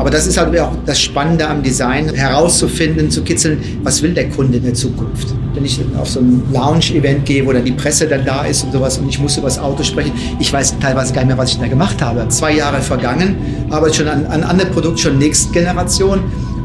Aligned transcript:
Aber 0.00 0.08
das 0.08 0.26
ist 0.26 0.38
halt 0.38 0.58
auch 0.58 0.72
das 0.86 0.98
Spannende 0.98 1.46
am 1.46 1.62
Design, 1.62 2.08
herauszufinden, 2.08 3.10
zu 3.10 3.22
kitzeln, 3.22 3.62
was 3.82 4.02
will 4.02 4.14
der 4.14 4.30
Kunde 4.30 4.56
in 4.56 4.64
der 4.64 4.72
Zukunft. 4.72 5.28
Wenn 5.52 5.62
ich 5.62 5.78
auf 5.98 6.08
so 6.08 6.20
ein 6.20 6.42
Lounge-Event 6.50 7.26
gehe, 7.26 7.44
wo 7.44 7.52
dann 7.52 7.66
die 7.66 7.72
Presse 7.72 8.06
dann 8.06 8.24
da 8.24 8.46
ist 8.46 8.64
und 8.64 8.72
sowas 8.72 8.96
und 8.96 9.10
ich 9.10 9.18
muss 9.18 9.36
über 9.36 9.48
das 9.48 9.58
Auto 9.58 9.82
sprechen, 9.82 10.12
ich 10.38 10.50
weiß 10.50 10.78
teilweise 10.80 11.12
gar 11.12 11.20
nicht 11.20 11.28
mehr, 11.28 11.36
was 11.36 11.50
ich 11.50 11.58
da 11.58 11.66
gemacht 11.66 12.00
habe. 12.00 12.26
Zwei 12.28 12.54
Jahre 12.54 12.80
vergangen, 12.80 13.36
arbeite 13.68 13.96
schon 13.96 14.08
an, 14.08 14.24
an 14.24 14.42
anderen 14.42 14.70
Produkten, 14.70 14.96
schon 14.96 15.18
nächste 15.18 15.52
Generation 15.52 16.20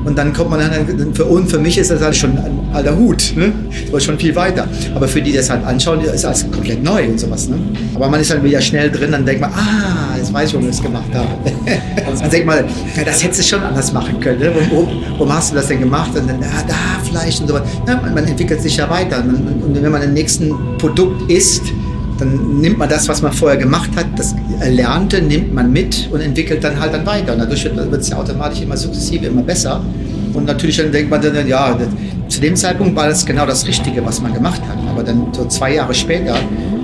und 0.05 0.15
dann 0.17 0.31
kommt 0.33 0.51
man 0.51 0.59
dann, 0.59 1.13
für, 1.13 1.25
und 1.25 1.49
für 1.49 1.57
mich 1.57 1.77
ist 1.77 1.89
das 1.89 2.01
halt 2.01 2.15
schon 2.15 2.37
ein 2.37 2.59
alter 2.73 2.95
Hut, 2.95 3.33
ne? 3.35 3.51
Das 3.91 4.03
schon 4.03 4.19
viel 4.19 4.35
weiter. 4.35 4.67
Aber 4.93 5.07
für 5.07 5.21
die, 5.21 5.31
die 5.31 5.37
das 5.37 5.49
halt 5.49 5.65
anschauen, 5.65 6.01
ist 6.01 6.23
das 6.23 6.49
komplett 6.51 6.83
neu 6.83 7.07
und 7.09 7.19
sowas, 7.19 7.47
ne? 7.47 7.57
Aber 7.95 8.07
man 8.07 8.19
ist 8.19 8.29
halt 8.29 8.43
wieder 8.43 8.61
schnell 8.61 8.91
drin, 8.91 9.11
dann 9.11 9.25
denkt 9.25 9.41
man, 9.41 9.51
ah, 9.51 10.15
jetzt 10.15 10.31
weiß 10.31 10.49
ich, 10.49 10.53
warum 10.53 10.69
ich 10.69 10.75
das 10.75 10.83
gemacht 10.83 11.09
habe. 11.13 11.27
dann 12.21 12.29
denkt 12.29 12.45
man, 12.45 12.57
ja, 12.95 13.03
das 13.03 13.23
hättest 13.23 13.39
du 13.39 13.43
schon 13.55 13.63
anders 13.63 13.91
machen 13.91 14.19
können, 14.19 14.39
ne? 14.39 14.51
Warum, 14.69 14.87
warum, 15.17 15.33
hast 15.33 15.51
du 15.51 15.55
das 15.55 15.67
denn 15.67 15.79
gemacht? 15.79 16.11
Und 16.15 16.29
dann, 16.29 16.39
ja, 16.39 16.63
da 16.67 16.75
vielleicht 17.03 17.41
und 17.41 17.47
so 17.47 17.55
weiter. 17.55 17.65
Ja, 17.87 17.95
man, 17.95 18.13
man, 18.13 18.25
entwickelt 18.25 18.61
sich 18.61 18.77
ja 18.77 18.87
weiter. 18.87 19.23
Und 19.23 19.81
wenn 19.81 19.91
man 19.91 20.03
im 20.03 20.13
nächsten 20.13 20.51
Produkt 20.77 21.31
ist, 21.31 21.63
dann 22.19 22.59
nimmt 22.61 22.77
man 22.77 22.89
das, 22.89 23.09
was 23.09 23.21
man 23.21 23.33
vorher 23.33 23.57
gemacht 23.57 23.89
hat, 23.95 24.05
das 24.15 24.35
Erlernte 24.59 25.21
nimmt 25.21 25.53
man 25.53 25.71
mit 25.71 26.09
und 26.11 26.21
entwickelt 26.21 26.63
dann 26.63 26.79
halt 26.79 26.93
dann 26.93 27.05
weiter. 27.05 27.33
Und 27.33 27.39
dadurch 27.39 27.65
wird 27.65 28.01
es 28.01 28.09
ja 28.09 28.17
automatisch 28.17 28.61
immer 28.61 28.77
sukzessive 28.77 29.27
immer 29.27 29.43
besser. 29.43 29.81
Und 30.33 30.45
natürlich 30.45 30.77
dann 30.77 30.91
denkt 30.91 31.09
man 31.09 31.21
dann, 31.21 31.47
ja, 31.47 31.77
zu 32.27 32.41
dem 32.41 32.55
Zeitpunkt 32.55 32.95
war 32.95 33.07
das 33.07 33.25
genau 33.25 33.45
das 33.45 33.65
Richtige, 33.67 34.05
was 34.05 34.21
man 34.21 34.33
gemacht 34.33 34.61
hat. 34.61 34.77
Aber 34.89 35.03
dann 35.03 35.27
so 35.31 35.45
zwei 35.45 35.75
Jahre 35.75 35.93
später, 35.93 36.35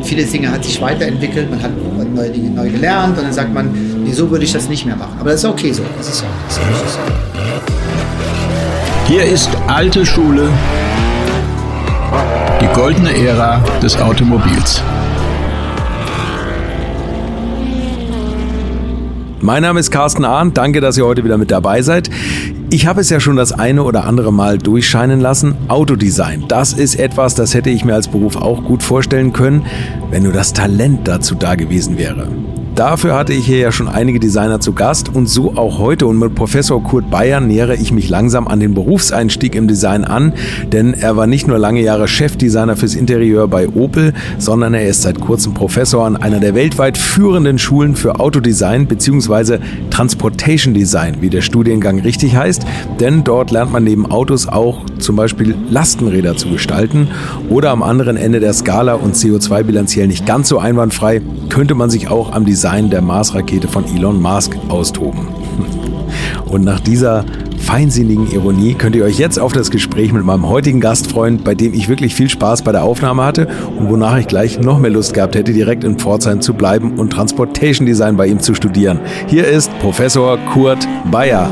viele 0.04 0.24
Dinge 0.24 0.52
hat 0.52 0.64
sich 0.64 0.82
weiterentwickelt, 0.82 1.50
man 1.50 1.62
hat 1.62 1.72
neue 2.14 2.30
Dinge 2.30 2.50
neu 2.50 2.70
gelernt 2.70 3.18
und 3.18 3.24
dann 3.24 3.34
sagt 3.34 3.54
man, 3.54 3.72
nee, 4.04 4.12
so 4.12 4.30
würde 4.30 4.46
ich 4.46 4.54
das 4.54 4.70
nicht 4.70 4.86
mehr 4.86 4.96
machen. 4.96 5.18
Aber 5.20 5.32
das 5.32 5.44
ist 5.44 5.50
okay 5.50 5.72
so. 5.72 5.84
Das 5.98 6.08
ist. 6.08 6.24
Das 6.48 6.58
ist 6.58 6.94
so. 6.94 7.00
Hier 9.08 9.24
ist 9.26 9.50
alte 9.68 10.06
Schule, 10.06 10.48
die 12.62 12.68
goldene 12.74 13.14
Ära 13.28 13.62
des 13.82 13.98
Automobils. 13.98 14.82
Mein 19.44 19.64
Name 19.64 19.80
ist 19.80 19.90
Carsten 19.90 20.24
Arndt. 20.24 20.56
Danke, 20.56 20.82
dass 20.82 20.98
ihr 20.98 21.06
heute 21.06 21.24
wieder 21.24 21.40
mit 21.40 21.50
dabei 21.50 21.82
seid. 21.82 22.12
Ich 22.70 22.86
habe 22.86 23.02
es 23.02 23.10
ja 23.10 23.20
schon 23.20 23.38
das 23.38 23.52
eine 23.52 23.82
oder 23.84 24.06
andere 24.06 24.32
Mal 24.32 24.60
durchscheinen 24.60 25.20
lassen. 25.20 25.56
Autodesign, 25.68 26.46
das 26.48 26.74
ist 26.74 26.96
etwas, 26.96 27.34
das 27.34 27.56
hätte 27.56 27.72
ich 27.72 27.84
mir 27.84 27.96
als 27.96 28.08
Beruf 28.08 28.36
auch 28.36 28.64
gut 28.64 28.84
vorstellen 28.84 29.34
können, 29.34 29.66
wenn 30.12 30.24
nur 30.24 30.34
das 30.34 30.54
Talent 30.54 31.08
dazu 31.08 31.34
da 31.34 31.56
gewesen 31.56 31.98
wäre. 31.98 32.28
Dafür 32.76 33.16
hatte 33.16 33.34
ich 33.34 33.46
hier 33.46 33.58
ja 33.58 33.72
schon 33.74 33.90
einige 33.90 34.18
Designer 34.18 34.62
zu 34.62 34.72
Gast 34.72 35.14
und 35.14 35.28
so 35.28 35.58
auch 35.58 35.78
heute. 35.78 36.08
Und 36.08 36.18
mit 36.18 36.36
Professor 36.36 36.82
Kurt 36.82 37.12
Bayern 37.12 37.48
nähere 37.48 37.76
ich 37.76 37.92
mich 37.92 38.08
langsam 38.08 38.48
an 38.48 38.62
den 38.62 38.74
Berufseinstieg 38.74 39.56
im 39.56 39.68
Design 39.68 40.06
an, 40.06 40.32
denn 40.72 40.94
er 40.94 41.18
war 41.18 41.28
nicht 41.28 41.50
nur 41.50 41.60
lange 41.60 41.82
Jahre 41.82 42.08
Chefdesigner 42.08 42.78
fürs 42.78 42.96
Interieur 42.96 43.50
bei 43.50 43.68
Opel, 43.68 44.14
sondern 44.38 44.74
er 44.74 44.88
ist 44.88 45.02
seit 45.02 45.20
kurzem 45.20 45.54
Professor 45.54 46.06
an 46.06 46.16
einer 46.16 46.40
der 46.40 46.56
weltweit 46.56 46.98
führenden 46.98 47.60
Schulen 47.60 47.98
für 47.98 48.22
Autodesign 48.22 48.88
bzw. 48.88 49.60
Transportation 49.90 50.74
Design, 50.74 51.18
wie 51.20 51.30
der 51.30 51.42
Studiengang 51.42 52.00
richtig 52.00 52.38
heißt. 52.38 52.66
Denn 53.02 53.26
dort 53.26 53.52
lernt 53.52 53.74
man 53.74 53.84
neben 53.84 54.10
Autos 54.10 54.48
auch 54.48 54.86
zum 54.98 55.18
Beispiel 55.18 55.56
Lastenräder 55.70 56.38
zu 56.38 56.50
gestalten 56.50 57.10
oder 57.50 57.72
am 57.72 57.84
anderen 57.84 58.16
Ende 58.16 58.40
der 58.40 58.54
Skala 58.54 58.94
und 58.94 59.16
CO2-bilanziell 59.16 60.08
nicht 60.08 60.26
ganz 60.26 60.48
so 60.48 60.58
einwandfrei 60.58 61.22
könnte 61.50 61.76
man 61.76 61.90
sich 61.90 62.08
auch 62.08 62.32
am 62.32 62.46
Design 62.46 62.61
Design 62.62 62.92
der 62.92 63.02
Mars-Rakete 63.02 63.68
von 63.68 63.86
Elon 63.86 64.22
Musk 64.22 64.56
austoben. 64.68 65.30
Und 66.46 66.64
nach 66.64 66.80
dieser 66.80 67.26
feinsinnigen 67.58 68.32
Ironie 68.32 68.76
könnt 68.76 68.96
ihr 68.96 69.04
euch 69.04 69.18
jetzt 69.18 69.40
auf 69.40 69.52
das 69.52 69.72
Gespräch 69.72 70.14
mit 70.14 70.24
meinem 70.24 70.48
heutigen 70.48 70.80
Gast 70.80 71.10
freuen, 71.10 71.44
bei 71.44 71.56
dem 71.56 71.74
ich 71.74 71.90
wirklich 71.90 72.14
viel 72.14 72.30
Spaß 72.30 72.62
bei 72.62 72.72
der 72.72 72.84
Aufnahme 72.84 73.24
hatte 73.24 73.48
und 73.80 73.90
wonach 73.90 74.16
ich 74.20 74.28
gleich 74.28 74.60
noch 74.60 74.78
mehr 74.78 74.92
Lust 74.92 75.16
gehabt 75.16 75.34
hätte, 75.34 75.54
direkt 75.54 75.84
in 75.84 75.98
Pforzheim 75.98 76.40
zu 76.40 76.54
bleiben 76.54 77.00
und 77.00 77.12
Transportation 77.12 77.88
Design 77.88 78.16
bei 78.16 78.28
ihm 78.28 78.40
zu 78.40 78.54
studieren. 78.54 79.00
Hier 79.26 79.48
ist 79.48 79.72
Professor 79.80 80.38
Kurt 80.54 80.88
Bayer. 81.10 81.50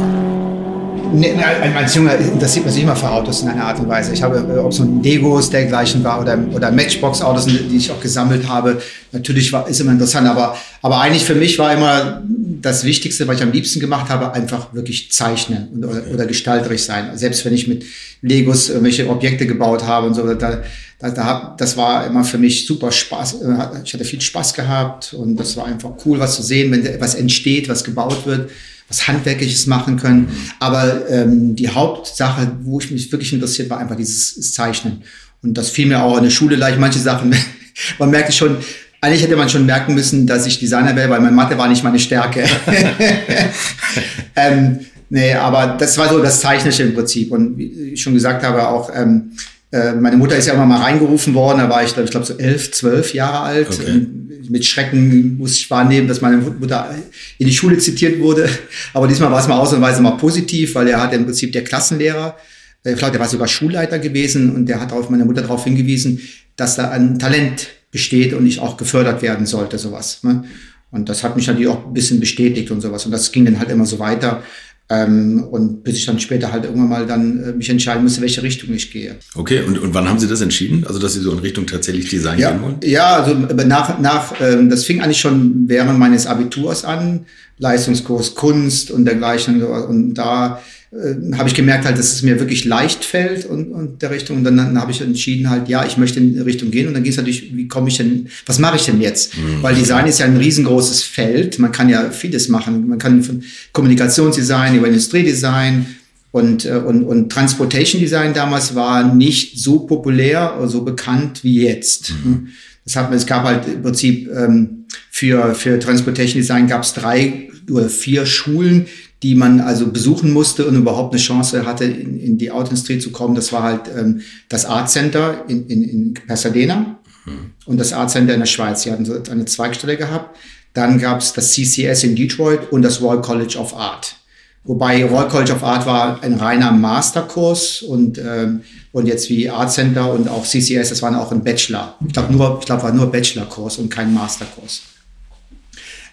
Nee, 1.13 1.33
als 1.75 1.95
Junge 1.95 2.13
interessiert 2.13 2.65
man 2.65 2.73
sich 2.73 2.83
immer 2.83 2.95
für 2.95 3.09
Autos 3.09 3.41
in 3.41 3.49
einer 3.49 3.63
Art 3.63 3.79
und 3.79 3.87
Weise. 3.87 4.13
Ich 4.13 4.21
habe, 4.21 4.37
äh, 4.37 4.57
ob 4.57 4.71
es 4.71 4.77
so 4.77 4.83
ein 4.83 5.01
Legos 5.01 5.49
dergleichen 5.49 6.03
war 6.03 6.21
oder, 6.21 6.37
oder 6.53 6.71
Matchbox-Autos, 6.71 7.45
die 7.45 7.77
ich 7.77 7.91
auch 7.91 7.99
gesammelt 7.99 8.47
habe, 8.47 8.81
natürlich 9.11 9.51
war, 9.51 9.67
ist 9.67 9.79
immer 9.79 9.91
interessant. 9.91 10.27
Aber, 10.27 10.57
aber 10.81 11.01
eigentlich 11.01 11.23
für 11.23 11.35
mich 11.35 11.57
war 11.57 11.73
immer 11.73 12.21
das 12.61 12.83
Wichtigste, 12.83 13.27
was 13.27 13.37
ich 13.37 13.43
am 13.43 13.51
liebsten 13.51 13.79
gemacht 13.79 14.09
habe, 14.09 14.33
einfach 14.33 14.73
wirklich 14.73 15.11
zeichnen 15.11 15.83
oder, 15.83 16.01
oder 16.13 16.25
gestalterisch 16.25 16.83
sein. 16.83 17.17
Selbst 17.17 17.43
wenn 17.45 17.53
ich 17.53 17.67
mit 17.67 17.85
Legos 18.21 18.69
irgendwelche 18.69 19.09
Objekte 19.09 19.47
gebaut 19.47 19.85
habe 19.85 20.07
und 20.07 20.13
so, 20.13 20.25
da, 20.33 20.61
da, 20.99 21.09
da, 21.09 21.55
das 21.57 21.77
war 21.77 22.05
immer 22.05 22.23
für 22.23 22.37
mich 22.37 22.67
super 22.67 22.91
Spaß. 22.91 23.41
Äh, 23.41 23.81
ich 23.83 23.93
hatte 23.93 24.05
viel 24.05 24.21
Spaß 24.21 24.53
gehabt 24.53 25.13
und 25.13 25.37
das 25.37 25.57
war 25.57 25.65
einfach 25.65 25.91
cool, 26.05 26.19
was 26.19 26.35
zu 26.35 26.43
sehen, 26.43 26.71
wenn 26.71 26.85
etwas 26.85 27.15
entsteht, 27.15 27.67
was 27.69 27.83
gebaut 27.83 28.25
wird 28.25 28.49
was 28.89 29.07
Handwerkliches 29.07 29.67
machen 29.67 29.97
können. 29.97 30.29
Aber 30.59 31.09
ähm, 31.09 31.55
die 31.55 31.69
Hauptsache, 31.69 32.51
wo 32.63 32.79
ich 32.79 32.91
mich 32.91 33.11
wirklich 33.11 33.31
interessiert, 33.31 33.69
war 33.69 33.77
einfach 33.77 33.95
dieses 33.95 34.51
Zeichnen. 34.51 35.03
Und 35.41 35.57
das 35.57 35.69
fiel 35.69 35.87
mir 35.87 36.03
auch 36.03 36.17
in 36.17 36.23
der 36.23 36.31
Schule 36.31 36.55
leicht. 36.55 36.79
Manche 36.79 36.99
Sachen, 36.99 37.33
man 37.99 38.09
merkte 38.09 38.33
schon, 38.33 38.57
eigentlich 38.99 39.23
hätte 39.23 39.37
man 39.37 39.47
schon 39.47 39.65
merken 39.65 39.93
müssen, 39.93 40.27
dass 40.27 40.45
ich 40.45 40.59
Designer 40.59 40.95
wäre, 40.95 41.09
weil 41.09 41.21
meine 41.21 41.35
Mathe 41.35 41.57
war 41.57 41.69
nicht 41.69 41.83
meine 41.83 41.99
Stärke. 41.99 42.43
ähm, 44.35 44.79
nee, 45.09 45.33
aber 45.33 45.77
das 45.79 45.97
war 45.97 46.09
so 46.09 46.21
das 46.21 46.41
Zeichnische 46.41 46.83
im 46.83 46.93
Prinzip. 46.93 47.31
Und 47.31 47.57
wie 47.57 47.93
ich 47.93 48.01
schon 48.01 48.13
gesagt 48.13 48.43
habe, 48.43 48.67
auch 48.67 48.91
ähm, 48.93 49.31
äh, 49.71 49.93
meine 49.93 50.17
Mutter 50.17 50.35
ist 50.35 50.47
ja 50.47 50.53
immer 50.53 50.65
mal 50.65 50.81
reingerufen 50.81 51.33
worden, 51.33 51.59
da 51.59 51.69
war 51.69 51.83
ich, 51.83 51.95
ich 51.95 52.11
glaube, 52.11 52.25
so 52.25 52.37
elf, 52.37 52.71
zwölf 52.71 53.13
Jahre 53.13 53.39
alt. 53.41 53.67
Okay 53.71 54.05
mit 54.49 54.65
Schrecken 54.65 55.37
muss 55.37 55.57
ich 55.57 55.69
wahrnehmen, 55.69 56.07
dass 56.07 56.21
meine 56.21 56.37
Mutter 56.37 56.95
in 57.37 57.47
die 57.47 57.53
Schule 57.53 57.77
zitiert 57.77 58.19
wurde. 58.19 58.49
Aber 58.93 59.07
diesmal 59.07 59.31
war 59.31 59.39
es 59.39 59.47
mal 59.47 59.57
ausnahmsweise 59.57 60.01
mal 60.01 60.17
positiv, 60.17 60.75
weil 60.75 60.87
er 60.87 61.01
hat 61.01 61.13
im 61.13 61.25
Prinzip 61.25 61.51
der 61.51 61.63
Klassenlehrer, 61.63 62.35
äh, 62.83 62.91
ich 62.91 62.97
glaube, 62.97 63.11
der 63.11 63.21
war 63.21 63.27
sogar 63.27 63.47
Schulleiter 63.47 63.99
gewesen 63.99 64.55
und 64.55 64.65
der 64.65 64.81
hat 64.81 64.91
auf 64.91 65.09
meine 65.09 65.25
Mutter 65.25 65.41
darauf 65.41 65.63
hingewiesen, 65.63 66.19
dass 66.55 66.75
da 66.75 66.89
ein 66.89 67.19
Talent 67.19 67.67
besteht 67.91 68.33
und 68.33 68.45
ich 68.45 68.59
auch 68.59 68.77
gefördert 68.77 69.21
werden 69.21 69.45
sollte, 69.45 69.77
sowas. 69.77 70.23
Ne? 70.23 70.43
Und 70.91 71.09
das 71.09 71.23
hat 71.23 71.35
mich 71.35 71.47
natürlich 71.47 71.67
auch 71.67 71.85
ein 71.85 71.93
bisschen 71.93 72.19
bestätigt 72.19 72.71
und 72.71 72.81
sowas. 72.81 73.05
Und 73.05 73.11
das 73.11 73.31
ging 73.31 73.45
dann 73.45 73.59
halt 73.59 73.69
immer 73.69 73.85
so 73.85 73.99
weiter. 73.99 74.43
Ähm, 74.91 75.43
und 75.51 75.83
bis 75.83 75.97
ich 75.97 76.05
dann 76.07 76.19
später 76.19 76.51
halt 76.51 76.65
irgendwann 76.65 76.89
mal 76.89 77.05
dann 77.05 77.43
äh, 77.43 77.51
mich 77.53 77.69
entscheiden 77.69 78.01
musste, 78.01 78.21
welche 78.21 78.41
Richtung 78.41 78.73
ich 78.73 78.91
gehe. 78.91 79.17
Okay, 79.35 79.61
und, 79.61 79.77
und 79.77 79.93
wann 79.93 80.09
haben 80.09 80.17
Sie 80.17 80.27
das 80.27 80.41
entschieden? 80.41 80.83
Also, 80.87 80.97
dass 80.97 81.13
Sie 81.13 81.19
so 81.19 81.31
in 81.31 81.39
Richtung 81.39 81.67
tatsächlich 81.67 82.09
Design 82.09 82.39
ja, 82.39 82.51
gehen 82.51 82.61
wollen? 82.63 82.77
Ja, 82.83 83.17
also 83.17 83.35
nach, 83.35 83.99
nach 83.99 84.33
ähm, 84.41 84.69
das 84.69 84.85
fing 84.85 85.01
eigentlich 85.01 85.19
schon 85.19 85.65
während 85.67 85.99
meines 85.99 86.25
Abiturs 86.25 86.85
an, 86.85 87.27
Leistungskurs 87.59 88.33
Kunst 88.33 88.89
und 88.89 89.05
dergleichen. 89.05 89.61
Und 89.61 90.15
da 90.15 90.59
äh, 90.91 91.35
habe 91.37 91.47
ich 91.47 91.55
gemerkt 91.55 91.85
halt, 91.85 91.99
dass 91.99 92.13
es 92.13 92.23
mir 92.23 92.39
wirklich 92.39 92.65
leicht 92.65 93.05
fällt 93.05 93.45
und, 93.45 93.71
und 93.71 94.01
der 94.01 94.09
Richtung. 94.09 94.37
Und 94.37 94.43
dann, 94.43 94.57
dann 94.57 94.79
habe 94.79 94.91
ich 94.91 95.01
entschieden 95.01 95.49
halt, 95.49 95.69
ja, 95.69 95.85
ich 95.85 95.97
möchte 95.97 96.19
in 96.19 96.33
die 96.33 96.39
Richtung 96.39 96.71
gehen. 96.71 96.87
Und 96.87 96.95
dann 96.95 97.03
ging 97.03 97.11
es 97.11 97.17
natürlich, 97.17 97.55
wie 97.55 97.67
komme 97.67 97.89
ich 97.89 97.97
denn, 97.97 98.27
was 98.45 98.57
mache 98.57 98.77
ich 98.77 98.85
denn 98.85 98.99
jetzt? 98.99 99.37
Mhm. 99.37 99.61
Weil 99.61 99.75
Design 99.75 100.07
ist 100.07 100.19
ja 100.19 100.25
ein 100.25 100.37
riesengroßes 100.37 101.03
Feld. 101.03 101.59
Man 101.59 101.71
kann 101.71 101.89
ja 101.89 102.09
vieles 102.09 102.49
machen. 102.49 102.87
Man 102.87 102.97
kann 102.97 103.21
von 103.21 103.43
Kommunikationsdesign 103.71 104.75
über 104.75 104.87
Industriedesign 104.87 105.85
und, 106.31 106.65
äh, 106.65 106.77
und, 106.77 107.03
und 107.03 107.31
Transportation 107.31 108.01
Design 108.01 108.33
damals 108.33 108.73
war 108.73 109.13
nicht 109.13 109.59
so 109.59 109.79
populär 109.81 110.55
oder 110.57 110.67
so 110.67 110.83
bekannt 110.83 111.43
wie 111.43 111.63
jetzt. 111.63 112.13
Mhm. 112.23 112.47
Das 112.85 112.95
hat, 112.95 113.13
es 113.13 113.25
gab 113.25 113.43
halt 113.43 113.67
im 113.67 113.83
Prinzip 113.83 114.29
ähm, 114.35 114.85
für, 115.11 115.53
für 115.53 115.79
Transportation 115.79 116.41
Design 116.41 116.67
gab 116.67 116.83
es 116.83 116.93
drei 116.93 117.49
oder 117.69 117.89
vier 117.89 118.25
Schulen, 118.25 118.87
die 119.21 119.35
man 119.35 119.59
also 119.59 119.87
besuchen 119.87 120.31
musste 120.31 120.65
und 120.65 120.75
überhaupt 120.75 121.13
eine 121.13 121.21
Chance 121.21 121.65
hatte, 121.65 121.85
in, 121.85 122.19
in 122.19 122.37
die 122.37 122.51
Autoindustrie 122.51 122.99
zu 122.99 123.11
kommen. 123.11 123.35
Das 123.35 123.51
war 123.51 123.63
halt 123.63 123.81
ähm, 123.95 124.21
das 124.47 124.65
Art 124.65 124.89
Center 124.89 125.43
in, 125.47 125.67
in, 125.67 125.83
in 125.83 126.13
Pasadena 126.27 126.99
mhm. 127.25 127.51
und 127.65 127.77
das 127.77 127.91
Art 127.91 128.11
Center 128.11 128.33
in 128.33 128.39
der 128.39 128.47
Schweiz. 128.47 128.83
Sie 128.83 128.91
hatten 128.91 129.05
so 129.05 129.21
eine 129.29 129.45
Zweigstelle 129.45 129.97
gehabt. 129.97 130.37
Dann 130.73 130.99
gab 130.99 131.19
es 131.19 131.33
das 131.33 131.51
CCS 131.51 132.03
in 132.03 132.15
Detroit 132.15 132.71
und 132.71 132.81
das 132.81 133.01
Royal 133.01 133.21
College 133.21 133.57
of 133.57 133.75
Art. 133.75 134.15
Wobei 134.63 135.03
Royal 135.03 135.27
College 135.27 135.53
of 135.53 135.63
Art 135.63 135.85
war 135.85 136.21
ein 136.21 136.35
reiner 136.35 136.71
Masterkurs 136.71 137.81
und, 137.81 138.17
ähm, 138.17 138.61
und 138.91 139.07
jetzt 139.07 139.29
wie 139.29 139.49
Art 139.49 139.71
Center 139.71 140.13
und 140.13 140.29
auch 140.29 140.45
CCS, 140.45 140.89
das 140.89 141.01
waren 141.01 141.15
auch 141.15 141.31
ein 141.31 141.43
Bachelor. 141.43 141.95
Ich 142.05 142.13
glaube, 142.13 142.31
nur, 142.31 142.57
ich 142.59 142.65
glaube, 142.65 142.83
war 142.83 142.93
nur 142.93 143.11
Bachelorkurs 143.11 143.77
und 143.79 143.89
kein 143.89 144.13
Masterkurs. 144.13 144.81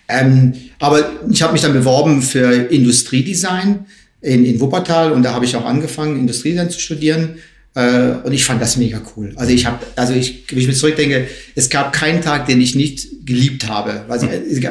Ähm, 0.08 0.54
aber 0.78 1.10
ich 1.30 1.42
habe 1.42 1.52
mich 1.52 1.62
dann 1.62 1.72
beworben 1.72 2.22
für 2.22 2.52
Industriedesign 2.52 3.86
in, 4.20 4.44
in 4.44 4.60
Wuppertal 4.60 5.12
und 5.12 5.22
da 5.22 5.32
habe 5.32 5.44
ich 5.44 5.56
auch 5.56 5.64
angefangen, 5.64 6.18
Industriedesign 6.18 6.70
zu 6.70 6.80
studieren. 6.80 7.36
Äh, 7.74 8.14
und 8.24 8.32
ich 8.32 8.44
fand 8.44 8.60
das 8.62 8.76
mega 8.76 9.02
cool. 9.16 9.32
Also 9.36 9.52
ich 9.52 9.66
habe, 9.66 9.84
also 9.96 10.14
ich, 10.14 10.44
wenn 10.48 10.58
ich 10.58 10.66
mir 10.66 10.72
zurückdenke, 10.72 11.28
es 11.54 11.68
gab 11.68 11.92
keinen 11.92 12.22
Tag, 12.22 12.46
den 12.46 12.60
ich 12.60 12.74
nicht 12.74 13.26
geliebt 13.26 13.68
habe, 13.68 14.04
weil, 14.08 14.18
sie, 14.18 14.28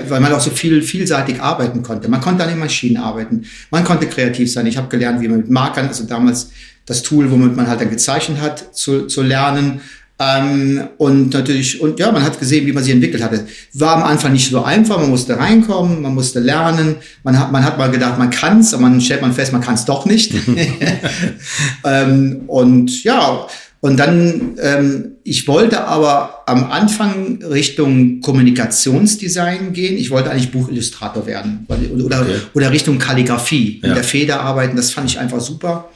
weil 0.08 0.20
man 0.22 0.34
auch 0.34 0.40
so 0.40 0.50
viel 0.50 0.82
vielseitig 0.82 1.40
arbeiten 1.40 1.84
konnte. 1.84 2.08
Man 2.08 2.22
konnte 2.22 2.44
an 2.44 2.50
den 2.50 2.58
Maschinen 2.58 2.98
arbeiten, 2.98 3.46
man 3.70 3.84
konnte 3.84 4.08
kreativ 4.08 4.52
sein. 4.52 4.66
Ich 4.66 4.78
habe 4.78 4.88
gelernt, 4.88 5.22
wie 5.22 5.28
man 5.28 5.38
mit 5.38 5.52
Markern, 5.52 5.88
also 5.88 6.06
damals 6.06 6.50
das 6.86 7.04
Tool, 7.04 7.30
womit 7.30 7.56
man 7.56 7.68
halt 7.68 7.82
dann 7.82 7.90
gezeichnet 7.90 8.40
hat, 8.40 8.76
zu, 8.76 9.08
zu 9.08 9.22
lernen. 9.22 9.82
Ähm, 10.18 10.88
und 10.98 11.34
natürlich, 11.34 11.82
und 11.82 12.00
ja, 12.00 12.12
man 12.12 12.24
hat 12.24 12.40
gesehen, 12.40 12.66
wie 12.66 12.72
man 12.72 12.84
sich 12.84 12.94
entwickelt 12.94 13.22
hatte. 13.22 13.46
War 13.74 13.98
am 13.98 14.04
Anfang 14.04 14.32
nicht 14.32 14.50
so 14.50 14.64
einfach, 14.64 14.98
man 14.98 15.10
musste 15.10 15.38
reinkommen, 15.38 16.02
man 16.02 16.14
musste 16.14 16.40
lernen. 16.40 16.96
Man 17.24 17.38
hat, 17.38 17.52
man 17.52 17.66
hat 17.66 17.78
mal 17.78 17.92
gedacht, 17.92 18.18
man 18.18 18.30
kann's, 18.30 18.74
aber 18.74 18.84
man 18.84 19.02
stellt 19.02 19.22
man 19.22 19.34
fest, 19.34 19.52
man 19.52 19.62
kann's 19.62 19.84
doch 19.84 20.06
nicht. 20.06 20.34
ähm, 21.84 22.44
und 22.48 23.04
ja, 23.04 23.46
und 23.86 24.00
dann, 24.00 24.58
ähm, 24.64 25.12
ich 25.24 25.48
wollte 25.48 25.84
aber 25.84 26.42
am 26.48 26.72
Anfang 26.72 27.38
Richtung 27.44 28.20
Kommunikationsdesign 28.20 29.74
gehen. 29.74 29.96
Ich 29.98 30.10
wollte 30.10 30.32
eigentlich 30.32 30.52
Buchillustrator 30.52 31.28
werden 31.28 31.68
oder, 31.70 32.22
okay. 32.22 32.38
oder 32.56 32.72
Richtung 32.72 32.98
Kalligrafie, 32.98 33.82
ja. 33.84 33.90
mit 33.90 33.98
der 33.98 34.04
Feder 34.04 34.42
arbeiten. 34.42 34.76
Das 34.76 34.92
fand 34.92 35.12
ich 35.12 35.20
einfach 35.20 35.40
super. 35.40 35.90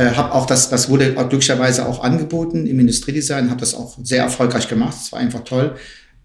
Äh, 0.00 0.12
habe 0.14 0.32
auch 0.32 0.46
das, 0.46 0.70
das 0.70 0.88
wurde 0.88 1.12
glücklicherweise 1.12 1.86
auch 1.86 2.02
angeboten 2.02 2.66
im 2.66 2.80
Industriedesign, 2.80 3.50
habe 3.50 3.60
das 3.60 3.74
auch 3.74 3.98
sehr 4.02 4.22
erfolgreich 4.22 4.66
gemacht. 4.66 4.96
Es 4.98 5.12
war 5.12 5.18
einfach 5.18 5.44
toll. 5.44 5.74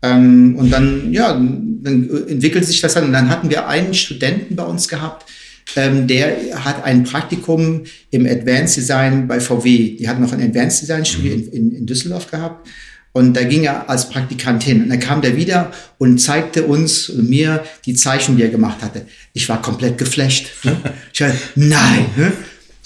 Ähm, 0.01 0.56
und 0.56 0.72
dann, 0.72 1.12
ja, 1.12 1.33
dann 1.33 2.10
entwickelt 2.30 2.66
sich 2.66 2.80
das 2.80 2.94
dann. 2.94 3.04
Und 3.04 3.12
dann 3.12 3.30
hatten 3.30 3.50
wir 3.50 3.68
einen 3.68 3.94
Studenten 3.94 4.56
bei 4.56 4.63
uns 4.63 4.88
gehabt, 4.88 5.30
ähm, 5.75 6.07
der 6.07 6.38
hat 6.63 6.86
ein 6.86 7.04
Praktikum 7.04 7.83
im 8.12 8.25
Advanced 8.25 8.77
Design 8.77 9.27
bei 9.27 9.42
VW. 9.42 9.98
Die 9.98 10.07
hatten 10.07 10.22
noch 10.22 10.31
ein 10.31 10.42
Advanced 10.42 10.83
Design 10.83 11.04
Studio 11.04 11.36
mhm. 11.36 11.44
in, 11.44 11.51
in, 11.51 11.72
in 11.75 11.86
Düsseldorf 11.86 12.31
gehabt. 12.31 12.69
Und 13.12 13.33
da 13.33 13.44
ging 13.44 13.66
er 13.66 13.89
als 13.89 14.10
Praktikant 14.10 14.63
hin. 14.63 14.83
Und 14.83 14.89
dann 14.89 15.01
kam 15.01 15.22
der 15.22 15.36
wieder 15.36 15.72
und 15.98 16.19
zeigte 16.19 16.63
uns 16.63 17.10
und 17.10 17.30
mir 17.30 17.66
die 17.86 17.95
Zeichen, 17.95 18.38
die 18.38 18.44
er 18.44 18.50
gemacht 18.50 18.81
hatte. 18.81 19.06
Ich 19.33 19.50
war 19.50 19.62
komplett 19.62 19.98
geflasht. 19.98 20.48
Ne? 20.63 20.77
Ich 21.12 21.19
dachte, 21.19 21.36
nein. 21.56 22.06
Ne? 22.16 22.31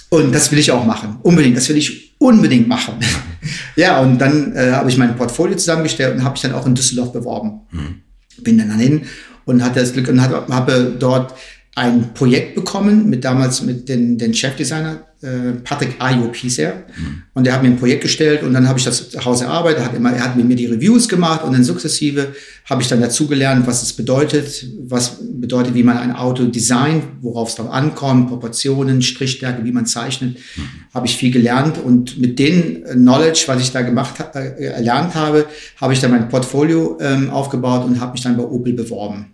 Und 0.09 0.33
das 0.33 0.51
will 0.51 0.59
ich 0.59 0.71
auch 0.71 0.85
machen. 0.85 1.17
Unbedingt. 1.21 1.55
Das 1.55 1.69
will 1.69 1.77
ich 1.77 2.15
unbedingt 2.17 2.67
machen. 2.67 2.95
ja, 3.75 3.99
und 3.99 4.19
dann 4.19 4.55
äh, 4.55 4.71
habe 4.71 4.89
ich 4.89 4.97
mein 4.97 5.15
Portfolio 5.15 5.55
zusammengestellt 5.55 6.15
und 6.15 6.23
habe 6.23 6.35
ich 6.35 6.41
dann 6.41 6.53
auch 6.53 6.65
in 6.65 6.75
Düsseldorf 6.75 7.13
beworben. 7.13 7.61
Mhm. 7.71 8.01
Bin 8.43 8.57
dann 8.57 8.79
hin 8.79 9.03
und 9.45 9.63
hatte 9.63 9.79
das 9.79 9.93
Glück 9.93 10.07
und 10.07 10.21
habe 10.21 10.95
dort 10.97 11.33
ein 11.79 12.13
Projekt 12.13 12.55
bekommen 12.55 13.09
mit 13.09 13.23
damals 13.23 13.61
mit 13.61 13.87
den, 13.87 14.17
den 14.17 14.33
Chefdesigner 14.33 15.09
äh, 15.21 15.51
Patrick 15.63 15.95
Ayub 15.99 16.33
hieß 16.35 16.59
er. 16.59 16.75
Mhm. 16.75 17.23
Und 17.33 17.45
der 17.45 17.53
hat 17.53 17.61
mir 17.61 17.69
ein 17.69 17.77
Projekt 17.77 18.03
gestellt 18.03 18.41
und 18.43 18.53
dann 18.53 18.67
habe 18.67 18.79
ich 18.79 18.85
das 18.85 19.09
zu 19.09 19.25
Hause 19.25 19.45
erarbeitet. 19.45 19.79
Er 19.79 19.85
hat, 19.85 19.95
immer, 19.95 20.13
er 20.13 20.23
hat 20.23 20.37
mit 20.37 20.47
mir 20.47 20.55
die 20.55 20.65
Reviews 20.65 21.09
gemacht 21.09 21.43
und 21.43 21.51
dann 21.51 21.63
sukzessive 21.63 22.33
habe 22.69 22.81
ich 22.81 22.87
dann 22.87 23.01
dazugelernt, 23.01 23.67
was 23.67 23.83
es 23.83 23.93
bedeutet, 23.93 24.65
was 24.87 25.17
bedeutet, 25.21 25.73
wie 25.73 25.83
man 25.83 25.97
ein 25.97 26.15
Auto 26.15 26.45
designt, 26.45 27.03
worauf 27.21 27.49
es 27.49 27.55
drauf 27.55 27.69
ankommt, 27.69 28.29
Proportionen, 28.29 29.01
Strichstärke, 29.01 29.65
wie 29.65 29.71
man 29.73 29.85
zeichnet. 29.85 30.37
Mhm. 30.55 30.61
Habe 30.93 31.07
ich 31.07 31.17
viel 31.17 31.31
gelernt 31.31 31.77
und 31.77 32.17
mit 32.17 32.39
dem 32.39 32.83
Knowledge, 32.83 33.43
was 33.47 33.61
ich 33.61 33.71
da 33.71 33.81
gemacht 33.81 34.15
äh, 34.35 34.63
erlernt 34.65 35.15
habe, 35.15 35.47
habe 35.81 35.93
ich 35.93 35.99
dann 35.99 36.11
mein 36.11 36.29
Portfolio 36.29 36.97
ähm, 37.01 37.29
aufgebaut 37.29 37.85
und 37.85 37.99
habe 37.99 38.13
mich 38.13 38.21
dann 38.21 38.37
bei 38.37 38.43
Opel 38.43 38.73
beworben. 38.73 39.33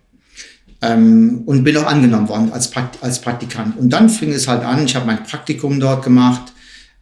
Ähm, 0.82 1.42
und 1.46 1.64
bin 1.64 1.76
auch 1.78 1.86
angenommen 1.86 2.28
worden 2.28 2.52
als, 2.52 2.70
Prakt 2.70 3.02
als 3.02 3.20
Praktikant. 3.20 3.78
Und 3.78 3.90
dann 3.90 4.08
fing 4.08 4.32
es 4.32 4.46
halt 4.46 4.62
an, 4.62 4.84
ich 4.84 4.94
habe 4.94 5.06
mein 5.06 5.22
Praktikum 5.24 5.80
dort 5.80 6.04
gemacht 6.04 6.52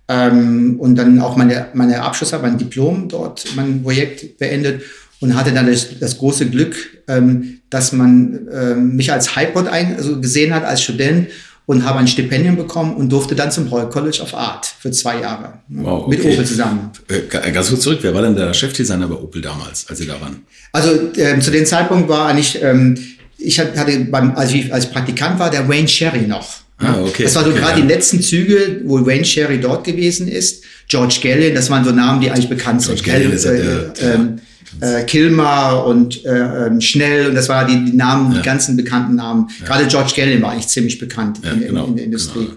ähm, 0.09 0.77
und 0.79 0.97
dann 0.97 1.21
auch 1.21 1.37
meine, 1.37 1.69
meine 1.75 2.03
Abschlussarbeit, 2.03 2.53
mein 2.53 2.59
Diplom 2.59 3.09
dort, 3.09 3.45
mein 3.57 3.83
Projekt 3.83 4.39
beendet 4.39 4.83
und 5.21 5.35
hatte 5.35 5.53
dann 5.53 5.67
das, 5.67 5.99
das 5.99 6.19
große 6.19 6.51
Glück, 6.51 6.77
ähm, 7.09 7.61
dass 7.71 7.93
man 7.93 8.49
ähm, 8.53 8.97
mich 8.97 9.13
als 9.13 9.35
Hypod 9.35 9.67
ein, 9.67 9.97
also 9.97 10.21
gesehen 10.21 10.55
hat 10.55 10.65
als 10.65 10.83
Student 10.83 11.29
und 11.67 11.85
habe 11.85 11.99
ein 11.99 12.07
Stipendium 12.07 12.57
bekommen 12.57 12.95
und 12.95 13.11
durfte 13.11 13.35
dann 13.35 13.51
zum 13.51 13.69
Royal 13.69 13.89
College 13.89 14.21
of 14.23 14.35
Art 14.35 14.67
für 14.67 14.91
zwei 14.91 15.21
Jahre 15.21 15.55
ne, 15.69 15.83
wow, 15.83 16.03
okay. 16.05 16.11
mit 16.11 16.25
Opel 16.27 16.45
zusammen. 16.45 16.91
Äh, 17.09 17.51
ganz 17.53 17.71
kurz 17.71 17.81
zurück, 17.81 18.01
wer 18.03 18.15
war 18.15 18.23
denn 18.23 18.37
der 18.37 18.53
Chefdesigner 18.53 19.09
bei 19.09 19.15
Opel 19.15 19.41
damals, 19.41 19.89
als 19.89 19.99
Sie 19.99 20.07
da 20.07 20.21
waren? 20.21 20.43
Also 20.73 20.91
äh, 21.17 21.41
zu 21.41 21.51
dem 21.51 21.65
Zeitpunkt 21.65 22.09
war 22.09 22.27
eigentlich 22.27 22.63
ähm, 22.63 22.99
ich 23.45 23.59
hatte 23.61 24.01
beim, 24.11 24.35
als 24.37 24.53
ich 24.53 24.73
als 24.73 24.91
Praktikant 24.91 25.39
war, 25.39 25.51
der 25.51 25.69
Wayne 25.69 25.89
Sherry 25.89 26.27
noch. 26.27 26.65
Ah, 26.79 27.01
okay, 27.03 27.23
das 27.23 27.35
war 27.37 27.45
so 27.45 27.51
okay, 27.51 27.61
gerade 27.61 27.81
ja. 27.81 27.87
die 27.87 27.93
letzten 27.93 28.21
Züge, 28.21 28.81
wo 28.85 29.05
Wayne 29.07 29.25
Sherry 29.25 29.61
dort 29.61 29.85
gewesen 29.85 30.29
ist. 30.29 30.65
George 30.89 31.19
Gallion, 31.23 31.55
das 31.55 31.71
waren 31.71 31.85
so 31.85 31.93
Namen, 31.93 32.21
die 32.21 32.31
eigentlich 32.31 32.49
bekannt 32.49 32.83
George 32.83 33.03
sind. 33.03 33.13
Gallion 33.13 33.33
ist 33.33 33.45
äh, 33.45 33.93
der, 34.01 34.15
ähm, 34.15 34.41
äh, 34.81 35.05
Kilmer 35.05 35.85
und 35.87 36.25
äh, 36.25 36.67
ähm, 36.67 36.81
Schnell 36.81 37.29
und 37.29 37.35
das 37.35 37.49
waren 37.49 37.69
die, 37.69 37.91
die 37.91 37.97
Namen, 37.97 38.33
ja. 38.33 38.39
die 38.39 38.45
ganzen 38.45 38.77
bekannten 38.77 39.17
Namen. 39.17 39.49
Ja. 39.61 39.67
Gerade 39.67 39.87
George 39.87 40.13
Gallion 40.17 40.43
war 40.43 40.51
eigentlich 40.51 40.69
ziemlich 40.69 40.99
bekannt 40.99 41.41
in, 41.43 41.61
genau, 41.61 41.87
in, 41.87 41.97
der 41.97 42.05
Industrie. 42.05 42.45
Genau. 42.45 42.57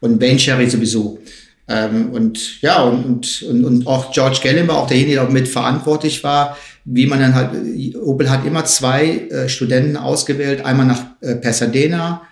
Und 0.00 0.20
Wayne 0.20 0.38
Sherry 0.38 0.68
sowieso. 0.68 1.18
Ähm, 1.68 2.10
und 2.10 2.62
ja, 2.62 2.82
und, 2.82 3.42
und, 3.42 3.64
und 3.64 3.86
auch 3.86 4.12
George 4.12 4.38
Gallion 4.42 4.66
war 4.68 4.78
auch 4.78 4.86
derjenige, 4.86 5.16
der 5.16 5.24
auch 5.24 5.30
mit 5.30 5.46
verantwortlich 5.46 6.24
war, 6.24 6.56
wie 6.90 7.06
man 7.06 7.20
dann 7.20 7.34
halt, 7.34 7.50
Opel 8.02 8.30
hat 8.30 8.46
immer 8.46 8.64
zwei 8.64 9.28
äh, 9.30 9.48
Studenten 9.48 9.96
ausgewählt, 9.96 10.64
einmal 10.64 10.86
nach 10.86 11.02
äh, 11.20 11.34
Pasadena 11.34 12.22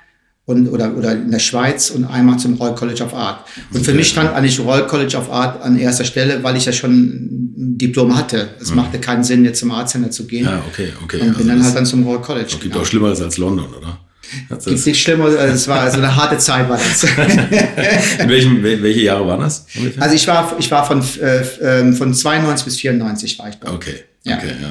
und, 0.47 0.69
oder, 0.69 0.97
oder 0.97 1.12
in 1.12 1.31
der 1.31 1.41
Schweiz 1.41 1.91
und 1.91 2.05
einmal 2.05 2.38
zum 2.38 2.55
Royal 2.55 2.75
College 2.75 3.03
of 3.03 3.12
Art. 3.12 3.44
Und 3.73 3.85
für 3.85 3.93
mich 3.93 4.08
stand 4.08 4.32
eigentlich 4.32 4.58
Royal 4.61 4.87
College 4.87 5.17
of 5.17 5.31
Art 5.31 5.62
an 5.62 5.79
erster 5.79 6.05
Stelle, 6.05 6.43
weil 6.43 6.56
ich 6.56 6.64
ja 6.64 6.73
schon 6.73 6.93
ein 6.93 7.79
Diplom 7.79 8.17
hatte. 8.17 8.50
Es 8.61 8.70
mhm. 8.70 8.76
machte 8.76 8.99
keinen 8.99 9.25
Sinn, 9.25 9.44
jetzt 9.44 9.61
zum 9.61 9.73
Arztcenter 9.73 10.11
zu 10.11 10.26
gehen. 10.26 10.44
Ja, 10.44 10.62
okay, 10.69 10.93
okay. 11.03 11.20
Und 11.20 11.29
also 11.29 11.38
bin 11.38 11.49
dann 11.49 11.62
halt 11.62 11.76
dann 11.76 11.85
zum 11.85 12.05
Royal 12.05 12.23
College. 12.23 12.47
Es 12.49 12.61
gibt 12.61 12.76
auch 12.76 12.87
Schlimmeres 12.87 13.20
als 13.20 13.37
London, 13.37 13.67
oder? 13.75 13.99
Das 14.49 14.64
Gibt 14.64 14.87
nichts 14.87 15.02
Schlimmeres, 15.02 15.37
also 15.37 15.55
es 15.55 15.69
war 15.69 15.81
also 15.81 15.99
eine 15.99 16.14
harte 16.14 16.38
Zeit 16.38 16.69
war 16.69 16.78
das. 16.78 17.05
in 18.19 18.28
welchem, 18.28 18.62
welche 18.62 19.00
Jahre 19.00 19.26
waren 19.26 19.40
das? 19.40 19.67
Ungefähr? 19.76 20.02
Also 20.02 20.14
ich 20.14 20.26
war, 20.26 20.56
ich 20.58 20.70
war 20.70 20.87
von, 20.87 21.02
äh, 21.20 21.43
ähm, 21.62 21.94
von 21.94 22.12
92 22.12 22.64
bis 22.64 22.76
94 22.81 23.38
war 23.38 23.49
ich 23.49 23.56
bei. 23.56 23.70
Okay. 23.70 24.05
Ja. 24.25 24.37
Okay, 24.37 24.52
ja. 24.61 24.69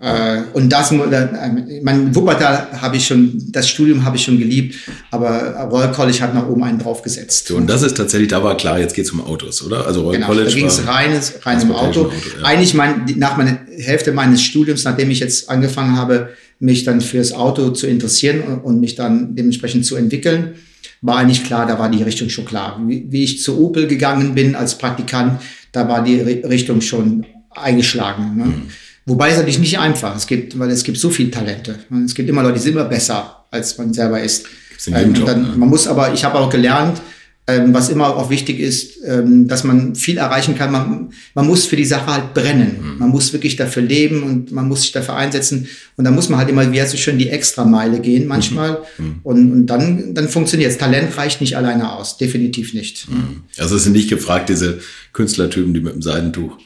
Äh, 0.00 0.42
und 0.52 0.70
das, 0.70 0.92
mein 0.92 2.14
Wuppertal 2.14 2.68
habe 2.80 2.96
ich 2.96 3.06
schon, 3.06 3.42
das 3.50 3.68
Studium 3.68 4.04
habe 4.04 4.16
ich 4.16 4.22
schon 4.22 4.38
geliebt, 4.38 4.76
aber 5.10 5.68
Royal 5.70 5.90
College 5.90 6.20
hat 6.20 6.34
nach 6.34 6.46
oben 6.46 6.62
einen 6.62 6.78
draufgesetzt. 6.78 7.48
So, 7.48 7.56
und 7.56 7.68
das 7.68 7.82
ist 7.82 7.96
tatsächlich, 7.96 8.28
da 8.28 8.42
war 8.44 8.56
klar, 8.56 8.78
jetzt 8.78 8.94
geht's 8.94 9.10
um 9.10 9.20
Autos, 9.20 9.64
oder? 9.64 9.86
Also 9.86 10.02
Royal 10.02 10.14
genau, 10.14 10.26
College. 10.28 10.50
Da 10.50 10.54
ging 10.54 10.66
es 10.66 10.86
rein, 10.86 11.20
rein 11.42 11.62
um 11.62 11.72
Auto. 11.72 12.02
Auto 12.02 12.12
ja. 12.38 12.44
Eigentlich 12.44 12.74
mein, 12.74 13.06
nach 13.16 13.36
meiner 13.36 13.58
Hälfte 13.76 14.12
meines 14.12 14.40
Studiums, 14.42 14.84
nachdem 14.84 15.10
ich 15.10 15.18
jetzt 15.18 15.50
angefangen 15.50 15.96
habe, 15.96 16.30
mich 16.60 16.84
dann 16.84 17.00
fürs 17.00 17.32
Auto 17.32 17.70
zu 17.70 17.88
interessieren 17.88 18.60
und 18.62 18.80
mich 18.80 18.94
dann 18.94 19.34
dementsprechend 19.34 19.84
zu 19.84 19.96
entwickeln, 19.96 20.54
war 21.00 21.16
eigentlich 21.16 21.44
klar, 21.44 21.66
da 21.66 21.78
war 21.78 21.90
die 21.90 22.02
Richtung 22.02 22.28
schon 22.28 22.44
klar. 22.44 22.80
Wie, 22.86 23.06
wie 23.10 23.24
ich 23.24 23.42
zu 23.42 23.58
Opel 23.60 23.88
gegangen 23.88 24.34
bin 24.34 24.54
als 24.54 24.78
Praktikant, 24.78 25.40
da 25.72 25.88
war 25.88 26.02
die 26.02 26.20
Richtung 26.20 26.80
schon 26.80 27.26
eingeschlagen. 27.50 28.36
Ne? 28.36 28.44
Mhm. 28.44 28.62
Wobei 29.08 29.30
es 29.30 29.38
natürlich 29.38 29.58
nicht 29.58 29.78
einfach. 29.78 30.14
Es 30.14 30.26
gibt, 30.26 30.58
weil 30.58 30.70
es 30.70 30.84
gibt 30.84 30.98
so 30.98 31.08
viele 31.08 31.30
Talente. 31.30 31.78
Es 32.04 32.14
gibt 32.14 32.28
immer 32.28 32.42
Leute, 32.42 32.54
die 32.54 32.60
sind 32.60 32.72
immer 32.72 32.84
besser, 32.84 33.46
als 33.50 33.78
man 33.78 33.94
selber 33.94 34.20
ist. 34.20 34.46
Ähm, 34.86 35.14
Job, 35.14 35.26
dann, 35.26 35.42
ne? 35.42 35.48
Man 35.56 35.68
muss 35.68 35.86
aber, 35.88 36.12
ich 36.12 36.24
habe 36.24 36.38
auch 36.38 36.50
gelernt, 36.50 37.00
ähm, 37.46 37.72
was 37.72 37.88
immer 37.88 38.14
auch 38.14 38.28
wichtig 38.28 38.60
ist, 38.60 38.98
ähm, 39.06 39.48
dass 39.48 39.64
man 39.64 39.94
viel 39.94 40.18
erreichen 40.18 40.54
kann. 40.54 40.70
Man, 40.70 41.08
man 41.34 41.46
muss 41.46 41.64
für 41.64 41.76
die 41.76 41.86
Sache 41.86 42.06
halt 42.12 42.34
brennen. 42.34 42.76
Mhm. 42.80 42.98
Man 42.98 43.08
muss 43.08 43.32
wirklich 43.32 43.56
dafür 43.56 43.82
leben 43.82 44.22
und 44.22 44.52
man 44.52 44.68
muss 44.68 44.82
sich 44.82 44.92
dafür 44.92 45.16
einsetzen. 45.16 45.66
Und 45.96 46.04
da 46.04 46.10
muss 46.10 46.28
man 46.28 46.38
halt 46.38 46.50
immer, 46.50 46.70
wie 46.70 46.80
heißt 46.80 46.90
so 46.90 46.98
schön, 46.98 47.16
die 47.16 47.30
Extrameile 47.30 48.00
gehen 48.00 48.26
manchmal. 48.26 48.82
Mhm. 48.98 49.04
mhm. 49.04 49.20
Und, 49.22 49.52
und 49.52 49.66
dann, 49.66 50.14
dann 50.14 50.28
funktioniert 50.28 50.70
es. 50.70 50.76
Talent 50.76 51.16
reicht 51.16 51.40
nicht 51.40 51.56
alleine 51.56 51.90
aus. 51.94 52.18
Definitiv 52.18 52.74
nicht. 52.74 53.10
Mhm. 53.10 53.44
Also 53.56 53.76
es 53.76 53.84
sind 53.84 53.94
nicht 53.94 54.10
gefragt, 54.10 54.50
diese 54.50 54.80
Künstlertypen, 55.14 55.72
die 55.72 55.80
mit 55.80 55.94
dem 55.94 56.02
Seidentuch 56.02 56.58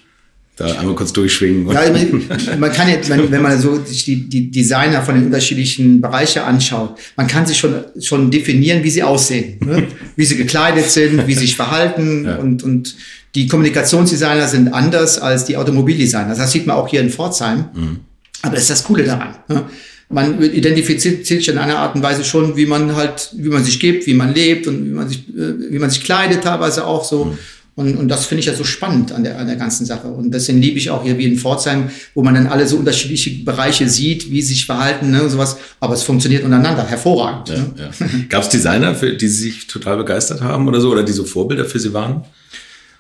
da 0.57 0.67
einmal 0.67 0.95
kurz 0.95 1.13
durchschwingen. 1.13 1.67
Ja, 1.71 1.91
man, 1.91 2.61
man 2.61 2.73
kann 2.73 2.89
jetzt, 2.89 3.09
wenn, 3.09 3.31
wenn 3.31 3.43
man 3.43 3.59
so 3.59 3.83
sich 3.85 4.05
die, 4.05 4.29
die 4.29 4.51
Designer 4.51 5.03
von 5.03 5.15
den 5.15 5.27
unterschiedlichen 5.27 6.01
Bereichen 6.01 6.43
anschaut, 6.43 6.99
man 7.17 7.27
kann 7.27 7.47
sich 7.47 7.59
schon, 7.59 7.75
schon 8.01 8.31
definieren, 8.31 8.85
wie 8.85 8.91
sie 8.91 9.03
aussehen, 9.03 9.59
ne? 9.65 9.89
wie 10.17 10.25
sie 10.25 10.37
gekleidet 10.37 10.91
sind, 10.91 11.27
wie 11.27 11.35
sie 11.35 11.41
sich 11.41 11.57
verhalten 11.57 12.25
ja. 12.27 12.37
und, 12.37 12.63
und 12.63 12.95
die 13.35 13.47
Kommunikationsdesigner 13.47 14.47
sind 14.47 14.75
anders 14.75 15.19
als 15.19 15.47
die 15.47 15.57
Automobildesigner. 15.57 16.35
Das 16.35 16.53
sieht 16.53 16.67
man 16.67 16.77
auch 16.77 16.89
hier 16.89 17.01
in 17.01 17.09
Pforzheim. 17.09 17.65
Mhm. 17.73 18.01
Aber 18.43 18.55
das 18.55 18.65
ist 18.65 18.71
das 18.71 18.85
Coole 18.85 19.05
daran. 19.05 19.37
Ne? 19.49 19.65
Man 20.11 20.43
identifiziert 20.43 21.25
sich 21.25 21.49
in 21.49 21.57
einer 21.57 21.79
Art 21.79 21.95
und 21.95 22.03
Weise 22.03 22.25
schon, 22.25 22.55
wie 22.57 22.67
man 22.67 22.95
halt, 22.95 23.31
wie 23.35 23.49
man 23.49 23.65
sich 23.65 23.81
gibt, 23.81 24.07
wie 24.07 24.13
man 24.13 24.35
lebt 24.35 24.67
und 24.67 24.85
wie 24.85 24.93
man 24.93 25.09
sich, 25.09 25.21
äh, 25.31 25.71
wie 25.71 25.79
man 25.79 25.89
sich 25.89 26.05
kleidet 26.05 26.45
teilweise 26.45 26.87
auch 26.87 27.05
so. 27.05 27.27
Mhm. 27.27 27.39
Und, 27.75 27.97
und 27.97 28.09
das 28.09 28.27
finde 28.27 28.41
ich 28.41 28.47
ja 28.47 28.55
so 28.55 28.65
spannend 28.65 29.13
an 29.13 29.25
der, 29.25 29.39
an 29.39 29.47
der 29.47 29.57
ganzen 29.57 29.87
Sache. 29.87 30.09
Und 30.09 30.33
deswegen 30.33 30.61
liebe 30.61 30.77
ich 30.77 30.91
auch 30.91 31.03
hier 31.03 31.17
wie 31.17 31.25
in 31.25 31.39
Pforzheim, 31.39 31.91
wo 32.15 32.23
man 32.23 32.35
dann 32.35 32.47
alle 32.47 32.67
so 32.69 32.77
unterschiedliche 32.77 33.45
Bereiche 33.45 33.89
sieht, 33.89 34.31
wie 34.31 34.43
sie 34.43 34.55
sich 34.55 34.67
verhalten, 34.67 35.11
ne, 35.11 35.29
sowas. 35.31 35.57
Aber 35.81 35.95
es 35.95 36.03
funktioniert 36.03 36.45
untereinander 36.45 36.87
hervorragend. 36.87 37.49
Ja, 37.49 37.57
ne? 37.57 37.71
ja. 37.79 38.07
Gab 38.29 38.43
es 38.43 38.51
Designer, 38.51 38.95
für 38.95 39.15
die 39.15 39.29
sich 39.29 39.67
total 39.69 39.97
begeistert 39.97 40.43
haben 40.43 40.69
oder 40.69 40.83
so, 40.83 40.91
oder 40.91 41.03
die 41.03 41.13
so 41.13 41.25
Vorbilder 41.25 41.65
für 41.65 41.79
Sie 41.79 41.95
waren? 41.95 42.25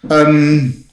Ähm, 0.08 0.84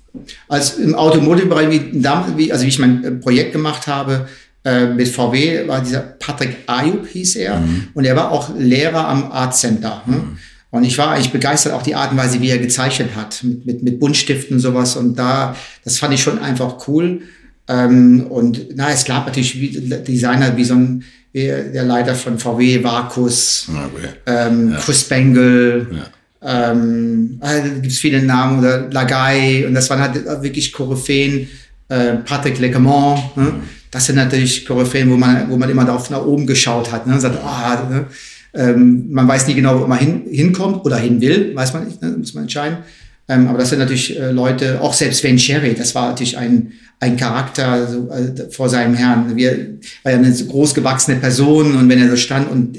als 0.49 0.73
im 0.77 0.95
Automotive-Bereich, 0.95 1.93
wie, 2.35 2.51
also 2.51 2.65
wie 2.65 2.69
ich 2.69 2.79
mein 2.79 3.03
äh, 3.03 3.11
Projekt 3.11 3.53
gemacht 3.53 3.87
habe, 3.87 4.27
äh, 4.65 4.87
mit 4.87 5.07
VW 5.07 5.67
war 5.67 5.81
dieser 5.81 6.01
Patrick 6.01 6.57
Ayub, 6.67 7.07
hieß 7.07 7.37
er, 7.37 7.59
mhm. 7.59 7.87
und 7.93 8.03
er 8.03 8.15
war 8.17 8.31
auch 8.31 8.53
Lehrer 8.57 9.07
am 9.07 9.31
Art 9.31 9.55
Center. 9.55 10.01
Ne? 10.05 10.17
Mhm. 10.17 10.37
Und 10.71 10.83
ich 10.83 10.97
war 10.97 11.11
eigentlich 11.11 11.31
begeistert, 11.31 11.73
auch 11.73 11.81
die 11.81 11.95
Art 11.95 12.11
und 12.11 12.17
Weise, 12.17 12.41
wie 12.41 12.49
er 12.49 12.59
gezeichnet 12.59 13.15
hat, 13.15 13.43
mit, 13.43 13.65
mit, 13.65 13.83
mit 13.83 13.99
Buntstiften 13.99 14.57
und 14.57 14.61
sowas. 14.61 14.95
Und 14.95 15.17
da, 15.17 15.55
das 15.83 15.97
fand 15.97 16.13
ich 16.13 16.21
schon 16.21 16.37
einfach 16.39 16.87
cool. 16.87 17.21
Ähm, 17.67 18.27
und 18.29 18.75
na, 18.75 18.91
es 18.91 19.05
gab 19.05 19.25
natürlich 19.25 19.57
Designer 20.03 20.55
wie 20.57 20.63
so 20.63 20.75
ein, 20.75 21.03
wie 21.31 21.45
der 21.45 21.83
Leiter 21.83 22.15
von 22.15 22.37
VW, 22.37 22.83
Varkus, 22.83 23.67
okay. 23.69 24.09
ähm, 24.25 24.71
ja. 24.71 24.77
Chris 24.77 25.03
Bengal. 25.03 25.87
Ja. 25.91 26.71
Ähm, 26.71 27.37
also 27.41 27.67
da 27.67 27.73
gibt 27.75 27.87
es 27.87 27.99
viele 27.99 28.21
Namen, 28.21 28.59
oder 28.59 28.89
Lagai, 28.89 29.65
und 29.67 29.73
das 29.73 29.89
waren 29.89 29.99
halt 29.99 30.25
wirklich 30.43 30.71
Koryphäen, 30.71 31.47
äh, 31.89 32.15
Patrick 32.25 32.59
Lequemont, 32.59 33.37
ne? 33.37 33.43
Mhm. 33.43 33.63
das 33.91 34.05
sind 34.05 34.15
natürlich 34.15 34.65
Koryphäen, 34.65 35.09
wo 35.09 35.17
man, 35.17 35.49
wo 35.49 35.57
man 35.57 35.69
immer 35.69 35.85
darauf 35.85 36.09
nach 36.09 36.23
oben 36.23 36.47
geschaut 36.47 36.91
hat, 36.91 37.05
ne? 37.07 37.13
und 37.13 37.19
sagt, 37.19 37.37
ah, 37.43 37.87
ne? 37.89 38.05
Ähm, 38.53 39.11
man 39.11 39.27
weiß 39.27 39.47
nie 39.47 39.55
genau, 39.55 39.81
wo 39.81 39.87
man 39.87 39.99
hin, 39.99 40.23
hinkommt 40.29 40.85
oder 40.85 40.97
hin 40.97 41.21
will, 41.21 41.55
weiß 41.55 41.73
man 41.73 41.85
nicht, 41.85 42.01
ne? 42.01 42.15
muss 42.17 42.33
man 42.33 42.43
entscheiden. 42.43 42.79
Ähm, 43.27 43.47
aber 43.47 43.59
das 43.59 43.69
sind 43.69 43.79
natürlich 43.79 44.19
äh, 44.19 44.31
Leute, 44.31 44.81
auch 44.81 44.93
selbst 44.93 45.23
Van 45.23 45.37
Cherry, 45.37 45.75
das 45.75 45.93
war 45.93 46.09
natürlich 46.09 46.35
ein, 46.37 46.73
ein 46.99 47.15
Charakter 47.15 47.87
so, 47.87 48.09
äh, 48.09 48.49
vor 48.49 48.69
seinem 48.69 48.95
Herrn. 48.95 49.35
Wir, 49.35 49.77
war 50.03 50.11
ja 50.13 50.17
eine 50.17 50.33
groß 50.33 50.73
gewachsene 50.73 51.17
Person 51.17 51.75
und 51.75 51.87
wenn 51.87 51.99
er 51.99 52.09
so 52.09 52.15
stand 52.15 52.49
und 52.49 52.75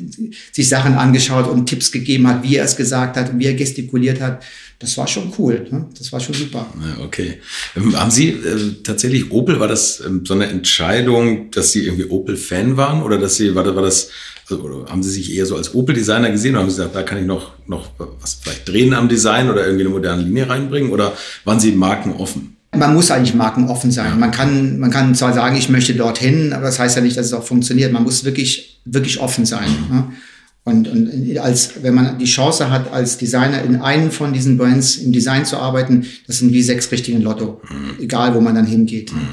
sich 0.52 0.68
Sachen 0.68 0.94
angeschaut 0.94 1.48
und 1.48 1.66
Tipps 1.66 1.92
gegeben 1.92 2.26
hat, 2.26 2.42
wie 2.42 2.56
er 2.56 2.64
es 2.64 2.76
gesagt 2.76 3.16
hat 3.16 3.32
und 3.32 3.38
wie 3.38 3.46
er 3.46 3.54
gestikuliert 3.54 4.20
hat, 4.20 4.42
das 4.80 4.96
war 4.96 5.06
schon 5.06 5.32
cool. 5.38 5.66
Ne? 5.70 5.86
Das 5.96 6.10
war 6.10 6.18
schon 6.20 6.34
super. 6.34 6.66
Okay. 7.04 7.34
Ähm, 7.76 7.96
haben 7.96 8.10
Sie 8.10 8.30
äh, 8.30 8.82
tatsächlich 8.82 9.30
Opel, 9.30 9.60
war 9.60 9.68
das 9.68 10.02
ähm, 10.04 10.24
so 10.24 10.34
eine 10.34 10.46
Entscheidung, 10.46 11.50
dass 11.52 11.70
Sie 11.70 11.84
irgendwie 11.84 12.06
Opel-Fan 12.06 12.76
waren 12.76 13.02
oder 13.02 13.18
dass 13.18 13.36
Sie, 13.36 13.54
war, 13.54 13.64
war 13.76 13.82
das 13.82 14.10
oder 14.58 14.90
haben 14.90 15.02
Sie 15.02 15.10
sich 15.10 15.34
eher 15.34 15.46
so 15.46 15.56
als 15.56 15.74
Opel-Designer 15.74 16.30
gesehen 16.30 16.52
oder 16.52 16.62
haben 16.62 16.70
Sie 16.70 16.76
gesagt, 16.76 16.94
da 16.94 17.02
kann 17.02 17.18
ich 17.18 17.26
noch, 17.26 17.52
noch 17.66 17.90
was 18.20 18.34
vielleicht 18.34 18.68
drehen 18.68 18.94
am 18.94 19.08
Design 19.08 19.50
oder 19.50 19.64
irgendwie 19.64 19.84
eine 19.84 19.94
moderne 19.94 20.22
Linie 20.22 20.48
reinbringen 20.48 20.90
oder 20.90 21.12
waren 21.44 21.60
Sie 21.60 21.72
markenoffen? 21.72 22.56
Man 22.76 22.94
muss 22.94 23.10
eigentlich 23.10 23.34
markenoffen 23.34 23.90
sein. 23.90 24.18
Man 24.18 24.30
kann, 24.30 24.78
man 24.78 24.90
kann 24.90 25.14
zwar 25.14 25.32
sagen, 25.32 25.56
ich 25.56 25.68
möchte 25.68 25.94
dorthin, 25.94 26.52
aber 26.52 26.64
das 26.64 26.78
heißt 26.78 26.96
ja 26.96 27.02
nicht, 27.02 27.16
dass 27.16 27.26
es 27.26 27.32
auch 27.32 27.42
funktioniert. 27.42 27.92
Man 27.92 28.04
muss 28.04 28.24
wirklich, 28.24 28.80
wirklich 28.84 29.20
offen 29.20 29.44
sein. 29.44 29.68
Ne? 29.90 30.04
Und, 30.62 30.86
und 30.86 31.38
als, 31.38 31.82
wenn 31.82 31.94
man 31.94 32.18
die 32.18 32.26
Chance 32.26 32.70
hat, 32.70 32.92
als 32.92 33.18
Designer 33.18 33.62
in 33.62 33.76
einen 33.76 34.10
von 34.10 34.32
diesen 34.32 34.56
Brands 34.56 34.96
im 34.96 35.10
Design 35.10 35.44
zu 35.44 35.56
arbeiten, 35.56 36.06
das 36.26 36.38
sind 36.38 36.52
wie 36.52 36.62
sechs 36.62 36.92
richtigen 36.92 37.22
Lotto. 37.22 37.60
Mhm. 37.68 38.04
Egal, 38.04 38.34
wo 38.34 38.40
man 38.40 38.54
dann 38.54 38.66
hingeht. 38.66 39.12
Mhm. 39.12 39.28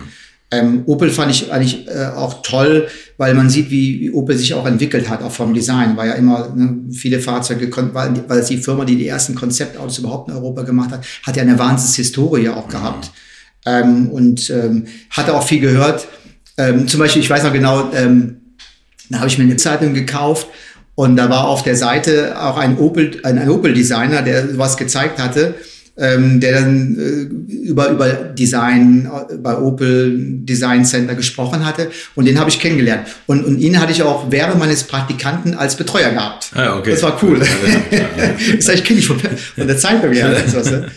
Ähm, 0.49 0.83
Opel 0.85 1.09
fand 1.09 1.31
ich 1.31 1.51
eigentlich 1.51 1.87
äh, 1.87 2.05
auch 2.15 2.41
toll, 2.41 2.87
weil 3.17 3.33
man 3.33 3.49
sieht, 3.49 3.69
wie, 3.69 3.99
wie 3.99 4.11
Opel 4.11 4.37
sich 4.37 4.53
auch 4.53 4.65
entwickelt 4.65 5.09
hat, 5.09 5.21
auch 5.21 5.31
vom 5.31 5.53
Design. 5.53 5.97
War 5.97 6.05
ja 6.05 6.13
immer 6.13 6.53
ne, 6.55 6.85
viele 6.93 7.19
Fahrzeuge, 7.19 7.69
weil, 7.93 8.23
weil 8.29 8.45
die 8.45 8.57
Firma, 8.57 8.85
die 8.85 8.95
die 8.95 9.07
ersten 9.07 9.35
Konzeptautos 9.35 9.97
überhaupt 9.97 10.29
in 10.29 10.35
Europa 10.35 10.61
gemacht 10.61 10.91
hat, 10.91 11.05
hat 11.23 11.35
ja 11.35 11.43
eine 11.43 11.59
Wahnsinnshistorie 11.59 12.47
auch 12.49 12.69
gehabt. 12.69 13.11
Ähm, 13.65 14.09
und 14.09 14.49
ähm, 14.49 14.85
hatte 15.09 15.33
auch 15.33 15.43
viel 15.43 15.59
gehört. 15.59 16.07
Ähm, 16.57 16.87
zum 16.87 17.01
Beispiel, 17.01 17.21
ich 17.21 17.29
weiß 17.29 17.43
noch 17.43 17.51
genau, 17.51 17.91
ähm, 17.93 18.37
da 19.09 19.19
habe 19.19 19.27
ich 19.27 19.37
mir 19.37 19.43
eine 19.43 19.57
Zeitung 19.57 19.93
gekauft 19.93 20.47
und 20.95 21.17
da 21.17 21.29
war 21.29 21.47
auf 21.49 21.63
der 21.63 21.75
Seite 21.75 22.41
auch 22.41 22.57
ein 22.57 22.77
Opel, 22.77 23.19
ein, 23.23 23.37
ein 23.37 23.49
Opel-Designer, 23.49 24.21
der 24.21 24.57
was 24.57 24.77
gezeigt 24.77 25.19
hatte 25.19 25.55
ähm, 25.97 26.39
der 26.39 26.61
dann 26.61 26.97
äh, 26.97 27.65
über, 27.67 27.89
über 27.89 28.09
Design 28.09 29.09
äh, 29.29 29.35
bei 29.37 29.57
Opel 29.57 30.15
Design 30.45 30.85
Center 30.85 31.15
gesprochen 31.15 31.65
hatte 31.65 31.89
und 32.15 32.25
den 32.25 32.39
habe 32.39 32.49
ich 32.49 32.59
kennengelernt. 32.59 33.07
Und, 33.25 33.45
und 33.45 33.59
ihn 33.59 33.79
hatte 33.79 33.91
ich 33.91 34.03
auch 34.03 34.29
während 34.29 34.59
meines 34.59 34.83
Praktikanten 34.83 35.55
als 35.55 35.75
Betreuer 35.75 36.11
gehabt. 36.11 36.51
Ah, 36.53 36.77
okay. 36.77 36.91
Das 36.91 37.03
war 37.03 37.19
cool. 37.23 37.39
das 38.55 38.67
heißt, 38.67 38.79
ich 38.79 38.83
kenne 38.83 38.99
ich 38.99 39.07
von, 39.07 39.19
von 39.19 39.67
der 39.67 39.77
Zeitung 39.77 40.11
her. 40.13 40.27
Ne? 40.67 40.87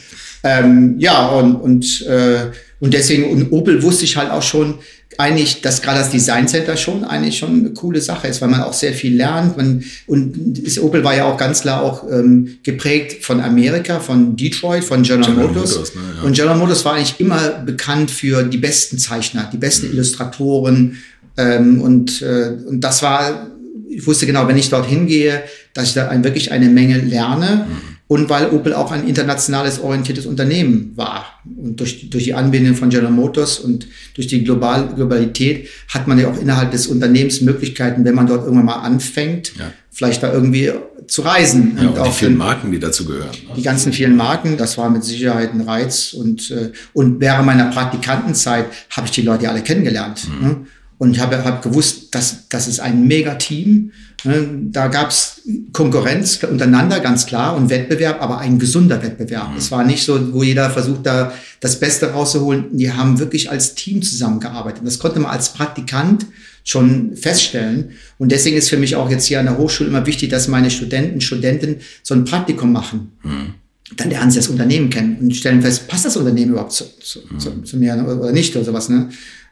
ähm, 0.43 0.95
ja, 0.99 1.29
und, 1.29 1.55
und, 1.57 2.07
äh, 2.07 2.47
und 2.81 2.95
deswegen, 2.95 3.31
und 3.31 3.53
Opel 3.53 3.83
wusste 3.83 4.05
ich 4.05 4.17
halt 4.17 4.31
auch 4.31 4.43
schon, 4.43 4.79
eigentlich, 5.21 5.61
dass 5.61 5.83
gerade 5.83 5.99
das 5.99 6.11
Design 6.11 6.49
Center 6.49 6.77
schon 6.77 7.05
eigentlich 7.05 7.39
schon 7.39 7.61
eine 7.61 7.71
coole 7.71 8.01
Sache 8.01 8.29
ist, 8.29 8.41
weil 8.41 8.49
man 8.49 8.63
auch 8.63 8.73
sehr 8.73 8.93
viel 8.93 9.17
lernt. 9.17 9.57
Man, 9.57 9.85
und 10.07 10.37
Opel 10.81 11.05
war 11.05 11.17
ja 11.17 11.25
auch 11.27 11.37
ganz 11.37 11.63
klar 11.63 11.83
auch 11.83 12.05
ähm, 12.11 12.59
geprägt 12.63 13.25
von 13.25 13.41
Amerika, 13.41 14.01
von 14.01 14.37
Detroit, 14.37 14.85
von 14.85 15.03
General, 15.03 15.31
General 15.31 15.49
Motors. 15.49 15.71
Motors 15.73 15.95
ne, 15.95 16.01
ja. 16.17 16.23
Und 16.23 16.35
General 16.35 16.57
Motors 16.57 16.85
war 16.85 16.95
eigentlich 16.95 17.19
immer 17.19 17.51
bekannt 17.65 18.11
für 18.11 18.43
die 18.43 18.59
besten 18.59 18.99
Zeichner, 18.99 19.49
die 19.53 19.59
besten 19.59 19.87
mhm. 19.87 19.95
Illustratoren. 19.95 20.99
Ähm, 21.37 21.81
und, 21.81 22.23
äh, 22.23 22.53
und 22.67 22.81
das 22.81 23.03
war, 23.03 23.51
ich 23.89 24.07
wusste 24.07 24.27
genau, 24.27 24.49
wenn 24.49 24.57
ich 24.57 24.71
dorthin 24.71 25.07
gehe, 25.07 25.43
dass 25.75 25.89
ich 25.89 25.95
da 25.95 26.09
ein, 26.09 26.25
wirklich 26.25 26.53
eine 26.53 26.69
Menge 26.69 26.99
lerne. 26.99 27.67
Mhm 27.69 27.90
und 28.11 28.29
weil 28.29 28.51
Opel 28.51 28.75
auch 28.75 28.91
ein 28.91 29.07
internationales 29.07 29.79
orientiertes 29.79 30.27
Unternehmen 30.27 30.95
war. 30.97 31.27
Und 31.45 31.79
durch, 31.79 32.11
durch 32.11 32.25
die 32.25 32.35
Anbindung 32.35 32.75
von 32.75 32.91
General 32.91 33.13
Motors 33.13 33.61
und 33.61 33.87
durch 34.15 34.27
die 34.27 34.43
Global 34.43 34.89
Globalität 34.97 35.69
hat 35.87 36.09
man 36.09 36.19
ja 36.19 36.29
auch 36.29 36.37
innerhalb 36.37 36.73
des 36.73 36.89
Unternehmens 36.89 37.41
Möglichkeiten, 37.41 38.05
wenn 38.05 38.17
man 38.17 38.27
dort 38.27 38.43
irgendwann 38.43 38.65
mal 38.65 38.81
anfängt, 38.81 39.53
ja. 39.57 39.73
vielleicht 39.93 40.25
da 40.25 40.33
irgendwie 40.33 40.73
zu 41.07 41.23
reisen. 41.23 41.79
Ja, 41.81 41.89
und, 41.89 41.99
und 41.99 42.07
die 42.09 42.11
vielen 42.11 42.37
Marken, 42.37 42.73
die 42.73 42.81
dazu 42.81 43.05
gehören. 43.05 43.31
Die 43.57 43.63
ganzen 43.63 43.93
vielen 43.93 44.17
Marken, 44.17 44.57
das 44.57 44.77
war 44.77 44.91
mit 44.91 45.05
Sicherheit 45.05 45.55
ein 45.55 45.61
Reiz. 45.61 46.13
Und, 46.13 46.51
äh, 46.51 46.73
und 46.93 47.21
während 47.21 47.47
meiner 47.47 47.67
Praktikantenzeit 47.67 48.67
habe 48.91 49.07
ich 49.07 49.13
die 49.13 49.23
Leute 49.23 49.49
alle 49.49 49.63
kennengelernt. 49.63 50.27
Mhm. 50.29 50.49
Ne? 50.49 50.57
Und 51.01 51.13
ich 51.13 51.21
habe 51.21 51.43
hab 51.43 51.63
gewusst, 51.63 52.15
dass 52.15 52.47
das 52.51 52.69
ist 52.69 52.79
ein 52.79 53.07
Mega-Team. 53.07 53.91
Ne? 54.25 54.49
Da 54.65 54.89
gab 54.89 55.09
es 55.09 55.41
Konkurrenz 55.73 56.41
untereinander, 56.43 57.01
ganz 57.01 57.25
klar, 57.25 57.57
und 57.57 57.71
Wettbewerb, 57.71 58.21
aber 58.21 58.37
ein 58.37 58.59
gesunder 58.59 59.03
Wettbewerb. 59.03 59.53
Mhm. 59.53 59.57
Es 59.57 59.71
war 59.71 59.83
nicht 59.83 60.05
so, 60.05 60.35
wo 60.35 60.43
jeder 60.43 60.69
versucht, 60.69 61.07
da 61.07 61.33
das 61.61 61.81
Beste 61.81 62.13
rauszuholen. 62.13 62.77
Die 62.77 62.93
haben 62.93 63.19
wirklich 63.19 63.51
als 63.51 63.75
Team 63.75 64.03
zusammengearbeitet. 64.03 64.83
Das 64.85 64.99
konnte 64.99 65.21
man 65.21 65.31
als 65.31 65.55
Praktikant 65.55 66.27
schon 66.65 67.17
feststellen. 67.17 67.93
Und 68.19 68.31
deswegen 68.31 68.59
ist 68.59 68.69
für 68.69 68.77
mich 68.77 68.95
auch 68.95 69.09
jetzt 69.09 69.25
hier 69.25 69.41
an 69.41 69.47
der 69.47 69.57
Hochschule 69.57 69.89
immer 69.89 70.05
wichtig, 70.05 70.29
dass 70.29 70.49
meine 70.49 70.71
Studenten, 70.71 71.23
Studenten 71.23 71.77
so 72.03 72.13
ein 72.13 72.27
Praktikum 72.27 72.73
machen. 72.73 73.13
Mhm 73.23 73.55
dann 73.97 74.11
lernen 74.11 74.31
sie 74.31 74.39
das 74.39 74.49
Unternehmen 74.49 74.89
kennen 74.91 75.19
und 75.21 75.35
stellen 75.35 75.63
fest, 75.63 75.89
passt 75.89 76.05
das 76.05 76.17
Unternehmen 76.17 76.53
überhaupt 76.53 76.73
zu, 76.73 76.85
zu, 77.01 77.21
mhm. 77.29 77.39
zu, 77.39 77.63
zu 77.63 77.77
mir 77.77 77.95
oder 77.95 78.33
nicht 78.33 78.55
oder 78.55 78.65
sowas. 78.65 78.89
Ne? 78.89 79.09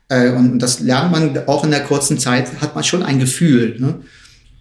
Äh, 0.09 0.31
und 0.31 0.59
das 0.59 0.81
lernt 0.81 1.13
man 1.13 1.39
auch 1.47 1.65
in 1.65 1.71
der 1.71 1.85
kurzen 1.85 2.19
Zeit, 2.19 2.61
hat 2.61 2.75
man 2.75 2.85
schon 2.85 3.03
ein 3.03 3.19
Gefühl. 3.19 3.77
Ne? 3.79 3.97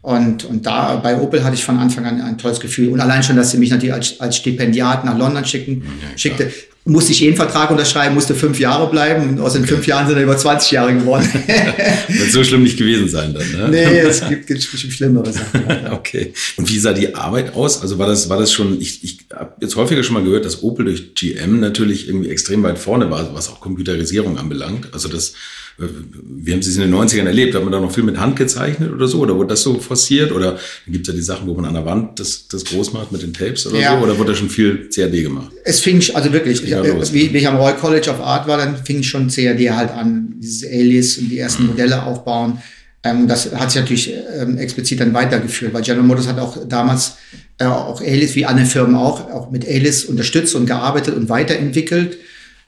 Und, 0.01 0.45
und 0.45 0.65
da 0.65 0.95
bei 0.97 1.19
Opel 1.19 1.43
hatte 1.43 1.55
ich 1.55 1.65
von 1.65 1.77
Anfang 1.77 2.05
an 2.05 2.21
ein 2.21 2.37
tolles 2.37 2.59
Gefühl. 2.59 2.89
Und 2.89 2.99
allein 2.99 3.23
schon, 3.23 3.35
dass 3.35 3.51
sie 3.51 3.57
mich 3.57 3.71
natürlich 3.71 3.93
als, 3.93 4.19
als 4.19 4.37
Stipendiat 4.37 5.03
nach 5.03 5.17
London 5.17 5.43
schicken, 5.45 5.83
ja, 6.01 6.17
schickte, 6.17 6.51
musste 6.87 7.11
ich 7.11 7.19
jeden 7.19 7.35
Vertrag 7.35 7.69
unterschreiben, 7.69 8.15
musste 8.15 8.33
fünf 8.33 8.59
Jahre 8.59 8.89
bleiben 8.89 9.29
und 9.29 9.39
aus 9.39 9.53
den 9.53 9.65
fünf 9.65 9.85
Jahren 9.85 10.07
sind 10.07 10.15
dann 10.15 10.23
über 10.23 10.37
20 10.37 10.71
Jahre 10.71 10.93
geworden. 10.93 11.27
Wird 12.07 12.31
so 12.31 12.43
schlimm 12.43 12.63
nicht 12.63 12.77
gewesen 12.77 13.09
sein 13.09 13.33
dann, 13.33 13.51
ne? 13.51 13.67
Nee, 13.69 13.99
es 13.99 14.27
gibt, 14.27 14.47
gibt 14.47 14.63
schlimmere 14.63 15.31
Sachen. 15.33 15.63
okay. 15.91 16.33
Und 16.55 16.69
wie 16.69 16.79
sah 16.79 16.93
die 16.93 17.13
Arbeit 17.13 17.55
aus? 17.55 17.81
Also 17.81 17.99
war 17.99 18.07
das, 18.07 18.29
war 18.29 18.39
das 18.39 18.53
schon, 18.53 18.79
ich, 18.79 19.03
ich 19.03 19.19
habe 19.33 19.53
jetzt 19.59 19.75
häufiger 19.75 20.01
schon 20.03 20.13
mal 20.13 20.23
gehört, 20.23 20.45
dass 20.45 20.63
Opel 20.63 20.85
durch 20.85 21.13
GM 21.13 21.59
natürlich 21.59 22.07
irgendwie 22.07 22.29
extrem 22.29 22.63
weit 22.63 22.79
vorne 22.79 23.11
war, 23.11 23.33
was 23.35 23.49
auch 23.49 23.59
Computerisierung 23.59 24.37
anbelangt. 24.37 24.87
Also 24.93 25.09
das 25.09 25.33
wie 25.77 26.53
haben 26.53 26.63
Sie 26.63 26.71
es 26.71 26.75
in 26.75 26.81
den 26.81 26.93
90ern 26.93 27.25
erlebt? 27.25 27.53
Hat 27.53 27.63
man 27.63 27.71
da 27.71 27.79
noch 27.79 27.91
viel 27.91 28.03
mit 28.03 28.17
Hand 28.17 28.35
gezeichnet 28.35 28.91
oder 28.91 29.07
so? 29.07 29.19
Oder 29.19 29.35
wurde 29.35 29.49
das 29.49 29.61
so 29.61 29.79
forciert? 29.79 30.31
Oder 30.31 30.53
dann 30.53 30.91
gibt 30.91 31.07
es 31.07 31.13
ja 31.13 31.13
die 31.13 31.23
Sachen, 31.23 31.47
wo 31.47 31.53
man 31.53 31.65
an 31.65 31.75
der 31.75 31.85
Wand 31.85 32.19
das, 32.19 32.47
das 32.47 32.65
groß 32.65 32.93
macht 32.93 33.11
mit 33.11 33.21
den 33.21 33.31
Tapes 33.31 33.67
oder 33.67 33.79
ja. 33.79 33.97
so? 33.97 34.03
Oder 34.03 34.17
wurde 34.17 34.31
da 34.31 34.37
schon 34.37 34.49
viel 34.49 34.89
CAD 34.89 35.11
gemacht? 35.11 35.51
Es 35.63 35.79
fing, 35.79 36.01
also 36.15 36.33
wirklich, 36.33 36.63
ich, 36.63 36.71
los, 36.71 37.13
wie, 37.13 37.31
wie, 37.31 37.37
ich 37.37 37.47
am 37.47 37.57
Royal 37.57 37.75
College 37.75 38.09
of 38.09 38.19
Art 38.19 38.47
war, 38.47 38.57
dann 38.57 38.83
fing 38.83 39.03
schon 39.03 39.27
CAD 39.27 39.69
halt 39.71 39.91
an, 39.91 40.33
dieses 40.39 40.67
Alias 40.67 41.17
und 41.19 41.29
die 41.29 41.37
ersten 41.37 41.63
mhm. 41.63 41.69
Modelle 41.69 42.01
aufbauen. 42.03 42.57
Ähm, 43.03 43.27
das 43.27 43.53
hat 43.53 43.71
sich 43.71 43.81
natürlich 43.81 44.13
ähm, 44.39 44.57
explizit 44.57 44.99
dann 44.99 45.13
weitergeführt, 45.13 45.75
weil 45.75 45.83
General 45.83 46.05
Motors 46.05 46.27
hat 46.27 46.39
auch 46.39 46.57
damals 46.67 47.17
äh, 47.59 47.65
auch 47.65 48.01
Alias, 48.01 48.33
wie 48.33 48.45
andere 48.45 48.65
Firmen 48.65 48.95
auch, 48.95 49.31
auch 49.31 49.51
mit 49.51 49.67
Alias 49.67 50.05
unterstützt 50.05 50.55
und 50.55 50.65
gearbeitet 50.65 51.15
und 51.15 51.29
weiterentwickelt. 51.29 52.17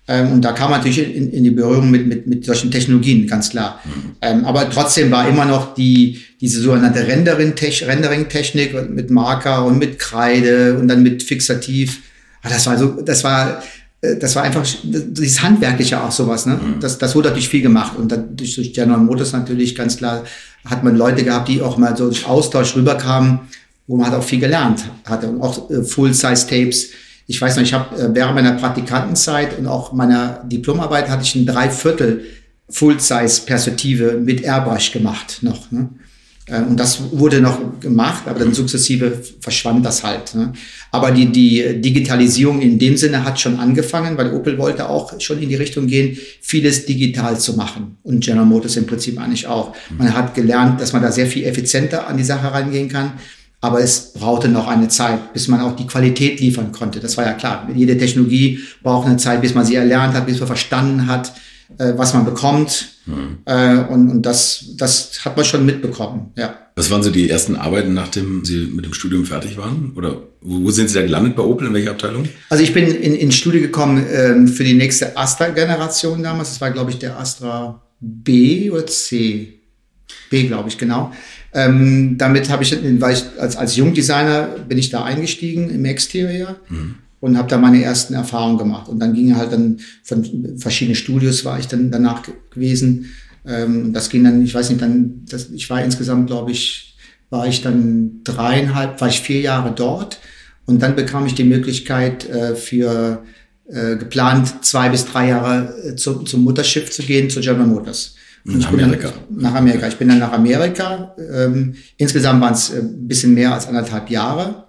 Ähm, 0.09 0.31
und 0.31 0.41
da 0.41 0.53
kam 0.53 0.71
man 0.71 0.79
natürlich 0.79 1.15
in, 1.15 1.31
in 1.31 1.43
die 1.43 1.51
Berührung 1.51 1.91
mit, 1.91 2.07
mit, 2.07 2.25
mit 2.25 2.43
solchen 2.43 2.71
Technologien, 2.71 3.27
ganz 3.27 3.51
klar. 3.51 3.79
Mhm. 3.85 4.15
Ähm, 4.21 4.45
aber 4.45 4.67
trotzdem 4.71 5.11
war 5.11 5.29
immer 5.29 5.45
noch 5.45 5.75
die, 5.75 6.19
diese 6.41 6.61
sogenannte 6.61 7.05
Rendering-Technik 7.07 8.89
mit 8.89 9.11
Marker 9.11 9.65
und 9.65 9.77
mit 9.77 9.99
Kreide 9.99 10.79
und 10.79 10.87
dann 10.87 11.03
mit 11.03 11.21
Fixativ. 11.21 12.01
Ah, 12.41 12.49
das 12.49 12.65
war 12.65 12.77
so, 12.79 13.01
das 13.01 13.23
war, 13.23 13.61
äh, 14.01 14.15
das 14.17 14.35
war 14.35 14.41
einfach 14.41 14.65
dieses 14.83 15.43
Handwerkliche 15.43 16.01
auch 16.01 16.11
sowas. 16.11 16.47
Ne? 16.47 16.55
Mhm. 16.55 16.79
Das, 16.79 16.97
das 16.97 17.13
wurde 17.13 17.27
natürlich 17.27 17.49
viel 17.49 17.61
gemacht. 17.61 17.95
Und 17.95 18.11
dann 18.11 18.35
durch, 18.35 18.55
durch 18.55 18.73
General 18.73 18.99
Motors 18.99 19.33
natürlich 19.33 19.75
ganz 19.75 19.97
klar 19.97 20.23
hat 20.65 20.83
man 20.83 20.97
Leute 20.97 21.23
gehabt, 21.23 21.49
die 21.49 21.61
auch 21.61 21.77
mal 21.77 21.95
so 21.95 22.05
durch 22.05 22.25
Austausch 22.25 22.75
rüberkamen, 22.75 23.41
wo 23.85 23.95
man 23.95 24.07
halt 24.07 24.19
auch 24.19 24.25
viel 24.25 24.39
gelernt 24.39 24.85
hatte. 25.05 25.29
Und 25.29 25.39
auch 25.43 25.69
äh, 25.69 25.83
Full-Size-Tapes 25.83 26.89
Ich 27.29 27.39
weiß 27.39 27.57
noch, 27.57 27.63
ich 27.63 27.73
habe 27.73 27.95
äh, 27.95 28.09
während 28.11 28.33
meiner 28.33 28.53
Praktikantenzeit 28.53 29.59
und 29.59 29.67
auch 29.67 29.93
meiner 29.93 30.43
Diplomarbeit 30.45 31.09
hatte 31.09 31.21
ich 31.21 31.35
ein 31.35 31.45
Dreiviertel 31.45 32.23
Full-Size-Perspektive 32.69 34.13
mit 34.13 34.41
Airbrush 34.41 34.91
gemacht 34.91 35.37
noch. 35.43 35.69
Ne? 35.69 35.89
Äh, 36.47 36.61
und 36.61 36.79
das 36.79 36.99
wurde 37.11 37.39
noch 37.39 37.79
gemacht, 37.79 38.23
aber 38.25 38.39
dann 38.39 38.55
sukzessive 38.55 39.21
verschwand 39.41 39.85
das 39.85 40.03
halt. 40.03 40.33
Ne? 40.33 40.53
Aber 40.89 41.11
die, 41.11 41.27
die 41.27 41.79
Digitalisierung 41.79 42.61
in 42.61 42.79
dem 42.79 42.97
Sinne 42.97 43.23
hat 43.23 43.39
schon 43.39 43.59
angefangen, 43.59 44.17
weil 44.17 44.33
Opel 44.33 44.57
wollte 44.57 44.89
auch 44.89 45.21
schon 45.21 45.39
in 45.39 45.49
die 45.49 45.55
Richtung 45.55 45.85
gehen, 45.85 46.17
vieles 46.41 46.87
digital 46.87 47.39
zu 47.39 47.53
machen. 47.53 47.97
Und 48.01 48.25
General 48.25 48.47
Motors 48.47 48.75
im 48.75 48.87
Prinzip 48.87 49.19
eigentlich 49.21 49.45
auch. 49.45 49.75
Man 49.95 50.15
hat 50.15 50.33
gelernt, 50.33 50.81
dass 50.81 50.93
man 50.93 51.03
da 51.03 51.11
sehr 51.11 51.27
viel 51.27 51.43
effizienter 51.43 52.07
an 52.07 52.17
die 52.17 52.23
Sache 52.23 52.51
rangehen 52.51 52.89
kann. 52.89 53.11
Aber 53.61 53.81
es 53.81 54.13
brauchte 54.13 54.47
noch 54.47 54.67
eine 54.67 54.87
Zeit, 54.87 55.33
bis 55.33 55.47
man 55.49 55.59
auch 55.59 55.75
die 55.75 55.85
Qualität 55.85 56.39
liefern 56.39 56.71
konnte. 56.71 56.99
Das 56.99 57.17
war 57.17 57.25
ja 57.25 57.33
klar. 57.33 57.67
Jede 57.75 57.97
Technologie 57.97 58.59
braucht 58.81 59.07
eine 59.07 59.17
Zeit, 59.17 59.41
bis 59.41 59.53
man 59.53 59.65
sie 59.65 59.75
erlernt 59.75 60.13
hat, 60.13 60.25
bis 60.25 60.39
man 60.39 60.47
verstanden 60.47 61.07
hat, 61.07 61.33
äh, 61.77 61.93
was 61.97 62.13
man 62.13 62.23
bekommt. 62.23 62.87
Mhm. 63.05 63.39
Äh, 63.45 63.79
und 63.79 64.09
und 64.09 64.21
das, 64.21 64.65
das 64.77 65.25
hat 65.25 65.35
man 65.35 65.45
schon 65.45 65.65
mitbekommen, 65.65 66.31
ja. 66.37 66.55
Was 66.75 66.89
waren 66.89 67.03
so 67.03 67.11
die 67.11 67.29
ersten 67.29 67.57
Arbeiten, 67.57 67.93
nachdem 67.93 68.45
Sie 68.45 68.69
mit 68.73 68.85
dem 68.85 68.93
Studium 68.93 69.25
fertig 69.25 69.57
waren? 69.57 69.91
Oder 69.97 70.15
wo, 70.39 70.71
sind 70.71 70.87
Sie 70.87 70.93
da 70.93 71.01
gelandet 71.01 71.35
bei 71.35 71.43
Opel? 71.43 71.67
In 71.67 71.73
welcher 71.73 71.91
Abteilung? 71.91 72.29
Also 72.47 72.63
ich 72.63 72.73
bin 72.73 72.85
in, 72.85 73.13
ins 73.15 73.35
Studio 73.35 73.59
gekommen 73.59 74.05
ähm, 74.09 74.47
für 74.47 74.63
die 74.63 74.75
nächste 74.75 75.17
Astra-Generation 75.17 76.23
damals. 76.23 76.51
Das 76.51 76.61
war, 76.61 76.71
glaube 76.71 76.91
ich, 76.91 76.99
der 76.99 77.19
Astra 77.19 77.81
B 77.99 78.71
oder 78.71 78.87
C. 78.87 79.59
B, 80.29 80.47
glaube 80.47 80.69
ich, 80.69 80.77
genau. 80.77 81.11
Ähm, 81.53 82.17
damit 82.17 82.49
habe 82.49 82.63
ich, 82.63 82.77
weil 82.99 83.13
ich 83.13 83.25
als, 83.39 83.55
als 83.55 83.75
Jungdesigner 83.75 84.49
bin 84.67 84.77
ich 84.77 84.89
da 84.89 85.03
eingestiegen 85.03 85.69
im 85.69 85.85
Exterior. 85.85 86.57
Mhm 86.69 86.95
und 87.21 87.37
habe 87.37 87.49
da 87.49 87.57
meine 87.57 87.83
ersten 87.83 88.13
Erfahrungen 88.13 88.57
gemacht. 88.57 88.87
Und 88.87 88.99
dann 88.99 89.13
ging 89.13 89.35
halt 89.35 89.51
dann 89.51 89.79
von 90.03 90.57
verschiedenen 90.57 90.95
Studios 90.95 91.43
war 91.45 91.59
ich 91.59 91.67
dann 91.67 91.91
danach 91.91 92.23
gewesen. 92.51 93.11
Ähm, 93.45 93.93
das 93.93 94.09
ging 94.09 94.23
dann, 94.23 94.41
ich 94.43 94.53
weiß 94.53 94.69
nicht, 94.69 94.81
dann, 94.81 95.25
das, 95.29 95.49
ich 95.49 95.69
war 95.69 95.83
insgesamt, 95.83 96.27
glaube 96.27 96.51
ich, 96.51 96.95
war 97.29 97.47
ich 97.47 97.61
dann 97.61 98.21
dreieinhalb, 98.23 98.99
war 99.01 99.07
ich 99.07 99.21
vier 99.21 99.41
Jahre 99.41 99.73
dort. 99.75 100.19
Und 100.65 100.81
dann 100.81 100.95
bekam 100.95 101.25
ich 101.25 101.35
die 101.35 101.43
Möglichkeit 101.43 102.29
äh, 102.29 102.55
für 102.55 103.23
äh, 103.67 103.97
geplant 103.97 104.65
zwei 104.65 104.89
bis 104.89 105.05
drei 105.05 105.29
Jahre 105.29 105.75
äh, 105.83 105.95
zu, 105.95 106.19
zum 106.23 106.43
Mutterschiff 106.43 106.89
zu 106.89 107.03
gehen, 107.03 107.29
zu 107.29 107.41
General 107.41 107.67
Motors. 107.67 108.15
Und 108.45 108.59
nach 108.59 108.71
Amerika. 108.71 109.09
Dann, 109.29 109.41
nach 109.41 109.55
Amerika. 109.55 109.87
Ich 109.87 109.97
bin 109.97 110.09
dann 110.09 110.19
nach 110.19 110.31
Amerika. 110.31 111.15
Ähm, 111.33 111.75
insgesamt 111.97 112.41
waren 112.41 112.53
es 112.53 112.69
äh, 112.69 112.79
ein 112.79 113.07
bisschen 113.07 113.33
mehr 113.33 113.53
als 113.53 113.67
anderthalb 113.67 114.09
Jahre. 114.09 114.65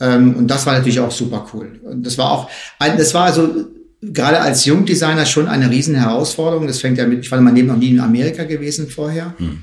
Ähm, 0.00 0.34
und 0.34 0.48
das 0.48 0.66
war 0.66 0.74
natürlich 0.74 1.00
auch 1.00 1.10
super 1.10 1.46
cool. 1.52 1.80
Und 1.84 2.04
das 2.06 2.18
war 2.18 2.30
auch, 2.30 2.50
ein, 2.78 2.96
das 2.96 3.14
war 3.14 3.24
also 3.24 3.66
gerade 4.02 4.40
als 4.40 4.64
Jungdesigner 4.64 5.26
schon 5.26 5.46
eine 5.46 5.70
riesen 5.70 5.94
Herausforderung. 5.94 6.66
Das 6.66 6.80
fängt 6.80 6.98
ja 6.98 7.06
mit, 7.06 7.20
ich 7.20 7.30
war 7.30 7.38
in 7.38 7.44
meinem 7.44 7.54
Leben 7.54 7.68
noch 7.68 7.76
nie 7.76 7.90
in 7.90 8.00
Amerika 8.00 8.44
gewesen 8.44 8.88
vorher. 8.88 9.34
Hm. 9.38 9.62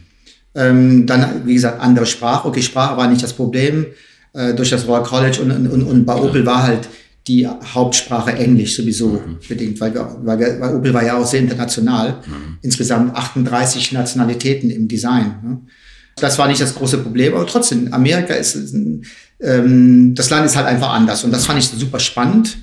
Ähm, 0.56 1.06
dann, 1.06 1.46
wie 1.46 1.54
gesagt, 1.54 1.82
andere 1.82 2.06
Sprache. 2.06 2.48
Okay, 2.48 2.62
Sprache 2.62 2.98
war 2.98 3.08
nicht 3.08 3.22
das 3.22 3.34
Problem 3.34 3.86
äh, 4.34 4.54
durch 4.54 4.70
das 4.70 4.88
Royal 4.88 5.04
College 5.04 5.42
und, 5.42 5.52
und, 5.52 5.84
und 5.84 6.06
bei 6.06 6.16
Opel 6.16 6.46
war 6.46 6.64
halt 6.64 6.88
die 7.30 7.48
Hauptsprache 7.48 8.34
Englisch 8.34 8.76
sowieso 8.76 9.10
mhm. 9.10 9.38
bedingt, 9.48 9.80
weil, 9.80 9.94
wir, 9.94 10.18
weil, 10.24 10.40
wir, 10.40 10.60
weil 10.60 10.76
Opel 10.76 10.94
war 10.94 11.06
ja 11.06 11.16
auch 11.16 11.26
sehr 11.26 11.40
international. 11.40 12.22
Mhm. 12.26 12.58
Insgesamt 12.62 13.16
38 13.16 13.92
Nationalitäten 13.92 14.72
im 14.72 14.88
Design. 14.88 15.36
Ne? 15.44 15.62
Das 16.16 16.38
war 16.38 16.48
nicht 16.48 16.60
das 16.60 16.76
große 16.76 16.98
Problem, 16.98 17.36
aber 17.36 17.46
trotzdem, 17.46 17.94
Amerika 17.94 18.34
ist 18.34 18.76
ähm, 19.42 20.16
das 20.16 20.30
Land 20.30 20.46
ist 20.48 20.58
halt 20.58 20.68
einfach 20.68 20.90
anders. 20.90 21.24
Und 21.24 21.32
das 21.32 21.46
fand 21.46 21.60
ich 21.60 21.70
super 21.70 22.00
spannend. 22.00 22.58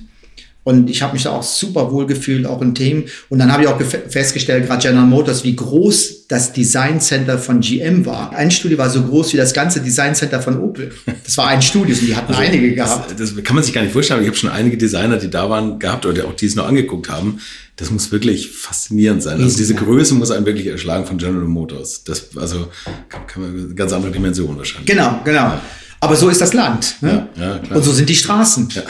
Und 0.67 0.89
ich 0.89 1.01
habe 1.01 1.13
mich 1.13 1.23
da 1.23 1.29
auch 1.29 1.43
super 1.43 1.93
wohl 1.93 2.07
gefühlt, 2.07 2.45
auch 2.45 2.61
in 2.61 2.75
Themen. 2.75 3.05
Und 3.29 3.39
dann 3.39 3.53
habe 3.53 3.63
ich 3.63 3.69
auch 3.69 3.79
festgestellt, 4.09 4.67
gerade 4.67 4.81
General 4.81 5.05
Motors, 5.05 5.45
wie 5.45 5.55
groß 5.55 6.27
das 6.27 6.51
Design 6.51 6.99
Center 6.99 7.37
von 7.37 7.61
GM 7.61 8.05
war. 8.05 8.35
Ein 8.35 8.51
Studio 8.51 8.77
war 8.77 8.89
so 8.89 9.01
groß 9.01 9.31
wie 9.31 9.37
das 9.37 9.53
ganze 9.53 9.79
Design 9.79 10.13
Center 10.13 10.41
von 10.41 10.59
Opel. 10.59 10.91
Das 11.23 11.37
war 11.37 11.47
ein 11.47 11.61
Studio 11.61 11.95
und 11.95 12.01
die 12.05 12.13
hatten 12.13 12.33
also, 12.33 12.41
einige 12.41 12.75
gehabt. 12.75 13.11
Das, 13.11 13.33
das, 13.33 13.43
kann 13.45 13.55
man 13.55 13.63
sich 13.63 13.73
gar 13.73 13.81
nicht 13.81 13.93
vorstellen. 13.93 14.19
Ich 14.23 14.27
habe 14.27 14.35
schon 14.35 14.49
einige 14.49 14.75
Designer, 14.75 15.15
die 15.15 15.29
da 15.29 15.49
waren, 15.49 15.79
gehabt 15.79 16.05
oder 16.05 16.25
auch 16.25 16.33
die 16.33 16.47
es 16.47 16.55
noch 16.55 16.67
angeguckt 16.67 17.09
haben. 17.09 17.39
Das 17.77 17.89
muss 17.89 18.11
wirklich 18.11 18.51
faszinierend 18.51 19.23
sein. 19.23 19.41
Also 19.41 19.55
diese 19.55 19.73
Größe 19.73 20.15
muss 20.15 20.31
einen 20.31 20.45
wirklich 20.45 20.67
erschlagen 20.67 21.05
von 21.05 21.17
General 21.17 21.47
Motors. 21.47 22.03
Das, 22.03 22.35
also 22.35 22.67
kann, 23.07 23.25
kann 23.25 23.41
man 23.41 23.73
ganz 23.73 23.93
andere 23.93 24.11
Dimension 24.11 24.57
wahrscheinlich. 24.57 24.87
Genau, 24.87 25.21
genau. 25.23 25.43
Ja. 25.43 25.61
Aber 25.99 26.15
so 26.15 26.29
ist 26.29 26.41
das 26.41 26.53
Land. 26.53 26.95
Ne? 27.01 27.27
Ja, 27.35 27.59
ja. 27.69 27.75
Und 27.75 27.83
so 27.83 27.91
sind 27.91 28.07
die 28.07 28.15
Straßen. 28.15 28.69
Ja. 28.71 28.83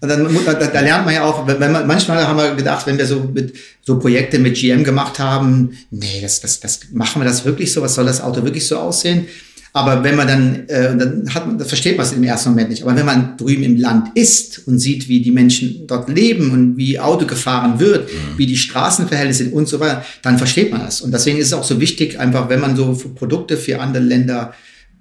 Und 0.00 0.08
dann, 0.08 0.28
da, 0.44 0.54
da 0.54 0.80
lernt 0.80 1.04
man 1.04 1.14
ja 1.14 1.24
auch, 1.24 1.46
wenn 1.46 1.72
man, 1.72 1.86
manchmal 1.86 2.26
haben 2.26 2.36
wir 2.36 2.54
gedacht, 2.54 2.86
wenn 2.86 2.98
wir 2.98 3.06
so 3.06 3.30
mit 3.32 3.54
so 3.82 3.98
Projekte 3.98 4.38
mit 4.38 4.56
GM 4.56 4.84
gemacht 4.84 5.18
haben, 5.18 5.70
nee, 5.90 6.20
das, 6.20 6.40
das, 6.40 6.60
das 6.60 6.80
machen 6.92 7.20
wir 7.20 7.26
das 7.26 7.44
wirklich 7.44 7.72
so, 7.72 7.82
was 7.82 7.94
soll 7.94 8.06
das 8.06 8.20
Auto 8.20 8.44
wirklich 8.44 8.66
so 8.66 8.78
aussehen? 8.78 9.26
Aber 9.72 10.02
wenn 10.02 10.16
man 10.16 10.26
dann, 10.26 10.68
äh, 10.68 10.96
dann 10.96 11.32
hat 11.32 11.46
man, 11.46 11.58
das 11.58 11.68
versteht 11.68 11.96
man 11.96 12.06
es 12.06 12.12
im 12.12 12.22
ersten 12.24 12.50
Moment 12.50 12.70
nicht. 12.70 12.82
Aber 12.82 12.96
wenn 12.96 13.06
man 13.06 13.36
drüben 13.36 13.62
im 13.62 13.76
Land 13.76 14.16
ist 14.16 14.66
und 14.66 14.78
sieht, 14.78 15.08
wie 15.08 15.20
die 15.20 15.30
Menschen 15.30 15.86
dort 15.86 16.08
leben 16.08 16.50
und 16.50 16.76
wie 16.76 16.98
Auto 16.98 17.26
gefahren 17.26 17.78
wird, 17.78 18.12
mhm. 18.12 18.38
wie 18.38 18.46
die 18.46 18.56
Straßenverhältnisse 18.56 19.44
sind 19.44 19.52
und 19.52 19.68
so 19.68 19.78
weiter, 19.78 20.04
dann 20.22 20.38
versteht 20.38 20.72
man 20.72 20.80
das. 20.80 21.00
Und 21.00 21.12
deswegen 21.12 21.38
ist 21.38 21.48
es 21.48 21.52
auch 21.52 21.64
so 21.64 21.80
wichtig, 21.80 22.18
einfach, 22.18 22.48
wenn 22.48 22.60
man 22.60 22.76
so 22.76 22.94
Produkte 23.14 23.56
für 23.56 23.80
andere 23.80 24.02
Länder 24.02 24.54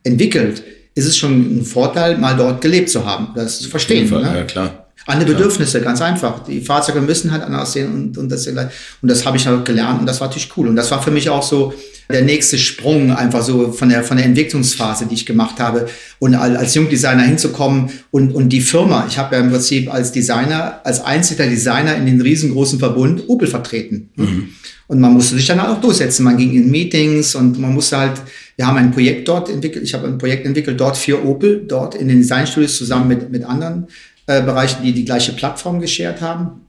entwickelt, 0.04 0.63
ist 0.98 1.06
es 1.06 1.16
schon 1.16 1.60
ein 1.60 1.64
Vorteil, 1.64 2.18
mal 2.18 2.36
dort 2.36 2.60
gelebt 2.60 2.90
zu 2.90 3.06
haben, 3.06 3.28
das 3.36 3.60
zu 3.60 3.70
verstehen. 3.70 4.08
Fall, 4.08 4.24
ne? 4.24 4.36
Ja, 4.36 4.44
klar. 4.44 4.88
Andere 5.06 5.32
Bedürfnisse, 5.32 5.80
ganz 5.80 6.02
einfach. 6.02 6.44
Die 6.44 6.60
Fahrzeuge 6.60 7.00
müssen 7.00 7.32
halt 7.32 7.44
anders 7.44 7.70
aussehen 7.70 7.94
und, 7.94 8.18
und 8.18 8.30
das, 8.30 8.46
und 8.48 8.58
das 9.04 9.26
habe 9.26 9.38
ich 9.38 9.48
halt 9.48 9.64
gelernt 9.64 10.02
und 10.02 10.06
das 10.06 10.20
war 10.20 10.28
natürlich 10.28 10.50
cool. 10.58 10.68
Und 10.68 10.76
das 10.76 10.92
war 10.92 11.02
für 11.02 11.12
mich 11.12 11.30
auch 11.30 11.44
so 11.44 11.74
der 12.10 12.24
nächste 12.24 12.58
Sprung 12.58 13.12
einfach 13.12 13.42
so 13.42 13.72
von 13.72 13.90
der, 13.90 14.04
von 14.04 14.18
der 14.18 14.26
Entwicklungsphase, 14.26 15.06
die 15.06 15.14
ich 15.14 15.26
gemacht 15.26 15.60
habe 15.60 15.88
und 16.20 16.36
als 16.36 16.74
Jungdesigner 16.74 17.24
hinzukommen 17.24 17.90
und, 18.12 18.34
und 18.34 18.50
die 18.50 18.60
Firma. 18.60 19.06
Ich 19.08 19.18
habe 19.18 19.36
ja 19.36 19.42
im 19.42 19.52
Prinzip 19.52 19.94
als 19.94 20.12
Designer, 20.12 20.82
als 20.84 21.00
einziger 21.00 21.46
Designer 21.46 21.96
in 21.96 22.06
den 22.06 22.20
riesengroßen 22.20 22.80
Verbund 22.80 23.30
Opel 23.30 23.48
vertreten. 23.48 24.10
Mhm. 24.16 24.50
Und 24.88 25.00
man 25.00 25.14
musste 25.14 25.36
sich 25.36 25.46
dann 25.46 25.62
halt 25.62 25.70
auch 25.70 25.82
durchsetzen. 25.82 26.24
Man 26.24 26.38
ging 26.38 26.54
in 26.54 26.72
Meetings 26.72 27.36
und 27.36 27.60
man 27.60 27.74
musste 27.74 27.98
halt 27.98 28.22
wir 28.58 28.67
haben 28.67 28.78
ein 28.78 28.91
Projekt 28.91 29.28
dort 29.28 29.50
entwickelt, 29.50 29.84
ich 29.84 29.93
habe 29.93 30.08
ein 30.08 30.17
Projekt 30.17 30.46
entwickelt 30.46 30.80
dort 30.80 30.98
für 30.98 31.24
Opel, 31.24 31.63
dort 31.67 31.96
in 31.96 32.08
den 32.08 32.17
Designstudios 32.17 32.78
zusammen 32.78 33.08
mit, 33.08 33.32
mit 33.32 33.43
anderen 33.43 33.88
äh, 34.26 34.41
Bereichen, 34.41 34.84
die 34.84 34.93
die 34.93 35.06
gleiche 35.06 35.32
Plattform 35.34 35.80
geschert 35.80 36.22
haben. 36.22 36.62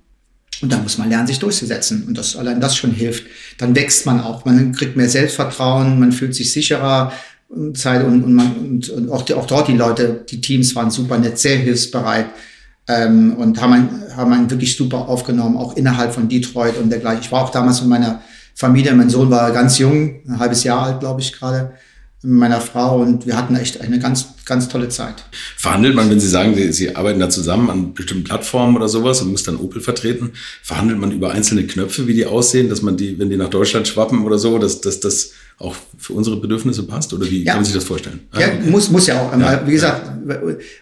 Und 0.60 0.72
da 0.72 0.78
muss 0.78 0.98
man 0.98 1.08
lernen, 1.08 1.26
sich 1.26 1.38
durchzusetzen. 1.38 2.04
Und 2.06 2.18
das, 2.18 2.36
allein 2.36 2.60
das 2.60 2.76
schon 2.76 2.90
hilft. 2.90 3.24
Dann 3.58 3.74
wächst 3.74 4.06
man 4.06 4.20
auch. 4.20 4.44
Man 4.44 4.72
kriegt 4.72 4.96
mehr 4.96 5.08
Selbstvertrauen, 5.08 5.98
man 5.98 6.12
fühlt 6.12 6.34
sich 6.34 6.52
sicherer. 6.52 7.12
Zeit 7.72 8.04
und, 8.04 8.22
und, 8.24 8.34
man, 8.34 8.56
und, 8.56 8.90
und 8.90 9.10
auch, 9.10 9.22
die, 9.22 9.32
auch 9.32 9.46
dort 9.46 9.68
die 9.68 9.76
Leute, 9.76 10.22
die 10.28 10.42
Teams 10.42 10.76
waren 10.76 10.90
super 10.90 11.16
nett, 11.16 11.38
sehr 11.38 11.56
hilfsbereit 11.56 12.26
ähm, 12.88 13.36
und 13.36 13.58
haben 13.62 13.72
einen, 13.72 14.16
haben 14.16 14.32
einen 14.34 14.50
wirklich 14.50 14.76
super 14.76 15.08
aufgenommen, 15.08 15.56
auch 15.56 15.74
innerhalb 15.74 16.12
von 16.12 16.28
Detroit 16.28 16.76
und 16.76 16.90
dergleichen. 16.90 17.22
Ich 17.22 17.32
war 17.32 17.44
auch 17.44 17.50
damals 17.50 17.80
mit 17.80 17.88
meiner 17.88 18.20
Familie. 18.58 18.92
Mein 18.92 19.08
Sohn 19.08 19.30
war 19.30 19.52
ganz 19.52 19.78
jung, 19.78 20.20
ein 20.26 20.40
halbes 20.40 20.64
Jahr 20.64 20.82
alt, 20.82 20.98
glaube 20.98 21.20
ich, 21.20 21.32
gerade 21.32 21.70
mit 22.22 22.32
meiner 22.32 22.60
Frau 22.60 23.00
und 23.00 23.24
wir 23.24 23.36
hatten 23.36 23.54
echt 23.54 23.80
eine 23.80 24.00
ganz, 24.00 24.30
ganz 24.44 24.68
tolle 24.68 24.88
Zeit. 24.88 25.22
Verhandelt 25.56 25.94
man, 25.94 26.10
wenn 26.10 26.18
Sie 26.18 26.28
sagen, 26.28 26.56
Sie, 26.56 26.72
Sie 26.72 26.96
arbeiten 26.96 27.20
da 27.20 27.30
zusammen 27.30 27.70
an 27.70 27.94
bestimmten 27.94 28.24
Plattformen 28.24 28.74
oder 28.74 28.88
sowas 28.88 29.22
und 29.22 29.30
muss 29.30 29.44
dann 29.44 29.58
Opel 29.58 29.80
vertreten, 29.80 30.32
verhandelt 30.64 30.98
man 30.98 31.12
über 31.12 31.30
einzelne 31.30 31.68
Knöpfe, 31.68 32.08
wie 32.08 32.14
die 32.14 32.26
aussehen, 32.26 32.68
dass 32.68 32.82
man 32.82 32.96
die, 32.96 33.16
wenn 33.20 33.30
die 33.30 33.36
nach 33.36 33.48
Deutschland 33.48 33.86
schwappen 33.86 34.24
oder 34.24 34.38
so, 34.38 34.58
dass, 34.58 34.80
dass 34.80 34.98
das 34.98 35.30
auch 35.58 35.76
für 35.96 36.14
unsere 36.14 36.36
Bedürfnisse 36.40 36.82
passt? 36.82 37.12
Oder 37.12 37.30
wie 37.30 37.44
ja. 37.44 37.52
kann 37.52 37.60
man 37.60 37.64
sich 37.64 37.74
das 37.74 37.84
vorstellen? 37.84 38.20
Ja, 38.36 38.48
okay. 38.48 38.70
muss, 38.70 38.90
muss 38.90 39.06
ja 39.06 39.20
auch. 39.20 39.38
Ja, 39.38 39.64
wie 39.64 39.72
gesagt, 39.72 40.10
ja. 40.28 40.36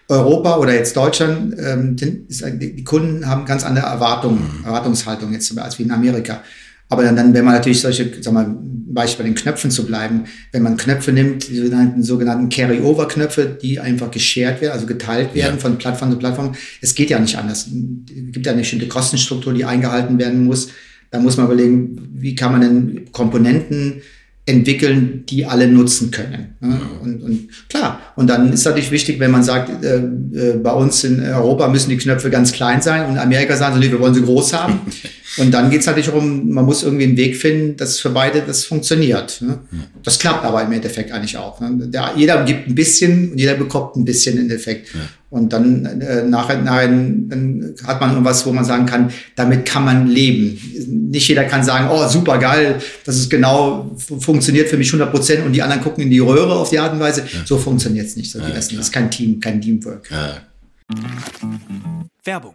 Europa 0.08 0.56
oder 0.56 0.74
jetzt 0.74 0.96
Deutschland, 0.96 1.54
ähm, 1.58 1.96
die 1.96 2.84
Kunden 2.84 3.26
haben 3.26 3.44
ganz 3.44 3.64
andere 3.64 3.86
Erwartungen, 3.86 4.60
mhm. 4.60 4.64
Erwartungshaltung 4.64 5.34
jetzt 5.34 5.56
als 5.58 5.78
wie 5.78 5.82
in 5.82 5.90
Amerika. 5.90 6.42
Aber 6.88 7.02
dann, 7.02 7.16
dann 7.16 7.34
wenn 7.34 7.44
man 7.44 7.54
natürlich 7.54 7.80
solche, 7.80 8.10
sag 8.20 8.32
mal, 8.32 8.56
Beispiel 8.96 9.24
bei 9.24 9.30
den 9.30 9.36
Knöpfen 9.36 9.70
zu 9.70 9.86
bleiben, 9.86 10.24
wenn 10.52 10.62
man 10.62 10.76
Knöpfe 10.76 11.12
nimmt, 11.12 11.48
die 11.48 11.56
sogenannten, 11.56 12.02
sogenannten 12.02 12.48
Carry-Over-Knöpfe, 12.48 13.58
die 13.60 13.78
einfach 13.78 14.10
geshared 14.10 14.60
werden, 14.60 14.72
also 14.72 14.86
geteilt 14.86 15.34
werden 15.34 15.56
ja. 15.56 15.60
von 15.60 15.78
Plattform 15.78 16.10
zu 16.10 16.18
Plattform, 16.18 16.54
es 16.80 16.94
geht 16.94 17.10
ja 17.10 17.18
nicht 17.18 17.36
anders. 17.36 17.66
Es 17.66 18.32
gibt 18.32 18.46
ja 18.46 18.52
eine 18.52 18.62
bestimmte 18.62 18.88
Kostenstruktur, 18.88 19.52
die 19.52 19.64
eingehalten 19.64 20.18
werden 20.18 20.44
muss. 20.44 20.68
Da 21.10 21.20
muss 21.20 21.36
man 21.36 21.46
überlegen, 21.46 22.08
wie 22.14 22.34
kann 22.34 22.52
man 22.52 22.60
denn 22.60 23.12
Komponenten 23.12 24.02
entwickeln, 24.46 25.24
die 25.28 25.44
alle 25.44 25.66
nutzen 25.66 26.12
können. 26.12 26.54
Ne? 26.60 26.80
Und, 27.02 27.22
und 27.22 27.48
klar, 27.68 28.00
und 28.14 28.28
dann 28.28 28.52
ist 28.52 28.64
natürlich 28.64 28.92
wichtig, 28.92 29.18
wenn 29.18 29.32
man 29.32 29.42
sagt, 29.42 29.84
äh, 29.84 29.96
äh, 29.96 30.56
bei 30.62 30.70
uns 30.70 31.02
in 31.02 31.20
Europa 31.20 31.66
müssen 31.66 31.90
die 31.90 31.96
Knöpfe 31.96 32.30
ganz 32.30 32.52
klein 32.52 32.80
sein 32.80 33.06
und 33.06 33.12
in 33.14 33.18
Amerika 33.18 33.56
sagen 33.56 33.74
sie, 33.74 33.80
nee, 33.80 33.90
wir 33.90 33.98
wollen 33.98 34.14
sie 34.14 34.22
groß 34.22 34.52
haben. 34.52 34.80
Und 35.38 35.52
dann 35.52 35.70
geht 35.70 35.80
es 35.80 35.86
natürlich 35.86 36.06
darum, 36.06 36.50
man 36.50 36.64
muss 36.64 36.82
irgendwie 36.82 37.04
einen 37.04 37.16
Weg 37.16 37.36
finden, 37.36 37.76
dass 37.76 37.98
für 37.98 38.10
beide 38.10 38.42
das 38.42 38.64
funktioniert. 38.64 39.40
Ne? 39.42 39.58
Ja. 39.70 39.78
Das 40.02 40.18
klappt 40.18 40.44
aber 40.44 40.62
im 40.62 40.72
Endeffekt 40.72 41.12
eigentlich 41.12 41.36
auch. 41.36 41.60
Ne? 41.60 41.88
Der, 41.88 42.12
jeder 42.16 42.44
gibt 42.44 42.68
ein 42.68 42.74
bisschen 42.74 43.32
und 43.32 43.38
jeder 43.38 43.54
bekommt 43.54 43.96
ein 43.96 44.04
bisschen 44.04 44.36
im 44.36 44.42
Endeffekt. 44.42 44.94
Ja. 44.94 45.00
Und 45.28 45.52
dann 45.52 45.84
äh, 46.00 46.22
nachher, 46.22 46.62
nachher 46.62 46.88
dann 46.88 47.74
hat 47.84 48.00
man 48.00 48.12
irgendwas, 48.12 48.46
wo 48.46 48.52
man 48.52 48.64
sagen 48.64 48.86
kann, 48.86 49.10
damit 49.34 49.66
kann 49.66 49.84
man 49.84 50.06
leben. 50.06 50.58
Nicht 51.10 51.28
jeder 51.28 51.44
kann 51.44 51.64
sagen, 51.64 51.88
oh 51.90 52.06
super 52.08 52.38
geil, 52.38 52.80
das 53.04 53.16
ist 53.16 53.28
genau 53.28 53.90
funktioniert 53.96 54.68
für 54.68 54.76
mich 54.76 54.88
100 54.88 55.10
Prozent 55.10 55.44
und 55.44 55.52
die 55.52 55.62
anderen 55.62 55.82
gucken 55.82 56.04
in 56.04 56.10
die 56.10 56.20
Röhre 56.20 56.54
auf 56.54 56.70
die 56.70 56.78
Art 56.78 56.92
und 56.92 57.00
Weise. 57.00 57.22
Ja. 57.22 57.40
So 57.44 57.58
funktioniert 57.58 58.06
es 58.06 58.16
nicht. 58.16 58.30
So, 58.30 58.38
ja, 58.38 58.50
das 58.50 58.72
ist 58.72 58.92
kein 58.92 59.10
Team, 59.10 59.40
kein 59.40 59.60
Teamwork. 59.60 60.08
Ja. 60.10 60.40
Werbung. 62.24 62.54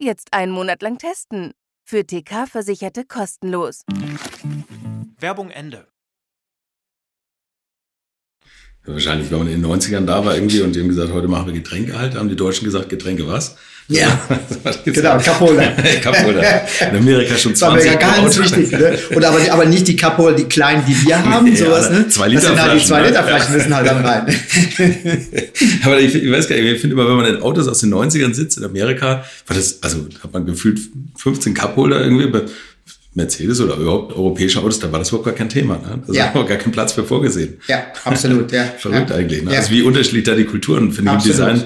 Jetzt 0.00 0.28
einen 0.32 0.52
Monat 0.52 0.80
lang 0.82 0.96
testen. 0.98 1.54
Für 1.84 2.06
TK-Versicherte 2.06 3.04
kostenlos. 3.04 3.82
Werbung 5.18 5.50
Ende. 5.50 5.88
Wahrscheinlich, 8.84 9.30
wenn 9.32 9.38
man 9.38 9.48
in 9.48 9.60
den 9.60 9.70
90ern 9.70 10.06
da 10.06 10.24
war 10.24 10.36
irgendwie 10.36 10.60
und 10.60 10.76
die 10.76 10.80
haben 10.80 10.88
gesagt, 10.88 11.12
heute 11.12 11.26
machen 11.26 11.46
wir 11.46 11.52
Getränke 11.52 11.98
halt, 11.98 12.14
haben 12.14 12.28
die 12.28 12.36
Deutschen 12.36 12.64
gesagt, 12.64 12.90
Getränke 12.90 13.26
was? 13.26 13.58
Ja, 13.90 14.20
genau, 14.84 15.18
Capola. 15.18 15.62
Capola. 16.02 16.42
In 16.90 16.98
Amerika 16.98 17.38
schon 17.38 17.54
20 17.54 17.90
Das 17.90 17.94
war 17.94 18.00
ganz 18.00 18.38
Auto. 18.38 18.44
wichtig. 18.44 18.70
Ne? 18.70 18.98
Und 19.14 19.24
aber, 19.24 19.38
aber 19.50 19.64
nicht 19.64 19.88
die 19.88 19.96
Capola, 19.96 20.36
die 20.36 20.44
kleinen, 20.44 20.84
die 20.86 21.06
wir 21.06 21.24
haben, 21.24 21.46
ja, 21.46 21.56
sowas. 21.56 21.90
Ne? 21.90 22.06
Zwei 22.08 22.28
Liter 22.28 22.52
Flaschen. 22.52 22.70
Halt 22.70 22.80
die 22.82 22.86
zwei 22.86 23.06
Liter 23.06 23.24
Flaschen 23.24 23.54
müssen 23.54 23.74
halt 23.74 23.86
dann 23.86 24.04
rein. 24.04 24.26
aber 25.84 26.00
ich, 26.00 26.14
ich, 26.14 26.30
weiß 26.30 26.48
gar 26.48 26.56
nicht, 26.56 26.66
ich 26.66 26.80
finde 26.82 26.96
immer, 26.96 27.08
wenn 27.08 27.16
man 27.16 27.34
in 27.34 27.40
Autos 27.40 27.66
aus 27.66 27.78
den 27.78 27.94
90ern 27.94 28.34
sitzt 28.34 28.58
in 28.58 28.64
Amerika, 28.64 29.24
war 29.46 29.56
das, 29.56 29.82
also 29.82 30.06
hat 30.22 30.34
man 30.34 30.44
gefühlt 30.44 30.78
15 31.16 31.54
Cup-Holder 31.54 32.02
irgendwie, 32.02 32.30
Mercedes 33.14 33.60
oder 33.60 33.76
überhaupt 33.76 34.14
europäische 34.14 34.60
Autos, 34.60 34.78
da 34.80 34.92
war 34.92 34.98
das 34.98 35.08
überhaupt 35.08 35.26
gar 35.26 35.34
kein 35.34 35.48
Thema. 35.48 35.74
Ne? 35.74 36.02
Da 36.06 36.12
ja. 36.12 36.34
war 36.34 36.44
gar 36.44 36.58
kein 36.58 36.72
Platz 36.72 36.92
für 36.92 37.04
vorgesehen. 37.04 37.58
Ja, 37.66 37.86
absolut. 38.04 38.52
Ja. 38.52 38.64
Verrückt 38.78 39.10
ja. 39.10 39.16
eigentlich. 39.16 39.42
Ne? 39.42 39.52
Ja. 39.52 39.58
Also 39.58 39.70
wie 39.70 39.82
unterschiedlich 39.82 40.24
da 40.24 40.34
die 40.34 40.44
Kulturen, 40.44 40.92
finde 40.92 41.16
ich, 41.18 41.24
im 41.24 41.30
Design 41.32 41.64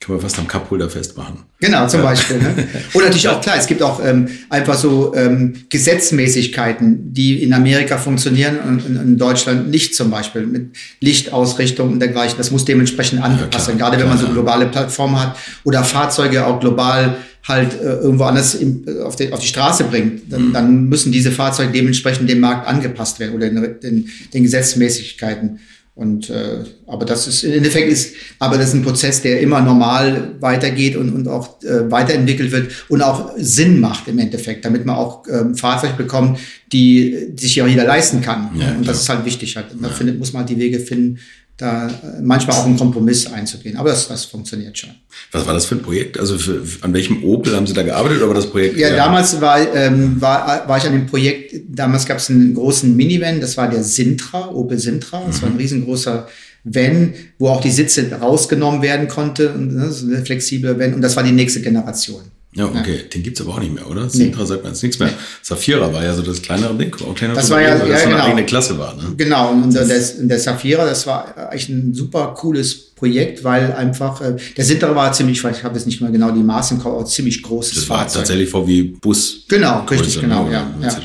kann 0.00 0.16
man 0.16 0.22
fast 0.22 0.38
am 0.38 0.46
Cupholder 0.46 0.90
festmachen. 0.90 1.44
Genau, 1.60 1.86
zum 1.86 2.00
ja. 2.00 2.06
Beispiel. 2.06 2.36
Ne? 2.36 2.54
Und 2.92 3.02
natürlich 3.02 3.28
auch 3.28 3.40
klar, 3.40 3.56
es 3.56 3.66
gibt 3.66 3.82
auch 3.82 4.04
ähm, 4.04 4.28
einfach 4.50 4.74
so 4.74 5.14
ähm, 5.14 5.54
Gesetzmäßigkeiten, 5.70 7.14
die 7.14 7.42
in 7.42 7.54
Amerika 7.54 7.96
funktionieren 7.96 8.58
und 8.58 8.84
in, 8.84 8.96
in, 8.96 9.18
Deutschland 9.18 9.70
nicht 9.70 9.96
zum 9.96 10.10
Beispiel 10.10 10.46
mit 10.46 10.76
Lichtausrichtung 11.00 11.92
und 11.92 12.00
dergleichen. 12.00 12.36
Das 12.36 12.50
muss 12.50 12.66
dementsprechend 12.66 13.22
angepasst 13.22 13.68
werden, 13.68 13.78
ja, 13.78 13.88
gerade 13.88 14.00
wenn 14.00 14.08
man 14.08 14.18
so 14.18 14.28
globale 14.28 14.66
Plattformen 14.66 15.18
hat 15.18 15.36
oder 15.64 15.82
Fahrzeuge 15.84 16.44
auch 16.44 16.60
global 16.60 17.16
halt 17.46 17.74
äh, 17.74 17.84
irgendwo 17.84 18.24
anders 18.24 18.54
im, 18.54 18.84
auf, 19.04 19.16
die, 19.16 19.32
auf 19.32 19.40
die 19.40 19.46
Straße 19.46 19.84
bringt, 19.84 20.32
dann, 20.32 20.48
mhm. 20.48 20.52
dann 20.52 20.84
müssen 20.88 21.12
diese 21.12 21.30
Fahrzeuge 21.30 21.72
dementsprechend 21.72 22.28
dem 22.28 22.40
Markt 22.40 22.66
angepasst 22.66 23.20
werden 23.20 23.34
oder 23.34 23.48
den, 23.48 23.80
den, 23.80 24.10
den 24.32 24.42
Gesetzmäßigkeiten. 24.42 25.60
Und 25.96 26.28
äh, 26.28 26.64
aber 26.88 27.04
das 27.04 27.28
ist 27.28 27.44
im 27.44 27.52
Endeffekt 27.52 27.88
ist, 27.88 28.16
aber 28.40 28.58
das 28.58 28.68
ist 28.68 28.74
ein 28.74 28.82
Prozess, 28.82 29.22
der 29.22 29.40
immer 29.40 29.60
normal 29.60 30.34
weitergeht 30.40 30.96
und, 30.96 31.10
und 31.10 31.28
auch 31.28 31.62
äh, 31.62 31.88
weiterentwickelt 31.88 32.50
wird 32.50 32.72
und 32.88 33.00
auch 33.00 33.32
Sinn 33.36 33.78
macht 33.78 34.08
im 34.08 34.18
Endeffekt, 34.18 34.64
damit 34.64 34.86
man 34.86 34.96
auch 34.96 35.22
ähm, 35.28 35.54
Fahrzeuge 35.54 35.94
bekommt, 35.94 36.40
die, 36.72 37.28
die 37.30 37.42
sich 37.44 37.54
ja 37.54 37.66
jeder 37.68 37.84
leisten 37.84 38.20
kann. 38.22 38.50
Ja, 38.58 38.74
und 38.74 38.88
das 38.88 39.02
ist 39.02 39.08
halt 39.08 39.24
wichtig 39.24 39.54
halt. 39.54 39.66
Da 39.80 39.86
ja. 39.86 39.94
findet, 39.94 40.18
muss 40.18 40.32
man 40.32 40.40
halt 40.40 40.50
die 40.50 40.58
Wege 40.58 40.80
finden, 40.80 41.20
da 41.56 41.88
manchmal 42.20 42.56
auch 42.56 42.66
einen 42.66 42.76
Kompromiss 42.76 43.26
einzugehen. 43.26 43.76
Aber 43.76 43.90
das, 43.90 44.08
das 44.08 44.24
funktioniert 44.24 44.76
schon. 44.76 44.90
Was 45.30 45.46
war 45.46 45.54
das 45.54 45.66
für 45.66 45.76
ein 45.76 45.82
Projekt? 45.82 46.18
Also 46.18 46.36
für, 46.36 46.62
an 46.80 46.92
welchem 46.92 47.22
Opel 47.22 47.54
haben 47.54 47.66
Sie 47.66 47.72
da 47.72 47.82
gearbeitet 47.82 48.18
oder 48.18 48.28
war 48.28 48.34
das 48.34 48.50
Projekt? 48.50 48.76
Ja, 48.76 48.94
damals 48.94 49.40
war, 49.40 49.60
ähm, 49.74 50.20
war, 50.20 50.66
war 50.66 50.78
ich 50.78 50.84
an 50.84 50.92
dem 50.92 51.06
Projekt, 51.06 51.54
damals 51.68 52.06
gab 52.06 52.18
es 52.18 52.28
einen 52.28 52.54
großen 52.54 52.96
Minivan, 52.96 53.40
das 53.40 53.56
war 53.56 53.70
der 53.70 53.84
Sintra, 53.84 54.50
Opel 54.50 54.78
Sintra. 54.80 55.22
Das 55.26 55.38
mhm. 55.38 55.42
war 55.42 55.48
ein 55.50 55.54
mhm. 55.54 55.60
riesengroßer 55.60 56.26
Van, 56.64 57.14
wo 57.38 57.50
auch 57.50 57.60
die 57.60 57.70
Sitze 57.70 58.10
rausgenommen 58.10 58.82
werden 58.82 59.06
konnte, 59.06 59.54
ne, 59.56 59.92
so 59.92 60.06
eine 60.06 60.24
flexible 60.24 60.78
Van. 60.78 60.94
Und 60.94 61.02
das 61.02 61.14
war 61.14 61.22
die 61.22 61.32
nächste 61.32 61.60
Generation. 61.60 62.22
Ja, 62.54 62.66
okay. 62.66 62.96
Ja. 62.96 63.02
Den 63.12 63.22
gibt's 63.22 63.40
aber 63.40 63.54
auch 63.54 63.58
nicht 63.58 63.74
mehr, 63.74 63.88
oder? 63.90 64.08
Sintra 64.08 64.42
nee. 64.42 64.46
sagt 64.46 64.62
man 64.62 64.72
jetzt 64.72 64.82
nichts 64.82 64.98
mehr. 65.00 65.10
Saphira 65.42 65.92
war 65.92 66.04
ja 66.04 66.14
so 66.14 66.22
das 66.22 66.40
kleinere 66.40 66.74
Ding. 66.74 66.94
Auch 66.94 67.14
kleiner 67.14 67.34
das 67.34 67.50
war 67.50 67.60
ja, 67.60 67.70
ja, 67.70 67.78
das 67.78 67.88
ja, 67.88 68.04
genau. 68.04 68.16
eine 68.16 68.24
eigene 68.24 68.46
Klasse 68.46 68.78
war. 68.78 68.94
Ne? 68.94 69.14
Genau. 69.16 69.50
Und 69.50 69.74
der, 69.74 69.84
der 69.86 70.38
Saphira, 70.38 70.84
das 70.84 71.06
war 71.06 71.36
eigentlich 71.36 71.68
ein 71.68 71.94
super 71.94 72.32
cooles 72.36 72.93
Projekt, 72.94 73.42
weil 73.42 73.72
einfach, 73.72 74.20
äh, 74.20 74.36
der 74.56 74.64
Sintra 74.64 74.94
war 74.94 75.12
ziemlich, 75.12 75.42
ich 75.42 75.64
habe 75.64 75.74
jetzt 75.74 75.86
nicht 75.86 76.00
mal 76.00 76.12
genau 76.12 76.30
die 76.30 76.42
Maße 76.42 76.74
im 76.74 76.80
Kopf, 76.80 76.94
aber 76.94 77.04
ziemlich 77.04 77.42
großes 77.42 77.74
Das 77.74 77.88
war 77.88 77.98
Fahrzeug. 77.98 78.20
tatsächlich 78.22 78.48
VW 78.48 78.82
Bus. 79.00 79.44
Genau, 79.48 79.84
richtig, 79.84 80.20
genau, 80.20 80.48
ja. 80.50 80.72
ja. 80.80 80.96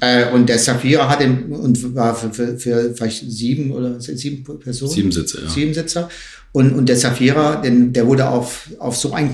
Äh, 0.00 0.32
und 0.32 0.48
der 0.48 0.58
Saphira 0.58 1.08
hat 1.08 1.20
den, 1.20 1.52
und 1.52 1.94
war 1.94 2.14
für, 2.14 2.32
für, 2.32 2.58
für 2.58 2.94
vielleicht 2.94 3.30
sieben 3.30 3.70
oder 3.70 4.00
sieben 4.00 4.44
Personen. 4.44 4.92
Sieben 4.92 5.12
Sitze, 5.12 5.42
ja. 5.42 5.48
Sieben 5.50 5.74
Sitzer. 5.74 6.08
Und, 6.52 6.72
und 6.72 6.88
der 6.88 6.96
Saphira, 6.96 7.56
denn 7.56 7.92
der 7.92 8.06
wurde 8.06 8.28
auf, 8.28 8.70
auf 8.78 8.96
so 8.96 9.12
ein, 9.12 9.30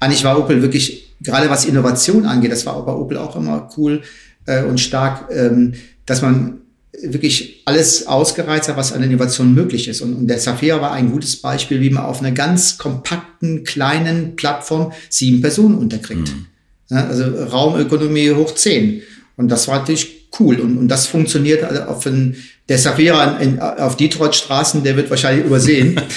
eigentlich 0.00 0.24
war 0.24 0.38
Opel 0.38 0.60
wirklich 0.60 1.14
gerade 1.22 1.48
was 1.48 1.64
Innovation 1.64 2.26
angeht, 2.26 2.52
das 2.52 2.66
war 2.66 2.84
bei 2.84 2.92
Opel 2.92 3.16
auch 3.16 3.36
immer 3.36 3.68
cool 3.76 4.02
äh, 4.44 4.62
und 4.64 4.78
stark, 4.78 5.30
ähm, 5.32 5.74
dass 6.04 6.20
man 6.20 6.58
wirklich 7.02 7.62
alles 7.64 8.06
ausgereizt 8.06 8.68
hat, 8.68 8.76
was 8.76 8.92
an 8.92 9.02
Innovation 9.02 9.54
möglich 9.54 9.88
ist. 9.88 10.00
Und, 10.00 10.14
und 10.14 10.26
der 10.26 10.38
Safira 10.38 10.80
war 10.80 10.92
ein 10.92 11.10
gutes 11.10 11.36
Beispiel, 11.36 11.80
wie 11.80 11.90
man 11.90 12.04
auf 12.04 12.20
einer 12.20 12.32
ganz 12.32 12.78
kompakten, 12.78 13.64
kleinen 13.64 14.36
Plattform 14.36 14.92
sieben 15.08 15.40
Personen 15.40 15.76
unterkriegt. 15.76 16.28
Mhm. 16.28 16.46
Ja, 16.90 17.06
also 17.06 17.24
Raumökonomie 17.24 18.32
hoch 18.32 18.54
zehn. 18.54 19.02
Und 19.36 19.48
das 19.48 19.68
war 19.68 19.80
natürlich 19.80 20.28
cool. 20.40 20.60
Und, 20.60 20.78
und 20.78 20.88
das 20.88 21.06
funktioniert 21.06 21.64
also 21.64 21.82
auf 21.82 22.06
ein, 22.06 22.36
der 22.68 22.78
Safira 22.78 23.38
in, 23.38 23.60
auf 23.60 23.96
Detroit-Straßen, 23.96 24.82
der 24.82 24.96
wird 24.96 25.10
wahrscheinlich 25.10 25.46
übersehen. 25.46 26.00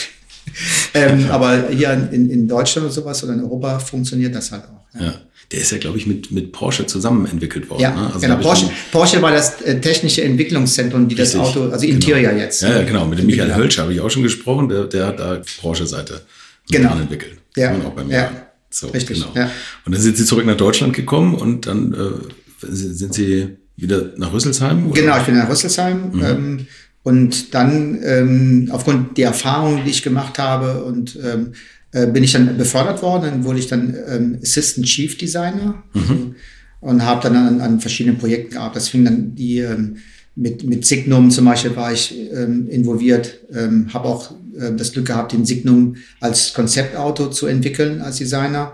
ähm, 0.94 1.28
aber 1.30 1.70
hier 1.70 2.10
in, 2.12 2.30
in 2.30 2.48
Deutschland 2.48 2.86
oder 2.86 2.94
sowas 2.94 3.24
oder 3.24 3.34
in 3.34 3.42
Europa 3.42 3.80
funktioniert 3.80 4.36
das 4.36 4.52
halt 4.52 4.64
auch. 4.66 5.00
Ja. 5.00 5.06
ja. 5.06 5.14
Der 5.52 5.60
ist 5.60 5.72
ja, 5.72 5.78
glaube 5.80 5.98
ich, 5.98 6.08
mit, 6.08 6.32
mit 6.32 6.54
Porsche 6.54 6.86
zusammen 6.86 7.26
entwickelt 7.26 7.70
worden. 7.70 7.82
Ja, 7.82 7.94
ne? 7.94 8.08
also 8.08 8.20
genau. 8.20 8.38
Porsche, 8.38 8.70
Porsche 8.92 9.22
war 9.22 9.32
das 9.32 9.62
äh, 9.62 9.82
technische 9.82 10.24
Entwicklungszentrum, 10.24 11.10
die 11.10 11.16
Richtig, 11.16 11.42
das 11.42 11.50
Auto, 11.50 11.70
also 11.70 11.86
Interior 11.86 12.32
genau. 12.32 12.42
jetzt. 12.42 12.62
Ja, 12.62 12.78
ja, 12.78 12.84
genau. 12.84 13.06
Mit 13.06 13.20
dem 13.20 13.26
Michael 13.26 13.54
Hölsch 13.54 13.78
habe 13.78 13.94
ich 13.94 14.00
auch 14.00 14.10
schon 14.10 14.24
gesprochen. 14.24 14.70
Der, 14.70 14.86
der 14.86 15.08
hat 15.08 15.20
da 15.20 15.42
Porsche-Seite 15.60 16.22
genau. 16.70 16.96
entwickelt. 16.96 17.38
Ja. 17.58 17.76
auch 17.76 17.92
bei 17.92 18.04
mir. 18.06 18.16
Ja. 18.16 18.32
So, 18.70 18.88
Richtig. 18.88 19.20
Genau. 19.20 19.34
Ja. 19.36 19.52
Und 19.86 19.94
dann 19.94 20.02
sind 20.02 20.16
Sie 20.16 20.24
zurück 20.24 20.46
nach 20.46 20.56
Deutschland 20.56 20.94
gekommen 20.94 21.36
und 21.36 21.68
dann 21.68 21.94
äh, 21.94 22.68
sind 22.70 23.14
Sie 23.14 23.58
wieder 23.76 24.12
nach 24.16 24.32
Rüsselsheim? 24.32 24.90
Oder? 24.90 25.02
Genau, 25.02 25.18
ich 25.18 25.24
bin 25.24 25.36
nach 25.36 25.50
Rüsselsheim. 25.50 26.12
Mhm. 26.12 26.24
Ähm, 26.24 26.68
und 27.04 27.54
dann 27.54 28.00
ähm, 28.04 28.70
aufgrund 28.72 29.18
der 29.18 29.28
Erfahrungen, 29.28 29.84
die 29.84 29.92
ich 29.92 30.04
gemacht 30.04 30.38
habe 30.38 30.84
und 30.84 31.18
ähm, 31.24 31.54
äh, 31.92 32.08
bin 32.08 32.24
ich 32.24 32.34
dann 32.34 32.58
befördert 32.58 33.02
worden, 33.02 33.24
dann 33.24 33.44
wurde 33.44 33.60
ich 33.60 33.68
dann 33.68 33.96
ähm, 34.08 34.38
Assistant 34.42 34.86
Chief 34.86 35.18
Designer 35.18 35.84
mhm. 35.94 36.36
und 36.80 37.04
habe 37.04 37.22
dann 37.24 37.36
an, 37.36 37.62
an, 37.62 37.80
verschiedenen 37.80 38.18
Projekten 38.18 38.54
gearbeitet. 38.54 38.78
Das 38.78 38.90
fing 38.90 39.04
dann 39.04 39.36
die 39.36 39.60
ähm, 39.60 39.98
mit, 40.36 40.64
mit 40.64 40.86
Signum 40.86 41.32
zum 41.32 41.46
Beispiel 41.46 41.76
war 41.76 41.92
ich 41.92 42.16
ähm, 42.32 42.70
involviert, 42.70 43.40
ähm, 43.54 43.94
habe 43.94 44.08
auch 44.08 44.32
äh, 44.58 44.72
das 44.76 44.94
Glück 44.94 45.08
gehabt, 45.08 45.34
den 45.34 45.46
Signum 45.46 45.96
als 46.20 46.54
Konzeptauto 46.54 47.30
zu 47.30 47.48
entwickeln 47.48 48.02
als 48.02 48.18
Designer. 48.18 48.74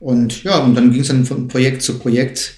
Und 0.00 0.42
ja, 0.42 0.58
und 0.58 0.74
dann 0.74 0.90
ging 0.90 1.02
es 1.02 1.08
dann 1.08 1.24
von 1.24 1.48
Projekt 1.48 1.82
zu 1.82 1.98
Projekt. 1.98 2.54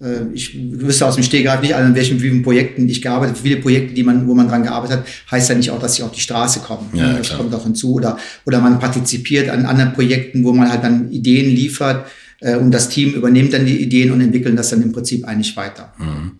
Äh, 0.00 0.32
ich 0.32 0.58
wüsste 0.72 1.06
aus 1.06 1.14
dem 1.14 1.24
Stegreif 1.24 1.60
nicht, 1.60 1.74
an 1.74 1.94
welchen 1.94 2.42
Projekten 2.42 2.88
ich 2.88 3.02
gearbeitet 3.02 3.36
habe. 3.36 3.42
Viele 3.42 3.60
Projekte, 3.60 3.94
die 3.94 4.02
man, 4.02 4.26
wo 4.26 4.34
man 4.34 4.48
dran 4.48 4.62
gearbeitet 4.62 4.98
hat, 4.98 5.06
heißt 5.30 5.48
ja 5.48 5.54
nicht 5.54 5.70
auch, 5.70 5.80
dass 5.80 5.96
sie 5.96 6.02
auf 6.02 6.12
die 6.12 6.20
Straße 6.20 6.60
kommen. 6.60 6.90
Ja, 6.94 7.12
das 7.12 7.28
klar. 7.28 7.38
kommt 7.38 7.54
auch 7.54 7.64
hinzu. 7.64 7.94
Oder, 7.94 8.18
oder 8.44 8.60
man 8.60 8.78
partizipiert 8.78 9.48
an 9.48 9.66
anderen 9.66 9.92
Projekten, 9.92 10.44
wo 10.44 10.52
man 10.52 10.70
halt 10.70 10.84
dann 10.84 11.10
Ideen 11.10 11.54
liefert 11.54 12.06
äh, 12.40 12.56
und 12.56 12.70
das 12.70 12.88
Team 12.88 13.14
übernimmt 13.14 13.52
dann 13.52 13.66
die 13.66 13.82
Ideen 13.82 14.12
und 14.12 14.20
entwickelt 14.20 14.58
das 14.58 14.70
dann 14.70 14.82
im 14.82 14.92
Prinzip 14.92 15.26
eigentlich 15.26 15.56
weiter. 15.56 15.92
Mhm. 15.98 16.38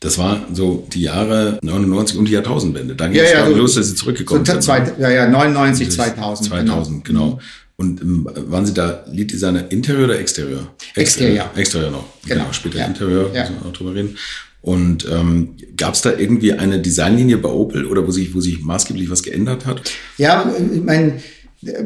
Das 0.00 0.16
war 0.16 0.46
so 0.52 0.86
die 0.92 1.02
Jahre 1.02 1.58
99 1.60 2.18
und 2.18 2.28
die 2.28 2.32
Jahrtausendwende. 2.32 2.94
Da 2.94 3.08
ging 3.08 3.20
es 3.20 3.32
ja, 3.32 3.40
ja, 3.40 3.48
so, 3.48 3.56
los, 3.56 3.74
dass 3.74 3.88
sie 3.88 3.94
zurückgekommen 3.96 4.44
so, 4.44 4.52
sind. 4.52 4.62
Zwei, 4.62 4.92
ja, 4.96 5.10
ja, 5.10 5.28
99, 5.28 5.90
2000. 5.90 6.48
2000, 6.50 7.04
genau. 7.04 7.24
genau. 7.30 7.40
Und 7.80 8.02
ähm, 8.02 8.28
waren 8.34 8.66
Sie 8.66 8.74
da 8.74 9.04
Lead-Designer 9.10 9.70
Interieur 9.70 10.06
oder 10.06 10.18
Exterieur? 10.18 10.74
Exterieur. 10.96 11.48
Exterieur 11.54 11.90
noch. 11.92 12.04
Genau. 12.26 12.40
genau 12.40 12.52
später 12.52 12.78
Ja. 12.78 12.86
Interieur, 12.86 13.30
Ja. 13.32 13.42
müssen 13.42 13.54
wir 13.60 13.64
noch 13.66 13.72
drüber 13.72 13.94
reden. 13.94 14.16
Und 14.60 15.06
ähm, 15.08 15.54
gab 15.76 15.94
es 15.94 16.02
da 16.02 16.12
irgendwie 16.12 16.52
eine 16.54 16.80
Designlinie 16.80 17.38
bei 17.38 17.48
Opel 17.48 17.86
oder 17.86 18.04
wo 18.04 18.10
sich, 18.10 18.34
wo 18.34 18.40
sich 18.40 18.60
maßgeblich 18.60 19.08
was 19.08 19.22
geändert 19.22 19.64
hat? 19.64 19.82
Ja, 20.18 20.52
ich 20.74 20.82
mein, 20.82 21.22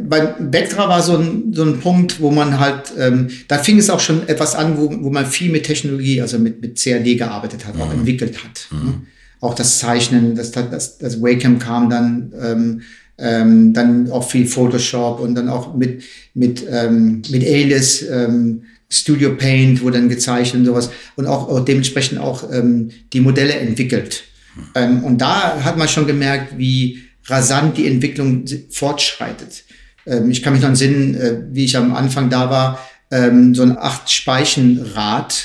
beim 0.09 0.51
Vectra 0.51 0.89
war 0.89 1.03
so 1.03 1.19
ein, 1.19 1.53
so 1.53 1.63
ein 1.63 1.81
Punkt, 1.81 2.21
wo 2.23 2.31
man 2.31 2.59
halt, 2.59 2.91
ähm, 2.99 3.29
da 3.49 3.59
fing 3.59 3.77
es 3.77 3.91
auch 3.91 4.01
schon 4.01 4.27
etwas 4.27 4.55
an, 4.55 4.79
wo, 4.79 4.91
wo 5.03 5.11
man 5.11 5.27
viel 5.27 5.51
mit 5.53 5.65
Technologie, 5.65 6.23
also 6.23 6.39
mit, 6.39 6.63
mit 6.63 6.83
CAD 6.83 7.19
gearbeitet 7.19 7.67
hat, 7.67 7.79
auch 7.79 7.93
entwickelt 7.93 8.43
hat. 8.43 8.69
Ne? 8.71 9.03
Auch 9.41 9.55
das 9.55 9.79
Zeichnen, 9.79 10.35
das, 10.37 10.53
das, 10.53 10.97
das 10.97 11.21
Wacom 11.21 11.59
kam 11.59 11.91
dann, 11.91 12.33
ähm, 12.41 12.81
ähm, 13.23 13.73
dann 13.73 14.11
auch 14.11 14.29
viel 14.29 14.47
Photoshop 14.47 15.21
und 15.21 15.35
dann 15.35 15.49
auch 15.49 15.75
mit, 15.75 16.03
mit, 16.35 16.65
ähm, 16.69 17.23
mit 17.31 17.45
Alias, 17.45 18.03
ähm, 18.03 18.65
Studio 18.91 19.37
Paint, 19.37 19.83
wo 19.83 19.89
dann 19.89 20.11
gezeichnet 20.11 20.61
und 20.61 20.67
sowas 20.67 20.91
und 21.17 21.27
auch, 21.27 21.49
auch 21.49 21.65
dementsprechend 21.65 22.19
auch 22.19 22.53
ähm, 22.53 22.91
die 23.13 23.21
Modelle 23.21 23.55
entwickelt. 23.55 24.25
Ähm, 24.75 25.03
und 25.05 25.19
da 25.19 25.65
hat 25.65 25.79
man 25.79 25.89
schon 25.89 26.07
gemerkt, 26.07 26.59
wie 26.59 26.99
rasant 27.27 27.79
die 27.79 27.87
Entwicklung 27.87 28.45
fortschreitet. 28.69 29.65
Ähm, 30.07 30.31
ich 30.31 30.43
kann 30.43 30.53
mich 30.53 30.63
noch 30.63 30.69
entsinnen, 30.69 31.15
äh, 31.15 31.39
wie 31.53 31.65
ich 31.65 31.77
am 31.77 31.95
Anfang 31.95 32.29
da 32.29 32.51
war, 32.51 32.79
ähm, 33.11 33.55
so 33.55 33.63
ein 33.63 33.79
Acht-Speichen-Rad, 33.79 35.45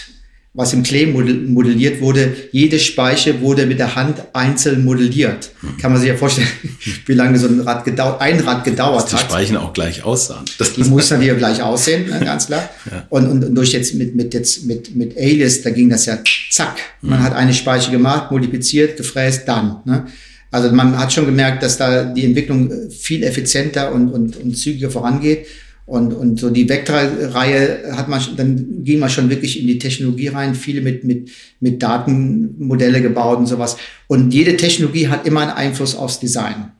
was 0.57 0.73
im 0.73 0.81
Klee 0.81 1.05
model- 1.05 1.45
modelliert 1.47 2.01
wurde. 2.01 2.35
Jede 2.51 2.79
Speiche 2.79 3.39
wurde 3.41 3.67
mit 3.67 3.77
der 3.77 3.95
Hand 3.95 4.23
einzeln 4.33 4.83
modelliert. 4.83 5.51
Kann 5.79 5.91
man 5.91 6.01
sich 6.01 6.09
ja 6.09 6.15
vorstellen, 6.17 6.47
wie 7.05 7.13
lange 7.13 7.37
so 7.37 7.47
ein 7.47 7.59
Rad 7.61 7.85
gedauert, 7.85 8.19
ein 8.21 8.39
Rad 8.39 8.63
gedauert 8.63 9.11
Die 9.11 9.15
hat. 9.15 9.21
Speichen 9.21 9.55
auch 9.55 9.71
gleich 9.71 10.03
aussahen. 10.03 10.45
Das 10.57 10.73
Die 10.73 10.83
muss 10.83 11.09
dann 11.09 11.21
wieder 11.21 11.35
gleich 11.35 11.61
aussehen, 11.61 12.09
ne, 12.09 12.19
ganz 12.25 12.47
klar. 12.47 12.67
Und, 13.09 13.27
und, 13.27 13.43
und 13.45 13.55
durch 13.55 13.71
jetzt 13.73 13.93
mit, 13.93 14.15
mit, 14.15 14.33
jetzt 14.33 14.65
mit, 14.65 14.95
mit 14.95 15.15
Alias, 15.15 15.61
da 15.61 15.69
ging 15.69 15.89
das 15.89 16.05
ja 16.07 16.17
zack. 16.51 16.77
Man 17.01 17.21
hat 17.21 17.35
eine 17.35 17.53
Speiche 17.53 17.91
gemacht, 17.91 18.31
multipliziert, 18.31 18.97
gefräst, 18.97 19.43
dann. 19.47 19.77
Ne? 19.85 20.07
Also 20.49 20.71
man 20.73 20.97
hat 20.97 21.13
schon 21.13 21.25
gemerkt, 21.25 21.61
dass 21.61 21.77
da 21.77 22.03
die 22.05 22.25
Entwicklung 22.25 22.71
äh, 22.71 22.89
viel 22.89 23.23
effizienter 23.23 23.91
und, 23.91 24.09
und, 24.09 24.37
und 24.37 24.57
zügiger 24.57 24.89
vorangeht. 24.89 25.45
Und, 25.87 26.11
und 26.13 26.37
so 26.37 26.49
die 26.49 26.67
Vectra-Reihe 26.67 27.95
hat 27.95 28.09
man, 28.09 28.19
schon- 28.19 28.35
dann 28.35 28.83
ging 28.83 28.99
man 28.99 29.09
schon 29.09 29.29
wirklich 29.29 29.59
in 29.59 29.67
die 29.67 29.79
Technologie 29.79 30.27
rein, 30.27 30.53
viele 30.53 30.81
mit, 30.81 31.05
mit, 31.05 31.29
mit 31.61 31.81
Datenmodelle 31.81 33.01
gebaut 33.01 33.39
und 33.39 33.47
sowas. 33.47 33.77
Und 34.07 34.33
jede 34.33 34.57
Technologie 34.57 35.07
hat 35.07 35.25
immer 35.25 35.41
einen 35.41 35.51
Einfluss 35.51 35.95
aufs 35.95 36.19
Design. 36.19 36.73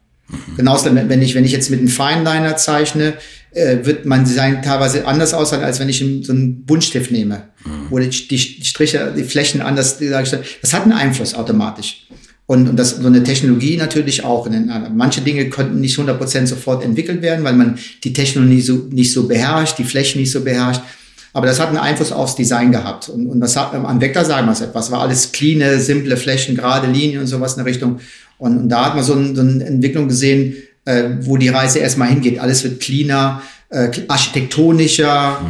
Genauso, 0.58 0.93
wenn 0.93 1.22
ich, 1.22 1.36
wenn 1.36 1.46
ich 1.46 1.54
jetzt 1.54 1.70
mit 1.72 1.80
einem 1.80 1.88
Fineliner 1.88 2.58
zeichne, 2.58 3.13
äh, 3.52 3.78
wird 3.84 4.06
mein 4.06 4.26
Design 4.26 4.62
teilweise 4.62 5.08
anders 5.08 5.34
aussehen, 5.34 5.63
als 5.63 5.80
wenn 5.80 5.88
ich 5.88 6.00
so 6.24 6.34
einen 6.34 6.65
Buntstift 6.65 7.10
nehme. 7.10 7.43
Wo 7.89 7.98
die, 8.00 8.10
die 8.10 8.38
Striche, 8.38 9.13
die 9.15 9.24
Flächen 9.24 9.62
anders 9.62 10.00
dargestellt 10.00 10.43
Das 10.62 10.74
hat 10.74 10.84
einen 10.84 10.91
Einfluss 10.91 11.34
automatisch. 11.34 12.08
Und, 12.47 12.69
und 12.69 12.77
das, 12.77 12.91
so 12.91 13.07
eine 13.07 13.23
Technologie 13.23 13.75
natürlich 13.75 14.23
auch. 14.23 14.47
Äh, 14.47 14.62
Manche 14.95 15.21
Dinge 15.21 15.49
konnten 15.49 15.81
nicht 15.81 15.99
100% 15.99 16.47
sofort 16.47 16.83
entwickelt 16.83 17.21
werden, 17.21 17.43
weil 17.43 17.53
man 17.53 17.77
die 18.03 18.13
Technologie 18.13 18.62
so, 18.62 18.88
nicht 18.89 19.12
so 19.12 19.27
beherrscht, 19.27 19.77
die 19.77 19.83
Flächen 19.83 20.21
nicht 20.21 20.31
so 20.31 20.41
beherrscht. 20.41 20.81
Aber 21.33 21.45
das 21.45 21.60
hat 21.60 21.67
einen 21.67 21.77
Einfluss 21.77 22.13
aufs 22.13 22.36
Design 22.36 22.71
gehabt. 22.71 23.10
Und, 23.10 23.27
und 23.27 23.41
das 23.41 23.57
hat, 23.57 23.73
am 23.73 24.01
Vector 24.01 24.23
sagen 24.23 24.47
wir 24.47 24.53
es 24.53 24.62
etwas. 24.62 24.89
War 24.91 25.01
alles 25.01 25.33
cleane, 25.33 25.79
simple 25.79 26.15
Flächen, 26.15 26.55
gerade 26.55 26.88
Linien 26.88 27.19
und 27.19 27.27
sowas 27.27 27.53
in 27.53 27.57
der 27.57 27.65
Richtung. 27.65 27.99
Und, 28.38 28.57
und 28.57 28.69
da 28.69 28.86
hat 28.86 28.95
man 28.95 29.03
so, 29.03 29.13
ein, 29.13 29.36
so 29.36 29.41
eine 29.41 29.65
Entwicklung 29.65 30.07
gesehen, 30.07 30.55
äh, 30.86 31.10
wo 31.21 31.36
die 31.36 31.49
Reise 31.49 31.79
erstmal 31.79 32.07
hingeht. 32.07 32.39
Alles 32.39 32.63
wird 32.63 32.79
cleaner, 32.79 33.41
äh, 33.69 33.89
architektonischer. 34.08 35.41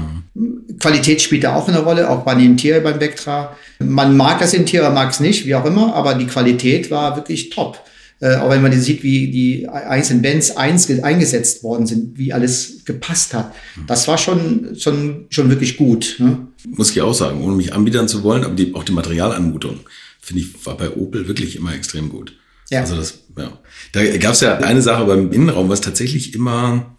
Qualität 0.79 1.21
spielt 1.21 1.43
da 1.43 1.55
auch 1.55 1.67
eine 1.67 1.79
Rolle, 1.79 2.09
auch 2.09 2.23
bei 2.23 2.35
dem 2.35 2.51
Interieur 2.51 2.81
beim 2.81 2.99
Vectra. 2.99 3.55
Man 3.79 4.15
mag 4.15 4.39
das 4.39 4.53
Interieur, 4.53 4.89
mag 4.91 5.11
es 5.11 5.19
nicht, 5.19 5.45
wie 5.45 5.55
auch 5.55 5.65
immer, 5.65 5.95
aber 5.95 6.13
die 6.13 6.27
Qualität 6.27 6.91
war 6.91 7.15
wirklich 7.15 7.49
top. 7.49 7.79
Äh, 8.19 8.35
auch 8.37 8.49
wenn 8.49 8.63
man 8.63 8.71
sieht, 8.73 9.03
wie 9.03 9.29
die 9.29 9.69
einzelnen 9.69 10.23
Bands 10.23 10.57
eins, 10.57 10.89
eingesetzt 11.03 11.63
worden 11.63 11.85
sind, 11.85 12.17
wie 12.17 12.33
alles 12.33 12.83
gepasst 12.83 13.35
hat. 13.35 13.53
Das 13.85 14.07
war 14.07 14.17
schon, 14.17 14.75
schon, 14.79 15.27
schon 15.29 15.49
wirklich 15.49 15.77
gut. 15.77 16.15
Ne? 16.17 16.47
Muss 16.67 16.89
ich 16.89 17.01
auch 17.01 17.13
sagen, 17.13 17.43
ohne 17.43 17.55
mich 17.55 17.73
anbiedern 17.73 18.07
zu 18.07 18.23
wollen, 18.23 18.43
aber 18.43 18.55
die, 18.55 18.73
auch 18.73 18.83
die 18.83 18.91
Materialanmutung, 18.91 19.81
finde 20.19 20.41
ich, 20.41 20.65
war 20.65 20.77
bei 20.77 20.89
Opel 20.95 21.27
wirklich 21.27 21.55
immer 21.55 21.75
extrem 21.75 22.09
gut. 22.09 22.33
Ja. 22.71 22.81
Also 22.81 22.95
das, 22.95 23.19
ja. 23.37 23.59
Da 23.91 24.17
gab 24.17 24.33
es 24.33 24.41
ja 24.41 24.57
eine 24.57 24.81
Sache 24.81 25.05
beim 25.05 25.31
Innenraum, 25.31 25.69
was 25.69 25.81
tatsächlich 25.81 26.33
immer, 26.33 26.96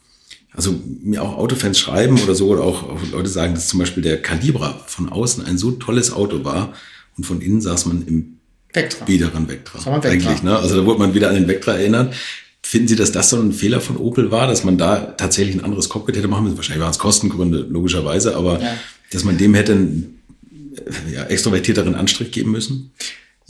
also 0.53 0.75
mir 1.03 1.23
auch 1.23 1.37
Autofans 1.37 1.79
schreiben 1.79 2.19
oder 2.23 2.35
so, 2.35 2.49
oder 2.49 2.63
auch, 2.63 2.83
auch 2.85 2.99
Leute 3.13 3.29
sagen, 3.29 3.55
dass 3.55 3.69
zum 3.69 3.79
Beispiel 3.79 4.03
der 4.03 4.21
Calibra 4.21 4.81
von 4.87 5.09
außen 5.09 5.45
ein 5.45 5.59
so 5.59 5.73
tolles 5.73 6.13
Auto 6.13 6.45
war 6.45 6.73
und 7.17 7.25
von 7.25 7.41
innen 7.41 7.61
saß 7.61 7.87
man 7.87 8.07
im 8.07 8.39
Vectra. 8.73 9.05
biederen 9.05 9.49
Vectra. 9.49 9.79
Vectra. 9.79 10.09
Eigentlich, 10.11 10.43
ne? 10.43 10.57
Also 10.57 10.77
da 10.77 10.87
wurde 10.87 10.99
man 10.99 11.15
wieder 11.15 11.29
an 11.29 11.35
den 11.37 11.49
Vectra 11.49 11.73
erinnert. 11.73 12.15
Finden 12.63 12.89
Sie, 12.89 12.97
dass 12.97 13.13
das 13.13 13.31
so 13.31 13.41
ein 13.41 13.53
Fehler 13.53 13.81
von 13.81 13.97
Opel 13.97 14.31
war, 14.31 14.47
dass 14.47 14.63
man 14.65 14.77
da 14.77 14.99
tatsächlich 15.17 15.57
ein 15.57 15.65
anderes 15.65 15.89
Cockpit 15.89 16.17
hätte 16.17 16.29
machen 16.29 16.45
müssen? 16.45 16.57
Wahrscheinlich 16.57 16.83
waren 16.83 16.91
es 16.91 16.99
Kostengründe, 16.99 17.67
logischerweise, 17.69 18.37
aber 18.37 18.61
Ja. 18.61 18.77
dass 19.11 19.25
man 19.25 19.39
dem 19.39 19.55
hätte 19.55 19.73
einen 19.73 20.21
ja, 21.13 21.25
extrovertierteren 21.25 21.95
Anstrich 21.95 22.31
geben 22.31 22.51
müssen? 22.51 22.93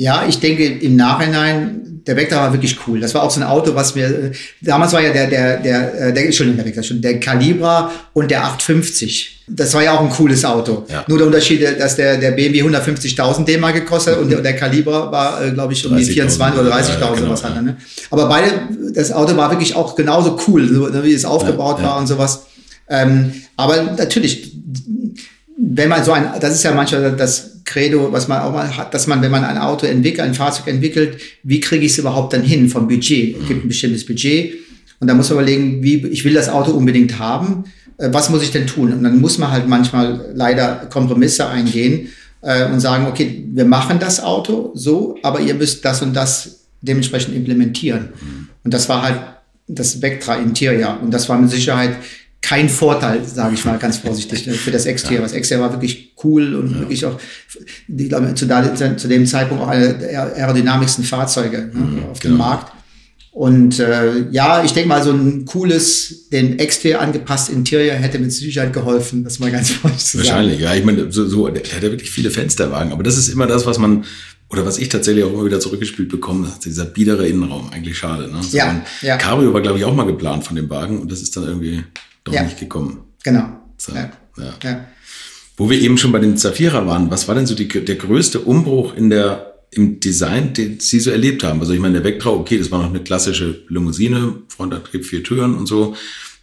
Ja, 0.00 0.24
ich 0.28 0.38
denke 0.38 0.64
im 0.64 0.94
Nachhinein, 0.94 2.02
der 2.06 2.14
Vectra 2.16 2.36
war 2.36 2.52
wirklich 2.52 2.76
cool. 2.86 3.00
Das 3.00 3.14
war 3.14 3.24
auch 3.24 3.32
so 3.32 3.40
ein 3.40 3.46
Auto, 3.46 3.74
was 3.74 3.96
mir, 3.96 4.30
damals 4.62 4.92
war 4.92 5.02
ja 5.02 5.12
der, 5.12 5.26
der, 5.26 5.56
der, 5.56 5.94
äh, 6.00 6.12
der, 6.12 6.24
Entschuldigung, 6.24 6.56
der 6.56 6.66
Vectra, 6.66 6.84
schon, 6.84 7.02
der 7.02 7.18
Calibra 7.18 7.90
und 8.12 8.30
der 8.30 8.44
850. 8.44 9.44
Das 9.48 9.74
war 9.74 9.82
ja 9.82 9.98
auch 9.98 10.00
ein 10.00 10.10
cooles 10.10 10.44
Auto. 10.44 10.86
Ja. 10.88 11.04
Nur 11.08 11.18
der 11.18 11.26
Unterschied, 11.26 11.80
dass 11.80 11.96
der, 11.96 12.16
der 12.16 12.30
BMW 12.30 12.62
150.000 12.62 13.44
D-Mark 13.44 13.74
gekostet 13.74 14.14
hat 14.14 14.22
und 14.22 14.30
der, 14.30 14.40
der 14.40 14.54
Calibra 14.54 15.10
war, 15.10 15.44
äh, 15.44 15.50
glaube 15.50 15.72
ich, 15.72 15.84
um 15.84 15.96
die 15.96 16.04
30.000, 16.04 16.12
24 16.12 16.60
oder 16.60 16.76
30.000 16.76 17.00
ja, 17.00 17.14
genau, 17.14 17.34
ja. 17.34 17.48
er, 17.48 17.62
ne? 17.62 17.76
Aber 18.12 18.28
beide, 18.28 18.52
das 18.94 19.10
Auto 19.10 19.36
war 19.36 19.50
wirklich 19.50 19.74
auch 19.74 19.96
genauso 19.96 20.38
cool, 20.46 20.68
so, 20.72 20.86
ne, 20.86 21.02
wie 21.02 21.12
es 21.12 21.24
aufgebaut 21.24 21.80
ja. 21.80 21.86
war 21.86 21.98
und 21.98 22.06
sowas. 22.06 22.46
Ähm, 22.88 23.32
aber 23.56 23.82
natürlich, 23.82 24.52
wenn 25.58 25.88
man 25.88 26.04
so 26.04 26.12
ein, 26.12 26.30
das 26.40 26.54
ist 26.54 26.62
ja 26.62 26.70
manchmal 26.70 27.16
das 27.16 27.57
Credo, 27.68 28.10
was 28.12 28.28
man 28.28 28.40
auch 28.40 28.52
mal 28.52 28.76
hat, 28.76 28.94
dass 28.94 29.06
man, 29.06 29.20
wenn 29.20 29.30
man 29.30 29.44
ein 29.44 29.58
Auto 29.58 29.86
entwickelt, 29.86 30.26
ein 30.26 30.34
Fahrzeug 30.34 30.68
entwickelt, 30.68 31.18
wie 31.42 31.60
kriege 31.60 31.84
ich 31.84 31.92
es 31.92 31.98
überhaupt 31.98 32.32
dann 32.32 32.42
hin 32.42 32.68
vom 32.68 32.88
Budget? 32.88 33.36
Es 33.40 33.46
gibt 33.46 33.64
ein 33.64 33.68
bestimmtes 33.68 34.06
Budget 34.06 34.54
und 35.00 35.06
da 35.06 35.14
muss 35.14 35.28
man 35.28 35.38
überlegen, 35.38 35.82
wie, 35.82 36.06
ich 36.06 36.24
will 36.24 36.32
das 36.32 36.48
Auto 36.48 36.72
unbedingt 36.72 37.18
haben, 37.18 37.64
äh, 37.98 38.08
was 38.10 38.30
muss 38.30 38.42
ich 38.42 38.50
denn 38.50 38.66
tun? 38.66 38.92
Und 38.92 39.04
dann 39.04 39.20
muss 39.20 39.36
man 39.36 39.50
halt 39.50 39.68
manchmal 39.68 40.32
leider 40.34 40.86
Kompromisse 40.90 41.46
eingehen 41.46 42.08
äh, 42.40 42.64
und 42.70 42.80
sagen, 42.80 43.06
okay, 43.06 43.44
wir 43.52 43.66
machen 43.66 43.98
das 43.98 44.22
Auto 44.22 44.72
so, 44.74 45.16
aber 45.22 45.40
ihr 45.40 45.54
müsst 45.54 45.84
das 45.84 46.00
und 46.00 46.14
das 46.14 46.66
dementsprechend 46.80 47.34
implementieren. 47.34 48.10
Und 48.64 48.72
das 48.72 48.88
war 48.88 49.02
halt 49.02 49.20
das 49.66 50.00
Vectra 50.00 50.36
Interior 50.36 50.98
und 51.02 51.12
das 51.12 51.28
war 51.28 51.38
mit 51.38 51.50
Sicherheit 51.50 51.96
kein 52.40 52.68
Vorteil, 52.68 53.24
sage 53.24 53.54
ich 53.54 53.64
mal 53.64 53.78
ganz 53.78 53.98
vorsichtig, 53.98 54.46
ne, 54.46 54.54
für 54.54 54.70
das 54.70 54.86
Exterior. 54.86 55.22
Das 55.22 55.32
Exterior 55.32 55.66
war 55.66 55.74
wirklich 55.74 56.14
cool 56.24 56.54
und 56.54 56.78
wirklich 56.78 57.04
auch, 57.04 57.18
ich 57.88 58.08
glaube, 58.08 58.34
zu, 58.34 58.46
zu 58.96 59.08
dem 59.08 59.26
Zeitpunkt 59.26 59.62
auch 59.62 59.68
eine 59.68 59.94
der 59.94 60.36
aerodynamischsten 60.36 61.04
Fahrzeuge 61.04 61.70
ne, 61.72 62.04
auf 62.10 62.20
dem 62.20 62.32
genau. 62.32 62.44
Markt. 62.44 62.72
Und 63.38 63.78
äh, 63.78 64.28
ja, 64.30 64.64
ich 64.64 64.72
denke 64.72 64.88
mal, 64.88 65.02
so 65.02 65.12
ein 65.12 65.44
cooles, 65.44 66.28
den 66.30 66.58
Exterior 66.58 67.00
angepasst 67.00 67.50
Interior 67.50 67.94
hätte 67.94 68.18
mit 68.18 68.32
Sicherheit 68.32 68.72
geholfen, 68.72 69.22
das 69.22 69.38
mal 69.38 69.52
ganz 69.52 69.70
vorsichtig 69.72 70.06
zu 70.06 70.16
sagen. 70.18 70.28
Wahrscheinlich, 70.28 70.60
ja. 70.60 70.74
Ich 70.74 70.84
meine, 70.84 71.12
so, 71.12 71.24
so, 71.28 71.48
der 71.48 71.62
hat 71.62 71.82
ja 71.82 71.90
wirklich 71.90 72.10
viele 72.10 72.30
Fensterwagen, 72.30 72.92
aber 72.92 73.04
das 73.04 73.16
ist 73.16 73.28
immer 73.28 73.46
das, 73.46 73.64
was 73.64 73.78
man, 73.78 74.04
oder 74.50 74.66
was 74.66 74.78
ich 74.78 74.88
tatsächlich 74.88 75.22
auch 75.24 75.32
immer 75.32 75.44
wieder 75.44 75.60
zurückgespielt 75.60 76.08
bekomme, 76.08 76.50
dieser 76.64 76.86
biedere 76.86 77.28
Innenraum. 77.28 77.70
Eigentlich 77.70 77.98
schade, 77.98 78.28
ne? 78.28 78.42
So 78.42 78.56
Ja, 78.56 78.84
ja. 79.02 79.16
Cabrio 79.18 79.54
war, 79.54 79.60
glaube 79.60 79.78
ich, 79.78 79.84
auch 79.84 79.94
mal 79.94 80.06
geplant 80.06 80.44
von 80.44 80.56
dem 80.56 80.68
Wagen 80.68 80.98
und 80.98 81.12
das 81.12 81.22
ist 81.22 81.36
dann 81.36 81.44
irgendwie 81.44 81.84
doch 82.28 82.34
Ja. 82.34 82.44
nicht 82.44 82.58
gekommen. 82.60 83.00
Genau. 83.24 83.48
So, 83.76 83.92
Ja. 83.94 84.10
ja. 84.62 84.84
Wo 85.56 85.68
wir 85.68 85.80
eben 85.80 85.98
schon 85.98 86.12
bei 86.12 86.20
dem 86.20 86.36
Zafira 86.36 86.86
waren, 86.86 87.10
was 87.10 87.26
war 87.26 87.34
denn 87.34 87.46
so 87.46 87.54
die, 87.54 87.66
der 87.68 87.96
größte 87.96 88.38
Umbruch 88.40 88.94
in 88.94 89.10
der, 89.10 89.54
im 89.72 89.98
Design, 89.98 90.52
den 90.52 90.78
Sie 90.80 91.00
so 91.00 91.10
erlebt 91.10 91.42
haben? 91.42 91.58
Also 91.60 91.72
ich 91.72 91.80
meine, 91.80 91.94
der 92.00 92.04
Vectra, 92.04 92.30
okay, 92.30 92.58
das 92.58 92.70
war 92.70 92.80
noch 92.80 92.90
eine 92.90 93.02
klassische 93.02 93.64
Limousine, 93.68 94.34
Frontantrieb, 94.48 95.04
vier 95.04 95.24
Türen 95.24 95.54
und 95.56 95.66
so. 95.66 95.96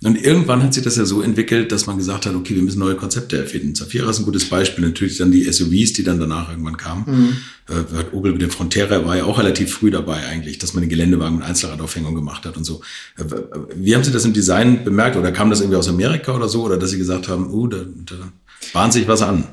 Und 0.03 0.21
irgendwann 0.21 0.62
hat 0.62 0.73
sich 0.73 0.84
das 0.84 0.97
ja 0.97 1.05
so 1.05 1.21
entwickelt, 1.21 1.71
dass 1.71 1.88
man 1.88 1.97
gesagt 1.97 2.25
hat, 2.25 2.36
okay, 2.36 2.55
wir 2.55 2.62
müssen 2.62 2.79
neue 2.79 2.95
Konzepte 2.95 3.38
erfinden. 3.38 3.75
Zafira 3.75 4.10
ist 4.10 4.19
ein 4.19 4.25
gutes 4.25 4.49
Beispiel. 4.49 4.86
Natürlich 4.86 5.17
dann 5.17 5.31
die 5.31 5.51
SUVs, 5.51 5.93
die 5.93 6.03
dann 6.03 6.19
danach 6.19 6.49
irgendwann 6.49 6.77
kamen. 6.77 7.38
Äh, 7.67 7.97
hat 7.97 8.13
Opel 8.13 8.34
mit 8.34 8.41
dem 8.41 8.51
Frontera 8.51 9.05
war 9.05 9.17
ja 9.17 9.23
auch 9.23 9.39
relativ 9.39 9.73
früh 9.73 9.89
dabei 9.89 10.25
eigentlich, 10.27 10.60
dass 10.60 10.73
man 10.73 10.81
den 10.81 10.89
Geländewagen 10.89 11.38
mit 11.38 11.45
Einzelradaufhängung 11.45 12.13
gemacht 12.13 12.45
hat 12.45 12.58
und 12.58 12.63
so. 12.63 12.81
Äh, 13.17 13.23
Wie 13.75 13.95
haben 13.95 14.03
Sie 14.03 14.12
das 14.12 14.25
im 14.25 14.34
Design 14.34 14.84
bemerkt? 14.84 15.15
Oder 15.15 15.31
kam 15.31 15.49
das 15.49 15.62
irgendwie 15.62 15.77
aus 15.77 15.88
Amerika 15.88 16.36
oder 16.36 16.49
so? 16.49 16.63
Oder 16.63 16.77
dass 16.77 16.91
Sie 16.91 16.97
gesagt 16.97 17.27
haben, 17.27 17.51
uh, 17.51 17.67
da, 17.67 17.77
da 18.05 18.15
bahnt 18.73 18.93
sich 18.93 19.08
was 19.08 19.21
an? 19.21 19.45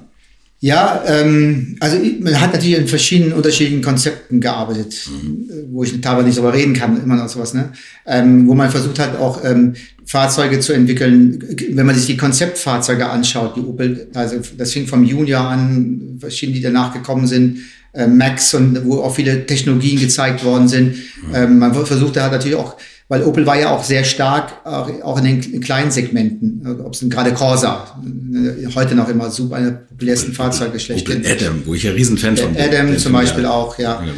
Ja, 0.64 1.02
ähm, 1.08 1.74
also 1.80 1.96
man 2.20 2.40
hat 2.40 2.52
natürlich 2.52 2.78
in 2.78 2.86
verschiedenen 2.86 3.32
unterschiedlichen 3.32 3.82
Konzepten 3.82 4.40
gearbeitet, 4.40 4.94
mhm. 5.10 5.48
wo 5.72 5.82
ich 5.82 6.00
teilweise 6.00 6.26
nicht 6.26 6.38
darüber 6.38 6.54
reden 6.54 6.72
kann, 6.72 7.02
immer 7.02 7.16
noch 7.16 7.28
sowas, 7.28 7.52
ne? 7.52 7.72
Ähm, 8.06 8.46
wo 8.46 8.54
man 8.54 8.70
versucht 8.70 9.00
hat, 9.00 9.18
auch 9.18 9.44
ähm, 9.44 9.74
Fahrzeuge 10.04 10.60
zu 10.60 10.72
entwickeln. 10.72 11.44
Wenn 11.70 11.84
man 11.84 11.96
sich 11.96 12.06
die 12.06 12.16
Konzeptfahrzeuge 12.16 13.10
anschaut, 13.10 13.56
die 13.56 13.60
Opel, 13.62 14.06
also 14.14 14.36
das 14.56 14.72
fing 14.72 14.86
vom 14.86 15.02
Junior 15.02 15.40
an, 15.40 16.18
verschiedene, 16.20 16.58
die 16.58 16.62
danach 16.62 16.94
gekommen 16.94 17.26
sind, 17.26 17.58
äh, 17.92 18.06
Max 18.06 18.54
und 18.54 18.84
wo 18.84 19.00
auch 19.00 19.16
viele 19.16 19.44
Technologien 19.44 19.98
gezeigt 19.98 20.44
worden 20.44 20.68
sind. 20.68 20.94
Mhm. 20.94 21.34
Ähm, 21.34 21.58
man 21.58 21.74
versuchte 21.74 22.22
halt 22.22 22.30
natürlich 22.30 22.56
auch 22.56 22.76
weil 23.12 23.24
Opel 23.24 23.44
war 23.44 23.60
ja 23.60 23.68
auch 23.68 23.84
sehr 23.84 24.04
stark, 24.04 24.64
auch 24.64 25.18
in 25.18 25.24
den 25.24 25.60
kleinen 25.60 25.90
Segmenten, 25.90 26.66
ob 26.82 26.94
es 26.94 27.06
gerade 27.10 27.34
Corsa, 27.34 28.00
heute 28.74 28.94
noch 28.94 29.06
immer 29.06 29.30
super 29.30 29.56
eine 29.56 29.72
populärsten 29.72 30.32
Fahrzeuge 30.32 30.80
schlecht. 30.80 31.06
Opel 31.06 31.22
Adam, 31.26 31.60
wo 31.66 31.74
ich 31.74 31.82
ja 31.82 31.92
Riesenfan 31.92 32.38
von 32.38 32.54
bin. 32.54 32.62
Adam 32.62 32.96
zum 32.96 33.12
Beispiel 33.12 33.44
auch, 33.44 33.78
ja. 33.78 34.02
ja 34.02 34.12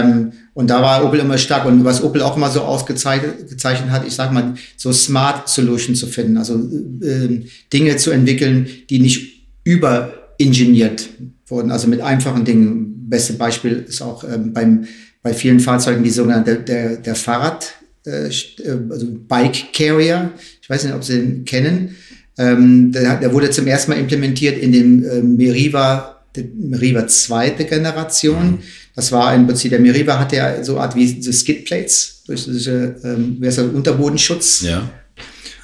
ähm, 0.00 0.32
und 0.54 0.70
da 0.70 0.80
war 0.80 1.04
Opel 1.04 1.20
immer 1.20 1.36
stark. 1.36 1.66
Und 1.66 1.84
was 1.84 2.02
Opel 2.02 2.22
auch 2.22 2.38
immer 2.38 2.48
so 2.48 2.62
ausgezeichnet 2.62 3.90
hat, 3.90 4.06
ich 4.06 4.14
sag 4.14 4.32
mal, 4.32 4.54
so 4.78 4.92
Smart 4.94 5.46
Solution 5.50 5.94
zu 5.94 6.06
finden, 6.06 6.38
also 6.38 6.54
äh, 6.54 7.42
Dinge 7.70 7.98
zu 7.98 8.12
entwickeln, 8.12 8.66
die 8.88 9.00
nicht 9.00 9.46
überingeniert 9.64 11.10
wurden, 11.48 11.70
also 11.70 11.86
mit 11.86 12.00
einfachen 12.00 12.46
Dingen. 12.46 13.10
Beste 13.10 13.34
Beispiel 13.34 13.84
ist 13.86 14.00
auch 14.00 14.24
ähm, 14.24 14.54
beim, 14.54 14.86
bei 15.22 15.34
vielen 15.34 15.60
Fahrzeugen 15.60 16.02
die 16.02 16.08
sogenannte 16.08 16.56
der, 16.56 16.96
der 16.96 17.14
Fahrrad 17.14 17.74
äh, 18.08 18.28
äh, 18.28 18.78
also 18.90 19.06
Bike 19.28 19.72
Carrier. 19.72 20.32
Ich 20.60 20.70
weiß 20.70 20.84
nicht, 20.84 20.94
ob 20.94 21.04
Sie 21.04 21.14
den 21.14 21.44
kennen. 21.44 21.96
Ähm, 22.38 22.92
der, 22.92 23.16
der, 23.16 23.32
wurde 23.32 23.50
zum 23.50 23.66
ersten 23.66 23.90
Mal 23.90 23.98
implementiert 23.98 24.58
in 24.58 24.72
dem 24.72 25.04
äh, 25.04 25.20
Meriva, 25.20 26.22
der 26.34 26.44
Meriva 26.56 27.06
zweite 27.06 27.64
Generation. 27.64 28.52
Mhm. 28.52 28.58
Das 28.94 29.12
war 29.12 29.34
im 29.34 29.46
Prinzip, 29.46 29.70
der 29.70 29.80
Meriva 29.80 30.18
hatte 30.18 30.36
ja 30.36 30.64
so 30.64 30.74
eine 30.74 30.82
Art 30.82 30.96
wie 30.96 31.12
diese 31.12 31.32
Skidplates, 31.32 32.22
durch 32.26 32.44
diese, 32.44 32.96
ähm, 33.04 33.36
wie 33.40 33.46
heißt 33.46 33.58
das, 33.58 33.66
Unterbodenschutz. 33.66 34.62
Ja. 34.62 34.88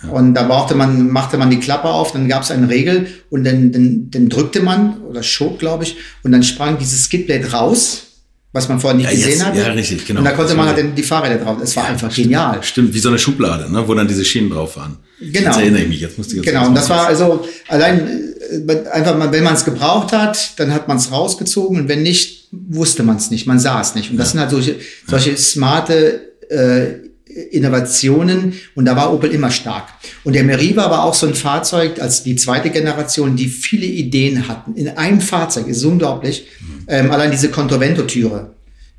ja. 0.03 0.09
Und 0.09 0.35
da 0.35 0.43
brauchte 0.43 0.75
man, 0.75 1.11
machte 1.11 1.39
man 1.39 1.51
die 1.51 1.61
Klappe 1.61 1.89
auf, 1.89 2.13
dann 2.13 2.29
gab 2.29 2.43
es 2.43 2.51
eine 2.51 2.69
Regel 2.69 3.07
und 3.31 3.45
dann, 3.45 3.73
dann, 3.73 4.11
dann 4.11 4.29
drückte 4.29 4.61
man 4.61 5.01
oder 5.03 5.23
schob, 5.23 5.59
glaube 5.59 5.85
ich, 5.85 5.97
und 6.23 6.33
dann 6.33 6.43
sprang 6.43 6.79
dieses 6.79 7.05
Skidplate 7.05 7.53
raus 7.53 8.14
was 8.55 8.69
man 8.69 8.79
vorher 8.79 8.97
nicht 8.97 9.11
ja, 9.11 9.27
gesehen 9.27 9.45
hat. 9.45 9.57
Ja, 9.57 9.67
richtig, 9.73 10.07
genau. 10.07 10.21
Und 10.21 10.27
da 10.27 10.31
konnte 10.31 10.55
man 10.55 10.69
halt 10.69 10.97
die 10.97 11.03
Fahrräder 11.03 11.45
drauf. 11.45 11.59
Es 11.61 11.75
war 11.75 11.87
einfach 11.87 12.11
stimmt, 12.11 12.29
genial. 12.29 12.63
Stimmt, 12.63 12.95
wie 12.95 13.01
so 13.01 13.09
eine 13.09 13.19
Schublade, 13.19 13.71
ne, 13.71 13.83
wo 13.87 13.95
dann 13.95 14.07
diese 14.07 14.25
Schienen 14.25 14.49
drauf 14.49 14.77
waren. 14.77 14.97
Genau. 15.21 15.47
Jetzt 15.47 15.59
erinnere 15.59 15.83
ich 15.83 15.89
mich, 15.89 16.01
jetzt 16.01 16.17
musste 16.17 16.37
ich 16.37 16.45
jetzt 16.45 16.53
Genau, 16.53 16.69
und 16.69 16.75
das 16.77 16.89
war 16.89 17.09
also 17.09 17.45
allein 17.67 18.33
äh, 18.69 18.89
einfach 18.93 19.19
mal, 19.19 19.33
wenn 19.33 19.43
man 19.43 19.55
es 19.55 19.65
gebraucht 19.65 20.13
hat, 20.13 20.53
dann 20.61 20.73
hat 20.73 20.87
man 20.87 20.99
es 20.99 21.11
rausgezogen 21.11 21.81
und 21.81 21.89
wenn 21.89 22.05
nicht, 22.05 22.47
wusste 22.53 23.03
man 23.03 23.17
es 23.17 23.33
nicht, 23.33 23.49
man 23.49 23.59
sah 23.59 23.81
es 23.81 23.97
nicht. 23.97 24.13
Und 24.13 24.19
das 24.19 24.29
ja. 24.29 24.31
sind 24.31 24.41
halt 24.43 24.51
solche, 24.51 24.77
solche 25.09 25.31
ja. 25.31 25.37
smarte 25.37 26.21
äh, 26.49 27.09
Innovationen 27.51 28.53
und 28.75 28.85
da 28.85 28.97
war 28.97 29.13
Opel 29.13 29.31
immer 29.31 29.51
stark. 29.51 29.89
Und 30.23 30.35
der 30.35 30.45
Meriva 30.45 30.91
war 30.91 31.05
auch 31.05 31.15
so 31.15 31.27
ein 31.27 31.35
Fahrzeug 31.35 32.01
als 32.01 32.23
die 32.23 32.37
zweite 32.37 32.71
Generation, 32.71 33.35
die 33.37 33.49
viele 33.49 33.87
Ideen 33.87 34.47
hatten. 34.49 34.75
In 34.75 34.89
einem 34.89 35.21
Fahrzeug, 35.21 35.67
ist 35.67 35.85
unglaublich. 35.85 36.47
Mhm. 36.61 36.85
Ähm, 36.87 37.11
allein 37.11 37.31
diese 37.31 37.51
Contovento-Türe, 37.51 38.55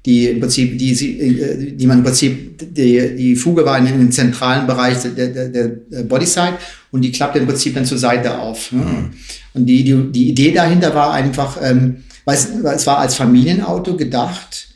die 0.06 0.28
im 0.28 0.40
Prinzip, 0.40 0.78
die, 0.78 0.92
äh, 0.92 1.76
die 1.76 1.88
man 1.88 2.00
im 2.00 2.04
Prinzip, 2.04 2.58
die, 2.76 3.16
die 3.16 3.36
Fuge 3.36 3.66
war 3.66 3.78
in 3.78 3.86
den 3.86 4.12
zentralen 4.12 4.68
Bereich 4.68 4.98
der, 5.16 5.28
der, 5.28 5.50
der 5.50 6.04
Bodyside 6.04 6.58
und 6.92 7.02
die 7.02 7.12
klappte 7.12 7.40
im 7.40 7.48
Prinzip 7.48 7.74
dann 7.74 7.86
zur 7.86 7.98
Seite 7.98 8.38
auf. 8.38 8.72
Mhm. 8.72 9.12
Und 9.54 9.66
die, 9.66 9.84
die, 9.84 10.12
die 10.12 10.30
Idee 10.30 10.52
dahinter 10.52 10.94
war 10.94 11.14
einfach, 11.14 11.58
ähm, 11.62 12.04
weil 12.26 12.36
es, 12.36 12.50
es 12.50 12.86
war 12.86 12.98
als 12.98 13.16
Familienauto 13.16 13.96
gedacht, 13.96 14.75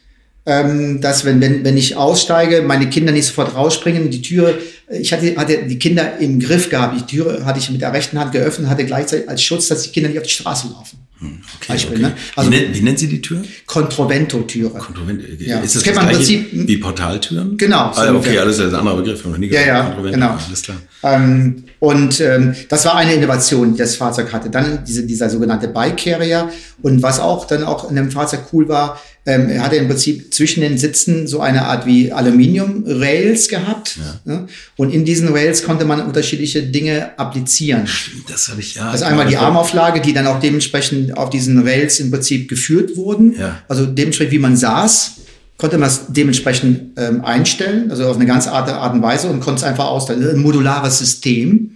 ähm, 0.49 0.99
dass 0.99 1.25
wenn, 1.25 1.39
wenn, 1.39 1.63
wenn 1.63 1.77
ich 1.77 1.95
aussteige, 1.95 2.63
meine 2.63 2.89
Kinder 2.89 3.11
nicht 3.11 3.27
sofort 3.27 3.53
rausspringen, 3.55 4.09
die 4.09 4.21
Tür, 4.21 4.57
ich 4.89 5.13
hatte, 5.13 5.35
hatte 5.35 5.59
die 5.67 5.77
Kinder 5.77 6.17
im 6.17 6.39
Griff 6.39 6.69
gehabt, 6.69 6.99
die 6.99 7.05
Tür 7.05 7.45
hatte 7.45 7.59
ich 7.59 7.69
mit 7.69 7.81
der 7.81 7.93
rechten 7.93 8.19
Hand 8.19 8.31
geöffnet, 8.31 8.67
hatte 8.67 8.85
gleichzeitig 8.85 9.29
als 9.29 9.43
Schutz, 9.43 9.67
dass 9.67 9.83
die 9.83 9.89
Kinder 9.91 10.09
nicht 10.09 10.17
auf 10.17 10.25
die 10.25 10.31
Straße 10.31 10.67
laufen. 10.69 10.97
Hm, 11.19 11.41
okay, 11.55 11.73
Beispiel, 11.73 11.97
okay. 11.97 12.01
Ne? 12.01 12.15
Also, 12.35 12.51
wie, 12.51 12.55
nennt, 12.55 12.75
wie 12.75 12.81
nennt 12.81 12.97
sie 12.97 13.07
die 13.07 13.21
Tür? 13.21 13.43
Controvento-Türe. 13.67 14.79
Controvento, 14.79 15.25
ja. 15.37 15.59
Ist 15.59 15.75
das, 15.75 15.83
das, 15.83 15.93
das 15.93 16.03
man 16.03 16.13
Prinzip, 16.15 16.47
wie 16.51 16.77
Portaltüren? 16.77 17.57
Genau. 17.57 17.93
So 17.93 18.01
ah, 18.01 18.15
okay, 18.15 18.39
alles 18.39 18.57
ist 18.57 18.73
ein 18.73 18.75
anderer 18.75 18.97
Begriff. 18.97 19.23
Ja, 19.51 19.61
ja, 19.61 20.01
genau. 20.01 20.37
Alles 20.47 20.61
klar. 20.63 20.77
Ähm, 21.03 21.65
und 21.79 22.19
ähm, 22.19 22.55
das 22.67 22.85
war 22.85 22.95
eine 22.95 23.13
Innovation, 23.13 23.73
die 23.73 23.79
das 23.79 23.95
Fahrzeug 23.95 24.33
hatte. 24.33 24.49
Dann 24.49 24.83
diese, 24.85 25.03
dieser 25.03 25.29
sogenannte 25.29 25.69
Bike 25.69 25.97
Carrier. 25.97 26.49
Und 26.81 27.01
was 27.01 27.19
auch 27.19 27.45
dann 27.47 27.63
auch 27.63 27.89
in 27.89 27.95
dem 27.95 28.11
Fahrzeug 28.11 28.41
cool 28.51 28.67
war, 28.67 29.01
ähm, 29.25 29.49
er 29.49 29.63
hatte 29.63 29.77
im 29.77 29.87
Prinzip 29.87 30.33
zwischen 30.33 30.61
den 30.61 30.77
Sitzen 30.77 31.27
so 31.27 31.39
eine 31.39 31.65
Art 31.65 31.85
wie 31.85 32.11
Aluminium-Rails 32.11 33.47
gehabt. 33.47 33.97
Ja. 33.97 34.33
Ne? 34.33 34.47
Und 34.75 34.93
in 34.93 35.05
diesen 35.05 35.29
Rails 35.29 35.63
konnte 35.63 35.85
man 35.85 36.01
unterschiedliche 36.01 36.63
Dinge 36.63 37.17
applizieren. 37.17 37.87
Das 38.27 38.49
habe 38.49 38.59
ich 38.59 38.75
ja. 38.75 38.89
Also 38.89 39.05
einmal 39.05 39.27
die 39.27 39.37
Armauflage, 39.37 40.01
die 40.01 40.13
dann 40.13 40.27
auch 40.27 40.39
dementsprechend 40.39 41.17
auf 41.17 41.29
diesen 41.29 41.65
Rails 41.65 41.99
im 42.01 42.11
Prinzip 42.11 42.49
geführt 42.49 42.97
wurden. 42.97 43.35
Ja. 43.39 43.61
Also 43.69 43.85
dementsprechend, 43.85 44.33
wie 44.33 44.39
man 44.39 44.57
saß, 44.57 45.15
konnte 45.59 45.77
man 45.77 45.89
es 45.89 46.05
dementsprechend 46.07 46.97
ähm, 46.97 47.23
einstellen, 47.23 47.91
also 47.91 48.07
auf 48.07 48.15
eine 48.15 48.25
ganz 48.25 48.47
Art, 48.47 48.69
Art 48.69 48.93
und 48.93 49.01
Weise 49.01 49.29
und 49.29 49.41
konnte 49.41 49.59
es 49.59 49.63
einfach 49.63 49.85
ausstellen. 49.85 50.27
Ein 50.27 50.39
modulares 50.39 50.97
System. 50.97 51.71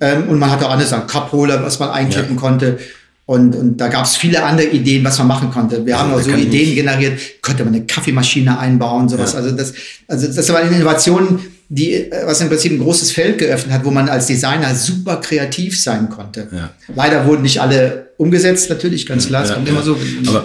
Ähm, 0.00 0.28
und 0.28 0.38
man 0.38 0.50
hatte 0.50 0.66
auch 0.66 0.70
andere 0.70 0.88
Sachen, 0.88 1.06
Cup-Holder, 1.06 1.64
was 1.64 1.78
man 1.78 1.90
einklippen 1.90 2.36
ja. 2.36 2.40
konnte. 2.40 2.78
Und, 3.24 3.56
und 3.56 3.78
da 3.78 3.88
gab 3.88 4.04
es 4.04 4.16
viele 4.16 4.42
andere 4.42 4.68
Ideen, 4.68 5.02
was 5.04 5.16
man 5.18 5.28
machen 5.28 5.50
konnte. 5.50 5.86
Wir 5.86 5.92
ja, 5.92 6.00
haben 6.00 6.12
auch 6.12 6.20
so 6.20 6.30
Ideen 6.30 6.50
nicht. 6.50 6.74
generiert, 6.74 7.18
konnte 7.40 7.64
man 7.64 7.74
eine 7.74 7.86
Kaffeemaschine 7.86 8.58
einbauen, 8.58 9.08
sowas. 9.08 9.32
Ja. 9.32 9.38
Also 9.38 9.52
das, 9.52 9.72
also 10.08 10.26
das 10.26 10.52
war 10.52 10.58
eine 10.58 10.76
Innovation, 10.76 11.40
die, 11.70 11.94
äh, 11.94 12.26
was 12.26 12.42
im 12.42 12.48
Prinzip 12.48 12.72
ein 12.72 12.80
großes 12.80 13.12
Feld 13.12 13.38
geöffnet 13.38 13.72
hat, 13.72 13.84
wo 13.86 13.90
man 13.90 14.10
als 14.10 14.26
Designer 14.26 14.74
super 14.74 15.16
kreativ 15.16 15.80
sein 15.80 16.10
konnte. 16.10 16.48
Ja. 16.52 16.70
Leider 16.94 17.26
wurden 17.26 17.42
nicht 17.42 17.62
alle 17.62 18.10
umgesetzt, 18.18 18.68
natürlich, 18.68 19.06
ganz 19.06 19.28
klar. 19.28 19.44
Es 19.44 19.54
kommt 19.54 19.66
immer 19.66 19.82
so. 19.82 19.96
Aber 20.26 20.44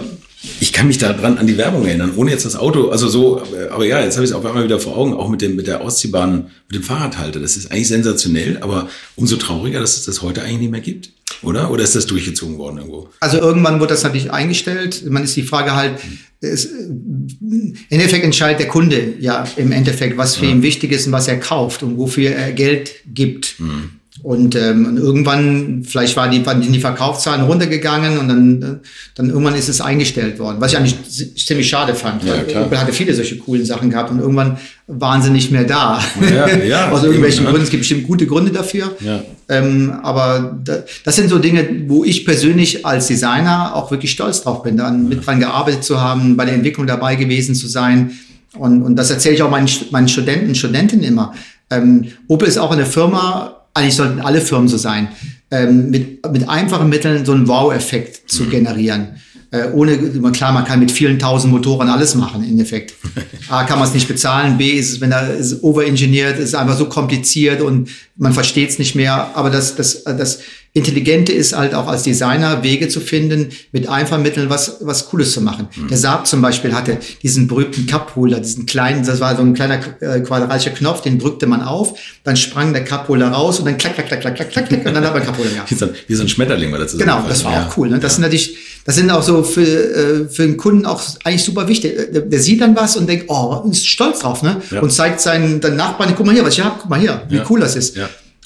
ich 0.60 0.72
kann 0.72 0.86
mich 0.86 0.98
daran 0.98 1.36
an 1.36 1.46
die 1.46 1.58
Werbung 1.58 1.84
erinnern, 1.84 2.12
ohne 2.16 2.30
jetzt 2.30 2.44
das 2.44 2.54
Auto, 2.54 2.90
also 2.90 3.08
so, 3.08 3.42
aber 3.70 3.84
ja, 3.84 4.02
jetzt 4.02 4.14
habe 4.16 4.24
ich 4.24 4.30
es 4.30 4.36
auf 4.36 4.46
einmal 4.46 4.64
wieder 4.64 4.78
vor 4.78 4.96
Augen, 4.96 5.14
auch 5.14 5.28
mit 5.28 5.42
dem 5.42 5.56
mit 5.56 5.66
der 5.66 5.80
ausziehbaren, 5.80 6.50
mit 6.68 6.76
dem 6.76 6.82
Fahrradhalter. 6.82 7.40
Das 7.40 7.56
ist 7.56 7.72
eigentlich 7.72 7.88
sensationell, 7.88 8.58
aber 8.60 8.88
umso 9.16 9.36
trauriger, 9.36 9.80
dass 9.80 9.96
es 9.96 10.04
das 10.04 10.22
heute 10.22 10.42
eigentlich 10.42 10.60
nicht 10.60 10.70
mehr 10.70 10.80
gibt, 10.80 11.10
oder? 11.42 11.70
Oder 11.72 11.82
ist 11.82 11.96
das 11.96 12.06
durchgezogen 12.06 12.56
worden 12.56 12.78
irgendwo? 12.78 13.08
Also 13.18 13.38
irgendwann 13.38 13.80
wurde 13.80 13.94
das 13.94 14.04
natürlich 14.04 14.30
eingestellt. 14.30 15.04
Man 15.10 15.24
ist 15.24 15.36
die 15.36 15.42
Frage 15.42 15.74
halt, 15.74 15.98
ist, 16.40 16.70
im 16.70 17.74
Endeffekt 17.90 18.24
entscheidet 18.24 18.60
der 18.60 18.68
Kunde 18.68 19.14
ja 19.18 19.44
im 19.56 19.72
Endeffekt, 19.72 20.16
was 20.16 20.36
für 20.36 20.46
ja. 20.46 20.52
ihn 20.52 20.62
wichtig 20.62 20.92
ist 20.92 21.06
und 21.06 21.12
was 21.12 21.26
er 21.26 21.40
kauft 21.40 21.82
und 21.82 21.98
wofür 21.98 22.30
er 22.30 22.52
Geld 22.52 22.92
gibt. 23.06 23.58
Mhm. 23.58 23.97
Und, 24.22 24.56
ähm, 24.56 24.84
und 24.86 24.96
irgendwann, 24.96 25.84
vielleicht 25.86 26.16
war 26.16 26.28
die, 26.28 26.44
waren 26.44 26.60
die 26.60 26.80
Verkaufszahlen 26.80 27.44
runtergegangen 27.44 28.18
und 28.18 28.28
dann, 28.28 28.80
dann 29.14 29.28
irgendwann 29.28 29.54
ist 29.54 29.68
es 29.68 29.80
eingestellt 29.80 30.40
worden, 30.40 30.56
was 30.58 30.72
ich 30.72 30.78
eigentlich 30.78 31.36
ziemlich 31.36 31.68
schade 31.68 31.94
fand. 31.94 32.24
Ja, 32.24 32.34
weil 32.52 32.64
Opel 32.64 32.80
hatte 32.80 32.92
viele 32.92 33.14
solche 33.14 33.38
coolen 33.38 33.64
Sachen 33.64 33.90
gehabt 33.90 34.10
und 34.10 34.18
irgendwann 34.18 34.58
waren 34.88 35.22
sie 35.22 35.30
nicht 35.30 35.52
mehr 35.52 35.64
da. 35.64 36.02
Ja, 36.20 36.48
ja, 36.48 36.90
Aus 36.90 37.04
irgendwelchen 37.04 37.44
Gründen. 37.44 37.62
Es 37.62 37.70
gibt 37.70 37.82
bestimmt 37.82 38.08
gute 38.08 38.26
Gründe 38.26 38.50
dafür. 38.50 38.96
Ja. 39.00 39.22
Ähm, 39.48 39.92
aber 40.02 40.58
da, 40.64 40.78
das 41.04 41.14
sind 41.14 41.30
so 41.30 41.38
Dinge, 41.38 41.66
wo 41.86 42.02
ich 42.04 42.24
persönlich 42.24 42.84
als 42.84 43.06
Designer 43.06 43.76
auch 43.76 43.90
wirklich 43.92 44.10
stolz 44.10 44.42
drauf 44.42 44.64
bin, 44.64 44.76
da 44.76 44.90
mit 44.90 45.24
dran 45.24 45.38
gearbeitet 45.38 45.84
zu 45.84 46.00
haben, 46.00 46.36
bei 46.36 46.44
der 46.44 46.54
Entwicklung 46.54 46.86
dabei 46.88 47.14
gewesen 47.14 47.54
zu 47.54 47.68
sein. 47.68 48.12
Und, 48.56 48.82
und 48.82 48.96
das 48.96 49.10
erzähle 49.10 49.36
ich 49.36 49.42
auch 49.42 49.50
meinen, 49.50 49.68
meinen 49.90 50.08
Studenten, 50.08 50.54
Studentinnen 50.54 51.04
immer. 51.04 51.34
Ähm, 51.70 52.06
Opel 52.26 52.48
ist 52.48 52.58
auch 52.58 52.72
eine 52.72 52.86
Firma, 52.86 53.57
eigentlich 53.78 53.96
sollten 53.96 54.20
alle 54.20 54.40
Firmen 54.40 54.68
so 54.68 54.76
sein, 54.76 55.08
ähm, 55.50 55.90
mit, 55.90 56.30
mit 56.30 56.48
einfachen 56.48 56.88
Mitteln 56.88 57.24
so 57.24 57.32
einen 57.32 57.48
Wow-Effekt 57.48 58.30
zu 58.30 58.44
mhm. 58.44 58.50
generieren. 58.50 59.08
Äh, 59.50 59.70
ohne, 59.72 59.96
klar, 60.32 60.52
man 60.52 60.66
kann 60.66 60.78
mit 60.78 60.90
vielen 60.90 61.18
tausend 61.18 61.50
Motoren 61.50 61.88
alles 61.88 62.14
machen, 62.14 62.44
im 62.44 62.50
Endeffekt. 62.50 62.92
A, 63.48 63.64
kann 63.64 63.78
man 63.78 63.88
es 63.88 63.94
nicht 63.94 64.06
bezahlen, 64.06 64.58
B, 64.58 64.72
ist 64.72 64.92
es, 64.92 65.00
wenn 65.00 65.10
er 65.10 65.34
ist 65.34 65.62
overengineert, 65.62 66.38
ist 66.38 66.54
einfach 66.54 66.76
so 66.76 66.84
kompliziert 66.84 67.62
und 67.62 67.88
man 68.16 68.34
versteht 68.34 68.68
es 68.68 68.78
nicht 68.78 68.94
mehr. 68.94 69.30
Aber 69.34 69.48
das, 69.48 69.74
das, 69.74 70.04
das 70.04 70.40
Intelligente 70.74 71.32
ist 71.32 71.56
halt 71.56 71.74
auch 71.74 71.86
als 71.86 72.02
Designer 72.02 72.62
Wege 72.62 72.88
zu 72.88 73.00
finden, 73.00 73.48
mit 73.72 73.88
einfachen 73.88 74.22
Mitteln 74.22 74.50
was, 74.50 74.76
was 74.80 75.08
Cooles 75.08 75.32
zu 75.32 75.40
machen. 75.40 75.68
Mhm. 75.74 75.88
Der 75.88 75.96
Saab 75.96 76.26
zum 76.26 76.42
Beispiel 76.42 76.74
hatte 76.74 76.98
diesen 77.22 77.48
berühmten 77.48 77.86
Cup-Holder, 77.86 78.40
diesen 78.40 78.66
kleinen, 78.66 79.04
das 79.04 79.20
war 79.20 79.34
so 79.34 79.42
ein 79.42 79.54
kleiner 79.54 79.80
äh, 80.00 80.20
quadratischer 80.20 80.70
Knopf, 80.70 81.00
den 81.00 81.18
drückte 81.18 81.46
man 81.46 81.62
auf, 81.62 81.98
dann 82.22 82.36
sprang 82.36 82.72
der 82.72 82.84
Cup-Holder 82.84 83.28
raus 83.28 83.58
und 83.58 83.64
dann 83.64 83.78
klack, 83.78 83.94
klack, 83.94 84.08
klack, 84.08 84.20
klack, 84.20 84.36
klack, 84.36 84.50
klack, 84.50 84.70
und 84.70 84.94
dann 84.94 85.04
hat 85.04 85.14
man 85.14 85.24
Cup-Holder 85.24 85.50
gehabt. 85.50 85.70
Wie 86.08 86.14
so, 86.14 86.22
ein 86.22 86.28
Schmetterling 86.28 86.70
war 86.70 86.78
das. 86.78 86.96
Genau, 86.96 87.24
das 87.26 87.44
war 87.44 87.52
ja. 87.52 87.66
auch 87.66 87.76
cool. 87.76 87.88
Ne? 87.88 87.98
Das 87.98 88.12
ja. 88.12 88.16
sind 88.16 88.22
natürlich, 88.22 88.56
das 88.84 88.94
sind 88.94 89.10
auch 89.10 89.22
so 89.22 89.42
für, 89.42 89.62
äh, 89.62 90.28
für 90.28 90.42
den 90.42 90.56
Kunden 90.56 90.84
auch 90.84 91.02
eigentlich 91.24 91.44
super 91.44 91.66
wichtig. 91.66 91.96
Der, 92.12 92.22
der 92.22 92.40
sieht 92.40 92.60
dann 92.60 92.76
was 92.76 92.96
und 92.96 93.08
denkt, 93.08 93.24
oh, 93.28 93.62
ist 93.70 93.86
stolz 93.86 94.20
drauf, 94.20 94.42
ne? 94.42 94.60
Ja. 94.70 94.80
Und 94.80 94.92
zeigt 94.92 95.20
seinen, 95.20 95.60
Nachbarn, 95.60 96.14
guck 96.16 96.26
mal 96.26 96.34
hier, 96.34 96.44
was 96.44 96.54
ich 96.54 96.60
habe, 96.64 96.76
guck 96.80 96.90
mal 96.90 97.00
hier, 97.00 97.22
wie 97.28 97.40
cool 97.48 97.60
das 97.60 97.74
ist. 97.74 97.96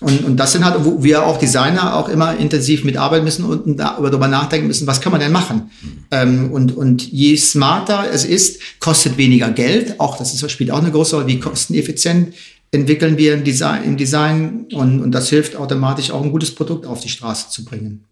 Und, 0.02 0.24
und 0.24 0.36
das 0.36 0.52
sind 0.52 0.64
halt, 0.64 0.84
wo 0.84 1.02
wir 1.02 1.24
auch 1.24 1.38
Designer 1.38 1.96
auch 1.96 2.08
immer 2.08 2.36
intensiv 2.36 2.84
mitarbeiten 2.84 3.24
müssen 3.24 3.44
und 3.44 3.78
darüber 3.78 4.28
nachdenken 4.28 4.66
müssen, 4.66 4.86
was 4.86 5.00
kann 5.00 5.12
man 5.12 5.20
denn 5.20 5.32
machen? 5.32 5.70
Ähm, 6.10 6.50
und, 6.52 6.76
und 6.76 7.10
je 7.10 7.36
smarter 7.36 8.06
es 8.12 8.24
ist, 8.24 8.60
kostet 8.80 9.16
weniger 9.16 9.50
Geld. 9.50 10.00
Auch 10.00 10.18
das 10.18 10.34
ist, 10.34 10.50
spielt 10.50 10.70
auch 10.70 10.78
eine 10.78 10.90
große 10.90 11.16
Rolle, 11.16 11.28
wie 11.28 11.40
kosteneffizient 11.40 12.34
entwickeln 12.72 13.18
wir 13.18 13.34
im 13.34 13.44
Design, 13.44 13.84
im 13.84 13.96
Design 13.96 14.66
und, 14.72 15.00
und 15.00 15.12
das 15.12 15.28
hilft 15.28 15.56
automatisch 15.56 16.10
auch 16.10 16.22
ein 16.22 16.32
gutes 16.32 16.54
Produkt 16.54 16.86
auf 16.86 17.00
die 17.00 17.10
Straße 17.10 17.50
zu 17.50 17.64
bringen. 17.64 18.04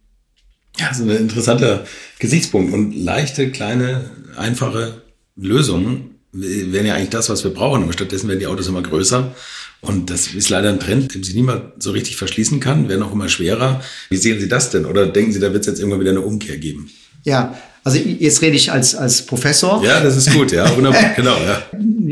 Ja, 0.78 0.94
so 0.94 1.02
ein 1.02 1.10
interessanter 1.10 1.84
Gesichtspunkt 2.18 2.72
und 2.72 2.94
leichte, 2.94 3.50
kleine, 3.50 4.10
einfache 4.36 5.02
Lösungen 5.36 6.10
wären 6.32 6.86
ja 6.86 6.94
eigentlich 6.94 7.10
das, 7.10 7.28
was 7.28 7.42
wir 7.42 7.52
brauchen. 7.52 7.82
Aber 7.82 7.92
stattdessen 7.92 8.28
werden 8.28 8.38
die 8.38 8.46
Autos 8.46 8.68
immer 8.68 8.82
größer. 8.82 9.34
Und 9.82 10.10
das 10.10 10.28
ist 10.34 10.50
leider 10.50 10.68
ein 10.68 10.80
Trend, 10.80 11.14
dem 11.14 11.24
sich 11.24 11.34
niemand 11.34 11.82
so 11.82 11.90
richtig 11.92 12.16
verschließen 12.16 12.60
kann, 12.60 12.88
werden 12.88 13.02
auch 13.02 13.12
immer 13.12 13.28
schwerer. 13.28 13.80
Wie 14.10 14.16
sehen 14.16 14.38
Sie 14.38 14.48
das 14.48 14.70
denn? 14.70 14.84
Oder 14.84 15.06
denken 15.06 15.32
Sie, 15.32 15.40
da 15.40 15.52
wird 15.52 15.62
es 15.62 15.66
jetzt 15.66 15.78
irgendwann 15.78 16.00
wieder 16.00 16.10
eine 16.10 16.20
Umkehr 16.20 16.58
geben? 16.58 16.90
Ja, 17.24 17.54
also 17.82 17.98
jetzt 17.98 18.42
rede 18.42 18.56
ich 18.56 18.70
als, 18.70 18.94
als 18.94 19.24
Professor. 19.24 19.82
Ja, 19.82 20.00
das 20.00 20.16
ist 20.16 20.32
gut, 20.32 20.52
ja, 20.52 20.74
wunderbar, 20.76 21.12
genau. 21.16 21.36
Ja. 21.38 21.62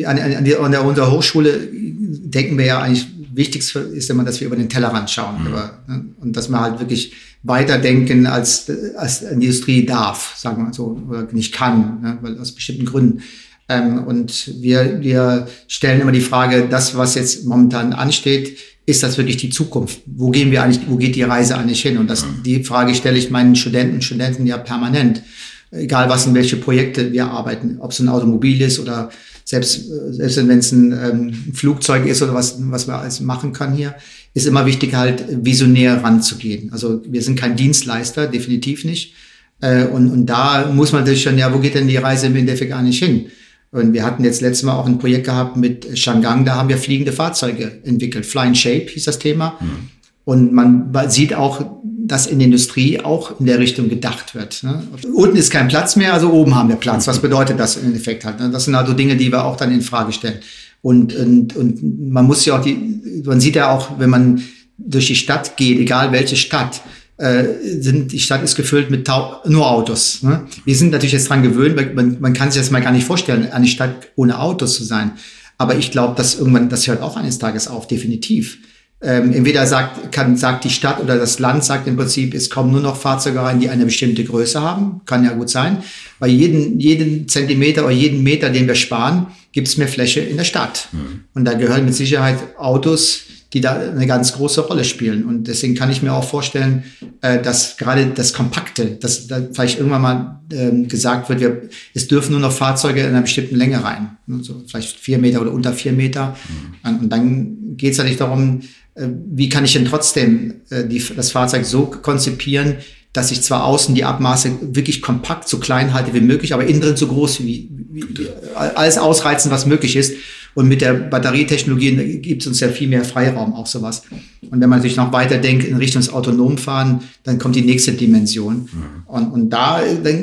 An, 0.08 0.18
an, 0.18 0.34
an 0.36 0.44
der, 0.44 0.84
unserer 0.84 1.10
Hochschule 1.10 1.68
denken 1.70 2.56
wir 2.56 2.64
ja 2.64 2.80
eigentlich, 2.80 3.06
wichtig 3.32 3.62
ist 3.74 4.10
immer, 4.10 4.24
dass 4.24 4.40
wir 4.40 4.46
über 4.46 4.56
den 4.56 4.68
Tellerrand 4.68 5.10
schauen. 5.10 5.42
Mhm. 5.42 5.46
Über, 5.48 5.78
ne? 5.86 6.04
Und 6.20 6.36
dass 6.36 6.48
wir 6.48 6.60
halt 6.60 6.80
wirklich 6.80 7.12
weiterdenken, 7.42 8.26
als, 8.26 8.70
als 8.96 9.20
die 9.20 9.26
Industrie 9.26 9.86
darf, 9.86 10.34
sagen 10.36 10.66
wir 10.66 10.72
so, 10.72 11.00
oder 11.08 11.28
nicht 11.32 11.54
kann, 11.54 12.00
ne? 12.02 12.18
weil 12.20 12.38
aus 12.38 12.52
bestimmten 12.52 12.84
Gründen. 12.84 13.22
Ähm, 13.68 14.04
und 14.04 14.52
wir, 14.60 15.00
wir 15.02 15.48
stellen 15.66 16.00
immer 16.00 16.12
die 16.12 16.20
Frage, 16.20 16.68
das, 16.68 16.96
was 16.96 17.14
jetzt 17.14 17.44
momentan 17.44 17.92
ansteht, 17.92 18.56
ist 18.86 19.02
das 19.02 19.18
wirklich 19.18 19.36
die 19.36 19.50
Zukunft? 19.50 20.00
Wo 20.06 20.30
gehen 20.30 20.50
wir 20.50 20.62
eigentlich, 20.62 20.88
wo 20.88 20.96
geht 20.96 21.14
die 21.14 21.22
Reise 21.22 21.58
eigentlich 21.58 21.82
hin? 21.82 21.98
Und 21.98 22.08
das, 22.08 22.24
die 22.44 22.64
Frage 22.64 22.94
stelle 22.94 23.18
ich 23.18 23.30
meinen 23.30 23.54
Studenten 23.54 23.96
und 23.96 24.04
Studenten 24.04 24.46
ja 24.46 24.56
permanent. 24.56 25.22
Egal 25.70 26.08
was 26.08 26.26
in 26.26 26.32
welche 26.32 26.56
Projekte 26.56 27.12
wir 27.12 27.26
arbeiten, 27.26 27.76
ob 27.80 27.90
es 27.90 27.98
ein 27.98 28.08
Automobil 28.08 28.62
ist 28.62 28.78
oder 28.78 29.10
selbst, 29.44 29.86
selbst 30.10 30.36
wenn 30.36 30.58
es 30.58 30.72
ein 30.72 30.92
ähm, 30.92 31.54
Flugzeug 31.54 32.06
ist 32.06 32.22
oder 32.22 32.32
was, 32.32 32.56
was 32.58 32.86
wir 32.86 32.96
alles 32.96 33.20
machen 33.20 33.52
können 33.52 33.74
hier, 33.74 33.94
ist 34.32 34.46
immer 34.46 34.64
wichtig 34.64 34.94
halt 34.94 35.24
visionär 35.44 36.02
ranzugehen. 36.02 36.72
Also 36.72 37.02
wir 37.06 37.22
sind 37.22 37.38
kein 37.38 37.56
Dienstleister, 37.56 38.26
definitiv 38.26 38.84
nicht. 38.84 39.14
Äh, 39.60 39.84
und, 39.84 40.10
und 40.10 40.26
da 40.26 40.70
muss 40.72 40.92
man 40.92 41.02
natürlich 41.02 41.22
schon, 41.22 41.36
ja, 41.36 41.52
wo 41.52 41.58
geht 41.58 41.74
denn 41.74 41.88
die 41.88 41.96
Reise 41.96 42.28
im 42.28 42.36
Endeffekt 42.36 42.74
nicht 42.82 43.02
hin? 43.02 43.26
Und 43.70 43.92
wir 43.92 44.04
hatten 44.04 44.24
jetzt 44.24 44.40
letztes 44.40 44.62
Mal 44.64 44.74
auch 44.74 44.86
ein 44.86 44.98
Projekt 44.98 45.26
gehabt 45.26 45.56
mit 45.56 45.98
Shangang, 45.98 46.44
da 46.44 46.56
haben 46.56 46.68
wir 46.68 46.78
fliegende 46.78 47.12
Fahrzeuge 47.12 47.78
entwickelt. 47.84 48.24
Flying 48.24 48.54
Shape 48.54 48.86
hieß 48.88 49.04
das 49.04 49.18
Thema. 49.18 49.58
Mhm. 49.60 49.88
Und 50.24 50.52
man 50.52 50.92
sieht 51.08 51.34
auch, 51.34 51.64
dass 52.08 52.26
in 52.26 52.38
der 52.38 52.46
Industrie 52.46 53.00
auch 53.00 53.38
in 53.38 53.46
der 53.46 53.58
Richtung 53.58 53.88
gedacht 53.88 54.34
wird. 54.34 54.62
Ne? 54.62 54.82
Unten 55.14 55.36
ist 55.36 55.50
kein 55.50 55.68
Platz 55.68 55.96
mehr, 55.96 56.14
also 56.14 56.30
oben 56.32 56.54
haben 56.54 56.68
wir 56.68 56.76
Platz. 56.76 57.06
Was 57.06 57.20
bedeutet 57.20 57.60
das 57.60 57.76
im 57.76 57.86
Endeffekt 57.86 58.24
halt? 58.24 58.40
Ne? 58.40 58.50
Das 58.50 58.64
sind 58.64 58.74
also 58.74 58.94
Dinge, 58.94 59.16
die 59.16 59.30
wir 59.30 59.44
auch 59.44 59.56
dann 59.56 59.72
in 59.72 59.82
Frage 59.82 60.12
stellen. 60.12 60.38
Und, 60.80 61.14
und, 61.14 61.56
und 61.56 62.10
man 62.10 62.26
muss 62.26 62.44
ja 62.44 62.58
auch 62.58 62.62
die, 62.62 63.22
man 63.24 63.40
sieht 63.40 63.56
ja 63.56 63.70
auch, 63.70 63.98
wenn 63.98 64.10
man 64.10 64.42
durch 64.78 65.08
die 65.08 65.16
Stadt 65.16 65.56
geht, 65.56 65.78
egal 65.78 66.12
welche 66.12 66.36
Stadt, 66.36 66.80
äh, 67.18 67.44
sind, 67.80 68.12
die 68.12 68.20
Stadt 68.20 68.42
ist 68.42 68.54
gefüllt 68.54 68.90
mit 68.90 69.08
nur 69.46 69.70
Autos. 69.70 70.22
Ne? 70.22 70.46
Wir 70.64 70.76
sind 70.76 70.92
natürlich 70.92 71.12
jetzt 71.12 71.28
dran 71.28 71.42
gewöhnt, 71.42 71.94
man, 71.94 72.16
man 72.20 72.32
kann 72.32 72.50
sich 72.50 72.60
das 72.60 72.70
mal 72.70 72.80
gar 72.80 72.92
nicht 72.92 73.04
vorstellen, 73.04 73.50
eine 73.50 73.66
Stadt 73.66 74.08
ohne 74.14 74.40
Autos 74.40 74.74
zu 74.74 74.84
sein. 74.84 75.12
Aber 75.58 75.76
ich 75.76 75.90
glaube, 75.90 76.14
dass 76.16 76.38
irgendwann, 76.38 76.68
das 76.68 76.86
hört 76.86 77.02
auch 77.02 77.16
eines 77.16 77.38
Tages 77.38 77.66
auf, 77.66 77.88
definitiv. 77.88 78.58
Ähm, 79.00 79.32
entweder 79.32 79.66
sagt, 79.66 80.10
kann, 80.10 80.36
sagt 80.36 80.64
die 80.64 80.70
Stadt 80.70 81.00
oder 81.00 81.16
das 81.18 81.38
Land 81.38 81.64
sagt 81.64 81.86
im 81.86 81.96
Prinzip, 81.96 82.34
es 82.34 82.50
kommen 82.50 82.72
nur 82.72 82.80
noch 82.80 82.96
Fahrzeuge 82.96 83.40
rein, 83.40 83.60
die 83.60 83.68
eine 83.68 83.84
bestimmte 83.84 84.24
Größe 84.24 84.60
haben. 84.60 85.00
Kann 85.04 85.24
ja 85.24 85.32
gut 85.32 85.50
sein. 85.50 85.84
Bei 86.18 86.26
jeden, 86.26 86.80
jeden 86.80 87.28
Zentimeter 87.28 87.84
oder 87.84 87.92
jeden 87.92 88.22
Meter, 88.22 88.50
den 88.50 88.66
wir 88.66 88.74
sparen, 88.74 89.26
gibt 89.52 89.68
es 89.68 89.76
mehr 89.76 89.88
Fläche 89.88 90.20
in 90.20 90.36
der 90.36 90.44
Stadt. 90.44 90.88
Mhm. 90.92 91.24
Und 91.34 91.44
da 91.44 91.54
gehören 91.54 91.84
mit 91.84 91.94
Sicherheit 91.94 92.38
Autos 92.56 93.22
die 93.52 93.60
da 93.60 93.78
eine 93.78 94.06
ganz 94.06 94.34
große 94.34 94.60
Rolle 94.62 94.84
spielen. 94.84 95.24
Und 95.24 95.44
deswegen 95.44 95.74
kann 95.74 95.90
ich 95.90 96.02
mir 96.02 96.12
auch 96.12 96.24
vorstellen, 96.24 96.84
äh, 97.22 97.40
dass 97.40 97.76
gerade 97.78 98.06
das 98.06 98.34
Kompakte, 98.34 98.86
dass 98.86 99.26
da 99.26 99.40
vielleicht 99.52 99.78
irgendwann 99.78 100.02
mal 100.02 100.40
ähm, 100.52 100.88
gesagt 100.88 101.28
wird, 101.28 101.40
wir, 101.40 101.62
es 101.94 102.08
dürfen 102.08 102.32
nur 102.32 102.40
noch 102.40 102.52
Fahrzeuge 102.52 103.00
in 103.00 103.08
einer 103.08 103.22
bestimmten 103.22 103.56
Länge 103.56 103.82
rein. 103.82 104.18
Ne, 104.26 104.42
so 104.42 104.62
vielleicht 104.66 104.98
vier 104.98 105.18
Meter 105.18 105.40
oder 105.40 105.52
unter 105.52 105.72
vier 105.72 105.92
Meter. 105.92 106.36
Mhm. 106.84 106.98
Und 107.00 107.10
dann 107.10 107.76
geht 107.76 107.92
es 107.92 107.98
ja 107.98 108.04
nicht 108.04 108.20
darum, 108.20 108.60
äh, 108.94 109.08
wie 109.30 109.48
kann 109.48 109.64
ich 109.64 109.72
denn 109.72 109.86
trotzdem 109.86 110.60
äh, 110.68 110.84
die, 110.86 111.02
das 111.16 111.32
Fahrzeug 111.32 111.64
so 111.64 111.86
konzipieren, 111.86 112.76
dass 113.14 113.30
ich 113.30 113.42
zwar 113.42 113.64
außen 113.64 113.94
die 113.94 114.04
Abmaße 114.04 114.50
wirklich 114.74 115.00
kompakt, 115.00 115.48
so 115.48 115.58
klein 115.58 115.94
halte 115.94 116.12
wie 116.12 116.20
möglich, 116.20 116.52
aber 116.52 116.66
innen 116.66 116.82
drin 116.82 116.96
so 116.96 117.06
groß 117.06 117.40
wie, 117.40 117.70
wie, 117.90 118.04
wie 118.10 118.28
alles 118.54 118.98
ausreizen, 118.98 119.50
was 119.50 119.64
möglich 119.64 119.96
ist. 119.96 120.14
Und 120.58 120.66
mit 120.66 120.80
der 120.80 120.92
Batterietechnologie 120.92 122.18
gibt 122.18 122.42
es 122.42 122.48
uns 122.48 122.58
ja 122.58 122.66
viel 122.66 122.88
mehr 122.88 123.04
Freiraum, 123.04 123.54
auch 123.54 123.68
sowas. 123.68 124.02
Und 124.50 124.60
wenn 124.60 124.68
man 124.68 124.82
sich 124.82 124.96
noch 124.96 125.12
weiter 125.12 125.38
denkt 125.38 125.64
in 125.64 125.76
Richtung 125.76 126.02
Autonomfahren, 126.08 126.98
dann 127.22 127.38
kommt 127.38 127.54
die 127.54 127.62
nächste 127.62 127.92
Dimension. 127.92 128.62
Mhm. 128.62 128.68
Und, 129.06 129.26
und, 129.28 129.50
da, 129.50 129.80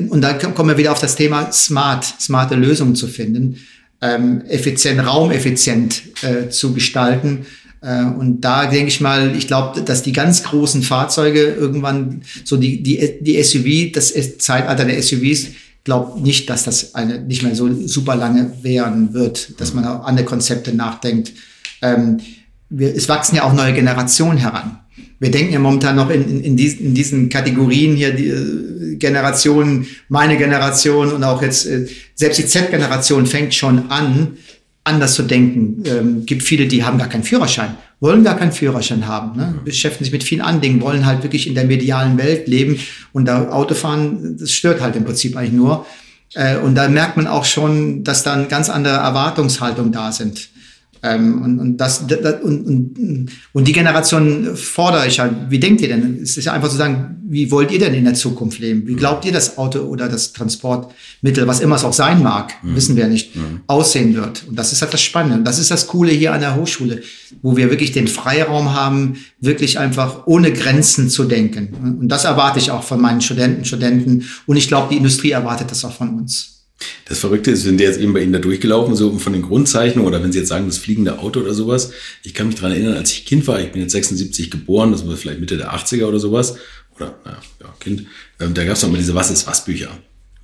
und 0.09 0.19
da 0.19 0.33
kommen 0.33 0.71
wir 0.71 0.77
wieder 0.77 0.91
auf 0.91 0.99
das 0.99 1.15
Thema 1.15 1.53
smart, 1.53 2.03
smarte 2.03 2.55
Lösungen 2.55 2.95
zu 2.95 3.07
finden, 3.07 3.59
ähm, 4.01 4.41
effizient, 4.49 5.07
raumeffizient 5.07 6.01
äh, 6.21 6.49
zu 6.49 6.73
gestalten. 6.73 7.45
Äh, 7.79 8.03
und 8.03 8.41
da 8.41 8.65
denke 8.65 8.89
ich 8.89 8.99
mal, 8.99 9.33
ich 9.37 9.47
glaube, 9.47 9.83
dass 9.83 10.03
die 10.03 10.11
ganz 10.11 10.43
großen 10.43 10.83
Fahrzeuge 10.83 11.43
irgendwann 11.43 12.23
so 12.43 12.57
die, 12.57 12.83
die, 12.83 13.19
die 13.21 13.41
SUV, 13.41 13.93
das 13.93 14.11
Zeitalter 14.39 14.83
der 14.83 15.01
SUVs, 15.01 15.51
glaube 15.85 16.19
nicht, 16.19 16.49
dass 16.49 16.65
das 16.65 16.95
eine 16.95 17.19
nicht 17.21 17.43
mehr 17.43 17.55
so 17.55 17.71
super 17.87 18.15
lange 18.15 18.51
währen 18.61 19.13
wird, 19.13 19.61
dass 19.61 19.73
man 19.73 19.85
auch 19.85 20.03
andere 20.03 20.25
Konzepte 20.25 20.75
nachdenkt. 20.75 21.31
Ähm, 21.81 22.19
wir, 22.69 22.93
es 22.93 23.07
wachsen 23.07 23.37
ja 23.37 23.43
auch 23.43 23.53
neue 23.53 23.73
Generationen 23.73 24.37
heran. 24.37 24.79
Wir 25.19 25.31
denken 25.31 25.53
ja 25.53 25.59
momentan 25.59 25.95
noch 25.95 26.09
in, 26.09 26.27
in, 26.27 26.41
in, 26.41 26.57
diesen, 26.57 26.87
in 26.87 26.95
diesen 26.95 27.29
Kategorien 27.29 27.95
hier, 27.95 28.13
die 28.13 28.27
äh, 28.27 28.95
Generationen, 28.97 29.87
meine 30.09 30.37
Generation 30.37 31.13
und 31.13 31.23
auch 31.23 31.41
jetzt, 31.41 31.67
äh, 31.67 31.87
selbst 32.15 32.39
die 32.39 32.45
Z-Generation 32.47 33.25
fängt 33.25 33.53
schon 33.53 33.89
an, 33.91 34.37
anders 34.85 35.15
zu 35.15 35.23
denken. 35.23 35.83
Ähm, 35.85 36.25
gibt 36.25 36.43
viele, 36.43 36.67
die 36.67 36.85
haben 36.85 36.97
gar 36.97 37.09
keinen 37.09 37.23
Führerschein, 37.23 37.75
wollen 37.99 38.23
gar 38.23 38.37
keinen 38.37 38.53
Führerschein 38.53 39.07
haben, 39.07 39.37
ne? 39.37 39.55
beschäftigen 39.65 40.05
sich 40.05 40.13
mit 40.13 40.23
vielen 40.23 40.41
anderen 40.41 40.61
Dingen, 40.61 40.81
wollen 40.81 41.05
halt 41.05 41.23
wirklich 41.23 41.47
in 41.47 41.55
der 41.55 41.65
medialen 41.65 42.17
Welt 42.17 42.47
leben 42.47 42.79
und 43.11 43.25
da 43.25 43.49
Autofahren, 43.49 44.37
das 44.37 44.51
stört 44.51 44.81
halt 44.81 44.95
im 44.95 45.03
Prinzip 45.03 45.35
eigentlich 45.35 45.53
nur. 45.53 45.85
Äh, 46.33 46.57
und 46.57 46.75
da 46.75 46.87
merkt 46.87 47.17
man 47.17 47.27
auch 47.27 47.45
schon, 47.45 48.03
dass 48.03 48.23
dann 48.23 48.47
ganz 48.47 48.69
andere 48.69 48.95
Erwartungshaltungen 48.95 49.91
da 49.91 50.11
sind. 50.11 50.49
Ähm, 51.05 51.41
und, 51.43 51.59
und, 51.59 51.77
das, 51.77 52.07
das 52.07 52.41
und, 52.41 52.65
und, 52.65 53.31
und 53.53 53.67
die 53.67 53.73
Generation 53.73 54.55
fordere 54.55 55.05
ich 55.05 55.19
halt, 55.19 55.33
wie 55.49 55.59
denkt 55.59 55.81
ihr 55.81 55.87
denn? 55.87 56.19
Es 56.21 56.35
ist 56.35 56.45
ja 56.45 56.53
einfach 56.53 56.69
zu 56.69 56.77
sagen, 56.77 57.17
wie 57.27 57.51
wollt 57.51 57.71
ihr 57.71 57.77
denn 57.77 57.93
in 57.93 58.05
der 58.05 58.15
Zukunft 58.15 58.57
leben? 58.59 58.87
Wie 58.87 58.95
glaubt 58.95 59.23
ihr, 59.25 59.31
das 59.31 59.59
Auto 59.59 59.79
oder 59.81 60.09
das 60.09 60.33
Transportmittel, 60.33 61.47
was 61.47 61.59
immer 61.59 61.75
es 61.75 61.83
auch 61.83 61.93
sein 61.93 62.23
mag, 62.23 62.53
mhm. 62.63 62.75
wissen 62.75 62.95
wir 62.95 63.07
nicht, 63.07 63.35
mhm. 63.35 63.61
aussehen 63.67 64.15
wird? 64.15 64.45
Und 64.47 64.57
das 64.57 64.71
ist 64.71 64.81
halt 64.81 64.93
das 64.93 65.01
Spannende. 65.03 65.37
Und 65.37 65.43
das 65.43 65.59
ist 65.59 65.69
das 65.69 65.85
Coole 65.85 66.11
hier 66.11 66.33
an 66.33 66.41
der 66.41 66.55
Hochschule, 66.55 67.01
wo 67.43 67.55
wir 67.55 67.69
wirklich 67.69 67.91
den 67.91 68.07
Freiraum 68.07 68.73
haben, 68.73 69.17
wirklich 69.39 69.77
einfach 69.77 70.25
ohne 70.25 70.51
Grenzen 70.51 71.09
zu 71.09 71.25
denken. 71.25 71.97
Und 71.99 72.07
das 72.07 72.25
erwarte 72.25 72.57
ich 72.57 72.71
auch 72.71 72.83
von 72.83 72.99
meinen 72.99 73.21
Studenten, 73.21 73.63
Studenten. 73.63 74.25
Und 74.47 74.57
ich 74.57 74.67
glaube, 74.67 74.87
die 74.89 74.97
Industrie 74.97 75.31
erwartet 75.31 75.69
das 75.69 75.85
auch 75.85 75.93
von 75.93 76.15
uns. 76.15 76.54
Das 77.05 77.19
Verrückte 77.19 77.51
ist, 77.51 77.65
wenn 77.65 77.77
der 77.77 77.89
jetzt 77.89 77.99
eben 77.99 78.13
bei 78.13 78.21
Ihnen 78.21 78.33
da 78.33 78.39
durchgelaufen, 78.39 78.95
so 78.95 79.17
von 79.19 79.33
den 79.33 79.41
Grundzeichnungen 79.41 80.07
oder 80.07 80.23
wenn 80.23 80.31
Sie 80.31 80.39
jetzt 80.39 80.49
sagen, 80.49 80.67
das 80.67 80.77
fliegende 80.77 81.19
Auto 81.19 81.41
oder 81.41 81.53
sowas. 81.53 81.91
Ich 82.23 82.33
kann 82.33 82.47
mich 82.47 82.55
dran 82.55 82.71
erinnern, 82.71 82.97
als 82.97 83.11
ich 83.11 83.25
Kind 83.25 83.47
war, 83.47 83.59
ich 83.59 83.71
bin 83.71 83.81
jetzt 83.81 83.91
76 83.91 84.51
geboren, 84.51 84.91
das 84.91 85.07
war 85.07 85.15
vielleicht 85.15 85.39
Mitte 85.39 85.57
der 85.57 85.73
80er 85.73 86.05
oder 86.05 86.19
sowas, 86.19 86.57
oder 86.95 87.19
naja, 87.25 87.39
ja, 87.61 87.73
Kind, 87.79 88.05
ähm, 88.39 88.53
da 88.53 88.63
gab 88.63 88.75
es 88.75 88.83
noch 88.83 88.91
mal 88.91 88.97
diese 88.97 89.15
Was 89.15 89.29
ist 89.31 89.47
was 89.47 89.65
Bücher 89.65 89.97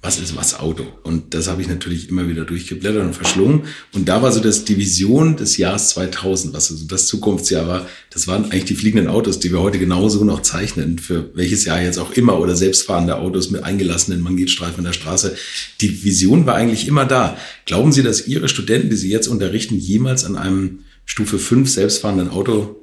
was 0.04 0.20
ist 0.20 0.36
was 0.36 0.60
Auto? 0.60 0.84
Und 1.04 1.36
das 1.36 1.47
habe 1.47 1.62
ich 1.62 1.68
natürlich 1.68 2.10
immer 2.10 2.28
wieder 2.28 2.43
durchgeblättert 2.43 3.04
und 3.04 3.14
verschlungen. 3.14 3.66
Und 3.93 4.10
da 4.10 4.24
war 4.24 4.32
so 4.32 4.39
das 4.39 4.66
Division 4.66 5.38
des 5.38 5.58
Jahres 5.58 5.89
2000, 5.89 6.56
was 6.56 6.72
also 6.72 6.86
das 6.86 7.06
Zukunftsjahr 7.06 7.68
war. 7.68 7.88
Das 8.10 8.28
waren 8.28 8.45
eigentlich 8.45 8.66
die 8.66 8.76
fliegenden 8.76 9.08
Autos, 9.08 9.39
die 9.39 9.52
wir 9.52 9.62
heute 9.62 9.78
genauso 9.78 10.24
noch 10.24 10.41
zeichnen, 10.41 10.97
für 10.97 11.30
welches 11.36 11.66
Jahr 11.66 11.80
jetzt 11.84 11.99
auch 11.99 12.14
immer, 12.14 12.39
oder 12.39 12.56
selbstfahrende 12.56 13.18
Autos 13.18 13.52
mit 13.52 13.64
eingelassenen 13.64 14.22
Magnetstreifen 14.22 14.80
in 14.80 14.86
der 14.86 14.93
Straße. 14.93 15.36
Die 15.82 16.04
Vision 16.04 16.47
war 16.47 16.56
eigentlich 16.56 16.88
immer 16.88 17.06
da. 17.06 17.38
Glauben 17.68 17.91
Sie, 17.91 18.02
dass 18.02 18.28
Ihre 18.28 18.49
Studenten, 18.49 18.89
die 18.89 18.95
Sie 18.95 19.12
jetzt 19.12 19.28
unterrichten, 19.28 19.76
jemals 19.76 20.26
an 20.26 20.36
einem 20.36 20.80
Stufe 21.06 21.38
5 21.38 21.70
selbstfahrenden 21.70 22.30
Auto 22.30 22.76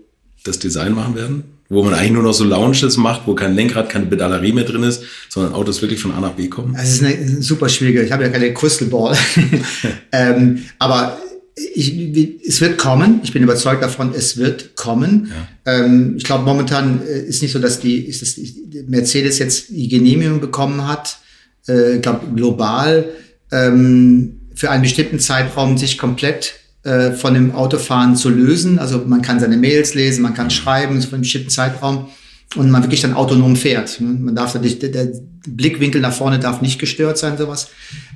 das 0.45 0.61
Design 0.61 0.95
machen 0.95 1.17
werden? 1.17 1.58
Wo 1.69 1.83
man 1.83 1.95
eigentlich 1.95 2.13
nur 2.13 2.23
noch 2.23 2.33
so 2.33 2.45
Lounges 2.45 2.97
macht, 2.97 3.23
wo 3.27 3.35
kein 3.35 3.55
Lenkrad, 3.55 3.91
keine 3.91 4.07
Pedalerie 4.07 4.53
mehr 4.53 4.65
drin 4.65 4.83
ist, 4.83 5.03
sondern 5.29 5.53
Autos 5.53 5.83
wirklich 5.83 6.01
von 6.01 6.13
A 6.13 6.21
nach 6.21 6.33
B 6.33 6.49
kommen? 6.49 6.75
Das 6.75 6.91
ist 6.91 7.05
eine 7.05 7.43
super 7.43 7.69
schwierige, 7.69 8.03
ich 8.03 8.13
habe 8.13 8.25
ja 8.25 8.31
keine 8.31 8.55
Crystal 8.55 8.89
Ball. 8.89 9.17
ähm, 10.13 10.65
aber 10.79 11.19
ich, 11.75 12.47
es 12.47 12.61
wird 12.61 12.79
kommen. 12.79 13.21
Ich 13.23 13.33
bin 13.33 13.43
überzeugt 13.43 13.83
davon, 13.83 14.15
es 14.15 14.37
wird 14.37 14.77
kommen. 14.77 15.31
Ja. 15.67 15.85
Ähm, 15.85 16.15
ich 16.17 16.25
glaube, 16.25 16.45
momentan 16.45 17.03
äh, 17.07 17.21
ist 17.21 17.43
nicht 17.43 17.53
so, 17.53 17.59
dass 17.59 17.81
die, 17.81 17.99
ist 17.99 18.23
das, 18.23 18.41
Mercedes 18.87 19.39
jetzt 19.39 19.71
die 19.71 19.89
Genehmigung 19.89 20.41
bekommen 20.41 20.87
hat. 20.87 21.19
Äh, 21.69 21.97
ich 21.97 22.03
glaube, 22.03 22.27
global 22.35 23.11
ähm, 23.51 24.41
für 24.55 24.71
einen 24.71 24.83
bestimmten 24.83 25.21
Zeitraum 25.21 25.79
sich 25.79 25.99
komplett 25.99 26.55
äh, 26.89 27.13
von 27.13 27.35
dem 27.35 27.55
Autofahren 27.55 28.17
zu 28.17 28.31
lösen. 28.31 28.79
Also 28.79 29.05
man 29.07 29.21
kann 29.21 29.41
seine 29.41 29.59
Mails 29.59 29.95
lesen, 29.95 30.23
man 30.23 30.33
kann 30.33 30.49
schreiben 30.49 31.03
für 31.03 31.13
einen 31.13 31.23
bestimmten 31.23 31.51
Zeitraum 31.51 32.09
und 32.57 32.71
man 32.71 32.83
wirklich 32.83 33.03
dann 33.03 33.13
autonom 33.13 33.57
fährt. 33.57 34.01
Man 34.01 34.35
darf 34.35 34.59
nicht, 34.59 34.83
der 34.83 35.13
Blickwinkel 35.47 36.01
nach 36.01 36.15
vorne 36.15 36.39
darf 36.39 36.63
nicht 36.63 36.79
gestört 36.79 37.19
sein, 37.19 37.37
sowas. 37.37 37.69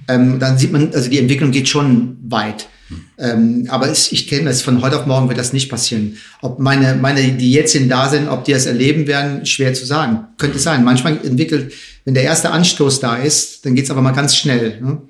Ähm, 0.09 0.39
dann 0.39 0.57
sieht 0.57 0.73
man, 0.73 0.91
also 0.95 1.11
die 1.11 1.19
Entwicklung 1.19 1.51
geht 1.51 1.69
schon 1.69 2.17
weit. 2.23 2.69
Ähm, 3.19 3.67
aber 3.69 3.91
es, 3.91 4.11
ich 4.11 4.27
kenne 4.27 4.47
das, 4.47 4.63
von 4.63 4.81
heute 4.81 4.99
auf 4.99 5.05
morgen 5.05 5.29
wird 5.29 5.39
das 5.39 5.53
nicht 5.53 5.69
passieren. 5.69 6.17
Ob 6.41 6.59
meine, 6.59 6.95
meine, 6.95 7.33
die 7.33 7.53
jetzt 7.53 7.73
hin 7.73 7.91
da 7.91 8.09
sind, 8.09 8.29
ob 8.29 8.45
die 8.45 8.53
das 8.53 8.65
erleben 8.65 9.07
werden, 9.07 9.45
schwer 9.45 9.75
zu 9.75 9.85
sagen. 9.85 10.29
Könnte 10.39 10.59
sein. 10.59 10.83
Manchmal 10.83 11.19
entwickelt, 11.23 11.75
wenn 12.07 12.15
der 12.15 12.25
erste 12.25 12.51
Anstoß 12.51 13.01
da 13.01 13.17
ist, 13.17 13.67
dann 13.67 13.75
geht's 13.75 13.91
aber 13.91 14.01
mal 14.01 14.13
ganz 14.13 14.35
schnell. 14.35 14.81
Ne? 14.81 15.03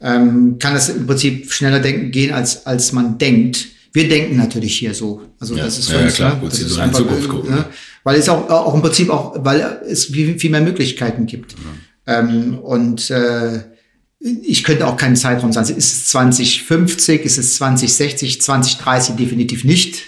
Ähm, 0.00 0.58
kann 0.58 0.74
das 0.74 0.88
im 0.90 1.06
Prinzip 1.06 1.52
schneller 1.52 1.80
denken, 1.80 2.10
gehen, 2.10 2.32
als, 2.32 2.66
als 2.66 2.92
man 2.92 3.18
denkt. 3.18 3.66
Wir 3.92 4.08
denken 4.08 4.36
natürlich 4.36 4.78
hier 4.78 4.94
so. 4.94 5.22
Also 5.40 5.56
ja, 5.56 5.64
das 5.64 5.78
ist 5.78 5.90
für 5.90 5.96
ja, 5.96 6.04
uns, 6.04 6.14
klar, 6.14 6.34
ne? 6.36 6.40
das 6.44 6.60
ist 6.60 6.70
ist 6.70 6.78
einfach, 6.78 7.28
gucken, 7.28 7.50
ne? 7.50 7.64
weil 8.04 8.16
es 8.18 8.28
auch, 8.28 8.48
auch 8.48 8.74
im 8.74 8.82
Prinzip 8.82 9.10
auch, 9.10 9.34
weil 9.44 9.80
es 9.88 10.06
viel, 10.06 10.38
viel 10.38 10.50
mehr 10.50 10.60
Möglichkeiten 10.60 11.26
gibt. 11.26 11.52
Ja. 12.06 12.20
Ähm, 12.20 12.58
und 12.58 13.10
äh, 13.10 13.64
ich 14.20 14.64
könnte 14.64 14.86
auch 14.86 14.96
keinen 14.96 15.16
Zeitraum 15.16 15.52
sagen. 15.52 15.68
Ist 15.68 15.92
es 15.92 16.08
2050, 16.08 17.24
ist 17.24 17.38
es 17.38 17.56
2060, 17.56 18.40
2030 18.40 19.16
definitiv 19.16 19.64
nicht. 19.64 20.02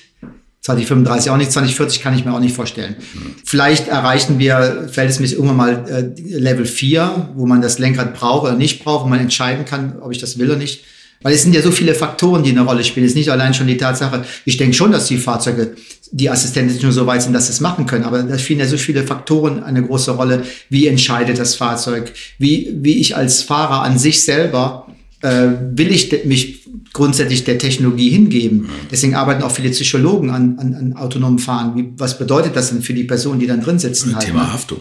2035 0.62 1.30
auch 1.30 1.38
nicht, 1.38 1.52
2040 1.52 2.02
kann 2.02 2.14
ich 2.14 2.24
mir 2.24 2.34
auch 2.34 2.40
nicht 2.40 2.54
vorstellen. 2.54 2.96
Mhm. 3.14 3.34
Vielleicht 3.44 3.88
erreichen 3.88 4.38
wir 4.38 4.88
verhältnismäßig 4.90 5.36
irgendwann 5.36 5.56
mal 5.56 5.84
äh, 5.88 6.20
Level 6.38 6.66
4, 6.66 7.30
wo 7.34 7.46
man 7.46 7.62
das 7.62 7.78
Lenkrad 7.78 8.14
braucht 8.14 8.44
oder 8.44 8.56
nicht 8.56 8.84
braucht, 8.84 9.04
wo 9.04 9.08
man 9.08 9.20
entscheiden 9.20 9.64
kann, 9.64 9.98
ob 10.00 10.12
ich 10.12 10.18
das 10.18 10.38
will 10.38 10.50
oder 10.50 10.58
nicht. 10.58 10.84
Weil 11.22 11.34
es 11.34 11.42
sind 11.42 11.54
ja 11.54 11.60
so 11.60 11.70
viele 11.70 11.94
Faktoren, 11.94 12.42
die 12.42 12.50
eine 12.50 12.62
Rolle 12.62 12.82
spielen. 12.82 13.04
Es 13.04 13.12
ist 13.12 13.16
nicht 13.16 13.30
allein 13.30 13.52
schon 13.52 13.66
die 13.66 13.76
Tatsache, 13.76 14.24
ich 14.44 14.56
denke 14.56 14.74
schon, 14.74 14.90
dass 14.90 15.06
die 15.06 15.18
Fahrzeuge, 15.18 15.74
die 16.12 16.30
Assistenten 16.30 16.80
nur 16.82 16.92
so 16.92 17.06
weit 17.06 17.22
sind, 17.22 17.34
dass 17.34 17.46
sie 17.46 17.52
es 17.52 17.60
machen 17.60 17.86
können. 17.86 18.04
Aber 18.04 18.22
da 18.22 18.38
spielen 18.38 18.58
ja 18.58 18.66
so 18.66 18.78
viele 18.78 19.04
Faktoren 19.04 19.62
eine 19.62 19.82
große 19.82 20.12
Rolle. 20.12 20.44
Wie 20.70 20.86
entscheidet 20.86 21.38
das 21.38 21.54
Fahrzeug? 21.54 22.12
Wie, 22.38 22.70
wie 22.80 23.00
ich 23.00 23.16
als 23.16 23.42
Fahrer 23.42 23.82
an 23.82 23.98
sich 23.98 24.22
selber, 24.22 24.88
äh, 25.20 25.48
will 25.72 25.92
ich 25.92 26.24
mich 26.24 26.59
grundsätzlich 26.92 27.44
der 27.44 27.58
Technologie 27.58 28.10
hingeben? 28.10 28.68
Deswegen 28.90 29.14
arbeiten 29.14 29.42
auch 29.42 29.52
viele 29.52 29.70
Psychologen 29.70 30.30
an, 30.30 30.58
an, 30.58 30.74
an 30.74 30.92
autonomen 30.94 31.38
Fahren. 31.38 31.76
Wie, 31.76 31.92
was 31.96 32.18
bedeutet 32.18 32.56
das 32.56 32.70
denn 32.70 32.82
für 32.82 32.94
die 32.94 33.04
Personen, 33.04 33.40
die 33.40 33.46
dann 33.46 33.60
drin 33.60 33.78
sitzen? 33.78 34.14
Halt, 34.14 34.26
Thema 34.26 34.42
ne? 34.42 34.52
Haftung. 34.52 34.80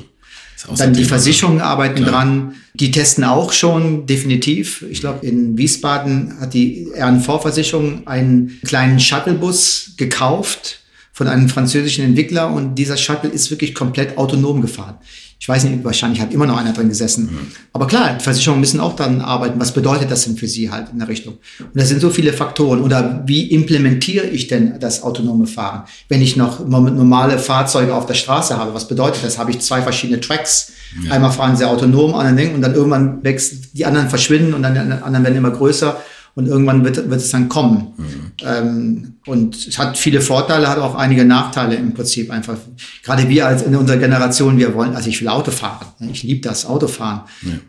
Dann 0.78 0.93
die 0.93 1.05
Versicherungen 1.05 1.62
arbeiten 1.62 2.03
Klar. 2.03 2.12
dran. 2.12 2.55
Die 2.74 2.91
testen 2.91 3.24
auch 3.24 3.53
schon 3.53 4.05
definitiv. 4.05 4.84
Ich 4.89 4.99
glaube, 4.99 5.26
in 5.26 5.57
Wiesbaden 5.57 6.39
hat 6.39 6.53
die 6.53 6.88
RNV-Versicherung 6.95 8.07
einen 8.07 8.60
kleinen 8.66 8.99
Shuttlebus 8.99 9.93
gekauft 9.97 10.80
von 11.14 11.28
einem 11.28 11.49
französischen 11.49 12.03
Entwickler 12.03 12.51
und 12.51 12.76
dieser 12.76 12.97
Shuttle 12.97 13.30
ist 13.30 13.51
wirklich 13.51 13.74
komplett 13.74 14.18
autonom 14.18 14.62
gefahren. 14.62 14.97
Ich 15.42 15.48
weiß 15.48 15.64
nicht, 15.64 15.86
wahrscheinlich 15.86 16.20
hat 16.20 16.34
immer 16.34 16.46
noch 16.46 16.58
einer 16.58 16.74
drin 16.74 16.90
gesessen. 16.90 17.30
Mhm. 17.32 17.52
Aber 17.72 17.88
klar, 17.88 18.14
die 18.20 18.24
Versicherungen 18.24 18.60
müssen 18.60 18.82
auch 18.82 18.98
dann 18.98 19.22
arbeiten. 19.22 19.58
Was 19.58 19.74
bedeutet 19.74 20.12
das 20.12 20.26
denn 20.26 20.36
für 20.36 20.50
sie 20.50 20.70
halt 20.70 20.90
in 20.92 21.00
der 21.00 21.08
Richtung? 21.08 21.36
Und 21.60 21.76
das 21.76 21.88
sind 21.88 22.02
so 22.02 22.10
viele 22.10 22.34
Faktoren. 22.34 22.82
Oder 22.82 23.24
wie 23.26 23.50
implementiere 23.50 24.28
ich 24.28 24.48
denn 24.48 24.80
das 24.82 25.02
autonome 25.02 25.48
Fahren? 25.48 25.84
Wenn 26.10 26.22
ich 26.22 26.36
noch 26.36 26.68
normale 26.68 27.40
Fahrzeuge 27.40 27.96
auf 27.96 28.06
der 28.06 28.16
Straße 28.16 28.58
habe, 28.58 28.74
was 28.74 28.90
bedeutet 28.90 29.24
das? 29.24 29.38
Habe 29.38 29.52
ich 29.52 29.60
zwei 29.60 29.82
verschiedene 29.82 30.20
Tracks? 30.20 30.74
Ja. 31.06 31.14
Einmal 31.14 31.32
fahren 31.32 31.56
sie 31.56 31.66
autonom, 31.66 32.16
anderen 32.16 32.56
und 32.56 32.62
dann 32.62 32.76
irgendwann 32.76 33.24
wächst, 33.24 33.78
die 33.78 33.86
anderen 33.86 34.10
verschwinden 34.10 34.54
und 34.54 34.64
dann 34.64 34.74
die 34.74 34.80
anderen 34.80 35.24
werden 35.24 35.38
immer 35.38 35.52
größer 35.52 36.02
und 36.40 36.48
irgendwann 36.48 36.86
wird, 36.86 37.10
wird 37.10 37.20
es 37.20 37.32
dann 37.32 37.50
kommen. 37.50 37.88
Mhm. 37.98 38.32
Ähm, 38.46 39.14
und 39.26 39.68
es 39.68 39.78
hat 39.78 39.98
viele 39.98 40.22
Vorteile, 40.22 40.70
hat 40.70 40.78
auch 40.78 40.96
einige 40.96 41.26
Nachteile 41.26 41.76
im 41.76 41.94
Prinzip 41.94 42.32
einfach. 42.32 42.56
Gerade 43.04 43.28
wir 43.28 43.46
als 43.46 43.64
in 43.64 43.76
unserer 43.76 43.98
Generation, 43.98 44.58
wir 44.58 44.74
wollen, 44.74 44.96
also 44.96 45.10
ich 45.10 45.20
will 45.20 45.28
Auto 45.28 45.52
fahren. 45.52 45.86
Ich 46.14 46.24
liebe 46.24 46.40
das 46.40 46.66
Autofahren. 46.66 47.22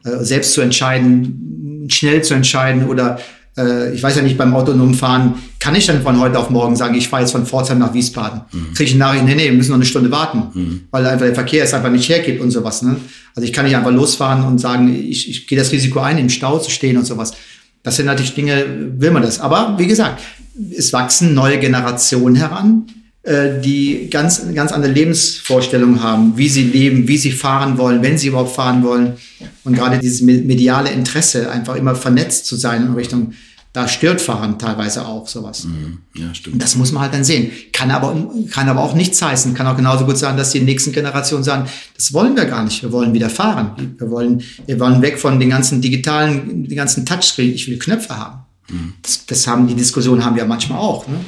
Ja. 0.05 0.13
Äh, 0.13 0.25
selbst 0.25 0.53
zu 0.53 0.61
entscheiden, 0.61 1.87
schnell 1.89 2.23
zu 2.23 2.35
entscheiden 2.35 2.87
oder 2.87 3.19
äh, 3.59 3.93
ich 3.93 4.01
weiß 4.05 4.15
ja 4.15 4.23
nicht, 4.23 4.39
beim 4.39 4.55
autonomen 4.55 4.95
Fahren, 4.95 5.35
kann 5.59 5.75
ich 5.75 5.87
dann 5.87 6.01
von 6.03 6.21
heute 6.21 6.39
auf 6.39 6.49
morgen 6.49 6.77
sagen, 6.77 6.95
ich 6.95 7.09
fahre 7.09 7.23
jetzt 7.23 7.33
von 7.33 7.45
Pforzheim 7.45 7.81
nach 7.81 7.93
Wiesbaden? 7.93 8.43
Mhm. 8.53 8.75
Kriege 8.75 8.85
ich 8.85 8.93
eine 8.93 9.01
Nachricht, 9.01 9.25
nee, 9.25 9.35
nee, 9.35 9.47
wir 9.47 9.53
müssen 9.53 9.71
noch 9.71 9.79
eine 9.79 9.85
Stunde 9.85 10.13
warten, 10.13 10.43
mhm. 10.55 10.81
weil 10.93 11.05
einfach 11.07 11.27
der 11.27 11.35
Verkehr 11.35 11.65
es 11.65 11.75
einfach 11.75 11.91
nicht 11.91 12.09
hergibt 12.09 12.41
und 12.41 12.53
sowas. 12.53 12.83
Ne? 12.83 12.95
Also 13.35 13.45
ich 13.45 13.53
kann 13.53 13.65
nicht 13.65 13.75
einfach 13.75 13.91
losfahren 13.91 14.45
und 14.45 14.61
sagen, 14.61 14.95
ich, 14.95 15.29
ich 15.29 15.49
gehe 15.49 15.59
das 15.59 15.73
Risiko 15.73 15.99
ein, 15.99 16.19
im 16.19 16.29
Stau 16.29 16.61
zu 16.61 16.71
stehen 16.71 16.97
und 16.97 17.05
sowas. 17.05 17.33
Das 17.83 17.97
sind 17.97 18.07
natürlich 18.07 18.35
Dinge, 18.35 18.65
will 18.99 19.11
man 19.11 19.23
das. 19.23 19.41
Aber 19.41 19.77
wie 19.79 19.87
gesagt, 19.87 20.23
es 20.77 20.93
wachsen 20.93 21.35
neue 21.35 21.59
Generationen 21.59 22.37
heran, 22.37 22.87
äh, 23.23 23.61
die 23.61 24.09
ganz, 24.11 24.43
ganz 24.55 24.73
andere 24.73 24.93
Lebensvorstellungen 24.93 26.03
haben, 26.03 26.37
wie 26.37 26.49
sie 26.49 26.65
leben, 26.65 27.09
wie 27.09 27.19
sie 27.19 27.33
fahren 27.33 27.79
wollen, 27.79 28.03
wenn 28.03 28.19
sie 28.19 28.29
überhaupt 28.29 28.55
fahren 28.55 28.83
wollen. 28.83 29.15
Und 29.65 29.75
gerade 29.75 29.99
dieses 29.99 30.21
mediale 30.23 30.91
Interesse, 30.91 31.51
einfach 31.51 31.77
immer 31.77 31.95
vernetzt 31.95 32.47
zu 32.47 32.57
sein 32.57 32.87
in 32.87 32.95
Richtung 32.95 33.33
da 33.73 33.87
stört 33.87 34.21
Fahren 34.21 34.59
teilweise 34.59 35.07
auch 35.07 35.29
sowas. 35.29 35.65
Mhm. 35.65 35.99
Ja, 36.15 36.35
stimmt. 36.35 36.61
Das 36.61 36.75
muss 36.75 36.91
man 36.91 37.03
halt 37.03 37.15
dann 37.15 37.23
sehen. 37.23 37.53
Kann 37.73 37.93
aber, 37.93 38.17
kann 38.51 38.69
aber 38.69 38.81
auch 38.81 38.95
nichts 38.95 39.23
heißen. 39.23 39.55
Kann 39.55 39.67
auch 39.69 39.77
genauso 39.77 40.07
gut 40.07 40.19
sein, 40.19 40.37
dass 40.37 40.51
die 40.51 40.61
nächsten 40.61 40.91
Generationen 40.91 41.45
sagen, 41.45 41.69
das 41.95 42.13
wollen 42.13 42.35
wir 42.35 42.47
gar 42.47 42.65
nicht. 42.65 42.83
Wir 42.83 42.91
wollen 42.91 43.13
wieder 43.15 43.31
fahren. 43.31 43.95
Wir 43.97 44.11
wollen, 44.11 44.43
wir 44.67 44.81
wollen 44.81 45.03
weg 45.03 45.21
von 45.21 45.39
den 45.39 45.51
ganzen 45.51 45.81
digitalen, 45.81 46.65
den 46.65 46.77
ganzen 46.77 47.07
Touchscreen. 47.07 47.55
Ich 47.55 47.69
will 47.69 47.79
Knöpfe 47.79 48.17
haben. 48.17 48.41
Mhm. 48.69 48.95
Das, 49.03 49.27
das 49.27 49.47
haben, 49.47 49.69
die 49.69 49.77
Diskussionen 49.77 50.25
haben 50.25 50.35
wir 50.35 50.47
manchmal 50.47 50.81
auch. 50.81 51.07
Ne? 51.07 51.21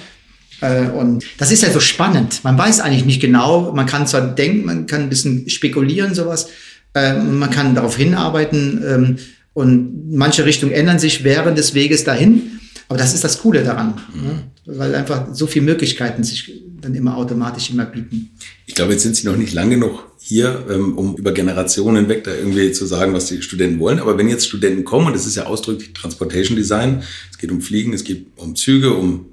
Äh, 0.62 0.88
und 0.90 1.24
das 1.38 1.53
ist 1.53 1.62
ja 1.62 1.70
so 1.70 1.78
spannend. 1.78 2.43
Man 2.43 2.59
weiß 2.59 2.80
eigentlich 2.80 3.05
nicht 3.05 3.20
genau. 3.20 3.72
Man 3.72 3.86
kann 3.86 4.09
zwar 4.09 4.22
denken, 4.22 4.64
man 4.64 4.86
kann 4.86 5.03
ein 5.03 5.09
bisschen 5.09 5.49
spekulieren, 5.49 6.12
sowas. 6.16 6.49
Ähm, 6.95 7.38
man 7.38 7.51
kann 7.51 7.76
darauf 7.76 7.97
hinarbeiten. 7.97 9.18
Und 9.55 10.11
manche 10.11 10.44
Richtungen 10.44 10.72
ändern 10.72 10.98
sich 10.98 11.24
während 11.24 11.59
des 11.59 11.74
Weges 11.74 12.05
dahin. 12.05 12.61
Aber 12.88 12.98
das 12.98 13.14
ist 13.14 13.24
das 13.24 13.40
Coole 13.40 13.64
daran, 13.64 13.94
mhm. 14.14 14.22
ne? 14.22 14.42
weil 14.66 14.94
einfach 14.94 15.34
so 15.34 15.46
viele 15.46 15.64
Möglichkeiten 15.64 16.24
sich 16.24 16.62
dann 16.80 16.94
immer 16.94 17.16
automatisch 17.16 17.70
immer 17.70 17.86
bieten. 17.86 18.30
Ich 18.66 18.74
glaube, 18.74 18.92
jetzt 18.92 19.03
sind 19.03 19.16
Sie 19.16 19.26
noch 19.26 19.36
nicht 19.36 19.55
lange 19.55 19.76
genug 19.76 20.05
hier, 20.18 20.66
ähm, 20.70 20.98
um 20.98 21.16
über 21.16 21.32
Generationen 21.32 21.96
hinweg 21.96 22.24
da 22.24 22.34
irgendwie 22.34 22.72
zu 22.72 22.86
sagen, 22.86 23.14
was 23.14 23.26
die 23.26 23.42
Studenten 23.42 23.80
wollen. 23.80 23.98
Aber 23.98 24.18
wenn 24.18 24.28
jetzt 24.28 24.46
Studenten 24.46 24.84
kommen, 24.84 25.07
und 25.07 25.14
das 25.14 25.26
ist 25.26 25.36
ja 25.36 25.46
ausdrücklich 25.46 25.92
Transportation 25.94 26.57
Design, 26.57 27.03
es 27.30 27.38
geht 27.38 27.50
um 27.50 27.61
Fliegen, 27.61 27.92
es 27.92 28.05
geht 28.05 28.26
um 28.36 28.57
Züge, 28.57 28.92
um 28.92 29.26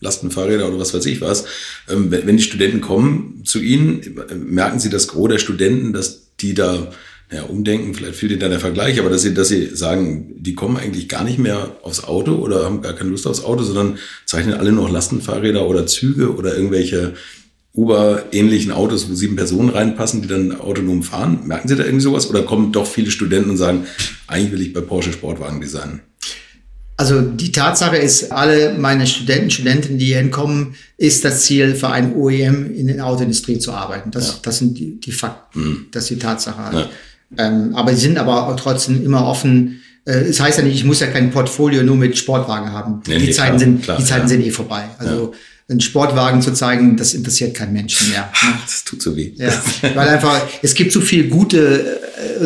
Lastenfahrräder 0.00 0.68
oder 0.68 0.78
was 0.78 0.94
weiß 0.94 1.06
ich 1.06 1.20
was. 1.20 1.44
Ähm, 1.88 2.10
wenn 2.10 2.36
die 2.36 2.42
Studenten 2.42 2.80
kommen 2.80 3.42
zu 3.44 3.60
Ihnen, 3.60 4.00
merken 4.44 4.80
Sie 4.80 4.90
das 4.90 5.08
Gros 5.08 5.28
der 5.28 5.38
Studenten, 5.38 5.92
dass 5.92 6.32
die 6.40 6.54
da 6.54 6.90
ja, 7.32 7.44
umdenken, 7.44 7.94
vielleicht 7.94 8.16
fehlt 8.16 8.32
Ihnen 8.32 8.40
da 8.40 8.48
der 8.48 8.60
Vergleich, 8.60 8.98
aber 9.00 9.08
dass 9.08 9.22
Sie, 9.22 9.32
dass 9.32 9.48
Sie 9.48 9.74
sagen, 9.74 10.34
die 10.36 10.54
kommen 10.54 10.76
eigentlich 10.76 11.08
gar 11.08 11.24
nicht 11.24 11.38
mehr 11.38 11.76
aufs 11.82 12.04
Auto 12.04 12.34
oder 12.34 12.64
haben 12.64 12.82
gar 12.82 12.92
keine 12.92 13.10
Lust 13.10 13.26
aufs 13.26 13.42
Auto, 13.42 13.62
sondern 13.62 13.98
zeichnen 14.26 14.54
alle 14.54 14.72
noch 14.72 14.90
Lastenfahrräder 14.90 15.66
oder 15.66 15.86
Züge 15.86 16.34
oder 16.34 16.54
irgendwelche 16.54 17.14
Uber-ähnlichen 17.74 18.70
Autos, 18.70 19.08
wo 19.08 19.14
sieben 19.14 19.36
Personen 19.36 19.70
reinpassen, 19.70 20.20
die 20.20 20.28
dann 20.28 20.60
autonom 20.60 21.02
fahren. 21.02 21.46
Merken 21.46 21.68
Sie 21.68 21.76
da 21.76 21.84
irgendwie 21.84 22.02
sowas? 22.02 22.28
Oder 22.28 22.42
kommen 22.42 22.70
doch 22.70 22.86
viele 22.86 23.10
Studenten 23.10 23.50
und 23.50 23.56
sagen, 23.56 23.86
eigentlich 24.26 24.52
will 24.52 24.60
ich 24.60 24.72
bei 24.74 24.82
Porsche 24.82 25.12
Sportwagen 25.12 25.60
designen? 25.60 26.00
Also 26.98 27.22
die 27.22 27.50
Tatsache 27.50 27.96
ist, 27.96 28.30
alle 28.30 28.76
meine 28.78 29.06
Studenten, 29.06 29.50
Studentinnen, 29.50 29.98
die 29.98 30.06
hier 30.06 30.18
hinkommen, 30.18 30.74
ist 30.98 31.24
das 31.24 31.44
Ziel 31.44 31.74
für 31.74 31.88
ein 31.88 32.14
OEM 32.14 32.74
in 32.74 32.88
der 32.88 33.06
Autoindustrie 33.06 33.58
zu 33.58 33.72
arbeiten. 33.72 34.10
Das, 34.10 34.28
ja. 34.28 34.34
das 34.42 34.58
sind 34.58 34.78
die, 34.78 35.00
die 35.00 35.10
Fakten. 35.10 35.60
Mhm. 35.60 35.86
Das 35.90 36.04
ist 36.04 36.10
die 36.10 36.18
Tatsache. 36.18 36.76
Ja. 36.76 36.90
Ähm, 37.38 37.74
aber 37.74 37.94
sie 37.94 38.00
sind 38.00 38.18
aber 38.18 38.54
trotzdem 38.56 39.04
immer 39.04 39.26
offen. 39.26 39.80
Äh, 40.04 40.12
es 40.12 40.40
heißt 40.40 40.58
ja 40.58 40.64
nicht, 40.64 40.74
ich 40.74 40.84
muss 40.84 41.00
ja 41.00 41.06
kein 41.06 41.30
Portfolio 41.30 41.82
nur 41.82 41.96
mit 41.96 42.18
Sportwagen 42.18 42.72
haben. 42.72 43.02
Nee, 43.06 43.18
die, 43.18 43.26
nee, 43.26 43.30
Zeiten 43.32 43.56
klar, 43.56 43.58
sind, 43.58 43.82
klar, 43.82 43.96
die 43.98 44.04
Zeiten 44.04 44.22
ja. 44.22 44.28
sind 44.28 44.44
eh 44.44 44.50
vorbei. 44.50 44.84
Also 44.98 45.32
einen 45.68 45.80
Sportwagen 45.80 46.42
zu 46.42 46.52
zeigen, 46.52 46.96
das 46.96 47.14
interessiert 47.14 47.54
keinen 47.54 47.72
Menschen 47.72 48.10
mehr. 48.10 48.30
Ne? 48.42 48.54
Das 48.64 48.84
tut 48.84 49.00
so 49.00 49.16
weh. 49.16 49.32
Ja, 49.36 49.52
weil 49.94 50.08
einfach, 50.08 50.40
es 50.62 50.74
gibt 50.74 50.92
so 50.92 51.00
viel 51.00 51.28
gute, 51.28 52.00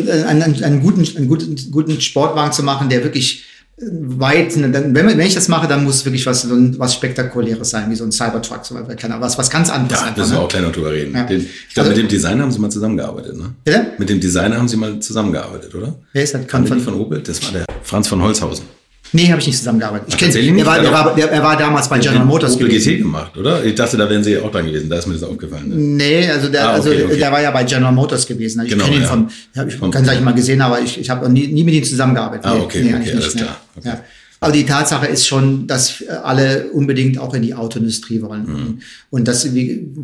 äh, 0.06 0.22
einen, 0.24 0.62
einen, 0.62 0.80
guten, 0.80 1.04
einen 1.16 1.26
guten, 1.26 1.56
guten 1.70 2.00
Sportwagen 2.00 2.52
zu 2.52 2.62
machen, 2.62 2.88
der 2.88 3.02
wirklich 3.02 3.44
weit, 3.78 4.56
wenn, 4.56 4.94
wenn 4.94 5.20
ich 5.20 5.34
das 5.34 5.48
mache, 5.48 5.68
dann 5.68 5.84
muss 5.84 6.04
wirklich 6.04 6.24
was, 6.24 6.48
was 6.50 6.94
Spektakuläres 6.94 7.68
sein, 7.68 7.90
wie 7.90 7.94
so 7.94 8.04
ein 8.04 8.12
Cybertruck, 8.12 8.64
so, 8.64 8.74
was, 8.74 9.38
was 9.38 9.50
ganz 9.50 9.68
anderes. 9.68 10.00
Ja, 10.00 10.14
müssen 10.16 10.32
wir 10.32 10.38
ne? 10.38 10.44
auch 10.44 10.48
gleich 10.48 10.62
noch 10.62 10.72
drüber 10.72 10.92
reden. 10.92 11.14
Ja. 11.14 11.24
Den, 11.24 11.40
ich 11.40 11.74
glaube, 11.74 11.90
also, 11.90 11.90
mit 11.90 11.98
dem 11.98 12.08
Designer 12.08 12.42
haben 12.42 12.52
Sie 12.52 12.58
mal 12.58 12.70
zusammengearbeitet, 12.70 13.36
ne? 13.36 13.54
Bitte? 13.64 13.86
Mit 13.98 14.08
dem 14.08 14.20
Designer 14.20 14.56
haben 14.56 14.68
Sie 14.68 14.78
mal 14.78 14.98
zusammengearbeitet, 15.00 15.74
oder? 15.74 15.94
Wer 16.14 16.22
ist 16.22 16.34
das? 16.34 16.46
Kann 16.46 16.66
von, 16.66 16.80
von 16.80 16.94
Opel? 16.94 17.20
Das 17.20 17.42
war 17.44 17.52
der 17.52 17.66
Franz 17.82 18.08
von 18.08 18.22
Holzhausen. 18.22 18.64
Nee, 19.12 19.28
habe 19.30 19.40
ich 19.40 19.46
nicht 19.46 19.58
zusammengearbeitet. 19.58 20.08
Ich 20.08 20.16
kenne 20.16 20.38
ihn. 20.38 20.58
Er 20.58 20.66
war, 20.66 20.78
er, 20.78 20.92
war, 20.92 21.18
er 21.18 21.42
war 21.42 21.56
damals 21.56 21.88
bei 21.88 21.98
General 21.98 22.24
Motors 22.24 22.54
Opel 22.54 22.68
gewesen. 22.68 22.92
GT 22.92 22.98
gemacht, 22.98 23.36
oder? 23.36 23.64
Ich 23.64 23.74
dachte, 23.74 23.96
da 23.96 24.08
wären 24.08 24.22
Sie 24.22 24.38
auch 24.38 24.50
dran 24.50 24.66
gewesen. 24.66 24.88
Da 24.90 24.98
ist 24.98 25.06
mir 25.06 25.14
das 25.14 25.22
aufgefallen. 25.22 25.68
Ne? 25.68 25.76
Nee, 25.76 26.30
also 26.30 26.48
der, 26.48 26.68
ah, 26.68 26.78
okay, 26.78 26.90
also 26.90 27.04
okay. 27.04 27.18
der 27.18 27.32
war 27.32 27.40
ja 27.40 27.50
bei 27.50 27.64
General 27.64 27.92
Motors 27.92 28.26
gewesen. 28.26 28.62
Ich 28.64 28.70
genau, 28.70 28.84
kenne 28.84 28.96
ihn 28.96 29.02
ja. 29.02 29.08
von, 29.08 29.28
ich 29.68 29.80
ganz 29.80 30.04
gleich 30.04 30.20
mal 30.20 30.34
gesehen, 30.34 30.60
aber 30.60 30.80
ich, 30.80 31.00
ich 31.00 31.08
habe 31.08 31.28
nie, 31.30 31.46
nie 31.48 31.64
mit 31.64 31.74
ihm 31.74 31.84
zusammengearbeitet. 31.84 32.46
Ah, 32.46 32.56
okay, 32.56 32.82
nee, 32.82 32.94
okay, 32.94 33.12
alles 33.12 33.34
nicht, 33.34 33.44
klar. 33.44 33.60
Okay. 33.76 33.88
Ja. 33.88 34.00
Aber 34.40 34.52
die 34.52 34.66
Tatsache 34.66 35.06
ist 35.06 35.26
schon, 35.26 35.66
dass 35.66 36.04
alle 36.22 36.70
unbedingt 36.72 37.18
auch 37.18 37.32
in 37.32 37.42
die 37.42 37.54
Autoindustrie 37.54 38.20
wollen. 38.20 38.46
Mhm. 38.46 38.78
Und 39.10 39.28
dass 39.28 39.48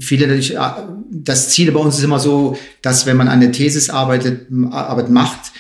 viele 0.00 0.26
natürlich, 0.26 0.57
das 1.11 1.50
Ziel 1.50 1.70
bei 1.70 1.80
uns 1.80 1.98
ist 1.98 2.05
immer 2.05 2.18
so, 2.18 2.57
dass 2.80 3.05
wenn 3.05 3.18
man 3.18 3.28
eine 3.28 3.53
Thesis 3.53 3.90
arbeitet, 3.90 4.46
Arbeit 4.70 5.11
macht, 5.11 5.53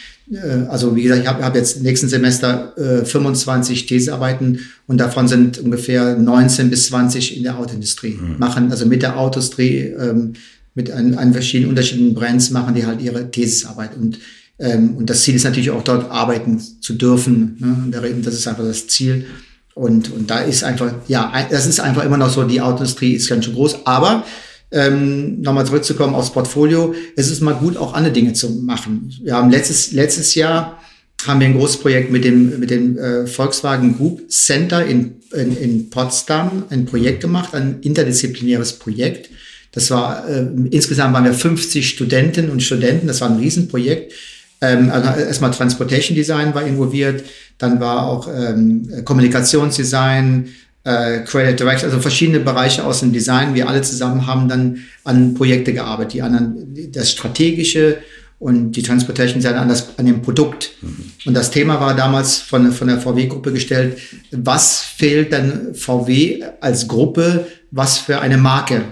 also 0.68 0.94
wie 0.96 1.02
gesagt, 1.02 1.22
ich 1.22 1.28
habe 1.28 1.44
hab 1.44 1.54
jetzt 1.54 1.82
nächsten 1.82 2.08
Semester 2.08 2.72
äh, 2.76 3.04
25 3.04 3.86
Thesearbeiten 3.86 4.60
und 4.86 4.98
davon 4.98 5.28
sind 5.28 5.58
ungefähr 5.58 6.16
19 6.16 6.70
bis 6.70 6.86
20 6.86 7.36
in 7.36 7.42
der 7.42 7.58
Autoindustrie. 7.58 8.18
Mhm. 8.20 8.38
Machen 8.38 8.70
also 8.70 8.86
mit 8.86 9.02
der 9.02 9.18
Autoindustrie, 9.18 9.78
ähm, 9.98 10.34
mit 10.74 10.90
an, 10.90 11.14
an 11.14 11.32
verschiedenen 11.32 11.70
unterschiedlichen 11.70 12.14
Brands 12.14 12.50
machen 12.50 12.74
die 12.74 12.86
halt 12.86 13.02
ihre 13.02 13.30
Thesisarbeit. 13.30 13.90
Und, 13.96 14.18
ähm, 14.58 14.96
und 14.96 15.10
das 15.10 15.22
Ziel 15.22 15.34
ist 15.34 15.44
natürlich 15.44 15.70
auch 15.70 15.84
dort 15.84 16.10
arbeiten 16.10 16.60
zu 16.80 16.94
dürfen. 16.94 17.56
Ne? 17.90 18.14
Das 18.22 18.34
ist 18.34 18.46
einfach 18.46 18.64
das 18.64 18.86
Ziel. 18.86 19.26
Und, 19.74 20.12
und 20.12 20.30
da 20.30 20.40
ist 20.40 20.64
einfach, 20.64 20.92
ja, 21.08 21.32
das 21.50 21.66
ist 21.66 21.80
einfach 21.80 22.04
immer 22.04 22.18
noch 22.18 22.30
so, 22.30 22.44
die 22.44 22.60
Autoindustrie 22.60 23.14
ist 23.14 23.28
ganz 23.28 23.44
schön 23.44 23.54
groß, 23.54 23.86
aber 23.86 24.24
ähm, 24.72 25.40
nochmal 25.40 25.66
zurückzukommen 25.66 26.14
aufs 26.14 26.32
Portfolio, 26.32 26.94
es 27.16 27.30
ist 27.30 27.40
mal 27.40 27.54
gut, 27.54 27.76
auch 27.76 27.94
andere 27.94 28.12
Dinge 28.12 28.32
zu 28.32 28.50
machen. 28.50 29.12
Wir 29.22 29.34
haben 29.34 29.50
letztes, 29.50 29.92
letztes 29.92 30.34
Jahr 30.34 30.78
haben 31.26 31.40
wir 31.40 31.46
ein 31.46 31.56
großes 31.56 31.78
Projekt 31.78 32.10
mit 32.10 32.24
dem, 32.24 32.58
mit 32.58 32.70
dem 32.70 32.98
äh, 32.98 33.26
Volkswagen 33.26 33.96
Group 33.96 34.30
Center 34.30 34.84
in, 34.84 35.20
in, 35.32 35.56
in 35.56 35.90
Potsdam, 35.90 36.64
ein 36.70 36.86
Projekt 36.86 37.20
gemacht, 37.20 37.54
ein 37.54 37.80
interdisziplinäres 37.80 38.72
Projekt. 38.74 39.30
Das 39.72 39.90
war, 39.90 40.28
äh, 40.28 40.46
insgesamt 40.70 41.14
waren 41.14 41.24
wir 41.24 41.34
50 41.34 41.88
Studentinnen 41.88 42.50
und 42.50 42.62
Studenten, 42.62 43.06
das 43.06 43.20
war 43.20 43.30
ein 43.30 43.38
Riesenprojekt. 43.38 44.12
Ähm, 44.60 44.90
also 44.90 45.20
erstmal 45.20 45.50
Transportation 45.50 46.16
Design 46.16 46.54
war 46.54 46.64
involviert, 46.64 47.24
dann 47.58 47.80
war 47.80 48.06
auch 48.06 48.28
ähm, 48.28 49.04
Kommunikationsdesign, 49.04 50.48
äh, 50.84 51.20
Creative 51.20 51.54
Direction, 51.54 51.90
also 51.90 52.00
verschiedene 52.00 52.40
Bereiche 52.40 52.84
aus 52.84 53.00
dem 53.00 53.12
Design. 53.12 53.54
Wir 53.54 53.68
alle 53.68 53.82
zusammen 53.82 54.26
haben 54.26 54.48
dann 54.48 54.84
an 55.04 55.34
Projekte 55.34 55.72
gearbeitet, 55.72 56.14
die 56.14 56.22
anderen, 56.22 56.92
das 56.92 57.12
Strategische 57.12 57.98
und 58.38 58.72
die 58.72 58.82
Transportation 58.82 59.40
Design 59.40 59.54
an, 59.54 59.68
das, 59.68 59.96
an 59.98 60.06
dem 60.06 60.20
Produkt. 60.20 60.72
Mhm. 60.80 60.96
Und 61.26 61.34
das 61.34 61.52
Thema 61.52 61.80
war 61.80 61.94
damals 61.94 62.38
von, 62.38 62.72
von 62.72 62.88
der 62.88 62.98
VW-Gruppe 62.98 63.52
gestellt, 63.52 63.98
was 64.32 64.80
fehlt 64.80 65.32
dann 65.32 65.74
VW 65.74 66.42
als 66.60 66.88
Gruppe, 66.88 67.46
was 67.70 67.98
für 67.98 68.20
eine 68.20 68.38
Marke 68.38 68.82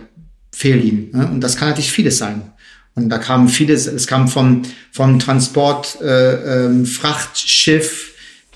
fehlt 0.53 0.85
ihnen? 0.85 1.11
Ne? 1.13 1.27
Und 1.27 1.41
das 1.41 1.57
kann 1.57 1.71
natürlich 1.71 1.91
vieles 1.91 2.19
sein. 2.19 2.43
Und 2.95 3.09
da 3.09 3.19
kam 3.19 3.49
vieles, 3.49 3.87
es 3.87 4.07
kam 4.07 4.29
vom, 4.29 4.63
vom 4.93 5.19
Transport, 5.19 6.01
äh, 6.01 6.67
ähm, 6.67 6.87
Frachtschiff, 6.87 8.10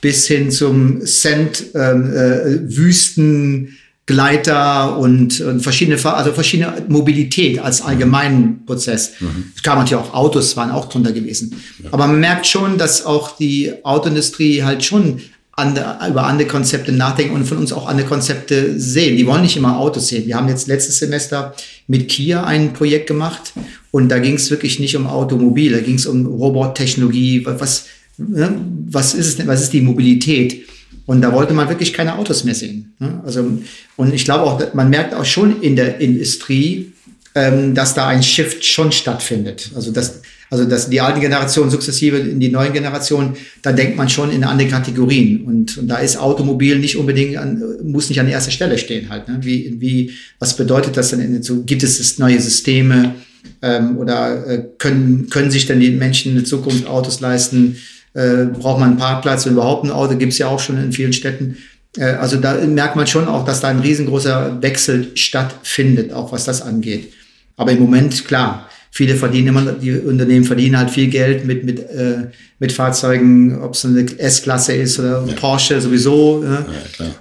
bis 0.05 0.27
hin 0.27 0.51
zum 0.51 1.07
Cent 1.07 1.65
ähm, 1.75 2.13
äh, 2.13 2.77
Wüstengleiter 2.77 4.99
und, 4.99 5.41
und 5.41 5.63
verschiedene 5.63 5.97
also 6.05 6.35
verschiedene 6.35 6.85
Mobilität 6.89 7.59
als 7.59 7.81
allgemeinen 7.81 8.67
Prozess. 8.67 9.13
Mhm. 9.19 9.53
Es 9.57 9.63
kam 9.63 9.79
natürlich 9.79 10.05
auch 10.05 10.13
Autos 10.13 10.59
waren 10.59 10.73
auch 10.73 10.91
drunter 10.91 11.13
gewesen. 11.13 11.55
Ja. 11.83 11.89
Aber 11.91 12.07
man 12.07 12.21
merkt 12.21 12.47
schon, 12.47 12.77
dass 12.77 13.07
auch 13.07 13.39
die 13.39 13.73
Autoindustrie 13.83 14.63
halt 14.63 14.85
schon 14.85 15.23
andere, 15.53 15.97
über 16.11 16.25
andere 16.25 16.49
Konzepte 16.49 16.93
nachdenken 16.93 17.35
und 17.35 17.47
von 17.47 17.57
uns 17.57 17.73
auch 17.73 17.87
andere 17.87 18.07
Konzepte 18.07 18.79
sehen. 18.79 19.17
Die 19.17 19.27
wollen 19.27 19.41
nicht 19.41 19.57
immer 19.57 19.79
Autos 19.79 20.09
sehen. 20.09 20.27
Wir 20.27 20.37
haben 20.37 20.49
jetzt 20.49 20.69
letztes 20.69 20.99
Semester 20.99 21.55
mit 21.87 22.11
Kia 22.11 22.45
ein 22.45 22.75
Projekt 22.75 23.07
gemacht 23.07 23.55
und 23.91 24.11
da 24.11 24.19
ging 24.19 24.35
es 24.35 24.51
wirklich 24.51 24.79
nicht 24.81 24.97
um 24.97 25.07
Automobil, 25.07 25.73
da 25.73 25.81
ging 25.81 25.95
es 25.95 26.05
um 26.05 26.27
Robottechnologie, 26.27 27.47
was? 27.47 27.87
Was 28.17 29.15
ist 29.15 29.27
es 29.27 29.37
denn, 29.37 29.47
was 29.47 29.63
ist 29.63 29.73
die 29.73 29.81
Mobilität? 29.81 30.67
Und 31.07 31.21
da 31.21 31.33
wollte 31.33 31.53
man 31.53 31.69
wirklich 31.69 31.93
keine 31.93 32.17
Autos 32.17 32.45
mehr 32.45 32.55
sehen. 32.55 32.95
Ne? 32.99 33.21
Also, 33.25 33.59
und 33.97 34.15
ich 34.15 34.25
glaube 34.25 34.45
auch, 34.45 34.75
man 34.75 34.89
merkt 34.89 35.15
auch 35.15 35.25
schon 35.25 35.61
in 35.61 35.77
der 35.77 36.01
Industrie, 36.01 36.93
ähm, 37.35 37.75
dass 37.75 37.95
da 37.95 38.07
ein 38.07 38.23
Shift 38.23 38.65
schon 38.65 38.93
stattfindet. 38.93 39.71
Also, 39.75 39.91
dass, 39.91 40.23
also, 40.51 40.65
dass 40.65 40.89
die 40.89 41.01
alten 41.01 41.21
Generationen 41.21 41.71
sukzessive 41.71 42.19
in 42.19 42.41
die 42.41 42.49
neuen 42.49 42.73
Generationen, 42.73 43.35
da 43.61 43.73
denkt 43.73 43.97
man 43.97 44.09
schon 44.09 44.31
in 44.31 44.45
andere 44.45 44.69
Kategorien. 44.69 45.45
Und, 45.45 45.77
und 45.77 45.89
da 45.89 45.97
ist 45.97 46.17
Automobil 46.17 46.79
nicht 46.79 46.97
unbedingt 46.97 47.37
an, 47.37 47.63
muss 47.83 48.09
nicht 48.09 48.21
an 48.21 48.29
erster 48.29 48.53
Stelle 48.53 48.79
stehen 48.79 49.11
halt. 49.11 49.29
Ne? 49.29 49.39
Wie, 49.43 49.77
wie, 49.81 50.13
was 50.39 50.57
bedeutet 50.57 50.97
das 50.97 51.11
denn? 51.11 51.43
So, 51.43 51.65
gibt 51.65 51.83
es 51.83 52.19
neue 52.19 52.41
Systeme? 52.41 53.17
Ähm, 53.61 53.99
oder 53.99 54.47
äh, 54.47 54.65
können, 54.79 55.29
können 55.29 55.51
sich 55.51 55.67
denn 55.67 55.81
die 55.81 55.91
Menschen 55.91 56.37
in 56.37 56.47
Zukunft 56.47 56.87
Autos 56.87 57.21
leisten? 57.21 57.77
Äh, 58.15 58.47
braucht 58.47 58.81
man 58.81 58.91
einen 58.91 58.99
Parkplatz 58.99 59.47
und 59.47 59.53
überhaupt 59.53 59.85
ein 59.85 59.91
Auto, 59.91 60.17
gibt's 60.17 60.39
ja 60.39 60.49
auch 60.49 60.61
schon 60.61 60.79
in 60.79 60.93
vielen 60.93 61.13
Städten. 61.13 61.59
Äh, 61.97 62.05
also 62.05 62.37
da 62.37 62.55
merkt 62.55 62.97
man 62.97 63.07
schon 63.07 63.29
auch, 63.29 63.45
dass 63.45 63.61
da 63.61 63.69
ein 63.69 63.81
riesengroßer 63.81 64.63
Wechsel 64.63 65.17
stattfindet, 65.17 66.13
auch 66.13 66.33
was 66.33 66.45
das 66.45 66.63
angeht. 66.63 67.13
Aber 67.57 67.73
im 67.73 67.81
Moment, 67.81 68.25
klar, 68.25 68.69
viele 68.91 69.17
verdienen 69.17 69.49
immer, 69.49 69.73
die 69.73 69.93
Unternehmen 69.93 70.45
verdienen 70.45 70.79
halt 70.79 70.91
viel 70.91 71.09
Geld 71.09 71.45
mit, 71.45 71.65
mit, 71.65 71.81
äh, 71.81 72.29
mit 72.61 72.73
Fahrzeugen, 72.73 73.61
ob 73.61 73.75
es 73.75 73.85
eine 73.85 74.07
S-Klasse 74.19 74.75
ist 74.75 74.99
oder 75.01 75.25
ja. 75.27 75.35
Porsche 75.35 75.81
sowieso. 75.81 76.43
Ne? 76.43 76.65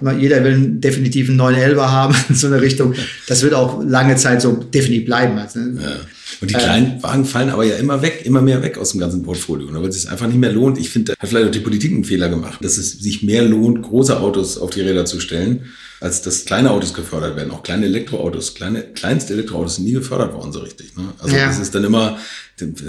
Ja, 0.00 0.12
Jeder 0.12 0.44
will 0.44 0.76
definitiv 0.78 1.28
einen 1.28 1.38
911 1.38 1.80
haben 1.80 2.14
in 2.28 2.34
so 2.36 2.46
eine 2.46 2.60
Richtung. 2.60 2.94
Das 3.26 3.42
wird 3.42 3.54
auch 3.54 3.82
lange 3.84 4.14
Zeit 4.16 4.42
so 4.42 4.52
definitiv 4.52 5.06
bleiben. 5.06 5.36
Also, 5.36 5.58
ne? 5.58 5.80
ja. 5.82 5.96
Und 6.40 6.50
die 6.50 6.54
kleinen 6.54 7.02
Wagen 7.02 7.24
fallen 7.24 7.50
aber 7.50 7.64
ja 7.64 7.76
immer 7.76 8.02
weg, 8.02 8.22
immer 8.24 8.42
mehr 8.42 8.62
weg 8.62 8.78
aus 8.78 8.92
dem 8.92 9.00
ganzen 9.00 9.22
Portfolio, 9.22 9.70
ne? 9.70 9.80
weil 9.80 9.88
es 9.88 10.02
sich 10.02 10.10
einfach 10.10 10.26
nicht 10.26 10.38
mehr 10.38 10.52
lohnt. 10.52 10.78
Ich 10.78 10.90
finde, 10.90 11.12
da 11.12 11.18
hat 11.20 11.28
vielleicht 11.28 11.48
auch 11.48 11.52
die 11.52 11.60
Politik 11.60 11.92
einen 11.92 12.04
Fehler 12.04 12.28
gemacht, 12.28 12.58
dass 12.62 12.78
es 12.78 12.92
sich 12.92 13.22
mehr 13.22 13.42
lohnt, 13.42 13.82
große 13.82 14.18
Autos 14.18 14.58
auf 14.58 14.70
die 14.70 14.80
Räder 14.80 15.04
zu 15.04 15.20
stellen, 15.20 15.66
als 16.00 16.22
dass 16.22 16.44
kleine 16.44 16.70
Autos 16.70 16.92
gefördert 16.92 17.36
werden. 17.36 17.50
Auch 17.50 17.62
kleine 17.62 17.86
Elektroautos, 17.86 18.54
kleine, 18.54 18.82
kleinste 18.82 19.32
Elektroautos 19.32 19.76
sind 19.76 19.84
nie 19.84 19.92
gefördert 19.92 20.34
worden 20.34 20.52
so 20.52 20.60
richtig. 20.60 20.96
Ne? 20.96 21.04
Also 21.18 21.34
ja. 21.34 21.46
das 21.46 21.58
ist 21.58 21.74
dann 21.74 21.84
immer, 21.84 22.18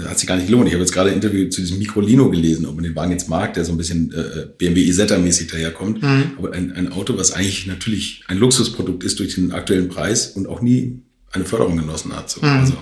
hat 0.06 0.18
sich 0.18 0.28
gar 0.28 0.36
nicht 0.36 0.48
gelohnt. 0.48 0.68
Ich 0.68 0.74
habe 0.74 0.82
jetzt 0.82 0.92
gerade 0.92 1.10
ein 1.10 1.16
Interview 1.16 1.48
zu 1.48 1.60
diesem 1.60 1.78
Microlino 1.78 2.30
gelesen, 2.30 2.66
ob 2.66 2.74
man 2.74 2.84
den 2.84 2.94
Wagen 2.94 3.12
jetzt 3.12 3.28
mag, 3.28 3.54
der 3.54 3.64
so 3.64 3.72
ein 3.72 3.78
bisschen 3.78 4.12
äh, 4.12 4.46
BMW 4.58 4.82
Isetta-mäßig 4.82 5.50
daherkommt. 5.50 6.02
Mhm. 6.02 6.32
Aber 6.36 6.52
ein, 6.52 6.72
ein 6.72 6.92
Auto, 6.92 7.16
was 7.16 7.32
eigentlich 7.32 7.66
natürlich 7.66 8.22
ein 8.26 8.38
Luxusprodukt 8.38 9.02
ist 9.02 9.18
durch 9.18 9.34
den 9.34 9.52
aktuellen 9.52 9.88
Preis 9.88 10.28
und 10.28 10.46
auch 10.46 10.60
nie 10.60 11.00
eine 11.32 11.44
Förderung 11.44 11.76
genossen 11.76 12.14
hat. 12.14 12.30
So. 12.30 12.40
Mhm. 12.40 12.48
Also 12.48 12.74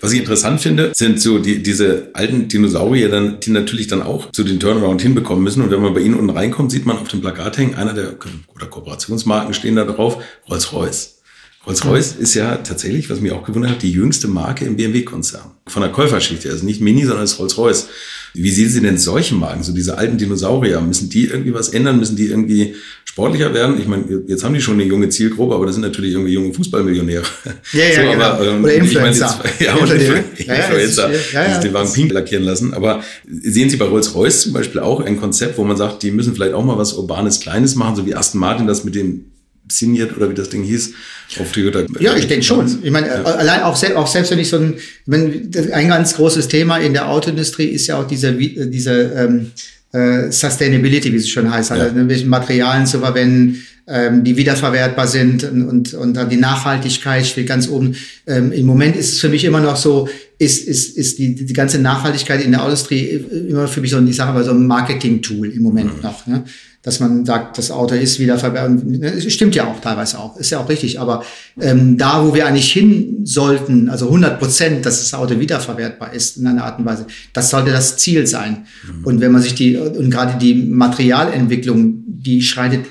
was 0.00 0.12
ich 0.12 0.20
interessant 0.20 0.60
finde, 0.60 0.92
sind 0.94 1.20
so 1.20 1.38
die, 1.38 1.62
diese 1.62 2.10
alten 2.14 2.48
Dinosaurier, 2.48 3.08
dann, 3.08 3.40
die 3.40 3.50
natürlich 3.50 3.86
dann 3.86 4.02
auch 4.02 4.30
zu 4.32 4.44
den 4.44 4.58
Turnaround 4.58 5.02
hinbekommen 5.02 5.44
müssen. 5.44 5.62
Und 5.62 5.70
wenn 5.70 5.82
man 5.82 5.94
bei 5.94 6.00
ihnen 6.00 6.14
unten 6.14 6.30
reinkommt, 6.30 6.72
sieht 6.72 6.86
man 6.86 6.98
auf 6.98 7.08
dem 7.08 7.20
Plakat 7.20 7.58
hängen, 7.58 7.74
einer 7.74 7.92
der 7.92 8.14
oder 8.54 8.66
Kooperationsmarken 8.66 9.54
stehen 9.54 9.76
da 9.76 9.84
drauf, 9.84 10.22
Rolls-Royce. 10.48 11.19
Rolls-Royce 11.66 12.16
mhm. 12.16 12.22
ist 12.22 12.34
ja 12.34 12.56
tatsächlich, 12.56 13.10
was 13.10 13.20
mich 13.20 13.32
auch 13.32 13.44
gewundert 13.44 13.72
hat, 13.72 13.82
die 13.82 13.92
jüngste 13.92 14.28
Marke 14.28 14.64
im 14.64 14.76
BMW-Konzern. 14.76 15.50
Von 15.66 15.82
der 15.82 15.92
Käuferschicht 15.92 16.44
her. 16.44 16.52
Also 16.52 16.64
nicht 16.64 16.80
Mini, 16.80 17.04
sondern 17.04 17.24
es 17.24 17.32
ist 17.32 17.38
Rolls-Royce. 17.38 17.88
Wie 18.32 18.50
sehen 18.50 18.68
Sie 18.70 18.80
denn 18.80 18.96
solche 18.96 19.34
Marken, 19.34 19.62
so 19.62 19.72
diese 19.72 19.98
alten 19.98 20.16
Dinosaurier? 20.16 20.80
Müssen 20.80 21.10
die 21.10 21.26
irgendwie 21.26 21.52
was 21.52 21.68
ändern? 21.68 21.98
Müssen 21.98 22.16
die 22.16 22.26
irgendwie 22.26 22.76
sportlicher 23.04 23.52
werden? 23.52 23.78
Ich 23.78 23.88
meine, 23.88 24.04
jetzt 24.26 24.42
haben 24.42 24.54
die 24.54 24.60
schon 24.60 24.74
eine 24.74 24.84
junge 24.84 25.08
Zielgruppe, 25.10 25.54
aber 25.54 25.66
das 25.66 25.74
sind 25.74 25.82
natürlich 25.82 26.12
irgendwie 26.12 26.32
junge 26.32 26.54
Fußballmillionäre. 26.54 27.24
Ja, 27.72 27.84
ja, 27.84 27.94
so, 27.94 28.00
genau. 28.10 28.24
aber, 28.24 28.46
ähm, 28.46 28.64
Oder 28.64 28.74
Influencer. 28.74 29.26
Ich 29.26 29.42
mein 29.42 29.50
jetzt, 29.50 29.60
ja, 29.60 29.76
oder 29.76 29.94
Influencer, 29.94 31.10
ja, 31.32 31.42
ja, 31.42 31.46
die 31.46 31.52
sich 31.54 31.62
den 31.62 31.74
Wagen 31.74 31.92
pink 31.92 32.12
lackieren 32.12 32.44
lassen. 32.44 32.72
Aber 32.72 33.02
sehen 33.28 33.68
Sie 33.68 33.76
bei 33.76 33.84
Rolls-Royce 33.84 34.42
zum 34.42 34.52
Beispiel 34.54 34.80
auch 34.80 35.00
ein 35.00 35.20
Konzept, 35.20 35.58
wo 35.58 35.64
man 35.64 35.76
sagt, 35.76 36.02
die 36.04 36.10
müssen 36.10 36.34
vielleicht 36.34 36.54
auch 36.54 36.64
mal 36.64 36.78
was 36.78 36.94
Urbanes, 36.94 37.40
Kleines 37.40 37.74
machen, 37.74 37.96
so 37.96 38.06
wie 38.06 38.14
Aston 38.14 38.40
Martin 38.40 38.66
das 38.66 38.84
mit 38.84 38.94
dem 38.94 39.26
signiert 39.70 40.16
oder 40.16 40.28
wie 40.30 40.34
das 40.34 40.48
Ding 40.48 40.62
hieß 40.62 40.92
auf 41.38 41.52
Toyota. 41.52 41.84
Ja, 42.00 42.16
ich 42.16 42.26
denke 42.26 42.44
schon. 42.44 42.78
Ich 42.82 42.90
meine, 42.90 43.08
ja. 43.08 43.22
allein 43.22 43.62
auch, 43.62 43.76
selbst, 43.76 43.96
auch 43.96 44.06
selbst 44.06 44.30
wenn 44.30 44.38
ich 44.38 44.48
so 44.48 44.58
ein, 44.58 44.74
wenn, 45.06 45.50
ein 45.72 45.88
ganz 45.88 46.14
großes 46.14 46.48
Thema 46.48 46.78
in 46.78 46.92
der 46.92 47.08
Autoindustrie 47.08 47.66
ist 47.66 47.86
ja 47.86 48.00
auch 48.00 48.06
dieser, 48.06 48.32
dieser 48.32 49.24
ähm, 49.24 49.52
äh, 49.92 50.30
Sustainability, 50.30 51.12
wie 51.12 51.16
es 51.16 51.28
schon 51.28 51.50
heißt, 51.50 51.72
also 51.72 51.86
ja. 51.86 52.08
welche 52.08 52.26
Materialien 52.26 52.86
zu 52.86 52.98
verwenden, 53.00 53.62
ähm, 53.86 54.22
die 54.22 54.36
wiederverwertbar 54.36 55.08
sind 55.08 55.42
und, 55.44 55.64
und, 55.64 55.94
und 55.94 56.30
die 56.30 56.36
Nachhaltigkeit 56.36 57.26
steht 57.26 57.48
ganz 57.48 57.68
oben. 57.68 57.96
Ähm, 58.26 58.52
Im 58.52 58.66
Moment 58.66 58.94
ist 58.94 59.14
es 59.14 59.20
für 59.20 59.28
mich 59.28 59.44
immer 59.44 59.60
noch 59.60 59.76
so, 59.76 60.08
ist, 60.38 60.66
ist, 60.68 60.96
ist 60.96 61.18
die, 61.18 61.34
die 61.34 61.52
ganze 61.52 61.80
Nachhaltigkeit 61.80 62.42
in 62.42 62.52
der 62.52 62.62
Industrie 62.62 63.24
immer 63.48 63.66
für 63.66 63.80
mich 63.80 63.90
so, 63.90 64.00
ich 64.00 64.16
sage 64.16 64.32
mal, 64.32 64.44
so 64.44 64.52
ein 64.52 64.66
Marketing-Tool 64.66 65.50
im 65.50 65.62
Moment 65.62 65.96
mhm. 65.96 66.02
noch. 66.02 66.26
Ne? 66.26 66.44
Dass 66.82 66.98
man 66.98 67.26
sagt, 67.26 67.58
das 67.58 67.70
Auto 67.70 67.94
ist 67.94 68.18
wiederverwertbar. 68.18 68.68
Ne, 68.68 69.20
stimmt 69.30 69.54
ja 69.54 69.66
auch 69.66 69.80
teilweise 69.80 70.18
auch, 70.18 70.36
ist 70.38 70.50
ja 70.50 70.60
auch 70.60 70.68
richtig. 70.68 70.98
Aber 70.98 71.22
ähm, 71.60 71.98
da, 71.98 72.26
wo 72.26 72.34
wir 72.34 72.46
eigentlich 72.46 72.72
hin 72.72 73.20
sollten, 73.24 73.90
also 73.90 74.06
100 74.06 74.38
Prozent, 74.38 74.86
dass 74.86 75.00
das 75.00 75.12
Auto 75.12 75.38
wiederverwertbar 75.38 76.14
ist 76.14 76.38
in 76.38 76.46
einer 76.46 76.64
Art 76.64 76.78
und 76.78 76.86
Weise, 76.86 77.06
das 77.34 77.50
sollte 77.50 77.70
das 77.70 77.98
Ziel 77.98 78.26
sein. 78.26 78.66
Mhm. 78.86 79.04
Und 79.04 79.20
wenn 79.20 79.30
man 79.30 79.42
sich 79.42 79.54
die, 79.54 79.76
und 79.76 80.10
gerade 80.10 80.38
die 80.38 80.54
Materialentwicklung, 80.54 82.02
die 82.06 82.40
schreitet 82.40 82.86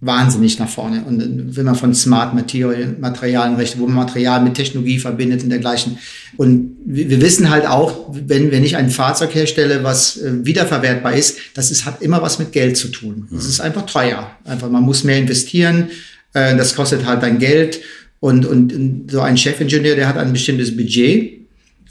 wahnsinnig 0.00 0.58
nach 0.58 0.68
vorne. 0.68 1.04
Und 1.04 1.56
wenn 1.56 1.66
man 1.66 1.74
von 1.74 1.94
Smart 1.94 2.34
Material, 2.34 2.96
Materialien 2.98 3.56
redet, 3.56 3.78
wo 3.78 3.86
man 3.86 3.96
Material 3.96 4.42
mit 4.42 4.54
Technologie 4.54 4.98
verbindet 4.98 5.42
und 5.42 5.50
dergleichen. 5.50 5.98
Und 6.36 6.76
wir 6.86 7.20
wissen 7.20 7.50
halt 7.50 7.66
auch, 7.66 8.06
wenn, 8.10 8.50
wenn 8.50 8.64
ich 8.64 8.76
ein 8.76 8.88
Fahrzeug 8.88 9.34
herstelle, 9.34 9.84
was 9.84 10.16
äh, 10.16 10.44
wiederverwertbar 10.44 11.14
ist, 11.14 11.38
das 11.54 11.70
ist, 11.70 11.84
hat 11.84 12.00
immer 12.00 12.22
was 12.22 12.38
mit 12.38 12.52
Geld 12.52 12.78
zu 12.78 12.88
tun. 12.88 13.28
Das 13.30 13.44
ist 13.44 13.60
einfach 13.60 13.84
teuer. 13.84 14.30
Einfach, 14.44 14.70
man 14.70 14.82
muss 14.82 15.04
mehr 15.04 15.18
investieren. 15.18 15.90
Äh, 16.32 16.56
das 16.56 16.74
kostet 16.74 17.04
halt 17.04 17.22
dann 17.22 17.38
Geld. 17.38 17.80
Und, 18.20 18.46
und 18.46 19.10
so 19.10 19.20
ein 19.20 19.36
Chefingenieur, 19.36 19.96
der 19.96 20.08
hat 20.08 20.16
ein 20.16 20.32
bestimmtes 20.32 20.74
Budget 20.76 21.39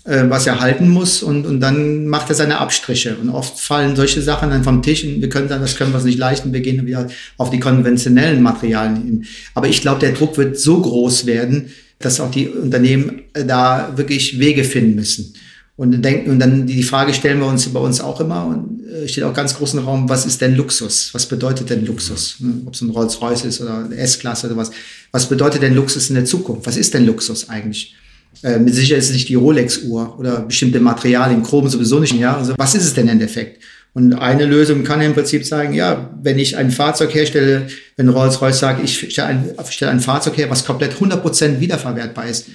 was 0.06 0.48
er 0.48 0.60
halten 0.60 0.90
muss 0.90 1.22
und, 1.22 1.46
und 1.46 1.60
dann 1.60 2.08
macht 2.08 2.30
er 2.30 2.36
seine 2.36 2.60
Abstriche. 2.60 3.18
Und 3.22 3.30
oft 3.30 3.60
fallen 3.60 3.96
solche 3.96 4.22
Sachen 4.22 4.50
dann 4.50 4.64
vom 4.64 4.82
Tisch 4.82 5.04
und 5.04 5.22
wir 5.22 5.30
können 5.30 5.48
dann, 5.48 5.62
das 5.62 5.76
können 5.76 5.92
wir 5.92 5.98
uns 5.98 6.06
nicht 6.06 6.18
leisten, 6.18 6.54
wir 6.54 6.62
gehen 6.62 6.86
wieder 6.86 7.08
auf 7.38 7.50
die 7.50 7.60
konventionellen 7.60 8.42
Materialien 8.42 9.04
hin. 9.04 9.26
Aber 9.54 9.68
ich 9.68 9.82
glaube, 9.82 10.00
der 10.00 10.14
Druck 10.14 10.38
wird 10.38 10.58
so 10.58 10.82
groß 10.82 11.26
werden, 11.26 11.70
dass 12.00 12.20
auch 12.20 12.32
die 12.32 12.48
Unternehmen 12.48 13.24
äh, 13.34 13.46
da 13.46 13.94
wirklich 13.96 14.40
Wege 14.40 14.64
finden 14.64 14.96
müssen. 14.96 15.34
Und, 15.76 16.02
denken, 16.02 16.32
und 16.32 16.40
dann 16.40 16.68
die 16.68 16.84
Frage 16.84 17.14
stellen 17.14 17.40
wir 17.40 17.48
uns 17.48 17.68
bei 17.70 17.80
uns 17.80 18.02
auch 18.02 18.20
immer 18.20 18.46
und 18.48 18.86
äh, 18.86 19.08
steht 19.08 19.24
auch 19.24 19.34
ganz 19.34 19.56
großen 19.56 19.80
Raum, 19.80 20.10
was 20.10 20.26
ist 20.26 20.42
denn 20.42 20.56
Luxus? 20.56 21.14
Was 21.14 21.26
bedeutet 21.26 21.70
denn 21.70 21.86
Luxus? 21.86 22.36
Ne, 22.40 22.62
Ob 22.66 22.74
es 22.74 22.82
ein 22.82 22.90
Rolls-Royce 22.90 23.46
ist 23.46 23.62
oder 23.62 23.90
S-Klasse 23.96 24.48
oder 24.48 24.58
was. 24.58 24.72
Was 25.12 25.30
bedeutet 25.30 25.62
denn 25.62 25.76
Luxus 25.76 26.10
in 26.10 26.16
der 26.16 26.26
Zukunft? 26.26 26.66
Was 26.66 26.78
ist 26.78 26.94
denn 26.94 27.06
Luxus 27.06 27.50
eigentlich? 27.50 27.96
Äh, 28.44 28.60
mit 28.60 28.74
Sicherheit 28.74 29.00
ist 29.00 29.10
es 29.10 29.14
nicht 29.14 29.30
die 29.30 29.36
Rolex-Uhr 29.36 30.18
oder 30.18 30.42
bestimmte 30.42 30.80
Materialien, 30.80 31.44
Chrom 31.44 31.68
sowieso 31.68 32.00
nicht. 32.00 32.14
Ja, 32.14 32.38
also 32.38 32.54
was 32.58 32.76
ist 32.76 32.84
es 32.84 32.94
denn 32.94 33.08
im 33.08 33.14
Endeffekt? 33.14 33.62
Und 33.94 34.14
eine 34.14 34.46
Lösung 34.46 34.84
kann 34.84 35.02
im 35.02 35.14
Prinzip 35.14 35.46
sagen, 35.46 35.74
ja, 35.74 36.12
wenn 36.22 36.38
ich 36.38 36.56
ein 36.56 36.72
Fahrzeug 36.72 37.14
herstelle, 37.14 37.68
wenn 37.98 38.08
Rolls-Royce 38.08 38.60
sagt, 38.60 38.84
ich 38.84 39.12
stelle 39.12 39.28
ein, 39.28 39.56
stelle 39.70 39.92
ein 39.92 40.00
Fahrzeug 40.00 40.38
her, 40.38 40.50
was 40.50 40.64
komplett 40.64 40.94
100% 40.94 41.60
wiederverwertbar 41.60 42.28
ist, 42.28 42.48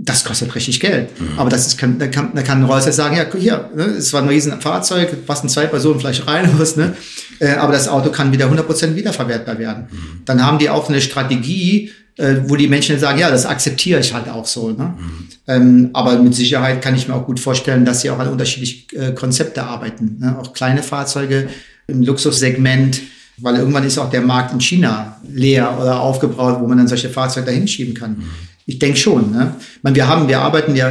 das 0.00 0.24
kostet 0.24 0.54
richtig 0.54 0.80
Geld. 0.80 1.08
Mhm. 1.20 1.38
Aber 1.38 1.50
das 1.50 1.66
ist, 1.66 1.78
kann, 1.78 1.98
da 1.98 2.06
kann, 2.06 2.30
da 2.34 2.42
kann 2.42 2.64
Rolls 2.64 2.84
sagen, 2.94 3.16
ja, 3.16 3.26
hier, 3.36 3.68
ne, 3.74 3.82
es 3.84 4.12
war 4.12 4.22
ein 4.22 4.28
riesen 4.28 4.60
Fahrzeug, 4.60 5.26
passen 5.26 5.48
zwei 5.48 5.66
Personen 5.66 5.98
vielleicht 5.98 6.26
rein, 6.26 6.50
was, 6.56 6.76
ne? 6.76 6.96
Äh, 7.40 7.54
aber 7.54 7.72
das 7.72 7.88
Auto 7.88 8.10
kann 8.10 8.32
wieder 8.32 8.46
100% 8.46 8.94
wiederverwertbar 8.94 9.58
werden. 9.58 9.88
Mhm. 9.90 10.22
Dann 10.24 10.44
haben 10.44 10.58
die 10.58 10.70
auch 10.70 10.88
eine 10.88 11.00
Strategie, 11.00 11.90
äh, 12.18 12.48
wo 12.48 12.56
die 12.56 12.66
Menschen 12.66 12.98
sagen, 12.98 13.18
ja, 13.18 13.30
das 13.30 13.46
akzeptiere 13.46 14.00
ich 14.00 14.12
halt 14.12 14.28
auch 14.28 14.44
so. 14.44 14.70
Ne? 14.70 14.94
Mhm. 14.98 15.28
Ähm, 15.46 15.90
aber 15.92 16.18
mit 16.18 16.34
Sicherheit 16.34 16.82
kann 16.82 16.94
ich 16.94 17.08
mir 17.08 17.14
auch 17.14 17.24
gut 17.24 17.40
vorstellen, 17.40 17.84
dass 17.84 18.00
sie 18.00 18.10
auch 18.10 18.18
an 18.18 18.28
unterschiedlichen 18.28 18.98
äh, 18.98 19.12
Konzepte 19.12 19.62
arbeiten. 19.62 20.16
Ne? 20.20 20.36
Auch 20.38 20.52
kleine 20.52 20.82
Fahrzeuge 20.82 21.48
im 21.86 22.02
Luxussegment, 22.02 23.00
weil 23.38 23.56
irgendwann 23.56 23.84
ist 23.84 23.98
auch 23.98 24.10
der 24.10 24.20
Markt 24.20 24.52
in 24.52 24.60
China 24.60 25.20
leer 25.32 25.78
oder 25.80 26.00
aufgebaut, 26.00 26.58
wo 26.60 26.66
man 26.66 26.78
dann 26.78 26.88
solche 26.88 27.08
Fahrzeuge 27.08 27.46
da 27.46 27.52
hinschieben 27.52 27.94
kann. 27.94 28.18
Mhm. 28.18 28.24
Ich 28.66 28.78
denke 28.78 28.98
schon. 28.98 29.30
Ne? 29.30 29.54
meine, 29.82 29.94
wir 29.96 30.08
haben, 30.08 30.28
wir 30.28 30.40
arbeiten 30.40 30.74
ja, 30.74 30.90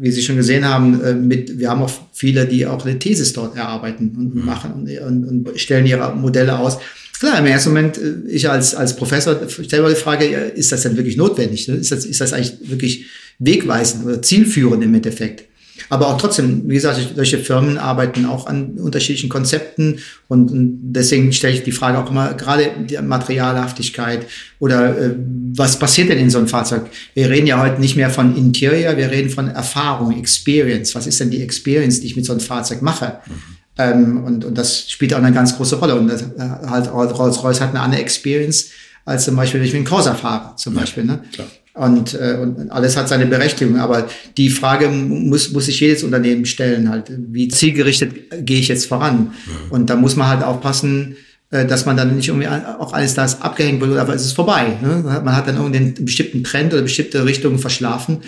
wie 0.00 0.10
Sie 0.10 0.22
schon 0.22 0.36
gesehen 0.36 0.68
haben, 0.68 1.02
äh, 1.02 1.14
mit, 1.14 1.56
wir 1.56 1.70
haben 1.70 1.82
auch 1.82 1.92
viele, 2.12 2.46
die 2.46 2.66
auch 2.66 2.84
eine 2.84 2.98
Thesis 2.98 3.32
dort 3.32 3.56
erarbeiten 3.56 4.12
und 4.18 4.34
mhm. 4.34 4.44
machen 4.44 4.72
und, 4.72 4.98
und, 4.98 5.46
und 5.48 5.60
stellen 5.60 5.86
ihre 5.86 6.16
Modelle 6.16 6.58
aus. 6.58 6.78
Klar, 7.18 7.38
im 7.38 7.46
ersten 7.46 7.70
Moment, 7.70 7.98
äh, 7.98 8.14
ich 8.28 8.48
als, 8.48 8.74
als 8.74 8.96
Professor 8.96 9.48
stelle 9.48 9.82
mir 9.82 9.90
die 9.90 10.00
Frage, 10.00 10.26
ist 10.26 10.72
das 10.72 10.82
denn 10.82 10.96
wirklich 10.96 11.16
notwendig? 11.16 11.68
Ne? 11.68 11.76
Ist 11.76 11.92
das, 11.92 12.04
ist 12.04 12.20
das 12.20 12.32
eigentlich 12.32 12.54
wirklich 12.62 13.06
wegweisend 13.38 14.04
oder 14.04 14.22
zielführend 14.22 14.82
im 14.82 14.94
Endeffekt? 14.94 15.44
Aber 15.88 16.08
auch 16.08 16.18
trotzdem, 16.18 16.68
wie 16.68 16.74
gesagt, 16.74 17.14
solche 17.16 17.38
Firmen 17.38 17.78
arbeiten 17.78 18.26
auch 18.26 18.46
an 18.46 18.78
unterschiedlichen 18.78 19.28
Konzepten 19.28 19.98
und, 20.28 20.50
deswegen 20.52 21.32
stelle 21.32 21.54
ich 21.54 21.64
die 21.64 21.72
Frage 21.72 21.98
auch 21.98 22.10
immer, 22.10 22.34
gerade 22.34 22.70
die 22.88 22.96
Materialhaftigkeit 22.96 24.26
oder 24.60 24.96
äh, 24.96 25.14
was 25.56 25.78
passiert 25.78 26.10
denn 26.10 26.18
in 26.18 26.30
so 26.30 26.38
einem 26.38 26.46
Fahrzeug? 26.46 26.86
Wir 27.14 27.28
reden 27.28 27.48
ja 27.48 27.60
heute 27.60 27.80
nicht 27.80 27.96
mehr 27.96 28.10
von 28.10 28.36
Interior, 28.36 28.96
wir 28.96 29.10
reden 29.10 29.30
von 29.30 29.48
Erfahrung, 29.48 30.16
Experience. 30.16 30.94
Was 30.94 31.08
ist 31.08 31.18
denn 31.18 31.30
die 31.30 31.42
Experience, 31.42 32.00
die 32.00 32.06
ich 32.06 32.16
mit 32.16 32.24
so 32.24 32.32
einem 32.32 32.40
Fahrzeug 32.40 32.80
mache? 32.80 33.18
Mhm. 33.26 33.53
Ähm, 33.76 34.24
und, 34.24 34.44
und 34.44 34.56
das 34.56 34.90
spielt 34.90 35.14
auch 35.14 35.18
eine 35.18 35.32
ganz 35.32 35.56
große 35.56 35.76
Rolle. 35.76 35.96
Und 35.96 36.08
das, 36.08 36.22
äh, 36.22 36.68
halt 36.68 36.92
Rolls-Royce 36.92 37.60
hat 37.60 37.70
eine 37.70 37.80
andere 37.80 38.00
Experience 38.00 38.70
als 39.04 39.24
zum 39.24 39.36
Beispiel, 39.36 39.60
wenn 39.60 39.66
ich 39.66 39.74
mit 39.74 39.84
dem 39.84 39.88
Corsa 39.88 40.14
fahre, 40.14 40.56
zum 40.56 40.74
ja, 40.74 40.80
Beispiel. 40.80 41.04
Ne? 41.04 41.20
Klar. 41.32 41.48
Und, 41.74 42.14
äh, 42.14 42.38
und 42.40 42.70
alles 42.70 42.96
hat 42.96 43.08
seine 43.08 43.26
Berechtigung. 43.26 43.78
Aber 43.78 44.06
die 44.36 44.48
Frage 44.48 44.88
muss, 44.88 45.52
muss 45.52 45.66
sich 45.66 45.80
jedes 45.80 46.04
Unternehmen 46.04 46.46
stellen, 46.46 46.88
halt, 46.88 47.10
wie 47.10 47.48
zielgerichtet 47.48 48.12
gehe 48.46 48.60
ich 48.60 48.68
jetzt 48.68 48.86
voran? 48.86 49.32
Ja. 49.46 49.52
Und 49.70 49.90
da 49.90 49.96
muss 49.96 50.14
man 50.14 50.28
halt 50.28 50.44
aufpassen, 50.44 51.16
äh, 51.50 51.66
dass 51.66 51.84
man 51.84 51.96
dann 51.96 52.14
nicht 52.14 52.28
irgendwie 52.28 52.46
auch 52.46 52.92
alles 52.92 53.14
das 53.14 53.42
abgehängt 53.42 53.80
wird, 53.80 53.98
aber 53.98 54.14
es 54.14 54.24
ist 54.24 54.34
vorbei. 54.34 54.76
Ne? 54.80 55.02
Man 55.24 55.36
hat 55.36 55.48
dann 55.48 55.56
irgendeinen 55.56 55.94
bestimmten 56.04 56.44
Trend 56.44 56.72
oder 56.72 56.82
bestimmte 56.82 57.24
Richtungen 57.24 57.58
verschlafen 57.58 58.18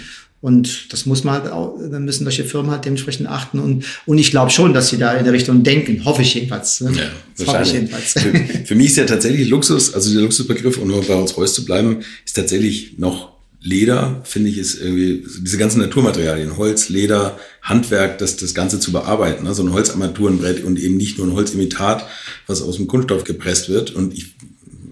und 0.46 0.92
das 0.92 1.06
muss 1.06 1.24
man 1.24 1.42
halt 1.42 1.50
auch, 1.50 1.76
dann 1.90 2.04
müssen 2.04 2.22
solche 2.22 2.44
Firmen 2.44 2.70
halt 2.70 2.84
dementsprechend 2.84 3.28
achten. 3.28 3.58
Und, 3.58 3.84
und 4.06 4.16
ich 4.16 4.30
glaube 4.30 4.52
schon, 4.52 4.72
dass 4.74 4.90
sie 4.90 4.96
da 4.96 5.12
in 5.14 5.24
der 5.24 5.32
Richtung 5.32 5.64
denken. 5.64 6.04
Hoffe 6.04 6.22
ich 6.22 6.34
jedenfalls. 6.34 6.78
Ja, 6.78 6.88
das 7.36 7.48
hoffe 7.48 7.62
ich 7.64 7.72
jedenfalls. 7.72 8.12
Für, 8.12 8.64
für, 8.64 8.74
mich 8.76 8.86
ist 8.86 8.96
ja 8.96 9.06
tatsächlich 9.06 9.48
Luxus, 9.48 9.92
also 9.92 10.12
der 10.12 10.22
Luxusbegriff, 10.22 10.78
um 10.78 10.86
nur 10.86 11.02
bei 11.02 11.16
uns 11.16 11.36
Reus 11.36 11.52
zu 11.52 11.64
bleiben, 11.64 12.04
ist 12.24 12.36
tatsächlich 12.36 12.96
noch 12.96 13.32
Leder, 13.60 14.20
finde 14.22 14.50
ich, 14.50 14.58
ist 14.58 14.80
irgendwie 14.80 15.24
diese 15.40 15.58
ganzen 15.58 15.80
Naturmaterialien, 15.80 16.56
Holz, 16.56 16.90
Leder, 16.90 17.40
Handwerk, 17.62 18.18
das, 18.18 18.36
das 18.36 18.54
Ganze 18.54 18.78
zu 18.78 18.92
bearbeiten. 18.92 19.42
Ne? 19.42 19.52
So 19.52 19.64
ein 19.64 19.72
Holzarmaturenbrett 19.72 20.62
und 20.62 20.78
eben 20.78 20.96
nicht 20.96 21.18
nur 21.18 21.26
ein 21.26 21.32
Holzimitat, 21.32 22.06
was 22.46 22.62
aus 22.62 22.76
dem 22.76 22.86
Kunststoff 22.86 23.24
gepresst 23.24 23.68
wird. 23.68 23.90
Und 23.90 24.14
ich 24.14 24.36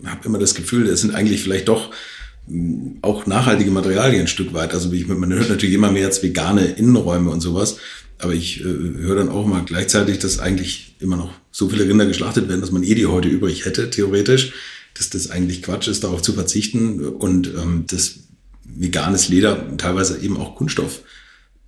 habe 0.05 0.27
immer 0.27 0.41
das 0.41 0.57
Gefühl, 0.57 0.89
es 0.89 1.03
sind 1.03 1.15
eigentlich 1.15 1.45
vielleicht 1.45 1.69
doch 1.69 1.93
auch 3.03 3.27
nachhaltige 3.27 3.71
Materialien 3.71 4.23
ein 4.23 4.29
Stück 4.29 4.53
weit. 4.53 4.75
Also 4.75 4.93
ich, 4.93 5.07
man 5.07 5.33
hört 5.33 5.49
natürlich 5.49 5.75
immer 5.75 5.91
mehr 5.91 6.03
jetzt 6.03 6.23
vegane 6.23 6.65
Innenräume 6.65 7.31
und 7.31 7.41
sowas, 7.41 7.79
aber 8.19 8.35
ich 8.35 8.61
äh, 8.61 8.65
höre 8.65 9.17
dann 9.17 9.29
auch 9.31 9.47
mal 9.47 9.63
gleichzeitig, 9.65 10.19
dass 10.19 10.39
eigentlich 10.39 10.97
immer 11.01 11.17
noch 11.17 11.31
so 11.51 11.69
viele 11.69 11.89
Rinder 11.89 12.07
geschlachtet 12.07 12.49
werden, 12.49 12.61
dass 12.61 12.71
man 12.71 12.83
eh 12.83 12.95
die 12.95 13.07
heute 13.07 13.29
übrig 13.29 13.65
hätte, 13.65 13.89
theoretisch, 13.91 14.53
dass 14.95 15.11
das 15.11 15.31
eigentlich 15.31 15.63
Quatsch 15.63 15.89
ist, 15.89 16.05
darauf 16.05 16.23
zu 16.23 16.35
verzichten 16.35 17.01
und 17.01 17.49
ähm, 17.49 17.85
dass 17.87 18.17
veganes 18.65 19.29
Leder 19.29 19.77
teilweise 19.77 20.19
eben 20.21 20.37
auch 20.37 20.57
Kunststoff 20.57 21.01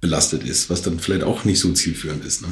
belastet 0.01 0.45
ist, 0.45 0.70
was 0.70 0.83
dann 0.83 0.99
vielleicht 0.99 1.24
auch 1.24 1.45
nicht 1.45 1.59
so 1.59 1.72
zielführend 1.72 2.24
ist. 2.24 2.43
Ne? 2.43 2.49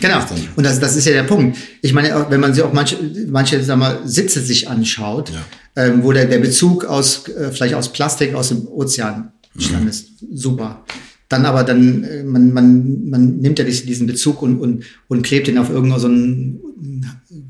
Genau. 0.00 0.24
Und 0.56 0.64
das, 0.64 0.80
das 0.80 0.96
ist 0.96 1.06
ja 1.06 1.12
der 1.12 1.22
Punkt. 1.22 1.56
Ich 1.80 1.92
meine, 1.92 2.26
wenn 2.28 2.40
man 2.40 2.52
sich 2.52 2.62
auch 2.62 2.72
manche, 2.72 2.98
manche 3.28 3.62
sag 3.62 3.78
mal, 3.78 4.00
Sitze 4.04 4.40
sich 4.40 4.68
anschaut, 4.68 5.30
ja. 5.30 5.44
Ähm, 5.76 6.02
wo 6.02 6.12
der, 6.12 6.26
der 6.26 6.38
Bezug 6.38 6.84
aus, 6.84 7.28
äh, 7.28 7.50
vielleicht 7.50 7.74
aus 7.74 7.92
Plastik 7.92 8.34
aus 8.34 8.48
dem 8.48 8.66
Ozean 8.68 9.32
entstanden 9.54 9.84
mhm. 9.84 9.90
ist, 9.90 10.08
super. 10.32 10.84
Dann 11.28 11.46
aber 11.46 11.64
dann, 11.64 12.04
äh, 12.04 12.22
man, 12.22 12.52
man, 12.52 13.08
man 13.08 13.38
nimmt 13.38 13.58
ja 13.58 13.64
diesen 13.64 14.06
Bezug 14.06 14.42
und, 14.42 14.60
und, 14.60 14.84
und 15.08 15.22
klebt 15.22 15.48
ihn 15.48 15.58
auf 15.58 15.70
irgendeinen 15.70 16.00
so 16.00 16.06
einen, 16.06 16.60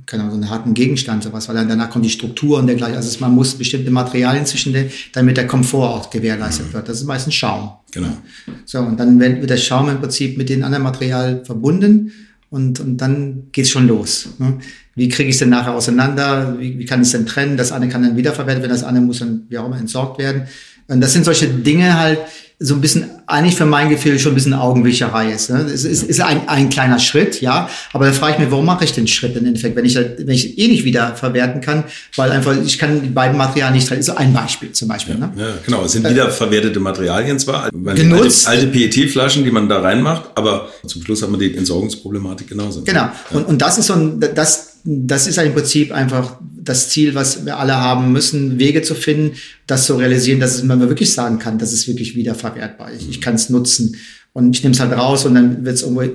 keine 0.06 0.22
Ahnung, 0.22 0.36
so 0.36 0.40
einen 0.40 0.50
harten 0.50 0.74
Gegenstand, 0.74 1.24
sowas, 1.24 1.48
weil 1.48 1.56
dann 1.56 1.68
danach 1.68 1.90
kommt 1.90 2.04
die 2.04 2.10
Struktur 2.10 2.58
und 2.58 2.66
dergleichen. 2.66 2.96
Also 2.96 3.18
man 3.20 3.34
muss 3.34 3.54
bestimmte 3.54 3.90
Materialien 3.90 4.46
zwischen 4.46 4.72
den, 4.72 4.90
damit 5.12 5.36
der 5.36 5.46
Komfort 5.46 5.88
auch 5.88 6.10
gewährleistet 6.10 6.68
mhm. 6.68 6.74
wird. 6.74 6.88
Das 6.88 6.98
ist 6.98 7.06
meistens 7.06 7.34
Schaum. 7.34 7.72
Genau. 7.92 8.16
So, 8.64 8.78
und 8.78 8.98
dann 8.98 9.20
wird 9.20 9.50
der 9.50 9.56
Schaum 9.56 9.88
im 9.88 10.00
Prinzip 10.00 10.38
mit 10.38 10.48
den 10.48 10.62
anderen 10.62 10.84
Materialien 10.84 11.44
verbunden 11.44 12.12
und, 12.54 12.78
und 12.78 12.98
dann 12.98 13.48
geht's 13.50 13.70
schon 13.70 13.88
los. 13.88 14.28
Ne? 14.38 14.58
Wie 14.94 15.08
kriege 15.08 15.28
ich 15.28 15.34
es 15.34 15.40
denn 15.40 15.48
nachher 15.48 15.74
auseinander? 15.74 16.56
Wie, 16.56 16.78
wie 16.78 16.84
kann 16.84 17.00
ich 17.00 17.08
es 17.08 17.12
denn 17.12 17.26
trennen? 17.26 17.56
Das 17.56 17.72
eine 17.72 17.88
kann 17.88 18.04
dann 18.04 18.16
wiederverwertet 18.16 18.62
werden, 18.62 18.72
das 18.72 18.84
andere 18.84 19.04
muss 19.04 19.18
dann 19.18 19.46
wie 19.48 19.58
auch 19.58 19.66
immer 19.66 19.78
entsorgt 19.78 20.18
werden. 20.18 20.44
Und 20.86 21.00
das 21.00 21.12
sind 21.12 21.24
solche 21.24 21.48
Dinge 21.48 21.98
halt, 21.98 22.20
so 22.60 22.74
ein 22.74 22.80
bisschen, 22.80 23.06
eigentlich 23.26 23.56
für 23.56 23.66
mein 23.66 23.88
Gefühl 23.88 24.18
schon 24.18 24.32
ein 24.32 24.36
bisschen 24.36 24.54
Augenwischerei 24.54 25.32
ist. 25.32 25.50
Ne? 25.50 25.62
Es 25.62 25.84
ist, 25.84 26.04
ist 26.04 26.20
ein, 26.20 26.48
ein 26.48 26.68
kleiner 26.68 27.00
Schritt, 27.00 27.40
ja, 27.40 27.68
aber 27.92 28.06
da 28.06 28.12
frage 28.12 28.34
ich 28.34 28.38
mich, 28.38 28.50
warum 28.50 28.64
mache 28.64 28.84
ich 28.84 28.92
den 28.92 29.08
Schritt 29.08 29.36
im 29.36 29.44
Endeffekt, 29.44 29.74
wenn 29.74 29.84
ich, 29.84 29.96
wenn 29.96 30.28
ich 30.28 30.56
eh 30.56 30.68
nicht 30.68 30.84
wieder 30.84 31.16
verwerten 31.16 31.60
kann, 31.60 31.84
weil 32.14 32.30
einfach, 32.30 32.56
ich 32.64 32.78
kann 32.78 33.02
die 33.02 33.08
beiden 33.08 33.36
Materialien 33.36 33.74
nicht 33.74 33.88
trennen. 33.88 34.00
ist 34.00 34.10
ein 34.10 34.32
Beispiel 34.32 34.70
zum 34.70 34.86
Beispiel. 34.86 35.16
Ja, 35.18 35.26
ne? 35.26 35.32
ja 35.36 35.54
genau, 35.66 35.84
es 35.84 35.92
sind 35.92 36.08
wiederverwertete 36.08 36.78
Materialien 36.78 37.40
zwar, 37.40 37.70
genutzt. 37.70 38.46
alte, 38.46 38.66
alte 38.66 38.78
PET-Flaschen, 38.78 39.42
die 39.42 39.50
man 39.50 39.68
da 39.68 39.80
reinmacht, 39.80 40.30
aber 40.36 40.68
zum 40.86 41.02
Schluss 41.02 41.22
hat 41.22 41.30
man 41.30 41.40
die 41.40 41.56
Entsorgungsproblematik 41.56 42.48
genauso. 42.48 42.82
Genau, 42.82 43.00
ja. 43.00 43.14
und, 43.32 43.48
und 43.48 43.62
das 43.62 43.78
ist 43.78 43.86
so 43.86 43.94
ein, 43.94 44.20
das, 44.20 44.78
das 44.84 45.26
ist 45.26 45.38
im 45.38 45.54
Prinzip 45.54 45.92
einfach 45.92 46.36
das 46.64 46.88
Ziel, 46.88 47.14
was 47.14 47.44
wir 47.44 47.58
alle 47.58 47.76
haben 47.76 48.12
müssen, 48.12 48.58
Wege 48.58 48.82
zu 48.82 48.94
finden, 48.94 49.36
das 49.66 49.86
zu 49.86 49.96
realisieren, 49.96 50.40
dass 50.40 50.62
man 50.62 50.80
wirklich 50.80 51.12
sagen 51.12 51.38
kann, 51.38 51.58
das 51.58 51.72
ist 51.72 51.88
wirklich 51.88 52.16
wiederverwertbar. 52.16 52.92
Ich, 52.92 53.08
ich 53.08 53.20
kann 53.20 53.34
es 53.34 53.50
nutzen. 53.50 53.96
Und 54.32 54.56
ich 54.56 54.64
nehme 54.64 54.74
es 54.74 54.80
halt 54.80 54.92
raus 54.92 55.24
und 55.26 55.34
dann 55.36 55.64
wird 55.64 55.76
es 55.76 55.82
irgendwo 55.82 56.02
äh, 56.02 56.10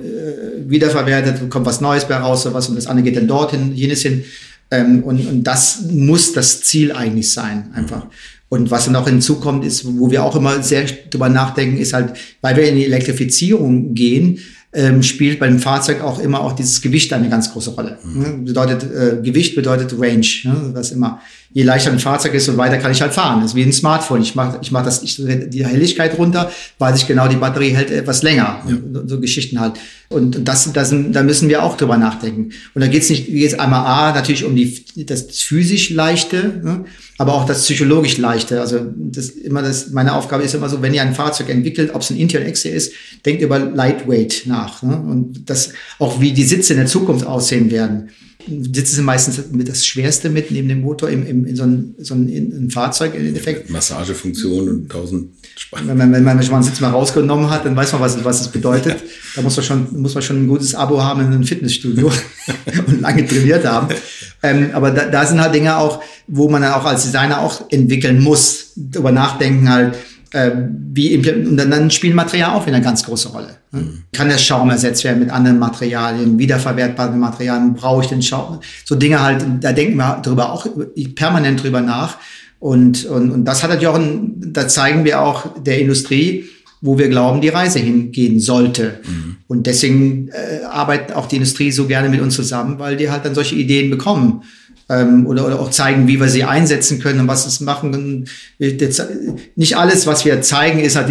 wiederverwertet, 0.66 1.48
kommt 1.48 1.64
was 1.64 1.80
Neues 1.80 2.06
bei 2.06 2.16
raus, 2.16 2.42
sowas 2.42 2.68
und 2.68 2.76
das 2.76 2.86
andere 2.86 3.04
geht 3.04 3.16
dann 3.16 3.26
dorthin, 3.26 3.74
jenes 3.74 4.02
hin. 4.02 4.24
Ähm, 4.70 5.02
und, 5.02 5.26
und 5.26 5.42
das 5.44 5.82
muss 5.90 6.34
das 6.34 6.60
Ziel 6.60 6.92
eigentlich 6.92 7.32
sein, 7.32 7.70
einfach. 7.74 8.06
Und 8.50 8.70
was 8.70 8.84
dann 8.84 8.96
auch 8.96 9.06
hinzukommt, 9.06 9.64
ist, 9.64 9.86
wo 9.86 10.10
wir 10.10 10.24
auch 10.24 10.36
immer 10.36 10.62
sehr 10.62 10.84
drüber 10.84 11.28
nachdenken, 11.28 11.78
ist 11.78 11.92
halt, 11.92 12.14
weil 12.42 12.56
wir 12.56 12.68
in 12.68 12.76
die 12.76 12.84
Elektrifizierung 12.84 13.94
gehen, 13.94 14.40
ähm, 14.72 15.02
spielt 15.02 15.40
beim 15.40 15.58
Fahrzeug 15.58 16.00
auch 16.02 16.20
immer 16.20 16.40
auch 16.40 16.52
dieses 16.52 16.80
Gewicht 16.80 17.12
eine 17.12 17.28
ganz 17.28 17.52
große 17.52 17.70
Rolle. 17.70 17.98
Mhm. 18.02 18.44
Bedeutet 18.44 18.84
äh, 18.84 19.20
Gewicht 19.22 19.56
bedeutet 19.56 19.94
Range, 19.98 20.26
ne? 20.44 20.70
was 20.72 20.92
immer. 20.92 21.20
Je 21.52 21.64
leichter 21.64 21.90
ein 21.90 21.98
Fahrzeug 21.98 22.34
ist, 22.34 22.44
so 22.44 22.56
weiter 22.56 22.78
kann 22.78 22.92
ich 22.92 23.02
halt 23.02 23.12
fahren. 23.12 23.40
Das 23.40 23.50
ist 23.50 23.56
wie 23.56 23.62
ein 23.62 23.72
Smartphone. 23.72 24.22
Ich 24.22 24.36
mache 24.36 24.58
ich 24.62 24.70
mach 24.70 24.84
das, 24.84 25.02
ich 25.02 25.16
die 25.16 25.66
Helligkeit 25.66 26.16
runter, 26.16 26.50
weiß 26.78 27.00
ich 27.00 27.08
genau, 27.08 27.26
die 27.26 27.36
Batterie 27.36 27.70
hält 27.70 27.90
etwas 27.90 28.22
länger. 28.22 28.62
Ja. 28.68 28.76
So, 28.92 29.08
so 29.08 29.20
Geschichten 29.20 29.58
halt. 29.58 29.72
Und 30.08 30.48
das, 30.48 30.72
das, 30.72 30.90
da 30.90 31.22
müssen 31.22 31.48
wir 31.48 31.62
auch 31.62 31.76
drüber 31.76 31.96
nachdenken. 31.96 32.50
Und 32.74 32.80
da 32.80 32.88
geht 32.88 33.02
es 33.02 33.10
nicht, 33.10 33.26
geht's 33.26 33.58
einmal 33.58 33.86
A, 33.86 34.12
natürlich 34.12 34.44
um 34.44 34.56
die, 34.56 34.84
das 35.06 35.40
physisch 35.40 35.90
Leichte, 35.90 36.60
ne? 36.64 36.84
aber 37.18 37.34
auch 37.34 37.46
das 37.46 37.62
psychologisch 37.62 38.18
Leichte. 38.18 38.60
Also 38.60 38.86
das 38.96 39.30
immer 39.30 39.62
das, 39.62 39.90
meine 39.90 40.14
Aufgabe 40.14 40.42
ist 40.44 40.54
immer 40.54 40.68
so, 40.68 40.82
wenn 40.82 40.94
ihr 40.94 41.02
ein 41.02 41.14
Fahrzeug 41.14 41.48
entwickelt, 41.48 41.94
ob 41.94 42.02
es 42.02 42.10
ein 42.10 42.16
Intel 42.16 42.42
Exia 42.42 42.72
ist, 42.72 42.92
denkt 43.24 43.42
über 43.42 43.58
Lightweight 43.58 44.42
nach. 44.46 44.82
Ne? 44.82 44.96
Und 44.96 45.48
das 45.50 45.72
auch 45.98 46.20
wie 46.20 46.32
die 46.32 46.44
Sitze 46.44 46.74
in 46.74 46.78
der 46.78 46.88
Zukunft 46.88 47.26
aussehen 47.26 47.70
werden. 47.70 48.10
Sitze 48.46 48.96
sind 48.96 49.04
meistens 49.04 49.40
mit 49.52 49.68
das 49.68 49.86
Schwerste 49.86 50.30
mit 50.30 50.50
neben 50.50 50.68
dem 50.68 50.80
Motor 50.80 51.10
im, 51.10 51.26
im, 51.26 51.44
in 51.44 51.56
so 51.56 51.64
ein, 51.64 51.94
so 51.98 52.14
ein, 52.14 52.28
ein 52.28 52.70
Fahrzeug 52.70 53.14
im 53.14 53.26
Endeffekt. 53.26 53.70
Massagefunktion 53.70 54.68
und 54.68 54.88
tausend 54.90 55.30
Spannen. 55.56 55.88
Wenn 55.88 55.96
man, 55.96 56.12
wenn 56.12 56.24
man 56.24 56.42
schon 56.42 56.52
mal 56.52 56.58
einen 56.58 56.66
Sitz 56.66 56.80
mal 56.80 56.90
rausgenommen 56.90 57.50
hat, 57.50 57.64
dann 57.64 57.76
weiß 57.76 57.92
man, 57.92 58.00
was, 58.00 58.24
was 58.24 58.40
es 58.40 58.48
bedeutet. 58.48 58.96
Da 59.36 59.42
muss 59.42 59.56
man 59.56 59.64
schon, 59.64 60.00
muss 60.02 60.14
man 60.14 60.24
schon 60.24 60.42
ein 60.42 60.48
gutes 60.48 60.74
Abo 60.74 61.00
haben 61.04 61.20
in 61.20 61.28
einem 61.28 61.44
Fitnessstudio 61.44 62.10
und 62.88 63.00
lange 63.00 63.24
trainiert 63.24 63.64
haben. 63.64 63.94
Ähm, 64.42 64.70
aber 64.72 64.90
da, 64.90 65.06
da 65.06 65.24
sind 65.24 65.40
halt 65.40 65.54
Dinge 65.54 65.76
auch, 65.76 66.02
wo 66.26 66.48
man 66.48 66.62
dann 66.62 66.72
auch 66.72 66.84
als 66.84 67.04
Designer 67.04 67.38
auch 67.40 67.70
entwickeln 67.70 68.20
muss, 68.20 68.72
darüber 68.74 69.12
nachdenken 69.12 69.68
halt, 69.68 69.94
äh, 70.32 70.50
wie 70.92 71.16
und 71.16 71.56
dann, 71.56 71.90
spielt 71.90 72.14
Material 72.14 72.52
auch 72.52 72.66
wieder 72.66 72.76
eine 72.76 72.84
ganz 72.84 73.04
große 73.04 73.28
Rolle. 73.30 73.56
Ne? 73.72 73.80
Mhm. 73.80 74.02
Kann 74.12 74.28
der 74.28 74.38
Schaum 74.38 74.70
ersetzt 74.70 75.04
werden 75.04 75.20
mit 75.20 75.30
anderen 75.30 75.58
Materialien, 75.58 76.38
wiederverwertbaren 76.38 77.18
Materialien, 77.18 77.74
brauche 77.74 78.02
ich 78.02 78.08
den 78.08 78.22
Schaum? 78.22 78.60
So 78.84 78.94
Dinge 78.94 79.20
halt, 79.20 79.44
da 79.60 79.72
denken 79.72 79.96
wir 79.96 80.20
darüber 80.22 80.52
auch 80.52 80.66
permanent 81.14 81.62
drüber 81.62 81.80
nach. 81.80 82.18
Und, 82.58 83.06
und, 83.06 83.30
und 83.30 83.44
das 83.44 83.62
hat 83.62 83.70
natürlich 83.70 83.88
auch, 83.88 83.98
ein, 83.98 84.52
da 84.52 84.68
zeigen 84.68 85.04
wir 85.04 85.22
auch 85.22 85.62
der 85.62 85.80
Industrie, 85.80 86.44
wo 86.82 86.98
wir 86.98 87.08
glauben, 87.08 87.40
die 87.40 87.48
Reise 87.48 87.78
hingehen 87.78 88.38
sollte. 88.38 89.00
Mhm. 89.06 89.36
Und 89.48 89.66
deswegen 89.66 90.28
äh, 90.28 90.64
arbeitet 90.64 91.16
auch 91.16 91.26
die 91.26 91.36
Industrie 91.36 91.72
so 91.72 91.86
gerne 91.86 92.08
mit 92.08 92.20
uns 92.20 92.36
zusammen, 92.36 92.78
weil 92.78 92.96
die 92.96 93.10
halt 93.10 93.24
dann 93.24 93.34
solche 93.34 93.54
Ideen 93.56 93.90
bekommen 93.90 94.42
ähm, 94.90 95.26
oder, 95.26 95.46
oder 95.46 95.60
auch 95.60 95.70
zeigen, 95.70 96.08
wie 96.08 96.20
wir 96.20 96.28
sie 96.28 96.42
einsetzen 96.42 96.98
können 96.98 97.20
und 97.20 97.28
was 97.28 97.46
es 97.46 97.60
machen. 97.60 98.28
nicht 98.58 99.76
alles, 99.76 100.06
was 100.06 100.24
wir 100.24 100.42
zeigen, 100.42 100.80
ist 100.80 100.96
halt 100.96 101.08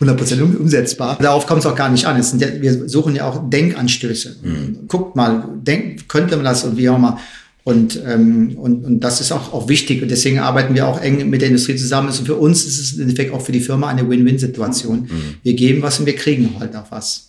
100% 0.00 0.40
umsetzbar. 0.58 1.18
Darauf 1.20 1.46
kommt 1.46 1.60
es 1.60 1.66
auch 1.66 1.76
gar 1.76 1.90
nicht 1.90 2.06
an. 2.06 2.16
Ja, 2.38 2.48
wir 2.58 2.88
suchen 2.88 3.14
ja 3.14 3.28
auch 3.28 3.50
Denkanstöße. 3.50 4.36
Mhm. 4.42 4.78
Guckt 4.88 5.14
mal, 5.14 5.46
denk, 5.62 6.08
könnte 6.08 6.36
man 6.36 6.46
das 6.46 6.64
und 6.64 6.78
wie 6.78 6.88
auch 6.88 6.96
immer. 6.96 7.20
Und, 7.64 8.00
ähm, 8.06 8.56
und, 8.56 8.84
und 8.84 9.00
das 9.00 9.20
ist 9.20 9.32
auch, 9.32 9.52
auch 9.52 9.68
wichtig. 9.68 10.00
Und 10.00 10.10
deswegen 10.10 10.38
arbeiten 10.38 10.74
wir 10.74 10.86
auch 10.86 11.00
eng 11.00 11.28
mit 11.28 11.42
der 11.42 11.48
Industrie 11.48 11.76
zusammen. 11.76 12.08
Also 12.08 12.24
für 12.24 12.36
uns 12.36 12.64
ist 12.64 12.78
es 12.78 12.92
im 12.94 13.02
Endeffekt 13.02 13.34
auch 13.34 13.42
für 13.42 13.52
die 13.52 13.60
Firma 13.60 13.88
eine 13.88 14.08
Win-Win-Situation. 14.08 15.00
Mhm. 15.00 15.34
Wir 15.42 15.54
geben 15.54 15.82
was 15.82 15.98
und 15.98 16.06
wir 16.06 16.16
kriegen 16.16 16.54
halt 16.58 16.74
auch 16.74 16.90
was. 16.90 17.25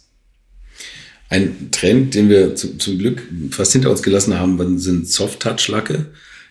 Ein 1.30 1.70
Trend, 1.72 2.14
den 2.14 2.30
wir 2.30 2.56
zu, 2.56 2.78
zum 2.78 2.98
Glück 2.98 3.22
fast 3.52 3.74
hinter 3.74 3.92
uns 3.92 4.02
gelassen 4.02 4.40
haben, 4.40 4.80
sind 4.80 5.10
Soft-Touch-Lacke. 5.10 6.06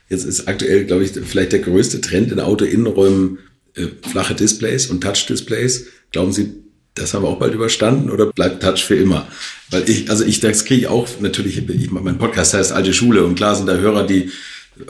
Jetzt 0.08 0.24
ist 0.24 0.46
aktuell, 0.46 0.84
glaube 0.84 1.04
ich, 1.04 1.12
vielleicht 1.12 1.52
der 1.52 1.60
größte 1.60 2.00
Trend 2.00 2.30
in 2.30 2.40
Auto-Innenräumen 2.40 3.38
äh, 3.74 3.86
flache 4.08 4.34
Displays 4.34 4.86
und 4.86 5.02
Touch-Displays. 5.02 5.86
Glauben 6.12 6.32
Sie, 6.32 6.54
das 6.96 7.12
haben 7.12 7.24
wir 7.24 7.28
auch 7.28 7.38
bald 7.38 7.54
überstanden 7.54 8.10
oder 8.10 8.26
bleibt 8.26 8.62
Touch 8.62 8.84
für 8.84 8.96
immer? 8.96 9.28
Weil 9.70 9.88
ich, 9.88 10.10
also 10.10 10.24
ich, 10.24 10.40
das 10.40 10.64
kriege 10.64 10.82
ich 10.82 10.86
auch 10.86 11.08
natürlich, 11.20 11.58
ich, 11.68 11.90
mein 11.90 12.18
Podcast 12.18 12.54
heißt 12.54 12.72
Alte 12.72 12.92
Schule 12.92 13.24
und 13.24 13.34
klar 13.34 13.54
sind 13.54 13.66
da 13.66 13.76
Hörer, 13.76 14.06
die 14.06 14.30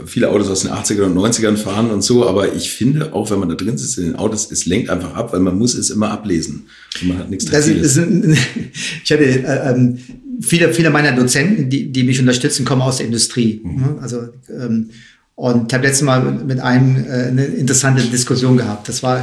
viele 0.05 0.31
Autos 0.31 0.49
aus 0.49 0.61
den 0.63 0.71
80ern 0.73 1.05
und 1.05 1.17
90ern 1.17 1.57
fahren 1.57 1.91
und 1.91 2.03
so, 2.03 2.29
aber 2.29 2.55
ich 2.55 2.73
finde, 2.73 3.13
auch 3.13 3.31
wenn 3.31 3.39
man 3.39 3.49
da 3.49 3.55
drin 3.55 3.79
sitzt 3.79 3.99
in 3.99 4.05
den 4.05 4.17
Autos, 4.17 4.51
es 4.51 4.67
lenkt 4.67 4.91
einfach 4.91 5.15
ab, 5.15 5.33
weil 5.33 5.41
man 5.41 5.57
muss 5.57 5.75
es 5.75 5.91
immer 5.91 6.11
ablesen. 6.11 6.67
Und 7.01 7.09
man 7.09 7.19
hat 7.19 7.31
nichts 7.31 7.45
das, 7.47 7.67
das, 7.67 7.97
Ich 9.05 9.13
hatte 9.13 9.25
äh, 9.25 9.71
ähm, 9.71 9.99
viele, 10.41 10.73
viele 10.73 10.91
meiner 10.91 11.13
Dozenten, 11.13 11.71
die, 11.71 11.93
die 11.93 12.03
mich 12.03 12.19
unterstützen, 12.19 12.65
kommen 12.65 12.83
aus 12.83 12.97
der 12.99 13.07
Industrie. 13.07 13.61
Mhm. 13.63 13.81
Ne? 13.81 13.97
Also 14.01 14.29
ähm, 14.49 14.91
und 15.37 15.71
ich 15.71 15.75
habe 15.75 15.87
letztes 15.87 16.03
Mal 16.03 16.23
mit 16.23 16.61
einem 16.61 17.05
äh, 17.05 17.27
eine 17.27 17.45
interessante 17.45 18.03
Diskussion 18.03 18.57
gehabt. 18.57 18.89
Das 18.89 19.03
war, 19.03 19.21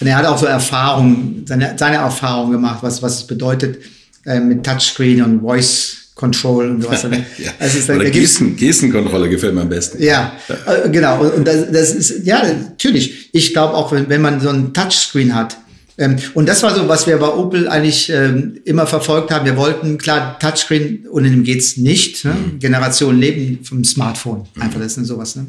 und 0.00 0.06
er 0.06 0.16
hat 0.16 0.24
auch 0.24 0.38
so 0.38 0.46
Erfahrungen, 0.46 1.44
seine, 1.46 1.74
seine 1.76 1.96
Erfahrung 1.96 2.52
gemacht, 2.52 2.78
was, 2.82 3.02
was 3.02 3.18
es 3.18 3.26
bedeutet 3.26 3.78
äh, 4.24 4.40
mit 4.40 4.64
Touchscreen 4.64 5.22
und 5.22 5.40
Voice 5.42 6.01
Control 6.14 6.70
und 6.70 6.82
sowas. 6.82 7.02
ja. 7.38 7.50
also 7.58 7.78
ist, 7.78 7.90
Oder 7.90 8.10
Gesten, 8.10 8.56
Gestenkontrolle 8.56 9.28
gefällt 9.28 9.54
mir 9.54 9.62
am 9.62 9.68
besten. 9.68 10.02
Ja. 10.02 10.32
Äh, 10.66 10.90
genau. 10.90 11.22
Und 11.22 11.46
das, 11.46 11.70
das 11.72 11.94
ist, 11.94 12.26
ja, 12.26 12.42
natürlich. 12.42 13.30
Ich 13.32 13.52
glaube 13.52 13.74
auch, 13.74 13.92
wenn, 13.92 14.08
wenn 14.08 14.20
man 14.20 14.40
so 14.40 14.50
ein 14.50 14.74
Touchscreen 14.74 15.34
hat, 15.34 15.56
ähm, 15.98 16.16
und 16.34 16.48
das 16.48 16.62
war 16.62 16.74
so, 16.74 16.88
was 16.88 17.06
wir 17.06 17.18
bei 17.18 17.28
Opel 17.28 17.68
eigentlich 17.68 18.10
ähm, 18.10 18.58
immer 18.64 18.86
verfolgt 18.86 19.30
haben. 19.30 19.44
Wir 19.44 19.56
wollten, 19.56 19.98
klar, 19.98 20.38
Touchscreen, 20.38 21.06
ohne 21.10 21.30
dem 21.30 21.44
geht's 21.44 21.76
nicht. 21.76 22.24
Ne? 22.24 22.32
Mhm. 22.32 22.58
Generationen 22.58 23.20
leben 23.20 23.60
vom 23.62 23.84
Smartphone. 23.84 24.46
Mhm. 24.54 24.62
Einfach, 24.62 24.80
das 24.80 24.96
ist 24.96 25.06
sowas, 25.06 25.36
ne? 25.36 25.46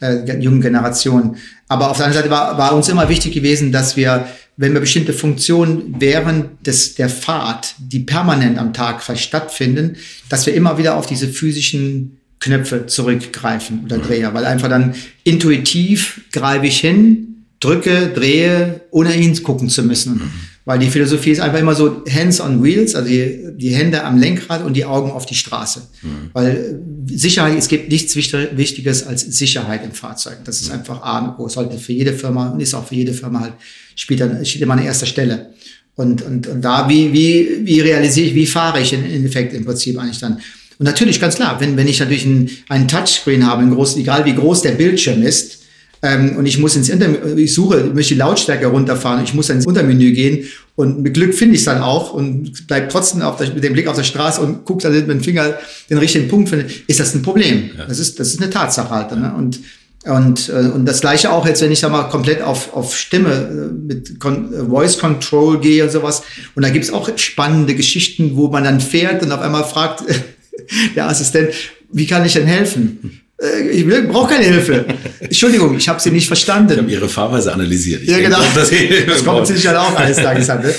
Äh, 0.00 0.38
jungen 0.38 0.60
Generation. 0.60 1.36
Aber 1.68 1.90
auf 1.90 1.98
der 1.98 2.06
anderen 2.06 2.24
Seite 2.24 2.34
war, 2.34 2.58
war 2.58 2.74
uns 2.74 2.88
immer 2.88 3.08
wichtig 3.08 3.32
gewesen, 3.32 3.72
dass 3.72 3.96
wir 3.96 4.26
wenn 4.56 4.72
wir 4.72 4.80
bestimmte 4.80 5.12
Funktionen 5.12 5.96
während 5.98 6.66
des, 6.66 6.94
der 6.94 7.08
Fahrt, 7.08 7.74
die 7.78 8.00
permanent 8.00 8.58
am 8.58 8.72
Tag 8.72 9.02
stattfinden, 9.18 9.96
dass 10.28 10.46
wir 10.46 10.54
immer 10.54 10.78
wieder 10.78 10.96
auf 10.96 11.06
diese 11.06 11.28
physischen 11.28 12.18
Knöpfe 12.40 12.86
zurückgreifen 12.86 13.84
oder 13.84 13.98
Dreher, 13.98 14.34
weil 14.34 14.44
einfach 14.44 14.68
dann 14.68 14.94
intuitiv 15.24 16.20
greife 16.30 16.66
ich 16.66 16.78
hin, 16.78 17.46
drücke, 17.58 18.08
drehe, 18.08 18.82
ohne 18.90 19.10
hingucken 19.10 19.70
zu 19.70 19.82
müssen. 19.82 20.30
Weil 20.66 20.78
die 20.78 20.88
Philosophie 20.88 21.30
ist 21.30 21.40
einfach 21.40 21.58
immer 21.58 21.74
so 21.74 22.04
Hands 22.08 22.40
on 22.40 22.62
Wheels, 22.62 22.94
also 22.94 23.06
die, 23.06 23.48
die 23.54 23.74
Hände 23.74 24.02
am 24.02 24.18
Lenkrad 24.18 24.64
und 24.64 24.74
die 24.74 24.86
Augen 24.86 25.10
auf 25.10 25.26
die 25.26 25.34
Straße. 25.34 25.82
Mhm. 26.00 26.30
Weil 26.32 26.80
Sicherheit, 27.06 27.58
es 27.58 27.68
gibt 27.68 27.90
nichts 27.90 28.16
Wichtiges 28.16 29.06
als 29.06 29.20
Sicherheit 29.20 29.84
im 29.84 29.92
Fahrzeug. 29.92 30.38
Das 30.44 30.62
ist 30.62 30.68
mhm. 30.68 30.78
einfach 30.78 31.02
A 31.02 31.18
und 31.18 31.38
O. 31.38 31.48
Sollte 31.48 31.78
für 31.78 31.92
jede 31.92 32.14
Firma 32.14 32.50
und 32.50 32.60
ist 32.60 32.72
auch 32.72 32.86
für 32.86 32.94
jede 32.94 33.12
Firma 33.12 33.40
halt, 33.40 33.52
spielt 33.94 34.20
dann, 34.20 34.44
steht 34.46 34.62
immer 34.62 34.72
an 34.72 34.82
erster 34.82 35.06
Stelle. 35.06 35.50
Und, 35.96 36.22
und, 36.22 36.46
und 36.46 36.62
da, 36.62 36.88
wie, 36.88 37.12
wie, 37.12 37.60
wie 37.64 37.80
realisiere 37.80 38.28
ich, 38.28 38.34
wie 38.34 38.46
fahre 38.46 38.80
ich 38.80 38.92
in, 38.94 39.04
in 39.04 39.26
Effekt 39.26 39.52
im 39.52 39.66
Prinzip 39.66 39.98
eigentlich 39.98 40.18
dann? 40.18 40.40
Und 40.78 40.86
natürlich, 40.86 41.20
ganz 41.20 41.36
klar, 41.36 41.60
wenn, 41.60 41.76
wenn 41.76 41.86
ich 41.86 42.00
natürlich 42.00 42.24
einen, 42.24 42.50
einen 42.68 42.88
Touchscreen 42.88 43.46
habe, 43.46 43.62
einen 43.62 43.74
großen, 43.74 44.00
egal 44.00 44.24
wie 44.24 44.34
groß 44.34 44.62
der 44.62 44.72
Bildschirm 44.72 45.22
ist, 45.22 45.63
ähm, 46.04 46.36
und 46.36 46.44
ich 46.44 46.58
muss 46.58 46.76
ins 46.76 46.90
Intermenü, 46.90 47.40
ich 47.40 47.54
suche, 47.54 47.80
ich 47.80 47.94
möchte 47.94 48.12
die 48.12 48.20
Lautstärke 48.20 48.66
runterfahren, 48.66 49.24
ich 49.24 49.32
muss 49.32 49.46
dann 49.46 49.56
ins 49.56 49.66
Untermenü 49.66 50.12
gehen 50.12 50.44
und 50.76 51.00
mit 51.00 51.14
Glück 51.14 51.34
finde 51.34 51.54
ich 51.54 51.62
es 51.62 51.64
dann 51.64 51.80
auch 51.80 52.12
und 52.12 52.66
bleib 52.66 52.90
trotzdem 52.90 53.20
der, 53.20 53.54
mit 53.54 53.64
dem 53.64 53.72
Blick 53.72 53.86
auf 53.86 53.96
der 53.96 54.04
Straße 54.04 54.38
und 54.42 54.66
gucke 54.66 54.82
dann 54.82 54.92
mit 54.92 55.08
dem 55.08 55.22
Finger 55.22 55.54
den 55.88 55.96
richtigen 55.96 56.28
Punkt, 56.28 56.50
finde, 56.50 56.66
ist 56.86 57.00
das 57.00 57.14
ein 57.14 57.22
Problem. 57.22 57.70
Ja. 57.78 57.86
Das, 57.86 57.98
ist, 57.98 58.20
das 58.20 58.28
ist 58.34 58.42
eine 58.42 58.50
Tatsache 58.50 58.90
halt. 58.90 59.12
Ne? 59.12 59.32
Und 59.34 59.60
und, 60.04 60.50
äh, 60.50 60.68
und 60.68 60.84
das 60.84 61.00
gleiche 61.00 61.32
auch 61.32 61.46
jetzt, 61.46 61.62
wenn 61.62 61.72
ich 61.72 61.80
da 61.80 61.88
mal 61.88 62.10
komplett 62.10 62.42
auf, 62.42 62.74
auf 62.74 62.94
Stimme 62.94 63.30
äh, 63.30 63.72
mit 63.72 64.20
Con 64.20 64.52
äh, 64.52 64.66
Voice 64.66 64.98
Control 64.98 65.58
gehe 65.58 65.82
und 65.82 65.90
sowas. 65.90 66.22
Und 66.54 66.62
da 66.62 66.68
gibt's 66.68 66.92
auch 66.92 67.08
spannende 67.16 67.74
Geschichten, 67.74 68.36
wo 68.36 68.48
man 68.48 68.64
dann 68.64 68.82
fährt 68.82 69.22
und 69.22 69.32
auf 69.32 69.40
einmal 69.40 69.64
fragt 69.64 70.02
der 70.94 71.08
Assistent, 71.08 71.54
wie 71.90 72.06
kann 72.06 72.26
ich 72.26 72.34
denn 72.34 72.44
helfen? 72.44 73.22
Äh, 73.40 73.68
ich 73.70 74.08
brauche 74.08 74.34
keine 74.34 74.44
Hilfe. 74.44 74.86
Entschuldigung, 75.20 75.76
ich 75.76 75.88
habe 75.88 76.00
Sie 76.00 76.10
nicht 76.10 76.26
verstanden. 76.26 76.72
Ich 76.72 76.78
habe 76.78 76.90
Ihre 76.90 77.08
Fahrweise 77.08 77.52
analysiert. 77.52 78.02
Ich 78.02 78.10
ja, 78.10 78.18
genau. 78.20 78.38
das, 78.54 78.70
das 79.06 79.24
kommt 79.24 79.46
sicher 79.46 79.80
auch 79.80 79.94
eines 79.96 80.16
Tages 80.16 80.48
an. 80.50 80.62
Ne? 80.62 80.74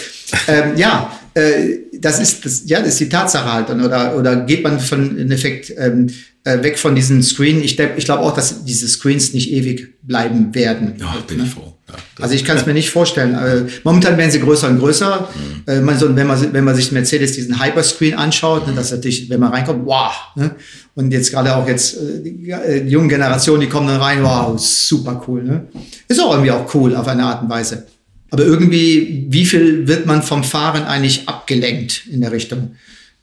ähm, 0.47 0.77
ja, 0.77 1.11
äh, 1.33 1.79
das 1.99 2.19
ist 2.19 2.45
das, 2.45 2.63
ja, 2.65 2.79
das 2.79 2.89
ist 2.89 2.99
die 3.01 3.09
Tatsache 3.09 3.51
halt. 3.51 3.69
Oder, 3.69 4.15
oder 4.17 4.37
geht 4.37 4.63
man 4.63 4.79
von 4.79 5.17
in 5.17 5.31
Effekt 5.31 5.73
ähm, 5.77 6.07
äh, 6.45 6.63
weg 6.63 6.79
von 6.79 6.95
diesen 6.95 7.21
Screen? 7.21 7.61
Ich, 7.61 7.77
ich 7.77 8.05
glaube 8.05 8.23
auch, 8.23 8.33
dass 8.33 8.63
diese 8.63 8.87
Screens 8.87 9.33
nicht 9.33 9.51
ewig 9.51 9.95
bleiben 10.01 10.55
werden. 10.55 10.93
Ja, 10.97 11.13
bin 11.27 11.37
ne? 11.37 11.43
ich 11.43 11.49
froh. 11.49 11.77
also 12.21 12.33
ich 12.33 12.45
kann 12.45 12.55
es 12.55 12.65
mir 12.65 12.73
nicht 12.73 12.89
vorstellen. 12.89 13.35
Äh, 13.35 13.69
momentan 13.83 14.17
werden 14.17 14.31
sie 14.31 14.39
größer 14.39 14.69
und 14.69 14.79
größer. 14.79 15.27
Mhm. 15.35 15.71
Äh, 15.73 15.81
man 15.81 15.99
so, 15.99 16.15
wenn, 16.15 16.27
man, 16.27 16.53
wenn 16.53 16.63
man 16.63 16.75
sich 16.75 16.93
Mercedes 16.93 17.33
diesen 17.33 17.61
Hyperscreen 17.61 18.13
anschaut, 18.13 18.65
ne, 18.67 18.73
das 18.73 18.91
natürlich, 18.91 19.29
wenn 19.29 19.41
man 19.41 19.51
reinkommt, 19.51 19.85
wow. 19.85 20.13
Ne? 20.35 20.55
Und 20.95 21.11
jetzt 21.11 21.31
gerade 21.31 21.55
auch 21.55 21.67
jetzt 21.67 21.97
äh, 21.97 22.23
die, 22.23 22.49
äh, 22.49 22.83
jungen 22.87 23.09
Generationen, 23.09 23.61
die 23.61 23.67
kommen 23.67 23.87
dann 23.87 24.01
rein, 24.01 24.23
wow, 24.23 24.57
super 24.57 25.21
cool. 25.27 25.43
Ne? 25.43 25.67
Ist 26.07 26.21
auch 26.21 26.31
irgendwie 26.31 26.51
auch 26.51 26.73
cool 26.73 26.95
auf 26.95 27.07
eine 27.07 27.23
Art 27.23 27.43
und 27.43 27.49
Weise. 27.49 27.85
Aber 28.31 28.43
irgendwie, 28.43 29.27
wie 29.29 29.45
viel 29.45 29.87
wird 29.87 30.05
man 30.05 30.23
vom 30.23 30.43
Fahren 30.43 30.83
eigentlich 30.83 31.27
abgelenkt 31.27 32.07
in 32.11 32.21
der 32.21 32.31
Richtung? 32.31 32.75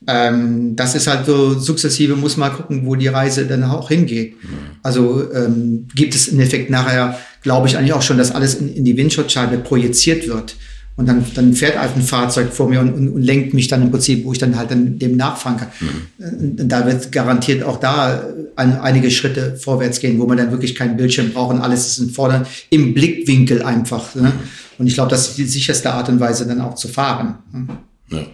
Ähm, 0.06 0.76
das 0.76 0.94
ist 0.94 1.06
halt 1.06 1.26
so 1.26 1.58
sukzessive, 1.58 2.16
muss 2.16 2.36
man 2.36 2.52
gucken, 2.52 2.86
wo 2.86 2.94
die 2.94 3.08
Reise 3.08 3.46
dann 3.46 3.64
auch 3.64 3.88
hingeht. 3.88 4.42
Mhm. 4.42 4.48
Also 4.82 5.32
ähm, 5.32 5.88
gibt 5.94 6.14
es 6.14 6.28
im 6.28 6.40
Effekt 6.40 6.70
nachher, 6.70 7.18
glaube 7.42 7.68
ich 7.68 7.76
eigentlich 7.76 7.92
auch 7.92 8.02
schon, 8.02 8.18
dass 8.18 8.32
alles 8.32 8.54
in, 8.54 8.74
in 8.74 8.84
die 8.84 8.96
Windschutzscheibe 8.96 9.58
projiziert 9.58 10.28
wird. 10.28 10.56
Und 10.94 11.08
dann, 11.08 11.24
dann 11.34 11.54
fährt 11.54 11.78
halt 11.78 11.96
ein 11.96 12.02
Fahrzeug 12.02 12.52
vor 12.52 12.68
mir 12.68 12.80
und, 12.80 12.92
und, 12.92 13.08
und, 13.08 13.22
lenkt 13.22 13.54
mich 13.54 13.66
dann 13.66 13.80
im 13.80 13.90
Prinzip, 13.90 14.26
wo 14.26 14.32
ich 14.32 14.38
dann 14.38 14.56
halt 14.56 14.70
dann 14.70 14.98
dem 14.98 15.16
nachfahren 15.16 15.58
kann. 15.58 15.68
Mhm. 15.80 16.58
Und 16.60 16.68
da 16.68 16.86
wird 16.86 17.10
garantiert 17.10 17.62
auch 17.62 17.80
da 17.80 18.26
ein, 18.56 18.78
einige 18.78 19.10
Schritte 19.10 19.56
vorwärts 19.56 20.00
gehen, 20.00 20.18
wo 20.18 20.26
man 20.26 20.36
dann 20.36 20.50
wirklich 20.50 20.74
keinen 20.74 20.98
Bildschirm 20.98 21.30
braucht 21.30 21.54
und 21.54 21.62
alles 21.62 21.86
ist 21.86 21.98
in 21.98 22.10
vorne 22.10 22.44
im 22.68 22.92
Blickwinkel 22.92 23.62
einfach. 23.62 24.14
Ne? 24.14 24.32
Und 24.78 24.86
ich 24.86 24.94
glaube, 24.94 25.10
das 25.10 25.30
ist 25.30 25.38
die 25.38 25.44
sicherste 25.44 25.92
Art 25.92 26.10
und 26.10 26.20
Weise, 26.20 26.46
dann 26.46 26.60
auch 26.60 26.74
zu 26.74 26.88
fahren. 26.88 27.38
Ne? 27.52 27.68
Ja. 28.10 28.26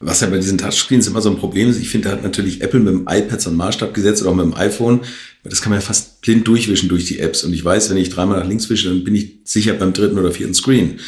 Was 0.00 0.20
ja 0.20 0.28
bei 0.28 0.36
diesen 0.36 0.58
Touchscreens 0.58 1.08
immer 1.08 1.20
so 1.20 1.28
ein 1.28 1.38
Problem 1.38 1.68
ist, 1.68 1.80
ich 1.80 1.88
finde, 1.88 2.08
da 2.08 2.14
hat 2.14 2.22
natürlich 2.22 2.62
Apple 2.62 2.78
mit 2.78 2.94
dem 2.94 3.06
iPad 3.08 3.40
so 3.40 3.50
einen 3.50 3.56
Maßstab 3.56 3.92
gesetzt 3.94 4.22
oder 4.22 4.30
auch 4.30 4.36
mit 4.36 4.44
dem 4.44 4.54
iPhone. 4.54 5.00
Das 5.42 5.60
kann 5.60 5.70
man 5.70 5.80
ja 5.80 5.84
fast 5.84 6.20
blind 6.20 6.46
durchwischen 6.46 6.88
durch 6.88 7.06
die 7.06 7.18
Apps. 7.18 7.42
Und 7.42 7.52
ich 7.52 7.64
weiß, 7.64 7.90
wenn 7.90 7.96
ich 7.96 8.08
dreimal 8.08 8.38
nach 8.38 8.46
links 8.46 8.70
wische, 8.70 8.90
dann 8.90 9.02
bin 9.02 9.16
ich 9.16 9.40
sicher 9.42 9.72
beim 9.74 9.92
dritten 9.92 10.16
oder 10.16 10.30
vierten 10.30 10.54
Screen. 10.54 11.00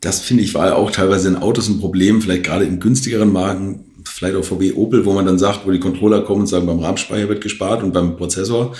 Das 0.00 0.20
finde 0.20 0.42
ich 0.42 0.54
war 0.54 0.76
auch 0.76 0.90
teilweise 0.90 1.28
in 1.28 1.36
Autos 1.36 1.68
ein 1.68 1.78
Problem, 1.78 2.22
vielleicht 2.22 2.44
gerade 2.44 2.64
in 2.64 2.80
günstigeren 2.80 3.32
Marken, 3.32 3.84
vielleicht 4.04 4.34
auch 4.34 4.44
VW 4.44 4.72
Opel, 4.72 5.04
wo 5.04 5.12
man 5.12 5.26
dann 5.26 5.38
sagt, 5.38 5.66
wo 5.66 5.70
die 5.70 5.80
Controller 5.80 6.22
kommen 6.22 6.42
und 6.42 6.46
sagen, 6.46 6.66
beim 6.66 6.78
RAM-Speicher 6.78 7.28
wird 7.28 7.42
gespart 7.42 7.82
und 7.82 7.92
beim 7.92 8.16
Prozessor. 8.16 8.74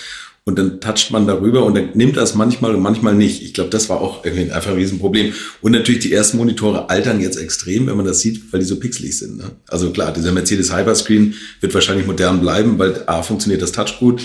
Und 0.45 0.59
dann 0.59 0.81
toucht 0.81 1.11
man 1.11 1.27
darüber 1.27 1.65
und 1.65 1.77
dann 1.77 1.91
nimmt 1.95 2.17
das 2.17 2.35
manchmal 2.35 2.75
und 2.75 2.81
manchmal 2.81 3.15
nicht. 3.15 3.43
Ich 3.43 3.53
glaube, 3.53 3.69
das 3.71 3.91
war 3.91 4.01
auch 4.01 4.25
irgendwie 4.25 4.51
einfach 4.51 4.71
ein 4.71 4.79
Riesenproblem. 4.79 5.35
Und 5.61 5.73
natürlich 5.73 6.01
die 6.01 6.13
ersten 6.13 6.39
Monitore 6.39 6.89
altern 6.89 7.21
jetzt 7.21 7.37
extrem, 7.37 7.87
wenn 7.87 7.97
man 7.97 8.07
das 8.07 8.21
sieht, 8.21 8.51
weil 8.51 8.61
die 8.61 8.67
so 8.67 8.81
pixelig 8.81 9.19
sind. 9.19 9.37
Ne? 9.37 9.51
Also 9.69 9.91
klar, 9.91 10.13
dieser 10.13 10.33
Mercedes 10.33 10.75
Hyperscreen 10.75 11.35
wird 11.61 11.75
wahrscheinlich 11.75 12.07
modern 12.07 12.41
bleiben, 12.41 12.79
weil 12.79 13.05
A 13.07 13.23
funktioniert 13.23 13.61
das 13.61 13.73
Touch 13.73 13.99
gut 14.01 14.23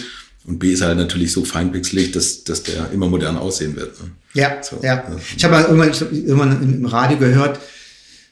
und 0.47 0.59
B 0.59 0.71
ist 0.71 0.81
halt 0.81 0.97
natürlich 0.97 1.31
so 1.31 1.43
feinpixelig, 1.43 2.11
dass, 2.11 2.43
dass 2.43 2.63
der 2.63 2.91
immer 2.91 3.07
modern 3.07 3.37
aussehen 3.37 3.75
wird. 3.75 3.99
Ne? 4.01 4.11
Ja, 4.33 4.57
so, 4.61 4.79
ja. 4.83 5.03
Ich 5.35 5.43
habe 5.43 5.55
mal 5.55 5.63
irgendwann, 5.63 5.91
ich 5.91 6.01
hab 6.01 6.11
irgendwann 6.11 6.61
im 6.61 6.85
Radio 6.85 7.17
gehört, 7.17 7.59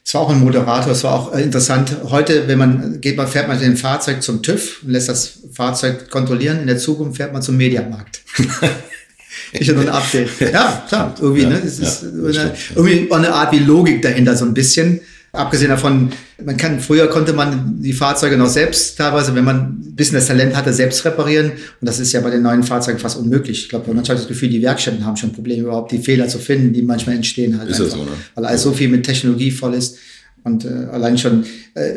es 0.06 0.12
war 0.12 0.20
auch 0.20 0.30
ein 0.30 0.40
Moderator, 0.40 0.92
es 0.92 1.02
war 1.02 1.14
auch 1.14 1.34
äh, 1.34 1.42
interessant. 1.42 1.96
Heute, 2.10 2.46
wenn 2.46 2.58
man 2.58 3.00
geht, 3.00 3.16
man 3.16 3.26
fährt 3.26 3.48
man 3.48 3.56
mit 3.56 3.66
dem 3.66 3.76
Fahrzeug 3.76 4.22
zum 4.22 4.42
TÜV 4.42 4.82
und 4.84 4.90
lässt 4.90 5.08
das 5.08 5.38
Fahrzeug 5.52 6.10
kontrollieren. 6.10 6.60
In 6.60 6.66
der 6.66 6.76
Zukunft 6.76 7.16
fährt 7.16 7.32
man 7.32 7.40
zum 7.40 7.56
Mediamarkt. 7.56 8.20
ich 9.52 9.68
habe 9.70 9.80
ein 9.80 9.88
Update. 9.88 10.28
Ja, 10.40 10.84
klar, 10.86 11.14
irgendwie, 11.18 11.42
ja, 11.42 11.48
ne? 11.48 11.62
Es 11.64 11.78
ja, 11.78 11.86
ist 11.88 12.04
eine, 12.04 12.54
irgendwie 12.74 13.10
auch 13.10 13.16
eine 13.16 13.32
Art 13.32 13.52
wie 13.52 13.60
Logik 13.60 14.02
dahinter, 14.02 14.36
so 14.36 14.44
ein 14.44 14.52
bisschen. 14.52 15.00
Abgesehen 15.34 15.70
davon, 15.70 16.10
man 16.44 16.56
kann, 16.56 16.78
früher 16.78 17.08
konnte 17.08 17.32
man 17.32 17.82
die 17.82 17.92
Fahrzeuge 17.92 18.36
noch 18.36 18.48
selbst 18.48 18.96
teilweise, 18.96 19.34
wenn 19.34 19.44
man 19.44 19.56
ein 19.56 19.94
bisschen 19.96 20.14
das 20.14 20.28
Talent 20.28 20.54
hatte, 20.56 20.72
selbst 20.72 21.04
reparieren. 21.04 21.50
Und 21.50 21.88
das 21.88 21.98
ist 21.98 22.12
ja 22.12 22.20
bei 22.20 22.30
den 22.30 22.42
neuen 22.42 22.62
Fahrzeugen 22.62 23.00
fast 23.00 23.18
unmöglich. 23.18 23.64
Ich 23.64 23.68
glaube, 23.68 23.88
man 23.88 23.98
hat 23.98 24.08
das 24.08 24.28
Gefühl, 24.28 24.48
die 24.48 24.62
Werkstätten 24.62 25.04
haben 25.04 25.16
schon 25.16 25.32
Probleme, 25.32 25.62
überhaupt 25.62 25.90
die 25.90 25.98
Fehler 25.98 26.28
zu 26.28 26.38
finden, 26.38 26.72
die 26.72 26.82
manchmal 26.82 27.16
entstehen 27.16 27.58
halt. 27.58 27.68
Ist 27.68 27.80
einfach, 27.80 27.96
das 27.96 27.98
so, 27.98 28.04
ne? 28.04 28.16
Weil 28.36 28.46
alles 28.46 28.62
so 28.62 28.72
viel 28.72 28.88
mit 28.88 29.04
Technologie 29.04 29.50
voll 29.50 29.74
ist. 29.74 29.98
Und 30.44 30.64
äh, 30.64 30.68
allein 30.92 31.18
schon, 31.18 31.44
äh, 31.74 31.90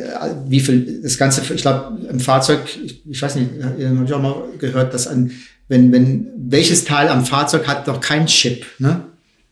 wie 0.47 0.59
viel 0.59 1.01
das 1.03 1.17
Ganze, 1.17 1.41
ich 1.53 1.61
glaube, 1.61 1.97
im 2.09 2.19
Fahrzeug, 2.19 2.61
ich, 2.83 3.05
ich 3.05 3.21
weiß 3.21 3.35
nicht, 3.35 3.49
ihr 3.77 3.89
habt 3.89 4.11
auch 4.11 4.21
mal 4.21 4.43
gehört, 4.57 4.93
dass 4.93 5.05
ein, 5.05 5.31
wenn, 5.67 5.91
wenn, 5.91 6.27
welches 6.37 6.85
Teil 6.85 7.09
am 7.09 7.25
Fahrzeug 7.25 7.67
hat 7.67 7.85
noch 7.85 8.01
kein 8.01 8.25
Chip, 8.25 8.65
ne? 8.79 9.03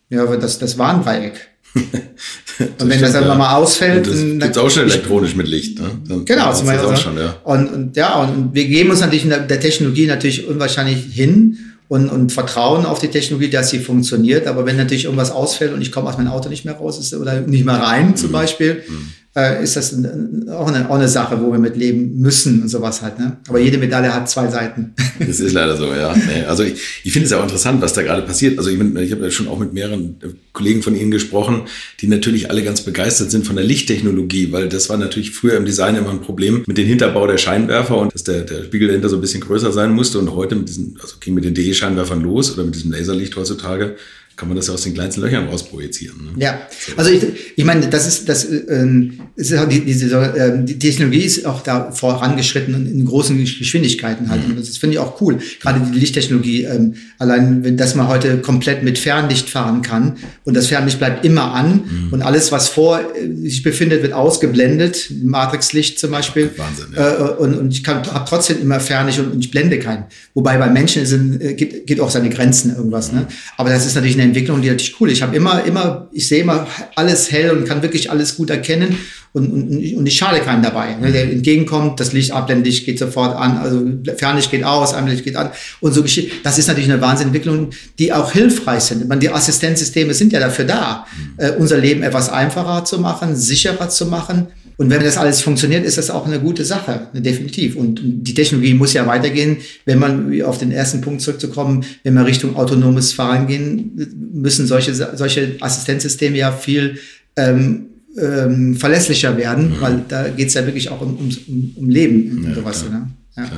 Ja, 0.08 0.22
aber 0.22 0.38
das, 0.38 0.58
das 0.58 0.78
Warndreieck. 0.78 1.48
und 2.78 2.88
wenn 2.88 3.00
das 3.00 3.12
dann 3.12 3.24
ja. 3.24 3.34
mal 3.34 3.56
ausfällt, 3.56 4.08
und 4.08 4.38
das 4.38 4.48
gibt's 4.48 4.58
auch 4.58 4.70
schon 4.70 4.84
elektronisch 4.84 5.36
mit 5.36 5.46
Licht. 5.46 5.78
Ne? 5.78 5.90
Dann 6.08 6.24
genau, 6.24 6.52
zum 6.52 6.66
Beispiel. 6.66 6.88
Auch 6.88 6.96
schon, 6.96 7.18
ja. 7.18 7.36
Und, 7.44 7.68
und 7.68 7.96
ja, 7.96 8.14
und 8.20 8.54
wir 8.54 8.66
geben 8.66 8.90
uns 8.90 9.00
natürlich 9.00 9.26
der 9.28 9.60
Technologie 9.60 10.06
natürlich 10.06 10.46
unwahrscheinlich 10.46 11.04
hin 11.12 11.58
und, 11.88 12.08
und 12.08 12.32
vertrauen 12.32 12.86
auf 12.86 12.98
die 12.98 13.08
Technologie, 13.08 13.50
dass 13.50 13.70
sie 13.70 13.78
funktioniert. 13.78 14.46
Aber 14.46 14.66
wenn 14.66 14.76
natürlich 14.76 15.04
irgendwas 15.04 15.30
ausfällt 15.30 15.72
und 15.72 15.82
ich 15.82 15.92
komme 15.92 16.08
aus 16.08 16.16
meinem 16.16 16.28
Auto 16.28 16.48
nicht 16.48 16.64
mehr 16.64 16.74
raus 16.74 16.98
ist, 16.98 17.14
oder 17.14 17.40
nicht 17.40 17.64
mehr 17.64 17.76
rein 17.76 18.16
zum 18.16 18.28
mhm. 18.28 18.32
Beispiel, 18.32 18.82
mhm 18.88 19.12
äh, 19.36 19.62
ist 19.62 19.76
das 19.76 19.92
ein, 19.92 20.48
auch, 20.48 20.66
eine, 20.66 20.88
auch 20.88 20.94
eine 20.94 21.08
Sache, 21.08 21.38
wo 21.40 21.52
wir 21.52 21.58
mit 21.58 21.76
leben 21.76 22.18
müssen 22.18 22.62
und 22.62 22.68
sowas 22.68 23.02
halt. 23.02 23.18
Ne? 23.18 23.36
Aber 23.48 23.58
jede 23.58 23.76
Medaille 23.76 24.12
hat 24.12 24.28
zwei 24.28 24.48
Seiten. 24.48 24.94
Das 25.18 25.40
ist 25.40 25.54
leider 25.54 25.78
so, 25.78 25.86
ja. 25.86 26.14
Also 26.46 26.62
ich, 26.62 26.74
ich 27.02 27.10
finde 27.10 27.24
es 27.24 27.30
ja 27.30 27.38
auch 27.38 27.42
interessant, 27.42 27.80
was 27.80 27.94
da 27.94 28.02
gerade 28.02 28.20
passiert. 28.20 28.58
Also 28.58 28.68
ich, 28.68 28.78
ich 28.78 29.12
habe 29.12 29.24
ja 29.24 29.30
schon 29.30 29.48
auch 29.48 29.58
mit 29.58 29.72
mehreren 29.72 30.16
Kollegen 30.52 30.82
von 30.82 30.94
Ihnen 30.94 31.10
gesprochen, 31.10 31.62
die 32.00 32.06
natürlich 32.06 32.50
alle 32.50 32.62
ganz 32.62 32.82
begeistert 32.82 33.30
sind 33.30 33.46
von 33.46 33.56
der 33.56 33.64
Lichttechnologie, 33.64 34.52
weil 34.52 34.68
das 34.68 34.90
war 34.90 34.98
natürlich 34.98 35.30
früher 35.30 35.56
im 35.56 35.64
Design 35.64 35.96
immer 35.96 36.10
ein 36.10 36.20
Problem 36.20 36.64
mit 36.66 36.76
dem 36.76 36.86
Hinterbau 36.86 37.26
der 37.26 37.38
Scheinwerfer 37.38 37.96
und 37.96 38.14
dass 38.14 38.24
der, 38.24 38.42
der 38.42 38.64
Spiegel 38.64 38.88
dahinter 38.88 39.08
so 39.08 39.16
ein 39.16 39.22
bisschen 39.22 39.40
größer 39.40 39.72
sein 39.72 39.92
musste. 39.92 40.18
Und 40.18 40.34
heute 40.34 40.54
mit 40.54 40.68
diesen, 40.68 40.98
also 41.00 41.16
ging 41.18 41.32
mit 41.32 41.44
den 41.44 41.54
DE-Scheinwerfern 41.54 42.20
los 42.20 42.52
oder 42.52 42.64
mit 42.64 42.74
diesem 42.74 42.92
Laserlicht 42.92 43.36
heutzutage, 43.36 43.96
kann 44.36 44.48
man 44.48 44.56
das 44.56 44.66
ja 44.66 44.74
aus 44.74 44.82
den 44.82 44.92
kleinsten 44.92 45.22
Löchern 45.22 45.48
rausprojizieren. 45.48 46.18
Ne? 46.18 46.30
Ja, 46.36 46.60
also 46.96 47.10
ich, 47.10 47.24
ich 47.56 47.64
meine, 47.64 47.88
das 47.88 48.06
ist, 48.06 48.28
das 48.28 48.46
ähm, 48.68 49.18
ist 49.34 49.54
auch 49.54 49.66
die, 49.66 49.80
diese, 49.80 50.14
äh, 50.14 50.62
die 50.62 50.78
Technologie 50.78 51.22
ist 51.22 51.46
auch 51.46 51.62
da 51.62 51.90
vorangeschritten 51.90 52.74
und 52.74 52.86
in 52.86 53.04
großen 53.06 53.38
Geschwindigkeiten 53.38 54.28
halt. 54.28 54.44
Mhm. 54.44 54.50
Und 54.50 54.60
das 54.60 54.76
finde 54.76 54.94
ich 54.94 54.98
auch 54.98 55.22
cool. 55.22 55.38
Gerade 55.60 55.80
die 55.90 55.98
Lichttechnologie, 55.98 56.64
ähm, 56.64 56.96
allein 57.18 57.64
wenn 57.64 57.78
das 57.78 57.94
man 57.94 58.08
heute 58.08 58.36
komplett 58.42 58.82
mit 58.82 58.98
Fernlicht 58.98 59.48
fahren 59.48 59.80
kann 59.80 60.16
und 60.44 60.52
das 60.52 60.66
Fernlicht 60.66 60.98
bleibt 60.98 61.24
immer 61.24 61.54
an 61.54 61.84
mhm. 61.88 62.12
und 62.12 62.20
alles, 62.20 62.52
was 62.52 62.68
vor 62.68 63.00
äh, 63.00 63.48
sich 63.48 63.62
befindet, 63.62 64.02
wird 64.02 64.12
ausgeblendet, 64.12 65.12
Matrixlicht 65.24 65.98
zum 65.98 66.10
Beispiel. 66.10 66.50
Wahnsinn. 66.56 66.88
Ja. 66.94 67.10
Äh, 67.10 67.32
und, 67.38 67.54
und 67.54 67.72
ich 67.72 67.82
kann 67.82 68.06
habe 68.06 68.26
trotzdem 68.28 68.60
immer 68.60 68.80
Fernlicht 68.80 69.18
und, 69.18 69.32
und 69.32 69.40
ich 69.40 69.50
blende 69.50 69.78
keinen. 69.78 70.04
Wobei 70.34 70.58
bei 70.58 70.68
Menschen 70.68 71.06
sind, 71.06 71.40
äh, 71.40 71.54
gibt, 71.54 71.86
gibt 71.86 72.02
auch 72.02 72.10
seine 72.10 72.28
Grenzen 72.28 72.76
irgendwas. 72.76 73.12
Mhm. 73.12 73.20
Ne? 73.20 73.26
Aber 73.56 73.70
das 73.70 73.86
ist 73.86 73.94
natürlich 73.94 74.20
eine 74.20 74.25
Entwicklung, 74.26 74.62
die 74.62 74.68
natürlich 74.68 75.00
cool 75.00 75.10
ist. 75.10 75.18
Ich 75.18 75.22
habe 75.22 75.34
immer, 75.34 75.64
immer, 75.64 76.08
ich 76.12 76.28
sehe 76.28 76.42
immer 76.42 76.66
alles 76.94 77.32
hell 77.32 77.50
und 77.50 77.66
kann 77.66 77.82
wirklich 77.82 78.10
alles 78.10 78.36
gut 78.36 78.50
erkennen 78.50 78.96
und, 79.32 79.52
und, 79.52 79.96
und 79.96 80.06
ich 80.06 80.16
schade 80.16 80.40
keinen 80.40 80.62
dabei. 80.62 80.94
Ne? 80.94 81.12
Der 81.12 81.24
entgegenkommt, 81.24 82.00
das 82.00 82.12
Licht 82.12 82.30
Abblendlicht 82.30 82.86
geht 82.86 82.98
sofort 82.98 83.36
an, 83.36 83.58
also 83.58 83.82
Fernlicht 84.16 84.50
geht 84.50 84.64
aus, 84.64 84.94
Einblick 84.94 85.24
geht 85.24 85.36
an 85.36 85.50
und 85.80 85.92
so 85.92 86.02
geschieht. 86.02 86.32
Das 86.42 86.56
ist 86.56 86.68
natürlich 86.68 86.90
eine 86.90 87.02
Wahnsinnentwicklung, 87.02 87.70
die 87.98 88.12
auch 88.12 88.32
hilfreich 88.32 88.84
sind. 88.84 89.06
Man, 89.08 89.20
die 89.20 89.28
Assistenzsysteme 89.28 90.14
sind 90.14 90.32
ja 90.32 90.40
dafür 90.40 90.64
da, 90.64 91.06
äh, 91.36 91.50
unser 91.52 91.76
Leben 91.76 92.02
etwas 92.02 92.30
einfacher 92.30 92.84
zu 92.86 92.98
machen, 92.98 93.36
sicherer 93.36 93.90
zu 93.90 94.06
machen. 94.06 94.48
Und 94.78 94.90
wenn 94.90 95.02
das 95.02 95.16
alles 95.16 95.40
funktioniert, 95.40 95.86
ist 95.86 95.96
das 95.96 96.10
auch 96.10 96.26
eine 96.26 96.38
gute 96.38 96.64
Sache, 96.64 97.08
definitiv. 97.14 97.76
Und 97.76 98.00
die 98.02 98.34
Technologie 98.34 98.74
muss 98.74 98.92
ja 98.92 99.06
weitergehen. 99.06 99.58
Wenn 99.86 99.98
man, 99.98 100.42
auf 100.42 100.58
den 100.58 100.70
ersten 100.70 101.00
Punkt 101.00 101.22
zurückzukommen, 101.22 101.84
wenn 102.02 102.14
wir 102.14 102.26
Richtung 102.26 102.56
autonomes 102.56 103.14
Fahren 103.14 103.46
gehen, 103.46 103.92
müssen 104.32 104.66
solche, 104.66 104.94
solche 104.94 105.56
Assistenzsysteme 105.60 106.36
ja 106.36 106.52
viel 106.52 106.98
ähm, 107.36 107.86
ähm, 108.18 108.76
verlässlicher 108.76 109.36
werden, 109.36 109.70
mhm. 109.70 109.80
weil 109.80 110.04
da 110.08 110.28
geht's 110.28 110.54
ja 110.54 110.66
wirklich 110.66 110.90
auch 110.90 111.00
um, 111.00 111.16
um, 111.16 111.74
um 111.76 111.88
Leben 111.88 112.38
und 112.38 112.48
ja, 112.48 112.54
sowas. 112.54 112.84
Ne? 112.88 113.08
Ja. 113.36 113.44
Jetzt 113.44 113.52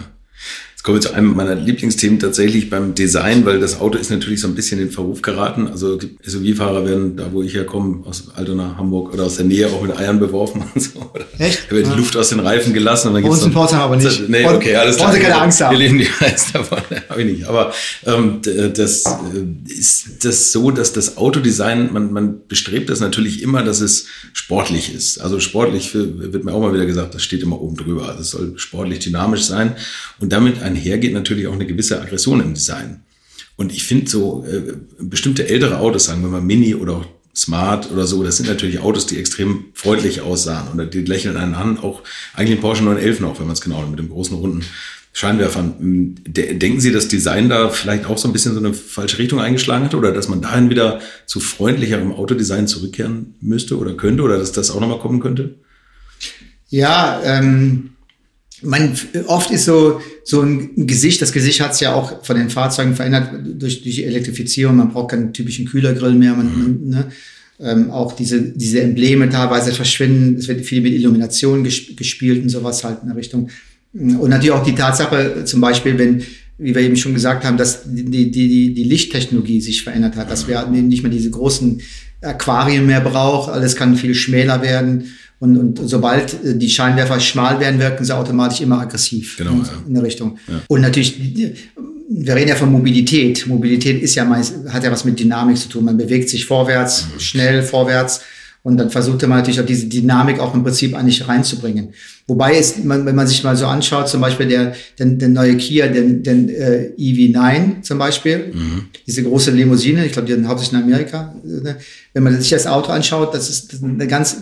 kommen 0.89 1.03
wir 1.03 1.07
zu 1.07 1.12
einem 1.12 1.36
meiner 1.36 1.55
Lieblingsthemen 1.55 2.18
tatsächlich 2.18 2.70
beim 2.70 2.95
Design, 2.95 3.45
weil 3.45 3.61
das 3.61 3.78
Auto 3.78 3.99
ist 3.99 4.11
natürlich 4.11 4.41
so 4.41 4.49
ein 4.49 4.55
bisschen 4.55 4.80
in 4.80 4.91
Verruf 4.91 5.20
geraten. 5.20 5.68
Also 5.68 5.99
SUV-Fahrer 6.24 6.86
werden, 6.86 7.14
da 7.14 7.30
wo 7.30 7.43
ich 7.43 7.53
herkomme, 7.53 8.07
aus 8.07 8.28
Altona, 8.34 8.74
Hamburg 8.78 9.12
oder 9.12 9.24
aus 9.24 9.36
der 9.36 9.45
Nähe 9.45 9.66
auch 9.66 9.82
mit 9.82 9.95
Eiern 9.95 10.18
beworfen 10.18 10.64
und 10.74 10.80
so. 10.80 11.12
Echt? 11.39 11.66
Da 11.68 11.76
wird 11.76 11.89
die 11.89 11.95
Luft 11.95 12.16
aus 12.16 12.30
den 12.30 12.41
Reifen 12.41 12.72
gelassen 12.72 13.09
und 13.09 13.14
dann 13.14 13.22
gibt's 13.22 13.36
uns 13.36 13.49
in 13.49 13.53
Pforzheim 13.53 13.80
aber 13.80 13.97
nicht. 13.97 14.30
Nee, 14.30 14.47
okay, 14.47 14.76
alles 14.76 14.97
klar. 14.97 15.12
Keine 15.12 15.39
Angst 15.39 15.61
haben. 15.61 15.72
Wir 15.72 15.78
leben 15.78 15.99
die 15.99 16.09
Angst 16.20 16.55
davon, 16.55 16.78
habe 17.11 17.22
ich 17.22 17.36
nicht. 17.36 17.47
Aber 17.47 17.70
ähm, 18.07 18.41
das 18.43 19.05
äh, 19.05 19.70
ist 19.70 20.24
das 20.24 20.53
so, 20.53 20.70
dass 20.70 20.95
das 20.95 21.18
Autodesign, 21.18 21.93
man, 21.93 22.14
man 22.14 22.41
bestrebt 22.49 22.89
das 22.89 23.01
natürlich 23.01 23.43
immer, 23.43 23.62
dass 23.62 23.82
es 23.82 24.07
sportlich 24.32 24.95
ist. 24.95 25.18
Also 25.18 25.39
sportlich 25.39 25.95
wird 25.95 26.45
mir 26.45 26.53
auch 26.55 26.62
mal 26.62 26.72
wieder 26.72 26.86
gesagt, 26.86 27.14
das 27.14 27.22
steht 27.22 27.43
immer 27.43 27.61
oben 27.61 27.76
drüber. 27.76 28.09
Also 28.09 28.20
es 28.22 28.30
soll 28.30 28.53
sportlich 28.57 29.01
dynamisch 29.01 29.43
sein 29.43 29.76
und 30.18 30.32
damit 30.32 30.62
einhergeht 30.79 31.12
natürlich 31.12 31.47
auch 31.47 31.53
eine 31.53 31.66
gewisse 31.66 32.01
Aggression 32.01 32.41
im 32.41 32.55
Design. 32.55 33.03
Und 33.57 33.72
ich 33.72 33.85
finde 33.85 34.09
so 34.09 34.45
äh, 34.45 34.74
bestimmte 35.01 35.49
ältere 35.49 35.79
Autos, 35.79 36.05
sagen 36.05 36.22
wir 36.22 36.29
mal 36.29 36.41
Mini 36.41 36.74
oder 36.74 36.99
auch 36.99 37.07
Smart 37.35 37.91
oder 37.91 38.07
so, 38.07 38.22
das 38.22 38.37
sind 38.37 38.49
natürlich 38.49 38.81
Autos, 38.81 39.07
die 39.07 39.18
extrem 39.18 39.66
freundlich 39.72 40.20
aussahen 40.20 40.72
oder 40.74 40.87
die 40.87 41.03
lächeln 41.03 41.37
einen 41.37 41.55
an, 41.55 41.79
auch 41.79 42.03
eigentlich 42.35 42.59
ein 42.59 42.61
Porsche 42.61 42.83
911 42.83 43.20
noch, 43.20 43.39
wenn 43.39 43.47
man 43.47 43.55
es 43.55 43.61
genau 43.61 43.85
mit 43.87 43.99
dem 43.99 44.09
großen 44.09 44.37
runden 44.37 44.64
Scheinwerfern. 45.12 45.74
Hm, 45.79 46.14
denken 46.26 46.81
Sie, 46.81 46.93
dass 46.93 47.09
Design 47.09 47.49
da 47.49 47.68
vielleicht 47.68 48.07
auch 48.07 48.18
so 48.18 48.29
ein 48.29 48.33
bisschen 48.33 48.55
so 48.55 48.61
eine 48.61 48.74
falsche 48.74 49.18
Richtung 49.18 49.41
eingeschlagen 49.41 49.85
hat 49.85 49.95
oder 49.95 50.12
dass 50.12 50.29
man 50.29 50.41
dahin 50.41 50.70
wieder 50.70 51.01
zu 51.26 51.41
freundlicherem 51.41 52.12
Autodesign 52.12 52.66
zurückkehren 52.66 53.35
müsste 53.41 53.79
oder 53.79 53.95
könnte 53.95 54.22
oder 54.22 54.39
dass 54.39 54.53
das 54.53 54.70
auch 54.70 54.81
nochmal 54.81 54.99
kommen 54.99 55.20
könnte? 55.20 55.57
Ja, 56.68 57.20
ähm, 57.24 57.91
man, 58.62 58.92
oft 59.26 59.50
ist 59.50 59.64
so, 59.64 60.00
so 60.24 60.42
ein 60.42 60.86
Gesicht, 60.86 61.22
das 61.22 61.32
Gesicht 61.32 61.61
hat 61.61 61.72
es 61.72 61.80
ja 61.80 61.94
auch 61.94 62.24
von 62.24 62.36
den 62.36 62.50
Fahrzeugen 62.50 62.94
verändert 62.94 63.30
durch, 63.61 63.82
durch 63.82 63.96
die 63.96 64.04
Elektrifizierung. 64.04 64.76
Man 64.76 64.92
braucht 64.92 65.12
keinen 65.12 65.32
typischen 65.32 65.66
Kühlergrill 65.66 66.14
mehr. 66.14 66.34
Man, 66.34 66.46
mhm. 66.46 66.90
ne, 66.90 67.06
ähm, 67.61 67.90
auch 67.90 68.12
diese, 68.12 68.40
diese 68.40 68.80
Embleme 68.80 69.28
teilweise 69.28 69.72
verschwinden. 69.72 70.36
Es 70.36 70.48
wird 70.48 70.64
viel 70.64 70.80
mit 70.80 70.92
Illumination 70.92 71.64
gespielt 71.64 72.42
und 72.42 72.48
sowas 72.48 72.84
halt 72.84 72.98
in 73.02 73.09
der 73.09 73.16
Richtung. 73.16 73.50
Und 73.92 74.28
natürlich 74.28 74.52
auch 74.52 74.64
die 74.64 74.74
Tatsache, 74.74 75.44
zum 75.44 75.61
Beispiel, 75.61 75.98
wenn, 75.98 76.22
wie 76.59 76.74
wir 76.74 76.82
eben 76.82 76.96
schon 76.96 77.14
gesagt 77.14 77.44
haben, 77.44 77.56
dass 77.56 77.82
die, 77.84 78.04
die, 78.04 78.30
die, 78.30 78.74
die 78.74 78.84
Lichttechnologie 78.84 79.61
sich 79.61 79.82
verändert 79.82 80.16
hat, 80.16 80.30
dass 80.30 80.46
wir 80.46 80.66
nicht 80.66 81.02
mehr 81.02 81.12
diese 81.12 81.30
großen 81.30 81.80
Aquarien 82.20 82.86
mehr 82.86 83.00
brauchen, 83.00 83.52
alles 83.52 83.76
kann 83.76 83.96
viel 83.96 84.14
schmäler 84.14 84.62
werden. 84.62 85.04
Und, 85.41 85.57
und 85.57 85.80
sobald 85.84 86.45
äh, 86.45 86.57
die 86.57 86.68
Scheinwerfer 86.68 87.20
schmal 87.20 87.61
werden, 87.61 87.78
wirken 87.78 88.05
sie 88.05 88.14
automatisch 88.14 88.61
immer 88.61 88.80
aggressiv 88.80 89.36
genau, 89.36 89.53
in, 89.53 89.59
ja. 89.59 89.72
in 89.86 89.95
der 89.95 90.03
Richtung. 90.03 90.39
Ja. 90.49 90.61
Und 90.68 90.80
natürlich, 90.80 91.16
wir 92.11 92.34
reden 92.34 92.49
ja 92.49 92.57
von 92.57 92.72
Mobilität. 92.72 93.47
Mobilität 93.47 94.03
ist 94.03 94.14
ja 94.14 94.24
meist, 94.24 94.55
hat 94.68 94.82
ja 94.82 94.91
was 94.91 95.05
mit 95.05 95.18
Dynamik 95.18 95.57
zu 95.57 95.68
tun. 95.68 95.84
Man 95.84 95.97
bewegt 95.97 96.28
sich 96.28 96.45
vorwärts, 96.45 97.07
mhm. 97.07 97.20
schnell 97.20 97.62
vorwärts. 97.62 98.22
Und 98.64 98.76
dann 98.76 98.91
versuchte 98.91 99.28
man 99.28 99.39
natürlich 99.39 99.61
auch 99.61 99.66
diese 99.66 99.86
Dynamik 99.86 100.41
auch 100.41 100.53
im 100.53 100.64
Prinzip 100.64 100.95
eigentlich 100.95 101.26
reinzubringen. 101.26 101.91
Wobei 102.26 102.59
ist, 102.59 102.84
man, 102.84 103.07
wenn 103.07 103.14
man 103.14 103.26
sich 103.26 103.43
mal 103.45 103.57
so 103.57 103.66
anschaut, 103.66 104.09
zum 104.09 104.20
Beispiel 104.20 104.47
der, 104.47 104.74
der, 104.99 105.07
der 105.07 105.28
neue 105.28 105.57
Kia, 105.57 105.86
den, 105.86 106.22
den 106.24 106.49
äh, 106.49 106.91
EV9 106.99 107.82
zum 107.82 107.99
Beispiel, 107.99 108.53
mhm. 108.53 108.89
diese 109.07 109.22
große 109.22 109.53
Limousine, 109.53 110.05
ich 110.05 110.12
glaube, 110.12 110.26
die 110.26 110.34
sind 110.34 110.49
hauptsächlich 110.49 110.80
in 110.80 110.84
Amerika. 110.84 111.34
Ne? 111.45 111.76
Wenn 112.12 112.22
man 112.24 112.39
sich 112.39 112.51
das 112.51 112.66
Auto 112.66 112.91
anschaut, 112.91 113.32
das 113.32 113.49
ist 113.49 113.82
eine 113.82 114.09
ganz, 114.09 114.36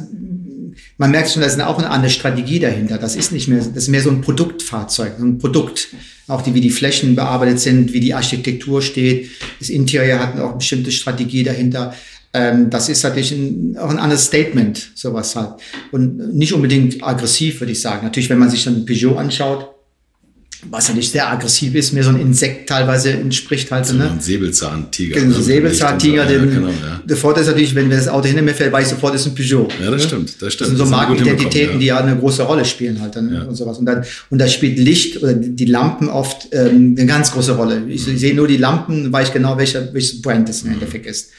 man 0.99 1.11
merkt 1.11 1.31
schon, 1.31 1.43
da 1.43 1.49
ist 1.49 1.61
auch 1.61 1.79
eine 1.79 1.91
andere 1.91 2.11
Strategie 2.11 2.59
dahinter. 2.59 2.99
Das 2.99 3.17
ist 3.17 3.33
nicht 3.33 3.49
mehr, 3.49 3.59
das 3.59 3.69
ist 3.69 3.89
mehr 3.89 4.03
so 4.03 4.11
ein 4.11 4.21
Produktfahrzeug, 4.21 5.15
so 5.19 5.25
ein 5.25 5.39
Produkt. 5.39 5.89
Auch 6.29 6.43
die, 6.43 6.55
wie 6.55 6.61
die 6.61 6.71
Flächen 6.71 7.15
bearbeitet 7.15 7.61
sind, 7.61 7.93
wie 7.93 8.01
die 8.01 8.15
Architektur 8.15 8.83
steht. 8.83 9.31
Das 9.61 9.69
Interieur 9.69 10.19
hat 10.19 10.39
auch 10.41 10.51
eine 10.51 10.59
bestimmte 10.59 10.91
Strategie 10.91 11.45
dahinter. 11.45 11.95
Ähm, 12.33 12.69
das 12.71 12.89
ist 12.89 13.03
natürlich 13.03 13.33
ein, 13.33 13.77
auch 13.79 13.91
ein 13.91 13.99
anderes 13.99 14.25
Statement, 14.25 14.91
sowas 14.95 15.37
halt. 15.37 15.55
Und 15.93 16.35
nicht 16.35 16.53
unbedingt 16.53 17.03
aggressiv, 17.03 17.61
würde 17.61 17.73
ich 17.73 17.81
sagen. 17.81 18.05
Natürlich, 18.05 18.29
wenn 18.29 18.39
man 18.39 18.51
sich 18.51 18.65
dann 18.65 18.85
Peugeot 18.85 19.17
anschaut, 19.17 19.76
was 20.71 20.89
ja 20.89 20.95
nicht 20.95 21.11
sehr 21.13 21.31
aggressiv 21.31 21.75
ist, 21.75 21.93
mir 21.93 22.03
so 22.03 22.11
ein 22.11 22.21
Insekt 22.21 22.69
teilweise 22.69 23.11
entspricht 23.11 23.71
halt. 23.71 23.87
So 23.87 23.95
ne? 23.95 24.11
Ein 24.11 24.21
Säbelzahntiger. 24.21 25.21
Genau, 25.21 25.37
ein 25.37 25.43
Säbelzahntiger. 25.43 26.31
Ja, 26.31 26.39
genau, 26.39 26.69
ja. 26.69 27.01
Der 27.05 27.17
Vorteil 27.17 27.43
ist 27.43 27.49
natürlich, 27.49 27.75
wenn 27.75 27.91
das 27.91 28.09
Auto 28.09 28.27
hinter 28.27 28.43
mir 28.43 28.55
fällt, 28.55 28.73
weiß 28.73 28.87
ich 28.87 28.95
sofort, 28.95 29.15
es 29.15 29.23
ist 29.23 29.29
ein 29.29 29.35
Peugeot. 29.35 29.69
Ja, 29.81 29.91
das 29.91 30.03
ne? 30.03 30.09
stimmt, 30.09 30.43
das 30.43 30.53
stimmt. 30.53 30.73
Das 30.73 30.79
sind 30.79 30.79
so 30.79 30.87
Markenidentitäten, 30.87 31.75
ja. 31.75 31.79
die 31.79 31.87
ja 31.87 31.99
eine 31.99 32.17
große 32.17 32.43
Rolle 32.43 32.65
spielen 32.65 33.01
halt 33.01 33.17
dann 33.17 33.33
ja. 33.33 33.43
und 33.43 33.55
sowas. 33.55 33.79
Und 33.79 33.87
dann, 33.87 34.05
und 34.31 34.39
da 34.39 34.49
spielt 34.49 34.79
Licht 34.79 35.23
oder 35.23 35.35
die 35.35 35.67
Lampen 35.67 36.09
oft 36.09 36.49
ähm, 36.53 36.95
eine 36.97 37.07
ganz 37.07 37.33
große 37.33 37.53
Rolle. 37.53 37.83
Ich, 37.89 38.09
ich 38.09 38.19
sehe 38.19 38.35
nur 38.35 38.49
die 38.49 38.57
Lampen, 38.57 39.13
weiß 39.13 39.29
ich 39.29 39.35
genau, 39.35 39.59
welcher, 39.59 39.93
welches 39.93 40.23
Brand 40.23 40.49
das 40.49 40.63
im 40.63 40.73
Endeffekt 40.73 41.07
ist. 41.07 41.31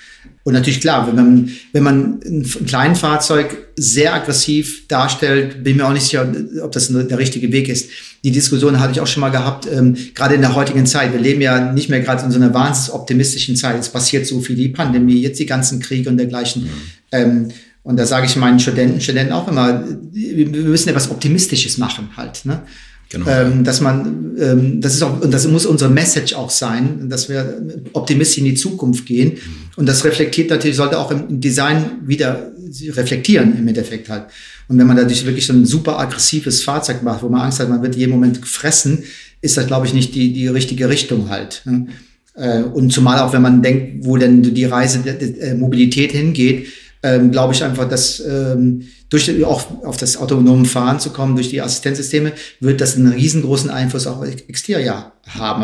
Und 0.43 0.53
natürlich 0.53 0.79
klar, 0.79 1.07
wenn 1.07 1.15
man, 1.15 1.49
wenn 1.73 1.83
man 1.83 2.19
ein, 2.25 2.41
ein 2.41 2.65
kleines 2.65 2.99
Fahrzeug 2.99 3.57
sehr 3.75 4.13
aggressiv 4.13 4.87
darstellt, 4.87 5.63
bin 5.63 5.77
mir 5.77 5.85
auch 5.87 5.93
nicht 5.93 6.03
sicher, 6.03 6.25
ob 6.63 6.71
das 6.71 6.87
der 6.87 7.17
richtige 7.17 7.51
Weg 7.51 7.69
ist. 7.69 7.89
Die 8.23 8.31
Diskussion 8.31 8.79
hatte 8.79 8.93
ich 8.93 9.01
auch 9.01 9.07
schon 9.07 9.21
mal 9.21 9.29
gehabt, 9.29 9.67
ähm, 9.71 9.95
gerade 10.15 10.35
in 10.35 10.41
der 10.41 10.55
heutigen 10.55 10.85
Zeit. 10.85 11.11
Wir 11.13 11.19
leben 11.19 11.41
ja 11.41 11.73
nicht 11.73 11.89
mehr 11.89 11.99
gerade 11.99 12.23
in 12.23 12.31
so 12.31 12.37
einer 12.37 12.53
wahnsinnig 12.53 12.93
optimistischen 12.93 13.55
Zeit. 13.55 13.79
Es 13.79 13.89
passiert 13.89 14.25
so 14.25 14.39
viel, 14.39 14.55
die 14.55 14.69
Pandemie, 14.69 15.21
jetzt 15.21 15.39
die 15.39 15.45
ganzen 15.45 15.79
Kriege 15.79 16.09
und 16.09 16.17
dergleichen. 16.17 16.63
Mhm. 16.63 16.69
Ähm, 17.11 17.47
und 17.83 17.97
da 17.97 18.05
sage 18.05 18.25
ich 18.25 18.35
meinen 18.35 18.59
Studenten, 18.59 18.99
Studenten 18.99 19.31
auch 19.31 19.47
immer, 19.47 19.83
wir 20.11 20.47
müssen 20.47 20.89
etwas 20.89 21.09
Optimistisches 21.09 21.77
machen 21.77 22.09
halt. 22.17 22.43
Ne? 22.43 22.63
Genau. 23.09 23.25
Ähm, 23.29 23.63
dass 23.63 23.79
man, 23.79 24.35
ähm, 24.37 24.81
das 24.81 24.93
ist 24.95 25.01
auch, 25.01 25.21
und 25.21 25.33
das 25.33 25.47
muss 25.47 25.65
unsere 25.65 25.89
Message 25.89 26.33
auch 26.33 26.49
sein, 26.49 27.07
dass 27.09 27.29
wir 27.29 27.61
optimistisch 27.93 28.39
in 28.39 28.45
die 28.45 28.55
Zukunft 28.55 29.05
gehen. 29.05 29.33
Mhm. 29.33 29.39
Und 29.77 29.85
das 29.85 30.03
reflektiert 30.03 30.49
natürlich, 30.49 30.75
sollte 30.75 30.99
auch 30.99 31.11
im 31.11 31.39
Design 31.39 32.01
wieder 32.05 32.51
reflektieren 32.89 33.57
im 33.57 33.67
Endeffekt 33.67 34.09
halt. 34.09 34.25
Und 34.67 34.77
wenn 34.77 34.87
man 34.87 34.97
dadurch 34.97 35.25
wirklich 35.25 35.45
so 35.45 35.53
ein 35.53 35.65
super 35.65 35.97
aggressives 35.99 36.63
Fahrzeug 36.63 37.01
macht, 37.01 37.23
wo 37.23 37.29
man 37.29 37.41
Angst 37.41 37.61
hat, 37.61 37.69
man 37.69 37.81
wird 37.81 37.95
jeden 37.95 38.11
Moment 38.11 38.41
gefressen, 38.41 39.03
ist 39.41 39.55
das, 39.55 39.67
glaube 39.67 39.85
ich, 39.87 39.93
nicht 39.93 40.13
die, 40.13 40.33
die 40.33 40.47
richtige 40.47 40.89
Richtung 40.89 41.29
halt. 41.29 41.61
Ne? 41.65 41.87
Äh, 42.35 42.63
und 42.63 42.91
zumal 42.91 43.19
auch, 43.19 43.31
wenn 43.31 43.41
man 43.41 43.61
denkt, 43.61 44.05
wo 44.05 44.17
denn 44.17 44.41
die 44.41 44.65
Reise 44.65 44.99
der 44.99 45.55
Mobilität 45.55 46.11
hingeht, 46.11 46.67
ähm, 47.03 47.31
glaube 47.31 47.53
ich 47.53 47.63
einfach, 47.63 47.87
dass 47.87 48.19
ähm, 48.19 48.83
durch 49.09 49.45
auch 49.45 49.83
auf 49.85 49.95
das 49.95 50.17
autonome 50.17 50.65
Fahren 50.65 50.99
zu 50.99 51.11
kommen, 51.11 51.35
durch 51.35 51.49
die 51.49 51.61
Assistenzsysteme, 51.61 52.33
wird 52.59 52.81
das 52.81 52.97
einen 52.97 53.13
riesengroßen 53.13 53.69
Einfluss 53.69 54.05
auch 54.05 54.17
auf 54.17 54.27
Exterior 54.49 55.13
haben. 55.27 55.63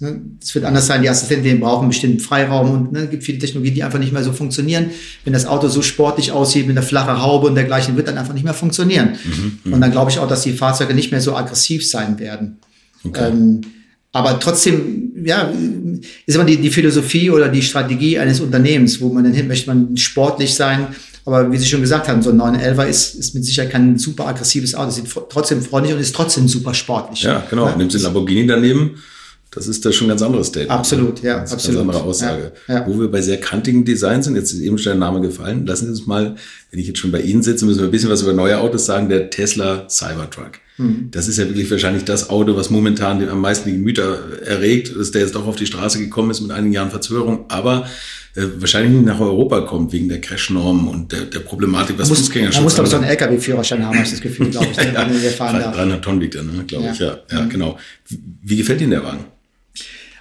Ne? 0.00 0.20
Es 0.42 0.54
wird 0.54 0.64
anders 0.64 0.86
sein, 0.86 1.02
die 1.02 1.08
Assistenten 1.08 1.60
brauchen 1.60 1.88
bestimmten 1.88 2.18
Freiraum 2.18 2.70
und 2.70 2.92
ne, 2.92 3.06
gibt 3.06 3.22
viele 3.22 3.38
Technologien, 3.38 3.74
die 3.74 3.84
einfach 3.84 4.00
nicht 4.00 4.12
mehr 4.12 4.24
so 4.24 4.32
funktionieren. 4.32 4.90
Wenn 5.24 5.32
das 5.32 5.46
Auto 5.46 5.68
so 5.68 5.82
sportlich 5.82 6.32
aussieht 6.32 6.66
mit 6.66 6.76
einer 6.76 6.86
flachen 6.86 7.22
Haube 7.22 7.46
und 7.46 7.54
dergleichen, 7.54 7.96
wird 7.96 8.08
dann 8.08 8.18
einfach 8.18 8.34
nicht 8.34 8.44
mehr 8.44 8.54
funktionieren. 8.54 9.10
Mhm, 9.24 9.58
mhm. 9.62 9.72
und 9.72 9.80
dann 9.80 9.92
glaube 9.92 10.10
ich 10.10 10.18
auch, 10.18 10.28
dass 10.28 10.42
die 10.42 10.52
Fahrzeuge 10.52 10.94
nicht 10.94 11.12
mehr 11.12 11.20
so 11.20 11.36
aggressiv 11.36 11.88
sein 11.88 12.18
werden. 12.18 12.58
Okay. 13.04 13.28
Ähm, 13.28 13.60
aber 14.12 14.40
trotzdem, 14.40 15.12
ja, 15.24 15.52
ist 16.26 16.34
immer 16.34 16.44
die, 16.44 16.56
die 16.56 16.70
Philosophie 16.70 17.30
oder 17.30 17.48
die 17.48 17.62
Strategie 17.62 18.18
eines 18.18 18.40
Unternehmens, 18.40 19.00
wo 19.00 19.12
man 19.12 19.22
dann 19.22 19.32
hin 19.32 19.46
möchte, 19.46 19.72
man 19.72 19.96
sportlich 19.96 20.54
sein, 20.54 20.88
aber 21.24 21.50
wie 21.52 21.58
Sie 21.58 21.66
schon 21.66 21.80
gesagt 21.80 22.08
haben, 22.08 22.22
so 22.22 22.30
ein 22.30 22.40
911er 22.40 22.86
ist, 22.86 23.14
ist 23.14 23.34
mit 23.34 23.44
Sicherheit 23.44 23.70
kein 23.70 23.98
super 23.98 24.26
aggressives 24.26 24.74
Auto. 24.74 24.90
Sieht 24.90 25.06
trotzdem 25.28 25.62
freundlich 25.62 25.94
und 25.94 26.00
ist 26.00 26.14
trotzdem 26.14 26.48
super 26.48 26.74
sportlich. 26.74 27.22
Ja, 27.22 27.44
genau. 27.48 27.66
Ja, 27.66 27.76
Nimmt 27.76 27.92
Sie 27.92 27.98
Lamborghini 27.98 28.46
daneben. 28.46 28.96
Das 29.50 29.66
ist 29.66 29.84
da 29.84 29.90
schon 29.90 30.06
ein 30.06 30.10
ganz 30.10 30.22
anderes 30.22 30.46
Statement. 30.46 30.70
Absolut, 30.70 31.22
ja. 31.22 31.40
Das 31.40 31.50
ist 31.50 31.54
absolut. 31.54 31.80
Eine 31.80 31.86
ganz 31.86 31.96
andere 31.96 32.10
Aussage. 32.10 32.52
Ja, 32.68 32.74
ja. 32.74 32.86
Wo 32.86 33.00
wir 33.00 33.10
bei 33.10 33.20
sehr 33.20 33.40
kantigen 33.40 33.84
Designs 33.84 34.26
sind, 34.26 34.36
jetzt 34.36 34.52
ist 34.52 34.60
eben 34.60 34.78
schon 34.78 34.92
der 34.92 35.00
Name 35.00 35.20
gefallen. 35.20 35.66
Lassen 35.66 35.86
Sie 35.86 35.90
uns 35.90 36.06
mal, 36.06 36.36
wenn 36.70 36.80
ich 36.80 36.86
jetzt 36.86 36.98
schon 36.98 37.10
bei 37.10 37.20
Ihnen 37.20 37.42
sitze, 37.42 37.66
müssen 37.66 37.80
wir 37.80 37.86
ein 37.86 37.90
bisschen 37.90 38.10
was 38.10 38.22
über 38.22 38.32
neue 38.32 38.58
Autos 38.58 38.86
sagen. 38.86 39.08
Der 39.08 39.30
Tesla 39.30 39.88
Cybertruck. 39.88 40.52
Mhm. 40.78 41.08
Das 41.10 41.28
ist 41.28 41.38
ja 41.38 41.46
wirklich 41.46 41.70
wahrscheinlich 41.70 42.04
das 42.04 42.30
Auto, 42.30 42.56
was 42.56 42.70
momentan 42.70 43.28
am 43.28 43.40
meisten 43.40 43.68
die 43.68 43.76
Gemüter 43.76 44.40
erregt, 44.44 44.94
dass 44.96 45.10
der 45.10 45.22
jetzt 45.22 45.34
doch 45.34 45.46
auf 45.46 45.56
die 45.56 45.66
Straße 45.66 45.98
gekommen 45.98 46.30
ist 46.30 46.40
mit 46.40 46.52
einigen 46.52 46.72
Jahren 46.72 46.90
Verzögerung. 46.90 47.46
Aber 47.48 47.86
äh, 48.36 48.42
wahrscheinlich 48.58 48.92
nicht 48.92 49.06
nach 49.06 49.18
Europa 49.18 49.62
kommt 49.62 49.92
wegen 49.92 50.08
der 50.08 50.20
Crashnormen 50.20 50.86
und 50.86 51.10
der, 51.10 51.22
der 51.22 51.40
Problematik, 51.40 51.98
was 51.98 52.08
Fußgängerschutz 52.08 52.56
Man 52.56 52.64
muss 52.64 52.76
doch 52.76 52.86
so 52.86 52.96
einen 52.96 53.06
LKW-Führerschein 53.06 53.84
haben, 53.84 53.94
habe 53.94 54.04
ich 54.04 54.12
das 54.12 54.20
Gefühl, 54.20 54.50
glaube 54.50 54.68
ich, 54.70 54.76
ne, 54.76 54.92
wenn 54.94 55.22
wir 55.22 55.30
fahren 55.30 55.60
300 55.60 56.02
Tonnen 56.02 56.20
wiegt 56.20 56.36
er, 56.36 56.44
ne, 56.44 56.64
glaube 56.64 56.86
ja. 56.86 56.92
ich, 56.92 56.98
ja. 57.00 57.18
Ja, 57.32 57.42
mhm. 57.42 57.48
genau. 57.48 57.78
Wie 58.42 58.56
gefällt 58.56 58.80
Ihnen 58.80 58.92
der 58.92 59.02
Wagen? 59.02 59.24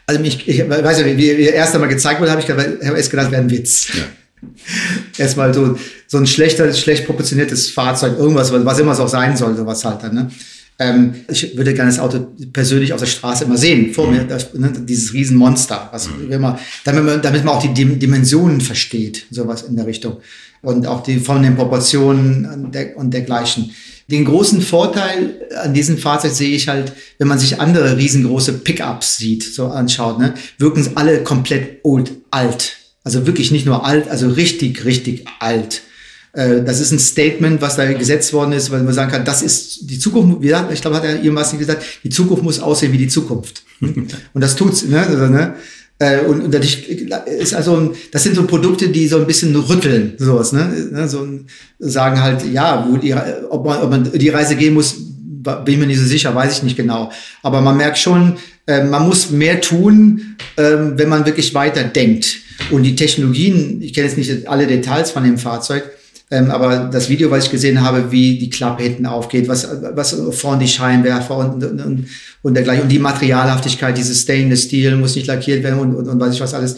Also 0.08 0.22
mich, 0.22 0.48
ich 0.48 0.68
weiß 0.68 1.02
ja, 1.02 1.06
wie 1.06 1.28
er 1.28 1.54
erst 1.54 1.76
einmal 1.76 1.90
gezeigt 1.90 2.20
wurde, 2.20 2.32
habe 2.32 2.42
ich, 2.42 2.50
hab 2.50 2.98
erst 2.98 3.12
gedacht, 3.12 3.30
wäre 3.32 3.44
ein 3.44 3.52
Witz. 3.52 3.90
Ja. 3.94 4.04
Erstmal 5.18 5.54
so, 5.54 5.78
so 6.10 6.18
ein 6.18 6.26
schlechter, 6.26 6.74
schlecht 6.74 7.06
proportioniertes 7.06 7.70
Fahrzeug, 7.70 8.18
irgendwas, 8.18 8.52
was 8.52 8.80
immer 8.80 8.92
es 8.92 9.00
auch 9.00 9.08
sein 9.08 9.38
soll, 9.38 9.56
sowas 9.56 9.86
halt 9.86 10.04
dann, 10.04 10.16
ne? 10.16 10.32
Ähm, 10.82 11.14
ich 11.30 11.58
würde 11.58 11.74
gerne 11.74 11.92
das 11.92 12.00
Auto 12.00 12.26
persönlich 12.54 12.94
auf 12.94 13.02
der 13.02 13.06
Straße 13.06 13.44
immer 13.44 13.58
sehen, 13.58 13.94
vor 13.94 14.10
mir, 14.10 14.24
das, 14.24 14.54
ne, 14.54 14.72
dieses 14.72 15.14
Riesenmonster, 15.14 15.90
was 15.92 16.08
mhm. 16.08 16.32
immer, 16.32 16.58
damit 16.86 17.04
man, 17.04 17.22
damit 17.22 17.44
man 17.44 17.56
auch 17.56 17.62
die 17.62 17.74
Dimensionen 17.74 18.62
versteht, 18.62 19.26
sowas 19.30 19.64
in 19.64 19.76
der 19.76 19.86
Richtung. 19.86 20.18
Und 20.62 20.88
auch 20.88 21.04
die 21.04 21.20
von 21.20 21.44
den 21.44 21.56
Proportionen 21.56 22.46
und, 22.46 22.76
der, 22.76 22.98
und 22.98 23.14
dergleichen. 23.14 23.72
Den 24.10 24.26
großen 24.26 24.62
Vorteil 24.62 25.42
an 25.62 25.74
diesem 25.74 25.98
Fahrzeug 25.98 26.32
sehe 26.32 26.56
ich 26.56 26.70
halt, 26.70 26.94
wenn 27.18 27.28
man 27.28 27.40
sich 27.40 27.60
andere 27.60 27.98
riesengroße 27.98 28.54
Pickups 28.54 29.18
sieht, 29.18 29.44
so 29.44 29.68
anschaut, 29.68 30.18
ne, 30.18 30.34
wirken 30.58 30.90
alle 30.96 31.24
komplett 31.24 31.82
old, 31.84 32.12
alt. 32.32 32.78
Also 33.04 33.28
wirklich 33.28 33.52
nicht 33.52 33.66
nur 33.66 33.86
alt, 33.86 34.08
also 34.08 34.30
richtig, 34.30 34.86
richtig 34.86 35.26
alt. 35.40 35.82
Äh, 36.34 36.62
das 36.64 36.80
ist 36.80 36.92
ein 36.92 37.00
Statement, 37.00 37.62
was 37.62 37.76
da 37.76 37.92
gesetzt 37.92 38.34
worden 38.34 38.54
ist, 38.54 38.72
weil 38.72 38.84
man 38.84 38.94
sagen 38.94 39.12
kann, 39.12 39.26
das 39.26 39.42
ist 39.42 39.90
die 39.90 40.00
Zukunft. 40.00 40.44
Ich 40.44 40.82
glaube, 40.82 40.98
hat 40.98 41.06
er 41.06 41.16
irgendwas 41.16 41.58
gesagt, 41.58 41.84
die 42.04 42.10
Zukunft 42.10 42.44
muss 42.44 42.60
aussehen 42.60 42.92
wie 42.94 42.98
die 42.98 43.08
Zukunft. 43.08 43.64
und 43.82 44.12
das 44.34 44.56
tut's. 44.56 44.86
Ne? 44.86 45.00
Also, 45.00 45.28
ne? 45.28 45.56
Äh, 45.98 46.22
und, 46.22 46.42
und 46.42 46.54
dadurch 46.54 46.88
ist 46.88 47.54
also, 47.54 47.94
das 48.12 48.24
sind 48.24 48.36
so 48.36 48.44
Produkte, 48.44 48.90
die 48.90 49.08
so 49.08 49.18
ein 49.18 49.28
bisschen 49.28 49.56
rütteln, 49.56 50.14
sowas, 50.18 50.54
ne? 50.54 50.90
ne 50.92 51.10
so 51.10 51.28
sagen 51.78 52.22
halt, 52.22 52.46
ja, 52.54 52.88
wo 52.90 52.96
die, 52.96 53.14
ob 53.14 53.66
man, 53.66 53.82
ob 53.82 53.90
man 53.90 54.12
die 54.12 54.30
Reise 54.30 54.56
gehen 54.56 54.74
muss, 54.74 54.96
bin 54.96 55.74
ich 55.74 55.78
mir 55.78 55.88
nicht 55.88 56.00
so 56.00 56.06
sicher, 56.06 56.34
weiß 56.34 56.54
ich 56.54 56.64
nicht 56.64 56.78
genau. 56.78 57.12
Aber 57.44 57.62
man 57.62 57.76
merkt 57.76 57.98
schon, 57.98 58.38
äh, 58.66 58.84
man 58.84 59.08
muss 59.08 59.32
mehr 59.32 59.60
tun, 59.60 60.38
ähm, 60.58 60.94
wenn 60.96 61.10
man 61.10 61.26
wirklich 61.26 61.54
weiter 61.54 61.84
denkt. 61.84 62.38
Und 62.72 62.84
die 62.84 62.96
Technologien, 62.96 63.82
ich 63.82 63.94
kenne 63.94 64.08
jetzt 64.08 64.18
nicht 64.18 64.48
alle 64.48 64.68
Details 64.68 65.12
von 65.12 65.24
dem 65.24 65.38
Fahrzeug, 65.38 65.84
Ähm, 66.32 66.52
aber 66.52 66.90
das 66.92 67.10
Video, 67.10 67.32
was 67.32 67.46
ich 67.46 67.52
gesehen 67.52 67.82
habe, 67.82 68.12
wie 68.12 68.38
die 68.38 68.50
Klappe 68.50 68.84
hinten 68.84 69.08
aufgeht, 69.08 69.48
was, 69.48 69.68
was 69.96 70.16
vorne 70.32 70.64
die 70.64 70.68
Scheinwerfer 70.68 71.38
und, 71.38 71.64
und, 71.64 71.82
und, 71.82 72.08
und 72.44 72.54
dergleichen 72.54 72.84
und 72.84 72.90
die 72.90 73.00
Materialhaftigkeit, 73.00 73.98
dieses 73.98 74.22
Stainless 74.22 74.64
Steel 74.64 74.96
muss 74.96 75.16
nicht 75.16 75.28
lackiert 75.28 75.64
werden 75.64 75.80
und, 75.80 75.96
und, 75.96 76.08
und 76.08 76.20
weiß 76.20 76.34
ich 76.36 76.42
was 76.42 76.54
alles. 76.54 76.78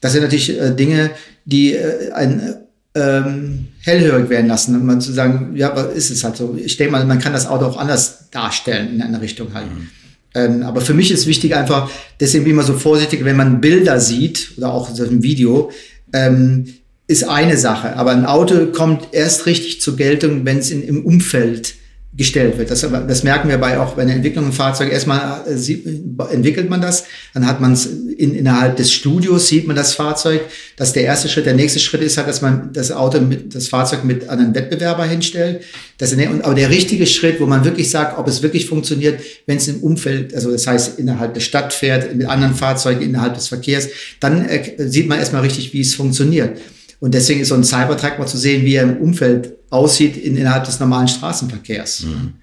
Das 0.00 0.12
sind 0.12 0.22
natürlich 0.22 0.58
äh, 0.58 0.70
Dinge, 0.70 1.10
die 1.44 1.74
äh, 1.74 2.12
ein 2.12 2.54
ähm, 2.94 3.68
hellhörig 3.80 4.28
werden 4.28 4.46
lassen 4.46 4.76
und 4.76 4.84
man 4.84 5.00
zu 5.00 5.12
sagen, 5.12 5.52
ja, 5.56 5.74
was 5.74 5.94
ist 5.94 6.10
es 6.10 6.24
halt 6.24 6.36
so. 6.36 6.56
Ich 6.62 6.76
denke 6.76 6.92
mal, 6.92 7.04
man 7.04 7.18
kann 7.18 7.32
das 7.32 7.46
Auto 7.46 7.64
auch 7.64 7.78
anders 7.78 8.30
darstellen 8.30 8.94
in 8.94 9.02
einer 9.02 9.20
Richtung 9.20 9.54
halt. 9.54 9.66
Mhm. 9.66 9.88
Ähm, 10.34 10.62
aber 10.62 10.80
für 10.80 10.94
mich 10.94 11.10
ist 11.10 11.26
wichtig 11.26 11.54
einfach, 11.54 11.90
deswegen 12.20 12.44
bin 12.44 12.52
ich 12.52 12.58
immer 12.58 12.66
so 12.66 12.74
vorsichtig, 12.74 13.24
wenn 13.24 13.36
man 13.36 13.60
Bilder 13.60 14.00
sieht 14.00 14.52
oder 14.56 14.72
auch 14.72 14.90
so 14.90 15.02
ein 15.04 15.22
Video, 15.22 15.70
ähm, 16.12 16.66
ist 17.12 17.24
eine 17.24 17.56
Sache. 17.56 17.96
Aber 17.96 18.10
ein 18.10 18.26
Auto 18.26 18.66
kommt 18.66 19.08
erst 19.12 19.46
richtig 19.46 19.80
zur 19.80 19.96
Geltung, 19.96 20.44
wenn 20.44 20.58
es 20.58 20.70
im 20.70 21.04
Umfeld 21.04 21.74
gestellt 22.14 22.58
wird. 22.58 22.70
Das, 22.70 22.82
das 22.82 23.22
merken 23.22 23.48
wir 23.48 23.56
bei 23.56 23.78
auch 23.78 23.94
bei 23.94 24.04
der 24.04 24.14
Entwicklung 24.14 24.44
von 24.44 24.52
Fahrzeugen. 24.52 24.90
Erstmal 24.90 25.46
äh, 25.46 25.56
sieht, 25.56 25.86
entwickelt 26.30 26.68
man 26.68 26.82
das, 26.82 27.04
dann 27.32 27.46
hat 27.46 27.62
man 27.62 27.72
es 27.72 27.86
in, 27.86 28.34
innerhalb 28.34 28.76
des 28.76 28.92
Studios 28.92 29.48
sieht 29.48 29.66
man 29.66 29.76
das 29.76 29.94
Fahrzeug. 29.94 30.42
Das 30.76 30.88
ist 30.88 30.94
der 30.94 31.04
erste 31.04 31.30
Schritt. 31.30 31.46
Der 31.46 31.54
nächste 31.54 31.80
Schritt 31.80 32.02
ist 32.02 32.18
halt, 32.18 32.28
dass 32.28 32.42
man 32.42 32.70
das 32.74 32.92
Auto 32.92 33.18
mit, 33.18 33.54
das 33.54 33.68
Fahrzeug 33.68 34.04
mit 34.04 34.28
einem 34.28 34.54
Wettbewerber 34.54 35.06
hinstellt. 35.06 35.62
Das, 35.96 36.12
aber 36.12 36.54
der 36.54 36.68
richtige 36.68 37.06
Schritt, 37.06 37.40
wo 37.40 37.46
man 37.46 37.64
wirklich 37.64 37.88
sagt, 37.88 38.18
ob 38.18 38.28
es 38.28 38.42
wirklich 38.42 38.66
funktioniert, 38.66 39.18
wenn 39.46 39.56
es 39.56 39.68
im 39.68 39.80
Umfeld, 39.80 40.34
also 40.34 40.50
das 40.50 40.66
heißt 40.66 40.98
innerhalb 40.98 41.32
der 41.32 41.40
Stadt 41.40 41.72
fährt, 41.72 42.14
mit 42.14 42.26
anderen 42.26 42.54
Fahrzeugen 42.54 43.00
innerhalb 43.00 43.34
des 43.34 43.48
Verkehrs, 43.48 43.88
dann 44.20 44.46
äh, 44.46 44.74
sieht 44.86 45.08
man 45.08 45.18
erstmal 45.18 45.40
richtig, 45.40 45.72
wie 45.72 45.80
es 45.80 45.94
funktioniert. 45.94 46.58
Und 47.02 47.14
deswegen 47.14 47.40
ist 47.40 47.48
so 47.48 47.56
ein 47.56 47.64
Cybertruck 47.64 48.20
mal 48.20 48.28
zu 48.28 48.38
sehen, 48.38 48.64
wie 48.64 48.76
er 48.76 48.84
im 48.84 48.98
Umfeld 48.98 49.54
aussieht 49.70 50.16
in, 50.16 50.36
innerhalb 50.36 50.62
des 50.62 50.78
normalen 50.78 51.08
Straßenverkehrs. 51.08 52.04
Mhm. 52.04 52.34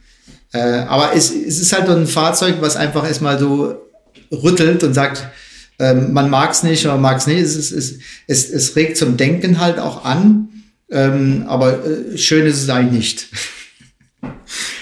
Äh, 0.51 0.59
aber 0.59 1.15
es, 1.15 1.31
es 1.31 1.61
ist 1.61 1.71
halt 1.71 1.87
so 1.87 1.95
ein 1.95 2.05
Fahrzeug, 2.05 2.55
was 2.59 2.75
einfach 2.75 3.07
erstmal 3.07 3.39
so 3.39 3.77
rüttelt 4.33 4.83
und 4.83 4.93
sagt, 4.93 5.29
ähm, 5.79 6.11
man 6.11 6.29
mag 6.29 6.51
es 6.51 6.63
nicht 6.63 6.85
oder 6.85 6.97
mag 6.97 7.19
es 7.19 7.27
nicht. 7.27 7.39
Es, 7.39 7.55
es, 7.55 7.99
es, 8.27 8.49
es 8.49 8.75
regt 8.75 8.97
zum 8.97 9.15
Denken 9.15 9.61
halt 9.61 9.79
auch 9.79 10.03
an, 10.03 10.49
ähm, 10.91 11.45
aber 11.47 11.85
äh, 11.85 12.17
schön 12.17 12.45
ist 12.45 12.61
es 12.61 12.67
eigentlich 12.67 12.91
nicht. 12.91 13.27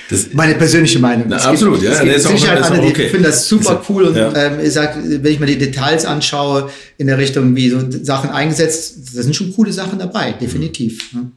Das, 0.09 0.33
Meine 0.33 0.55
persönliche 0.55 0.99
Meinung. 0.99 1.25
Na, 1.27 1.37
absolut, 1.37 1.81
gibt, 1.81 1.91
ja. 1.91 2.03
Es 2.03 2.27
gibt 2.27 2.39
sicher 2.39 2.63
andere, 2.63 2.85
die 2.85 2.91
okay. 2.91 3.09
finden 3.09 3.25
das 3.25 3.47
super 3.47 3.83
cool 3.89 4.05
und 4.05 4.15
ja. 4.15 4.33
ähm, 4.35 4.59
ich 4.63 4.71
sag, 4.71 4.97
wenn 5.03 5.31
ich 5.31 5.39
mir 5.39 5.47
die 5.47 5.57
Details 5.57 6.05
anschaue 6.05 6.69
in 6.97 7.07
der 7.07 7.17
Richtung, 7.17 7.55
wie 7.55 7.69
so 7.69 7.79
Sachen 8.03 8.29
eingesetzt, 8.29 8.97
da 9.13 9.21
sind 9.21 9.35
schon 9.35 9.53
coole 9.53 9.73
Sachen 9.73 9.99
dabei, 9.99 10.31
definitiv. 10.31 11.13
Mhm. 11.13 11.31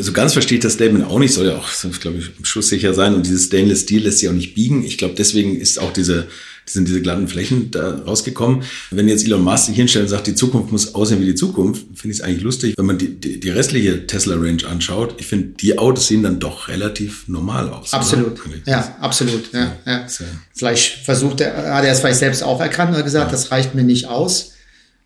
So 0.00 0.12
ganz 0.12 0.32
verstehe 0.32 0.56
ich 0.56 0.62
das 0.62 0.74
Statement 0.74 1.04
auch 1.04 1.18
nicht, 1.18 1.34
soll 1.34 1.46
ja 1.46 1.56
auch, 1.56 1.68
glaube 2.00 2.18
ich, 2.18 2.30
schusssicher 2.48 2.94
sein 2.94 3.14
und 3.14 3.26
dieses 3.26 3.46
Stainless 3.46 3.82
Steel 3.82 4.02
lässt 4.02 4.20
sich 4.20 4.28
auch 4.28 4.34
nicht 4.34 4.54
biegen. 4.54 4.84
Ich 4.84 4.96
glaube, 4.96 5.14
deswegen 5.16 5.60
ist 5.60 5.78
auch 5.78 5.92
diese 5.92 6.28
sind 6.66 6.88
diese 6.88 7.02
glatten 7.02 7.28
Flächen 7.28 7.70
da 7.70 8.02
rausgekommen. 8.06 8.62
Wenn 8.90 9.08
jetzt 9.08 9.24
Elon 9.24 9.42
Musk 9.42 9.66
sich 9.66 9.76
hinstellt 9.76 10.04
und 10.04 10.08
sagt, 10.08 10.26
die 10.26 10.34
Zukunft 10.34 10.72
muss 10.72 10.94
aussehen 10.94 11.20
wie 11.20 11.26
die 11.26 11.34
Zukunft, 11.34 11.82
finde 11.94 12.14
ich 12.14 12.20
es 12.20 12.20
eigentlich 12.20 12.42
lustig. 12.42 12.74
Wenn 12.76 12.86
man 12.86 12.98
die, 12.98 13.20
die, 13.20 13.38
die 13.38 13.50
restliche 13.50 14.06
Tesla-Range 14.06 14.66
anschaut, 14.66 15.16
ich 15.18 15.26
finde, 15.26 15.48
die 15.60 15.78
Autos 15.78 16.08
sehen 16.08 16.22
dann 16.22 16.40
doch 16.40 16.68
relativ 16.68 17.28
normal 17.28 17.68
aus. 17.68 17.92
Absolut. 17.92 18.40
Ja, 18.66 18.96
absolut. 19.00 19.52
Ja, 19.52 19.76
ja. 19.84 19.92
ja. 19.92 20.06
Vielleicht 20.54 21.04
versucht 21.04 21.40
er, 21.40 21.74
hat 21.74 21.84
er 21.84 21.92
es 21.92 22.00
vielleicht 22.00 22.18
selbst 22.18 22.42
auch 22.42 22.60
erkannt 22.60 22.96
und 22.96 23.04
gesagt, 23.04 23.26
ja. 23.26 23.32
das 23.32 23.50
reicht 23.50 23.74
mir 23.74 23.84
nicht 23.84 24.06
aus. 24.06 24.52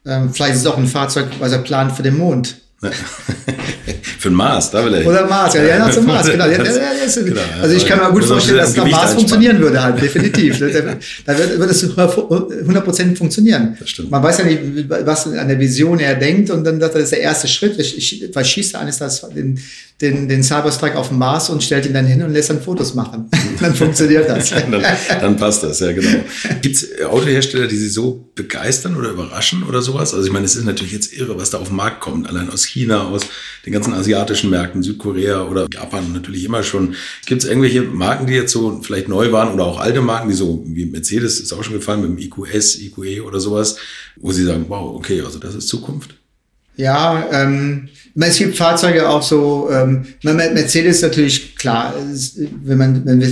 Ähm, 0.06 0.32
vielleicht 0.32 0.54
ist 0.54 0.60
es 0.60 0.66
auch 0.66 0.78
ein 0.78 0.86
Fahrzeug, 0.86 1.28
was 1.38 1.52
er 1.52 1.58
plant 1.58 1.92
für 1.92 2.02
den 2.02 2.16
Mond. 2.16 2.56
Für 4.18 4.28
den 4.28 4.36
Mars, 4.36 4.70
da 4.70 4.84
will 4.84 4.94
er. 4.94 5.06
Oder 5.06 5.26
Mars, 5.26 5.54
ja, 5.54 5.64
ja, 5.64 5.90
zum 5.90 6.06
Mars, 6.06 6.30
genau. 6.30 6.46
Ja, 6.46 6.62
ja, 6.62 6.64
ja, 6.64 7.22
genau 7.22 7.40
also 7.60 7.74
ich 7.74 7.84
kann 7.84 7.98
mir 7.98 8.12
gut 8.12 8.24
vorstellen, 8.24 8.58
dass 8.58 8.72
der 8.72 8.86
Mars 8.86 9.14
funktionieren 9.14 9.58
würde 9.58 9.82
halt, 9.82 10.00
definitiv. 10.00 10.58
da 10.60 11.38
wird, 11.38 11.58
wird 11.58 11.70
es 11.70 11.84
100% 11.84 13.16
funktionieren. 13.16 13.76
Das 13.80 13.90
stimmt. 13.90 14.12
Man 14.12 14.22
weiß 14.22 14.38
ja 14.38 14.44
nicht, 14.44 14.60
was 14.88 15.26
an 15.26 15.48
der 15.48 15.58
Vision 15.58 15.98
er 15.98 16.14
denkt 16.14 16.50
und 16.50 16.62
dann 16.62 16.78
sagt 16.78 16.94
er, 16.94 17.00
das 17.00 17.10
ist 17.10 17.16
der 17.16 17.20
erste 17.20 17.48
Schritt. 17.48 17.78
Ich, 17.80 17.96
ich 17.96 18.32
verschieße 18.32 18.78
eines 18.78 18.98
das, 18.98 19.28
den, 19.28 19.58
den, 20.00 20.28
den 20.28 20.44
Cyberstrike 20.44 20.96
auf 20.96 21.08
dem 21.08 21.18
Mars 21.18 21.50
und 21.50 21.60
stellt 21.60 21.84
ihn 21.84 21.92
dann 21.92 22.06
hin 22.06 22.22
und 22.22 22.32
lässt 22.32 22.50
dann 22.50 22.62
Fotos 22.62 22.94
machen. 22.94 23.28
dann 23.60 23.74
funktioniert 23.74 24.28
das. 24.28 24.50
dann, 24.70 24.70
dann, 25.20 25.36
passt 25.36 25.64
das, 25.64 25.80
ja 25.80 25.90
genau. 25.90 26.20
Gibt 26.62 26.76
es 26.76 27.02
Autohersteller, 27.02 27.66
die 27.66 27.76
Sie 27.76 27.88
so 27.88 28.30
begeistern 28.36 28.94
oder 28.94 29.10
überraschen 29.10 29.64
oder 29.64 29.82
sowas? 29.82 30.14
Also 30.14 30.26
ich 30.26 30.32
meine, 30.32 30.44
es 30.44 30.54
ist 30.54 30.64
natürlich 30.64 30.92
jetzt 30.92 31.12
irre, 31.12 31.36
was 31.36 31.50
da 31.50 31.58
auf 31.58 31.68
den 31.68 31.76
Markt 31.76 32.00
kommt, 32.00 32.28
allein 32.28 32.48
aus 32.48 32.64
China, 32.64 33.08
aus 33.08 33.22
den 33.66 33.72
ganzen 33.72 33.92
asiatischen 33.92 34.50
Märkten, 34.50 34.84
Südkorea 34.84 35.42
oder 35.42 35.66
Japan 35.72 36.12
natürlich 36.12 36.44
immer 36.44 36.62
schon. 36.62 36.94
Gibt 37.26 37.42
es 37.42 37.48
irgendwelche 37.48 37.82
Marken, 37.82 38.28
die 38.28 38.34
jetzt 38.34 38.52
so 38.52 38.80
vielleicht 38.80 39.08
neu 39.08 39.32
waren 39.32 39.52
oder 39.52 39.64
auch 39.64 39.80
alte 39.80 40.00
Marken, 40.00 40.28
die 40.28 40.36
so 40.36 40.62
wie 40.64 40.86
Mercedes 40.86 41.40
ist 41.40 41.52
auch 41.52 41.64
schon 41.64 41.74
gefallen 41.74 42.02
mit 42.02 42.10
dem 42.10 42.18
IQS, 42.18 42.78
IQE 42.78 43.22
oder 43.22 43.40
sowas, 43.40 43.76
wo 44.14 44.30
Sie 44.30 44.44
sagen, 44.44 44.66
wow, 44.68 44.94
okay, 44.94 45.22
also 45.22 45.40
das 45.40 45.56
ist 45.56 45.66
Zukunft? 45.66 46.14
Ja, 46.76 47.28
ähm, 47.32 47.88
es 48.26 48.38
gibt 48.38 48.56
Fahrzeuge 48.56 49.08
auch 49.08 49.22
so, 49.22 49.70
ähm, 49.72 50.06
Mercedes 50.22 51.02
natürlich 51.02 51.47
klar, 51.58 51.94
wenn 52.64 52.78
man, 52.78 53.04
wenn 53.04 53.20
wir, 53.20 53.28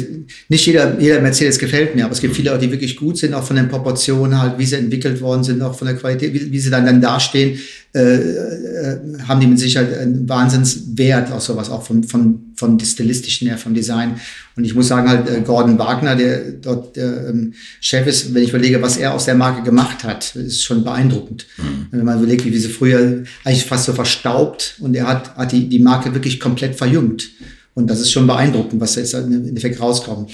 nicht 0.49 0.67
jeder, 0.67 0.99
jeder 1.01 1.21
Mercedes 1.21 1.59
gefällt 1.59 1.95
mir, 1.95 2.05
aber 2.05 2.13
es 2.13 2.21
gibt 2.21 2.35
viele 2.35 2.53
auch, 2.53 2.59
die 2.59 2.71
wirklich 2.71 2.97
gut 2.97 3.17
sind, 3.17 3.33
auch 3.33 3.45
von 3.45 3.57
den 3.57 3.69
Proportionen 3.69 4.41
halt, 4.41 4.59
wie 4.59 4.67
sie 4.67 4.77
entwickelt 4.77 5.21
worden 5.21 5.45
sind, 5.45 5.63
auch 5.63 5.79
von 5.79 5.87
der 5.87 5.97
Qualität, 5.97 6.35
wie, 6.35 6.51
wie 6.51 6.59
sie 6.59 6.71
dann, 6.71 6.85
dann 6.85 7.01
dastehen, 7.01 7.59
äh, 7.95 8.01
äh, 8.01 8.99
haben 9.27 9.41
die 9.41 9.47
mit 9.47 9.61
Sicherheit 9.61 9.97
einen 9.97 10.29
Wahnsinnswert, 10.29 11.31
auch 11.31 11.41
sowas, 11.41 11.71
auch 11.71 11.83
vom, 11.83 12.03
vom, 12.03 12.53
vom 12.57 12.79
stilistischen 12.81 13.49
her, 13.49 13.57
vom 13.57 13.75
Design. 13.75 14.21
Und 14.57 14.65
ich 14.65 14.75
muss 14.75 14.89
sagen 14.89 15.09
halt, 15.09 15.31
äh, 15.31 15.41
Gordon 15.43 15.79
Wagner, 15.79 16.17
der 16.17 16.51
dort 16.51 16.97
der 16.97 17.29
ähm, 17.29 17.55
Chef 17.81 18.07
ist, 18.07 18.35
wenn 18.35 18.43
ich 18.43 18.51
überlege, 18.51 18.83
was 18.83 18.97
er 18.97 19.15
aus 19.15 19.25
der 19.25 19.37
Marke 19.37 19.63
gemacht 19.63 20.03
hat, 20.03 20.35
ist 20.35 20.65
schon 20.65 20.83
beeindruckend. 20.83 21.47
Mhm. 21.59 21.87
Wenn 21.93 22.05
man 22.05 22.19
überlegt, 22.19 22.45
wie 22.45 22.59
sie 22.59 22.69
früher 22.69 23.23
eigentlich 23.45 23.65
fast 23.65 23.85
so 23.85 23.93
verstaubt 23.93 24.75
und 24.81 24.95
er 24.97 25.07
hat, 25.07 25.37
hat 25.37 25.53
die, 25.53 25.69
die 25.69 25.79
Marke 25.79 26.13
wirklich 26.13 26.41
komplett 26.41 26.75
verjüngt. 26.75 27.31
Und 27.77 27.89
das 27.89 28.01
ist 28.01 28.11
schon 28.11 28.27
beeindruckend, 28.27 28.81
was 28.81 28.97
jetzt 28.97 29.15
im 29.15 29.49
Endeffekt 29.49 29.79
rauskommt. 29.81 30.31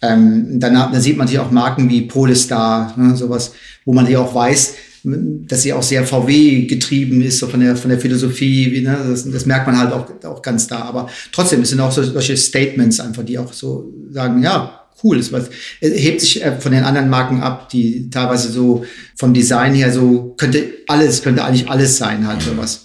Ähm, 0.00 0.60
danach, 0.60 0.92
da 0.92 1.00
sieht 1.00 1.16
man 1.16 1.26
hier 1.26 1.42
auch 1.42 1.50
Marken 1.50 1.90
wie 1.90 2.02
Polestar, 2.02 2.94
ne, 2.96 3.16
sowas, 3.16 3.52
wo 3.84 3.92
man 3.92 4.06
hier 4.06 4.20
auch 4.20 4.34
weiß, 4.34 4.74
dass 5.02 5.62
sie 5.62 5.72
auch 5.72 5.82
sehr 5.82 6.04
VW 6.04 6.66
getrieben 6.66 7.20
ist, 7.20 7.38
so 7.38 7.48
von 7.48 7.60
der, 7.60 7.76
von 7.76 7.90
der 7.90 7.98
Philosophie, 7.98 8.70
wie, 8.70 8.80
ne, 8.80 8.96
das, 9.08 9.28
das 9.30 9.44
merkt 9.44 9.66
man 9.66 9.76
halt 9.76 9.92
auch, 9.92 10.06
auch 10.24 10.40
ganz 10.40 10.68
da. 10.68 10.82
Aber 10.82 11.08
trotzdem, 11.32 11.62
es 11.62 11.70
sind 11.70 11.80
auch 11.80 11.92
so, 11.92 12.02
solche 12.04 12.36
Statements 12.36 13.00
einfach, 13.00 13.24
die 13.24 13.38
auch 13.38 13.52
so 13.52 13.92
sagen, 14.12 14.42
ja, 14.42 14.80
cool, 15.02 15.18
es 15.18 15.32
hebt 15.80 16.20
sich 16.20 16.44
äh, 16.44 16.60
von 16.60 16.70
den 16.70 16.84
anderen 16.84 17.10
Marken 17.10 17.42
ab, 17.42 17.68
die 17.70 18.08
teilweise 18.08 18.52
so 18.52 18.84
vom 19.16 19.34
Design 19.34 19.74
her 19.74 19.92
so, 19.92 20.34
könnte 20.38 20.64
alles, 20.86 21.22
könnte 21.22 21.44
eigentlich 21.44 21.68
alles 21.68 21.96
sein, 21.96 22.26
halt 22.26 22.42
sowas. 22.42 22.83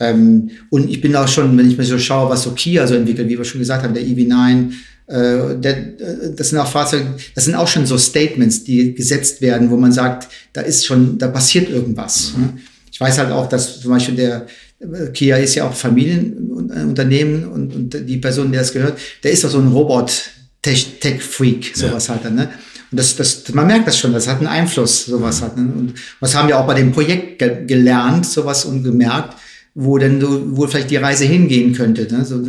Ähm, 0.00 0.50
und 0.70 0.90
ich 0.90 1.00
bin 1.00 1.14
auch 1.14 1.28
schon, 1.28 1.56
wenn 1.56 1.70
ich 1.70 1.76
mir 1.76 1.84
so 1.84 1.98
schaue, 1.98 2.30
was 2.30 2.42
so 2.42 2.52
Kia 2.52 2.86
so 2.86 2.94
entwickelt, 2.94 3.28
wie 3.28 3.36
wir 3.36 3.44
schon 3.44 3.60
gesagt 3.60 3.84
haben, 3.84 3.92
der 3.92 4.02
EV9, 4.02 4.70
äh, 5.06 5.56
der, 5.56 5.76
äh, 5.76 6.34
das 6.34 6.48
sind 6.48 6.58
auch 6.58 6.66
Fahrzeuge, 6.66 7.14
das 7.34 7.44
sind 7.44 7.54
auch 7.54 7.68
schon 7.68 7.84
so 7.84 7.98
Statements, 7.98 8.64
die 8.64 8.94
gesetzt 8.94 9.42
werden, 9.42 9.70
wo 9.70 9.76
man 9.76 9.92
sagt, 9.92 10.28
da 10.54 10.62
ist 10.62 10.86
schon, 10.86 11.18
da 11.18 11.28
passiert 11.28 11.68
irgendwas. 11.68 12.32
Mhm. 12.36 12.58
Ich 12.90 12.98
weiß 12.98 13.18
halt 13.18 13.30
auch, 13.30 13.46
dass 13.48 13.80
zum 13.80 13.90
Beispiel 13.90 14.14
der 14.14 14.46
äh, 14.80 15.08
Kia 15.12 15.36
ist 15.36 15.54
ja 15.54 15.68
auch 15.68 15.74
Familienunternehmen 15.74 17.46
und, 17.46 17.74
und 17.74 18.08
die 18.08 18.16
Person, 18.16 18.52
der 18.52 18.62
das 18.62 18.72
gehört, 18.72 18.98
der 19.22 19.32
ist 19.32 19.44
doch 19.44 19.50
so 19.50 19.58
ein 19.58 19.68
Robot-Tech-Freak, 19.68 21.72
sowas 21.74 22.06
ja. 22.06 22.14
halt 22.14 22.24
dann, 22.24 22.36
ne? 22.36 22.48
Und 22.90 22.98
das, 22.98 23.14
das, 23.14 23.44
man 23.52 23.68
merkt 23.68 23.86
das 23.86 23.98
schon, 23.98 24.12
das 24.12 24.26
hat 24.26 24.38
einen 24.38 24.48
Einfluss, 24.48 25.04
sowas 25.04 25.40
mhm. 25.40 25.44
hat. 25.44 25.56
Ne? 25.56 25.72
Und 25.76 25.94
was 26.18 26.34
haben 26.34 26.48
wir 26.48 26.58
auch 26.58 26.66
bei 26.66 26.74
dem 26.74 26.90
Projekt 26.90 27.38
ge 27.38 27.64
gelernt, 27.66 28.26
sowas 28.26 28.64
und 28.64 28.82
gemerkt, 28.82 29.36
wo 29.74 29.98
denn 29.98 30.20
so, 30.20 30.56
wo 30.56 30.66
vielleicht 30.66 30.90
die 30.90 30.96
Reise 30.96 31.24
hingehen 31.24 31.72
könnte. 31.72 32.12
Ne? 32.12 32.24
So 32.24 32.42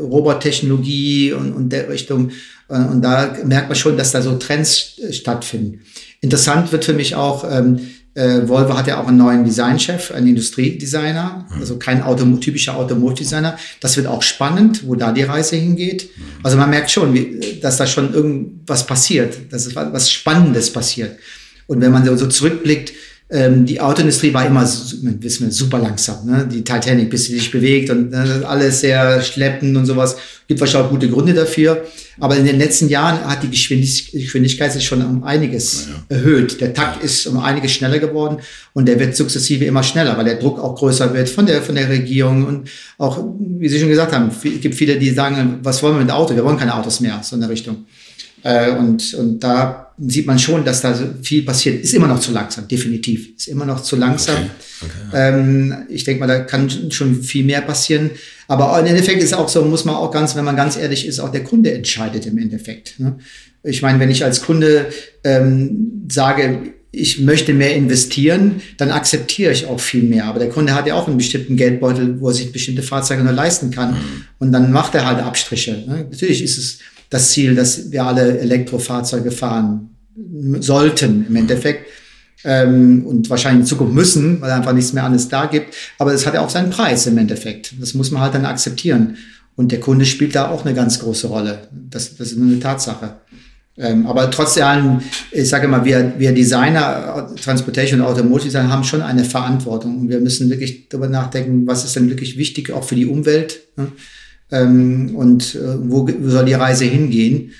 Robottechnologie 0.00 1.32
und, 1.32 1.52
und 1.52 1.70
der 1.70 1.88
Richtung. 1.88 2.30
Und 2.68 3.02
da 3.02 3.36
merkt 3.44 3.68
man 3.68 3.76
schon, 3.76 3.96
dass 3.96 4.12
da 4.12 4.22
so 4.22 4.36
Trends 4.36 5.00
stattfinden. 5.10 5.80
Interessant 6.20 6.70
wird 6.70 6.84
für 6.84 6.92
mich 6.92 7.14
auch, 7.16 7.44
ähm, 7.50 7.80
äh, 8.14 8.46
Volvo 8.46 8.76
hat 8.76 8.86
ja 8.86 9.00
auch 9.00 9.06
einen 9.06 9.16
neuen 9.16 9.44
Designchef, 9.44 10.10
einen 10.10 10.28
Industriedesigner, 10.28 11.46
mhm. 11.48 11.60
also 11.60 11.78
kein 11.78 12.02
Auto, 12.02 12.24
typischer 12.36 12.76
Automotive-Designer. 12.76 13.56
Das 13.80 13.96
wird 13.96 14.06
auch 14.06 14.22
spannend, 14.22 14.86
wo 14.86 14.94
da 14.94 15.12
die 15.12 15.22
Reise 15.22 15.56
hingeht. 15.56 16.10
Also 16.42 16.56
man 16.56 16.70
merkt 16.70 16.90
schon, 16.90 17.14
wie, 17.14 17.58
dass 17.60 17.76
da 17.76 17.86
schon 17.86 18.12
irgendwas 18.12 18.86
passiert, 18.86 19.52
dass 19.52 19.66
es 19.66 19.74
was 19.74 20.10
Spannendes 20.10 20.72
passiert. 20.72 21.16
Und 21.66 21.80
wenn 21.80 21.92
man 21.92 22.04
so 22.18 22.26
zurückblickt, 22.26 22.92
ähm, 23.32 23.64
die 23.64 23.80
Autoindustrie 23.80 24.34
war 24.34 24.44
immer, 24.44 24.62
wissen 24.62 25.46
wir, 25.46 25.52
super 25.52 25.78
langsam. 25.78 26.26
Ne? 26.26 26.48
Die 26.50 26.64
Titanic, 26.64 27.10
bis 27.10 27.26
sie 27.26 27.34
sich 27.34 27.50
bewegt 27.50 27.88
und 27.90 28.12
äh, 28.12 28.44
alles 28.44 28.80
sehr 28.80 29.22
schleppend 29.22 29.76
und 29.76 29.86
sowas. 29.86 30.16
Gibt 30.48 30.58
wahrscheinlich 30.58 30.86
auch 30.86 30.90
gute 30.90 31.08
Gründe 31.08 31.32
dafür. 31.32 31.84
Aber 32.18 32.36
in 32.36 32.44
den 32.44 32.58
letzten 32.58 32.88
Jahren 32.88 33.24
hat 33.24 33.44
die 33.44 33.50
Geschwindigkeit 33.50 34.72
sich 34.72 34.84
schon 34.84 35.04
um 35.04 35.22
einiges 35.22 35.86
ja. 35.88 36.16
erhöht. 36.16 36.60
Der 36.60 36.74
Takt 36.74 37.04
ist 37.04 37.26
um 37.28 37.38
einiges 37.38 37.70
schneller 37.70 38.00
geworden 38.00 38.38
und 38.72 38.86
der 38.86 38.98
wird 38.98 39.14
sukzessive 39.14 39.64
immer 39.64 39.84
schneller, 39.84 40.18
weil 40.18 40.24
der 40.24 40.34
Druck 40.34 40.58
auch 40.58 40.74
größer 40.74 41.14
wird 41.14 41.28
von 41.28 41.46
der, 41.46 41.62
von 41.62 41.76
der 41.76 41.88
Regierung 41.88 42.44
und 42.44 42.68
auch, 42.98 43.24
wie 43.38 43.68
Sie 43.68 43.78
schon 43.78 43.88
gesagt 43.88 44.12
haben, 44.12 44.28
es 44.28 44.60
gibt 44.60 44.74
viele, 44.74 44.98
die 44.98 45.10
sagen, 45.10 45.60
was 45.62 45.82
wollen 45.82 45.94
wir 45.94 46.00
mit 46.00 46.08
dem 46.08 46.14
Auto? 46.16 46.34
Wir 46.34 46.44
wollen 46.44 46.58
keine 46.58 46.74
Autos 46.74 47.00
mehr, 47.00 47.20
so 47.22 47.36
in 47.36 47.40
der 47.40 47.50
Richtung. 47.50 47.86
Äh, 48.42 48.72
und, 48.72 49.14
und 49.14 49.40
da 49.40 49.89
sieht 50.06 50.26
man 50.26 50.38
schon, 50.38 50.64
dass 50.64 50.80
da 50.80 50.98
viel 51.22 51.42
passiert. 51.42 51.82
Ist 51.82 51.94
immer 51.94 52.06
noch 52.06 52.20
zu 52.20 52.32
langsam, 52.32 52.66
definitiv. 52.66 53.36
Ist 53.36 53.48
immer 53.48 53.66
noch 53.66 53.82
zu 53.82 53.96
langsam. 53.96 54.36
Okay. 54.36 54.50
Okay, 54.82 54.92
ja. 55.12 55.28
ähm, 55.28 55.74
ich 55.88 56.04
denke 56.04 56.20
mal, 56.20 56.26
da 56.26 56.40
kann 56.40 56.90
schon 56.90 57.22
viel 57.22 57.44
mehr 57.44 57.60
passieren. 57.60 58.10
Aber 58.48 58.78
im 58.80 58.86
Endeffekt 58.86 59.22
ist 59.22 59.34
auch 59.34 59.48
so, 59.48 59.64
muss 59.64 59.84
man 59.84 59.94
auch 59.94 60.10
ganz, 60.10 60.36
wenn 60.36 60.44
man 60.44 60.56
ganz 60.56 60.76
ehrlich 60.76 61.06
ist, 61.06 61.20
auch 61.20 61.30
der 61.30 61.44
Kunde 61.44 61.72
entscheidet 61.72 62.26
im 62.26 62.38
Endeffekt. 62.38 62.98
Ne? 62.98 63.18
Ich 63.62 63.82
meine, 63.82 64.00
wenn 64.00 64.10
ich 64.10 64.24
als 64.24 64.42
Kunde 64.42 64.86
ähm, 65.22 66.06
sage, 66.10 66.72
ich 66.92 67.20
möchte 67.20 67.52
mehr 67.52 67.76
investieren, 67.76 68.62
dann 68.78 68.90
akzeptiere 68.90 69.52
ich 69.52 69.66
auch 69.66 69.78
viel 69.78 70.02
mehr. 70.02 70.24
Aber 70.24 70.38
der 70.38 70.48
Kunde 70.48 70.74
hat 70.74 70.86
ja 70.86 70.94
auch 70.94 71.06
einen 71.06 71.18
bestimmten 71.18 71.56
Geldbeutel, 71.56 72.20
wo 72.20 72.28
er 72.28 72.34
sich 72.34 72.50
bestimmte 72.50 72.82
Fahrzeuge 72.82 73.22
nur 73.22 73.32
leisten 73.32 73.70
kann. 73.70 73.92
Mhm. 73.92 74.24
Und 74.38 74.52
dann 74.52 74.72
macht 74.72 74.94
er 74.94 75.06
halt 75.06 75.18
Abstriche. 75.20 75.72
Ne? 75.86 76.06
Natürlich 76.10 76.42
ist 76.42 76.58
es 76.58 76.78
das 77.10 77.32
Ziel, 77.32 77.54
dass 77.54 77.90
wir 77.90 78.04
alle 78.04 78.38
Elektrofahrzeuge 78.38 79.30
fahren 79.30 79.90
sollten 80.60 81.26
im 81.28 81.36
Endeffekt. 81.36 81.86
Ähm, 82.42 83.04
und 83.04 83.28
wahrscheinlich 83.28 83.62
in 83.62 83.66
Zukunft 83.66 83.92
müssen, 83.92 84.40
weil 84.40 84.50
einfach 84.50 84.72
nichts 84.72 84.94
mehr 84.94 85.04
anderes 85.04 85.28
da 85.28 85.44
gibt. 85.44 85.74
Aber 85.98 86.14
es 86.14 86.26
hat 86.26 86.32
ja 86.32 86.40
auch 86.40 86.48
seinen 86.48 86.70
Preis 86.70 87.06
im 87.06 87.18
Endeffekt. 87.18 87.74
Das 87.78 87.92
muss 87.92 88.10
man 88.10 88.22
halt 88.22 88.34
dann 88.34 88.46
akzeptieren. 88.46 89.18
Und 89.56 89.72
der 89.72 89.80
Kunde 89.80 90.06
spielt 90.06 90.34
da 90.34 90.48
auch 90.48 90.64
eine 90.64 90.74
ganz 90.74 91.00
große 91.00 91.26
Rolle. 91.26 91.68
Das, 91.70 92.16
das 92.16 92.32
ist 92.32 92.38
eine 92.40 92.58
Tatsache. 92.58 93.16
Ähm, 93.76 94.06
aber 94.06 94.30
trotz 94.30 94.56
allem, 94.56 95.00
ich 95.32 95.48
sage 95.48 95.68
mal, 95.68 95.84
wir, 95.84 96.14
wir 96.16 96.32
Designer, 96.32 97.30
Transportation 97.42 98.00
und 98.00 98.06
Automotive 98.06 98.46
Design 98.46 98.70
haben 98.70 98.84
schon 98.84 99.02
eine 99.02 99.24
Verantwortung. 99.24 99.98
Und 99.98 100.08
wir 100.08 100.20
müssen 100.20 100.48
wirklich 100.48 100.88
darüber 100.88 101.08
nachdenken, 101.08 101.66
was 101.66 101.84
ist 101.84 101.94
denn 101.96 102.08
wirklich 102.08 102.38
wichtig, 102.38 102.72
auch 102.72 102.84
für 102.84 102.94
die 102.94 103.06
Umwelt. 103.06 103.60
Ne? 103.76 103.88
Ähm, 104.50 105.14
und 105.14 105.54
äh, 105.54 105.90
wo 105.90 106.08
soll 106.24 106.44
die 106.44 106.54
Reise 106.54 106.84
hingehen. 106.84 107.52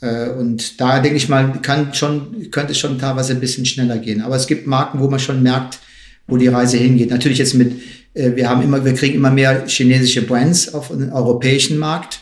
Äh, 0.00 0.30
und 0.30 0.80
da 0.80 1.00
denke 1.00 1.16
ich 1.16 1.28
mal, 1.28 1.52
kann 1.62 1.92
schon, 1.94 2.50
könnte 2.50 2.72
es 2.72 2.78
schon 2.78 2.98
teilweise 2.98 3.32
ein 3.32 3.40
bisschen 3.40 3.66
schneller 3.66 3.98
gehen. 3.98 4.22
Aber 4.22 4.36
es 4.36 4.46
gibt 4.46 4.66
Marken, 4.66 5.00
wo 5.00 5.08
man 5.08 5.18
schon 5.18 5.42
merkt, 5.42 5.80
wo 6.26 6.36
die 6.36 6.48
Reise 6.48 6.76
hingeht. 6.76 7.10
Natürlich 7.10 7.38
jetzt 7.38 7.54
mit, 7.54 7.72
äh, 8.14 8.34
wir 8.34 8.48
haben 8.48 8.62
immer, 8.62 8.84
wir 8.84 8.94
kriegen 8.94 9.16
immer 9.16 9.30
mehr 9.30 9.66
chinesische 9.66 10.22
Brands 10.22 10.72
auf 10.74 10.88
den 10.88 11.12
europäischen 11.12 11.78
Markt. 11.78 12.20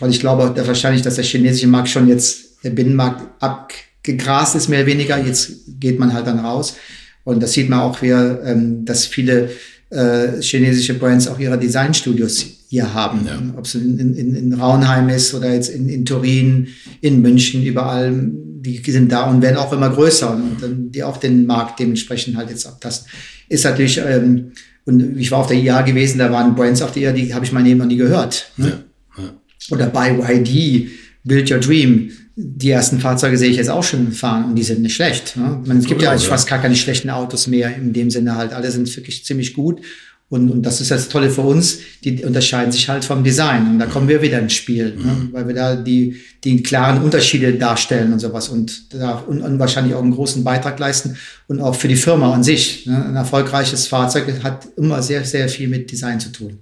Weil 0.00 0.10
ich 0.10 0.20
glaube 0.20 0.52
dass 0.54 0.66
wahrscheinlich, 0.66 1.02
dass 1.02 1.16
der 1.16 1.24
chinesische 1.24 1.66
Markt 1.66 1.88
schon 1.88 2.08
jetzt, 2.08 2.64
der 2.64 2.70
Binnenmarkt 2.70 3.22
abgegrast 3.40 4.54
ist, 4.54 4.68
mehr 4.68 4.80
oder 4.80 4.88
weniger. 4.88 5.18
Jetzt 5.18 5.80
geht 5.80 5.98
man 5.98 6.12
halt 6.12 6.26
dann 6.26 6.38
raus. 6.38 6.76
Und 7.24 7.42
das 7.42 7.52
sieht 7.52 7.68
man 7.68 7.80
auch 7.80 8.00
wieder, 8.00 8.42
ähm, 8.44 8.84
dass 8.84 9.06
viele 9.06 9.50
äh, 9.90 10.40
chinesische 10.40 10.94
Brands 10.94 11.28
auch 11.28 11.38
ihre 11.38 11.58
Designstudios 11.58 12.57
hier 12.68 12.92
haben. 12.92 13.26
Ja. 13.26 13.40
Ob 13.56 13.64
es 13.64 13.74
in, 13.74 13.98
in, 13.98 14.34
in 14.34 14.52
Raunheim 14.52 15.08
ist 15.08 15.34
oder 15.34 15.52
jetzt 15.52 15.70
in, 15.70 15.88
in 15.88 16.04
Turin, 16.04 16.68
in 17.00 17.22
München, 17.22 17.64
überall, 17.64 18.30
die 18.60 18.82
sind 18.90 19.10
da 19.10 19.24
und 19.24 19.40
werden 19.40 19.56
auch 19.56 19.72
immer 19.72 19.88
größer 19.88 20.34
und, 20.34 20.62
und 20.62 20.92
die 20.92 21.02
auch 21.02 21.16
den 21.16 21.46
Markt 21.46 21.80
dementsprechend 21.80 22.36
halt 22.36 22.50
jetzt 22.50 22.66
abtasten. 22.66 23.10
Ist 23.48 23.64
natürlich, 23.64 23.98
ähm, 23.98 24.52
und 24.84 25.18
ich 25.18 25.30
war 25.30 25.40
auf 25.40 25.46
der 25.46 25.56
IA 25.56 25.82
gewesen, 25.82 26.18
da 26.18 26.30
waren 26.30 26.54
Brands 26.54 26.82
auf 26.82 26.92
der 26.92 27.04
IA, 27.04 27.12
die 27.12 27.34
habe 27.34 27.44
ich 27.44 27.52
mein 27.52 27.64
Leben 27.64 27.78
noch 27.78 27.86
nie 27.86 27.96
gehört. 27.96 28.50
Ne? 28.58 28.84
Ja. 29.16 29.24
Ja. 29.24 29.30
Oder 29.70 29.86
bei 29.86 30.12
YD, 30.12 30.88
Build 31.24 31.50
Your 31.50 31.58
Dream. 31.58 32.10
Die 32.40 32.70
ersten 32.70 33.00
Fahrzeuge 33.00 33.36
sehe 33.36 33.50
ich 33.50 33.56
jetzt 33.56 33.70
auch 33.70 33.82
schon 33.82 34.12
fahren 34.12 34.44
und 34.44 34.56
die 34.56 34.62
sind 34.62 34.80
nicht 34.80 34.94
schlecht. 34.94 35.36
Ne? 35.36 35.60
Man, 35.66 35.78
es 35.78 35.86
gibt 35.86 36.02
ja 36.02 36.10
eigentlich 36.10 36.28
fast 36.28 36.48
gar 36.48 36.60
keine 36.60 36.76
schlechten 36.76 37.10
Autos 37.10 37.48
mehr 37.48 37.74
in 37.74 37.92
dem 37.92 38.10
Sinne 38.10 38.36
halt. 38.36 38.52
Alle 38.52 38.70
sind 38.70 38.94
wirklich 38.96 39.24
ziemlich 39.24 39.54
gut. 39.54 39.80
Und, 40.30 40.50
und 40.50 40.62
das 40.62 40.82
ist 40.82 40.90
das 40.90 41.08
Tolle 41.08 41.30
für 41.30 41.40
uns, 41.40 41.78
die 42.04 42.22
unterscheiden 42.22 42.70
sich 42.70 42.86
halt 42.88 43.02
vom 43.02 43.24
Design. 43.24 43.66
Und 43.66 43.78
da 43.78 43.86
kommen 43.86 44.08
wir 44.08 44.20
wieder 44.20 44.38
ins 44.38 44.52
Spiel, 44.52 44.94
ne? 44.94 45.02
mhm. 45.02 45.04
ne? 45.04 45.28
weil 45.32 45.48
wir 45.48 45.54
da 45.54 45.74
die, 45.74 46.16
die 46.44 46.62
klaren 46.62 47.02
Unterschiede 47.02 47.54
darstellen 47.54 48.12
und 48.12 48.18
sowas 48.18 48.50
und 48.50 48.92
da 48.92 49.12
und, 49.12 49.40
und 49.40 49.58
wahrscheinlich 49.58 49.94
auch 49.94 50.02
einen 50.02 50.12
großen 50.12 50.44
Beitrag 50.44 50.78
leisten 50.78 51.16
und 51.46 51.62
auch 51.62 51.74
für 51.74 51.88
die 51.88 51.96
Firma 51.96 52.34
an 52.34 52.44
sich. 52.44 52.84
Ne? 52.84 53.06
Ein 53.06 53.16
erfolgreiches 53.16 53.86
Fahrzeug 53.86 54.26
hat 54.42 54.68
immer 54.76 55.02
sehr, 55.02 55.24
sehr 55.24 55.48
viel 55.48 55.68
mit 55.68 55.90
Design 55.90 56.20
zu 56.20 56.30
tun. 56.30 56.58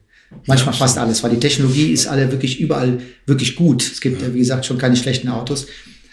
Manchmal 0.46 0.74
ja, 0.74 0.78
fast 0.78 0.98
alles, 0.98 1.22
weil 1.24 1.30
die 1.32 1.40
Technologie 1.40 1.92
ist 1.92 2.06
alle 2.06 2.30
wirklich 2.30 2.60
überall 2.60 2.98
wirklich 3.26 3.56
gut. 3.56 3.82
Es 3.82 4.00
gibt, 4.00 4.22
ja. 4.22 4.32
wie 4.32 4.38
gesagt, 4.38 4.66
schon 4.66 4.78
keine 4.78 4.96
schlechten 4.96 5.28
Autos, 5.28 5.66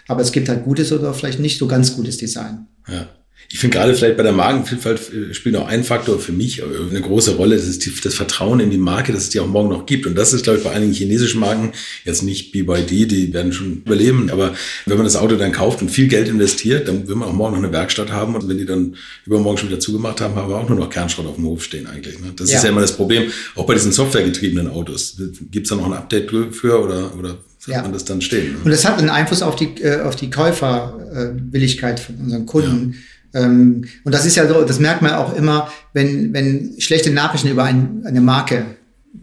aber 0.07 0.21
es 0.21 0.31
gibt 0.31 0.49
halt 0.49 0.63
gutes 0.63 0.91
oder 0.91 1.13
vielleicht 1.13 1.39
nicht 1.39 1.59
so 1.59 1.67
ganz 1.67 1.95
gutes 1.95 2.17
Design. 2.17 2.65
Ja. 2.87 3.07
Ich 3.53 3.59
finde 3.59 3.77
gerade 3.77 3.93
vielleicht 3.93 4.17
bei 4.17 4.23
der 4.23 4.31
Magenvielfalt 4.31 5.13
äh, 5.13 5.31
spielt 5.35 5.55
auch 5.57 5.67
ein 5.67 5.83
Faktor 5.83 6.17
für 6.17 6.31
mich 6.31 6.59
äh, 6.59 6.63
eine 6.89 7.01
große 7.01 7.35
Rolle. 7.35 7.55
Das 7.55 7.67
ist 7.67 7.85
die, 7.85 7.93
das 8.01 8.15
Vertrauen 8.15 8.59
in 8.59 8.71
die 8.71 8.79
Marke, 8.79 9.13
dass 9.13 9.23
es 9.23 9.29
die 9.29 9.39
auch 9.39 9.47
morgen 9.47 9.69
noch 9.69 9.85
gibt. 9.85 10.07
Und 10.07 10.15
das 10.15 10.33
ist, 10.33 10.41
glaube 10.41 10.57
ich, 10.57 10.63
bei 10.63 10.71
einigen 10.71 10.91
chinesischen 10.91 11.39
Marken 11.39 11.71
jetzt 12.03 12.23
nicht 12.23 12.51
BYD, 12.51 13.11
die 13.11 13.31
werden 13.31 13.53
schon 13.53 13.83
überleben. 13.85 14.31
Aber 14.31 14.55
wenn 14.87 14.97
man 14.97 15.05
das 15.05 15.15
Auto 15.15 15.35
dann 15.35 15.51
kauft 15.51 15.83
und 15.83 15.89
viel 15.89 16.07
Geld 16.07 16.29
investiert, 16.29 16.87
dann 16.87 17.07
will 17.07 17.13
man 17.13 17.29
auch 17.29 17.33
morgen 17.33 17.53
noch 17.53 17.63
eine 17.63 17.71
Werkstatt 17.71 18.11
haben. 18.11 18.33
Und 18.33 18.49
wenn 18.49 18.57
die 18.57 18.65
dann 18.65 18.95
übermorgen 19.27 19.59
schon 19.59 19.69
wieder 19.69 19.79
zugemacht 19.79 20.19
haben, 20.19 20.33
haben 20.33 20.49
wir 20.49 20.57
auch 20.57 20.67
nur 20.67 20.79
noch 20.79 20.89
Kernschrott 20.89 21.27
auf 21.27 21.35
dem 21.35 21.45
Hof 21.45 21.63
stehen 21.63 21.85
eigentlich. 21.85 22.19
Ne? 22.19 22.33
Das 22.35 22.49
ja. 22.49 22.57
ist 22.57 22.63
ja 22.63 22.71
immer 22.71 22.81
das 22.81 22.97
Problem. 22.97 23.31
Auch 23.53 23.67
bei 23.67 23.75
diesen 23.75 23.91
softwaregetriebenen 23.91 24.67
Autos. 24.67 25.15
Gibt 25.51 25.67
es 25.67 25.69
da 25.69 25.75
noch 25.75 25.85
ein 25.85 25.93
Update 25.93 26.31
für 26.55 26.83
oder, 26.83 27.15
oder 27.15 27.37
ja. 27.67 27.83
man 27.83 27.93
das 27.93 28.03
dann 28.03 28.19
stehen? 28.19 28.53
Ne? 28.53 28.59
Und 28.63 28.71
das 28.71 28.83
hat 28.83 28.97
einen 28.97 29.09
Einfluss 29.09 29.43
auf 29.43 29.55
die, 29.55 29.79
äh, 29.79 30.01
auf 30.01 30.15
die 30.15 30.31
Käuferwilligkeit 30.31 31.99
von 31.99 32.15
unseren 32.15 32.47
Kunden. 32.47 32.93
Ja 32.93 32.99
und 33.33 33.87
das 34.05 34.25
ist 34.25 34.35
ja 34.35 34.47
so, 34.47 34.63
das 34.63 34.79
merkt 34.79 35.01
man 35.01 35.13
auch 35.13 35.35
immer, 35.35 35.69
wenn, 35.93 36.33
wenn 36.33 36.75
schlechte 36.77 37.11
Nachrichten 37.11 37.49
über 37.49 37.63
ein, 37.63 38.03
eine 38.05 38.21
Marke 38.21 38.65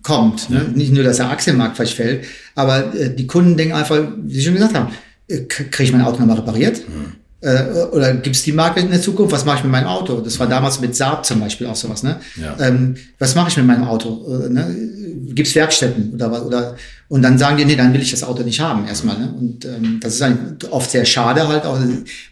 kommt. 0.02 0.50
Ne? 0.50 0.66
Nicht 0.74 0.92
nur, 0.92 1.04
dass 1.04 1.16
der 1.18 1.30
Aktienmarkt 1.30 1.76
vielleicht 1.76 1.94
fällt, 1.94 2.24
aber 2.54 2.94
äh, 2.94 3.14
die 3.14 3.26
Kunden 3.26 3.56
denken 3.56 3.74
einfach, 3.74 3.98
wie 4.24 4.34
Sie 4.34 4.42
schon 4.42 4.54
gesagt 4.54 4.74
haben, 4.74 4.92
äh, 5.28 5.42
kriege 5.42 5.82
ich 5.82 5.92
mein 5.92 6.02
Auto 6.02 6.18
nochmal 6.18 6.36
repariert? 6.36 6.82
Mhm. 6.88 7.20
Äh, 7.42 7.62
oder 7.92 8.12
gibt 8.14 8.36
es 8.36 8.42
die 8.42 8.52
Marke 8.52 8.80
in 8.80 8.90
der 8.90 9.00
Zukunft? 9.00 9.32
Was 9.32 9.44
mache 9.44 9.58
ich 9.58 9.62
mit 9.64 9.72
meinem 9.72 9.86
Auto? 9.86 10.20
Das 10.20 10.38
war 10.38 10.46
damals 10.46 10.80
mit 10.80 10.94
Saab 10.94 11.24
zum 11.24 11.40
Beispiel 11.40 11.66
auch 11.66 11.76
sowas. 11.76 12.02
Ne? 12.02 12.20
Ja. 12.36 12.56
Ähm, 12.66 12.96
was 13.18 13.34
mache 13.34 13.48
ich 13.48 13.56
mit 13.56 13.66
meinem 13.66 13.84
Auto? 13.84 14.44
Äh, 14.44 14.50
ne? 14.50 14.76
Gibt 15.34 15.48
es 15.48 15.54
Werkstätten 15.54 16.12
oder 16.14 16.44
oder 16.46 16.76
und 17.08 17.22
dann 17.22 17.38
sagen 17.38 17.56
die, 17.56 17.64
nee, 17.64 17.74
dann 17.74 17.92
will 17.92 18.02
ich 18.02 18.12
das 18.12 18.22
Auto 18.22 18.44
nicht 18.44 18.60
haben 18.60 18.86
erstmal. 18.86 19.18
Ne? 19.18 19.34
Und 19.36 19.64
ähm, 19.64 19.98
das 20.00 20.20
ist 20.20 20.24
oft 20.70 20.90
sehr 20.90 21.04
schade 21.04 21.48
halt, 21.48 21.64
auch, 21.64 21.76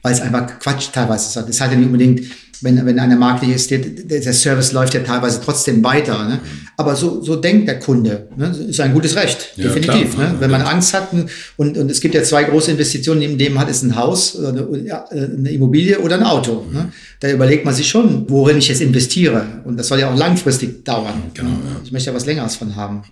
weil 0.03 0.13
es 0.13 0.21
einfach 0.21 0.59
Quatsch 0.61 0.91
teilweise 0.93 1.27
ist. 1.27 1.49
Das 1.49 1.61
hat 1.61 1.73
ja 1.73 1.77
nicht 1.77 1.87
unbedingt 1.87 2.21
wenn, 2.61 2.85
wenn 2.85 2.99
eine 2.99 3.17
Marke 3.17 3.47
ist, 3.47 3.71
der, 3.71 3.79
der 3.79 4.33
Service 4.33 4.73
läuft 4.73 4.95
ja 4.95 5.01
teilweise 5.01 5.41
trotzdem 5.45 5.83
weiter. 5.85 6.29
Ne? 6.29 6.41
Aber 6.77 6.97
so, 6.97 7.23
so 7.23 7.37
denkt 7.37 7.69
der 7.69 7.79
Kunde. 7.79 8.29
Ne? 8.37 8.55
Ist 8.69 8.81
ein 8.81 8.93
gutes 8.93 9.15
Recht, 9.17 9.53
ja, 9.57 9.65
definitiv. 9.65 10.15
Klar, 10.15 10.33
ne? 10.33 10.41
Wenn 10.41 10.51
man 10.51 10.63
Angst 10.63 10.95
hat 10.95 11.09
und, 11.57 11.79
und 11.79 11.91
es 11.91 12.01
gibt 12.01 12.15
ja 12.15 12.23
zwei 12.23 12.45
große 12.45 12.71
Investitionen, 12.71 13.21
neben 13.21 13.39
dem 13.39 13.59
hat 13.59 13.71
es 13.71 13.83
ein 13.83 13.97
Haus, 13.97 14.37
eine, 14.37 14.67
eine 15.11 15.51
Immobilie 15.51 15.99
oder 16.01 16.17
ein 16.17 16.25
Auto. 16.25 16.67
Ne? 16.73 16.93
Da 17.21 17.31
überlegt 17.31 17.65
man 17.65 17.75
sich 17.75 17.89
schon, 17.89 18.29
worin 18.29 18.59
ich 18.59 18.69
jetzt 18.69 18.81
investiere. 18.81 19.63
Und 19.65 19.77
das 19.77 19.89
soll 19.89 20.01
ja 20.01 20.13
auch 20.13 20.17
langfristig 20.17 20.85
dauern. 20.85 21.23
Genau, 21.35 21.51
ne? 21.51 21.57
ja. 21.65 21.81
Ich 21.85 21.93
möchte 21.93 22.11
ja 22.11 22.17
was 22.17 22.27
Längeres 22.27 22.57
von 22.57 22.75
haben. 22.77 23.03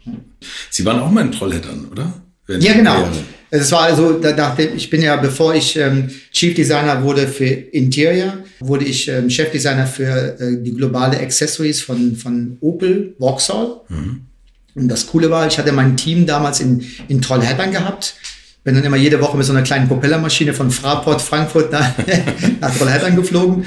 Sie 0.70 0.85
waren 0.85 1.01
auch 1.01 1.10
mal 1.10 1.24
in 1.24 1.32
Trollhättern, 1.32 1.86
oder? 1.90 2.12
Ja, 2.48 2.73
genau. 2.74 3.09
Es 3.51 3.70
war 3.73 3.82
also, 3.82 4.20
dachte 4.20 4.62
ich 4.62 4.90
bin 4.90 5.02
ja, 5.02 5.16
bevor 5.16 5.55
ich 5.55 5.77
ähm, 5.77 6.10
Chief 6.32 6.55
Designer 6.55 7.02
wurde 7.02 7.28
für 7.28 7.44
Interior, 7.44 8.39
wurde 8.60 8.85
ich 8.85 9.09
ähm, 9.09 9.31
Chefdesigner 9.31 9.86
für 9.86 10.39
äh, 10.40 10.62
die 10.62 10.74
globale 10.74 11.18
Accessories 11.18 11.81
von, 11.81 12.16
von 12.16 12.59
Opel 12.60 13.14
Vauxhall. 13.18 13.81
Mhm. 13.89 14.23
Und 14.74 14.89
das 14.89 15.06
Coole 15.06 15.31
war, 15.31 15.47
ich 15.47 15.59
hatte 15.59 15.73
mein 15.73 15.97
Team 15.97 16.27
damals 16.27 16.60
in, 16.60 16.85
in 17.09 17.23
Trollhättern 17.23 17.70
gehabt. 17.70 18.14
Bin 18.64 18.74
dann 18.74 18.85
immer 18.85 18.97
jede 18.97 19.20
Woche 19.20 19.36
mit 19.36 19.47
so 19.47 19.52
einer 19.52 19.62
kleinen 19.62 19.86
Propellermaschine 19.86 20.52
von 20.52 20.70
Fraport 20.70 21.23
Frankfurt 21.23 21.70
nach, 21.70 21.93
nach 22.60 22.77
Trollhättern 22.77 23.14
geflogen. 23.14 23.64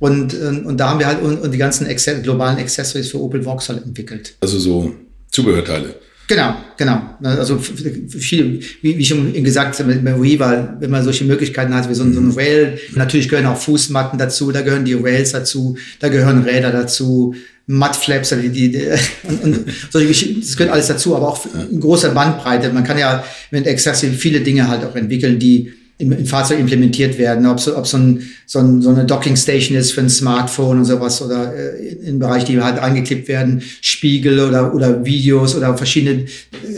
Und, 0.00 0.34
und, 0.34 0.64
und 0.64 0.76
da 0.78 0.88
haben 0.88 0.98
wir 0.98 1.06
halt 1.06 1.22
und, 1.22 1.38
und 1.40 1.52
die 1.52 1.58
ganzen 1.58 1.86
Access 1.86 2.22
globalen 2.22 2.58
Accessories 2.58 3.10
für 3.10 3.20
Opel 3.20 3.42
Vauxhall 3.42 3.78
entwickelt. 3.78 4.34
Also 4.40 4.58
so 4.58 4.94
Zubehörteile. 5.30 5.96
Genau, 6.28 6.54
genau. 6.76 7.00
Also 7.22 7.58
viel, 7.58 8.60
wie, 8.82 8.98
wie 8.98 9.04
schon 9.04 9.32
gesagt, 9.42 9.84
mit 9.86 10.04
Weaver, 10.04 10.76
wenn 10.78 10.90
man 10.90 11.02
solche 11.02 11.24
Möglichkeiten 11.24 11.74
hat, 11.74 11.88
wie 11.88 11.94
so 11.94 12.04
ein, 12.04 12.12
so 12.12 12.20
ein 12.20 12.26
mhm. 12.26 12.32
Rail, 12.32 12.78
natürlich 12.94 13.30
gehören 13.30 13.46
auch 13.46 13.56
Fußmatten 13.56 14.18
dazu, 14.18 14.52
da 14.52 14.60
gehören 14.60 14.84
die 14.84 14.92
Rails 14.92 15.32
dazu, 15.32 15.78
da 16.00 16.08
gehören 16.08 16.42
Räder 16.42 16.70
dazu, 16.70 17.34
Mudflaps, 17.66 18.28
die, 18.28 18.50
die, 18.50 18.70
die 18.72 18.82
und, 19.22 19.42
und 19.42 19.64
solche 19.90 20.08
Geschichten, 20.08 20.40
das 20.40 20.54
gehört 20.54 20.74
alles 20.74 20.88
dazu, 20.88 21.16
aber 21.16 21.28
auch 21.28 21.46
in 21.70 21.80
großer 21.80 22.10
Bandbreite. 22.10 22.70
Man 22.74 22.84
kann 22.84 22.98
ja 22.98 23.24
mit 23.50 23.66
Accessory 23.66 24.12
viele 24.12 24.42
Dinge 24.42 24.68
halt 24.68 24.84
auch 24.84 24.94
entwickeln, 24.96 25.38
die 25.38 25.72
in, 25.98 26.12
in 26.12 26.26
Fahrzeug 26.26 26.60
implementiert 26.60 27.18
werden, 27.18 27.44
ob 27.46 27.58
so, 27.58 27.76
ob 27.76 27.86
so, 27.86 27.96
ein, 27.96 28.22
so, 28.46 28.60
ein, 28.60 28.80
so 28.80 28.90
eine 28.90 29.04
Docking 29.04 29.34
Station 29.34 29.76
ist 29.76 29.92
für 29.92 30.00
ein 30.00 30.08
Smartphone 30.08 30.78
und 30.78 30.84
sowas 30.84 31.20
oder 31.20 31.52
äh, 31.52 31.94
im 32.06 32.20
Bereich, 32.20 32.44
die 32.44 32.60
halt 32.60 32.78
angeklebt 32.78 33.26
werden, 33.26 33.62
Spiegel 33.80 34.38
oder, 34.38 34.72
oder 34.72 35.04
Videos 35.04 35.56
oder 35.56 35.76
verschiedene, 35.76 36.26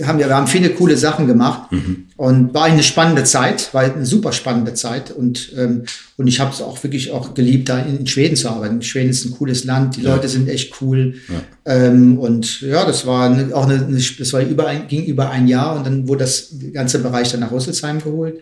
haben 0.04 0.18
wir, 0.18 0.26
wir 0.26 0.36
haben 0.36 0.46
viele 0.46 0.70
coole 0.70 0.96
Sachen 0.96 1.26
gemacht 1.26 1.70
mhm. 1.70 2.04
und 2.16 2.54
war 2.54 2.64
eine 2.64 2.82
spannende 2.82 3.24
Zeit, 3.24 3.74
war 3.74 3.82
eine 3.82 4.06
super 4.06 4.32
spannende 4.32 4.72
Zeit 4.72 5.10
und, 5.10 5.52
ähm, 5.54 5.82
und 6.16 6.26
ich 6.26 6.40
habe 6.40 6.52
es 6.54 6.62
auch 6.62 6.82
wirklich 6.82 7.10
auch 7.10 7.34
geliebt, 7.34 7.68
da 7.68 7.78
in, 7.78 7.98
in, 7.98 8.06
Schweden 8.06 8.36
zu 8.36 8.48
arbeiten. 8.48 8.80
Schweden 8.80 9.10
ist 9.10 9.26
ein 9.26 9.32
cooles 9.32 9.64
Land, 9.64 9.96
die 9.96 10.02
ja. 10.02 10.14
Leute 10.14 10.28
sind 10.28 10.48
echt 10.48 10.80
cool 10.80 11.16
ja. 11.28 11.74
ähm, 11.74 12.18
und 12.18 12.62
ja, 12.62 12.86
das 12.86 13.06
war 13.06 13.28
eine, 13.28 13.54
auch 13.54 13.68
eine, 13.68 13.84
eine, 13.84 14.00
das 14.18 14.32
war 14.32 14.40
über 14.40 14.66
ein, 14.66 14.88
ging 14.88 15.04
über 15.04 15.28
ein 15.28 15.46
Jahr 15.46 15.76
und 15.76 15.84
dann 15.84 16.08
wurde 16.08 16.20
das 16.20 16.54
ganze 16.72 17.00
Bereich 17.00 17.30
dann 17.30 17.40
nach 17.40 17.52
Rüsselsheim 17.52 18.02
geholt. 18.02 18.40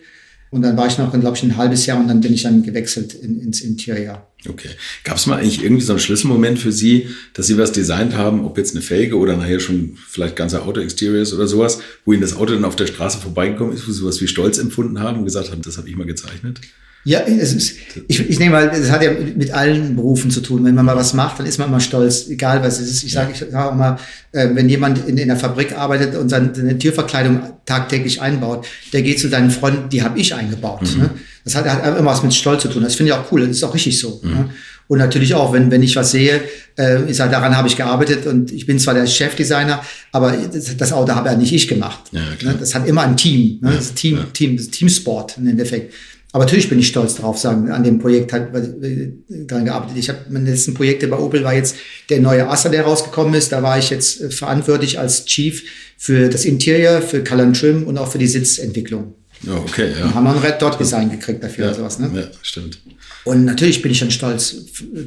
Und 0.51 0.63
dann 0.63 0.75
war 0.75 0.87
ich 0.87 0.97
noch, 0.97 1.11
glaube 1.11 1.37
ich, 1.37 1.43
ein 1.43 1.57
halbes 1.57 1.85
Jahr 1.85 1.99
und 1.99 2.07
dann 2.07 2.21
bin 2.21 2.33
ich 2.33 2.43
dann 2.43 2.63
gewechselt 2.63 3.13
in, 3.13 3.39
ins 3.39 3.61
Interior. 3.61 4.27
Okay. 4.47 4.69
Gab 5.03 5.17
es 5.17 5.27
mal 5.27 5.37
eigentlich 5.37 5.63
irgendwie 5.63 5.83
so 5.83 5.93
einen 5.93 5.99
Schlüsselmoment 5.99 6.57
für 6.57 6.71
Sie, 6.71 7.09
dass 7.33 7.47
Sie 7.47 7.57
was 7.57 7.71
designt 7.71 8.15
haben, 8.15 8.45
ob 8.45 8.57
jetzt 8.57 8.73
eine 8.73 8.81
Felge 8.81 9.17
oder 9.17 9.37
nachher 9.37 9.59
schon 9.59 9.97
vielleicht 10.07 10.35
ganze 10.35 10.63
Auto-Exteriors 10.63 11.33
oder 11.33 11.47
sowas, 11.47 11.81
wo 12.05 12.13
Ihnen 12.13 12.21
das 12.21 12.35
Auto 12.35 12.53
dann 12.53 12.65
auf 12.65 12.75
der 12.75 12.87
Straße 12.87 13.19
vorbeigekommen 13.19 13.73
ist, 13.73 13.87
wo 13.87 13.91
Sie 13.91 13.99
sowas 13.99 14.21
wie 14.21 14.27
Stolz 14.27 14.57
empfunden 14.57 14.99
haben 14.99 15.19
und 15.19 15.25
gesagt 15.25 15.51
haben, 15.51 15.61
das 15.61 15.77
habe 15.77 15.87
ich 15.87 15.95
mal 15.95 16.07
gezeichnet? 16.07 16.61
Ja, 17.09 17.21
es 17.21 17.53
ist, 17.53 17.75
ich, 18.07 18.29
ich 18.29 18.37
nehme 18.37 18.51
mal, 18.51 18.69
das 18.69 18.91
hat 18.91 19.01
ja 19.01 19.09
mit 19.11 19.49
allen 19.49 19.95
Berufen 19.95 20.29
zu 20.29 20.41
tun. 20.41 20.63
Wenn 20.63 20.75
man 20.75 20.85
mal 20.85 20.95
was 20.95 21.15
macht, 21.15 21.39
dann 21.39 21.47
ist 21.47 21.57
man 21.57 21.67
immer 21.67 21.79
stolz, 21.79 22.27
egal 22.27 22.61
was 22.61 22.79
es 22.79 22.91
ist. 22.91 23.03
Ich 23.03 23.13
sage 23.13 23.31
ich 23.33 23.39
sag 23.39 23.51
auch 23.55 23.73
mal, 23.73 23.97
äh, 24.31 24.47
wenn 24.53 24.69
jemand 24.69 25.07
in, 25.07 25.17
in 25.17 25.27
der 25.27 25.35
Fabrik 25.35 25.75
arbeitet 25.75 26.15
und 26.15 26.29
seine, 26.29 26.77
Türverkleidung 26.77 27.41
tagtäglich 27.65 28.21
einbaut, 28.21 28.67
der 28.93 29.01
geht 29.01 29.19
zu 29.19 29.27
seinen 29.27 29.49
Freunden, 29.49 29.89
die 29.89 30.03
habe 30.03 30.19
ich 30.19 30.35
eingebaut. 30.35 30.83
Mhm. 30.83 31.01
Ne? 31.01 31.09
Das 31.45 31.55
hat, 31.55 31.65
hat 31.65 31.97
immer 31.97 32.11
was 32.11 32.21
mit 32.21 32.31
Stolz 32.31 32.61
zu 32.61 32.67
tun. 32.67 32.83
Das 32.83 32.93
finde 32.93 33.11
ich 33.11 33.17
auch 33.17 33.31
cool. 33.31 33.41
Das 33.41 33.57
ist 33.57 33.63
auch 33.63 33.73
richtig 33.73 33.97
so. 33.97 34.21
Mhm. 34.21 34.29
Ne? 34.29 34.49
Und 34.87 34.99
natürlich 34.99 35.33
auch, 35.33 35.51
wenn, 35.51 35.71
wenn 35.71 35.81
ich 35.81 35.95
was 35.95 36.11
sehe, 36.11 36.41
äh, 36.77 37.09
ich 37.09 37.17
sage, 37.17 37.31
daran 37.31 37.57
habe 37.57 37.67
ich 37.67 37.75
gearbeitet 37.75 38.27
und 38.27 38.51
ich 38.51 38.67
bin 38.67 38.77
zwar 38.77 38.93
der 38.93 39.07
Chefdesigner, 39.07 39.81
aber 40.11 40.31
das, 40.31 40.77
das 40.77 40.93
Auto 40.93 41.13
habe 41.15 41.29
ja 41.29 41.35
nicht 41.35 41.53
ich 41.53 41.67
gemacht. 41.67 42.01
Ja, 42.11 42.21
ne? 42.43 42.55
Das 42.59 42.75
hat 42.75 42.87
immer 42.87 43.01
ein 43.01 43.17
Team. 43.17 43.57
Ne? 43.61 43.71
Das 43.71 43.85
ist 43.85 43.95
Team, 43.95 44.17
ja. 44.17 44.23
Team, 44.31 44.57
das 44.57 44.65
ist 44.65 44.73
Teamsport 44.73 45.39
im 45.39 45.47
Endeffekt. 45.47 45.91
Aber 46.31 46.43
natürlich 46.43 46.69
bin 46.69 46.77
ich 46.77 46.87
stolz 46.87 47.15
darauf, 47.15 47.39
sagen, 47.39 47.71
an 47.71 47.83
dem 47.83 47.97
Projekt 47.97 48.33
hat 48.33 48.53
äh, 48.53 49.11
dran 49.47 49.65
gearbeitet. 49.65 49.97
Ich 49.97 50.09
habe 50.09 50.19
meine 50.29 50.51
letzten 50.51 50.75
Projekte 50.75 51.07
bei 51.07 51.17
Opel 51.17 51.43
war 51.43 51.55
jetzt 51.55 51.75
der 52.09 52.19
neue 52.19 52.47
Assa, 52.47 52.69
der 52.69 52.83
rausgekommen 52.83 53.33
ist. 53.33 53.51
Da 53.51 53.63
war 53.63 53.79
ich 53.79 53.89
jetzt 53.89 54.21
äh, 54.21 54.29
verantwortlich 54.29 54.99
als 54.99 55.25
Chief 55.25 55.63
für 55.97 56.29
das 56.29 56.45
Interior, 56.45 57.01
für 57.01 57.23
Color 57.23 57.53
Trim 57.53 57.83
und 57.83 57.97
auch 57.97 58.11
für 58.11 58.19
die 58.19 58.27
Sitzentwicklung. 58.27 59.15
Oh, 59.47 59.61
okay, 59.67 59.91
ja. 59.97 60.05
Und 60.05 60.15
haben 60.15 60.23
wir 60.25 60.31
ein 60.33 60.37
Red 60.37 60.61
Dot 60.61 60.79
Design 60.79 61.09
gekriegt 61.09 61.43
dafür 61.43 61.65
ja, 61.65 61.71
und 61.71 61.77
sowas, 61.77 61.97
ne? 61.97 62.11
Ja, 62.13 62.27
stimmt. 62.41 62.79
Und 63.25 63.45
natürlich 63.45 63.81
bin 63.81 63.91
ich 63.91 63.99
dann 63.99 64.11
stolz 64.11 64.55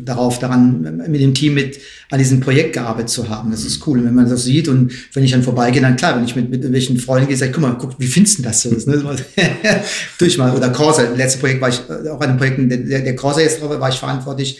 darauf, 0.04 0.38
daran, 0.38 1.02
mit 1.08 1.20
dem 1.20 1.34
Team 1.34 1.54
mit 1.54 1.78
an 2.10 2.18
diesem 2.18 2.40
Projekt 2.40 2.74
gearbeitet 2.74 3.08
zu 3.08 3.28
haben. 3.28 3.50
Das 3.50 3.64
ist 3.64 3.86
cool, 3.86 4.04
wenn 4.04 4.14
man 4.14 4.28
das 4.28 4.44
sieht. 4.44 4.68
Und 4.68 4.92
wenn 5.14 5.24
ich 5.24 5.30
dann 5.30 5.42
vorbeigehe, 5.42 5.80
dann 5.80 5.96
klar, 5.96 6.16
wenn 6.16 6.24
ich 6.24 6.36
mit, 6.36 6.50
mit 6.50 6.60
irgendwelchen 6.60 6.98
Freunden 6.98 7.28
gehe, 7.28 7.36
sage 7.36 7.50
ich, 7.50 7.54
guck 7.54 7.62
mal, 7.62 7.76
guck, 7.78 7.98
wie 7.98 8.06
findest 8.06 8.38
du 8.38 8.42
das? 8.42 8.62
das 8.62 8.86
ne? 8.86 9.02
Durch 10.18 10.36
mal. 10.36 10.54
Oder 10.54 10.68
Corsa, 10.70 11.02
letzte 11.16 11.38
Projekt 11.38 11.60
war 11.62 11.70
ich, 11.70 11.80
äh, 11.88 12.10
auch 12.10 12.20
an 12.20 12.30
den 12.30 12.36
Projekten, 12.36 12.68
der, 12.68 13.00
der 13.00 13.16
Corsa 13.16 13.40
jetzt 13.40 13.62
drauf, 13.62 13.70
war 13.80 13.88
ich 13.88 13.96
verantwortlich, 13.96 14.58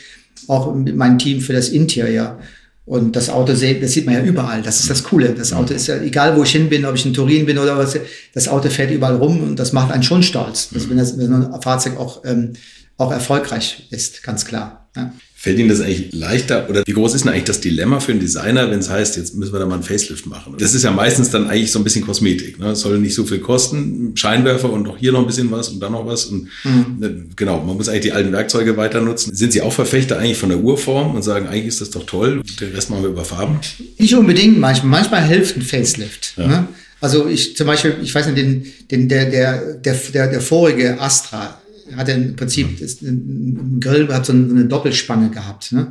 auch 0.48 0.74
mit 0.74 0.96
meinem 0.96 1.18
Team 1.18 1.40
für 1.40 1.52
das 1.52 1.68
Interior. 1.68 2.38
Und 2.84 3.14
das 3.14 3.30
Auto, 3.30 3.52
das 3.52 3.60
sieht 3.60 4.06
man 4.06 4.14
ja 4.14 4.22
überall. 4.22 4.60
Das 4.62 4.80
ist 4.80 4.90
das 4.90 5.04
Coole. 5.04 5.34
Das 5.34 5.52
Auto 5.52 5.72
ist 5.72 5.86
ja, 5.86 5.98
egal 5.98 6.36
wo 6.36 6.42
ich 6.42 6.50
hin 6.50 6.68
bin, 6.68 6.84
ob 6.84 6.96
ich 6.96 7.06
in 7.06 7.14
Turin 7.14 7.46
bin 7.46 7.58
oder 7.58 7.78
was, 7.78 7.96
das 8.34 8.48
Auto 8.48 8.70
fährt 8.70 8.90
überall 8.90 9.16
rum 9.16 9.40
und 9.42 9.58
das 9.58 9.72
macht 9.72 9.92
einen 9.92 10.02
schon 10.02 10.22
stolz. 10.22 10.70
Das, 10.72 10.90
wenn, 10.90 10.96
das, 10.96 11.16
wenn 11.16 11.32
ein 11.32 11.62
Fahrzeug 11.62 11.96
auch 11.96 12.24
ähm, 12.24 12.54
auch 12.96 13.12
erfolgreich 13.12 13.88
ist, 13.90 14.22
ganz 14.22 14.44
klar. 14.44 14.88
Ja. 14.96 15.12
Fällt 15.34 15.58
Ihnen 15.58 15.70
das 15.70 15.80
eigentlich 15.80 16.12
leichter 16.12 16.70
oder 16.70 16.84
wie 16.86 16.92
groß 16.92 17.14
ist 17.14 17.24
denn 17.24 17.32
eigentlich 17.32 17.44
das 17.44 17.60
Dilemma 17.60 17.98
für 17.98 18.12
einen 18.12 18.20
Designer, 18.20 18.70
wenn 18.70 18.78
es 18.78 18.88
heißt, 18.88 19.16
jetzt 19.16 19.34
müssen 19.34 19.52
wir 19.52 19.58
da 19.58 19.66
mal 19.66 19.74
einen 19.74 19.82
Facelift 19.82 20.24
machen? 20.26 20.54
Das 20.56 20.72
ist 20.72 20.84
ja 20.84 20.92
meistens 20.92 21.30
dann 21.30 21.48
eigentlich 21.48 21.72
so 21.72 21.80
ein 21.80 21.84
bisschen 21.84 22.06
Kosmetik. 22.06 22.60
Ne? 22.60 22.70
Es 22.70 22.80
soll 22.80 23.00
nicht 23.00 23.16
so 23.16 23.24
viel 23.24 23.40
kosten, 23.40 24.12
Scheinwerfer 24.14 24.70
und 24.70 24.86
auch 24.86 24.98
hier 24.98 25.10
noch 25.10 25.18
ein 25.18 25.26
bisschen 25.26 25.50
was 25.50 25.70
und 25.70 25.80
dann 25.80 25.92
noch 25.92 26.06
was. 26.06 26.26
Und 26.26 26.48
mhm. 26.62 26.96
Ne, 27.00 27.26
genau, 27.34 27.60
man 27.60 27.76
muss 27.76 27.88
eigentlich 27.88 28.02
die 28.02 28.12
alten 28.12 28.30
Werkzeuge 28.30 28.76
weiter 28.76 29.00
nutzen. 29.00 29.34
Sind 29.34 29.52
Sie 29.52 29.62
auch 29.62 29.72
Verfechter 29.72 30.18
eigentlich 30.18 30.38
von 30.38 30.50
der 30.50 30.58
Urform 30.58 31.16
und 31.16 31.22
sagen, 31.22 31.48
eigentlich 31.48 31.66
ist 31.66 31.80
das 31.80 31.90
doch 31.90 32.06
toll, 32.06 32.42
den 32.60 32.72
Rest 32.72 32.90
machen 32.90 33.02
wir 33.02 33.10
über 33.10 33.24
Farben? 33.24 33.58
Nicht 33.98 34.14
unbedingt, 34.14 34.60
manchmal, 34.60 34.90
manchmal 35.00 35.26
hilft 35.26 35.56
ein 35.56 35.62
Facelift. 35.62 36.34
Ja. 36.36 36.46
Ne? 36.46 36.68
Also 37.00 37.26
ich 37.26 37.56
zum 37.56 37.66
Beispiel, 37.66 37.96
ich 38.00 38.14
weiß 38.14 38.26
nicht, 38.26 38.38
den, 38.38 38.64
den, 38.92 39.08
der, 39.08 39.28
der, 39.28 39.74
der, 39.74 39.94
der, 40.14 40.28
der 40.28 40.40
vorige 40.40 41.00
Astra, 41.00 41.60
hat 41.96 42.08
er 42.08 42.16
im 42.16 42.36
Prinzip 42.36 42.78
das, 42.80 43.02
ein 43.02 43.78
Grill 43.80 44.08
hat 44.08 44.26
so 44.26 44.32
eine 44.32 44.64
Doppelspange 44.64 45.30
gehabt. 45.30 45.72
Ne? 45.72 45.88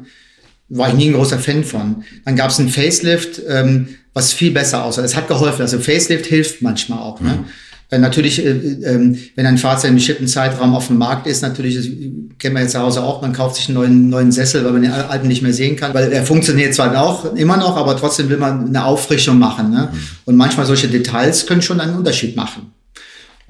War 0.69 0.89
ich 0.89 0.95
nie 0.95 1.07
ein 1.07 1.13
großer 1.13 1.39
Fan 1.39 1.63
von. 1.63 2.03
Dann 2.25 2.35
gab 2.35 2.51
es 2.51 2.59
ein 2.59 2.69
Facelift, 2.69 3.41
ähm, 3.47 3.89
was 4.13 4.33
viel 4.33 4.51
besser 4.51 4.83
aussah. 4.83 5.01
Das 5.01 5.15
hat 5.15 5.27
geholfen. 5.27 5.61
Also 5.61 5.79
Facelift 5.79 6.25
hilft 6.25 6.61
manchmal 6.61 6.99
auch. 6.99 7.19
Ne? 7.21 7.29
Mhm. 7.29 7.45
Äh, 7.91 7.99
natürlich, 7.99 8.43
äh, 8.43 8.51
äh, 8.51 9.15
wenn 9.35 9.45
ein 9.45 9.57
Fahrzeug 9.57 9.89
einem 9.89 9.97
bestimmten 9.97 10.27
Zeitraum 10.27 10.73
auf 10.73 10.87
dem 10.87 10.97
Markt 10.97 11.27
ist, 11.27 11.41
natürlich, 11.41 11.75
das 11.75 11.85
kennen 12.39 12.55
wir 12.55 12.61
jetzt 12.61 12.71
zu 12.71 12.79
Hause 12.79 13.03
auch, 13.03 13.21
man 13.21 13.33
kauft 13.33 13.57
sich 13.57 13.67
einen 13.67 13.75
neuen, 13.75 14.09
neuen 14.09 14.31
Sessel, 14.31 14.63
weil 14.63 14.71
man 14.71 14.81
den 14.81 14.91
alten 14.91 15.27
nicht 15.27 15.41
mehr 15.41 15.51
sehen 15.51 15.75
kann, 15.75 15.93
weil 15.93 16.09
er 16.11 16.23
funktioniert 16.23 16.73
zwar 16.73 16.97
auch 17.01 17.35
immer 17.35 17.57
noch, 17.57 17.75
aber 17.75 17.97
trotzdem 17.97 18.29
will 18.29 18.37
man 18.37 18.67
eine 18.69 18.85
Auffrischung 18.85 19.37
machen. 19.37 19.71
Ne? 19.71 19.89
Mhm. 19.91 19.97
Und 20.23 20.37
manchmal 20.37 20.65
solche 20.65 20.87
Details 20.87 21.45
können 21.45 21.61
schon 21.61 21.81
einen 21.81 21.95
Unterschied 21.95 22.37
machen. 22.37 22.71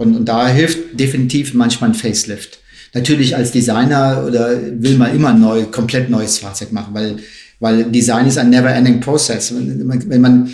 Und, 0.02 0.16
und 0.16 0.26
da 0.26 0.48
hilft 0.48 1.00
definitiv 1.00 1.54
manchmal 1.54 1.92
ein 1.92 1.94
Facelift. 1.94 2.60
Natürlich 2.94 3.36
als 3.36 3.52
Designer 3.52 4.26
oder 4.28 4.58
will 4.80 4.98
man 4.98 5.16
immer 5.16 5.32
neu, 5.34 5.66
komplett 5.66 6.10
neues 6.10 6.40
Fahrzeug 6.40 6.72
machen, 6.72 6.94
weil, 6.94 7.18
weil 7.60 7.84
Design 7.86 8.26
ist 8.26 8.38
ein 8.38 8.50
never-ending 8.50 9.00
process. 9.00 9.54
Wenn 9.56 9.86
man, 9.86 10.22
man 10.22 10.52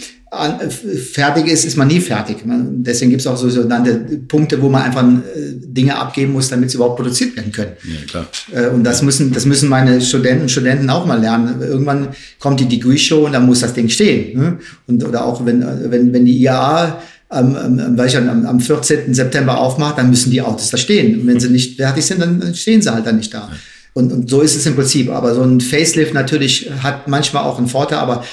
fertig 1.13 1.47
ist, 1.47 1.63
ist 1.63 1.77
man 1.77 1.87
nie 1.87 2.01
fertig. 2.01 2.37
Deswegen 2.43 3.11
gibt 3.11 3.21
es 3.21 3.27
auch 3.27 3.37
so 3.37 3.49
sogenannte 3.49 3.95
Punkte, 4.27 4.61
wo 4.61 4.67
man 4.67 4.83
einfach 4.83 5.03
äh, 5.03 5.53
Dinge 5.55 5.95
abgeben 5.95 6.33
muss, 6.33 6.49
damit 6.49 6.69
sie 6.69 6.75
überhaupt 6.75 6.97
produziert 6.97 7.37
werden 7.37 7.53
können. 7.53 7.71
Ja, 7.85 8.05
klar. 8.05 8.27
Äh, 8.53 8.67
und 8.67 8.83
das 8.83 9.01
müssen, 9.01 9.31
das 9.31 9.45
müssen 9.45 9.69
meine 9.69 10.01
Studenten 10.01 10.43
und 10.43 10.49
Studenten 10.49 10.89
auch 10.89 11.05
mal 11.05 11.19
lernen. 11.19 11.61
Irgendwann 11.61 12.09
kommt 12.39 12.59
die 12.59 12.67
Degree-Show 12.67 13.25
und 13.25 13.31
dann 13.31 13.45
muss 13.45 13.61
das 13.61 13.73
Ding 13.73 13.87
stehen. 13.87 14.37
Ne? 14.37 14.59
Und, 14.85 15.03
oder 15.05 15.25
auch 15.25 15.45
wenn, 15.45 15.65
wenn, 15.89 16.11
wenn 16.11 16.25
die 16.25 16.37
IAA 16.41 17.01
am, 17.29 17.55
am, 17.55 17.97
weil 17.97 18.07
ich 18.07 18.17
am, 18.17 18.45
am 18.45 18.59
14. 18.59 19.13
September 19.13 19.59
aufmache, 19.59 19.97
dann 19.97 20.09
müssen 20.09 20.31
die 20.31 20.41
Autos 20.41 20.69
da 20.69 20.77
stehen. 20.77 21.19
Und 21.19 21.27
wenn 21.27 21.39
sie 21.39 21.49
nicht 21.49 21.77
fertig 21.77 22.05
sind, 22.05 22.21
dann 22.21 22.55
stehen 22.55 22.81
sie 22.81 22.93
halt 22.93 23.05
dann 23.05 23.17
nicht 23.17 23.33
da. 23.33 23.49
Und, 23.93 24.11
und 24.13 24.29
so 24.29 24.41
ist 24.41 24.55
es 24.55 24.65
im 24.65 24.75
Prinzip. 24.75 25.09
Aber 25.09 25.33
so 25.33 25.41
ein 25.41 25.59
Facelift 25.59 26.13
natürlich 26.13 26.69
hat 26.83 27.07
manchmal 27.07 27.43
auch 27.43 27.57
einen 27.57 27.67
Vorteil, 27.67 27.99
aber 27.99 28.23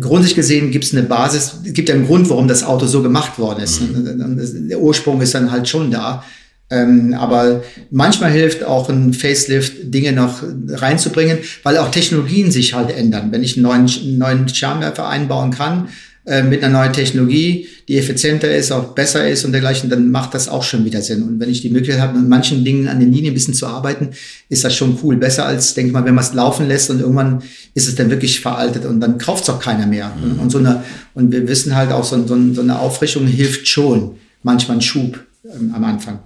grundsätzlich 0.00 0.36
gesehen 0.36 0.70
gibt 0.70 0.84
es 0.84 0.92
eine 0.92 1.02
Basis, 1.02 1.54
es 1.64 1.72
gibt 1.72 1.88
ja 1.88 1.94
einen 1.94 2.06
Grund, 2.06 2.28
warum 2.28 2.48
das 2.48 2.62
Auto 2.64 2.86
so 2.86 3.02
gemacht 3.02 3.38
worden 3.38 3.62
ist. 3.62 3.80
Mhm. 3.80 4.68
Der 4.68 4.80
Ursprung 4.80 5.20
ist 5.20 5.34
dann 5.34 5.50
halt 5.50 5.68
schon 5.68 5.90
da. 5.90 6.24
Ähm, 6.70 7.14
aber 7.14 7.62
manchmal 7.90 8.30
hilft 8.30 8.64
auch 8.64 8.88
ein 8.88 9.12
Facelift, 9.12 9.94
Dinge 9.94 10.12
noch 10.12 10.42
reinzubringen, 10.68 11.38
weil 11.62 11.76
auch 11.76 11.90
Technologien 11.90 12.50
sich 12.50 12.72
halt 12.72 12.90
ändern. 12.96 13.30
Wenn 13.30 13.42
ich 13.42 13.56
einen 13.56 13.64
neuen, 13.64 13.86
einen 13.88 14.18
neuen 14.18 14.48
Schirmwerfer 14.48 15.06
einbauen 15.06 15.50
kann, 15.50 15.88
äh, 16.24 16.44
mit 16.44 16.62
einer 16.62 16.78
neuen 16.78 16.92
Technologie, 16.92 17.66
die 17.88 17.98
effizienter 17.98 18.54
ist, 18.54 18.70
auch 18.70 18.94
besser 18.94 19.28
ist 19.28 19.44
und 19.44 19.50
dergleichen, 19.50 19.90
dann 19.90 20.12
macht 20.12 20.34
das 20.34 20.48
auch 20.48 20.62
schon 20.62 20.84
wieder 20.84 21.02
Sinn. 21.02 21.24
Und 21.24 21.40
wenn 21.40 21.50
ich 21.50 21.62
die 21.62 21.68
Möglichkeit 21.68 22.00
habe, 22.00 22.16
an 22.16 22.28
manchen 22.28 22.64
Dingen 22.64 22.86
an 22.86 23.00
den 23.00 23.12
Linien 23.12 23.32
ein 23.32 23.34
bisschen 23.34 23.54
zu 23.54 23.66
arbeiten, 23.66 24.10
ist 24.48 24.62
das 24.62 24.72
schon 24.76 24.98
cool. 25.02 25.16
Besser 25.16 25.46
als, 25.46 25.74
denke 25.74 25.88
ich 25.88 25.92
mal, 25.92 26.04
wenn 26.04 26.14
man 26.14 26.22
es 26.24 26.32
laufen 26.32 26.68
lässt 26.68 26.90
und 26.90 27.00
irgendwann 27.00 27.42
ist 27.74 27.88
es 27.88 27.96
dann 27.96 28.08
wirklich 28.08 28.40
veraltet 28.40 28.84
und 28.86 29.00
dann 29.00 29.18
kauft 29.18 29.42
es 29.42 29.50
auch 29.50 29.58
keiner 29.58 29.86
mehr. 29.88 30.12
Mhm. 30.14 30.38
Und 30.38 30.50
so 30.50 30.58
eine, 30.58 30.84
und 31.14 31.32
wir 31.32 31.48
wissen 31.48 31.74
halt 31.74 31.90
auch, 31.90 32.04
so, 32.04 32.24
so, 32.24 32.36
so 32.52 32.60
eine 32.60 32.78
Auffrischung 32.78 33.26
hilft 33.26 33.66
schon. 33.66 34.16
Manchmal 34.44 34.76
ein 34.76 34.82
Schub 34.82 35.18
ähm, 35.44 35.72
am 35.74 35.82
Anfang. 35.82 36.20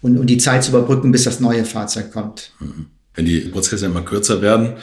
Und, 0.00 0.16
und 0.16 0.28
die 0.28 0.38
Zeit 0.38 0.64
zu 0.64 0.70
überbrücken, 0.70 1.12
bis 1.12 1.24
das 1.24 1.40
neue 1.40 1.66
Fahrzeug 1.66 2.10
kommt. 2.10 2.52
Mhm. 2.58 2.86
Wenn 3.14 3.26
die 3.26 3.40
Prozesse 3.40 3.84
immer 3.84 4.00
kürzer 4.00 4.40
werden, 4.40 4.76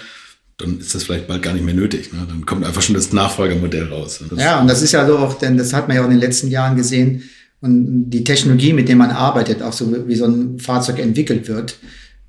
dann 0.60 0.80
ist 0.80 0.94
das 0.94 1.03
vielleicht 1.03 1.27
bald 1.27 1.41
gar 1.41 1.53
nicht 1.53 1.65
mehr 1.65 1.73
nötig. 1.73 2.11
Ne? 2.14 2.19
Dann 2.27 2.45
kommt 2.45 2.65
einfach 2.65 2.81
schon 2.81 2.95
das 2.95 3.14
Nachfolgermodell 3.14 3.86
raus. 3.86 4.22
Das 4.30 4.40
ja, 4.40 4.60
und 4.60 4.68
das 4.68 4.81
ist 4.81 4.91
ja 4.91 5.07
so 5.07 5.18
auch, 5.18 5.40
denn 5.40 5.57
das 5.57 5.73
hat 5.73 5.88
man 5.88 5.95
ja 5.95 6.02
auch 6.03 6.06
in 6.07 6.11
den 6.11 6.19
letzten 6.19 6.49
Jahren 6.49 6.76
gesehen. 6.76 7.23
Und 7.61 8.10
die 8.10 8.23
Technologie, 8.23 8.73
mit 8.73 8.88
der 8.90 8.95
man 8.95 9.10
arbeitet, 9.10 9.61
auch 9.61 9.73
so 9.73 10.07
wie 10.07 10.15
so 10.15 10.26
ein 10.26 10.60
Fahrzeug 10.60 10.99
entwickelt 10.99 11.48
wird, 11.48 11.77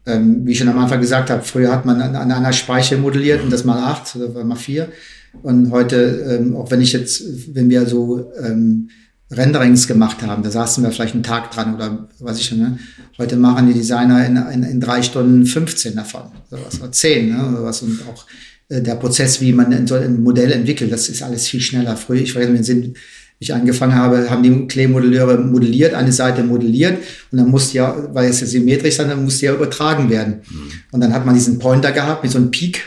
ähm, 0.06 0.46
wie 0.46 0.52
ich 0.52 0.58
schon 0.58 0.68
am 0.68 0.78
Anfang 0.78 1.00
gesagt 1.00 1.28
habe, 1.28 1.42
früher 1.42 1.72
hat 1.72 1.84
man 1.84 2.00
an, 2.00 2.16
an 2.16 2.30
einer 2.30 2.52
Speiche 2.52 2.96
modelliert 2.96 3.42
und 3.42 3.52
das 3.52 3.64
mal 3.64 3.78
acht 3.78 4.14
oder 4.16 4.44
mal 4.44 4.56
vier. 4.56 4.88
Und 5.42 5.70
heute, 5.70 6.38
ähm, 6.40 6.56
auch 6.56 6.70
wenn 6.70 6.80
ich 6.80 6.92
jetzt, 6.92 7.54
wenn 7.54 7.68
wir 7.68 7.86
so 7.86 8.32
ähm, 8.42 8.90
Renderings 9.30 9.86
gemacht 9.86 10.22
haben. 10.22 10.42
Da 10.42 10.50
saßen 10.50 10.82
wir 10.82 10.90
vielleicht 10.90 11.14
einen 11.14 11.22
Tag 11.22 11.50
dran 11.50 11.74
oder 11.74 12.08
was 12.18 12.38
ich 12.38 12.46
schon. 12.46 12.58
Ne? 12.58 12.78
Heute 13.18 13.36
machen 13.36 13.68
die 13.68 13.74
Designer 13.74 14.26
in, 14.26 14.36
in, 14.36 14.62
in 14.62 14.80
drei 14.80 15.02
Stunden 15.02 15.46
15 15.46 15.94
davon, 15.94 16.22
oder 16.50 16.60
was, 16.66 16.80
oder 16.80 16.90
10 16.90 17.28
ne? 17.28 17.48
oder 17.48 17.64
was. 17.64 17.82
Und 17.82 18.00
auch 18.08 18.26
äh, 18.68 18.80
der 18.80 18.96
Prozess, 18.96 19.40
wie 19.40 19.52
man 19.52 19.86
so 19.86 19.94
ein 19.94 20.22
Modell 20.22 20.50
entwickelt, 20.52 20.92
das 20.92 21.08
ist 21.08 21.22
alles 21.22 21.48
viel 21.48 21.60
schneller. 21.60 21.96
Früher, 21.96 22.20
ich 22.20 22.34
weiß, 22.34 22.52
wir 22.52 22.64
sind 22.64 22.96
ich 23.42 23.54
angefangen 23.54 23.94
habe, 23.94 24.28
haben 24.28 24.42
die 24.42 24.66
Clay-Modelleure 24.66 25.38
modelliert, 25.38 25.94
eine 25.94 26.12
Seite 26.12 26.42
modelliert 26.44 26.98
und 27.32 27.38
dann 27.38 27.48
musste 27.48 27.78
ja, 27.78 27.96
weil 28.12 28.28
es 28.28 28.40
ja 28.40 28.46
symmetrisch 28.46 28.90
ist, 28.90 28.98
dann 28.98 29.24
musste 29.24 29.46
ja 29.46 29.54
übertragen 29.54 30.10
werden. 30.10 30.42
Mhm. 30.50 30.70
Und 30.92 31.00
dann 31.00 31.14
hat 31.14 31.24
man 31.24 31.34
diesen 31.34 31.58
Pointer 31.58 31.90
gehabt 31.90 32.22
mit 32.22 32.30
so 32.30 32.36
einem 32.36 32.50
Peak. 32.50 32.82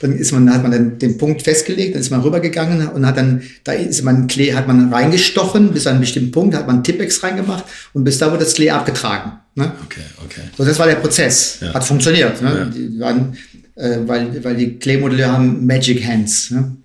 Dann 0.00 0.16
ist 0.16 0.32
man, 0.32 0.52
hat 0.52 0.62
man 0.62 0.70
dann 0.70 0.98
den 0.98 1.18
Punkt 1.18 1.42
festgelegt, 1.42 1.94
dann 1.94 2.00
ist 2.00 2.10
man 2.10 2.20
rübergegangen 2.20 2.88
und 2.88 3.04
hat 3.04 3.16
dann, 3.16 3.42
da 3.64 3.72
ist 3.72 4.02
man 4.02 4.28
Klee, 4.28 4.54
hat 4.54 4.68
man 4.68 4.92
reingestochen 4.92 5.72
bis 5.72 5.86
an 5.86 5.94
einen 5.94 6.00
bestimmten 6.02 6.30
Punkt, 6.30 6.54
hat 6.54 6.66
man 6.66 6.84
Tippex 6.84 7.22
reingemacht 7.22 7.64
und 7.94 8.04
bis 8.04 8.18
da 8.18 8.30
wurde 8.30 8.44
das 8.44 8.54
Klee 8.54 8.70
abgetragen. 8.70 9.32
Ne? 9.56 9.72
Okay, 9.84 10.02
okay. 10.24 10.42
So, 10.56 10.64
das 10.64 10.78
war 10.78 10.86
der 10.86 10.96
Prozess. 10.96 11.58
Ja. 11.60 11.74
Hat 11.74 11.84
funktioniert. 11.84 12.40
Ne? 12.40 12.48
Ja. 12.48 12.64
Die 12.66 13.00
waren, 13.00 13.36
äh, 13.74 13.98
weil, 14.06 14.44
weil 14.44 14.56
die 14.56 14.78
Clay-Modelleure 14.78 15.32
haben 15.32 15.66
Magic 15.66 16.06
Hands. 16.06 16.50
Ne? 16.52 16.76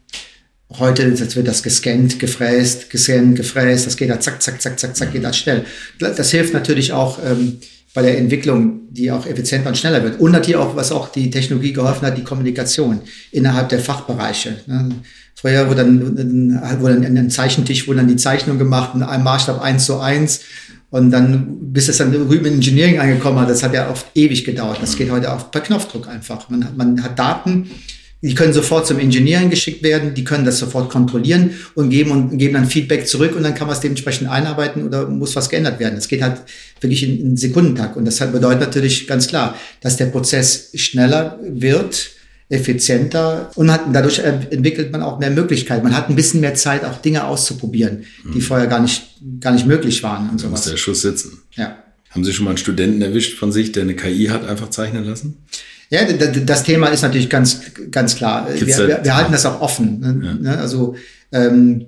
Heute 0.80 1.03
jetzt 1.03 1.35
wird 1.35 1.48
das 1.48 1.61
gescannt, 1.61 2.18
gefräst, 2.18 2.90
gescannt, 2.90 3.35
gefräst, 3.35 3.85
das 3.85 3.95
geht 3.95 4.10
da 4.10 4.19
zack, 4.19 4.41
zack, 4.41 4.60
zack, 4.60 4.80
zack, 4.80 4.95
zack, 4.95 5.14
geht 5.14 5.23
das 5.23 5.38
schnell. 5.38 5.65
Das 5.99 6.31
hilft 6.31 6.53
natürlich 6.53 6.94
auch 6.94 7.19
ähm, 7.23 7.60
bei 7.94 8.02
der 8.02 8.18
Entwicklung, 8.18 8.82
die 8.90 9.11
auch 9.11 9.26
effizienter 9.26 9.70
und 9.70 9.78
schneller 9.78 10.03
wird. 10.03 10.20
Und 10.20 10.32
natürlich 10.32 10.56
auch, 10.56 10.76
was 10.76 10.91
auch 10.91 11.10
die 11.10 11.30
Technologie 11.30 11.74
geholfen 11.74 12.07
hat, 12.07 12.18
die 12.18 12.24
Kommunikation 12.24 13.02
innerhalb 13.32 13.70
der 13.70 13.80
Fachbereiche. 13.80 14.57
Ne? 14.65 14.90
Früher 15.36 15.68
wurde 15.68 15.84
dann, 15.84 16.82
wurde 16.82 16.95
dann 16.95 17.06
an 17.06 17.18
einem 17.18 17.30
Zeichentisch 17.30 17.88
wurden 17.88 17.98
dann 17.98 18.07
die 18.07 18.15
Zeichnungen 18.15 18.60
gemacht, 18.60 18.91
in 18.95 19.03
einem 19.03 19.24
Maßstab 19.24 19.61
eins 19.61 19.86
zu 19.86 19.99
eins. 19.99 20.41
Und 20.90 21.11
dann, 21.11 21.74
bis 21.74 21.90
es 21.90 21.98
dann 21.98 22.11
drüben 22.11 22.45
in 22.45 22.53
Engineering 22.53 22.99
angekommen 22.99 23.40
hat, 23.40 23.49
das 23.49 23.64
hat 23.64 23.74
ja 23.74 23.90
oft 23.90 24.06
ewig 24.15 24.45
gedauert. 24.45 24.78
Das 24.82 24.95
geht 24.95 25.11
heute 25.11 25.34
auch 25.34 25.49
per 25.49 25.61
Knopfdruck 25.61 26.07
einfach. 26.07 26.49
Man 26.49 26.64
hat, 26.64 26.78
man 26.78 27.03
hat 27.03 27.18
Daten, 27.18 27.70
die 28.24 28.36
können 28.36 28.54
sofort 28.54 28.88
zum 28.88 29.00
Engineering 29.00 29.50
geschickt 29.50 29.84
werden, 29.84 30.14
die 30.14 30.24
können 30.24 30.45
das 30.45 30.58
sofort 30.58 30.90
kontrollieren 30.90 31.52
und 31.76 31.90
geben 31.90 32.12
und 32.12 32.38
geben 32.38 32.54
dann 32.54 32.66
Feedback 32.66 33.06
zurück 33.06 33.36
und 33.36 33.44
dann 33.44 33.54
kann 33.54 33.68
man 33.68 33.76
es 33.76 33.82
dementsprechend 33.82 34.30
einarbeiten 34.30 34.86
oder 34.86 35.10
muss 35.10 35.36
was 35.36 35.50
geändert 35.50 35.80
werden. 35.80 35.95
Das 35.95 36.08
geht 36.08 36.22
halt 36.22 36.41
wirklich 36.80 37.04
in, 37.04 37.20
in 37.20 37.38
Sekundentakt 37.38 37.98
und 37.98 38.06
das 38.06 38.20
bedeutet 38.20 38.62
natürlich 38.62 39.08
ganz 39.08 39.28
klar, 39.28 39.58
dass 39.82 39.98
der 39.98 40.06
Prozess 40.06 40.72
schneller 40.74 41.38
wird, 41.44 42.12
effizienter 42.48 43.52
und 43.56 43.70
hat, 43.70 43.82
dadurch 43.91 44.20
entwickelt 44.20 44.94
man 44.94 45.02
auch 45.02 45.20
mehr 45.20 45.32
Möglichkeiten. 45.32 45.84
Man 45.84 45.95
hat 45.95 46.10
ein 46.10 46.16
bisschen 46.16 46.40
mehr 46.40 46.56
Zeit, 46.56 46.86
auch 46.86 47.02
Dinge 47.02 47.26
auszuprobieren, 47.26 48.06
die 48.24 48.38
mhm. 48.38 48.41
vorher 48.41 48.68
gar 48.68 48.80
nicht, 48.80 49.20
gar 49.41 49.52
nicht 49.52 49.66
möglich 49.66 50.02
waren 50.02 50.30
und 50.30 50.40
sowas. 50.40 50.62
Da 50.62 50.70
muss 50.70 50.72
der 50.72 50.78
Schuss 50.78 51.02
sitzen. 51.02 51.40
Ja. 51.56 51.78
Haben 52.10 52.24
Sie 52.24 52.32
schon 52.32 52.45
mal 52.45 52.52
einen 52.52 52.58
Studenten 52.58 53.02
erwischt 53.02 53.38
von 53.38 53.52
sich, 53.52 53.74
der 53.74 53.84
eine 53.84 53.95
KI 53.95 54.28
hat 54.28 54.48
einfach 54.48 54.70
zeichnen 54.70 55.04
lassen? 55.04 55.40
Ja, 55.94 56.02
das 56.06 56.64
Thema 56.64 56.88
ist 56.88 57.03
natürlich 57.03 57.30
ganz, 57.30 57.61
ganz 57.91 58.15
klar. 58.15 58.48
Wir, 58.52 58.65
wir, 58.65 58.99
wir, 59.03 59.15
halten 59.15 59.32
das 59.32 59.45
auch 59.45 59.61
offen. 59.61 59.99
Ne? 59.99 60.40
Ja. 60.41 60.56
Also, 60.56 60.95
ähm, 61.32 61.86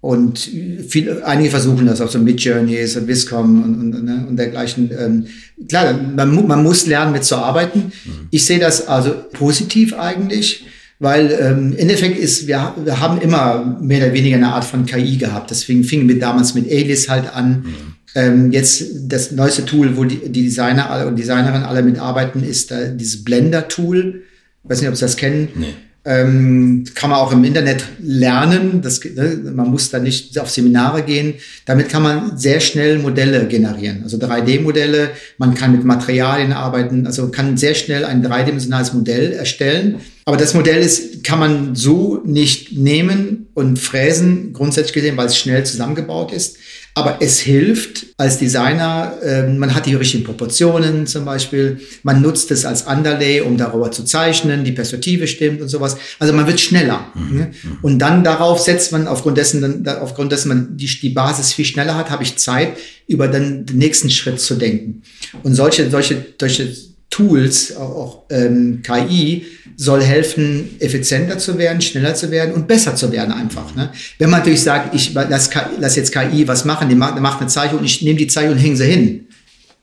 und 0.00 0.48
viele, 0.86 1.26
einige 1.26 1.50
versuchen 1.50 1.84
das 1.86 2.00
auch 2.00 2.08
so 2.08 2.20
mit 2.20 2.40
Journeys 2.40 2.96
und 2.96 3.08
Viscom 3.08 3.64
und, 3.64 3.94
und, 3.96 4.04
ne, 4.04 4.26
und 4.28 4.36
dergleichen. 4.36 4.92
Ähm, 4.96 5.26
klar, 5.68 5.92
man, 5.92 6.46
man 6.46 6.62
muss 6.62 6.86
lernen, 6.86 7.10
mitzuarbeiten. 7.10 7.86
Mhm. 8.04 8.28
Ich 8.30 8.46
sehe 8.46 8.60
das 8.60 8.86
also 8.86 9.12
positiv 9.32 9.92
eigentlich, 9.92 10.64
weil 11.00 11.36
ähm, 11.40 11.72
im 11.72 11.78
Endeffekt 11.78 12.16
ist, 12.16 12.46
wir, 12.46 12.74
wir 12.84 13.00
haben 13.00 13.20
immer 13.20 13.76
mehr 13.80 14.04
oder 14.04 14.14
weniger 14.14 14.36
eine 14.36 14.52
Art 14.52 14.66
von 14.66 14.86
KI 14.86 15.16
gehabt. 15.16 15.50
Deswegen 15.50 15.82
fingen 15.82 16.06
wir 16.06 16.20
damals 16.20 16.54
mit 16.54 16.70
Alias 16.70 17.08
halt 17.08 17.34
an. 17.34 17.64
Mhm 17.64 17.97
ähm, 18.14 18.52
jetzt 18.52 18.84
das 19.06 19.32
neueste 19.32 19.64
Tool, 19.64 19.96
wo 19.96 20.04
die, 20.04 20.28
die 20.30 20.44
Designer 20.44 21.06
und 21.06 21.18
Designerinnen 21.18 21.64
alle 21.64 21.82
mitarbeiten, 21.82 22.42
ist 22.42 22.72
äh, 22.72 22.96
dieses 22.96 23.24
Blender-Tool. 23.24 24.22
Ich 24.64 24.70
weiß 24.70 24.80
nicht, 24.80 24.90
ob 24.90 24.96
Sie 24.96 25.04
das 25.04 25.16
kennen. 25.16 25.48
Nee. 25.54 25.74
Ähm, 26.04 26.84
kann 26.94 27.10
man 27.10 27.18
auch 27.18 27.32
im 27.32 27.44
Internet 27.44 27.84
lernen. 28.00 28.80
Das, 28.80 29.04
ne, 29.04 29.40
man 29.54 29.68
muss 29.68 29.90
da 29.90 29.98
nicht 29.98 30.38
auf 30.38 30.48
Seminare 30.48 31.02
gehen. 31.02 31.34
Damit 31.66 31.90
kann 31.90 32.02
man 32.02 32.38
sehr 32.38 32.60
schnell 32.60 32.98
Modelle 32.98 33.46
generieren. 33.46 34.04
Also 34.04 34.16
3D-Modelle. 34.16 35.10
Man 35.36 35.54
kann 35.54 35.72
mit 35.72 35.84
Materialien 35.84 36.52
arbeiten. 36.52 37.06
Also 37.06 37.28
kann 37.28 37.58
sehr 37.58 37.74
schnell 37.74 38.06
ein 38.06 38.22
dreidimensionales 38.22 38.94
Modell 38.94 39.32
erstellen. 39.32 39.96
Aber 40.24 40.38
das 40.38 40.54
Modell 40.54 40.80
ist, 40.80 41.24
kann 41.24 41.40
man 41.40 41.74
so 41.74 42.22
nicht 42.24 42.72
nehmen 42.72 43.48
und 43.52 43.78
fräsen, 43.78 44.54
grundsätzlich 44.54 44.94
gesehen, 44.94 45.16
weil 45.18 45.26
es 45.26 45.36
schnell 45.36 45.66
zusammengebaut 45.66 46.32
ist. 46.32 46.56
Aber 46.98 47.18
es 47.20 47.38
hilft 47.38 48.06
als 48.16 48.38
Designer, 48.38 49.12
äh, 49.22 49.46
man 49.46 49.72
hat 49.72 49.86
die 49.86 49.94
richtigen 49.94 50.24
Proportionen 50.24 51.06
zum 51.06 51.24
Beispiel, 51.24 51.80
man 52.02 52.20
nutzt 52.20 52.50
es 52.50 52.64
als 52.64 52.88
Underlay, 52.88 53.40
um 53.40 53.56
darüber 53.56 53.92
zu 53.92 54.02
zeichnen, 54.02 54.64
die 54.64 54.72
Perspektive 54.72 55.28
stimmt 55.28 55.62
und 55.62 55.68
sowas. 55.68 55.96
Also 56.18 56.32
man 56.32 56.48
wird 56.48 56.58
schneller. 56.58 57.06
Mhm. 57.14 57.38
Ne? 57.38 57.50
Und 57.82 58.00
dann 58.00 58.24
darauf 58.24 58.58
setzt 58.58 58.90
man, 58.90 59.06
aufgrund 59.06 59.38
dessen, 59.38 59.86
aufgrund 59.86 60.32
dessen 60.32 60.48
man 60.48 60.76
die, 60.76 60.86
die 60.86 61.10
Basis 61.10 61.52
viel 61.52 61.64
schneller 61.64 61.94
hat, 61.94 62.10
habe 62.10 62.24
ich 62.24 62.36
Zeit, 62.36 62.76
über 63.06 63.28
dann 63.28 63.64
den 63.64 63.78
nächsten 63.78 64.10
Schritt 64.10 64.40
zu 64.40 64.56
denken. 64.56 65.02
Und 65.44 65.54
solche, 65.54 65.88
solche, 65.88 66.26
solche 66.40 66.74
Tools, 67.10 67.74
auch, 67.76 67.96
auch 67.96 68.22
ähm, 68.30 68.82
KI, 68.82 69.46
soll 69.76 70.02
helfen, 70.02 70.76
effizienter 70.80 71.38
zu 71.38 71.56
werden, 71.56 71.80
schneller 71.80 72.14
zu 72.14 72.30
werden 72.30 72.52
und 72.52 72.66
besser 72.66 72.96
zu 72.96 73.12
werden 73.12 73.32
einfach. 73.32 73.74
Ne? 73.74 73.90
Wenn 74.18 74.28
man 74.28 74.40
natürlich 74.40 74.62
sagt, 74.62 74.94
ich 74.94 75.14
lass, 75.14 75.50
lass 75.78 75.96
jetzt 75.96 76.12
KI 76.12 76.46
was 76.48 76.64
machen, 76.64 76.88
die 76.88 76.94
macht, 76.94 77.18
macht 77.20 77.40
eine 77.40 77.48
Zeichnung 77.48 77.80
und 77.80 77.86
ich 77.86 78.02
nehme 78.02 78.18
die 78.18 78.26
Zeichnung 78.26 78.54
und 78.54 78.58
hänge 78.58 78.76
sie 78.76 78.86
hin. 78.86 79.26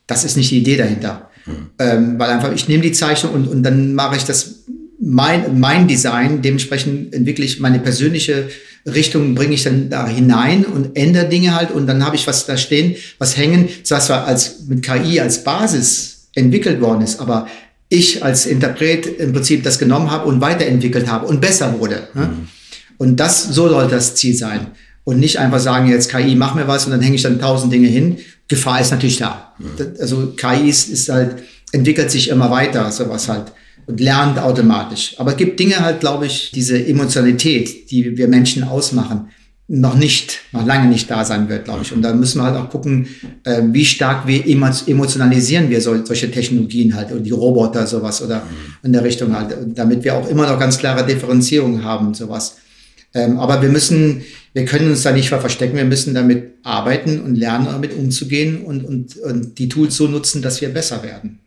Das 0.06 0.24
ist 0.24 0.36
nicht 0.36 0.50
die 0.50 0.58
Idee 0.58 0.76
dahinter. 0.76 1.30
Mhm. 1.46 1.52
Ähm, 1.78 2.18
weil 2.18 2.30
einfach, 2.30 2.52
ich 2.52 2.68
nehme 2.68 2.82
die 2.82 2.92
Zeichnung 2.92 3.32
und, 3.32 3.48
und 3.48 3.62
dann 3.62 3.94
mache 3.94 4.16
ich 4.16 4.24
das, 4.24 4.64
mein, 5.00 5.58
mein 5.58 5.88
Design, 5.88 6.42
dementsprechend 6.42 7.14
entwickle 7.14 7.44
ich 7.44 7.60
meine 7.60 7.80
persönliche 7.80 8.48
Richtung, 8.86 9.34
bringe 9.34 9.54
ich 9.54 9.64
dann 9.64 9.90
da 9.90 10.06
hinein 10.06 10.64
und 10.64 10.96
ändere 10.96 11.28
Dinge 11.28 11.54
halt 11.54 11.70
und 11.70 11.86
dann 11.86 12.04
habe 12.04 12.16
ich 12.16 12.26
was 12.26 12.46
da 12.46 12.56
stehen, 12.56 12.96
was 13.18 13.36
hängen, 13.36 13.68
das 13.88 14.06
zwar 14.06 14.26
als, 14.26 14.66
mit 14.68 14.82
KI 14.82 15.20
als 15.20 15.42
Basis 15.42 16.15
entwickelt 16.36 16.80
worden 16.80 17.02
ist, 17.02 17.18
aber 17.18 17.48
ich 17.88 18.24
als 18.24 18.46
Interpret 18.46 19.06
im 19.06 19.32
Prinzip 19.32 19.62
das 19.64 19.78
genommen 19.78 20.10
habe 20.10 20.26
und 20.26 20.40
weiterentwickelt 20.40 21.08
habe 21.08 21.26
und 21.26 21.40
besser 21.40 21.78
wurde. 21.78 22.08
Ne? 22.14 22.26
Mhm. 22.26 22.48
Und 22.98 23.16
das, 23.16 23.44
so 23.44 23.68
soll 23.68 23.88
das 23.88 24.14
Ziel 24.14 24.34
sein. 24.34 24.68
Und 25.04 25.20
nicht 25.20 25.38
einfach 25.38 25.60
sagen, 25.60 25.88
jetzt 25.88 26.10
KI, 26.10 26.34
mach 26.34 26.54
mir 26.54 26.66
was 26.66 26.84
und 26.84 26.90
dann 26.90 27.00
hänge 27.00 27.14
ich 27.14 27.22
dann 27.22 27.38
tausend 27.38 27.72
Dinge 27.72 27.86
hin. 27.88 28.18
Gefahr 28.48 28.80
ist 28.80 28.90
natürlich 28.90 29.18
da. 29.18 29.54
Mhm. 29.58 29.94
Also 30.00 30.32
KI 30.36 30.68
ist, 30.68 30.88
ist 30.88 31.08
halt, 31.08 31.36
entwickelt 31.72 32.10
sich 32.10 32.28
immer 32.28 32.50
weiter, 32.50 32.90
sowas 32.90 33.28
halt. 33.28 33.52
Und 33.86 34.00
lernt 34.00 34.38
automatisch. 34.38 35.14
Aber 35.18 35.32
es 35.32 35.36
gibt 35.36 35.60
Dinge 35.60 35.78
halt, 35.78 36.00
glaube 36.00 36.26
ich, 36.26 36.50
diese 36.52 36.84
Emotionalität, 36.84 37.88
die 37.90 38.16
wir 38.16 38.26
Menschen 38.26 38.64
ausmachen, 38.64 39.28
noch 39.68 39.96
nicht, 39.96 40.42
noch 40.52 40.64
lange 40.64 40.88
nicht 40.88 41.10
da 41.10 41.24
sein 41.24 41.48
wird, 41.48 41.64
glaube 41.64 41.82
ich. 41.82 41.92
Und 41.92 42.02
da 42.02 42.14
müssen 42.14 42.38
wir 42.38 42.44
halt 42.44 42.56
auch 42.56 42.70
gucken, 42.70 43.08
äh, 43.42 43.62
wie 43.72 43.84
stark 43.84 44.26
wir 44.26 44.46
emotionalisieren 44.46 45.70
wir 45.70 45.80
so, 45.80 46.04
solche 46.04 46.30
Technologien 46.30 46.94
halt 46.94 47.10
und 47.10 47.24
die 47.24 47.32
Roboter 47.32 47.86
sowas 47.86 48.22
oder 48.22 48.42
in 48.84 48.92
der 48.92 49.02
Richtung 49.02 49.36
halt, 49.36 49.56
damit 49.74 50.04
wir 50.04 50.14
auch 50.14 50.28
immer 50.28 50.46
noch 50.46 50.58
ganz 50.58 50.78
klare 50.78 51.04
Differenzierung 51.04 51.82
haben 51.82 52.14
sowas. 52.14 52.58
Ähm, 53.12 53.38
aber 53.38 53.60
wir 53.60 53.68
müssen, 53.68 54.22
wir 54.52 54.64
können 54.66 54.90
uns 54.90 55.02
da 55.02 55.10
nicht 55.10 55.30
verstecken, 55.30 55.76
wir 55.76 55.84
müssen 55.84 56.14
damit 56.14 56.54
arbeiten 56.62 57.20
und 57.20 57.34
lernen, 57.34 57.66
damit 57.66 57.96
umzugehen 57.96 58.62
und, 58.62 58.84
und, 58.84 59.16
und 59.16 59.58
die 59.58 59.68
Tools 59.68 59.96
so 59.96 60.06
nutzen, 60.06 60.42
dass 60.42 60.60
wir 60.60 60.68
besser 60.68 61.02
werden 61.02 61.40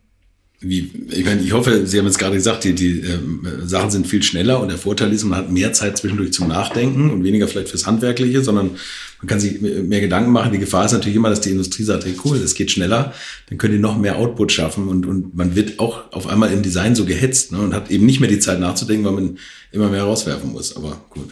wie, 0.61 0.91
ich 1.09 1.23
meine, 1.23 1.41
ich 1.41 1.53
hoffe, 1.53 1.87
Sie 1.87 1.97
haben 1.97 2.05
jetzt 2.05 2.19
gerade 2.19 2.35
gesagt, 2.35 2.65
die, 2.65 2.73
die 2.73 2.99
äh, 2.99 3.17
Sachen 3.63 3.91
sind 3.91 4.07
viel 4.07 4.21
schneller 4.23 4.59
und 4.59 4.67
der 4.67 4.77
Vorteil 4.77 5.13
ist, 5.13 5.23
man 5.23 5.39
hat 5.39 5.51
mehr 5.51 5.71
Zeit 5.71 5.97
zwischendurch 5.97 6.33
zum 6.33 6.49
Nachdenken 6.49 7.11
und 7.11 7.23
weniger 7.23 7.47
vielleicht 7.47 7.69
fürs 7.69 7.87
Handwerkliche, 7.87 8.43
sondern 8.43 8.71
man 9.21 9.27
kann 9.27 9.39
sich 9.39 9.59
mehr 9.59 9.99
Gedanken 9.99 10.31
machen. 10.31 10.53
Die 10.53 10.59
Gefahr 10.59 10.85
ist 10.85 10.93
natürlich 10.93 11.17
immer, 11.17 11.29
dass 11.29 11.41
die 11.41 11.49
Industrie 11.49 11.83
sagt, 11.83 12.05
hey 12.05 12.15
cool, 12.23 12.39
das 12.39 12.53
geht 12.53 12.71
schneller, 12.71 13.13
dann 13.49 13.57
können 13.57 13.73
die 13.73 13.79
noch 13.79 13.97
mehr 13.97 14.15
Output 14.17 14.51
schaffen 14.51 14.87
und, 14.87 15.05
und 15.05 15.35
man 15.35 15.55
wird 15.55 15.79
auch 15.79 16.11
auf 16.13 16.27
einmal 16.27 16.53
im 16.53 16.61
Design 16.61 16.95
so 16.95 17.05
gehetzt 17.05 17.51
ne, 17.51 17.59
und 17.59 17.73
hat 17.73 17.91
eben 17.91 18.05
nicht 18.05 18.21
mehr 18.21 18.29
die 18.29 18.39
Zeit 18.39 18.59
nachzudenken, 18.61 19.05
weil 19.05 19.13
man 19.13 19.37
immer 19.71 19.89
mehr 19.89 20.03
rauswerfen 20.03 20.51
muss. 20.51 20.75
Aber 20.75 21.01
gut. 21.09 21.29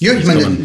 Ja, 0.00 0.12
ich 0.14 0.24
meine, 0.24 0.58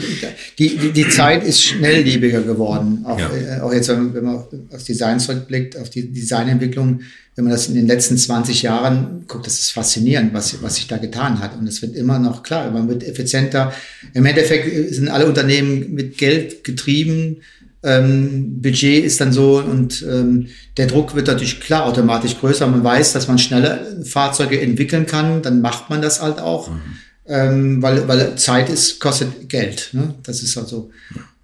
die, 0.59 0.77
die, 0.77 0.91
die 0.91 1.09
Zeit 1.09 1.43
ist 1.43 1.63
schnelllebiger 1.63 2.41
geworden. 2.41 3.05
Auch, 3.05 3.19
ja. 3.19 3.29
äh, 3.29 3.61
auch 3.61 3.71
jetzt, 3.71 3.87
wenn 3.89 4.23
man 4.23 4.43
aufs 4.71 4.83
Design 4.83 5.19
zurückblickt, 5.19 5.77
auf 5.77 5.89
die 5.89 6.11
Designentwicklung, 6.11 7.01
wenn 7.35 7.45
man 7.45 7.51
das 7.51 7.67
in 7.67 7.75
den 7.75 7.87
letzten 7.87 8.17
20 8.17 8.61
Jahren 8.61 9.23
guckt, 9.27 9.47
das 9.47 9.59
ist 9.59 9.71
faszinierend, 9.71 10.33
was, 10.33 10.61
was 10.61 10.75
sich 10.75 10.87
da 10.87 10.97
getan 10.97 11.39
hat. 11.39 11.57
Und 11.57 11.65
es 11.65 11.81
wird 11.81 11.95
immer 11.95 12.19
noch 12.19 12.43
klar, 12.43 12.69
man 12.69 12.87
wird 12.87 13.03
effizienter. 13.03 13.73
Im 14.13 14.25
Endeffekt 14.25 14.93
sind 14.93 15.07
alle 15.07 15.25
Unternehmen 15.25 15.93
mit 15.93 16.17
Geld 16.17 16.62
getrieben. 16.64 17.38
Ähm, 17.84 18.61
Budget 18.61 19.03
ist 19.03 19.19
dann 19.19 19.34
so 19.34 19.60
und 19.60 20.06
ähm, 20.10 20.48
der 20.77 20.88
Druck 20.88 21.15
wird 21.15 21.27
natürlich 21.27 21.60
klar 21.60 21.85
automatisch 21.85 22.40
größer. 22.40 22.65
Man 22.65 22.84
weiß, 22.84 23.11
dass 23.11 23.27
man 23.27 23.38
schneller 23.38 23.80
Fahrzeuge 24.03 24.60
entwickeln 24.61 25.06
kann, 25.06 25.41
dann 25.41 25.61
macht 25.61 25.90
man 25.90 26.02
das 26.02 26.22
halt 26.22 26.40
auch, 26.40 26.69
mhm. 26.69 26.80
ähm, 27.27 27.81
weil, 27.81 28.07
weil 28.07 28.35
Zeit 28.35 28.69
ist, 28.69 29.02
kostet 29.02 29.49
Geld. 29.49 29.90
Ne? 29.91 30.15
Das 30.23 30.41
ist 30.41 30.56
halt 30.56 30.69
so. 30.69 30.91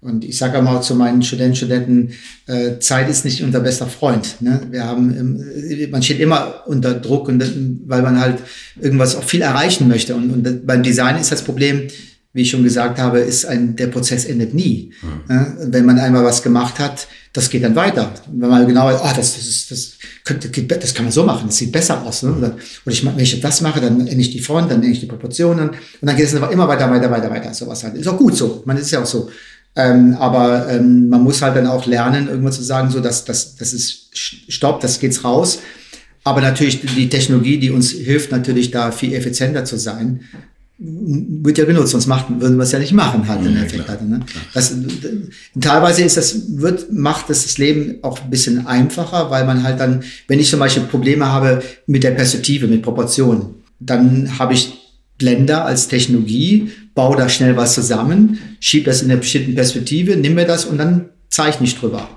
Und 0.02 0.24
ich 0.24 0.38
sage 0.38 0.56
immer 0.56 0.80
zu 0.80 0.94
meinen 0.94 1.22
Studenten, 1.22 1.56
Studenten, 1.56 2.12
äh, 2.46 2.78
Zeit 2.78 3.10
ist 3.10 3.26
nicht 3.26 3.42
unser 3.42 3.60
bester 3.60 3.86
Freund. 3.86 4.40
Ne? 4.40 4.62
Wir 4.70 4.84
haben, 4.86 5.44
man 5.90 6.02
steht 6.02 6.20
immer 6.20 6.62
unter 6.66 6.94
Druck, 6.94 7.28
und, 7.28 7.44
weil 7.86 8.00
man 8.00 8.18
halt 8.18 8.38
irgendwas 8.80 9.14
auch 9.14 9.24
viel 9.24 9.42
erreichen 9.42 9.88
möchte. 9.88 10.14
Und, 10.14 10.30
und 10.30 10.66
beim 10.66 10.82
Design 10.82 11.20
ist 11.20 11.32
das 11.32 11.42
Problem, 11.42 11.88
wie 12.32 12.42
ich 12.42 12.50
schon 12.50 12.62
gesagt 12.62 12.98
habe, 12.98 13.18
ist 13.18 13.44
ein, 13.44 13.74
der 13.74 13.88
Prozess 13.88 14.24
endet 14.24 14.54
nie. 14.54 14.92
Mhm. 15.02 15.72
Wenn 15.72 15.84
man 15.84 15.98
einmal 15.98 16.24
was 16.24 16.42
gemacht 16.42 16.78
hat, 16.78 17.08
das 17.32 17.50
geht 17.50 17.64
dann 17.64 17.74
weiter. 17.74 18.12
Wenn 18.32 18.48
man 18.48 18.66
genau, 18.68 18.86
ah, 18.86 19.12
das, 19.16 19.34
das, 19.34 19.46
ist, 19.46 19.70
das, 19.70 19.92
könnte, 20.24 20.48
das 20.48 20.94
kann 20.94 21.06
man 21.06 21.12
so 21.12 21.24
machen, 21.24 21.48
das 21.48 21.56
sieht 21.56 21.72
besser 21.72 22.02
aus. 22.04 22.22
Ne? 22.22 22.32
Oder, 22.32 22.46
oder 22.84 22.92
ich, 22.92 23.04
wenn 23.04 23.18
ich 23.18 23.40
das 23.40 23.60
mache, 23.62 23.80
dann 23.80 24.06
ende 24.06 24.20
ich 24.20 24.30
die 24.30 24.40
Front, 24.40 24.70
dann 24.70 24.80
ende 24.80 24.92
ich 24.92 25.00
die 25.00 25.06
Proportionen 25.06 25.70
und 25.70 25.78
dann 26.02 26.16
geht 26.16 26.26
es 26.26 26.32
immer 26.32 26.68
weiter, 26.68 26.88
weiter, 26.90 27.10
weiter, 27.10 27.30
weiter. 27.30 27.52
Sowas 27.52 27.82
halt. 27.82 27.96
Ist 27.96 28.06
auch 28.06 28.18
gut 28.18 28.36
so. 28.36 28.62
Man 28.64 28.76
ist 28.76 28.90
ja 28.92 29.02
auch 29.02 29.06
so. 29.06 29.28
Ähm, 29.74 30.14
aber 30.14 30.68
ähm, 30.68 31.08
man 31.08 31.22
muss 31.22 31.42
halt 31.42 31.56
dann 31.56 31.66
auch 31.66 31.86
lernen, 31.86 32.28
irgendwann 32.28 32.52
zu 32.52 32.62
sagen, 32.62 32.90
so, 32.90 33.00
dass 33.00 33.24
das, 33.24 33.56
das 33.56 33.72
ist 33.72 34.10
Stopp, 34.14 34.80
das 34.80 34.98
geht's 35.00 35.24
raus. 35.24 35.60
Aber 36.22 36.40
natürlich 36.40 36.80
die 36.80 37.08
Technologie, 37.08 37.58
die 37.58 37.70
uns 37.70 37.92
hilft, 37.92 38.30
natürlich 38.30 38.70
da 38.70 38.92
viel 38.92 39.14
effizienter 39.14 39.64
zu 39.64 39.78
sein, 39.78 40.22
wird 40.82 41.58
ja 41.58 41.66
genutzt, 41.66 41.90
sonst 41.90 42.06
macht, 42.06 42.26
würden 42.40 42.56
wir 42.56 42.62
es 42.62 42.72
ja 42.72 42.78
nicht 42.78 42.92
machen 42.92 43.28
halt 43.28 43.40
im 43.40 43.48
Endeffekt. 43.48 43.86
Halt, 43.86 44.00
ne? 44.08 44.20
das, 44.54 44.74
teilweise 45.60 46.02
ist 46.02 46.16
das, 46.16 46.56
wird, 46.56 46.90
macht 46.90 47.28
das, 47.28 47.42
das 47.42 47.58
Leben 47.58 47.96
auch 48.00 48.18
ein 48.18 48.30
bisschen 48.30 48.66
einfacher, 48.66 49.30
weil 49.30 49.44
man 49.44 49.62
halt 49.62 49.78
dann, 49.78 50.02
wenn 50.26 50.40
ich 50.40 50.48
zum 50.48 50.58
Beispiel 50.58 50.84
Probleme 50.84 51.26
habe 51.26 51.62
mit 51.86 52.02
der 52.02 52.12
Perspektive, 52.12 52.66
mit 52.66 52.80
Proportionen, 52.80 53.56
dann 53.78 54.38
habe 54.38 54.54
ich 54.54 54.72
Blender 55.18 55.66
als 55.66 55.88
Technologie, 55.88 56.70
baue 56.94 57.16
da 57.18 57.28
schnell 57.28 57.58
was 57.58 57.74
zusammen, 57.74 58.38
schiebe 58.58 58.86
das 58.86 59.02
in 59.02 59.10
einer 59.10 59.20
bestimmten 59.20 59.54
Perspektive, 59.54 60.16
nimm 60.16 60.34
mir 60.34 60.46
das 60.46 60.64
und 60.64 60.78
dann 60.78 61.10
zeichne 61.28 61.66
ich 61.66 61.78
drüber. 61.78 62.08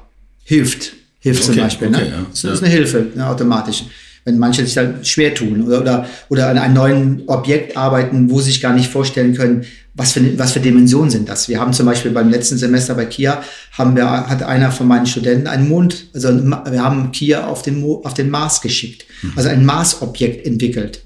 Hilft. 0.46 0.94
Hilft 1.20 1.44
okay, 1.44 1.54
zum 1.54 1.64
Beispiel. 1.64 1.90
Ne? 1.90 1.98
Okay, 1.98 2.10
ne? 2.10 2.12
Ja. 2.12 2.26
Das 2.30 2.44
ist 2.44 2.64
eine 2.64 2.72
Hilfe, 2.72 3.08
ne, 3.14 3.28
automatisch 3.28 3.84
wenn 4.26 4.40
manche 4.40 4.64
sich 4.64 4.74
da 4.74 5.04
schwer 5.04 5.34
tun 5.34 5.64
oder, 5.64 5.82
oder, 5.82 6.06
oder 6.30 6.50
an 6.50 6.58
einem 6.58 6.74
neuen 6.74 7.24
Objekt 7.28 7.76
arbeiten, 7.76 8.30
wo 8.30 8.40
sie 8.40 8.52
sich 8.52 8.62
gar 8.62 8.74
nicht 8.74 8.90
vorstellen 8.90 9.36
können, 9.36 9.66
was 9.96 10.14
für, 10.14 10.40
was 10.40 10.54
für 10.54 10.60
Dimensionen 10.60 11.10
sind 11.10 11.30
das. 11.30 11.48
Wir 11.50 11.60
haben 11.60 11.74
zum 11.74 11.86
Beispiel 11.86 12.12
beim 12.12 12.30
letzten 12.30 12.58
Semester 12.58 12.96
bei 12.96 13.06
Kia, 13.06 13.44
haben 13.74 13.96
wir, 13.96 14.06
hat 14.06 14.42
einer 14.42 14.72
von 14.72 14.88
meinen 14.88 15.06
Studenten 15.06 15.48
einen 15.48 15.68
Mond, 15.70 16.08
also 16.14 16.30
wir 16.30 16.84
haben 16.84 17.12
Kia 17.12 17.46
auf 17.46 17.62
den, 17.62 17.84
auf 17.84 18.14
den 18.14 18.30
Mars 18.30 18.62
geschickt, 18.62 19.06
mhm. 19.22 19.34
also 19.36 19.50
ein 19.50 19.66
Mars-Objekt 19.66 20.46
entwickelt. 20.46 21.04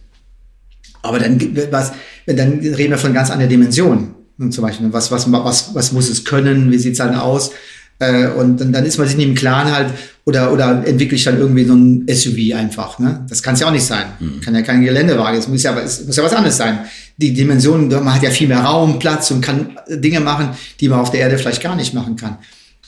Aber 1.02 1.20
dann, 1.20 1.40
was, 1.72 1.94
dann 2.26 2.60
reden 2.60 2.92
wir 2.92 2.98
von 2.98 3.14
ganz 3.14 3.30
anderen 3.30 3.50
Dimensionen. 3.50 4.16
Zum 4.52 4.62
Beispiel, 4.62 4.94
was, 4.94 5.10
was, 5.10 5.32
was, 5.32 5.74
was 5.74 5.92
muss 5.92 6.10
es 6.10 6.24
können, 6.24 6.72
wie 6.72 6.78
sieht 6.78 6.92
es 6.92 6.98
dann 7.00 7.16
aus? 7.16 7.52
Äh, 8.00 8.28
und 8.28 8.62
dann, 8.62 8.72
dann 8.72 8.86
ist 8.86 8.98
man 8.98 9.08
sich 9.08 9.18
nicht 9.18 9.28
im 9.28 9.36
Klaren 9.36 9.72
halt, 9.72 9.88
oder, 10.26 10.52
oder 10.52 10.86
entwickle 10.86 11.16
ich 11.16 11.24
dann 11.24 11.40
irgendwie 11.40 11.64
so 11.64 11.74
ein 11.74 12.06
SUV 12.08 12.54
einfach. 12.56 13.00
Ne? 13.00 13.26
Das 13.30 13.42
kann 13.42 13.54
es 13.54 13.62
ja 13.62 13.68
auch 13.68 13.72
nicht 13.72 13.86
sein. 13.86 14.08
Mhm. 14.20 14.42
Kann 14.42 14.54
ja 14.54 14.62
kein 14.62 14.84
Geländewagen. 14.84 15.40
Es 15.40 15.48
muss 15.48 15.64
ja, 15.64 15.78
es 15.80 16.06
muss 16.06 16.18
ja 16.18 16.24
was 16.24 16.34
anderes 16.34 16.58
sein. 16.58 16.80
Die 17.16 17.34
Dimensionen, 17.34 17.88
man 17.88 18.14
hat 18.14 18.24
ja 18.24 18.30
viel 18.30 18.48
mehr 18.48 18.60
Raum, 18.60 19.00
Platz 19.00 19.32
und 19.32 19.42
kann 19.42 19.78
Dinge 19.90 20.20
machen, 20.20 20.50
die 20.80 20.90
man 20.90 21.00
auf 21.00 21.12
der 21.12 21.22
Erde 21.22 21.38
vielleicht 21.38 21.64
gar 21.64 21.76
nicht 21.76 21.94
machen 21.94 22.18
kann. 22.18 22.38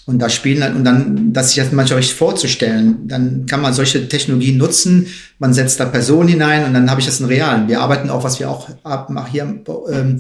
Und 0.06 0.20
da 0.20 0.28
spielen 0.28 0.60
dann, 0.60 0.76
und 0.76 0.84
dann, 0.84 1.34
das 1.34 1.50
sich 1.52 1.64
das 1.64 1.72
manchmal 1.72 2.00
richtig 2.00 2.18
vorzustellen, 2.18 3.08
dann 3.08 3.46
kann 3.46 3.62
man 3.62 3.74
solche 3.74 4.10
Technologien 4.10 4.58
nutzen, 4.58 5.06
man 5.38 5.54
setzt 5.54 5.80
da 5.80 5.86
Personen 5.86 6.28
hinein 6.28 6.66
und 6.66 6.74
dann 6.74 6.90
habe 6.90 7.00
ich 7.00 7.06
das 7.06 7.20
in 7.20 7.28
realen. 7.28 7.68
Wir 7.68 7.80
arbeiten 7.80 8.10
auch, 8.10 8.24
was 8.24 8.40
wir 8.40 8.50
auch 8.50 8.68
machen 9.10 9.32
hier 9.32 9.44
ähm, 9.92 10.18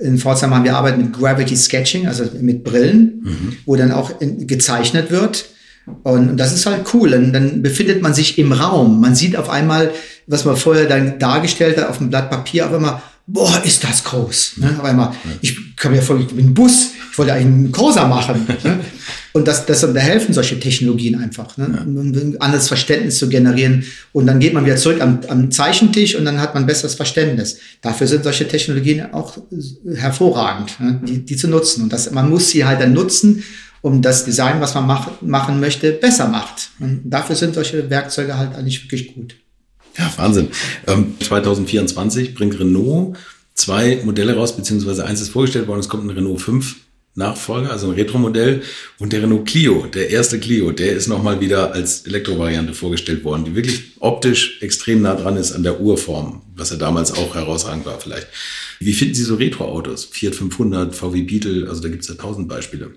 in 0.00 0.18
Pforzheim 0.18 0.54
haben 0.54 0.64
wir 0.64 0.76
arbeiten 0.76 1.02
mit 1.02 1.12
Gravity 1.12 1.56
Sketching, 1.56 2.06
also 2.06 2.24
mit 2.40 2.64
Brillen, 2.64 3.22
mhm. 3.22 3.56
wo 3.66 3.76
dann 3.76 3.92
auch 3.92 4.20
in, 4.20 4.46
gezeichnet 4.46 5.10
wird. 5.10 5.46
Und, 6.02 6.30
und 6.30 6.36
das 6.36 6.54
ist 6.54 6.66
halt 6.66 6.86
cool. 6.94 7.14
Und 7.14 7.32
dann 7.32 7.62
befindet 7.62 8.02
man 8.02 8.14
sich 8.14 8.38
im 8.38 8.52
Raum. 8.52 9.00
Man 9.00 9.14
sieht 9.14 9.36
auf 9.36 9.50
einmal, 9.50 9.90
was 10.26 10.44
man 10.44 10.56
vorher 10.56 10.86
dann 10.86 11.18
dargestellt 11.18 11.76
hat 11.78 11.88
auf 11.88 11.98
dem 11.98 12.10
Blatt 12.10 12.30
Papier, 12.30 12.66
auf 12.66 12.72
einmal, 12.72 13.02
boah, 13.26 13.62
ist 13.64 13.84
das 13.84 14.04
groß. 14.04 14.54
Ne? 14.56 14.76
Auf 14.78 14.84
einmal, 14.84 15.12
ich 15.40 15.76
komme 15.76 15.96
ja 15.96 16.02
voll, 16.02 16.20
ich 16.22 16.28
bin 16.28 16.46
ein 16.46 16.54
Bus, 16.54 16.90
ich 17.10 17.18
wollte 17.18 17.32
einen 17.32 17.70
Corsa 17.72 18.06
machen. 18.06 18.46
ne? 18.64 18.80
Und 19.32 19.46
das, 19.46 19.64
das, 19.64 19.80
da 19.80 19.94
helfen 19.94 20.34
solche 20.34 20.58
Technologien 20.58 21.14
einfach, 21.14 21.56
ne? 21.56 21.70
Ja. 21.72 21.80
ein 21.82 22.36
anderes 22.40 22.66
Verständnis 22.66 23.18
zu 23.18 23.28
generieren. 23.28 23.84
Und 24.12 24.26
dann 24.26 24.40
geht 24.40 24.54
man 24.54 24.64
wieder 24.64 24.76
zurück 24.76 25.00
am, 25.00 25.20
am 25.28 25.50
Zeichentisch 25.52 26.16
und 26.16 26.24
dann 26.24 26.40
hat 26.40 26.54
man 26.54 26.66
besseres 26.66 26.96
Verständnis. 26.96 27.58
Dafür 27.80 28.08
sind 28.08 28.24
solche 28.24 28.48
Technologien 28.48 29.12
auch 29.12 29.38
hervorragend, 29.94 30.80
ne? 30.80 31.00
die, 31.06 31.24
die 31.24 31.36
zu 31.36 31.46
nutzen. 31.46 31.84
Und 31.84 31.92
das, 31.92 32.10
man 32.10 32.28
muss 32.28 32.50
sie 32.50 32.64
halt 32.64 32.80
dann 32.80 32.92
nutzen, 32.92 33.44
um 33.82 34.02
das 34.02 34.24
Design, 34.24 34.60
was 34.60 34.74
man 34.74 34.86
mach, 34.86 35.22
machen 35.22 35.60
möchte, 35.60 35.92
besser 35.92 36.28
macht. 36.28 36.70
Und 36.80 37.02
dafür 37.04 37.36
sind 37.36 37.54
solche 37.54 37.88
Werkzeuge 37.88 38.36
halt 38.36 38.56
eigentlich 38.56 38.82
wirklich 38.82 39.14
gut. 39.14 39.36
Ja, 39.98 40.12
Wahnsinn. 40.16 40.48
Ähm, 40.86 41.14
2024 41.20 42.34
bringt 42.34 42.58
Renault 42.58 43.16
zwei 43.54 44.00
Modelle 44.04 44.36
raus, 44.36 44.56
beziehungsweise 44.56 45.04
eins 45.04 45.20
ist 45.20 45.30
vorgestellt 45.30 45.66
worden, 45.66 45.80
es 45.80 45.88
kommt 45.88 46.04
ein 46.04 46.10
Renault 46.10 46.40
5 46.40 46.76
Nachfolger, 47.16 47.72
also 47.72 47.88
ein 47.88 47.94
Retro-Modell. 47.94 48.62
Und 48.98 49.12
der 49.12 49.22
Renault 49.22 49.46
Clio, 49.46 49.86
der 49.86 50.10
erste 50.10 50.38
Clio, 50.38 50.70
der 50.70 50.92
ist 50.92 51.08
nochmal 51.08 51.40
wieder 51.40 51.72
als 51.72 52.06
Elektrovariante 52.06 52.72
vorgestellt 52.72 53.24
worden, 53.24 53.44
die 53.44 53.54
wirklich 53.56 53.96
optisch 53.98 54.58
extrem 54.62 55.02
nah 55.02 55.14
dran 55.14 55.36
ist 55.36 55.52
an 55.52 55.62
der 55.62 55.80
Urform, 55.80 56.42
was 56.54 56.70
ja 56.70 56.76
damals 56.76 57.12
auch 57.12 57.34
herausragend 57.34 57.84
war 57.84 57.98
vielleicht. 57.98 58.28
Wie 58.78 58.92
finden 58.92 59.14
Sie 59.14 59.24
so 59.24 59.34
Retro-Autos? 59.34 60.04
Fiat 60.04 60.34
500, 60.34 60.94
VW 60.94 61.22
Beetle, 61.22 61.68
also 61.68 61.82
da 61.82 61.88
gibt 61.88 62.02
es 62.02 62.08
ja 62.08 62.14
tausend 62.14 62.48
Beispiele. 62.48 62.92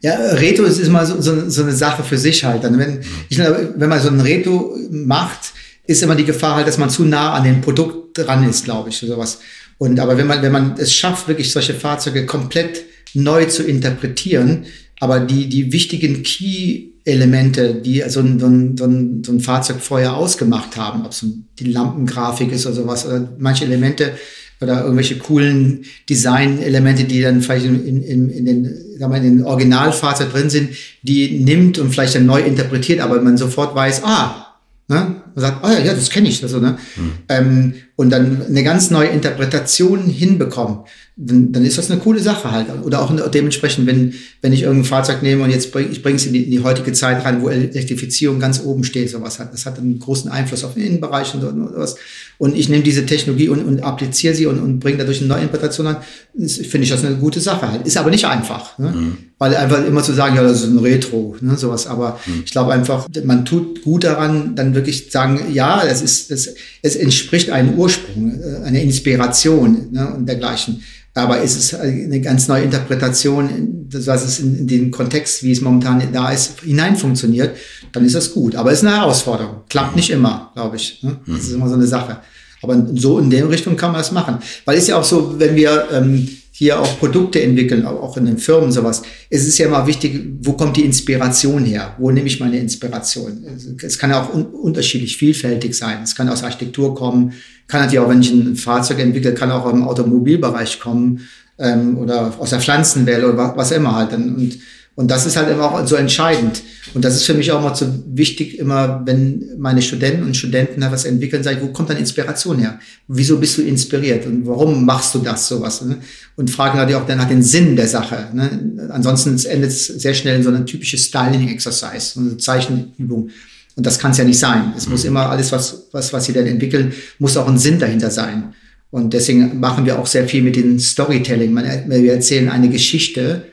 Ja, 0.00 0.14
Retro 0.32 0.64
ist 0.64 0.78
immer 0.78 1.06
so, 1.06 1.20
so, 1.20 1.48
so 1.48 1.62
eine 1.62 1.72
Sache 1.72 2.02
für 2.02 2.18
sich 2.18 2.44
halt. 2.44 2.64
Und 2.64 2.78
wenn, 2.78 3.00
ich, 3.28 3.38
wenn 3.38 3.88
man 3.88 4.00
so 4.00 4.08
ein 4.08 4.20
Retro 4.20 4.76
macht, 4.90 5.52
ist 5.86 6.02
immer 6.02 6.14
die 6.14 6.24
Gefahr 6.24 6.56
halt, 6.56 6.66
dass 6.66 6.78
man 6.78 6.90
zu 6.90 7.04
nah 7.04 7.32
an 7.32 7.44
dem 7.44 7.60
Produkt 7.60 8.18
dran 8.18 8.48
ist, 8.48 8.64
glaube 8.64 8.88
ich, 8.90 8.98
sowas. 8.98 9.40
Und 9.78 10.00
aber 10.00 10.16
wenn 10.16 10.26
man, 10.26 10.42
wenn 10.42 10.52
man 10.52 10.74
es 10.78 10.94
schafft, 10.94 11.28
wirklich 11.28 11.52
solche 11.52 11.74
Fahrzeuge 11.74 12.26
komplett 12.26 12.84
neu 13.12 13.44
zu 13.46 13.62
interpretieren, 13.62 14.66
aber 15.00 15.20
die, 15.20 15.48
die 15.48 15.72
wichtigen 15.72 16.22
Key-Elemente, 16.22 17.74
die 17.74 18.02
so 18.08 18.20
ein, 18.20 18.38
so, 18.38 18.46
ein, 18.46 18.76
so, 18.76 18.84
ein, 18.84 19.22
so 19.24 19.32
ein 19.32 19.40
Fahrzeug 19.40 19.80
vorher 19.80 20.16
ausgemacht 20.16 20.76
haben, 20.76 21.04
ob 21.04 21.12
es 21.12 21.26
die 21.58 21.70
Lampengrafik 21.70 22.52
ist 22.52 22.66
oder 22.66 22.76
sowas, 22.76 23.06
oder 23.06 23.28
manche 23.38 23.64
Elemente 23.64 24.12
oder 24.60 24.82
irgendwelche 24.82 25.18
coolen 25.18 25.84
Design-Elemente, 26.08 27.04
die 27.04 27.20
dann 27.20 27.42
vielleicht 27.42 27.66
in, 27.66 28.02
in, 28.02 28.30
in 28.30 28.46
den, 28.46 28.64
sagen 28.98 29.12
wir, 29.12 29.18
in 29.18 29.38
den 29.38 29.44
Originalfahrzeug 29.44 30.32
drin 30.32 30.48
sind, 30.48 30.70
die 31.02 31.40
nimmt 31.40 31.78
und 31.78 31.90
vielleicht 31.90 32.14
dann 32.14 32.24
neu 32.24 32.40
interpretiert, 32.40 33.00
aber 33.00 33.20
man 33.20 33.36
sofort 33.36 33.74
weiß, 33.74 34.02
ah, 34.04 34.44
Ne? 34.86 35.16
Man 35.34 35.42
sagt, 35.42 35.64
oh 35.64 35.68
ja, 35.68 35.78
ja 35.80 35.94
das 35.94 36.10
kenne 36.10 36.28
ich. 36.28 36.42
Also, 36.42 36.60
ne? 36.60 36.78
Mhm. 36.96 37.12
Ähm, 37.28 37.74
und 37.96 38.10
dann 38.10 38.42
eine 38.46 38.64
ganz 38.64 38.90
neue 38.90 39.08
Interpretation 39.08 40.06
hinbekommen 40.06 40.80
dann, 41.16 41.52
dann 41.52 41.64
ist 41.64 41.78
das 41.78 41.90
eine 41.90 42.00
coole 42.00 42.18
Sache 42.18 42.50
halt. 42.50 42.66
Oder 42.82 43.00
auch 43.00 43.30
dementsprechend, 43.30 43.86
wenn, 43.86 44.14
wenn 44.42 44.52
ich 44.52 44.62
irgendein 44.62 44.84
Fahrzeug 44.84 45.22
nehme 45.22 45.44
und 45.44 45.50
jetzt 45.50 45.70
bring, 45.70 45.90
ich 45.92 46.02
bringe 46.02 46.16
es 46.16 46.26
in 46.26 46.32
die, 46.32 46.42
in 46.42 46.50
die 46.50 46.62
heutige 46.64 46.92
Zeit 46.92 47.24
rein, 47.24 47.40
wo 47.40 47.48
Elektrifizierung 47.48 48.40
ganz 48.40 48.60
oben 48.64 48.82
steht, 48.82 49.10
sowas 49.10 49.38
hat. 49.38 49.52
Das 49.52 49.64
hat 49.64 49.78
einen 49.78 50.00
großen 50.00 50.28
Einfluss 50.28 50.64
auf 50.64 50.74
den 50.74 50.82
Innenbereich 50.82 51.32
und, 51.34 51.44
und, 51.44 51.94
und 52.38 52.56
ich 52.56 52.68
nehme 52.68 52.82
diese 52.82 53.06
Technologie 53.06 53.48
und, 53.48 53.64
und 53.64 53.84
appliziere 53.84 54.34
sie 54.34 54.46
und, 54.46 54.58
und 54.58 54.80
bringe 54.80 54.98
dadurch 54.98 55.20
eine 55.20 55.28
neue 55.28 55.42
Interpretation 55.42 55.86
an, 55.86 55.98
finde 56.34 56.82
ich 56.82 56.90
das 56.90 57.04
eine 57.04 57.16
gute 57.16 57.38
Sache 57.38 57.70
halt. 57.70 57.86
Ist 57.86 57.96
aber 57.96 58.10
nicht 58.10 58.24
einfach. 58.24 58.76
Ne? 58.78 58.90
Mhm. 58.90 59.16
Weil 59.38 59.54
einfach 59.54 59.86
immer 59.86 60.02
zu 60.02 60.14
sagen, 60.14 60.34
ja, 60.34 60.42
das 60.42 60.62
ist 60.62 60.68
ein 60.68 60.78
Retro, 60.78 61.36
ne, 61.40 61.56
sowas. 61.56 61.86
Aber 61.86 62.18
mhm. 62.26 62.42
ich 62.44 62.50
glaube 62.50 62.72
einfach, 62.72 63.08
man 63.24 63.44
tut 63.44 63.82
gut 63.82 64.02
daran, 64.02 64.56
dann 64.56 64.74
wirklich 64.74 65.12
sagen, 65.12 65.52
ja, 65.52 65.82
es 65.84 66.02
ist, 66.02 66.30
es, 66.32 66.54
es 66.82 66.96
entspricht 66.96 67.50
einem 67.50 67.76
Ursprung, 67.84 68.40
äh, 68.40 68.66
einer 68.66 68.80
Inspiration 68.80 69.88
ne, 69.92 70.14
und 70.14 70.26
dergleichen. 70.26 70.82
Aber 71.16 71.40
es 71.40 71.56
ist 71.56 71.74
eine 71.76 72.20
ganz 72.20 72.48
neue 72.48 72.64
Interpretation, 72.64 73.86
was 73.92 74.24
es 74.24 74.40
in, 74.40 74.58
in, 74.58 74.66
den 74.66 74.90
Kontext, 74.90 75.44
wie 75.44 75.52
es 75.52 75.60
momentan 75.60 76.02
da 76.12 76.30
ist, 76.30 76.60
hinein 76.60 76.96
funktioniert, 76.96 77.56
dann 77.92 78.04
ist 78.04 78.16
das 78.16 78.32
gut. 78.32 78.56
Aber 78.56 78.72
es 78.72 78.80
ist 78.80 78.86
eine 78.88 78.96
Herausforderung. 78.96 79.58
Klappt 79.68 79.94
nicht 79.94 80.10
immer, 80.10 80.50
glaube 80.54 80.74
ich. 80.74 81.02
Ne? 81.04 81.16
Das 81.26 81.44
ist 81.44 81.52
immer 81.52 81.68
so 81.68 81.74
eine 81.74 81.86
Sache. 81.86 82.18
Aber 82.62 82.84
so 82.94 83.20
in 83.20 83.30
der 83.30 83.48
Richtung 83.48 83.76
kann 83.76 83.92
man 83.92 84.00
das 84.00 84.10
machen. 84.10 84.38
Weil 84.64 84.76
es 84.76 84.84
ist 84.84 84.88
ja 84.88 84.96
auch 84.96 85.04
so, 85.04 85.38
wenn 85.38 85.54
wir 85.54 85.86
ähm, 85.92 86.28
hier 86.56 86.80
auch 86.80 87.00
Produkte 87.00 87.42
entwickeln, 87.42 87.84
auch 87.84 88.16
in 88.16 88.26
den 88.26 88.38
Firmen 88.38 88.70
sowas, 88.70 89.02
es 89.28 89.44
ist 89.44 89.58
ja 89.58 89.66
immer 89.66 89.88
wichtig, 89.88 90.24
wo 90.40 90.52
kommt 90.52 90.76
die 90.76 90.84
Inspiration 90.84 91.64
her? 91.64 91.96
Wo 91.98 92.12
nehme 92.12 92.28
ich 92.28 92.38
meine 92.38 92.60
Inspiration? 92.60 93.44
Es 93.82 93.98
kann 93.98 94.10
ja 94.10 94.22
auch 94.22 94.32
un 94.32 94.46
unterschiedlich 94.46 95.16
vielfältig 95.16 95.74
sein. 95.74 95.98
Es 96.04 96.14
kann 96.14 96.28
aus 96.28 96.44
Architektur 96.44 96.94
kommen, 96.94 97.32
kann 97.66 97.80
natürlich 97.80 97.98
auch, 97.98 98.08
wenn 98.08 98.22
ich 98.22 98.30
ein 98.30 98.54
Fahrzeug 98.54 99.00
entwickle, 99.00 99.34
kann 99.34 99.50
auch 99.50 99.68
im 99.68 99.82
Automobilbereich 99.82 100.78
kommen 100.78 101.22
ähm, 101.58 101.98
oder 101.98 102.32
aus 102.38 102.50
der 102.50 102.60
Pflanzenwelt 102.60 103.24
oder 103.24 103.56
was 103.56 103.72
immer 103.72 103.96
halt. 103.96 104.12
Und, 104.12 104.56
und 104.96 105.10
das 105.10 105.26
ist 105.26 105.36
halt 105.36 105.50
immer 105.50 105.72
auch 105.72 105.86
so 105.86 105.96
entscheidend. 105.96 106.62
Und 106.94 107.04
das 107.04 107.16
ist 107.16 107.24
für 107.24 107.34
mich 107.34 107.50
auch 107.50 107.58
immer 107.58 107.74
so 107.74 107.86
wichtig, 108.06 108.58
immer 108.60 109.02
wenn 109.04 109.50
meine 109.58 109.82
Studenten 109.82 110.22
und 110.22 110.36
Studenten 110.36 110.80
da 110.80 110.92
was 110.92 111.04
entwickeln, 111.04 111.42
sage 111.42 111.56
ich, 111.56 111.62
wo 111.62 111.68
kommt 111.68 111.90
dann 111.90 111.96
Inspiration 111.96 112.60
her? 112.60 112.78
Wieso 113.08 113.38
bist 113.38 113.58
du 113.58 113.62
inspiriert? 113.62 114.24
Und 114.26 114.46
warum 114.46 114.84
machst 114.86 115.12
du 115.16 115.18
das 115.18 115.48
sowas? 115.48 115.82
Ne? 115.82 115.96
Und 116.36 116.48
fragen 116.48 116.78
natürlich 116.78 117.00
auch 117.00 117.06
dann 117.06 117.18
nach 117.18 117.28
den 117.28 117.42
Sinn 117.42 117.74
der 117.74 117.88
Sache. 117.88 118.28
Ne? 118.32 118.88
Ansonsten 118.90 119.36
endet 119.46 119.70
es 119.70 119.86
sehr 119.86 120.14
schnell 120.14 120.36
in 120.36 120.44
so 120.44 120.50
eine 120.50 120.64
typische 120.64 120.96
Styling-Exercise, 120.96 122.12
so 122.14 122.20
eine 122.20 122.36
Zeichenübung. 122.36 123.30
Und 123.74 123.84
das 123.84 123.98
kann 123.98 124.12
es 124.12 124.18
ja 124.18 124.24
nicht 124.24 124.38
sein. 124.38 124.74
Es 124.76 124.88
muss 124.88 125.02
mhm. 125.02 125.08
immer 125.08 125.30
alles, 125.30 125.50
was, 125.50 125.88
was, 125.90 126.12
was 126.12 126.24
sie 126.26 126.32
dann 126.32 126.46
entwickeln, 126.46 126.92
muss 127.18 127.36
auch 127.36 127.48
ein 127.48 127.58
Sinn 127.58 127.80
dahinter 127.80 128.12
sein. 128.12 128.54
Und 128.92 129.12
deswegen 129.12 129.58
machen 129.58 129.86
wir 129.86 129.98
auch 129.98 130.06
sehr 130.06 130.28
viel 130.28 130.42
mit 130.44 130.54
dem 130.54 130.78
Storytelling. 130.78 131.52
Wir 131.88 132.12
erzählen 132.12 132.48
eine 132.48 132.68
Geschichte 132.68 133.46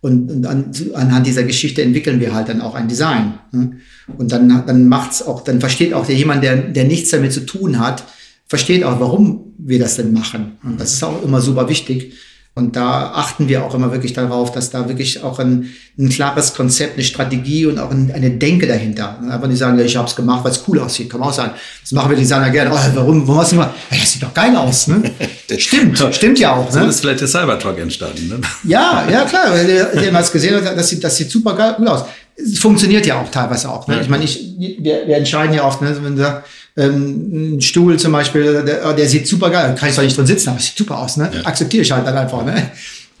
und, 0.00 0.30
und 0.30 0.46
an, 0.46 0.70
anhand 0.94 1.26
dieser 1.26 1.42
Geschichte 1.42 1.82
entwickeln 1.82 2.20
wir 2.20 2.34
halt 2.34 2.48
dann 2.48 2.60
auch 2.60 2.74
ein 2.74 2.88
Design. 2.88 3.34
Ne? 3.52 3.72
Und 4.16 4.30
dann, 4.32 4.48
dann 4.66 4.88
macht's 4.88 5.22
auch, 5.22 5.42
dann 5.42 5.60
versteht 5.60 5.92
auch 5.92 6.06
der 6.06 6.14
jemand, 6.14 6.44
der, 6.44 6.56
der 6.56 6.84
nichts 6.84 7.10
damit 7.10 7.32
zu 7.32 7.44
tun 7.44 7.78
hat, 7.78 8.04
versteht 8.46 8.84
auch, 8.84 9.00
warum 9.00 9.54
wir 9.58 9.78
das 9.78 9.96
denn 9.96 10.12
machen. 10.12 10.52
Und 10.62 10.80
das 10.80 10.94
ist 10.94 11.02
auch 11.02 11.22
immer 11.22 11.40
super 11.40 11.68
wichtig. 11.68 12.14
Und 12.54 12.74
da 12.74 13.12
achten 13.14 13.48
wir 13.48 13.64
auch 13.64 13.72
immer 13.74 13.92
wirklich 13.92 14.14
darauf, 14.14 14.50
dass 14.50 14.70
da 14.70 14.88
wirklich 14.88 15.22
auch 15.22 15.38
ein, 15.38 15.72
ein 15.96 16.08
klares 16.08 16.54
Konzept, 16.54 16.94
eine 16.94 17.04
Strategie 17.04 17.66
und 17.66 17.78
auch 17.78 17.92
ein, 17.92 18.10
eine 18.12 18.30
Denke 18.32 18.66
dahinter. 18.66 19.20
Einfach 19.30 19.46
nicht 19.46 19.58
sagen, 19.58 19.78
ja, 19.78 19.84
ich 19.84 19.96
habe 19.96 20.08
es 20.08 20.16
gemacht, 20.16 20.44
weil 20.44 20.50
es 20.50 20.64
cool 20.66 20.80
aussieht. 20.80 21.08
Kann 21.08 21.20
man 21.20 21.28
auch 21.28 21.32
sagen. 21.32 21.52
Das 21.80 21.92
machen 21.92 22.10
wir 22.10 22.16
die 22.16 22.22
Designer 22.22 22.50
gerne. 22.50 22.72
Oh, 22.72 22.78
warum, 22.94 23.28
warum 23.28 23.40
hast 23.40 23.52
du 23.52 23.56
immer? 23.56 23.72
Ja, 23.92 23.98
das 23.98 24.12
sieht 24.12 24.22
doch 24.24 24.34
geil 24.34 24.56
aus. 24.56 24.88
Ne? 24.88 25.02
stimmt, 25.56 26.02
stimmt 26.14 26.40
ja 26.40 26.56
auch. 26.56 26.68
So 26.68 26.80
ne? 26.80 26.86
ist 26.86 27.00
vielleicht 27.00 27.20
der 27.20 27.28
Cybertruck 27.28 27.78
entstanden. 27.78 28.28
Ne? 28.28 28.40
Ja, 28.64 29.06
ja 29.08 29.24
klar. 29.24 29.50
Weil 29.50 29.66
der, 29.66 29.84
der 29.94 30.10
mal 30.10 30.24
gesehen 30.24 30.56
hat, 30.56 30.76
das 30.76 30.88
sieht, 30.88 31.04
das 31.04 31.16
sieht 31.16 31.30
super 31.30 31.54
geil 31.54 31.76
aus. 31.86 32.06
Es 32.34 32.58
funktioniert 32.58 33.06
ja 33.06 33.20
auch 33.20 33.30
teilweise 33.30 33.70
auch. 33.70 33.86
Ne? 33.86 33.94
Ja. 33.94 34.00
Ich 34.00 34.08
meine, 34.08 34.24
ich, 34.24 34.54
wir, 34.58 35.06
wir 35.06 35.16
entscheiden 35.16 35.54
ja 35.54 35.64
oft, 35.64 35.80
ne, 35.80 35.96
wenn 36.02 36.16
du 36.16 36.22
sagst, 36.22 36.48
ähm, 36.78 37.56
ein 37.56 37.60
Stuhl 37.60 37.98
zum 37.98 38.12
Beispiel, 38.12 38.62
der, 38.64 38.92
der 38.92 39.08
sieht 39.08 39.26
super 39.26 39.50
geil, 39.50 39.74
kann 39.76 39.88
ich 39.88 39.94
zwar 39.94 40.04
nicht 40.04 40.16
drin 40.16 40.26
sitzen, 40.26 40.50
aber 40.50 40.58
es 40.58 40.66
sieht 40.66 40.78
super 40.78 40.98
aus, 40.98 41.16
ne? 41.16 41.28
Ja. 41.34 41.44
Akzeptiere 41.44 41.82
ich 41.82 41.90
halt 41.90 42.06
dann 42.06 42.16
einfach, 42.16 42.44
ne? 42.44 42.70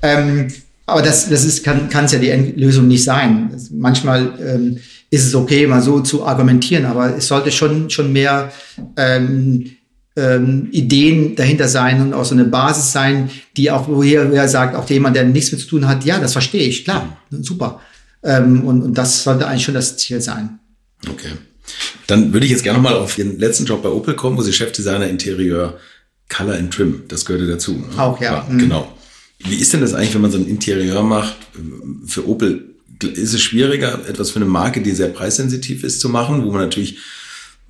Ähm, 0.00 0.48
aber 0.86 1.02
das, 1.02 1.28
das 1.28 1.44
ist, 1.44 1.64
kann 1.64 1.88
es 2.04 2.12
ja 2.12 2.18
die 2.18 2.30
Lösung 2.56 2.88
nicht 2.88 3.04
sein. 3.04 3.50
Manchmal 3.72 4.32
ähm, 4.40 4.78
ist 5.10 5.26
es 5.26 5.34
okay, 5.34 5.66
mal 5.66 5.82
so 5.82 6.00
zu 6.00 6.24
argumentieren, 6.24 6.86
aber 6.86 7.16
es 7.16 7.26
sollte 7.26 7.50
schon, 7.50 7.90
schon 7.90 8.12
mehr 8.12 8.52
ähm, 8.96 9.72
ähm, 10.16 10.68
Ideen 10.70 11.34
dahinter 11.36 11.68
sein 11.68 12.00
und 12.00 12.14
auch 12.14 12.24
so 12.24 12.34
eine 12.34 12.44
Basis 12.44 12.92
sein, 12.92 13.28
die 13.56 13.70
auch, 13.70 13.88
wo 13.88 14.02
er 14.02 14.48
sagt, 14.48 14.76
auch 14.76 14.88
jemand, 14.88 15.16
der 15.16 15.24
nichts 15.24 15.52
mit 15.52 15.60
zu 15.60 15.66
tun 15.66 15.88
hat, 15.88 16.04
ja, 16.04 16.18
das 16.18 16.32
verstehe 16.32 16.66
ich, 16.66 16.84
klar, 16.84 17.18
super. 17.30 17.80
Ähm, 18.22 18.64
und, 18.64 18.82
und 18.82 18.96
das 18.96 19.24
sollte 19.24 19.46
eigentlich 19.46 19.64
schon 19.64 19.74
das 19.74 19.96
Ziel 19.96 20.20
sein. 20.20 20.58
Okay. 21.08 21.32
Dann 22.06 22.32
würde 22.32 22.46
ich 22.46 22.52
jetzt 22.52 22.62
gerne 22.62 22.78
mal 22.78 22.94
auf 22.94 23.18
Ihren 23.18 23.38
letzten 23.38 23.64
Job 23.64 23.82
bei 23.82 23.88
Opel 23.88 24.14
kommen, 24.14 24.36
wo 24.36 24.42
Sie 24.42 24.52
Chefdesigner 24.52 25.08
Interieur 25.08 25.78
Color 26.28 26.54
and 26.56 26.72
Trim, 26.72 27.02
das 27.08 27.24
gehörte 27.24 27.46
dazu. 27.46 27.72
Ne? 27.72 27.86
Auch, 27.96 28.20
ja. 28.20 28.34
ja 28.34 28.46
mhm. 28.48 28.58
Genau. 28.58 28.96
Wie 29.40 29.56
ist 29.56 29.72
denn 29.72 29.80
das 29.80 29.94
eigentlich, 29.94 30.14
wenn 30.14 30.22
man 30.22 30.30
so 30.30 30.38
ein 30.38 30.46
Interieur 30.46 31.02
macht 31.02 31.36
für 32.06 32.28
Opel? 32.28 32.74
Ist 33.02 33.34
es 33.34 33.40
schwieriger, 33.40 34.00
etwas 34.08 34.30
für 34.30 34.36
eine 34.36 34.46
Marke, 34.46 34.80
die 34.82 34.90
sehr 34.90 35.08
preissensitiv 35.08 35.84
ist, 35.84 36.00
zu 36.00 36.08
machen, 36.08 36.44
wo 36.44 36.50
man 36.50 36.62
natürlich 36.62 36.98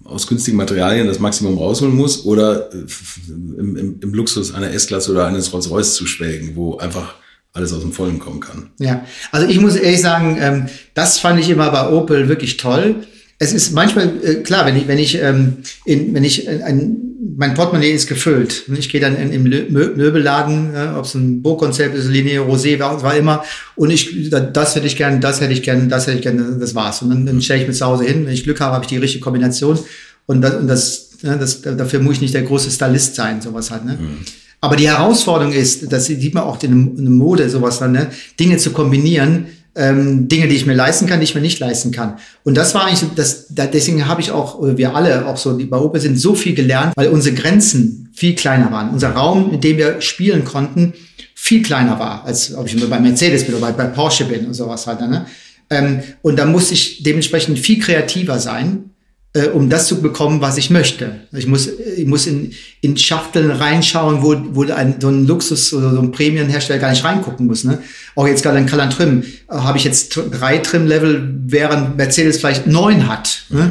aus 0.05 0.27
günstigen 0.27 0.57
Materialien 0.57 1.07
das 1.07 1.19
Maximum 1.19 1.59
rausholen 1.59 1.95
muss 1.95 2.25
oder 2.25 2.71
im, 2.73 3.77
im, 3.77 4.01
im 4.01 4.15
Luxus 4.15 4.55
einer 4.55 4.73
S-Klasse 4.73 5.11
oder 5.11 5.27
eines 5.27 5.53
Rolls-Royce 5.53 5.95
zu 5.95 6.07
schwelgen, 6.07 6.53
wo 6.55 6.79
einfach 6.79 7.17
alles 7.53 7.73
aus 7.75 7.83
dem 7.83 7.93
Vollen 7.93 8.19
kommen 8.19 8.41
kann? 8.41 8.71
Ja, 8.79 9.05
also 9.33 9.47
ich 9.47 9.61
muss 9.61 9.77
ehrlich 9.77 10.01
sagen, 10.01 10.39
ähm, 10.41 10.67
das 10.95 11.19
fand 11.19 11.41
ich 11.41 11.51
immer 11.51 11.71
bei 11.71 11.91
Opel 11.91 12.29
wirklich 12.29 12.57
toll 12.57 13.07
es 13.39 13.53
ist 13.53 13.73
manchmal 13.73 14.13
äh, 14.23 14.35
klar, 14.37 14.67
wenn 14.67 14.77
ich, 14.77 14.89
wenn 14.89 14.99
ich, 14.99 15.21
ähm, 15.21 15.59
in, 15.85 16.13
wenn 16.13 16.25
ich 16.25 16.49
äh, 16.49 16.63
ein, 16.63 16.97
mein 17.37 17.55
Portemonnaie 17.55 17.93
ist 17.93 18.09
gefüllt 18.09 18.65
und 18.69 18.79
ich 18.79 18.89
gehe 18.89 19.01
dann 19.01 19.17
in, 19.17 19.33
im 19.33 19.43
Möbelladen, 19.45 20.75
äh, 20.75 20.89
ob 20.97 21.05
es 21.05 21.15
ein 21.15 21.41
Burgkonzept 21.41 21.95
ist, 21.95 22.09
Linie, 22.09 22.41
Rosé, 22.41 22.81
war, 22.81 23.01
war 23.03 23.17
immer, 23.17 23.45
und 23.77 23.91
ich, 23.91 24.29
das 24.31 24.75
hätte 24.75 24.87
ich 24.87 24.97
gern, 24.97 25.21
das 25.21 25.41
hätte 25.41 25.53
ich 25.53 25.63
gern, 25.63 25.89
das 25.89 26.09
hätte 26.09 26.17
ich 26.17 26.23
gern, 26.23 26.59
das 26.59 26.75
war's. 26.75 27.03
Und 27.03 27.11
dann, 27.11 27.27
dann 27.27 27.41
stelle 27.41 27.63
ich 27.63 27.69
mir 27.69 27.75
zu 27.75 27.87
Hause 27.87 28.05
hin, 28.05 28.27
wenn 28.27 28.33
ich 28.33 28.43
Glück 28.43 28.61
habe, 28.61 28.75
habe 28.75 28.85
ich 28.85 28.89
die 28.89 28.97
richtige 28.97 29.23
Kombination 29.23 29.79
und 30.27 30.41
das, 30.41 30.55
und 30.57 30.67
das, 30.67 31.11
ja, 31.23 31.37
das 31.37 31.63
dafür 31.63 32.01
muss 32.01 32.15
ich 32.15 32.23
nicht 32.23 32.35
der 32.35 32.43
große 32.43 32.71
Stylist 32.71 33.15
sein, 33.15 33.41
sowas 33.41 33.71
halt. 33.71 33.85
Ne? 33.85 33.99
Mhm. 34.01 34.19
Aber 34.61 34.75
die 34.75 34.89
Herausforderung 34.89 35.53
ist, 35.53 35.93
das 35.93 36.07
sieht 36.07 36.35
man 36.35 36.43
auch 36.43 36.61
in 36.65 36.97
der 36.97 37.11
Mode, 37.11 37.49
sowas 37.49 37.79
dann, 37.79 37.93
ne? 37.93 38.09
Dinge 38.41 38.57
zu 38.57 38.71
kombinieren, 38.71 39.47
ähm, 39.79 40.29
Dinge, 40.29 40.49
die 40.49 40.57
ich 40.57 40.67
mir 40.67 40.75
leisten 40.75 41.07
kann, 41.07 41.21
die 41.21 41.25
ich 41.25 41.35
mir 41.35 41.41
nicht 41.41 41.61
leisten 41.61 41.93
kann. 41.93 42.19
Und 42.43 42.57
das 42.57 42.75
war 42.75 42.85
eigentlich, 42.85 43.09
das, 43.15 43.47
deswegen 43.49 44.07
habe 44.09 44.21
ich 44.21 44.33
auch, 44.33 44.59
oder 44.59 44.77
wir 44.77 44.95
alle 44.95 45.27
auch 45.27 45.37
so, 45.37 45.57
die 45.57 45.65
bei 45.65 45.79
Opel 45.79 46.01
sind, 46.01 46.19
so 46.19 46.35
viel 46.35 46.55
gelernt, 46.55 46.93
weil 46.97 47.09
unsere 47.09 47.35
Grenzen 47.35 48.11
viel 48.13 48.35
kleiner 48.35 48.73
waren. 48.73 48.91
Unser 48.91 49.11
Raum, 49.11 49.53
in 49.53 49.61
dem 49.61 49.79
wir 49.79 50.01
spielen 50.01 50.45
konnten, 50.45 50.95
viel 51.35 51.63
kleiner 51.63 51.99
war, 52.01 52.25
als 52.25 52.55
ob 52.55 52.67
ich 52.67 52.91
bei 52.91 52.99
Mercedes 52.99 53.45
bin 53.45 53.55
oder 53.55 53.69
bei, 53.69 53.85
bei 53.85 53.85
Porsche 53.85 54.25
bin 54.25 54.47
und 54.47 54.55
sowas 54.55 54.87
halt. 54.89 55.01
Ne? 55.01 55.27
Ähm, 55.71 56.01
und 56.23 56.39
da 56.39 56.45
musste 56.45 56.75
ich 56.75 57.05
dementsprechend 57.05 57.59
viel 57.61 57.79
kreativer 57.79 58.41
sein 58.41 58.91
äh, 59.39 59.49
um 59.49 59.71
das 59.71 59.87
zu 59.87 60.03
bekommen, 60.03 60.41
was 60.41 60.57
ich 60.59 60.71
möchte. 60.71 61.21
Ich 61.33 61.47
muss, 61.47 61.69
ich 61.69 62.07
muss 62.07 62.27
in, 62.27 62.53
in 62.81 62.97
Schachteln 62.97 63.51
reinschauen, 63.51 64.23
wo, 64.23 64.37
wo 64.53 64.71
ein, 64.71 64.97
so 65.01 65.09
ein 65.09 65.27
Luxus- 65.27 65.73
oder 65.73 65.93
so 65.93 66.01
ein 66.01 66.13
Prämienhersteller 66.13 66.79
gar 66.79 66.91
nicht 66.91 67.05
reingucken 67.05 67.47
muss. 67.47 67.65
Ne? 67.65 67.79
Auch 68.15 68.27
jetzt 68.27 68.43
gerade 68.43 68.59
in 68.59 68.67
Kalan 68.67 68.91
Trim 68.91 69.23
äh, 69.23 69.55
habe 69.55 69.79
ich 69.79 69.85
jetzt 69.85 70.15
drei 70.33 70.59
Trim-Level, 70.59 71.35
während 71.47 71.97
Mercedes 71.97 72.39
vielleicht 72.39 72.67
neun 72.67 73.09
hat. 73.09 73.45
Ne? 73.51 73.71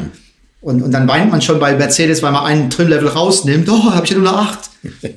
Und, 0.60 0.82
und 0.82 0.90
dann 0.90 1.06
weint 1.06 1.30
man 1.30 1.40
schon 1.40 1.60
bei 1.60 1.76
Mercedes, 1.76 2.22
weil 2.22 2.32
man 2.32 2.44
einen 2.44 2.68
Trim-Level 2.68 3.08
rausnimmt. 3.08 3.68
Oh, 3.68 3.92
habe 3.92 4.04
ich 4.04 4.10
ja 4.10 4.18
nur 4.18 4.26
noch 4.26 4.38
acht. 4.38 4.70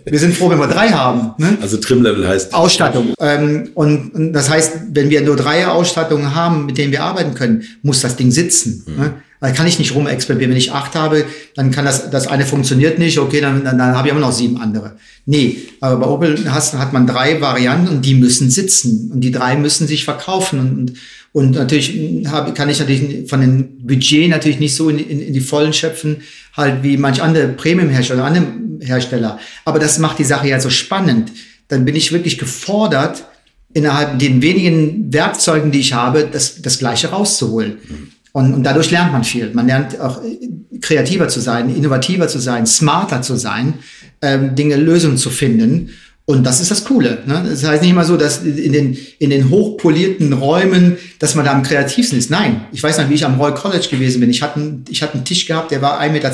Wir 0.05 0.19
sind 0.19 0.35
froh, 0.35 0.49
wenn 0.49 0.59
wir 0.59 0.67
drei 0.67 0.89
haben. 0.89 1.31
Ne? 1.37 1.57
Also 1.61 1.77
Trim-Level 1.77 2.27
heißt 2.27 2.53
Ausstattung. 2.53 3.13
Ähm, 3.19 3.69
und, 3.73 4.13
und 4.13 4.33
das 4.33 4.49
heißt, 4.49 4.73
wenn 4.91 5.09
wir 5.09 5.21
nur 5.21 5.35
drei 5.35 5.67
Ausstattungen 5.67 6.35
haben, 6.35 6.67
mit 6.67 6.77
denen 6.77 6.91
wir 6.91 7.03
arbeiten 7.03 7.33
können, 7.33 7.63
muss 7.81 8.01
das 8.01 8.15
Ding 8.15 8.31
sitzen. 8.31 8.83
Mhm. 8.85 8.95
Ne? 9.01 9.13
Weil 9.41 9.53
kann 9.53 9.65
ich 9.65 9.79
nicht 9.79 9.95
rumexperimentieren. 9.95 10.51
Wenn 10.51 10.57
ich 10.57 10.71
acht 10.71 10.93
habe, 10.93 11.25
dann 11.55 11.71
kann 11.71 11.83
das, 11.83 12.11
das 12.11 12.27
eine 12.27 12.45
funktioniert 12.45 12.99
nicht, 12.99 13.17
okay, 13.17 13.41
dann, 13.41 13.63
dann, 13.63 13.77
dann 13.79 13.95
habe 13.95 14.07
ich 14.07 14.11
immer 14.11 14.21
noch 14.21 14.31
sieben 14.31 14.61
andere. 14.61 14.97
Nee, 15.25 15.57
aber 15.81 15.97
bei 15.97 16.07
Opel 16.07 16.53
hast, 16.53 16.75
hat 16.75 16.93
man 16.93 17.07
drei 17.07 17.41
Varianten 17.41 17.87
und 17.87 18.05
die 18.05 18.13
müssen 18.13 18.51
sitzen. 18.51 19.09
Und 19.11 19.21
die 19.21 19.31
drei 19.31 19.55
müssen 19.57 19.87
sich 19.87 20.05
verkaufen. 20.05 20.59
Und, 20.59 20.93
und 21.31 21.55
natürlich 21.55 22.27
hab, 22.27 22.53
kann 22.53 22.69
ich 22.69 22.79
natürlich 22.79 23.27
von 23.27 23.41
dem 23.41 23.79
Budget 23.79 24.29
natürlich 24.29 24.59
nicht 24.59 24.75
so 24.75 24.89
in, 24.89 24.99
in, 24.99 25.19
in 25.19 25.33
die 25.33 25.41
Vollen 25.41 25.73
schöpfen, 25.73 26.17
halt 26.55 26.83
wie 26.83 26.97
manch 26.97 27.23
andere 27.23 27.47
Premium-Hersteller, 27.47 28.23
andere 28.23 28.45
Hersteller. 28.81 29.39
Aber 29.65 29.79
das 29.79 29.97
macht 29.97 30.19
die 30.19 30.23
Sache 30.23 30.49
ja 30.49 30.59
so 30.59 30.69
spannend. 30.69 31.31
Dann 31.67 31.83
bin 31.83 31.95
ich 31.95 32.11
wirklich 32.11 32.37
gefordert, 32.37 33.25
innerhalb 33.73 34.19
den 34.19 34.43
wenigen 34.43 35.11
Werkzeugen, 35.11 35.71
die 35.71 35.79
ich 35.79 35.93
habe, 35.93 36.27
das, 36.31 36.61
das 36.61 36.77
Gleiche 36.77 37.07
rauszuholen. 37.07 37.77
Mhm. 37.89 38.10
Und, 38.33 38.53
und 38.53 38.63
dadurch 38.63 38.91
lernt 38.91 39.11
man 39.11 39.23
viel. 39.23 39.51
Man 39.53 39.67
lernt 39.67 39.99
auch 39.99 40.23
äh, 40.23 40.37
kreativer 40.79 41.27
zu 41.27 41.39
sein, 41.39 41.73
innovativer 41.75 42.27
zu 42.27 42.39
sein, 42.39 42.65
smarter 42.65 43.21
zu 43.21 43.35
sein, 43.35 43.75
ähm, 44.21 44.55
Dinge, 44.55 44.75
Lösungen 44.77 45.17
zu 45.17 45.29
finden. 45.29 45.89
Und 46.25 46.45
das 46.45 46.61
ist 46.61 46.71
das 46.71 46.85
Coole. 46.85 47.23
Ne? 47.25 47.43
Das 47.49 47.63
heißt 47.63 47.81
nicht 47.81 47.91
immer 47.91 48.05
so, 48.05 48.15
dass 48.15 48.43
in 48.43 48.71
den, 48.71 48.97
in 49.19 49.31
den 49.31 49.49
hochpolierten 49.49 50.31
Räumen, 50.31 50.97
dass 51.19 51.35
man 51.35 51.43
da 51.43 51.51
am 51.51 51.63
kreativsten 51.63 52.17
ist. 52.17 52.29
Nein, 52.29 52.67
ich 52.71 52.81
weiß 52.81 52.99
noch, 52.99 53.09
wie 53.09 53.15
ich 53.15 53.25
am 53.25 53.39
Royal 53.39 53.55
College 53.55 53.87
gewesen 53.89 54.21
bin. 54.21 54.29
Ich 54.29 54.41
hatte, 54.41 54.59
einen, 54.59 54.85
ich 54.89 55.01
hatte 55.01 55.15
einen 55.15 55.25
Tisch 55.25 55.45
gehabt, 55.45 55.71
der 55.71 55.81
war 55.81 55.99
1,20 55.99 56.11
Meter 56.11 56.31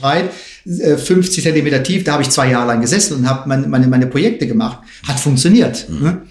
breit, 0.00 0.30
50 0.64 1.38
äh, 1.38 1.42
Zentimeter 1.42 1.82
tief. 1.82 2.04
Da 2.04 2.12
habe 2.12 2.22
ich 2.22 2.30
zwei 2.30 2.50
Jahre 2.50 2.68
lang 2.68 2.80
gesessen 2.80 3.16
und 3.16 3.28
habe 3.28 3.48
meine, 3.48 3.66
meine, 3.66 3.88
meine 3.88 4.06
Projekte 4.06 4.46
gemacht. 4.46 4.80
Hat 5.08 5.18
funktioniert. 5.18 5.88
Mhm. 5.88 6.02
Ne? 6.02 6.22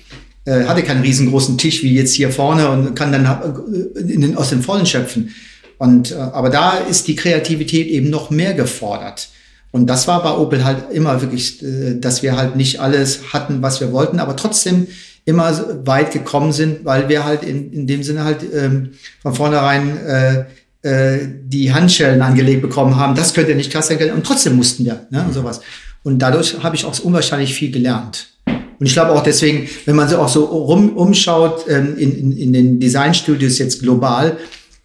Äh, 0.50 0.66
hatte 0.66 0.84
keinen 0.84 1.02
riesengroßen 1.02 1.58
Tisch 1.58 1.84
wie 1.84 1.94
jetzt 1.94 2.14
hier 2.14 2.32
vorne 2.32 2.70
und 2.70 2.96
kann 2.96 3.12
dann 3.12 3.26
äh, 3.26 4.00
in 4.00 4.22
den, 4.22 4.36
aus 4.36 4.50
den 4.50 4.64
Vollen 4.64 4.86
schöpfen. 4.86 5.36
Und, 5.78 6.12
äh, 6.12 6.16
aber 6.16 6.50
da 6.50 6.78
ist 6.78 7.08
die 7.08 7.16
Kreativität 7.16 7.88
eben 7.88 8.10
noch 8.10 8.30
mehr 8.32 8.54
gefordert. 8.54 9.30
Und 9.72 9.88
das 9.88 10.08
war 10.08 10.24
bei 10.24 10.32
Opel 10.32 10.64
halt 10.64 10.92
immer 10.92 11.22
wirklich, 11.22 11.62
äh, 11.62 12.00
dass 12.00 12.24
wir 12.24 12.36
halt 12.36 12.56
nicht 12.56 12.80
alles 12.80 13.34
hatten, 13.34 13.62
was 13.62 13.80
wir 13.80 13.92
wollten, 13.92 14.20
aber 14.20 14.36
trotzdem 14.36 14.88
immer 15.26 15.86
weit 15.86 16.12
gekommen 16.12 16.52
sind, 16.52 16.86
weil 16.86 17.08
wir 17.08 17.24
halt 17.24 17.44
in, 17.44 17.72
in 17.72 17.86
dem 17.86 18.02
Sinne 18.02 18.24
halt 18.24 18.40
ähm, 18.52 18.94
von 19.22 19.36
vornherein 19.36 19.98
äh, 19.98 20.46
äh, 20.82 21.28
die 21.44 21.72
Handschellen 21.72 22.22
angelegt 22.22 22.64
bekommen 22.64 22.96
haben. 22.96 23.14
Das 23.14 23.34
könnt 23.34 23.50
ihr 23.50 23.56
nicht 23.56 23.72
krass 23.72 23.90
erkennen. 23.90 24.14
Und 24.14 24.26
trotzdem 24.26 24.56
mussten 24.56 24.86
wir, 24.86 25.06
ne, 25.12 25.24
und 25.24 25.34
sowas. 25.34 25.62
Und 26.04 26.20
dadurch 26.20 26.64
habe 26.64 26.76
ich 26.76 26.86
auch 26.86 26.98
unwahrscheinlich 27.00 27.54
viel 27.54 27.70
gelernt. 27.70 28.30
Und 28.80 28.86
ich 28.86 28.94
glaube 28.94 29.12
auch 29.12 29.24
deswegen, 29.24 29.68
wenn 29.86 29.96
man 29.96 30.08
so 30.08 30.18
auch 30.18 30.30
so 30.30 30.46
rum, 30.46 30.96
umschaut 30.96 31.66
ähm, 31.68 31.98
in, 31.98 32.12
in, 32.18 32.38
in 32.38 32.54
den 32.54 32.80
Designstudios 32.80 33.58
jetzt 33.58 33.82
global, 33.82 34.38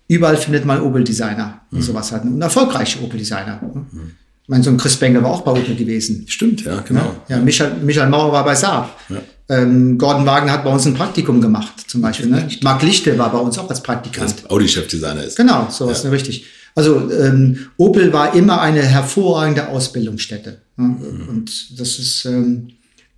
überall 0.08 0.36
findet 0.36 0.64
man 0.64 0.80
Opel-Designer 0.80 1.60
und 1.70 1.78
mhm. 1.78 1.82
sowas 1.82 2.10
halt. 2.12 2.24
Und 2.24 2.42
erfolgreiche 2.42 3.02
Opel-Designer. 3.02 3.60
Mhm. 3.62 4.12
Ich 4.42 4.48
meine, 4.48 4.62
so 4.62 4.70
ein 4.70 4.76
Chris 4.76 4.96
Bengel 4.96 5.22
war 5.22 5.30
auch 5.30 5.40
bei 5.40 5.52
Opel 5.52 5.74
gewesen. 5.74 6.24
Stimmt, 6.28 6.64
ja, 6.64 6.80
genau. 6.80 7.14
Ja, 7.28 7.36
ja 7.36 7.42
Michael, 7.42 7.76
Michael 7.82 8.10
Mauer 8.10 8.30
war 8.30 8.44
bei 8.44 8.54
Saab. 8.54 9.00
Ja. 9.08 9.22
Ähm, 9.48 9.96
Gordon 9.96 10.26
Wagner 10.26 10.52
hat 10.52 10.64
bei 10.64 10.70
uns 10.70 10.86
ein 10.86 10.94
Praktikum 10.94 11.40
gemacht, 11.40 11.88
zum 11.88 12.00
Beispiel. 12.00 12.26
Ne? 12.26 12.48
Marc 12.62 12.82
Lichte 12.82 13.16
war 13.16 13.30
bei 13.30 13.38
uns 13.38 13.58
auch 13.58 13.70
als 13.70 13.82
Praktikant. 13.82 14.30
Als 14.30 14.50
Audi-Chefdesigner 14.50 15.24
ist. 15.24 15.36
Genau, 15.36 15.68
so 15.70 15.88
ist 15.88 16.04
ja. 16.04 16.10
richtig. 16.10 16.46
Also 16.74 17.10
ähm, 17.10 17.58
Opel 17.76 18.12
war 18.12 18.34
immer 18.34 18.60
eine 18.60 18.82
hervorragende 18.82 19.68
Ausbildungsstätte. 19.68 20.60
Ne? 20.76 20.84
Mhm. 20.84 21.28
Und 21.28 21.80
das 21.80 21.98
ist, 21.98 22.24
ähm, 22.24 22.68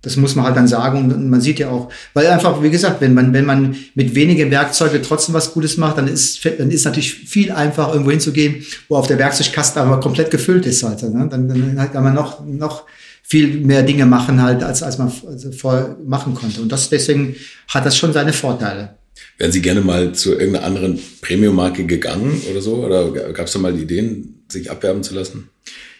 das 0.07 0.15
muss 0.15 0.35
man 0.35 0.45
halt 0.45 0.55
dann 0.55 0.69
sagen. 0.69 1.11
Und 1.11 1.29
man 1.29 1.41
sieht 1.41 1.59
ja 1.59 1.69
auch, 1.69 1.89
weil 2.13 2.27
einfach, 2.27 2.63
wie 2.63 2.69
gesagt, 2.69 3.01
wenn 3.01 3.13
man, 3.13 3.33
wenn 3.33 3.45
man 3.45 3.75
mit 3.93 4.15
wenigen 4.15 4.49
Werkzeugen 4.51 5.03
trotzdem 5.03 5.35
was 5.35 5.53
Gutes 5.53 5.75
macht, 5.75 5.97
dann 5.97 6.07
ist, 6.07 6.45
dann 6.45 6.71
ist 6.71 6.85
natürlich 6.85 7.13
viel 7.13 7.51
einfacher, 7.51 7.91
irgendwo 7.91 8.11
hinzugehen, 8.11 8.65
wo 8.87 8.95
auf 8.95 9.07
der 9.07 9.19
Werkzeugkasten 9.19 9.81
aber 9.81 9.99
komplett 9.99 10.31
gefüllt 10.31 10.65
ist 10.65 10.83
halt. 10.83 11.03
Ne? 11.03 11.27
Dann, 11.29 11.49
dann 11.49 11.91
kann 11.91 12.03
man 12.05 12.13
noch, 12.13 12.45
noch 12.45 12.85
viel 13.21 13.59
mehr 13.59 13.83
Dinge 13.83 14.05
machen 14.05 14.41
halt, 14.41 14.63
als, 14.63 14.81
als 14.81 14.97
man 14.97 15.11
also 15.27 15.51
vorher 15.51 15.97
machen 16.05 16.33
konnte. 16.33 16.61
Und 16.61 16.71
das, 16.71 16.89
deswegen 16.89 17.35
hat 17.67 17.85
das 17.85 17.97
schon 17.97 18.13
seine 18.13 18.31
Vorteile. 18.31 18.95
Wären 19.37 19.51
Sie 19.51 19.61
gerne 19.61 19.81
mal 19.81 20.13
zu 20.13 20.31
irgendeiner 20.31 20.65
anderen 20.65 20.99
Premium-Marke 21.21 21.85
gegangen 21.85 22.41
oder 22.49 22.61
so? 22.61 22.75
Oder 22.85 23.11
gab 23.33 23.47
es 23.47 23.53
da 23.53 23.59
mal 23.59 23.77
Ideen, 23.77 24.43
sich 24.47 24.71
abwerben 24.71 25.03
zu 25.03 25.13
lassen? 25.13 25.49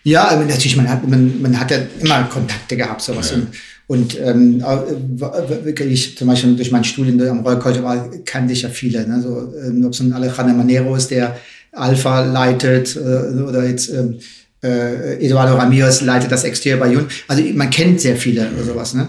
Ja, 0.07 0.34
natürlich, 0.38 0.77
man 0.77 0.89
hat, 0.89 1.05
man, 1.05 1.41
man 1.41 1.59
hat 1.59 1.69
ja 1.69 1.79
immer 1.99 2.23
Kontakte 2.23 2.77
gehabt, 2.77 3.01
sowas. 3.01 3.31
Ja. 3.31 3.35
Und, 3.35 3.49
und 3.88 4.19
ähm, 4.19 4.61
wirklich, 5.64 6.18
zum 6.18 6.27
Beispiel 6.27 6.55
durch 6.55 6.72
mein 6.72 6.84
Studium 6.84 7.22
am 7.22 7.39
Royal 7.39 7.59
College 7.59 7.84
war, 7.84 8.11
kannte 8.26 8.51
ich 8.51 8.64
ja 8.64 8.69
viele. 8.69 9.07
Ne? 9.07 9.22
So, 9.22 9.53
ähm, 9.65 9.85
ob 9.85 9.93
es 9.93 10.01
ein 10.01 10.11
Alejandro 10.11 10.57
Manero 10.57 10.95
ist, 10.95 11.09
der 11.09 11.38
Alpha 11.72 12.26
leitet, 12.26 12.97
äh, 12.97 12.99
oder 12.99 13.65
jetzt 13.65 13.89
ähm, 13.89 14.19
äh, 14.61 15.26
Eduardo 15.26 15.55
Ramirez 15.55 16.01
leitet 16.01 16.31
das 16.31 16.43
Exterior 16.43 16.81
bei 16.81 16.91
Jun. 16.91 17.07
Also 17.30 17.41
man 17.53 17.69
kennt 17.69 18.01
sehr 18.01 18.18
viele 18.18 18.49
oder 18.53 18.65
sowas. 18.65 18.93
Ne? 18.93 19.07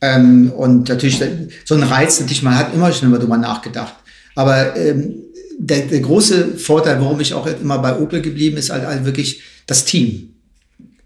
Ähm, 0.00 0.52
und 0.52 0.88
natürlich, 0.88 1.20
so 1.64 1.74
ein 1.74 1.82
Reiz, 1.82 2.20
natürlich, 2.20 2.44
man 2.44 2.56
hat 2.56 2.72
immer 2.72 2.92
schon 2.92 3.08
immer 3.08 3.18
drüber 3.18 3.36
nachgedacht. 3.36 3.94
Aber 4.36 4.76
ähm, 4.76 5.24
der, 5.58 5.80
der 5.80 6.00
große 6.00 6.56
Vorteil, 6.56 7.00
warum 7.00 7.18
ich 7.18 7.34
auch 7.34 7.48
immer 7.60 7.78
bei 7.78 7.98
Opel 7.98 8.22
geblieben 8.22 8.58
ist, 8.58 8.70
halt, 8.70 8.86
halt 8.86 9.04
wirklich 9.04 9.42
das 9.66 9.84
Team 9.84 10.30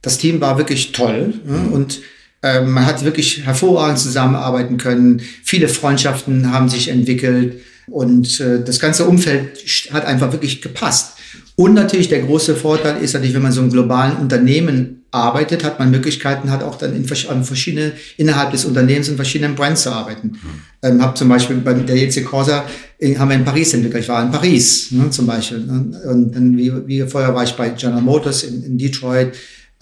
das 0.04 0.18
Team 0.18 0.40
war 0.40 0.58
wirklich 0.58 0.92
toll 0.92 1.34
ne? 1.46 1.70
Und 1.72 2.00
äh, 2.44 2.60
man 2.60 2.84
hat 2.84 3.02
wirklich 3.04 3.46
hervorragend 3.46 3.98
zusammenarbeiten 3.98 4.76
können. 4.76 5.22
Viele 5.42 5.68
Freundschaften 5.68 6.52
haben 6.52 6.68
sich 6.68 6.88
entwickelt 6.88 7.62
und 7.86 8.38
äh, 8.38 8.62
das 8.62 8.78
ganze 8.78 9.06
Umfeld 9.06 9.64
hat 9.92 10.04
einfach 10.04 10.30
wirklich 10.30 10.60
gepasst. 10.60 11.14
Und 11.56 11.72
natürlich 11.72 12.08
der 12.08 12.20
große 12.20 12.54
Vorteil 12.54 13.02
ist 13.02 13.14
natürlich, 13.14 13.34
wenn 13.34 13.42
man 13.42 13.52
so 13.52 13.62
einem 13.62 13.70
globalen 13.70 14.16
Unternehmen 14.16 15.04
arbeitet, 15.10 15.64
hat 15.64 15.78
man 15.78 15.90
Möglichkeiten, 15.90 16.50
hat 16.50 16.62
auch 16.62 16.76
dann 16.76 16.94
in 16.94 17.04
verschiedene, 17.06 17.92
innerhalb 18.18 18.50
des 18.50 18.66
Unternehmens 18.66 19.08
in 19.08 19.16
verschiedenen 19.16 19.54
Brands 19.54 19.84
zu 19.84 19.92
arbeiten. 19.92 20.32
Mhm. 20.32 20.38
Ähm, 20.82 21.02
habe 21.02 21.14
zum 21.14 21.28
Beispiel 21.30 21.56
bei 21.56 21.72
der 21.72 21.96
JC 21.96 22.24
Corsa 22.24 22.64
äh, 22.98 23.16
haben 23.16 23.30
wir 23.30 23.36
in 23.36 23.44
Paris 23.44 23.72
entwickelt. 23.72 24.02
Ich 24.02 24.08
war 24.08 24.22
in 24.22 24.32
Paris 24.32 24.90
ne, 24.90 25.08
zum 25.08 25.26
Beispiel. 25.26 25.60
Ne? 25.60 25.98
Und 26.10 26.34
dann 26.34 26.58
wie, 26.58 26.72
wie 26.86 27.00
vorher 27.02 27.34
war 27.34 27.44
ich 27.44 27.52
bei 27.52 27.70
General 27.70 28.02
Motors 28.02 28.42
in, 28.42 28.64
in 28.64 28.76
Detroit. 28.76 29.32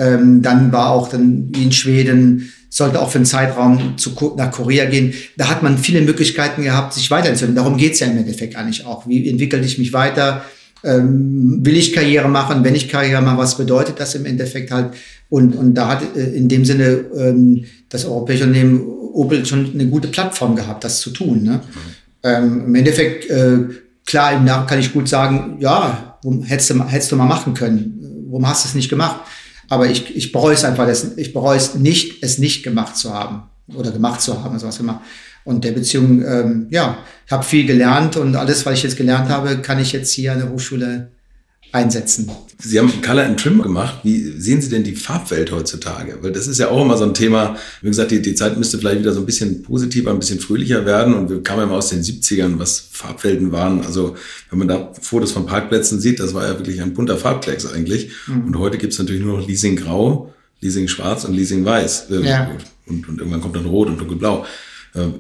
Ähm, 0.02 0.42
dann 0.42 0.72
war 0.72 0.90
auch 0.90 1.08
dann 1.08 1.52
in 1.54 1.70
Schweden, 1.70 2.52
sollte 2.68 3.00
auch 3.00 3.10
für 3.10 3.18
einen 3.18 3.26
Zeitraum 3.26 3.98
zu, 3.98 4.34
nach 4.36 4.50
Korea 4.50 4.86
gehen. 4.86 5.14
Da 5.36 5.48
hat 5.48 5.62
man 5.62 5.78
viele 5.78 6.00
Möglichkeiten 6.00 6.62
gehabt, 6.62 6.94
sich 6.94 7.10
weiterzuentwickeln. 7.10 7.54
Darum 7.54 7.76
geht's 7.76 8.00
ja 8.00 8.08
im 8.08 8.16
Endeffekt 8.16 8.56
eigentlich 8.56 8.84
auch. 8.84 9.06
Wie 9.06 9.28
entwickle 9.28 9.60
ich 9.60 9.78
mich 9.78 9.92
weiter? 9.92 10.44
Ähm, 10.82 11.60
will 11.62 11.76
ich 11.76 11.92
Karriere 11.92 12.28
machen? 12.28 12.64
Wenn 12.64 12.74
ich 12.74 12.88
Karriere 12.88 13.22
mache, 13.22 13.38
was 13.38 13.56
bedeutet 13.56 14.00
das 14.00 14.16
im 14.16 14.26
Endeffekt 14.26 14.72
halt? 14.72 14.94
Und, 15.28 15.54
und 15.54 15.74
da 15.74 15.88
hat 15.88 16.16
äh, 16.16 16.30
in 16.30 16.48
dem 16.48 16.64
Sinne 16.64 17.04
ähm, 17.16 17.64
das 17.88 18.04
europäische 18.04 18.44
Unternehmen 18.44 18.80
Opel 19.12 19.46
schon 19.46 19.70
eine 19.72 19.86
gute 19.86 20.08
Plattform 20.08 20.56
gehabt, 20.56 20.82
das 20.82 21.00
zu 21.00 21.10
tun. 21.10 21.42
Ne? 21.44 21.60
Ähm, 22.24 22.64
Im 22.66 22.74
Endeffekt, 22.74 23.30
äh, 23.30 23.58
klar, 24.06 24.32
im 24.32 24.44
Nachhinein 24.44 24.66
kann 24.66 24.78
ich 24.80 24.92
gut 24.92 25.08
sagen, 25.08 25.58
ja, 25.60 26.18
hättest 26.44 26.70
du, 26.70 26.84
hättest 26.84 27.12
du 27.12 27.16
mal 27.16 27.26
machen 27.26 27.54
können. 27.54 28.26
Warum 28.30 28.48
hast 28.48 28.64
du 28.64 28.68
es 28.68 28.74
nicht 28.74 28.88
gemacht? 28.88 29.20
Aber 29.72 29.88
ich, 29.88 30.14
ich 30.14 30.32
bereue 30.32 30.52
es 30.52 30.64
einfach, 30.64 30.86
ich 31.16 31.32
bereue 31.32 31.56
es 31.56 31.74
nicht, 31.74 32.22
es 32.22 32.36
nicht 32.36 32.62
gemacht 32.62 32.94
zu 32.94 33.14
haben 33.14 33.44
oder 33.74 33.90
gemacht 33.90 34.20
zu 34.20 34.44
haben, 34.44 34.58
sowas 34.58 34.78
immer. 34.78 35.00
Und 35.44 35.64
der 35.64 35.72
Beziehung, 35.72 36.22
ähm, 36.22 36.66
ja, 36.68 36.98
ich 37.24 37.32
habe 37.32 37.42
viel 37.42 37.64
gelernt 37.64 38.18
und 38.18 38.36
alles, 38.36 38.66
was 38.66 38.74
ich 38.74 38.82
jetzt 38.82 38.98
gelernt 38.98 39.30
habe, 39.30 39.62
kann 39.62 39.78
ich 39.78 39.92
jetzt 39.92 40.12
hier 40.12 40.32
an 40.32 40.40
der 40.40 40.50
Hochschule 40.50 41.12
einsetzen. 41.72 42.30
Sie 42.58 42.78
haben 42.78 43.02
Color 43.02 43.24
and 43.24 43.40
Trim 43.40 43.60
gemacht. 43.60 44.00
Wie 44.04 44.38
sehen 44.38 44.60
Sie 44.60 44.68
denn 44.68 44.84
die 44.84 44.94
Farbwelt 44.94 45.50
heutzutage? 45.50 46.18
Weil 46.20 46.30
das 46.30 46.46
ist 46.46 46.58
ja 46.58 46.68
auch 46.68 46.82
immer 46.82 46.96
so 46.96 47.04
ein 47.04 47.14
Thema. 47.14 47.56
Wie 47.80 47.88
gesagt, 47.88 48.12
die, 48.12 48.22
die 48.22 48.34
Zeit 48.34 48.56
müsste 48.56 48.78
vielleicht 48.78 49.00
wieder 49.00 49.12
so 49.12 49.20
ein 49.20 49.26
bisschen 49.26 49.62
positiver, 49.62 50.10
ein 50.10 50.18
bisschen 50.20 50.38
fröhlicher 50.38 50.86
werden. 50.86 51.14
Und 51.14 51.28
wir 51.28 51.42
kamen 51.42 51.60
ja 51.60 51.66
mal 51.66 51.78
aus 51.78 51.88
den 51.88 52.02
70ern, 52.02 52.58
was 52.58 52.78
Farbwelten 52.92 53.50
waren. 53.50 53.80
Also 53.84 54.16
wenn 54.50 54.60
man 54.60 54.68
da 54.68 54.92
Fotos 55.00 55.32
von 55.32 55.46
Parkplätzen 55.46 55.98
sieht, 55.98 56.20
das 56.20 56.34
war 56.34 56.46
ja 56.46 56.56
wirklich 56.58 56.80
ein 56.82 56.94
bunter 56.94 57.16
Farbklecks 57.16 57.66
eigentlich. 57.66 58.12
Mhm. 58.28 58.46
Und 58.46 58.58
heute 58.58 58.78
gibt 58.78 58.92
es 58.92 58.98
natürlich 58.98 59.22
nur 59.22 59.38
noch 59.40 59.48
Leasing 59.48 59.74
Grau, 59.74 60.32
Leasing 60.60 60.86
Schwarz 60.86 61.24
und 61.24 61.34
Leasing 61.34 61.64
Weiß. 61.64 62.06
Ja. 62.10 62.50
Und, 62.86 63.08
und 63.08 63.18
irgendwann 63.18 63.40
kommt 63.40 63.56
dann 63.56 63.66
Rot 63.66 63.88
und 63.88 63.98
Dunkelblau. 63.98 64.44
Ähm, 64.94 65.14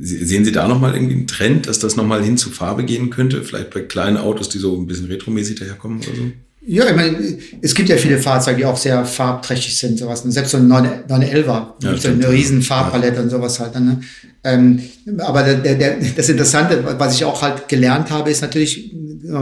sehen 0.00 0.44
Sie 0.44 0.52
da 0.52 0.66
nochmal 0.66 0.94
irgendwie 0.94 1.14
einen 1.14 1.26
Trend, 1.26 1.68
dass 1.68 1.78
das 1.78 1.96
nochmal 1.96 2.22
hin 2.22 2.36
zu 2.36 2.50
Farbe 2.50 2.84
gehen 2.84 3.10
könnte? 3.10 3.42
Vielleicht 3.42 3.70
bei 3.70 3.80
kleinen 3.80 4.16
Autos, 4.16 4.48
die 4.48 4.58
so 4.58 4.76
ein 4.76 4.86
bisschen 4.86 5.06
retromäßig 5.06 5.60
daherkommen 5.60 5.98
oder 5.98 6.16
so? 6.16 6.32
Ja, 6.66 6.88
ich 6.88 6.96
meine, 6.96 7.38
es 7.60 7.74
gibt 7.74 7.90
ja 7.90 7.96
viele 7.96 8.18
Fahrzeuge, 8.18 8.58
die 8.58 8.64
auch 8.64 8.76
sehr 8.76 9.04
farbträchtig 9.04 9.76
sind, 9.76 9.98
sowas. 9.98 10.22
Selbst 10.22 10.52
so 10.52 10.56
ein 10.56 10.72
911er, 10.72 11.66
ja, 11.82 11.96
so 11.96 12.08
eine 12.08 12.28
riesen 12.30 12.62
Farbpalette 12.62 13.16
ja. 13.16 13.22
und 13.22 13.30
sowas 13.30 13.60
halt. 13.60 13.74
Ne? 13.78 14.00
Ähm, 14.42 14.80
aber 15.18 15.42
der, 15.42 15.74
der, 15.74 15.98
das 16.16 16.28
Interessante, 16.30 16.82
was 16.98 17.16
ich 17.16 17.24
auch 17.24 17.42
halt 17.42 17.68
gelernt 17.68 18.10
habe, 18.10 18.30
ist 18.30 18.40
natürlich, 18.40 18.94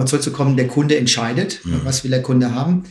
zurückzukommen, 0.07 0.57
der 0.57 0.69
Kunde 0.69 0.97
entscheidet, 0.97 1.61
ja. 1.65 1.81
was 1.85 2.03
will 2.03 2.11
der 2.11 2.23
Kunde 2.23 2.55
haben. 2.55 2.85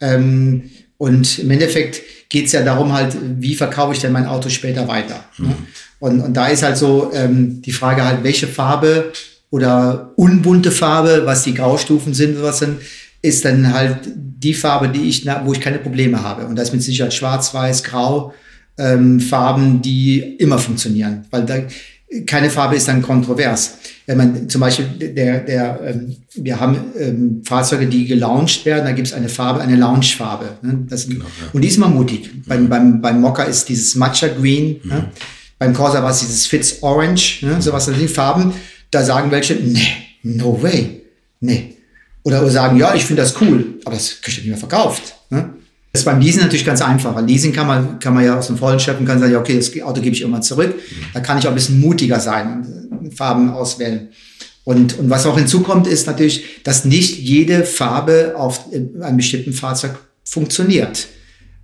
Ähm, 0.00 0.70
und 0.98 1.38
im 1.38 1.50
Endeffekt 1.50 2.02
geht 2.28 2.46
es 2.46 2.52
ja 2.52 2.62
darum 2.62 2.92
halt, 2.92 3.16
wie 3.38 3.54
verkaufe 3.54 3.94
ich 3.94 4.00
denn 4.00 4.12
mein 4.12 4.26
Auto 4.26 4.50
später 4.50 4.88
weiter. 4.88 5.24
Ne? 5.38 5.48
Mhm. 5.48 5.66
Und, 6.00 6.20
und 6.20 6.34
da 6.34 6.48
ist 6.48 6.62
halt 6.62 6.76
so 6.76 7.12
ähm, 7.14 7.62
die 7.62 7.72
Frage 7.72 8.04
halt, 8.04 8.24
welche 8.24 8.48
Farbe 8.48 9.12
oder 9.50 10.12
unbunte 10.16 10.70
Farbe, 10.70 11.22
was 11.24 11.44
die 11.44 11.54
Graustufen 11.54 12.14
sind, 12.14 12.42
was 12.42 12.58
sind, 12.58 12.78
ist 13.22 13.44
dann 13.44 13.72
halt 13.72 13.98
die 14.16 14.54
Farbe, 14.54 14.88
die 14.88 15.08
ich, 15.08 15.26
wo 15.44 15.52
ich 15.52 15.60
keine 15.60 15.78
Probleme 15.78 16.22
habe. 16.22 16.46
Und 16.46 16.56
da 16.56 16.62
ist 16.62 16.72
mit 16.72 16.82
Sicherheit 16.82 17.12
schwarz, 17.12 17.52
weiß, 17.52 17.84
grau, 17.84 18.32
ähm, 18.78 19.20
Farben, 19.20 19.82
die 19.82 20.20
immer 20.38 20.58
funktionieren. 20.58 21.26
Weil 21.30 21.44
da, 21.44 21.58
keine 22.26 22.48
Farbe 22.48 22.76
ist 22.76 22.88
dann 22.88 23.02
kontrovers. 23.02 23.76
Wenn 24.06 24.16
man 24.16 24.48
zum 24.48 24.62
Beispiel, 24.62 24.86
der, 24.86 25.40
der, 25.40 25.80
ähm, 25.84 26.16
wir 26.34 26.58
haben 26.58 26.76
ähm, 26.98 27.42
Fahrzeuge, 27.44 27.86
die 27.86 28.06
gelauncht 28.06 28.64
werden, 28.64 28.86
da 28.86 28.92
gibt 28.92 29.08
es 29.08 29.14
eine 29.14 29.28
Farbe, 29.28 29.60
eine 29.60 29.76
Loungefarbe. 29.76 30.58
Ne? 30.62 30.86
Das, 30.88 31.06
genau, 31.06 31.26
ja. 31.26 31.50
Und 31.52 31.60
die 31.60 31.68
ist 31.68 31.76
immer 31.76 31.88
mutig. 31.88 32.32
Mhm. 32.32 32.42
Beim, 32.46 32.68
beim, 32.68 33.00
beim 33.02 33.20
Mocker 33.20 33.46
ist 33.46 33.68
dieses 33.68 33.94
Matcha 33.96 34.28
Green. 34.28 34.80
Ne? 34.82 34.84
Mhm. 34.84 34.90
Ne? 34.90 35.08
Beim 35.60 35.74
Corsa 35.74 36.02
war 36.02 36.10
es 36.10 36.20
dieses 36.20 36.46
Fitz 36.46 36.78
Orange, 36.80 37.42
ne, 37.42 37.60
sowas, 37.60 37.84
das 37.84 37.94
sind 37.94 38.10
Farben. 38.10 38.54
Da 38.90 39.04
sagen 39.04 39.30
welche, 39.30 39.54
nee, 39.54 39.92
no 40.22 40.60
way, 40.62 41.02
nee. 41.40 41.76
Oder 42.22 42.48
sagen, 42.50 42.78
ja, 42.78 42.94
ich 42.94 43.04
finde 43.04 43.20
das 43.20 43.38
cool, 43.42 43.78
aber 43.84 43.94
das 43.94 44.22
kriegt 44.22 44.38
ihr 44.38 44.44
nicht 44.44 44.50
mehr 44.50 44.58
verkauft. 44.58 45.14
Ne? 45.28 45.50
Das 45.92 46.00
ist 46.00 46.04
beim 46.06 46.18
Leasing 46.18 46.42
natürlich 46.42 46.64
ganz 46.64 46.80
einfach. 46.80 47.20
Leasing 47.20 47.52
kann 47.52 47.66
man, 47.66 47.98
kann 47.98 48.14
man 48.14 48.24
ja 48.24 48.38
aus 48.38 48.46
dem 48.46 48.56
Vollen 48.56 48.80
schöpfen, 48.80 49.04
kann 49.04 49.18
sagen, 49.18 49.32
ja, 49.32 49.38
okay, 49.38 49.56
das 49.56 49.70
Auto 49.82 50.00
gebe 50.00 50.16
ich 50.16 50.22
immer 50.22 50.40
zurück. 50.40 50.74
Da 51.12 51.20
kann 51.20 51.38
ich 51.38 51.44
auch 51.44 51.50
ein 51.50 51.54
bisschen 51.54 51.78
mutiger 51.78 52.20
sein 52.20 52.88
und 52.98 53.14
Farben 53.14 53.50
auswählen. 53.50 54.08
Und, 54.64 54.98
und 54.98 55.10
was 55.10 55.26
auch 55.26 55.36
hinzukommt, 55.36 55.86
ist 55.86 56.06
natürlich, 56.06 56.62
dass 56.64 56.86
nicht 56.86 57.18
jede 57.18 57.64
Farbe 57.64 58.34
auf 58.36 58.66
einem 58.72 59.16
bestimmten 59.18 59.52
Fahrzeug 59.52 59.98
funktioniert. 60.24 61.08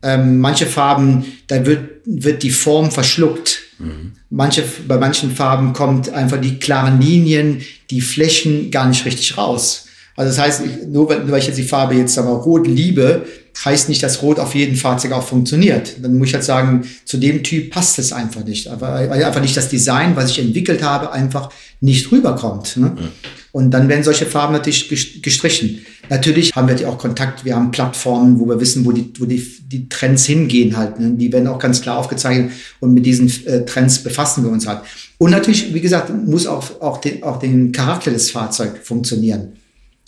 Ähm, 0.06 0.38
manche 0.38 0.66
Farben, 0.66 1.24
da 1.48 1.66
wird, 1.66 2.02
wird 2.04 2.44
die 2.44 2.50
Form 2.50 2.92
verschluckt. 2.92 3.58
Mhm. 3.80 4.12
Manche, 4.30 4.62
bei 4.86 4.98
manchen 4.98 5.32
Farben 5.32 5.72
kommt 5.72 6.10
einfach 6.10 6.40
die 6.40 6.60
klaren 6.60 7.00
Linien, 7.00 7.62
die 7.90 8.00
Flächen 8.00 8.70
gar 8.70 8.86
nicht 8.86 9.04
richtig 9.04 9.36
raus. 9.36 9.85
Also 10.16 10.30
das 10.30 10.38
heißt, 10.38 10.62
nur 10.88 11.08
weil, 11.08 11.20
nur 11.20 11.32
weil 11.32 11.40
ich 11.40 11.46
jetzt 11.46 11.58
die 11.58 11.62
Farbe 11.62 11.94
jetzt 11.94 12.18
aber 12.18 12.30
rot 12.30 12.66
liebe, 12.66 13.26
heißt 13.64 13.88
nicht, 13.88 14.02
dass 14.02 14.22
Rot 14.22 14.38
auf 14.38 14.54
jedem 14.54 14.76
Fahrzeug 14.76 15.12
auch 15.12 15.22
funktioniert. 15.22 15.96
Dann 16.02 16.18
muss 16.18 16.28
ich 16.28 16.34
halt 16.34 16.44
sagen, 16.44 16.86
zu 17.04 17.16
dem 17.16 17.42
Typ 17.42 17.70
passt 17.70 17.98
es 17.98 18.12
einfach 18.12 18.44
nicht. 18.44 18.68
weil 18.80 19.24
einfach 19.24 19.40
nicht 19.40 19.56
das 19.56 19.68
Design, 19.68 20.14
was 20.14 20.30
ich 20.30 20.38
entwickelt 20.38 20.82
habe, 20.82 21.12
einfach 21.12 21.50
nicht 21.80 22.10
rüberkommt. 22.12 22.76
Ne? 22.76 22.92
Ja. 22.98 23.08
Und 23.52 23.70
dann 23.70 23.88
werden 23.88 24.04
solche 24.04 24.26
Farben 24.26 24.52
natürlich 24.52 25.22
gestrichen. 25.22 25.86
Natürlich 26.10 26.52
haben 26.54 26.68
wir 26.68 26.88
auch 26.88 26.98
Kontakt, 26.98 27.44
wir 27.44 27.56
haben 27.56 27.70
Plattformen, 27.70 28.38
wo 28.38 28.46
wir 28.46 28.60
wissen, 28.60 28.84
wo 28.84 28.92
die, 28.92 29.10
wo 29.18 29.24
die, 29.24 29.42
die 29.66 29.88
Trends 29.88 30.26
hingehen 30.26 30.76
halt. 30.76 31.00
Ne? 31.00 31.12
Die 31.12 31.32
werden 31.32 31.48
auch 31.48 31.58
ganz 31.58 31.80
klar 31.80 31.98
aufgezeichnet 31.98 32.52
und 32.80 32.92
mit 32.92 33.06
diesen 33.06 33.32
äh, 33.46 33.64
Trends 33.64 34.02
befassen 34.02 34.44
wir 34.44 34.50
uns 34.50 34.66
halt. 34.66 34.82
Und 35.18 35.30
natürlich, 35.30 35.72
wie 35.72 35.80
gesagt, 35.80 36.12
muss 36.26 36.46
auch, 36.46 36.80
auch, 36.80 36.98
den, 36.98 37.22
auch 37.22 37.38
den 37.38 37.72
Charakter 37.72 38.10
des 38.10 38.30
Fahrzeugs 38.30 38.80
funktionieren. 38.82 39.54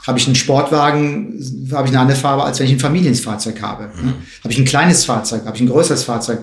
Habe 0.08 0.18
ich 0.18 0.26
einen 0.26 0.36
Sportwagen, 0.36 1.34
habe 1.70 1.86
ich 1.86 1.92
eine 1.92 2.00
andere 2.00 2.16
Farbe, 2.16 2.42
als 2.42 2.58
wenn 2.58 2.66
ich 2.66 2.72
ein 2.72 2.78
Familienfahrzeug 2.78 3.60
habe. 3.60 3.90
Mhm. 3.94 4.14
Habe 4.42 4.52
ich 4.52 4.58
ein 4.58 4.64
kleines 4.64 5.04
Fahrzeug, 5.04 5.44
habe 5.44 5.54
ich 5.54 5.60
ein 5.60 5.68
größeres 5.68 6.02
Fahrzeug, 6.02 6.38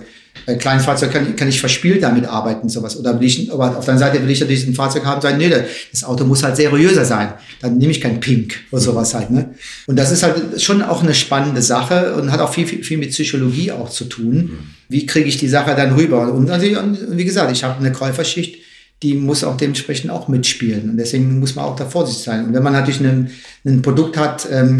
bei 0.46 0.54
kleinen 0.54 0.80
Fahrzeug 0.80 1.10
kann, 1.12 1.34
kann 1.34 1.48
ich 1.48 1.58
verspielt 1.58 2.04
damit 2.04 2.26
arbeiten, 2.26 2.68
sowas. 2.68 2.96
Oder 2.96 3.18
will 3.18 3.26
ich, 3.26 3.52
aber 3.52 3.76
auf 3.76 3.84
der 3.84 3.98
Seite 3.98 4.22
will 4.22 4.30
ich 4.30 4.38
natürlich 4.38 4.68
ein 4.68 4.74
Fahrzeug 4.74 5.04
haben, 5.04 5.20
sagen, 5.20 5.38
nee, 5.38 5.50
das 5.90 6.04
Auto 6.04 6.24
muss 6.24 6.44
halt 6.44 6.54
seriöser 6.54 7.04
sein. 7.04 7.32
Dann 7.60 7.76
nehme 7.78 7.90
ich 7.90 8.00
kein 8.00 8.20
Pink 8.20 8.54
oder 8.70 8.80
sowas 8.80 9.14
halt, 9.14 9.30
ne? 9.30 9.54
Und 9.88 9.96
das 9.96 10.12
ist 10.12 10.22
halt 10.22 10.62
schon 10.62 10.82
auch 10.82 11.02
eine 11.02 11.14
spannende 11.14 11.60
Sache 11.60 12.14
und 12.14 12.30
hat 12.30 12.38
auch 12.38 12.52
viel, 12.52 12.68
viel, 12.68 12.84
viel 12.84 12.98
mit 12.98 13.10
Psychologie 13.10 13.72
auch 13.72 13.90
zu 13.90 14.04
tun. 14.04 14.58
Wie 14.88 15.06
kriege 15.06 15.28
ich 15.28 15.38
die 15.38 15.48
Sache 15.48 15.74
dann 15.74 15.96
rüber? 15.96 16.32
Und, 16.32 16.48
also, 16.50 16.66
und 16.78 17.16
wie 17.16 17.24
gesagt, 17.24 17.50
ich 17.50 17.64
habe 17.64 17.80
eine 17.80 17.90
Käuferschicht, 17.90 18.60
die 19.02 19.14
muss 19.14 19.44
auch 19.44 19.56
dementsprechend 19.56 20.10
auch 20.10 20.28
mitspielen. 20.28 20.90
Und 20.90 20.96
deswegen 20.96 21.38
muss 21.38 21.54
man 21.54 21.66
auch 21.66 21.76
da 21.76 21.84
vorsichtig 21.84 22.24
sein. 22.24 22.46
Und 22.46 22.54
wenn 22.54 22.62
man 22.62 22.72
natürlich 22.72 23.00
ein, 23.00 23.30
ein 23.64 23.82
Produkt 23.82 24.16
hat, 24.16 24.48
ähm, 24.50 24.78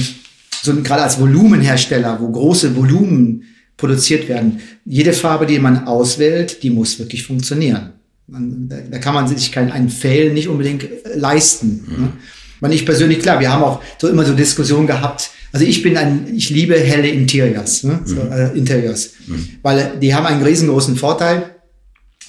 so 0.62 0.74
gerade 0.82 1.02
als 1.02 1.20
Volumenhersteller, 1.20 2.18
wo 2.20 2.30
große 2.30 2.76
Volumen 2.76 3.44
produziert 3.76 4.28
werden. 4.28 4.60
Jede 4.84 5.12
Farbe, 5.12 5.46
die 5.46 5.58
man 5.58 5.86
auswählt, 5.86 6.62
die 6.62 6.70
muss 6.70 6.98
wirklich 6.98 7.26
funktionieren. 7.26 7.90
Man, 8.26 8.68
da, 8.68 8.76
da, 8.90 8.98
kann 8.98 9.14
man 9.14 9.28
sich 9.28 9.52
keinen 9.52 9.70
einen 9.70 9.88
Fail 9.88 10.32
nicht 10.32 10.48
unbedingt 10.48 10.84
äh, 10.84 11.14
leisten. 11.14 11.84
Mhm. 11.86 12.02
Ne? 12.02 12.12
Man, 12.60 12.72
ich 12.72 12.84
persönlich, 12.84 13.20
klar, 13.20 13.38
wir 13.38 13.52
haben 13.52 13.62
auch 13.62 13.82
so 13.98 14.08
immer 14.08 14.24
so 14.24 14.34
Diskussionen 14.34 14.86
gehabt. 14.86 15.30
Also 15.52 15.64
ich 15.64 15.82
bin 15.82 15.96
ein, 15.96 16.26
ich 16.34 16.50
liebe 16.50 16.78
helle 16.78 17.08
Interiors, 17.08 17.84
ne? 17.84 18.00
so, 18.04 18.16
mhm. 18.16 18.32
äh, 18.32 18.48
Interiors, 18.52 19.10
mhm. 19.26 19.48
weil 19.62 19.98
die 20.00 20.14
haben 20.14 20.26
einen 20.26 20.42
riesengroßen 20.42 20.96
Vorteil. 20.96 21.55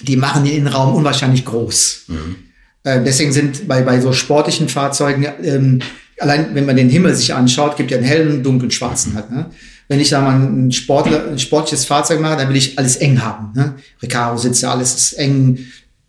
Die 0.00 0.16
machen 0.16 0.44
den 0.44 0.54
Innenraum 0.54 0.94
unwahrscheinlich 0.94 1.44
groß. 1.44 2.04
Mhm. 2.08 2.36
Äh, 2.84 3.02
deswegen 3.04 3.32
sind 3.32 3.66
bei, 3.68 3.82
bei 3.82 4.00
so 4.00 4.12
sportlichen 4.12 4.68
Fahrzeugen, 4.68 5.26
ähm, 5.42 5.80
allein 6.20 6.54
wenn 6.54 6.66
man 6.66 6.76
den 6.76 6.88
Himmel 6.88 7.14
sich 7.14 7.34
anschaut, 7.34 7.76
gibt 7.76 7.90
ja 7.90 7.98
einen 7.98 8.06
hellen, 8.06 8.42
dunklen, 8.42 8.70
schwarzen 8.70 9.14
halt. 9.14 9.30
Ne? 9.30 9.46
Wenn 9.88 10.00
ich 10.00 10.10
da 10.10 10.20
mal 10.20 10.36
ein, 10.36 10.72
Sportler, 10.72 11.28
ein 11.28 11.38
sportliches 11.38 11.84
Fahrzeug 11.84 12.20
mache, 12.20 12.36
dann 12.36 12.48
will 12.48 12.56
ich 12.56 12.78
alles 12.78 12.96
eng 12.96 13.22
haben. 13.22 13.52
Ne? 13.54 13.74
Recaro-Sitze, 14.02 14.68
alles 14.68 14.94
ist 14.94 15.12
eng, 15.14 15.58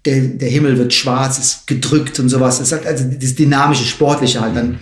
der, 0.06 0.22
der 0.22 0.50
Himmel 0.50 0.78
wird 0.78 0.94
schwarz, 0.94 1.38
ist 1.38 1.68
gedrückt 1.68 2.20
und 2.20 2.30
sowas. 2.30 2.60
Das 2.60 2.68
ist 2.68 2.74
halt 2.74 2.88
also 2.88 3.06
das 3.06 3.36
dynamische, 3.36 3.86
sportliche 3.86 4.42
halt 4.42 4.56
dann. 4.56 4.80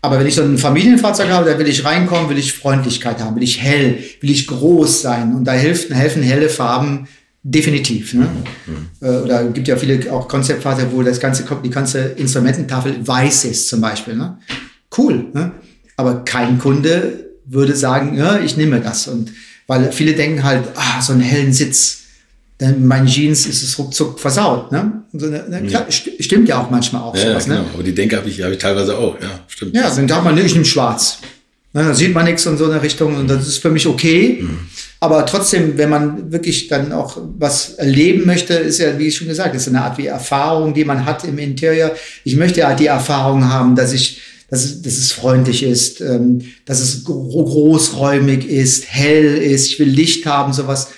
Aber 0.00 0.20
wenn 0.20 0.26
ich 0.26 0.36
so 0.36 0.42
ein 0.42 0.58
Familienfahrzeug 0.58 1.28
habe, 1.30 1.50
da 1.50 1.58
will 1.58 1.66
ich 1.66 1.84
reinkommen, 1.84 2.30
will 2.30 2.38
ich 2.38 2.52
Freundlichkeit 2.52 3.20
haben, 3.20 3.34
will 3.34 3.42
ich 3.42 3.60
hell, 3.60 3.98
will 4.20 4.30
ich 4.30 4.46
groß 4.46 5.02
sein. 5.02 5.34
Und 5.34 5.44
da 5.44 5.52
helfen, 5.52 5.94
helfen 5.94 6.22
helle 6.22 6.48
Farben 6.48 7.08
definitiv. 7.50 8.14
Ne? 8.14 8.28
Mhm. 8.66 8.88
Äh, 9.00 9.08
oder 9.18 9.44
gibt 9.44 9.68
ja 9.68 9.76
viele 9.76 10.12
auch 10.12 10.28
Konzeptfahrzeuge, 10.28 10.92
wo 10.92 11.02
das 11.02 11.18
ganze, 11.18 11.44
die 11.64 11.70
ganze 11.70 12.00
Instrumententafel 12.00 12.96
weiß 13.06 13.46
ist 13.46 13.68
zum 13.68 13.80
Beispiel. 13.80 14.14
Ne? 14.16 14.38
Cool. 14.96 15.26
Ne? 15.32 15.52
Aber 15.96 16.24
kein 16.24 16.58
Kunde 16.58 17.30
würde 17.46 17.74
sagen, 17.74 18.16
ja, 18.16 18.38
ich 18.38 18.56
nehme 18.56 18.80
das. 18.80 19.08
Und 19.08 19.32
weil 19.66 19.90
viele 19.92 20.14
denken 20.14 20.44
halt, 20.44 20.64
ah, 20.76 21.00
so 21.00 21.12
einen 21.12 21.22
hellen 21.22 21.52
Sitz, 21.52 22.02
denn 22.60 22.86
mein 22.86 23.06
Jeans 23.06 23.46
ist 23.46 23.62
es 23.62 23.78
ruckzuck 23.78 24.18
versaut. 24.18 24.72
Ne? 24.72 25.04
So 25.12 25.26
eine, 25.26 25.48
ne, 25.48 25.62
klar. 25.62 25.86
Stimmt 25.90 26.48
ja 26.48 26.60
auch 26.60 26.70
manchmal 26.70 27.02
auch. 27.02 27.14
Ja, 27.16 27.28
sowas, 27.28 27.46
ja, 27.46 27.52
ne? 27.52 27.58
genau. 27.58 27.68
Ne? 27.68 27.74
Aber 27.74 27.82
die 27.82 27.94
Denke 27.94 28.16
habe 28.16 28.28
ich, 28.28 28.42
hab 28.42 28.50
ich 28.50 28.58
teilweise 28.58 28.96
auch. 28.98 29.20
Ja, 29.20 29.40
stimmt. 29.46 29.74
Ja, 29.74 29.88
dann 29.94 30.06
darf 30.06 30.24
man 30.24 30.34
nicht 30.34 30.56
im 30.56 30.64
Schwarz. 30.64 31.20
Ne, 31.78 31.84
da 31.84 31.94
sieht 31.94 32.12
man 32.12 32.24
nichts 32.24 32.44
in 32.44 32.56
so 32.56 32.64
eine 32.64 32.82
Richtung 32.82 33.16
und 33.16 33.30
das 33.30 33.46
ist 33.46 33.58
für 33.58 33.70
mich 33.70 33.86
okay. 33.86 34.38
Mhm. 34.40 34.58
Aber 34.98 35.24
trotzdem, 35.26 35.78
wenn 35.78 35.90
man 35.90 36.32
wirklich 36.32 36.66
dann 36.66 36.92
auch 36.92 37.16
was 37.38 37.74
erleben 37.74 38.26
möchte, 38.26 38.54
ist 38.54 38.78
ja, 38.78 38.98
wie 38.98 39.06
ich 39.06 39.16
schon 39.16 39.28
gesagt, 39.28 39.54
ist 39.54 39.68
eine 39.68 39.82
Art 39.82 39.96
wie 39.96 40.08
Erfahrung, 40.08 40.74
die 40.74 40.84
man 40.84 41.04
hat 41.04 41.22
im 41.22 41.38
Interieur. 41.38 41.94
Ich 42.24 42.34
möchte 42.34 42.60
ja 42.60 42.74
die 42.74 42.86
Erfahrung 42.86 43.48
haben, 43.48 43.76
dass 43.76 43.92
ich 43.92 44.20
dass 44.50 44.64
es, 44.64 44.80
dass 44.80 44.94
es 44.94 45.12
freundlich 45.12 45.62
ist, 45.62 46.00
ähm, 46.00 46.40
dass 46.64 46.80
es 46.80 47.04
großräumig 47.04 48.48
ist, 48.48 48.86
hell 48.88 49.36
ist, 49.36 49.66
ich 49.66 49.78
will 49.78 49.88
Licht 49.88 50.24
haben, 50.24 50.54
sowas. 50.54 50.88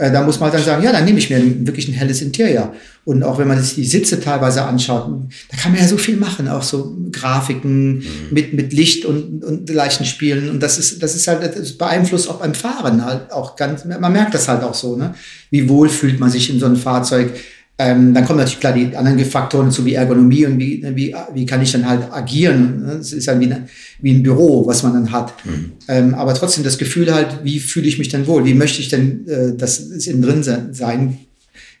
Äh, 0.00 0.10
da 0.10 0.22
muss 0.22 0.40
man 0.40 0.50
dann 0.50 0.62
sagen, 0.62 0.82
ja, 0.82 0.92
dann 0.92 1.04
nehme 1.04 1.18
ich 1.18 1.28
mir 1.28 1.66
wirklich 1.66 1.86
ein 1.86 1.92
helles 1.92 2.22
Interieur. 2.22 2.72
Und 3.04 3.22
auch 3.22 3.38
wenn 3.38 3.46
man 3.46 3.62
sich 3.62 3.74
die 3.74 3.84
Sitze 3.84 4.18
teilweise 4.18 4.62
anschaut, 4.64 5.06
da 5.50 5.56
kann 5.58 5.72
man 5.72 5.80
ja 5.80 5.86
so 5.86 5.98
viel 5.98 6.16
machen, 6.16 6.48
auch 6.48 6.62
so 6.62 6.96
Grafiken 7.12 7.98
mhm. 7.98 8.04
mit, 8.30 8.54
mit 8.54 8.72
Licht 8.72 9.04
und, 9.04 9.44
und 9.44 9.68
leichten 9.68 10.06
Spielen. 10.06 10.48
Und 10.48 10.62
das 10.62 10.78
ist, 10.78 11.02
das 11.02 11.14
ist 11.14 11.28
halt, 11.28 11.42
das 11.54 11.72
beeinflusst 11.72 12.30
auch 12.30 12.38
beim 12.38 12.54
Fahren 12.54 13.04
halt 13.04 13.30
auch 13.30 13.56
ganz, 13.56 13.84
man 13.84 14.10
merkt 14.10 14.32
das 14.32 14.48
halt 14.48 14.62
auch 14.62 14.74
so, 14.74 14.96
ne? 14.96 15.14
Wie 15.50 15.68
wohl 15.68 15.90
fühlt 15.90 16.18
man 16.18 16.30
sich 16.30 16.48
in 16.48 16.58
so 16.60 16.64
einem 16.64 16.76
Fahrzeug? 16.76 17.34
Ähm, 17.82 18.12
dann 18.12 18.26
kommen 18.26 18.38
natürlich 18.38 18.60
klar 18.60 18.74
die 18.74 18.94
anderen 18.94 19.18
Faktoren 19.24 19.70
zu 19.70 19.86
wie 19.86 19.94
Ergonomie 19.94 20.44
und 20.44 20.58
wie, 20.58 20.84
wie, 20.94 21.16
wie 21.32 21.46
kann 21.46 21.62
ich 21.62 21.72
dann 21.72 21.88
halt 21.88 22.12
agieren. 22.12 22.98
Es 23.00 23.14
ist 23.14 23.26
halt 23.26 23.40
wie, 23.40 23.46
eine, 23.46 23.68
wie 24.02 24.12
ein 24.12 24.22
Büro, 24.22 24.66
was 24.66 24.82
man 24.82 24.92
dann 24.92 25.10
hat. 25.10 25.32
Mhm. 25.46 25.72
Ähm, 25.88 26.14
aber 26.14 26.34
trotzdem 26.34 26.62
das 26.62 26.76
Gefühl 26.76 27.10
halt, 27.14 27.38
wie 27.42 27.58
fühle 27.58 27.88
ich 27.88 27.98
mich 27.98 28.10
denn 28.10 28.26
wohl? 28.26 28.44
Wie 28.44 28.52
möchte 28.52 28.82
ich 28.82 28.90
denn, 28.90 29.26
äh, 29.26 29.56
dass 29.56 29.80
es 29.80 30.06
innen 30.06 30.20
drin 30.20 30.42
sein 30.72 31.20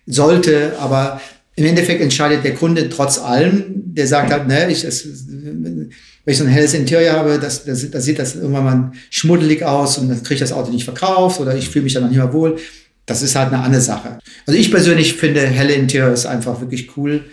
sollte? 0.06 0.72
Aber 0.80 1.20
im 1.56 1.66
Endeffekt 1.66 2.00
entscheidet 2.00 2.44
der 2.44 2.54
Kunde 2.54 2.88
trotz 2.88 3.18
allem, 3.18 3.64
der 3.68 4.06
sagt 4.06 4.32
halt, 4.32 4.48
ne, 4.48 4.70
ich, 4.70 4.84
es, 4.84 5.06
wenn 5.06 5.90
ich 6.24 6.38
so 6.38 6.44
ein 6.44 6.50
helles 6.50 6.72
Interieur 6.72 7.12
habe, 7.12 7.38
das, 7.38 7.66
das, 7.66 7.90
das 7.90 8.04
sieht 8.06 8.18
das 8.18 8.36
irgendwann 8.36 8.64
mal 8.64 8.92
schmuddelig 9.10 9.62
aus 9.64 9.98
und 9.98 10.08
dann 10.08 10.22
kriege 10.22 10.36
ich 10.36 10.40
das 10.40 10.52
Auto 10.52 10.72
nicht 10.72 10.84
verkauft 10.84 11.40
oder 11.40 11.54
ich 11.54 11.68
fühle 11.68 11.84
mich 11.84 11.92
dann 11.92 12.08
nicht 12.08 12.16
mehr 12.16 12.32
wohl. 12.32 12.56
Das 13.10 13.22
ist 13.22 13.34
halt 13.34 13.52
eine 13.52 13.60
andere 13.60 13.82
Sache. 13.82 14.20
Also 14.46 14.56
ich 14.56 14.70
persönlich 14.70 15.14
finde 15.14 15.40
helle 15.40 15.72
Interieur 15.72 16.12
ist 16.12 16.26
einfach 16.26 16.60
wirklich 16.60 16.96
cool. 16.96 17.24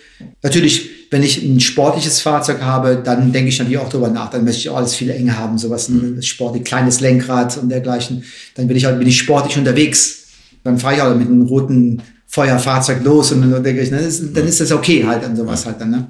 Natürlich, 0.42 0.90
wenn 1.12 1.22
ich 1.22 1.44
ein 1.44 1.60
sportliches 1.60 2.20
Fahrzeug 2.20 2.62
habe, 2.62 3.00
dann 3.04 3.32
denke 3.32 3.50
ich 3.50 3.60
natürlich 3.60 3.78
auch 3.78 3.90
darüber 3.90 4.10
nach. 4.10 4.32
Dann 4.32 4.44
möchte 4.44 4.62
ich 4.62 4.72
auch 4.72 4.78
alles 4.78 4.96
viel 4.96 5.12
eng 5.12 5.38
haben, 5.38 5.60
sowas 5.60 5.88
ein 5.90 6.24
sportlich 6.24 6.64
kleines 6.64 7.00
Lenkrad 7.00 7.58
und 7.58 7.70
dergleichen. 7.70 8.24
Dann 8.56 8.68
bin 8.68 8.76
ich 8.76 8.86
halt 8.86 8.98
bin 8.98 9.08
ich 9.08 9.20
sportlich 9.20 9.56
unterwegs. 9.56 10.30
Dann 10.64 10.80
fahre 10.80 10.96
ich 10.96 11.02
auch 11.04 11.16
mit 11.16 11.28
einem 11.28 11.44
roten 11.44 12.02
Feuerfahrzeug 12.26 13.04
los 13.04 13.32
und 13.32 13.48
dann 13.48 13.64
denke 13.64 13.84
ich, 13.84 13.92
dann 13.92 14.00
ist, 14.00 14.36
dann 14.36 14.48
ist 14.48 14.60
das 14.60 14.72
okay 14.72 15.06
halt 15.06 15.24
an 15.24 15.36
sowas 15.36 15.64
halt 15.68 15.80
dann. 15.80 15.92
Ne? 15.92 16.08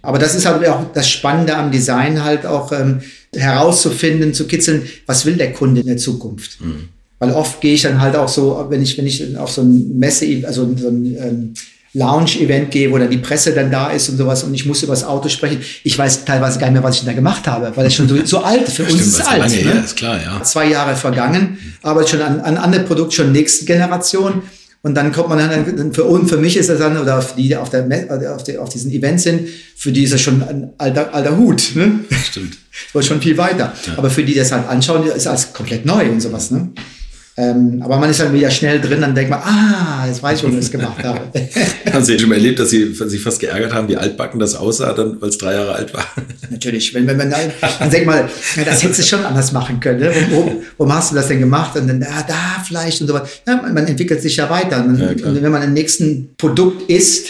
Aber 0.00 0.20
das 0.20 0.36
ist 0.36 0.46
halt 0.46 0.64
auch 0.68 0.92
das 0.92 1.10
Spannende 1.10 1.56
am 1.56 1.72
Design 1.72 2.22
halt 2.22 2.46
auch 2.46 2.70
ähm, 2.70 3.00
herauszufinden, 3.34 4.32
zu 4.32 4.46
kitzeln, 4.46 4.82
was 5.06 5.26
will 5.26 5.34
der 5.34 5.52
Kunde 5.52 5.80
in 5.80 5.88
der 5.88 5.96
Zukunft. 5.96 6.60
Mhm. 6.60 6.90
Weil 7.18 7.32
oft 7.32 7.60
gehe 7.60 7.74
ich 7.74 7.82
dann 7.82 8.00
halt 8.00 8.14
auch 8.16 8.28
so, 8.28 8.66
wenn 8.68 8.82
ich, 8.82 8.96
wenn 8.96 9.06
ich 9.06 9.36
auf 9.36 9.50
so 9.50 9.62
ein 9.62 9.98
Messe, 9.98 10.42
also 10.46 10.72
so 10.76 10.88
ein 10.88 11.16
ähm, 11.18 11.54
Lounge-Event 11.94 12.70
gehe, 12.70 12.90
wo 12.92 12.98
dann 12.98 13.10
die 13.10 13.18
Presse 13.18 13.52
dann 13.52 13.70
da 13.70 13.90
ist 13.90 14.08
und 14.08 14.18
sowas 14.18 14.44
und 14.44 14.54
ich 14.54 14.66
muss 14.66 14.82
über 14.82 14.92
das 14.92 15.04
Auto 15.04 15.28
sprechen. 15.28 15.60
Ich 15.84 15.98
weiß 15.98 16.24
teilweise 16.24 16.58
gar 16.58 16.66
nicht 16.66 16.74
mehr, 16.74 16.82
was 16.82 16.96
ich 16.96 17.04
da 17.04 17.12
gemacht 17.12 17.46
habe, 17.46 17.72
weil 17.74 17.86
es 17.86 17.94
schon 17.94 18.08
so, 18.08 18.24
so 18.24 18.38
alt, 18.38 18.68
für 18.68 18.84
uns 18.84 19.00
ist 19.00 19.26
alt. 19.26 19.40
Lange, 19.40 19.56
ne? 19.56 19.74
ja, 19.74 19.80
ist 19.80 19.96
klar, 19.96 20.20
ja. 20.22 20.42
Zwei 20.42 20.68
Jahre 20.68 20.94
vergangen, 20.94 21.58
aber 21.82 22.06
schon 22.06 22.20
an, 22.20 22.40
an 22.40 22.56
andere 22.56 22.82
Produkt, 22.82 23.14
schon 23.14 23.32
nächsten 23.32 23.66
Generation. 23.66 24.42
Und 24.80 24.94
dann 24.94 25.10
kommt 25.10 25.28
man 25.28 25.38
dann, 25.38 25.92
für 25.92 26.04
uns, 26.04 26.30
für 26.30 26.36
mich 26.36 26.56
ist 26.56 26.68
das 26.68 26.78
dann, 26.78 26.96
oder 26.96 27.18
auf 27.18 27.34
die, 27.34 27.56
auf 27.56 27.68
der, 27.68 27.84
auf, 28.32 28.44
der, 28.44 28.62
auf 28.62 28.68
diesen 28.68 28.92
Events 28.92 29.24
sind, 29.24 29.48
für 29.76 29.90
die 29.90 30.04
ist 30.04 30.12
das 30.12 30.20
schon 30.20 30.40
ein 30.42 30.70
alter, 30.78 31.12
alter 31.12 31.36
Hut, 31.36 31.72
ne? 31.74 32.00
Stimmt. 32.24 32.56
Das 32.86 32.94
war 32.94 33.02
schon 33.02 33.20
viel 33.20 33.36
weiter. 33.36 33.72
Ja. 33.86 33.94
Aber 33.96 34.08
für 34.08 34.22
die, 34.22 34.34
die 34.34 34.38
das 34.38 34.52
halt 34.52 34.68
anschauen, 34.68 35.04
ist 35.08 35.26
alles 35.26 35.52
komplett 35.52 35.84
neu 35.84 36.08
und 36.08 36.20
sowas, 36.20 36.52
ne? 36.52 36.70
Ähm, 37.38 37.80
aber 37.84 37.98
man 37.98 38.10
ist 38.10 38.18
dann 38.18 38.32
wieder 38.32 38.50
schnell 38.50 38.80
drin, 38.80 39.00
dann 39.00 39.14
denkt 39.14 39.30
man, 39.30 39.38
ah, 39.38 40.04
jetzt 40.08 40.20
weiß 40.20 40.38
ich, 40.38 40.42
warum 40.42 40.58
ich 40.58 40.64
das 40.64 40.72
gemacht 40.72 41.04
habe. 41.04 41.20
haben 41.92 42.04
Sie 42.04 42.18
schon 42.18 42.28
mal 42.28 42.34
erlebt, 42.34 42.58
dass 42.58 42.70
Sie 42.70 42.92
sich 42.92 43.22
fast 43.22 43.38
geärgert 43.38 43.72
haben, 43.72 43.86
wie 43.86 43.96
altbacken 43.96 44.40
das 44.40 44.56
aussah, 44.56 44.92
dann, 44.92 45.20
weil 45.20 45.28
es 45.28 45.38
drei 45.38 45.52
Jahre 45.52 45.72
alt 45.72 45.94
war? 45.94 46.04
Natürlich, 46.50 46.92
wenn, 46.94 47.06
wenn 47.06 47.16
man 47.16 47.30
dann, 47.30 47.52
dann 47.78 47.90
denkt 47.90 48.06
mal, 48.08 48.28
ja, 48.56 48.64
das 48.64 48.82
hättest 48.82 48.98
du 48.98 49.04
schon 49.04 49.24
anders 49.24 49.52
machen 49.52 49.78
können. 49.78 50.00
Ne? 50.00 50.12
Warum, 50.32 50.62
warum, 50.78 50.92
hast 50.92 51.12
du 51.12 51.14
das 51.14 51.28
denn 51.28 51.38
gemacht? 51.38 51.76
Und 51.76 51.86
dann, 51.86 52.00
ja, 52.00 52.24
da 52.26 52.60
vielleicht 52.66 53.00
und 53.02 53.06
so 53.06 53.14
weiter. 53.14 53.28
Ja, 53.46 53.62
man 53.62 53.86
entwickelt 53.86 54.20
sich 54.20 54.36
ja 54.36 54.50
weiter. 54.50 54.84
Und, 54.84 54.98
ja, 54.98 55.10
und 55.10 55.40
wenn 55.40 55.52
man 55.52 55.62
im 55.62 55.74
nächsten 55.74 56.34
Produkt 56.38 56.90
ist, 56.90 57.28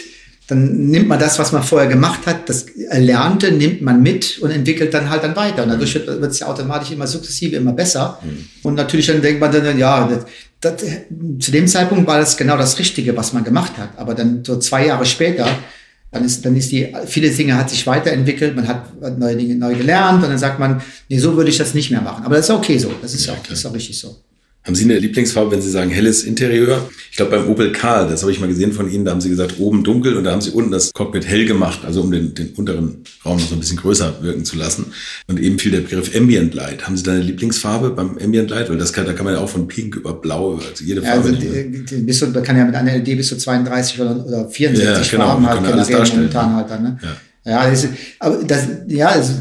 dann 0.48 0.88
nimmt 0.88 1.08
man 1.08 1.18
das, 1.18 1.38
was 1.38 1.52
man 1.52 1.62
vorher 1.62 1.88
gemacht 1.88 2.20
hat, 2.26 2.48
das 2.48 2.62
Erlernte 2.88 3.52
nimmt 3.52 3.82
man 3.82 4.02
mit 4.02 4.38
und 4.38 4.50
entwickelt 4.50 4.94
dann 4.94 5.10
halt 5.10 5.22
dann 5.22 5.36
weiter. 5.36 5.62
Und 5.62 5.68
dadurch 5.68 5.94
wird 5.94 6.32
es 6.32 6.38
ja 6.38 6.46
automatisch 6.46 6.90
immer 6.90 7.06
sukzessive 7.06 7.56
immer 7.56 7.74
besser. 7.74 8.18
Mhm. 8.24 8.46
Und 8.62 8.74
natürlich 8.74 9.06
dann 9.06 9.20
denkt 9.20 9.42
man 9.42 9.52
dann, 9.52 9.78
ja, 9.78 10.08
das, 10.08 10.24
das, 10.60 10.88
zu 11.38 11.50
dem 11.50 11.68
Zeitpunkt 11.68 12.06
war 12.06 12.18
das 12.18 12.38
genau 12.38 12.56
das 12.56 12.78
Richtige, 12.78 13.14
was 13.14 13.34
man 13.34 13.44
gemacht 13.44 13.76
hat. 13.76 13.90
Aber 13.98 14.14
dann 14.14 14.42
so 14.42 14.58
zwei 14.58 14.86
Jahre 14.86 15.04
später, 15.04 15.46
dann 16.10 16.24
ist, 16.24 16.42
dann 16.46 16.56
ist 16.56 16.72
die, 16.72 16.94
viele 17.04 17.28
Dinge 17.28 17.54
hat 17.54 17.68
sich 17.68 17.86
weiterentwickelt, 17.86 18.56
man 18.56 18.66
hat 18.66 19.18
neue 19.18 19.36
Dinge 19.36 19.54
neu 19.54 19.74
gelernt 19.74 20.24
und 20.24 20.30
dann 20.30 20.38
sagt 20.38 20.58
man, 20.58 20.80
nee, 21.10 21.18
so 21.18 21.36
würde 21.36 21.50
ich 21.50 21.58
das 21.58 21.74
nicht 21.74 21.90
mehr 21.90 22.00
machen. 22.00 22.24
Aber 22.24 22.36
das 22.36 22.48
ist 22.48 22.54
okay 22.54 22.78
so. 22.78 22.90
Das 23.02 23.12
ist 23.12 23.26
ja, 23.26 23.34
auch, 23.34 23.42
das 23.46 23.58
ist 23.58 23.66
auch 23.66 23.74
richtig 23.74 23.98
so. 23.98 24.16
Haben 24.68 24.74
Sie 24.74 24.84
eine 24.84 24.98
Lieblingsfarbe, 24.98 25.52
wenn 25.52 25.62
Sie 25.62 25.70
sagen 25.70 25.88
helles 25.88 26.24
Interieur? 26.24 26.90
Ich 27.10 27.16
glaube 27.16 27.38
beim 27.38 27.48
Opel 27.48 27.72
Karl, 27.72 28.06
das 28.06 28.20
habe 28.20 28.32
ich 28.32 28.38
mal 28.38 28.48
gesehen 28.48 28.74
von 28.74 28.92
Ihnen, 28.92 29.06
da 29.06 29.12
haben 29.12 29.22
Sie 29.22 29.30
gesagt 29.30 29.58
oben 29.58 29.82
dunkel 29.82 30.14
und 30.14 30.24
da 30.24 30.32
haben 30.32 30.42
Sie 30.42 30.50
unten 30.50 30.70
das 30.70 30.92
Cockpit 30.92 31.26
hell 31.26 31.46
gemacht, 31.46 31.86
also 31.86 32.02
um 32.02 32.10
den, 32.10 32.34
den 32.34 32.50
unteren 32.50 33.02
Raum 33.24 33.38
noch 33.38 33.48
so 33.48 33.54
ein 33.54 33.60
bisschen 33.60 33.78
größer 33.78 34.22
wirken 34.22 34.44
zu 34.44 34.58
lassen. 34.58 34.92
Und 35.26 35.40
eben 35.40 35.58
fiel 35.58 35.72
der 35.72 35.80
Begriff 35.80 36.14
Ambient 36.14 36.52
Light. 36.52 36.84
Haben 36.84 36.98
Sie 36.98 37.02
da 37.02 37.12
eine 37.12 37.22
Lieblingsfarbe 37.22 37.92
beim 37.92 38.18
Ambient 38.18 38.50
Light? 38.50 38.68
Weil 38.68 38.76
das 38.76 38.92
kann, 38.92 39.06
da 39.06 39.14
kann 39.14 39.24
man 39.24 39.32
ja 39.32 39.40
auch 39.40 39.48
von 39.48 39.66
Pink 39.68 39.96
über 39.96 40.12
Blau, 40.12 40.56
also 40.56 40.84
jede 40.84 41.00
Farbe. 41.00 41.30
Ja, 41.30 41.36
also 41.36 42.04
bis 42.04 42.18
zu, 42.18 42.26
man 42.26 42.42
kann 42.42 42.58
ja 42.58 42.66
mit 42.66 42.74
einer 42.74 42.94
LED 42.94 43.16
bis 43.16 43.28
zu 43.28 43.38
32 43.38 44.02
oder, 44.02 44.26
oder 44.26 44.48
64 44.50 44.84
ja, 44.84 45.10
genau, 45.10 45.30
Farben 45.30 45.46
halt 45.46 45.64
generieren 45.64 46.08
momentan 46.14 46.54
halt 46.54 46.70
dann. 46.70 46.82
Ne? 46.82 46.98
Ja, 47.46 47.64
ja 47.64 47.70
das, 47.70 47.88
aber 48.18 48.44
das, 48.44 48.68
ja, 48.88 49.16
das 49.16 49.32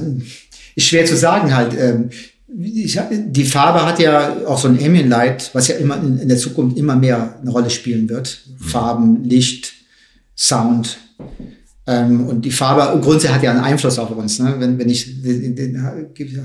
ist 0.74 0.86
schwer 0.86 1.06
zu 1.06 1.18
sagen 1.18 1.54
halt. 1.54 1.74
Ähm, 1.78 2.12
die 2.50 3.44
Farbe 3.44 3.86
hat 3.86 4.00
ja 4.00 4.46
auch 4.46 4.58
so 4.58 4.70
ein 4.70 4.80
Ambient 4.84 5.10
Light, 5.10 5.50
was 5.54 5.68
ja 5.68 5.76
immer 5.76 6.02
in, 6.02 6.28
der 6.28 6.38
Zukunft 6.38 6.78
immer 6.78 6.96
mehr 6.96 7.38
eine 7.42 7.52
Rolle 7.52 7.70
spielen 7.70 8.08
wird. 8.08 8.40
Mhm. 8.48 8.64
Farben, 8.64 9.24
Licht, 9.26 9.74
Sound. 10.36 10.98
Ähm, 11.86 12.28
und 12.28 12.46
die 12.46 12.52
Farbe 12.52 13.00
grundsätzlich 13.02 13.34
hat 13.34 13.44
ja 13.44 13.52
einen 13.52 13.62
Einfluss 13.62 14.00
auf 14.00 14.12
uns. 14.12 14.40
Ne? 14.40 14.56
Wenn, 14.60 14.78
wenn 14.78 14.90
ich, 14.90 15.08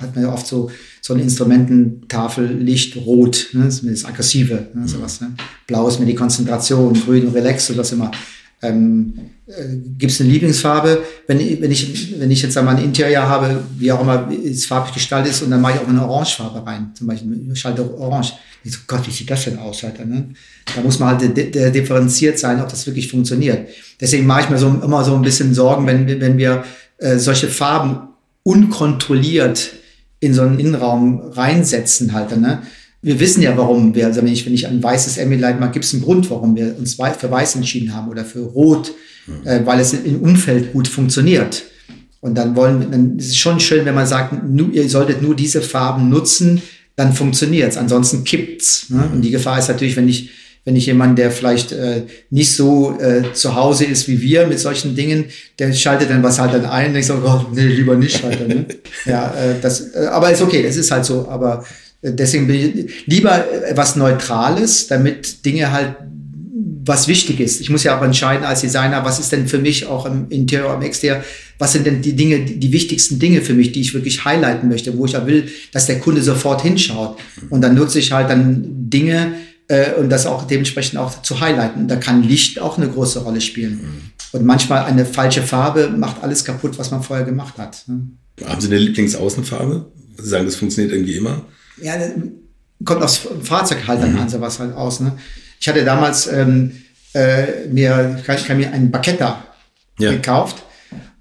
hat 0.01 0.15
man 0.15 0.25
ja 0.25 0.33
oft 0.33 0.47
so, 0.47 0.71
so 1.01 1.15
eine 1.15 1.23
Instrumententafel, 1.23 2.47
Licht, 2.47 2.97
Rot, 2.97 3.49
ne? 3.53 3.65
das 3.65 3.81
ist 3.81 4.03
das 4.03 4.05
Aggressive, 4.05 4.69
ne? 4.75 4.89
sowas. 4.89 5.21
Ne? 5.21 5.35
Blau 5.67 5.87
ist 5.89 6.01
mir 6.01 6.07
die 6.07 6.15
Konzentration, 6.15 6.95
Grün, 6.95 7.29
Relax, 7.29 7.67
so 7.67 7.75
das 7.75 7.93
immer. 7.93 8.11
Ähm, 8.63 9.15
äh, 9.47 9.77
Gibt 9.99 10.13
es 10.13 10.21
eine 10.21 10.31
Lieblingsfarbe? 10.31 11.03
Wenn, 11.27 11.39
wenn, 11.61 11.71
ich, 11.71 12.19
wenn 12.19 12.31
ich 12.31 12.43
jetzt 12.43 12.57
einmal 12.57 12.77
ein 12.77 12.85
Interieur 12.85 13.29
habe, 13.29 13.63
wie 13.77 13.91
auch 13.91 14.01
immer 14.01 14.31
es 14.45 14.67
farbig 14.67 14.95
gestaltet 14.95 15.33
ist, 15.33 15.43
und 15.43 15.51
dann 15.51 15.61
mache 15.61 15.75
ich 15.75 15.81
auch 15.81 15.89
eine 15.89 16.07
Orangefarbe 16.07 16.65
rein, 16.65 16.93
zum 16.95 17.09
Beispiel, 17.09 17.55
schalte 17.55 17.99
Orange. 17.99 18.35
Ich 18.65 18.73
so, 18.73 18.79
Gott, 18.87 19.05
wie 19.07 19.11
sieht 19.11 19.29
das 19.29 19.45
denn 19.45 19.59
aus, 19.59 19.83
Alter, 19.83 20.05
ne? 20.05 20.29
Da 20.75 20.83
muss 20.83 21.01
man 21.01 21.19
halt 21.19 21.37
differenziert 21.37 22.39
sein, 22.39 22.61
ob 22.61 22.69
das 22.69 22.87
wirklich 22.87 23.09
funktioniert. 23.09 23.69
Deswegen 24.01 24.25
mache 24.25 24.43
ich 24.43 24.51
mir 24.51 24.59
so, 24.59 24.69
immer 24.69 25.03
so 25.03 25.17
ein 25.17 25.23
bisschen 25.23 25.53
Sorgen, 25.53 25.87
wenn, 25.89 26.07
wenn 26.21 26.39
wir 26.39 26.65
äh, 26.99 27.19
solche 27.19 27.49
Farben 27.49 28.09
unkontrolliert 28.45 29.73
in 30.21 30.35
so 30.35 30.43
einen 30.43 30.61
Innenraum 30.61 31.21
reinsetzen 31.33 32.13
halt, 32.13 32.41
ne? 32.41 32.63
Wir 33.03 33.19
wissen 33.19 33.43
ja, 33.43 33.57
warum 33.57 33.95
wir, 33.95 34.07
also 34.07 34.23
wenn 34.23 34.33
ich, 34.33 34.47
wenn 34.47 34.55
ich 34.55 34.67
ein 34.67 34.83
weißes 34.83 35.19
Emily-Light 35.19 35.59
mache, 35.59 35.73
gibt 35.73 35.85
es 35.85 35.93
einen 35.93 36.03
Grund, 36.03 36.31
warum 36.31 36.55
wir 36.55 36.77
uns 36.79 36.95
für 36.95 37.31
weiß 37.31 37.57
entschieden 37.57 37.95
haben 37.95 38.09
oder 38.09 38.25
für 38.25 38.41
rot, 38.41 38.93
mhm. 39.27 39.47
äh, 39.47 39.67
weil 39.67 39.81
es 39.81 39.93
im 39.93 40.23
Umfeld 40.23 40.73
gut 40.73 40.89
funktioniert. 40.89 41.65
Und 42.21 42.37
dann 42.37 42.55
wollen, 42.55 42.91
dann 42.93 43.19
ist 43.19 43.29
es 43.29 43.37
schon 43.37 43.59
schön, 43.59 43.85
wenn 43.85 43.97
man 43.97 44.07
sagt, 44.07 44.49
nu, 44.49 44.69
ihr 44.71 44.89
solltet 44.89 45.21
nur 45.21 45.35
diese 45.35 45.61
Farben 45.61 46.09
nutzen, 46.09 46.63
dann 46.95 47.13
funktioniert's. 47.13 47.77
Ansonsten 47.77 48.23
kippt's. 48.23 48.91
Ne? 48.91 48.99
Mhm. 48.99 49.13
Und 49.15 49.23
die 49.23 49.31
Gefahr 49.31 49.59
ist 49.59 49.69
natürlich, 49.69 49.97
wenn 49.97 50.09
ich 50.09 50.31
wenn 50.65 50.77
ich 50.77 50.87
jemand, 50.87 51.19
der 51.19 51.31
vielleicht 51.31 51.73
äh, 51.73 52.03
nicht 52.31 52.53
so 52.55 52.97
äh, 53.01 53.33
zu 53.33 53.57
Hause 53.57 53.85
ist 53.85 54.07
wie 54.07 54.21
wir 54.21 54.47
mit 54.47 54.61
solchen 54.61 54.95
Dingen, 54.95 55.25
der 55.59 55.73
schaltet 55.73 56.11
dann 56.11 56.23
was 56.23 56.39
halt 56.39 56.55
dann 56.55 56.67
ein 56.67 56.91
und 56.93 56.97
ich 56.97 57.07
so, 57.07 57.15
oh, 57.15 57.47
nee, 57.53 57.67
lieber 57.67 57.97
nicht 57.97 58.17
schalten. 58.19 58.47
Ne? 58.47 58.67
ja, 59.05 59.35
äh, 59.35 59.55
das, 59.61 59.93
äh, 59.95 60.07
aber 60.07 60.31
ist 60.31 60.43
okay, 60.43 60.65
es 60.65 60.77
ist 60.77 60.91
halt 60.91 61.05
so. 61.05 61.27
Aber 61.29 61.65
deswegen 62.03 62.47
bin 62.47 62.57
ich 62.57 63.07
lieber 63.07 63.45
was 63.75 63.97
Neutrales, 63.97 64.87
damit 64.89 65.45
Dinge 65.45 65.73
halt 65.73 65.97
was 66.85 67.07
wichtig 67.07 67.39
ist. 67.39 67.61
Ich 67.61 67.71
muss 67.71 67.85
ja 67.85 67.97
auch 67.97 68.03
entscheiden 68.03 68.45
als 68.45 68.61
Designer, 68.63 69.05
was 69.05 69.21
ist 69.21 69.31
denn 69.31 69.47
für 69.47 69.59
mich 69.59 69.87
auch 69.87 70.05
im 70.05 70.29
Interior, 70.31 70.75
im 70.75 70.83
Exterior, 70.83 71.23
was 71.59 71.73
sind 71.73 71.87
denn 71.87 72.03
die 72.03 72.17
Dinge, 72.17 72.41
die 72.41 72.73
wichtigsten 72.73 73.21
Dinge 73.21 73.41
für 73.41 73.55
mich, 73.55 73.71
die 73.71 73.81
ich 73.81 73.95
wirklich 73.95 74.25
highlighten 74.25 74.69
möchte, 74.69 74.99
wo 74.99 75.07
ich 75.07 75.17
auch 75.17 75.27
will, 75.27 75.49
dass 75.73 75.87
der 75.87 76.01
Kunde 76.01 76.23
sofort 76.23 76.63
hinschaut. 76.63 77.19
Und 77.51 77.61
dann 77.61 77.77
nutze 77.77 78.01
ich 78.01 78.11
halt 78.11 78.29
dann 78.31 78.65
Dinge, 78.91 79.35
äh, 79.69 79.95
und 79.95 80.11
das 80.11 80.27
auch 80.27 80.47
dementsprechend 80.47 80.99
auch 80.99 81.23
zu 81.23 81.41
highlighten. 81.41 81.89
Da 81.89 81.97
kann 81.97 82.23
Licht 82.23 82.61
auch 82.61 82.77
eine 82.77 82.89
große 82.89 83.21
Rolle 83.21 83.41
spielen. 83.41 83.73
Mhm. 83.73 84.01
Und 84.33 84.45
manchmal 84.45 84.85
eine 84.85 85.05
falsche 85.05 85.43
Farbe 85.43 85.89
macht 85.89 86.23
alles 86.23 86.45
kaputt, 86.45 86.79
was 86.79 86.91
man 86.91 87.03
vorher 87.03 87.25
gemacht 87.25 87.59
hat. 87.59 87.85
Ne? 87.87 88.09
Haben 88.45 88.61
Sie 88.61 88.67
eine 88.69 88.79
Lieblingsaußenfarbe? 88.79 89.87
Sie 90.19 90.29
sagen, 90.29 90.45
das 90.47 90.57
funktioniert 90.57 90.93
irgendwie 90.93 91.17
immer? 91.17 91.45
Ja, 91.81 91.95
kommt 92.85 93.03
aufs 93.03 93.29
Fahrzeug 93.43 93.87
halt 93.87 94.03
dann 94.03 94.13
mhm. 94.13 94.21
an, 94.21 94.29
sowas 94.29 94.59
halt 94.59 94.75
aus. 94.75 95.01
Ne? 95.01 95.13
Ich 95.61 95.69
hatte 95.69 95.85
damals 95.85 96.27
ähm, 96.27 96.83
äh, 97.15 97.67
mir, 97.69 98.23
ich 98.27 98.47
kann 98.47 98.57
mir 98.57 98.73
einen 98.73 98.91
Bacchetta 98.91 99.45
ja. 99.99 100.11
gekauft. 100.11 100.65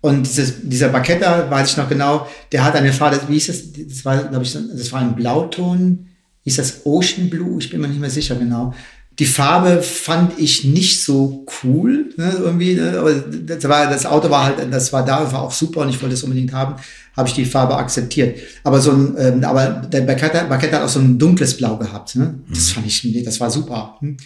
Und 0.02 0.28
dieses, 0.28 0.56
dieser 0.64 0.90
Bacchetta, 0.90 1.50
weiß 1.50 1.72
ich 1.72 1.78
noch 1.78 1.88
genau, 1.88 2.28
der 2.52 2.64
hat 2.64 2.76
eine 2.76 2.92
Farbe, 2.92 3.20
wie 3.28 3.34
hieß 3.34 3.48
das? 3.48 3.62
Das 3.88 4.04
war, 4.04 4.24
glaube 4.24 4.44
ich, 4.44 4.54
das 4.54 4.92
war 4.92 5.02
ein 5.02 5.16
Blauton 5.16 6.08
ist 6.44 6.58
das 6.58 6.86
Ocean 6.86 7.30
Blue? 7.30 7.60
Ich 7.60 7.70
bin 7.70 7.82
mir 7.82 7.88
nicht 7.88 8.00
mehr 8.00 8.10
sicher 8.10 8.36
genau. 8.36 8.74
Die 9.22 9.28
Farbe 9.28 9.84
fand 9.84 10.40
ich 10.40 10.64
nicht 10.64 11.04
so 11.04 11.46
cool, 11.64 12.10
ne, 12.18 12.34
irgendwie, 12.40 12.74
ne, 12.74 12.98
aber 12.98 13.14
das, 13.14 13.64
war, 13.70 13.88
das 13.88 14.08
Auto 14.08 14.32
war 14.32 14.46
halt, 14.46 14.56
das 14.74 14.92
war 14.94 15.06
da, 15.06 15.32
war 15.32 15.44
auch 15.44 15.52
super 15.52 15.82
und 15.82 15.90
ich 15.90 16.02
wollte 16.02 16.16
es 16.16 16.24
unbedingt 16.24 16.52
haben, 16.54 16.74
habe 17.16 17.30
ich 17.30 17.36
die 17.36 17.46
Farbe 17.46 17.76
akzeptiert. 17.76 18.40
Aber 18.64 18.82
so 18.82 18.90
ein, 18.90 19.16
ähm, 19.20 19.44
aber 19.44 19.68
der 19.68 20.02
Bacchetta, 20.02 20.46
Bacchetta 20.46 20.78
hat 20.78 20.86
auch 20.86 20.90
so 20.90 21.02
ein 21.02 21.20
dunkles 21.20 21.56
Blau 21.56 21.78
gehabt, 21.78 22.16
ne? 22.16 22.40
Das 22.50 22.70
mhm. 22.70 22.74
fand 22.74 22.88
ich, 22.88 23.04
nee, 23.04 23.22
das 23.22 23.40
war 23.40 23.52
super. 23.52 23.98
Hm? 24.00 24.18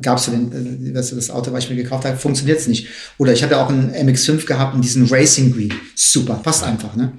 Gab's 0.00 0.24
du 0.24 0.30
den, 0.30 0.86
äh, 0.86 0.92
das 0.94 1.28
Auto, 1.30 1.52
was 1.52 1.64
ich 1.64 1.70
mir 1.70 1.76
gekauft 1.76 2.06
habe, 2.06 2.16
funktioniert's 2.16 2.68
nicht. 2.68 2.86
Oder 3.18 3.34
ich 3.34 3.42
hatte 3.42 3.58
auch 3.58 3.68
einen 3.68 3.90
MX5 3.90 4.46
gehabt 4.46 4.74
und 4.74 4.82
diesen 4.82 5.08
Racing 5.08 5.52
Green, 5.52 5.74
super, 5.94 6.40
passt 6.42 6.64
einfach, 6.64 6.96
ne? 6.96 7.12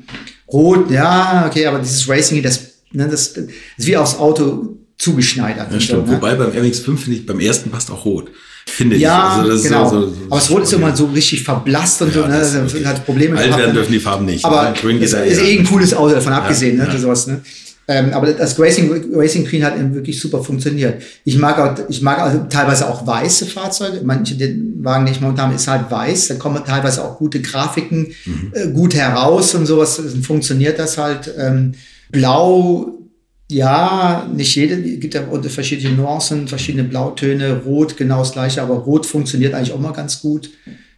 Rot, 0.51 0.89
ja, 0.89 1.45
okay, 1.47 1.67
aber 1.67 1.77
dieses 1.77 2.09
Racing, 2.09 2.41
das 2.41 2.73
Ne, 2.93 3.07
das, 3.09 3.33
das 3.33 3.45
ist 3.77 3.87
wie 3.87 3.97
aufs 3.97 4.17
Auto 4.17 4.77
zugeschneidert. 5.03 5.71
Ja, 5.71 5.79
stimmt. 5.79 6.07
So, 6.07 6.11
ne? 6.11 6.17
Wobei 6.17 6.35
beim 6.35 6.51
MX5 6.51 6.97
finde 6.97 7.19
ich, 7.19 7.25
beim 7.25 7.39
ersten 7.39 7.69
passt 7.69 7.91
auch 7.91 8.05
rot. 8.05 8.31
Finde 8.65 8.95
ja, 8.95 9.41
ich. 9.43 9.51
Also 9.51 9.63
genau. 9.63 9.89
So, 9.89 10.01
so, 10.07 10.15
Aber 10.29 10.39
das 10.39 10.49
Rot 10.49 10.63
ist 10.63 10.73
immer 10.73 10.95
so 10.95 11.05
richtig 11.07 11.43
verblasst 11.43 12.01
und 12.01 12.15
ja, 12.15 12.21
so, 12.21 12.27
ne? 12.27 12.39
Das 12.39 12.55
okay. 12.55 12.85
hat 12.85 13.05
Probleme 13.05 13.37
Alt 13.37 13.57
werden 13.57 13.75
dürfen 13.75 13.91
die 13.91 13.99
Farben 13.99 14.25
nicht. 14.25 14.45
Aber 14.45 14.69
ne? 14.69 14.75
Green 14.79 15.01
ist, 15.01 15.13
ist 15.13 15.41
eh 15.41 15.59
ein 15.59 15.65
cooles 15.65 15.93
Auto, 15.93 16.15
davon 16.15 16.33
abgesehen, 16.33 16.77
ne? 16.77 16.87
Sowas, 16.97 17.27
ne? 17.27 17.41
Ähm, 17.85 18.13
aber 18.13 18.31
das 18.31 18.57
Racing, 18.57 19.13
Racing 19.13 19.45
Queen 19.45 19.65
hat 19.65 19.77
eben 19.77 19.93
wirklich 19.93 20.17
super 20.17 20.41
funktioniert. 20.41 21.03
Ich 21.25 21.37
mag 21.37 21.59
auch, 21.59 21.89
ich 21.89 22.01
mag 22.01 22.19
also 22.19 22.45
teilweise 22.49 22.87
auch 22.89 23.05
weiße 23.05 23.45
Fahrzeuge. 23.45 23.99
Manche 24.05 24.35
den 24.35 24.81
Wagen, 24.81 25.05
den 25.05 25.13
ich 25.13 25.19
momentan 25.19 25.47
habe, 25.47 25.55
ist 25.55 25.67
halt 25.67 25.91
weiß. 25.91 26.29
Da 26.29 26.35
kommen 26.35 26.63
teilweise 26.65 27.03
auch 27.03 27.17
gute 27.17 27.41
Grafiken 27.41 28.13
mhm. 28.23 28.51
äh, 28.53 28.67
gut 28.67 28.95
heraus 28.95 29.53
und 29.55 29.65
sowas. 29.65 29.97
Dann 29.97 30.23
funktioniert 30.23 30.79
das 30.79 30.97
halt. 30.97 31.29
Ähm, 31.37 31.73
Blau, 32.09 33.02
ja, 33.49 34.29
nicht 34.33 34.55
jede, 34.55 34.75
es 34.75 34.99
gibt 34.99 35.13
ja 35.13 35.23
verschiedene 35.43 35.95
Nuancen, 35.95 36.47
verschiedene 36.47 36.83
Blautöne, 36.83 37.61
Rot 37.65 37.97
genau 37.97 38.19
das 38.19 38.31
gleiche, 38.31 38.61
aber 38.61 38.75
Rot 38.75 39.05
funktioniert 39.05 39.53
eigentlich 39.53 39.73
auch 39.73 39.79
mal 39.79 39.93
ganz 39.93 40.21
gut. 40.21 40.49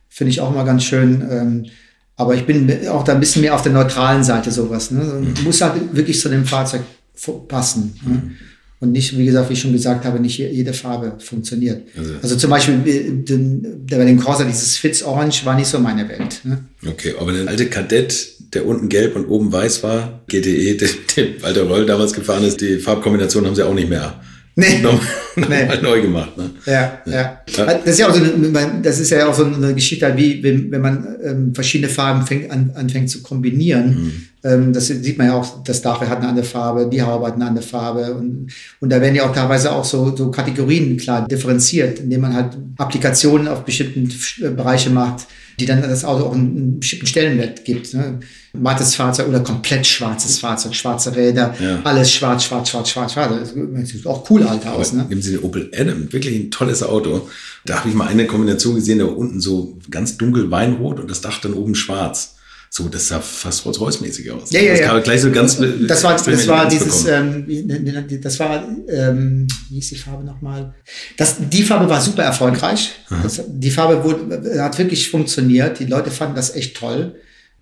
Finde 0.10 0.32
ich 0.32 0.40
auch 0.40 0.54
mal 0.54 0.64
ganz 0.64 0.84
schön. 0.84 1.28
Ähm, 1.30 1.66
aber 2.16 2.36
ich 2.36 2.46
bin 2.46 2.88
auch 2.88 3.04
da 3.04 3.14
ein 3.14 3.20
bisschen 3.20 3.42
mehr 3.42 3.54
auf 3.56 3.62
der 3.62 3.74
neutralen 3.74 4.24
Seite 4.24 4.52
sowas. 4.52 4.92
Ne? 4.92 5.04
Mhm. 5.04 5.44
Muss 5.44 5.62
halt 5.62 5.94
wirklich 5.94 6.20
zu 6.20 6.30
dem 6.30 6.46
Fahrzeug 6.46 6.82
passen. 7.48 8.00
Ne? 8.06 8.14
Mhm. 8.14 8.32
Und 8.80 8.92
nicht, 8.92 9.18
wie 9.18 9.26
gesagt, 9.26 9.50
wie 9.50 9.54
ich 9.54 9.62
schon 9.62 9.72
gesagt 9.72 10.06
habe, 10.06 10.20
nicht 10.20 10.38
jede 10.38 10.74
Farbe 10.74 11.18
funktioniert. 11.20 11.84
Also, 11.98 12.14
also 12.22 12.36
zum 12.36 12.50
Beispiel 12.50 13.24
den, 13.24 13.86
bei 13.90 14.06
den 14.06 14.20
Corsa, 14.20 14.44
dieses 14.44 14.78
Fitz 14.78 15.02
Orange 15.02 15.46
war 15.46 15.56
nicht 15.56 15.68
so 15.68 15.80
meine 15.80 16.08
Welt. 16.08 16.42
Ne? 16.44 16.66
Okay, 16.86 17.16
aber 17.20 17.32
der 17.32 17.48
alte 17.48 17.68
Kadett, 17.68 18.35
der 18.56 18.66
unten 18.66 18.90
gelb 18.90 19.16
und 19.16 19.26
oben 19.26 19.52
weiß 19.52 19.84
war, 19.84 20.22
GTE, 20.28 20.76
der, 20.78 20.90
der 21.16 21.42
Walter 21.42 21.64
Roll 21.64 21.86
damals 21.86 22.14
gefahren 22.14 22.44
ist, 22.44 22.62
die 22.62 22.80
Farbkombination 22.80 23.46
haben 23.46 23.56
sie 23.56 23.64
auch 23.64 23.74
nicht 23.74 23.90
mehr 23.90 24.20
Nee. 24.58 24.80
Nochmal, 24.80 25.02
nee. 25.50 25.82
neu 25.82 26.02
gemacht. 26.02 26.38
Ne? 26.38 26.52
Ja, 26.66 27.00
ja, 27.06 27.14
ja. 27.14 27.66
Das 27.66 27.86
ist 27.86 28.00
ja 28.00 28.08
auch 28.08 28.14
so 28.14 28.24
eine, 28.24 28.80
das 28.82 29.00
ist 29.02 29.10
ja 29.10 29.28
auch 29.28 29.34
so 29.34 29.44
eine 29.44 29.74
Geschichte, 29.74 30.14
wie 30.16 30.42
wenn, 30.42 30.72
wenn 30.72 30.82
man 30.82 31.08
ähm, 31.22 31.54
verschiedene 31.54 31.90
Farben 31.90 32.26
fängt, 32.26 32.50
an, 32.52 32.72
anfängt 32.74 33.10
zu 33.10 33.22
kombinieren. 33.22 33.90
Mhm. 33.90 34.12
Ähm, 34.46 34.74
das 34.74 34.88
sieht 34.88 35.18
man 35.18 35.28
ja 35.28 35.34
auch, 35.34 35.62
das 35.64 35.82
Dach 35.82 36.00
hat 36.00 36.20
eine 36.20 36.30
andere 36.30 36.46
Farbe, 36.46 36.88
die 36.90 37.02
Haube 37.02 37.28
hat 37.28 37.34
eine 37.36 37.48
andere 37.48 37.66
Farbe. 37.66 38.14
Und, 38.14 38.48
und 38.80 38.90
da 38.90 39.02
werden 39.02 39.16
ja 39.16 39.30
auch 39.30 39.36
teilweise 39.36 39.74
auch 39.74 39.84
so, 39.84 40.16
so 40.16 40.32
Kategorien 40.32 40.96
klar 40.96 41.28
differenziert, 41.28 42.00
indem 42.00 42.22
man 42.22 42.34
halt 42.34 42.58
Applikationen 42.78 43.50
auf 43.50 43.66
bestimmten 43.66 44.10
Bereiche 44.56 44.90
macht 44.90 45.28
die 45.60 45.66
dann 45.66 45.82
das 45.82 46.04
Auto 46.04 46.26
auch 46.26 46.34
einen 46.34 46.80
bestimmten 46.80 47.08
Stellenwert 47.08 47.66
gibt. 47.66 47.94
Ne? 47.94 48.20
Mattes 48.54 48.96
Fahrzeug 48.96 49.28
oder 49.28 49.42
komplett 49.42 49.86
schwarzes 49.86 50.40
Fahrzeug, 50.40 50.76
schwarze 50.76 51.16
Räder, 51.16 51.56
ja. 51.60 51.82
alles 51.84 52.12
schwarz, 52.12 52.46
schwarz, 52.46 52.70
schwarz, 52.70 52.90
schwarz, 52.90 53.14
schwarz. 53.14 53.54
Das 53.54 53.90
sieht 53.90 54.06
auch 54.06 54.30
cool 54.30 54.50
halt 54.50 54.66
aus. 54.66 54.94
Ne? 54.94 55.06
Nehmen 55.10 55.22
Sie 55.22 55.32
den 55.32 55.44
Opel 55.44 55.72
Adam, 55.76 56.12
wirklich 56.12 56.36
ein 56.36 56.52
tolles 56.52 56.84
Auto. 56.84 57.30
Da 57.66 57.80
habe 57.80 57.90
ich 57.90 57.96
mal 57.96 58.08
eine 58.08 58.28
Kombination 58.28 58.76
gesehen, 58.76 59.00
da 59.00 59.06
unten 59.06 59.40
so 59.40 59.78
ganz 59.90 60.18
dunkel 60.18 60.52
Weinrot 60.52 61.00
und 61.00 61.10
das 61.10 61.22
Dach 61.22 61.40
dann 61.42 61.54
oben 61.54 61.76
schwarz. 61.76 62.35
So, 62.70 62.90
das 62.90 63.08
sah 63.08 63.22
fast 63.22 63.66
Rolls-Royce-mäßig 63.66 64.32
aus. 64.32 64.52
Ja, 64.52 64.62
ja, 64.62 64.72
das 64.72 64.80
ja. 64.82 65.00
gleich 65.00 65.22
so 65.22 65.32
ganz. 65.32 65.58
Das 65.88 66.04
war, 66.04 66.16
das 66.16 66.48
war 66.48 66.68
dieses, 66.68 67.06
ähm, 67.06 67.46
das 68.22 68.40
war, 68.40 68.68
ähm, 68.90 69.48
wie 69.70 69.80
ist 69.80 69.92
die 69.92 69.96
Farbe 69.96 70.24
nochmal? 70.24 70.74
Das, 71.18 71.36
die 71.40 71.64
Farbe 71.64 71.90
war 71.90 72.02
super 72.02 72.24
erfolgreich. 72.24 72.92
Das, 73.24 73.42
die 73.48 73.72
Farbe 73.72 74.04
wurde, 74.04 74.62
hat 74.62 74.78
wirklich 74.78 75.10
funktioniert. 75.10 75.80
Die 75.80 75.86
Leute 75.86 76.12
fanden 76.12 76.36
das 76.36 76.56
echt 76.56 76.76
toll. 76.76 77.16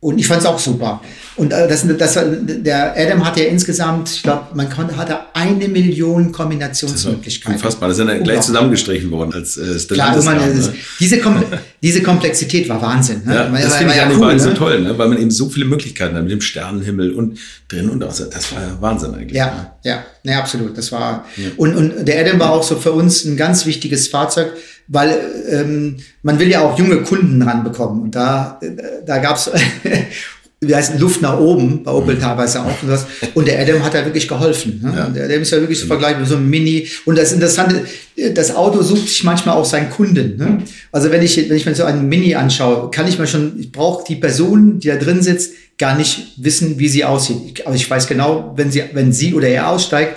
Und 0.03 0.17
ich 0.17 0.27
fand 0.27 0.41
es 0.41 0.45
auch 0.45 0.59
super. 0.59 0.99
Und 1.37 1.53
äh, 1.53 1.65
das, 1.65 1.87
das, 1.97 2.19
der 2.37 2.93
Adam 2.97 3.25
hatte 3.25 3.41
ja 3.41 3.47
insgesamt, 3.47 4.09
ich 4.09 4.21
glaube, 4.21 4.47
man 4.53 4.69
konnte, 4.69 4.97
hatte 4.97 5.17
eine 5.33 5.69
Million 5.69 6.33
Kombinationsmöglichkeiten. 6.33 7.55
Unfassbar, 7.55 7.87
das 7.87 7.99
ist 7.99 8.05
ja 8.05 8.17
gleich 8.17 8.41
zusammengestrichen 8.41 9.09
worden 9.11 9.33
als 9.33 9.55
äh, 9.55 9.93
Klar, 9.93 10.21
man, 10.23 10.35
ne? 10.35 10.73
diese, 10.99 11.19
Kom 11.19 11.41
diese 11.81 12.03
Komplexität 12.03 12.67
war 12.67 12.81
Wahnsinn. 12.81 13.21
Ne? 13.25 13.33
Ja, 13.33 13.49
das 13.49 13.77
finde 13.77 13.93
ich 13.93 13.97
ja 13.97 14.03
an 14.03 14.09
den 14.09 14.19
cool, 14.19 14.33
ne? 14.33 14.39
so 14.39 14.51
toll, 14.51 14.81
ne? 14.81 14.97
weil 14.97 15.07
man 15.07 15.17
eben 15.17 15.31
so 15.31 15.47
viele 15.47 15.65
Möglichkeiten 15.65 16.15
hat 16.15 16.23
mit 16.23 16.33
dem 16.33 16.41
Sternenhimmel 16.41 17.13
und 17.13 17.39
drin 17.69 17.89
und 17.89 18.03
außer. 18.03 18.25
Das 18.25 18.53
war 18.53 18.61
ja 18.61 18.77
Wahnsinn 18.81 19.15
eigentlich. 19.15 19.37
Ja, 19.37 19.45
ne? 19.45 19.71
Ja, 19.83 20.05
ja, 20.23 20.39
absolut. 20.39 20.77
Das 20.77 20.91
war 20.91 21.25
ja. 21.35 21.49
und, 21.57 21.75
und 21.75 22.05
der 22.07 22.19
Adam 22.21 22.39
war 22.39 22.51
auch 22.51 22.63
so 22.63 22.77
für 22.77 22.91
uns 22.91 23.25
ein 23.25 23.37
ganz 23.37 23.65
wichtiges 23.65 24.07
Fahrzeug, 24.07 24.53
weil 24.87 25.17
ähm, 25.49 25.97
man 26.21 26.39
will 26.39 26.49
ja 26.49 26.61
auch 26.61 26.77
junge 26.77 27.03
Kunden 27.03 27.41
ranbekommen. 27.41 28.01
Und 28.01 28.15
da, 28.15 28.59
da 29.05 29.17
gab's 29.19 29.49
wie 30.67 30.75
heißt 30.75 30.99
Luft 30.99 31.21
nach 31.21 31.39
oben, 31.39 31.83
bei 31.83 31.91
Opel 31.91 32.15
mhm. 32.15 32.21
teilweise 32.21 32.61
auch. 32.61 32.81
Und, 32.81 32.89
das, 32.89 33.05
und 33.33 33.47
der 33.47 33.59
Adam 33.59 33.83
hat 33.83 33.93
da 33.93 34.03
wirklich 34.05 34.27
geholfen. 34.27 34.81
Ne? 34.83 34.93
Ja. 34.95 35.09
Der 35.09 35.25
Adam 35.25 35.41
ist 35.41 35.51
ja 35.51 35.59
wirklich 35.59 35.79
so 35.79 35.87
vergleichbar 35.87 36.21
mit 36.21 36.29
so 36.29 36.35
einem 36.35 36.49
Mini. 36.49 36.87
Und 37.05 37.17
das 37.17 37.31
Interessante, 37.31 37.85
das 38.33 38.55
Auto 38.55 38.81
sucht 38.81 39.07
sich 39.07 39.23
manchmal 39.23 39.55
auch 39.55 39.65
seinen 39.65 39.89
Kunden. 39.89 40.37
Ne? 40.37 40.59
Also 40.91 41.11
wenn 41.11 41.21
ich, 41.21 41.37
wenn 41.49 41.57
ich 41.57 41.65
mir 41.65 41.75
so 41.75 41.83
einen 41.83 42.07
Mini 42.07 42.35
anschaue, 42.35 42.91
kann 42.91 43.07
ich 43.07 43.19
mir 43.19 43.27
schon, 43.27 43.59
ich 43.59 43.71
brauche 43.71 44.03
die 44.07 44.15
Person, 44.15 44.79
die 44.79 44.87
da 44.87 44.95
drin 44.95 45.21
sitzt, 45.21 45.53
gar 45.83 45.97
nicht 45.97 46.31
wissen, 46.37 46.79
wie 46.79 46.87
sie 46.87 47.03
aussieht. 47.03 47.67
Aber 47.67 47.75
ich 47.75 47.89
weiß 47.89 48.07
genau, 48.07 48.53
wenn 48.55 48.71
sie, 48.71 48.83
wenn 48.93 49.11
sie 49.11 49.33
oder 49.33 49.49
er 49.49 49.67
aussteigt, 49.67 50.15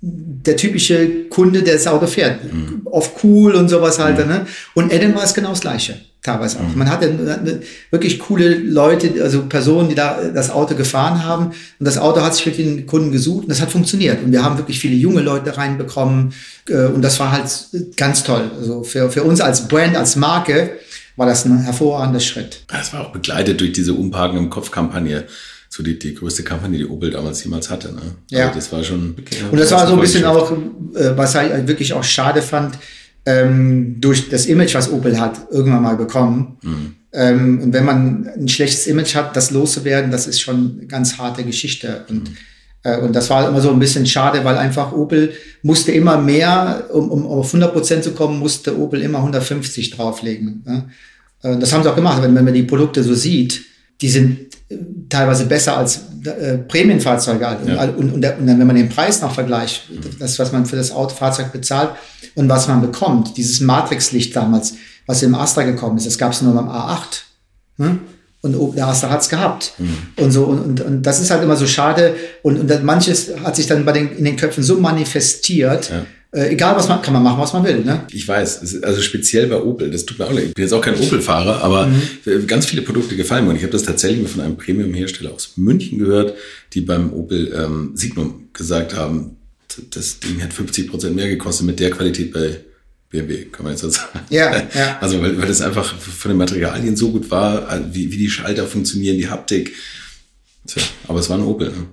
der 0.00 0.56
typische 0.56 1.24
Kunde, 1.30 1.64
der 1.64 1.74
das 1.74 1.88
Auto 1.88 2.06
fährt. 2.06 2.44
Mhm. 2.44 2.82
Oft 2.84 3.10
cool 3.24 3.56
und 3.56 3.68
sowas 3.68 3.98
halt. 3.98 4.20
Mhm. 4.20 4.30
Ne? 4.30 4.46
Und 4.74 4.94
Adam 4.94 5.12
war 5.16 5.24
es 5.24 5.34
genau 5.34 5.50
das 5.50 5.62
Gleiche, 5.62 5.96
teilweise 6.22 6.58
auch. 6.58 6.68
Mhm. 6.68 6.78
Man 6.78 6.90
hatte 6.90 7.60
wirklich 7.90 8.20
coole 8.20 8.56
Leute, 8.56 9.20
also 9.20 9.46
Personen, 9.46 9.88
die 9.88 9.96
da 9.96 10.20
das 10.32 10.50
Auto 10.50 10.76
gefahren 10.76 11.24
haben. 11.24 11.46
Und 11.46 11.54
das 11.80 11.98
Auto 11.98 12.20
hat 12.20 12.36
sich 12.36 12.46
wirklich 12.46 12.64
den 12.64 12.86
Kunden 12.86 13.10
gesucht 13.10 13.44
und 13.44 13.48
das 13.48 13.60
hat 13.60 13.72
funktioniert. 13.72 14.22
Und 14.22 14.30
wir 14.30 14.44
haben 14.44 14.58
wirklich 14.58 14.78
viele 14.78 14.94
junge 14.94 15.22
Leute 15.22 15.56
reinbekommen. 15.56 16.34
Äh, 16.68 16.84
und 16.84 17.02
das 17.02 17.18
war 17.18 17.32
halt 17.32 17.50
ganz 17.96 18.22
toll. 18.22 18.48
Also 18.56 18.84
für, 18.84 19.10
für 19.10 19.24
uns 19.24 19.40
als 19.40 19.66
Brand, 19.66 19.96
als 19.96 20.14
Marke 20.14 20.78
war 21.16 21.26
das 21.26 21.44
ein 21.44 21.62
hervorragender 21.62 22.20
Schritt. 22.20 22.64
Das 22.68 22.92
war 22.92 23.02
auch 23.02 23.12
begleitet 23.12 23.60
durch 23.60 23.72
diese 23.72 23.94
Umparken 23.94 24.38
im 24.38 24.50
Kopf-Kampagne 24.50 25.24
so 25.74 25.82
die, 25.82 25.98
die 25.98 26.14
größte 26.14 26.44
Kampagne, 26.44 26.78
die 26.78 26.86
Opel 26.86 27.10
damals 27.10 27.42
jemals 27.42 27.68
hatte. 27.68 27.92
Ne? 27.92 28.02
Ja. 28.30 28.46
Also 28.46 28.54
das 28.54 28.72
war 28.72 28.84
schon. 28.84 29.16
Okay, 29.18 29.38
und 29.50 29.58
das 29.58 29.72
war 29.72 29.86
so 29.86 29.94
ein 29.94 30.00
bisschen 30.00 30.24
auch, 30.24 30.52
äh, 30.52 31.16
was 31.16 31.34
ich 31.34 31.66
wirklich 31.66 31.92
auch 31.92 32.04
schade 32.04 32.42
fand, 32.42 32.78
ähm, 33.26 34.00
durch 34.00 34.28
das 34.28 34.46
Image, 34.46 34.74
was 34.74 34.92
Opel 34.92 35.18
hat, 35.18 35.48
irgendwann 35.50 35.82
mal 35.82 35.96
bekommen. 35.96 36.58
Mhm. 36.62 36.94
Ähm, 37.12 37.60
und 37.60 37.72
wenn 37.72 37.84
man 37.84 38.28
ein 38.28 38.48
schlechtes 38.48 38.86
Image 38.86 39.16
hat, 39.16 39.36
das 39.36 39.50
loszuwerden, 39.50 40.12
das 40.12 40.28
ist 40.28 40.40
schon 40.40 40.76
eine 40.78 40.86
ganz 40.86 41.18
harte 41.18 41.42
Geschichte. 41.42 42.04
Und, 42.08 42.30
mhm. 42.30 42.36
Äh, 42.84 42.98
und 42.98 43.12
das 43.14 43.28
war 43.30 43.48
immer 43.48 43.60
so 43.60 43.70
ein 43.70 43.78
bisschen 43.80 44.06
schade, 44.06 44.44
weil 44.44 44.56
einfach 44.56 44.92
Opel 44.92 45.32
musste 45.62 45.90
immer 45.92 46.16
mehr, 46.18 46.88
um, 46.92 47.10
um 47.10 47.26
auf 47.26 47.48
100 47.48 47.72
Prozent 47.72 48.04
zu 48.04 48.12
kommen, 48.12 48.38
musste 48.38 48.78
Opel 48.78 49.02
immer 49.02 49.18
150 49.18 49.90
drauflegen. 49.90 50.62
Ne? 50.64 50.84
Äh, 51.42 51.58
das 51.58 51.72
haben 51.72 51.82
sie 51.82 51.90
auch 51.90 51.96
gemacht, 51.96 52.22
wenn, 52.22 52.34
wenn 52.34 52.44
man 52.44 52.54
die 52.54 52.62
Produkte 52.62 53.02
so 53.02 53.14
sieht 53.14 53.64
die 54.00 54.08
sind 54.08 54.54
äh, 54.68 54.76
teilweise 55.08 55.46
besser 55.46 55.76
als 55.76 56.00
äh, 56.24 56.58
Prämienfahrzeuge. 56.58 57.40
Ja. 57.66 57.84
Und, 57.84 57.96
und, 57.96 58.12
und, 58.12 58.20
dann, 58.20 58.46
wenn 58.46 58.66
man 58.66 58.76
den 58.76 58.88
Preis 58.88 59.20
noch 59.20 59.32
vergleicht, 59.32 59.88
das, 60.18 60.38
was 60.38 60.52
man 60.52 60.66
für 60.66 60.76
das 60.76 60.90
Autofahrzeug 60.90 61.52
bezahlt 61.52 61.90
und 62.34 62.48
was 62.48 62.68
man 62.68 62.80
bekommt, 62.80 63.36
dieses 63.36 63.60
Matrixlicht 63.60 64.34
damals, 64.34 64.74
was 65.06 65.22
im 65.22 65.34
Astra 65.34 65.62
gekommen 65.62 65.96
ist, 65.96 66.06
das 66.06 66.18
gab 66.18 66.32
es 66.32 66.42
nur 66.42 66.54
beim 66.54 66.68
A8. 66.68 67.22
Hm? 67.78 68.00
Und 68.44 68.78
Astra 68.78 69.08
hat 69.10 69.22
es 69.22 69.28
gehabt. 69.28 69.72
Mhm. 69.78 69.96
Und 70.16 70.30
so, 70.30 70.44
und, 70.44 70.60
und, 70.60 70.80
und 70.82 71.02
das 71.02 71.20
ist 71.20 71.30
halt 71.30 71.42
immer 71.42 71.56
so 71.56 71.66
schade. 71.66 72.14
Und, 72.42 72.58
und 72.58 72.84
manches 72.84 73.32
hat 73.42 73.56
sich 73.56 73.66
dann 73.66 73.84
bei 73.84 73.92
den, 73.92 74.16
in 74.16 74.24
den 74.24 74.36
Köpfen 74.36 74.62
so 74.62 74.78
manifestiert, 74.78 75.90
ja 75.90 76.04
äh, 76.34 76.52
egal 76.52 76.74
was 76.74 76.88
man, 76.88 77.00
kann 77.00 77.14
man 77.14 77.22
machen, 77.22 77.40
was 77.40 77.52
man 77.52 77.64
will. 77.64 77.84
Ne? 77.84 78.04
Ich 78.10 78.26
weiß, 78.26 78.82
also 78.82 79.00
speziell 79.00 79.46
bei 79.46 79.62
Opel, 79.62 79.90
das 79.90 80.04
tut 80.04 80.18
mir 80.18 80.26
auch 80.26 80.32
leid. 80.32 80.46
Ich 80.48 80.54
bin 80.54 80.64
jetzt 80.64 80.72
auch 80.72 80.80
kein 80.80 80.98
Opel-Fahrer, 80.98 81.62
aber 81.62 81.86
mhm. 81.86 82.46
ganz 82.48 82.66
viele 82.66 82.82
Produkte 82.82 83.14
gefallen 83.14 83.44
mir. 83.44 83.50
Und 83.50 83.56
ich 83.56 83.62
habe 83.62 83.72
das 83.72 83.84
tatsächlich 83.84 84.20
mal 84.20 84.28
von 84.28 84.40
einem 84.40 84.56
Premium-Hersteller 84.56 85.32
aus 85.32 85.52
München 85.56 85.98
gehört, 86.00 86.34
die 86.72 86.80
beim 86.80 87.12
Opel 87.12 87.52
ähm, 87.56 87.92
Signum 87.94 88.48
gesagt 88.52 88.96
haben, 88.96 89.36
das 89.90 90.18
Ding 90.18 90.42
hat 90.42 90.52
50 90.52 90.90
Prozent 90.90 91.14
mehr 91.14 91.28
gekostet 91.28 91.66
mit 91.66 91.78
der 91.78 91.90
Qualität 91.90 92.32
bei 92.32 92.60
BMW, 93.14 93.44
kann 93.44 93.64
man 93.64 93.72
jetzt 93.72 93.82
so 93.82 93.90
sagen. 93.90 94.20
Ja, 94.28 94.56
ja. 94.74 94.98
Also 95.00 95.22
weil, 95.22 95.38
weil 95.38 95.46
das 95.46 95.60
einfach 95.60 95.94
von 95.96 96.30
den 96.30 96.38
Materialien 96.38 96.96
so 96.96 97.12
gut 97.12 97.30
war, 97.30 97.80
wie, 97.92 98.10
wie 98.10 98.18
die 98.18 98.28
Schalter 98.28 98.66
funktionieren, 98.66 99.18
die 99.18 99.28
Haptik. 99.28 99.72
Tja, 100.66 100.82
aber 101.06 101.20
es 101.20 101.30
war 101.30 101.38
ein 101.38 101.44
Opel. 101.44 101.68
Ne? 101.68 101.86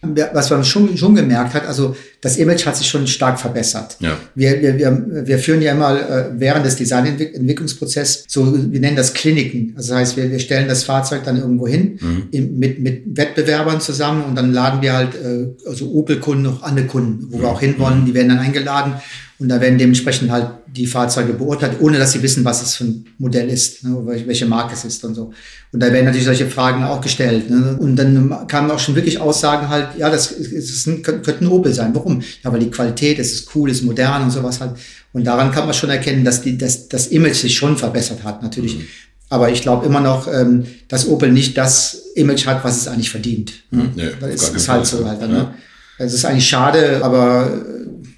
was 0.00 0.48
man 0.50 0.62
schon, 0.62 0.96
schon 0.96 1.16
gemerkt 1.16 1.54
hat, 1.54 1.66
also 1.66 1.96
das 2.20 2.36
Image 2.36 2.64
hat 2.66 2.76
sich 2.76 2.86
schon 2.86 3.08
stark 3.08 3.40
verbessert. 3.40 3.96
Ja. 3.98 4.16
Wir, 4.36 4.62
wir, 4.62 4.78
wir, 4.78 5.26
wir 5.26 5.38
führen 5.40 5.60
ja 5.60 5.72
immer 5.72 5.98
äh, 5.98 6.30
während 6.34 6.64
des 6.64 6.76
Designentwicklungsprozesses 6.76 8.26
so, 8.28 8.54
wir 8.70 8.78
nennen 8.78 8.96
das 8.96 9.12
Kliniken. 9.12 9.74
Also 9.76 9.90
das 9.90 9.98
heißt, 9.98 10.16
wir, 10.16 10.30
wir 10.30 10.38
stellen 10.38 10.68
das 10.68 10.84
Fahrzeug 10.84 11.24
dann 11.24 11.36
irgendwo 11.36 11.66
hin 11.66 11.98
mhm. 12.00 12.28
im, 12.30 12.58
mit, 12.60 12.78
mit 12.78 13.02
Wettbewerbern 13.16 13.80
zusammen 13.80 14.22
und 14.22 14.36
dann 14.36 14.52
laden 14.52 14.82
wir 14.82 14.92
halt 14.92 15.16
äh, 15.16 15.48
also 15.68 15.90
Opel-Kunden, 15.90 16.44
noch 16.44 16.62
andere 16.62 16.86
Kunden, 16.86 17.32
wo 17.32 17.38
mhm. 17.38 17.42
wir 17.42 17.48
auch 17.48 17.60
hinwollen, 17.60 18.06
die 18.06 18.14
werden 18.14 18.28
dann 18.28 18.38
eingeladen 18.38 18.94
und 19.40 19.48
da 19.48 19.60
werden 19.60 19.78
dementsprechend 19.78 20.32
halt 20.32 20.48
die 20.66 20.86
Fahrzeuge 20.86 21.32
beurteilt, 21.32 21.80
ohne 21.80 21.96
dass 21.98 22.12
sie 22.12 22.22
wissen, 22.22 22.44
was 22.44 22.60
es 22.60 22.74
für 22.74 22.84
ein 22.84 23.06
Modell 23.18 23.48
ist, 23.48 23.84
ne, 23.84 23.96
welche 24.26 24.46
Marke 24.46 24.74
es 24.74 24.84
ist 24.84 25.04
und 25.04 25.14
so. 25.14 25.32
Und 25.72 25.80
da 25.80 25.92
werden 25.92 26.06
natürlich 26.06 26.24
solche 26.24 26.48
Fragen 26.48 26.82
auch 26.82 27.00
gestellt. 27.00 27.48
Ne? 27.48 27.76
Und 27.78 27.94
dann 27.94 28.46
kamen 28.48 28.70
auch 28.70 28.80
schon 28.80 28.96
wirklich 28.96 29.20
Aussagen 29.20 29.68
halt, 29.68 29.90
ja, 29.96 30.10
das, 30.10 30.32
ist 30.32 30.86
ein, 30.88 31.02
könnte 31.02 31.36
ein 31.40 31.46
Opel 31.46 31.72
sein. 31.72 31.94
Warum? 31.94 32.20
Ja, 32.42 32.52
weil 32.52 32.58
die 32.60 32.70
Qualität, 32.70 33.20
es 33.20 33.32
ist 33.32 33.54
cool, 33.54 33.70
es 33.70 33.78
ist 33.78 33.84
modern 33.84 34.24
und 34.24 34.32
sowas 34.32 34.60
halt. 34.60 34.72
Und 35.12 35.24
daran 35.24 35.52
kann 35.52 35.66
man 35.66 35.74
schon 35.74 35.90
erkennen, 35.90 36.24
dass 36.24 36.42
die, 36.42 36.58
dass 36.58 36.88
das 36.88 37.06
Image 37.06 37.36
sich 37.36 37.54
schon 37.56 37.76
verbessert 37.76 38.24
hat, 38.24 38.42
natürlich. 38.42 38.78
Mhm. 38.78 38.86
Aber 39.30 39.50
ich 39.50 39.62
glaube 39.62 39.86
immer 39.86 40.00
noch, 40.00 40.26
ähm, 40.26 40.64
dass 40.88 41.06
Opel 41.06 41.30
nicht 41.30 41.56
das 41.56 42.02
Image 42.16 42.46
hat, 42.46 42.64
was 42.64 42.78
es 42.78 42.88
eigentlich 42.88 43.10
verdient. 43.10 43.52
Ne? 43.70 43.90
Ja, 43.94 44.08
das 44.20 44.34
ist, 44.34 44.56
ist 44.56 44.68
halt 44.68 44.86
so 44.86 45.06
halt. 45.06 45.20
Ne? 45.20 45.54
Ja. 45.98 46.04
Es 46.04 46.14
ist 46.14 46.24
eigentlich 46.24 46.48
schade, 46.48 47.00
aber 47.02 47.50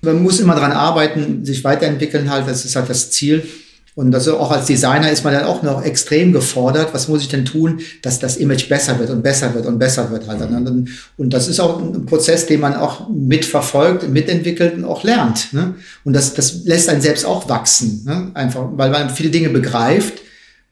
man 0.03 0.23
muss 0.23 0.41
immer 0.41 0.55
dran 0.55 0.73
arbeiten, 0.73 1.45
sich 1.45 1.63
weiterentwickeln 1.65 2.31
halt, 2.31 2.49
das 2.49 2.65
ist 2.65 2.77
halt 2.77 2.89
das 2.89 3.11
Ziel. 3.11 3.45
Und 3.97 4.15
also 4.15 4.39
auch 4.39 4.53
als 4.53 4.67
Designer 4.67 5.11
ist 5.11 5.25
man 5.25 5.35
dann 5.35 5.45
auch 5.45 5.63
noch 5.63 5.85
extrem 5.85 6.33
gefordert. 6.33 6.95
Was 6.95 7.09
muss 7.09 7.23
ich 7.23 7.29
denn 7.29 7.45
tun, 7.45 7.81
dass 8.03 8.21
das 8.21 8.37
Image 8.37 8.69
besser 8.69 8.99
wird 8.99 9.11
und 9.11 9.23
besser 9.23 9.53
wird 9.53 9.67
und 9.67 9.79
besser 9.79 10.11
wird 10.11 10.29
halt. 10.29 10.41
Und 11.17 11.33
das 11.33 11.49
ist 11.49 11.61
auch 11.61 11.83
ein 11.83 12.07
Prozess, 12.07 12.47
den 12.47 12.61
man 12.61 12.77
auch 12.77 13.09
mitverfolgt, 13.11 14.09
mitentwickelt 14.09 14.75
und 14.75 14.85
auch 14.85 15.03
lernt. 15.03 15.53
Ne? 15.53 15.75
Und 16.05 16.15
das, 16.15 16.35
das 16.35 16.65
lässt 16.65 16.89
einen 16.89 17.03
selbst 17.03 17.27
auch 17.27 17.49
wachsen. 17.49 18.05
Ne? 18.07 18.31
Einfach, 18.35 18.69
weil 18.73 18.91
man 18.91 19.11
viele 19.11 19.31
Dinge 19.31 19.51
begreift 19.51 20.15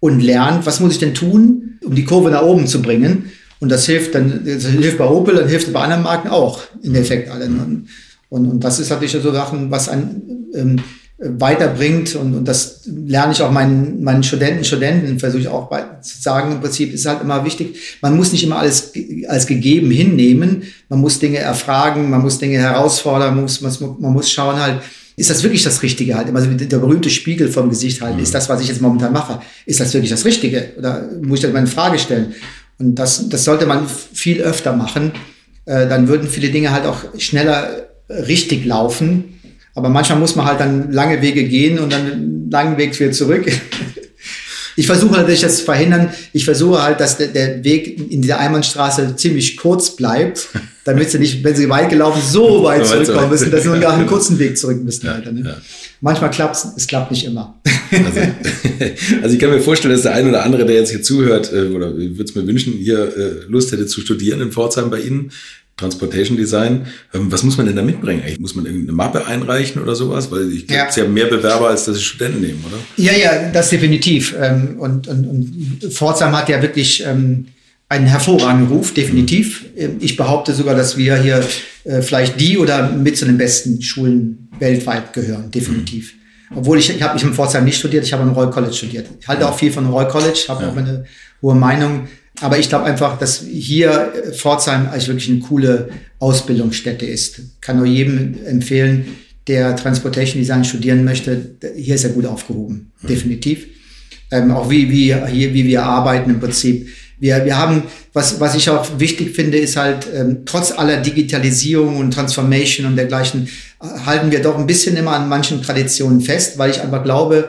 und 0.00 0.20
lernt, 0.20 0.64
was 0.64 0.78
muss 0.78 0.92
ich 0.92 0.98
denn 0.98 1.14
tun, 1.14 1.78
um 1.84 1.94
die 1.94 2.04
Kurve 2.04 2.30
nach 2.30 2.42
oben 2.42 2.68
zu 2.68 2.80
bringen. 2.80 3.32
Und 3.60 3.70
das 3.70 3.86
hilft 3.86 4.14
dann, 4.14 4.42
das 4.44 4.66
hilft 4.66 4.98
bei 4.98 5.06
Opel, 5.06 5.36
dann 5.36 5.48
hilft 5.48 5.72
bei 5.72 5.80
anderen 5.80 6.02
Marken 6.02 6.28
auch 6.28 6.60
im 6.82 6.94
Effekt 6.94 7.30
alle. 7.30 7.48
Ne? 7.48 7.82
Und, 8.28 8.46
und 8.48 8.60
das 8.62 8.78
ist 8.78 8.90
natürlich 8.90 9.12
so 9.12 9.32
Sachen, 9.32 9.70
was 9.70 9.88
ein 9.88 10.50
ähm, 10.54 10.80
weiterbringt 11.20 12.14
und, 12.14 12.32
und 12.34 12.44
das 12.46 12.82
lerne 12.86 13.32
ich 13.32 13.42
auch 13.42 13.50
meinen, 13.50 14.04
meinen 14.04 14.22
Studenten, 14.22 14.64
Studenten, 14.64 15.18
versuche 15.18 15.40
ich 15.40 15.48
auch 15.48 15.68
bei, 15.68 15.82
zu 16.00 16.22
sagen, 16.22 16.52
im 16.52 16.60
Prinzip 16.60 16.94
ist 16.94 17.06
halt 17.06 17.22
immer 17.22 17.44
wichtig, 17.44 17.98
man 18.00 18.16
muss 18.16 18.30
nicht 18.30 18.44
immer 18.44 18.58
alles 18.58 18.92
als 19.26 19.48
gegeben 19.48 19.90
hinnehmen, 19.90 20.62
man 20.88 21.00
muss 21.00 21.18
Dinge 21.18 21.38
erfragen, 21.38 22.08
man 22.08 22.22
muss 22.22 22.38
Dinge 22.38 22.58
herausfordern, 22.58 23.34
man 23.34 23.42
muss, 23.42 23.60
man, 23.60 23.72
man 23.98 24.12
muss 24.12 24.30
schauen 24.30 24.60
halt, 24.60 24.80
ist 25.16 25.30
das 25.30 25.42
wirklich 25.42 25.64
das 25.64 25.82
Richtige 25.82 26.14
halt? 26.14 26.32
Also 26.32 26.48
der 26.50 26.78
berühmte 26.78 27.10
Spiegel 27.10 27.48
vom 27.48 27.68
Gesicht 27.68 28.00
halten, 28.00 28.18
mhm. 28.18 28.22
ist 28.22 28.34
das, 28.34 28.48
was 28.48 28.60
ich 28.60 28.68
jetzt 28.68 28.80
momentan 28.80 29.12
mache, 29.12 29.40
ist 29.66 29.80
das 29.80 29.92
wirklich 29.92 30.10
das 30.10 30.24
Richtige? 30.24 30.74
Oder 30.78 31.08
muss 31.20 31.40
ich 31.40 31.46
das 31.46 31.52
mal 31.52 31.58
in 31.58 31.66
Frage 31.66 31.98
stellen? 31.98 32.32
Und 32.78 32.94
das, 32.96 33.28
das 33.28 33.44
sollte 33.44 33.66
man 33.66 33.88
viel 33.88 34.40
öfter 34.40 34.72
machen, 34.72 35.12
äh, 35.64 35.88
dann 35.88 36.08
würden 36.08 36.28
viele 36.28 36.50
Dinge 36.50 36.72
halt 36.72 36.86
auch 36.86 37.00
schneller 37.18 37.88
richtig 38.08 38.64
laufen. 38.64 39.40
Aber 39.74 39.88
manchmal 39.88 40.18
muss 40.18 40.34
man 40.34 40.46
halt 40.46 40.60
dann 40.60 40.92
lange 40.92 41.22
Wege 41.22 41.44
gehen 41.44 41.78
und 41.78 41.92
dann 41.92 42.10
einen 42.10 42.50
langen 42.50 42.78
Weg 42.78 42.98
wieder 42.98 43.12
zurück. 43.12 43.46
Ich 44.78 44.86
versuche 44.86 45.16
natürlich 45.16 45.40
das 45.40 45.58
zu 45.58 45.64
verhindern. 45.64 46.10
Ich 46.32 46.44
versuche 46.44 46.80
halt, 46.80 47.00
dass 47.00 47.18
der, 47.18 47.26
der 47.26 47.64
Weg 47.64 48.12
in 48.12 48.22
dieser 48.22 48.38
Einbahnstraße 48.38 49.16
ziemlich 49.16 49.56
kurz 49.56 49.96
bleibt, 49.96 50.50
damit 50.84 51.10
sie 51.10 51.18
nicht, 51.18 51.42
wenn 51.42 51.56
sie 51.56 51.68
weit 51.68 51.90
gelaufen, 51.90 52.22
so 52.24 52.62
weit 52.62 52.86
zurückkommen 52.86 53.28
müssen, 53.28 53.50
dass 53.50 53.64
sie 53.64 53.70
nur 53.70 53.90
einen 53.90 54.06
kurzen 54.06 54.38
Weg 54.38 54.56
zurück 54.56 54.80
müssen. 54.84 55.06
Ja, 55.06 55.14
halt, 55.14 55.32
ne? 55.32 55.42
ja. 55.44 55.56
Manchmal 56.00 56.30
klappt 56.30 56.54
es, 56.54 56.68
es 56.76 56.86
klappt 56.86 57.10
nicht 57.10 57.26
immer. 57.26 57.60
Also, 57.90 58.20
also, 59.22 59.34
ich 59.34 59.40
kann 59.40 59.50
mir 59.50 59.60
vorstellen, 59.60 59.94
dass 59.94 60.02
der 60.02 60.14
ein 60.14 60.28
oder 60.28 60.44
andere, 60.44 60.64
der 60.64 60.76
jetzt 60.76 60.90
hier 60.90 61.02
zuhört, 61.02 61.52
äh, 61.52 61.62
oder 61.74 61.96
würde 61.96 62.22
es 62.22 62.36
mir 62.36 62.46
wünschen, 62.46 62.74
hier 62.74 63.00
äh, 63.00 63.32
Lust 63.48 63.72
hätte 63.72 63.86
zu 63.86 64.00
studieren 64.00 64.40
in 64.40 64.52
Pforzheim 64.52 64.90
bei 64.90 65.00
Ihnen. 65.00 65.32
Transportation 65.78 66.36
Design. 66.36 66.86
Ähm, 67.14 67.32
was 67.32 67.42
muss 67.42 67.56
man 67.56 67.66
denn 67.66 67.76
da 67.76 67.82
mitbringen? 67.82 68.20
Eigentlich? 68.22 68.40
Muss 68.40 68.54
man 68.54 68.66
irgendeine 68.66 68.92
Mappe 68.92 69.26
einreichen 69.26 69.80
oder 69.80 69.94
sowas? 69.94 70.30
Weil 70.30 70.52
ich 70.52 70.66
glaube, 70.66 70.80
ja. 70.80 70.88
es 70.88 70.96
ja 70.96 71.04
mehr 71.06 71.26
Bewerber, 71.26 71.68
als 71.68 71.86
dass 71.86 71.96
sie 71.96 72.02
Studenten 72.02 72.40
nehmen, 72.40 72.64
oder? 72.66 72.76
Ja, 72.96 73.12
ja, 73.12 73.50
das 73.50 73.70
definitiv. 73.70 74.34
Ähm, 74.38 74.76
und, 74.78 75.08
und, 75.08 75.26
und 75.26 75.92
Pforzheim 75.92 76.36
hat 76.36 76.48
ja 76.48 76.60
wirklich 76.60 77.04
ähm, 77.06 77.46
einen 77.88 78.06
hervorragenden 78.06 78.68
Ruf, 78.68 78.92
definitiv. 78.92 79.64
Mhm. 79.74 79.96
Ich 80.00 80.16
behaupte 80.16 80.52
sogar, 80.52 80.74
dass 80.74 80.96
wir 80.96 81.16
hier 81.16 81.42
äh, 81.84 82.02
vielleicht 82.02 82.40
die 82.40 82.58
oder 82.58 82.90
mit 82.90 83.16
zu 83.16 83.24
den 83.24 83.38
besten 83.38 83.80
Schulen 83.80 84.48
weltweit 84.58 85.12
gehören, 85.12 85.50
definitiv. 85.50 86.12
Mhm. 86.12 86.58
Obwohl 86.58 86.78
ich, 86.78 86.90
ich 86.90 87.02
habe 87.02 87.14
mich 87.14 87.22
in 87.22 87.34
Pforzheim 87.34 87.64
nicht 87.64 87.78
studiert, 87.78 88.04
ich 88.04 88.12
habe 88.12 88.22
am 88.22 88.32
Roy 88.32 88.50
College 88.50 88.72
studiert. 88.72 89.06
Ich 89.20 89.28
halte 89.28 89.48
auch 89.48 89.56
viel 89.56 89.70
von 89.70 89.86
Roy 89.86 90.08
College, 90.08 90.46
habe 90.48 90.64
ja. 90.64 90.70
auch 90.70 90.76
eine 90.76 91.04
hohe 91.42 91.54
Meinung. 91.54 92.08
Aber 92.40 92.58
ich 92.58 92.68
glaube 92.68 92.84
einfach, 92.84 93.18
dass 93.18 93.42
hier 93.42 94.12
Pforzheim 94.32 94.88
eigentlich 94.88 95.08
wirklich 95.08 95.28
eine 95.28 95.40
coole 95.40 95.88
Ausbildungsstätte 96.18 97.04
ist. 97.04 97.40
Kann 97.60 97.78
nur 97.78 97.86
jedem 97.86 98.44
empfehlen, 98.46 99.16
der 99.48 99.74
Transportation 99.76 100.40
Design 100.40 100.64
studieren 100.64 101.04
möchte. 101.04 101.56
Hier 101.76 101.94
ist 101.94 102.04
er 102.04 102.10
gut 102.10 102.26
aufgehoben, 102.26 102.92
mhm. 103.02 103.08
definitiv. 103.08 103.66
Ähm, 104.30 104.50
auch 104.50 104.70
wie, 104.70 104.90
wie, 104.90 105.14
hier, 105.26 105.54
wie 105.54 105.64
wir 105.64 105.82
arbeiten 105.82 106.30
im 106.30 106.40
Prinzip. 106.40 106.88
Wir, 107.18 107.44
wir 107.44 107.56
haben, 107.56 107.82
was, 108.12 108.38
was 108.38 108.54
ich 108.54 108.70
auch 108.70 108.86
wichtig 108.98 109.34
finde, 109.34 109.58
ist 109.58 109.76
halt, 109.76 110.06
ähm, 110.14 110.42
trotz 110.44 110.70
aller 110.70 110.98
Digitalisierung 110.98 111.96
und 111.96 112.12
Transformation 112.12 112.86
und 112.86 112.96
dergleichen, 112.96 113.48
halten 113.80 114.30
wir 114.30 114.40
doch 114.40 114.58
ein 114.58 114.66
bisschen 114.66 114.96
immer 114.96 115.12
an 115.12 115.28
manchen 115.28 115.62
Traditionen 115.62 116.20
fest, 116.20 116.58
weil 116.58 116.70
ich 116.70 116.80
einfach 116.80 117.02
glaube, 117.02 117.48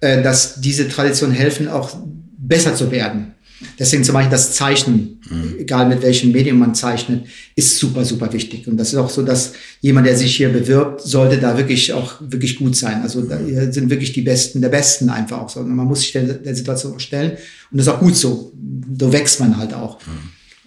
äh, 0.00 0.22
dass 0.22 0.60
diese 0.60 0.88
Traditionen 0.88 1.34
helfen, 1.34 1.68
auch 1.68 1.96
besser 2.38 2.74
zu 2.74 2.90
werden. 2.90 3.34
Deswegen 3.78 4.04
zum 4.04 4.14
Beispiel 4.14 4.30
das 4.30 4.54
Zeichnen, 4.54 5.20
mhm. 5.28 5.54
egal 5.58 5.88
mit 5.88 6.02
welchem 6.02 6.32
Medium 6.32 6.58
man 6.58 6.74
zeichnet, 6.74 7.26
ist 7.54 7.78
super, 7.78 8.04
super 8.04 8.32
wichtig. 8.32 8.66
Und 8.66 8.76
das 8.76 8.88
ist 8.88 8.98
auch 8.98 9.10
so, 9.10 9.22
dass 9.22 9.52
jemand, 9.80 10.06
der 10.06 10.16
sich 10.16 10.36
hier 10.36 10.48
bewirbt, 10.48 11.02
sollte 11.02 11.38
da 11.38 11.56
wirklich 11.58 11.92
auch 11.92 12.14
wirklich 12.20 12.56
gut 12.56 12.76
sein. 12.76 13.02
Also 13.02 13.22
da 13.22 13.38
sind 13.70 13.90
wirklich 13.90 14.12
die 14.12 14.22
Besten 14.22 14.60
der 14.60 14.70
Besten 14.70 15.10
einfach 15.10 15.38
auch 15.38 15.48
so. 15.48 15.60
Und 15.60 15.74
man 15.74 15.86
muss 15.86 16.00
sich 16.00 16.12
der, 16.12 16.22
der 16.22 16.54
Situation 16.54 16.94
auch 16.94 17.00
stellen. 17.00 17.32
Und 17.70 17.78
das 17.78 17.86
ist 17.86 17.92
auch 17.92 18.00
gut 18.00 18.16
so. 18.16 18.52
So 18.98 19.12
wächst 19.12 19.40
man 19.40 19.56
halt 19.56 19.74
auch. 19.74 19.98
Mhm. 20.00 20.12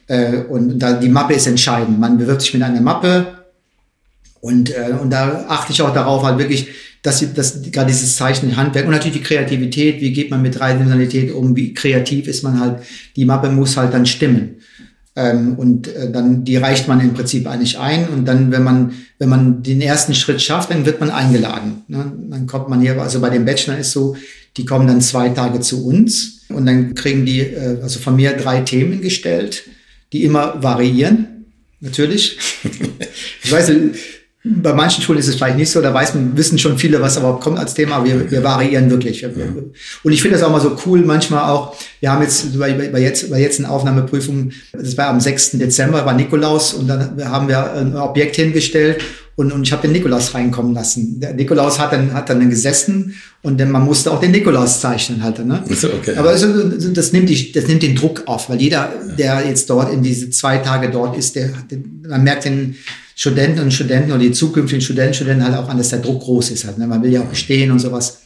Äh, 0.07 0.38
und 0.44 0.80
da 0.80 0.94
die 0.94 1.10
Mappe 1.10 1.34
ist 1.34 1.48
entscheidend. 1.48 1.99
Man 1.99 2.18
bewirbt 2.18 2.41
sich 2.41 2.53
mit 2.53 2.64
einer 2.64 2.82
Mappe. 2.82 3.43
Und, 4.44 4.72
äh, 4.72 4.94
und 5.02 5.10
da 5.10 5.45
achte 5.48 5.72
ich 5.72 5.82
auch 5.82 5.94
darauf, 5.94 6.24
halt 6.24 6.38
wirklich, 6.38 6.68
dass, 7.02 7.20
sie, 7.20 7.34
dass 7.34 7.61
gerade 7.72 7.88
dieses 7.88 8.18
Zeichen 8.18 8.57
Handwerk 8.57 8.86
und 8.86 8.91
natürlich 8.91 9.15
die 9.15 9.24
Kreativität, 9.24 10.02
wie 10.02 10.11
geht 10.11 10.32
man 10.32 10.41
mit 10.41 10.60
Dreidimensionalität 10.60 11.32
um, 11.32 11.56
wie 11.56 11.74
kreativ 11.74 12.28
ist 12.28 12.44
man 12.44 12.60
halt, 12.60 12.80
die 13.15 13.24
Mappe 13.24 13.49
muss 13.49 13.78
halt 13.78 13.94
dann 13.94 14.06
stimmen. 14.06 14.56
Ähm, 15.15 15.56
und 15.56 15.88
äh, 15.88 16.11
dann 16.11 16.44
die 16.44 16.57
reicht 16.57 16.90
man 16.90 16.99
im 16.99 17.14
Prinzip 17.14 17.48
eigentlich 17.48 17.80
ein 17.80 18.10
und 18.10 18.26
dann, 18.26 18.52
wenn 18.52 18.64
man 18.64 18.91
wenn 19.18 19.30
man 19.30 19.64
den 19.64 19.80
ersten 19.80 20.14
Schritt 20.14 20.41
schafft, 20.41 20.72
dann 20.72 20.86
wird 20.86 20.99
man 20.99 21.10
eingeladen. 21.10 21.84
Ne? 21.88 22.11
Dann 22.30 22.45
kommt 22.45 22.68
man 22.68 22.82
hier, 22.82 23.02
also 23.02 23.22
bei 23.22 23.30
den 23.30 23.45
Bachelor 23.45 23.78
ist 23.78 23.91
so, 23.91 24.18
die 24.57 24.65
kommen 24.65 24.88
dann 24.88 24.99
zwei 24.99 25.30
Tage 25.30 25.61
zu 25.61 25.86
uns 25.88 26.41
und 26.49 26.65
dann 26.65 26.95
kriegen 26.95 27.26
die 27.26 27.40
äh, 27.40 27.78
also 27.82 27.99
von 28.02 28.18
mir 28.18 28.36
drei 28.36 28.60
Themen 28.60 28.99
gestellt, 28.99 29.64
die 30.11 30.26
immer 30.26 30.61
variieren. 30.61 31.45
Natürlich. 31.80 32.40
ich 33.44 33.52
weiß, 33.52 33.72
bei 34.45 34.74
manchen 34.74 35.02
Schulen 35.02 35.20
ist 35.20 35.30
es 35.30 35.36
vielleicht 35.36 35.56
nicht 35.57 35.72
so, 35.72 35.82
da 35.82 35.94
weiß 35.94 36.15
man, 36.15 36.36
wissen 36.36 36.60
schon 36.60 36.78
viele, 36.78 37.02
was 37.02 37.15
überhaupt 37.15 37.41
kommt 37.41 37.57
als 37.57 37.76
Thema, 37.76 37.95
aber 37.95 38.06
wir, 38.06 38.30
wir 38.30 38.44
variieren 38.44 38.90
wirklich. 38.90 39.26
Und 39.26 40.11
ich 40.11 40.22
finde 40.22 40.38
das 40.38 40.45
auch 40.45 40.52
mal 40.52 40.60
so 40.60 40.78
cool, 40.86 40.99
manchmal 40.99 41.49
auch, 41.49 41.76
wir 42.02 42.11
haben 42.11 42.22
jetzt 42.22 42.60
bei, 42.60 42.74
bei 42.74 42.99
jetzt, 42.99 43.30
bei 43.30 43.40
jetzt 43.40 43.60
eine 43.60 43.70
Aufnahmeprüfung, 43.70 44.52
das 44.74 44.98
war 44.98 45.07
am 45.07 45.22
6. 45.22 45.52
Dezember, 45.52 46.06
war 46.06 46.14
Nikolaus 46.14 46.74
und 46.74 46.88
dann 46.88 47.24
haben 47.24 47.48
wir 47.48 47.72
ein 47.74 47.95
Objekt 47.95 48.36
hingestellt 48.36 49.02
und, 49.38 49.53
und 49.53 49.64
ich 49.64 49.72
habe 49.72 49.84
den 49.84 49.94
Nikolaus 49.94 50.34
reinkommen 50.34 50.74
lassen. 50.74 51.22
Der 51.22 51.34
Nikolaus 51.34 51.80
hat 51.80 51.94
dann, 51.94 52.14
hat 52.14 52.30
dann 52.30 52.49
gesessen 52.49 53.15
und 53.44 53.61
dann, 53.61 53.72
man 53.72 53.86
musste 53.86 54.11
auch 54.11 54.20
den 54.20 54.32
Nikolaus 54.32 54.82
zeichnen 54.82 55.24
halt. 55.24 55.44
Ne? 55.44 55.64
Okay. 55.70 56.18
Aber 56.18 56.30
also, 56.30 56.70
das, 56.70 57.14
nimmt 57.14 57.30
die, 57.30 57.53
das 57.53 57.68
nimmt 57.68 57.82
den 57.82 57.95
Druck 57.95 58.24
auf, 58.26 58.49
weil 58.49 58.61
jeder, 58.61 58.91
der 59.18 59.48
jetzt 59.48 59.70
dort 59.70 59.91
in 59.91 60.03
diese 60.03 60.30
zwei 60.32 60.57
Tage 60.57 60.91
dort 60.91 61.18
ist, 61.18 61.38
der, 61.38 61.49
der 61.72 61.80
man 62.07 62.24
merkt 62.24 62.44
den, 62.44 62.76
Studenten 63.15 63.60
und 63.60 63.72
Studenten 63.72 64.11
oder 64.11 64.22
die 64.22 64.31
zukünftigen 64.31 64.81
Studenten, 64.81 65.14
Studenten 65.14 65.44
halt 65.44 65.56
auch 65.56 65.69
an, 65.69 65.77
dass 65.77 65.90
der 65.90 65.99
Druck 65.99 66.22
groß 66.22 66.52
ist 66.52 66.65
halt. 66.65 66.77
Ne? 66.77 66.88
Man 66.88 67.03
will 67.03 67.11
ja 67.11 67.22
auch 67.22 67.27
bestehen 67.27 67.72
und 67.72 67.80
sowas. 67.80 68.19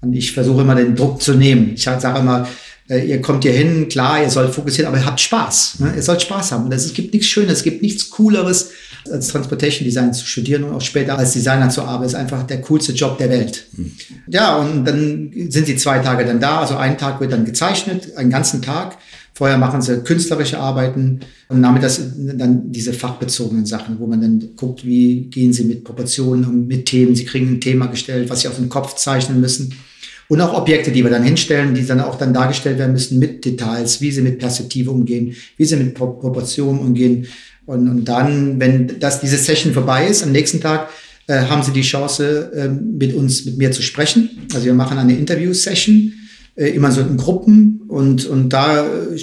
Und 0.00 0.12
ich 0.12 0.32
versuche 0.32 0.60
immer 0.60 0.74
den 0.74 0.94
Druck 0.94 1.22
zu 1.22 1.34
nehmen. 1.34 1.72
Ich 1.74 1.86
halt 1.86 2.00
sage 2.00 2.18
immer, 2.20 2.46
äh, 2.88 3.04
ihr 3.06 3.20
kommt 3.20 3.44
hier 3.44 3.52
hin, 3.52 3.88
klar, 3.88 4.22
ihr 4.22 4.30
sollt 4.30 4.54
fokussieren, 4.54 4.88
aber 4.88 4.98
ihr 4.98 5.06
habt 5.06 5.20
Spaß. 5.20 5.80
Ne? 5.80 5.94
Ihr 5.96 6.02
sollt 6.02 6.22
Spaß 6.22 6.52
haben. 6.52 6.64
Und 6.64 6.72
es 6.72 6.92
gibt 6.92 7.12
nichts 7.12 7.28
Schönes, 7.28 7.58
es 7.58 7.62
gibt 7.62 7.82
nichts 7.82 8.10
Cooleres, 8.10 8.70
als 9.10 9.28
Transportation 9.28 9.84
Design 9.84 10.12
zu 10.12 10.26
studieren 10.26 10.64
und 10.64 10.74
auch 10.74 10.80
später 10.80 11.16
als 11.16 11.32
Designer 11.32 11.70
zu 11.70 11.82
arbeiten. 11.82 12.06
ist 12.06 12.14
einfach 12.14 12.42
der 12.44 12.60
coolste 12.62 12.92
Job 12.92 13.18
der 13.18 13.30
Welt. 13.30 13.66
Mhm. 13.72 13.92
Ja, 14.28 14.56
und 14.56 14.84
dann 14.84 15.32
sind 15.48 15.66
sie 15.66 15.76
zwei 15.76 15.98
Tage 16.00 16.24
dann 16.24 16.40
da. 16.40 16.60
Also 16.60 16.76
ein 16.76 16.98
Tag 16.98 17.20
wird 17.20 17.32
dann 17.32 17.44
gezeichnet, 17.44 18.16
einen 18.16 18.30
ganzen 18.30 18.62
Tag. 18.62 18.98
Vorher 19.36 19.58
machen 19.58 19.82
sie 19.82 19.98
künstlerische 19.98 20.58
Arbeiten 20.58 21.20
und 21.50 21.60
damit 21.60 21.82
das 21.82 22.00
dann 22.16 22.72
diese 22.72 22.94
fachbezogenen 22.94 23.66
Sachen, 23.66 23.98
wo 23.98 24.06
man 24.06 24.22
dann 24.22 24.42
guckt, 24.56 24.82
wie 24.82 25.26
gehen 25.26 25.52
sie 25.52 25.64
mit 25.64 25.84
Proportionen 25.84 26.46
und 26.46 26.66
mit 26.66 26.86
Themen. 26.86 27.14
Sie 27.14 27.26
kriegen 27.26 27.50
ein 27.50 27.60
Thema 27.60 27.84
gestellt, 27.84 28.30
was 28.30 28.40
sie 28.40 28.48
auf 28.48 28.56
den 28.56 28.70
Kopf 28.70 28.94
zeichnen 28.94 29.38
müssen. 29.38 29.74
Und 30.28 30.40
auch 30.40 30.54
Objekte, 30.54 30.90
die 30.90 31.04
wir 31.04 31.10
dann 31.10 31.22
hinstellen, 31.22 31.74
die 31.74 31.84
dann 31.84 32.00
auch 32.00 32.16
dann 32.16 32.32
dargestellt 32.32 32.78
werden 32.78 32.92
müssen 32.92 33.18
mit 33.18 33.44
Details, 33.44 34.00
wie 34.00 34.10
sie 34.10 34.22
mit 34.22 34.38
Perspektive 34.38 34.90
umgehen, 34.90 35.34
wie 35.58 35.66
sie 35.66 35.76
mit 35.76 35.92
Proportionen 35.92 36.80
umgehen. 36.80 37.26
Und, 37.66 37.90
und 37.90 38.04
dann, 38.06 38.58
wenn 38.58 38.98
das, 39.00 39.20
diese 39.20 39.36
Session 39.36 39.74
vorbei 39.74 40.06
ist, 40.06 40.22
am 40.22 40.32
nächsten 40.32 40.62
Tag 40.62 40.88
äh, 41.26 41.42
haben 41.42 41.62
sie 41.62 41.72
die 41.72 41.82
Chance, 41.82 42.52
äh, 42.54 42.68
mit 42.68 43.12
uns, 43.12 43.44
mit 43.44 43.58
mir 43.58 43.70
zu 43.70 43.82
sprechen. 43.82 44.30
Also 44.54 44.64
wir 44.64 44.72
machen 44.72 44.96
eine 44.96 45.14
Interview-Session 45.14 46.14
äh, 46.56 46.68
immer 46.70 46.90
so 46.90 47.02
in 47.02 47.16
Gruppen 47.16 47.82
und, 47.88 48.26
und 48.26 48.48
da 48.48 48.84
äh, 48.84 49.18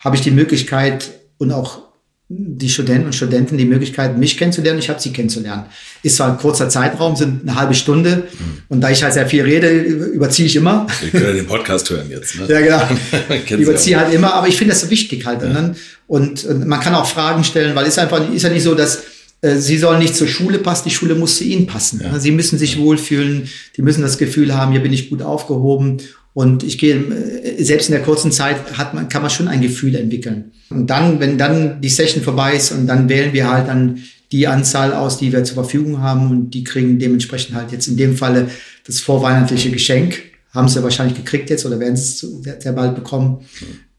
habe 0.00 0.16
ich 0.16 0.22
die 0.22 0.30
Möglichkeit 0.30 1.10
und 1.38 1.52
auch 1.52 1.90
die 2.32 2.68
Studenten 2.68 3.06
und 3.06 3.12
Studenten 3.12 3.58
die 3.58 3.64
Möglichkeit, 3.64 4.16
mich 4.16 4.38
kennenzulernen, 4.38 4.78
ich 4.78 4.88
habe 4.88 5.00
sie 5.00 5.12
kennenzulernen. 5.12 5.64
Ist 6.04 6.16
zwar 6.16 6.30
ein 6.30 6.38
kurzer 6.38 6.68
Zeitraum, 6.68 7.16
sind 7.16 7.42
eine 7.42 7.58
halbe 7.58 7.74
Stunde 7.74 8.28
mhm. 8.32 8.62
und 8.68 8.80
da 8.82 8.90
ich 8.90 9.02
halt 9.02 9.14
sehr 9.14 9.26
viel 9.26 9.42
rede, 9.42 9.68
überziehe 9.68 10.46
ich 10.46 10.54
immer. 10.54 10.86
Wir 11.00 11.20
können 11.20 11.34
den 11.34 11.46
Podcast 11.46 11.90
hören 11.90 12.08
jetzt. 12.08 12.38
Ne? 12.38 12.46
ja, 12.48 12.60
genau. 12.60 13.58
überziehe 13.60 13.98
halt 13.98 14.14
immer, 14.14 14.34
aber 14.34 14.46
ich 14.46 14.56
finde 14.56 14.74
das 14.74 14.82
so 14.82 14.90
wichtig 14.90 15.26
halt. 15.26 15.42
Ja. 15.42 15.74
Und, 16.06 16.44
und, 16.44 16.66
man 16.68 16.78
kann 16.78 16.94
auch 16.94 17.06
Fragen 17.06 17.42
stellen, 17.42 17.74
weil 17.74 17.86
es 17.86 17.98
einfach 17.98 18.32
ist 18.32 18.42
ja 18.42 18.50
nicht 18.50 18.62
so, 18.62 18.76
dass 18.76 19.02
äh, 19.40 19.56
Sie 19.56 19.78
sollen 19.78 19.98
nicht 19.98 20.14
zur 20.14 20.28
Schule 20.28 20.58
passen, 20.58 20.84
die 20.88 20.94
Schule 20.94 21.16
muss 21.16 21.38
zu 21.38 21.44
Ihnen 21.44 21.66
passen. 21.66 22.00
Ja. 22.00 22.20
Sie 22.20 22.30
müssen 22.30 22.60
sich 22.60 22.78
wohlfühlen, 22.78 23.48
die 23.76 23.82
müssen 23.82 24.02
das 24.02 24.18
Gefühl 24.18 24.54
haben, 24.54 24.70
hier 24.70 24.82
bin 24.82 24.92
ich 24.92 25.10
gut 25.10 25.22
aufgehoben 25.22 25.96
und 26.32 26.62
ich 26.62 26.78
gehe, 26.78 26.96
äh, 26.96 27.62
selbst 27.62 27.88
in 27.88 27.92
der 27.92 28.02
kurzen 28.02 28.32
Zeit 28.32 28.78
hat 28.78 28.94
man, 28.94 29.08
kann 29.08 29.22
man 29.22 29.30
schon 29.30 29.48
ein 29.48 29.60
Gefühl 29.60 29.96
entwickeln. 29.96 30.52
Und 30.70 30.88
dann, 30.88 31.18
wenn 31.18 31.38
dann 31.38 31.80
die 31.80 31.88
Session 31.88 32.22
vorbei 32.22 32.54
ist 32.54 32.70
und 32.72 32.86
dann 32.86 33.08
wählen 33.08 33.32
wir 33.32 33.50
halt 33.50 33.68
dann 33.68 34.00
die 34.30 34.46
Anzahl 34.46 34.92
aus, 34.92 35.18
die 35.18 35.32
wir 35.32 35.42
zur 35.42 35.54
Verfügung 35.54 36.00
haben 36.00 36.30
und 36.30 36.50
die 36.50 36.62
kriegen 36.62 37.00
dementsprechend 37.00 37.56
halt 37.56 37.72
jetzt 37.72 37.88
in 37.88 37.96
dem 37.96 38.16
Falle 38.16 38.48
das 38.86 39.00
vorweihnachtliche 39.00 39.70
Geschenk. 39.70 40.22
Haben 40.54 40.68
sie 40.68 40.82
wahrscheinlich 40.82 41.16
gekriegt 41.16 41.50
jetzt 41.50 41.66
oder 41.66 41.78
werden 41.80 41.96
sie 41.96 42.02
es 42.02 42.20
sehr, 42.42 42.60
sehr 42.60 42.72
bald 42.72 42.94
bekommen. 42.94 43.44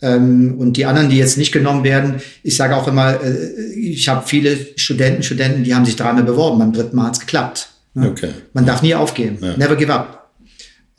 Mhm. 0.02 0.56
und 0.58 0.78
die 0.78 0.86
anderen, 0.86 1.12
die 1.12 1.18
jetzt 1.18 1.38
nicht 1.38 1.52
genommen 1.52 1.84
werden, 1.84 2.16
ich 2.42 2.56
sage 2.56 2.76
auch 2.76 2.88
immer, 2.88 3.24
äh, 3.24 3.74
ich 3.76 4.10
habe 4.10 4.28
viele 4.28 4.58
Studenten, 4.76 5.22
Studenten, 5.22 5.64
die 5.64 5.76
haben 5.76 5.86
sich 5.86 5.96
dreimal 5.96 6.24
beworben, 6.24 6.58
beim 6.58 6.74
dritten 6.74 6.96
Mal 6.96 7.08
hat 7.08 7.14
es 7.14 7.20
geklappt. 7.20 7.70
Okay. 7.96 8.30
Man 8.54 8.66
darf 8.66 8.82
nie 8.82 8.96
aufgeben. 8.96 9.38
Ja. 9.42 9.56
Never 9.58 9.76
give 9.76 9.94
up. 9.94 10.21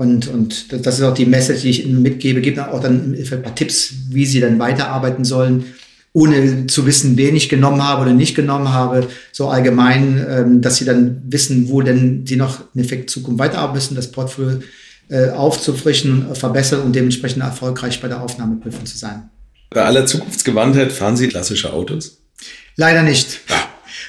Und, 0.02 0.26
und 0.26 0.84
das 0.84 0.98
ist 0.98 1.04
auch 1.04 1.14
die 1.14 1.26
Message, 1.26 1.62
die 1.62 1.70
ich 1.70 1.86
Ihnen 1.86 2.02
mitgebe. 2.02 2.40
Gibt 2.40 2.58
auch 2.58 2.80
dann 2.80 3.14
ein 3.14 3.42
paar 3.42 3.54
Tipps, 3.54 3.94
wie 4.08 4.26
Sie 4.26 4.40
dann 4.40 4.58
weiterarbeiten 4.58 5.24
sollen, 5.24 5.64
ohne 6.12 6.66
zu 6.66 6.86
wissen, 6.86 7.16
wen 7.16 7.36
ich 7.36 7.48
genommen 7.48 7.80
habe 7.80 8.02
oder 8.02 8.12
nicht 8.12 8.34
genommen 8.34 8.70
habe. 8.70 9.06
So 9.30 9.48
allgemein, 9.48 10.26
ähm, 10.28 10.60
dass 10.60 10.78
Sie 10.78 10.84
dann 10.84 11.22
wissen, 11.28 11.68
wo 11.68 11.82
denn 11.82 12.26
Sie 12.26 12.34
noch 12.34 12.64
in 12.74 12.80
Effekt 12.80 13.10
Zukunft 13.10 13.38
weiterarbeiten 13.38 13.76
müssen, 13.76 13.94
das 13.94 14.10
Portfolio 14.10 14.58
äh, 15.08 15.30
aufzufrischen, 15.30 16.34
verbessern 16.34 16.80
und 16.82 16.96
dementsprechend 16.96 17.44
erfolgreich 17.44 18.00
bei 18.00 18.08
der 18.08 18.22
Aufnahmeprüfung 18.22 18.84
zu 18.84 18.98
sein. 18.98 19.30
Bei 19.70 19.84
aller 19.84 20.04
Zukunftsgewandtheit 20.04 20.90
fahren 20.90 21.16
Sie 21.16 21.28
klassische 21.28 21.72
Autos? 21.72 22.18
Leider 22.74 23.04
nicht. 23.04 23.40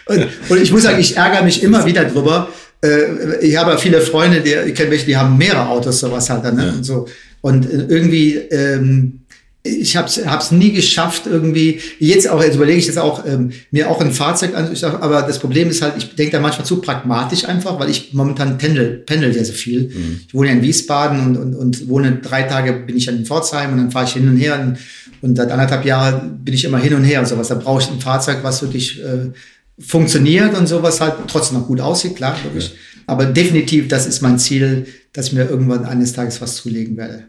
Und, 0.05 0.27
und 0.49 0.61
ich 0.61 0.69
muss 0.69 0.83
sagen, 0.83 0.99
ich 0.99 1.15
ärgere 1.15 1.43
mich 1.43 1.63
immer 1.63 1.85
wieder 1.85 2.03
drüber, 2.03 2.49
äh, 2.84 3.39
ich 3.41 3.55
habe 3.55 3.77
viele 3.77 4.01
Freunde, 4.01 4.41
die, 4.41 4.53
ich 4.69 4.76
kenne 4.76 4.91
welche, 4.91 5.05
die 5.05 5.18
haben 5.18 5.38
mehrere 5.38 5.68
Autos, 5.68 5.99
sowas 5.99 6.30
halt 6.30 6.43
dann, 6.43 6.55
ne? 6.55 6.68
Ja. 6.68 6.73
und 6.73 6.84
so. 6.84 7.07
Und 7.41 7.65
äh, 7.65 7.85
irgendwie, 7.88 8.35
ähm, 8.35 9.19
ich 9.65 9.95
habe 9.95 10.10
es 10.10 10.51
nie 10.51 10.73
geschafft, 10.73 11.23
irgendwie, 11.26 11.80
jetzt 11.97 12.30
auch, 12.30 12.43
jetzt 12.43 12.55
überlege 12.55 12.80
ich 12.80 12.88
jetzt 12.88 12.99
auch, 12.99 13.26
ähm, 13.26 13.53
mir 13.72 13.89
auch 13.89 14.01
ein 14.01 14.11
Fahrzeug 14.11 14.55
an, 14.55 14.76
aber 14.99 15.22
das 15.22 15.39
Problem 15.39 15.69
ist 15.69 15.81
halt, 15.81 15.93
ich 15.97 16.15
denke 16.15 16.34
da 16.34 16.41
manchmal 16.41 16.65
zu 16.65 16.81
pragmatisch 16.81 17.45
einfach, 17.45 17.80
weil 17.80 17.89
ich 17.89 18.14
momentan 18.14 18.57
pendel, 18.57 19.03
pendel 19.05 19.34
ja 19.34 19.43
so 19.45 19.53
viel. 19.53 19.88
Mhm. 19.88 20.19
Ich 20.27 20.34
wohne 20.34 20.49
ja 20.49 20.55
in 20.55 20.61
Wiesbaden 20.61 21.22
und, 21.22 21.38
und, 21.38 21.55
und 21.55 21.88
wohne 21.88 22.19
drei 22.22 22.43
Tage, 22.43 22.73
bin 22.73 22.97
ich 22.97 23.07
in 23.07 23.26
Pforzheim 23.26 23.72
und 23.72 23.77
dann 23.77 23.91
fahre 23.91 24.05
ich 24.05 24.14
hin 24.14 24.27
und 24.27 24.35
her 24.35 24.60
und, 24.60 24.77
und 25.22 25.38
seit 25.38 25.49
anderthalb 25.49 25.85
Jahren 25.85 26.43
bin 26.43 26.53
ich 26.53 26.65
immer 26.65 26.80
hin 26.80 26.93
und 26.95 27.05
her 27.05 27.22
und 27.22 27.27
sowas. 27.27 27.47
Da 27.47 27.55
brauche 27.55 27.81
ich 27.81 27.89
ein 27.89 28.01
Fahrzeug, 28.01 28.39
was 28.41 28.61
wirklich 28.61 29.01
äh, 29.01 29.30
funktioniert 29.79 30.57
und 30.57 30.67
sowas 30.67 31.01
halt 31.01 31.15
trotzdem 31.27 31.59
noch 31.59 31.67
gut 31.67 31.81
aussieht, 31.81 32.15
klar, 32.15 32.37
wirklich. 32.43 32.69
Ja. 32.69 32.75
Aber 33.07 33.25
definitiv, 33.25 33.87
das 33.87 34.05
ist 34.05 34.21
mein 34.21 34.39
Ziel, 34.39 34.85
dass 35.11 35.27
ich 35.27 35.33
mir 35.33 35.49
irgendwann 35.49 35.85
eines 35.85 36.13
Tages 36.13 36.41
was 36.41 36.55
zulegen 36.55 36.95
werde. 36.97 37.27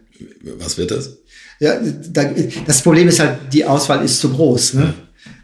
Was 0.57 0.77
wird 0.77 0.91
das? 0.91 1.17
Ja, 1.59 1.79
da, 2.09 2.29
das 2.65 2.81
Problem 2.81 3.07
ist 3.07 3.19
halt, 3.19 3.37
die 3.51 3.65
Auswahl 3.65 4.03
ist 4.03 4.19
zu 4.19 4.31
groß. 4.31 4.75
Ne? 4.75 4.81
Ja. 4.83 4.93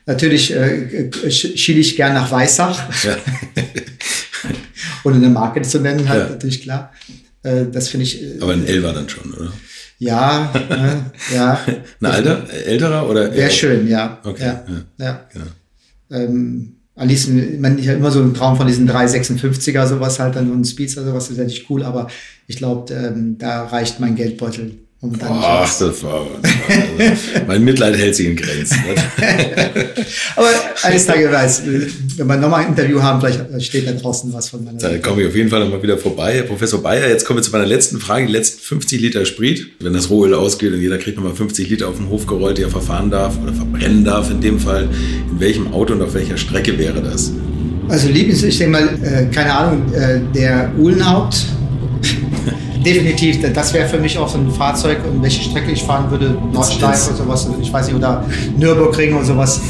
Natürlich 0.06 0.54
äh, 0.54 1.12
schiele 1.32 1.80
ich 1.80 1.96
gern 1.96 2.14
nach 2.14 2.32
Weissach. 2.32 2.82
Ja. 3.04 3.18
Und 5.04 5.16
eine 5.16 5.30
Marke 5.30 5.62
zu 5.62 5.80
nennen, 5.80 6.08
halt 6.08 6.24
ja. 6.24 6.30
natürlich 6.30 6.62
klar. 6.62 6.92
Äh, 7.44 7.66
das 7.72 7.90
finde 7.90 8.06
ich. 8.06 8.22
Äh, 8.22 8.38
Aber 8.40 8.54
ein 8.54 8.66
Elva 8.66 8.92
dann 8.94 9.10
schon, 9.10 9.34
oder? 9.34 9.52
Ja, 10.00 10.52
äh, 10.54 10.96
ja. 11.36 11.60
Ein 12.02 12.06
alter, 12.06 12.50
älterer 12.50 13.10
oder? 13.10 13.34
Wäre 13.34 13.52
schön, 13.52 13.88
ja. 13.88 14.20
Okay. 14.24 14.44
Ja, 14.44 14.66
ja. 14.98 15.30
Genau. 15.32 15.46
Ähm, 16.10 16.76
am 17.02 17.08
liebsten, 17.08 17.60
man, 17.60 17.80
ich 17.80 17.88
habe 17.88 17.98
immer 17.98 18.12
so 18.12 18.22
einen 18.22 18.36
Traum 18.36 18.56
von 18.58 18.68
diesen 18.68 18.88
356er, 18.88 19.88
sowas 19.88 20.20
halt, 20.20 20.36
dann 20.36 20.48
so 20.48 20.54
ein 20.54 20.64
Speedster, 20.64 21.04
sowas, 21.04 21.26
das 21.26 21.32
ist 21.32 21.38
natürlich 21.40 21.68
cool, 21.68 21.82
aber 21.82 22.08
ich 22.46 22.58
glaube, 22.58 22.94
ähm, 22.94 23.38
da 23.40 23.66
reicht 23.66 24.00
mein 24.00 24.16
Geldbeutel 24.16 24.74
Ach, 25.04 25.80
das 25.80 26.04
war, 26.04 26.28
mein 27.48 27.64
Mitleid 27.64 27.98
hält 27.98 28.16
sich 28.16 28.28
in 28.28 28.36
Grenzen. 28.36 28.78
Aber 30.36 30.48
eines 30.84 31.08
Tages 31.08 31.32
weiß, 31.32 31.62
wenn 32.18 32.28
wir 32.28 32.38
nochmal 32.38 32.66
ein 32.66 32.68
Interview 32.68 33.02
haben, 33.02 33.20
vielleicht 33.20 33.64
steht 33.64 33.88
da 33.88 33.94
draußen 33.94 34.32
was 34.32 34.50
von 34.50 34.64
meiner 34.64 34.78
Da 34.78 35.00
komme 35.00 35.24
ich 35.24 35.28
auf 35.28 35.36
jeden 35.36 35.50
Fall 35.50 35.62
nochmal 35.62 35.82
wieder 35.82 35.98
vorbei. 35.98 36.36
Herr 36.36 36.44
Professor 36.44 36.84
Bayer, 36.84 37.10
jetzt 37.10 37.26
kommen 37.26 37.40
wir 37.40 37.44
zu 37.44 37.50
meiner 37.52 37.66
letzten 37.66 38.00
Frage. 38.00 38.28
Die 38.28 38.32
letzten 38.32 38.62
50 38.62 39.02
Liter 39.02 39.26
Sprit. 39.26 39.72
Wenn 39.80 39.94
das 39.94 40.12
Rohöl 40.12 40.36
ausgeht 40.36 40.72
und 40.72 40.82
jeder 40.82 41.00
kriegt 41.00 41.18
nochmal 41.18 41.34
50 41.34 41.68
Liter 41.68 41.88
auf 41.88 41.98
den 41.98 42.10
Hof 42.10 42.28
gerollt, 42.28 42.60
die 42.60 42.64
er 42.64 42.70
verfahren 42.70 43.10
darf 43.10 43.40
oder 43.42 43.54
verbrennen 43.54 44.06
darf 44.06 44.30
in 44.30 44.40
dem 44.40 44.60
Fall. 44.60 44.88
In 45.32 45.40
welchem 45.40 45.74
Auto 45.74 45.94
und 45.94 46.04
auf 46.04 46.14
welcher 46.14 46.38
Strecke 46.38 46.78
wäre 46.78 47.02
das? 47.02 47.32
Also 47.90 48.08
Lieblings, 48.08 48.44
ich 48.44 48.60
denke 48.60 48.72
mal, 48.72 48.88
äh, 49.04 49.26
keine 49.34 49.52
Ahnung, 49.52 49.92
äh, 49.94 50.20
der 50.36 50.72
Uhlenhaupt 50.78 51.38
definitiv, 52.84 53.40
das 53.54 53.74
wäre 53.74 53.88
für 53.88 53.98
mich 53.98 54.18
auch 54.18 54.28
so 54.28 54.38
ein 54.38 54.52
Fahrzeug, 54.52 55.00
um 55.10 55.22
welche 55.22 55.44
Strecke 55.44 55.72
ich 55.72 55.84
fahren 55.84 56.10
würde, 56.10 56.38
Nordschleife 56.52 57.10
oder 57.10 57.18
sowas, 57.18 57.50
ich 57.62 57.72
weiß 57.72 57.88
nicht, 57.88 57.96
oder 57.96 58.24
Nürburgring 58.58 59.16
oder 59.16 59.26
sowas. 59.26 59.62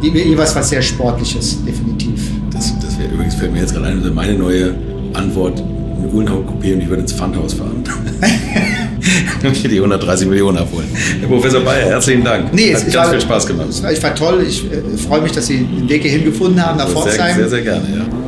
Jeweils 0.00 0.54
was 0.56 0.68
sehr 0.68 0.82
Sportliches, 0.82 1.64
definitiv. 1.64 2.20
Das, 2.52 2.72
das 2.80 2.98
wäre 2.98 3.12
übrigens, 3.12 3.34
fällt 3.34 3.52
mir 3.52 3.60
jetzt 3.60 3.72
gerade 3.72 3.86
ein, 3.86 4.14
meine 4.14 4.34
neue 4.34 4.74
Antwort, 5.14 5.60
ein 5.60 6.10
Uhlenhaut-Coupé 6.12 6.74
und 6.74 6.80
ich 6.80 6.88
würde 6.88 7.02
ins 7.02 7.12
Pfandhaus 7.12 7.54
fahren. 7.54 7.84
und 9.44 9.70
die 9.70 9.76
130 9.76 10.28
Millionen 10.28 10.58
abholen. 10.58 10.88
Herr 11.20 11.28
Professor 11.28 11.60
Bayer, 11.60 11.86
herzlichen 11.86 12.24
Dank. 12.24 12.52
Nee, 12.52 12.74
Hat 12.74 12.82
ganz 12.82 12.94
war, 12.94 13.10
viel 13.10 13.20
Spaß 13.20 13.46
gemacht. 13.46 13.68
Ich 13.92 14.02
war 14.02 14.14
toll. 14.14 14.44
Ich 14.48 14.64
äh, 14.64 14.82
freue 14.96 15.20
mich, 15.22 15.32
dass 15.32 15.46
Sie 15.46 15.58
den 15.58 15.88
Weg 15.88 16.02
hierhin 16.02 16.24
gefunden 16.24 16.64
haben 16.64 16.78
nach 16.78 16.88
Pforzheim. 16.88 17.36
Sehr, 17.36 17.48
sehr, 17.48 17.48
sehr 17.48 17.62
gerne, 17.62 17.86
ja. 17.96 18.21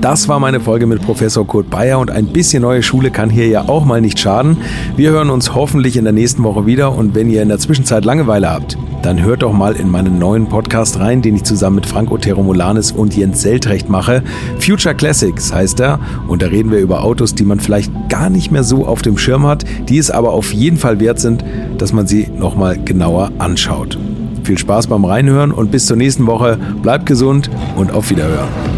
Das 0.00 0.28
war 0.28 0.38
meine 0.38 0.60
Folge 0.60 0.86
mit 0.86 1.02
Professor 1.02 1.44
Kurt 1.44 1.70
Bayer 1.70 1.98
und 1.98 2.12
ein 2.12 2.28
bisschen 2.28 2.62
neue 2.62 2.84
Schule 2.84 3.10
kann 3.10 3.30
hier 3.30 3.48
ja 3.48 3.68
auch 3.68 3.84
mal 3.84 4.00
nicht 4.00 4.20
schaden. 4.20 4.58
Wir 4.96 5.10
hören 5.10 5.28
uns 5.28 5.56
hoffentlich 5.56 5.96
in 5.96 6.04
der 6.04 6.12
nächsten 6.12 6.44
Woche 6.44 6.66
wieder 6.66 6.94
und 6.94 7.16
wenn 7.16 7.28
ihr 7.28 7.42
in 7.42 7.48
der 7.48 7.58
Zwischenzeit 7.58 8.04
Langeweile 8.04 8.48
habt, 8.48 8.78
dann 9.02 9.20
hört 9.20 9.42
doch 9.42 9.52
mal 9.52 9.74
in 9.74 9.90
meinen 9.90 10.20
neuen 10.20 10.48
Podcast 10.48 11.00
rein, 11.00 11.20
den 11.20 11.34
ich 11.34 11.42
zusammen 11.42 11.76
mit 11.76 11.86
Frank 11.86 12.12
Otero 12.12 12.44
Molanes 12.44 12.92
und 12.92 13.16
Jens 13.16 13.42
Seltrecht 13.42 13.88
mache. 13.88 14.22
Future 14.60 14.94
Classics 14.94 15.52
heißt 15.52 15.80
er 15.80 15.98
und 16.28 16.42
da 16.42 16.46
reden 16.46 16.70
wir 16.70 16.78
über 16.78 17.02
Autos, 17.02 17.34
die 17.34 17.44
man 17.44 17.58
vielleicht 17.58 17.92
gar 18.08 18.30
nicht 18.30 18.52
mehr 18.52 18.62
so 18.62 18.86
auf 18.86 19.02
dem 19.02 19.18
Schirm 19.18 19.48
hat, 19.48 19.64
die 19.88 19.98
es 19.98 20.12
aber 20.12 20.32
auf 20.32 20.52
jeden 20.52 20.76
Fall 20.76 21.00
wert 21.00 21.18
sind, 21.18 21.44
dass 21.76 21.92
man 21.92 22.06
sie 22.06 22.28
nochmal 22.38 22.78
genauer 22.84 23.32
anschaut. 23.38 23.98
Viel 24.44 24.58
Spaß 24.58 24.86
beim 24.86 25.04
Reinhören 25.04 25.50
und 25.50 25.72
bis 25.72 25.86
zur 25.86 25.96
nächsten 25.96 26.26
Woche. 26.28 26.56
Bleibt 26.82 27.06
gesund 27.06 27.50
und 27.76 27.92
auf 27.92 28.10
Wiederhören. 28.10 28.77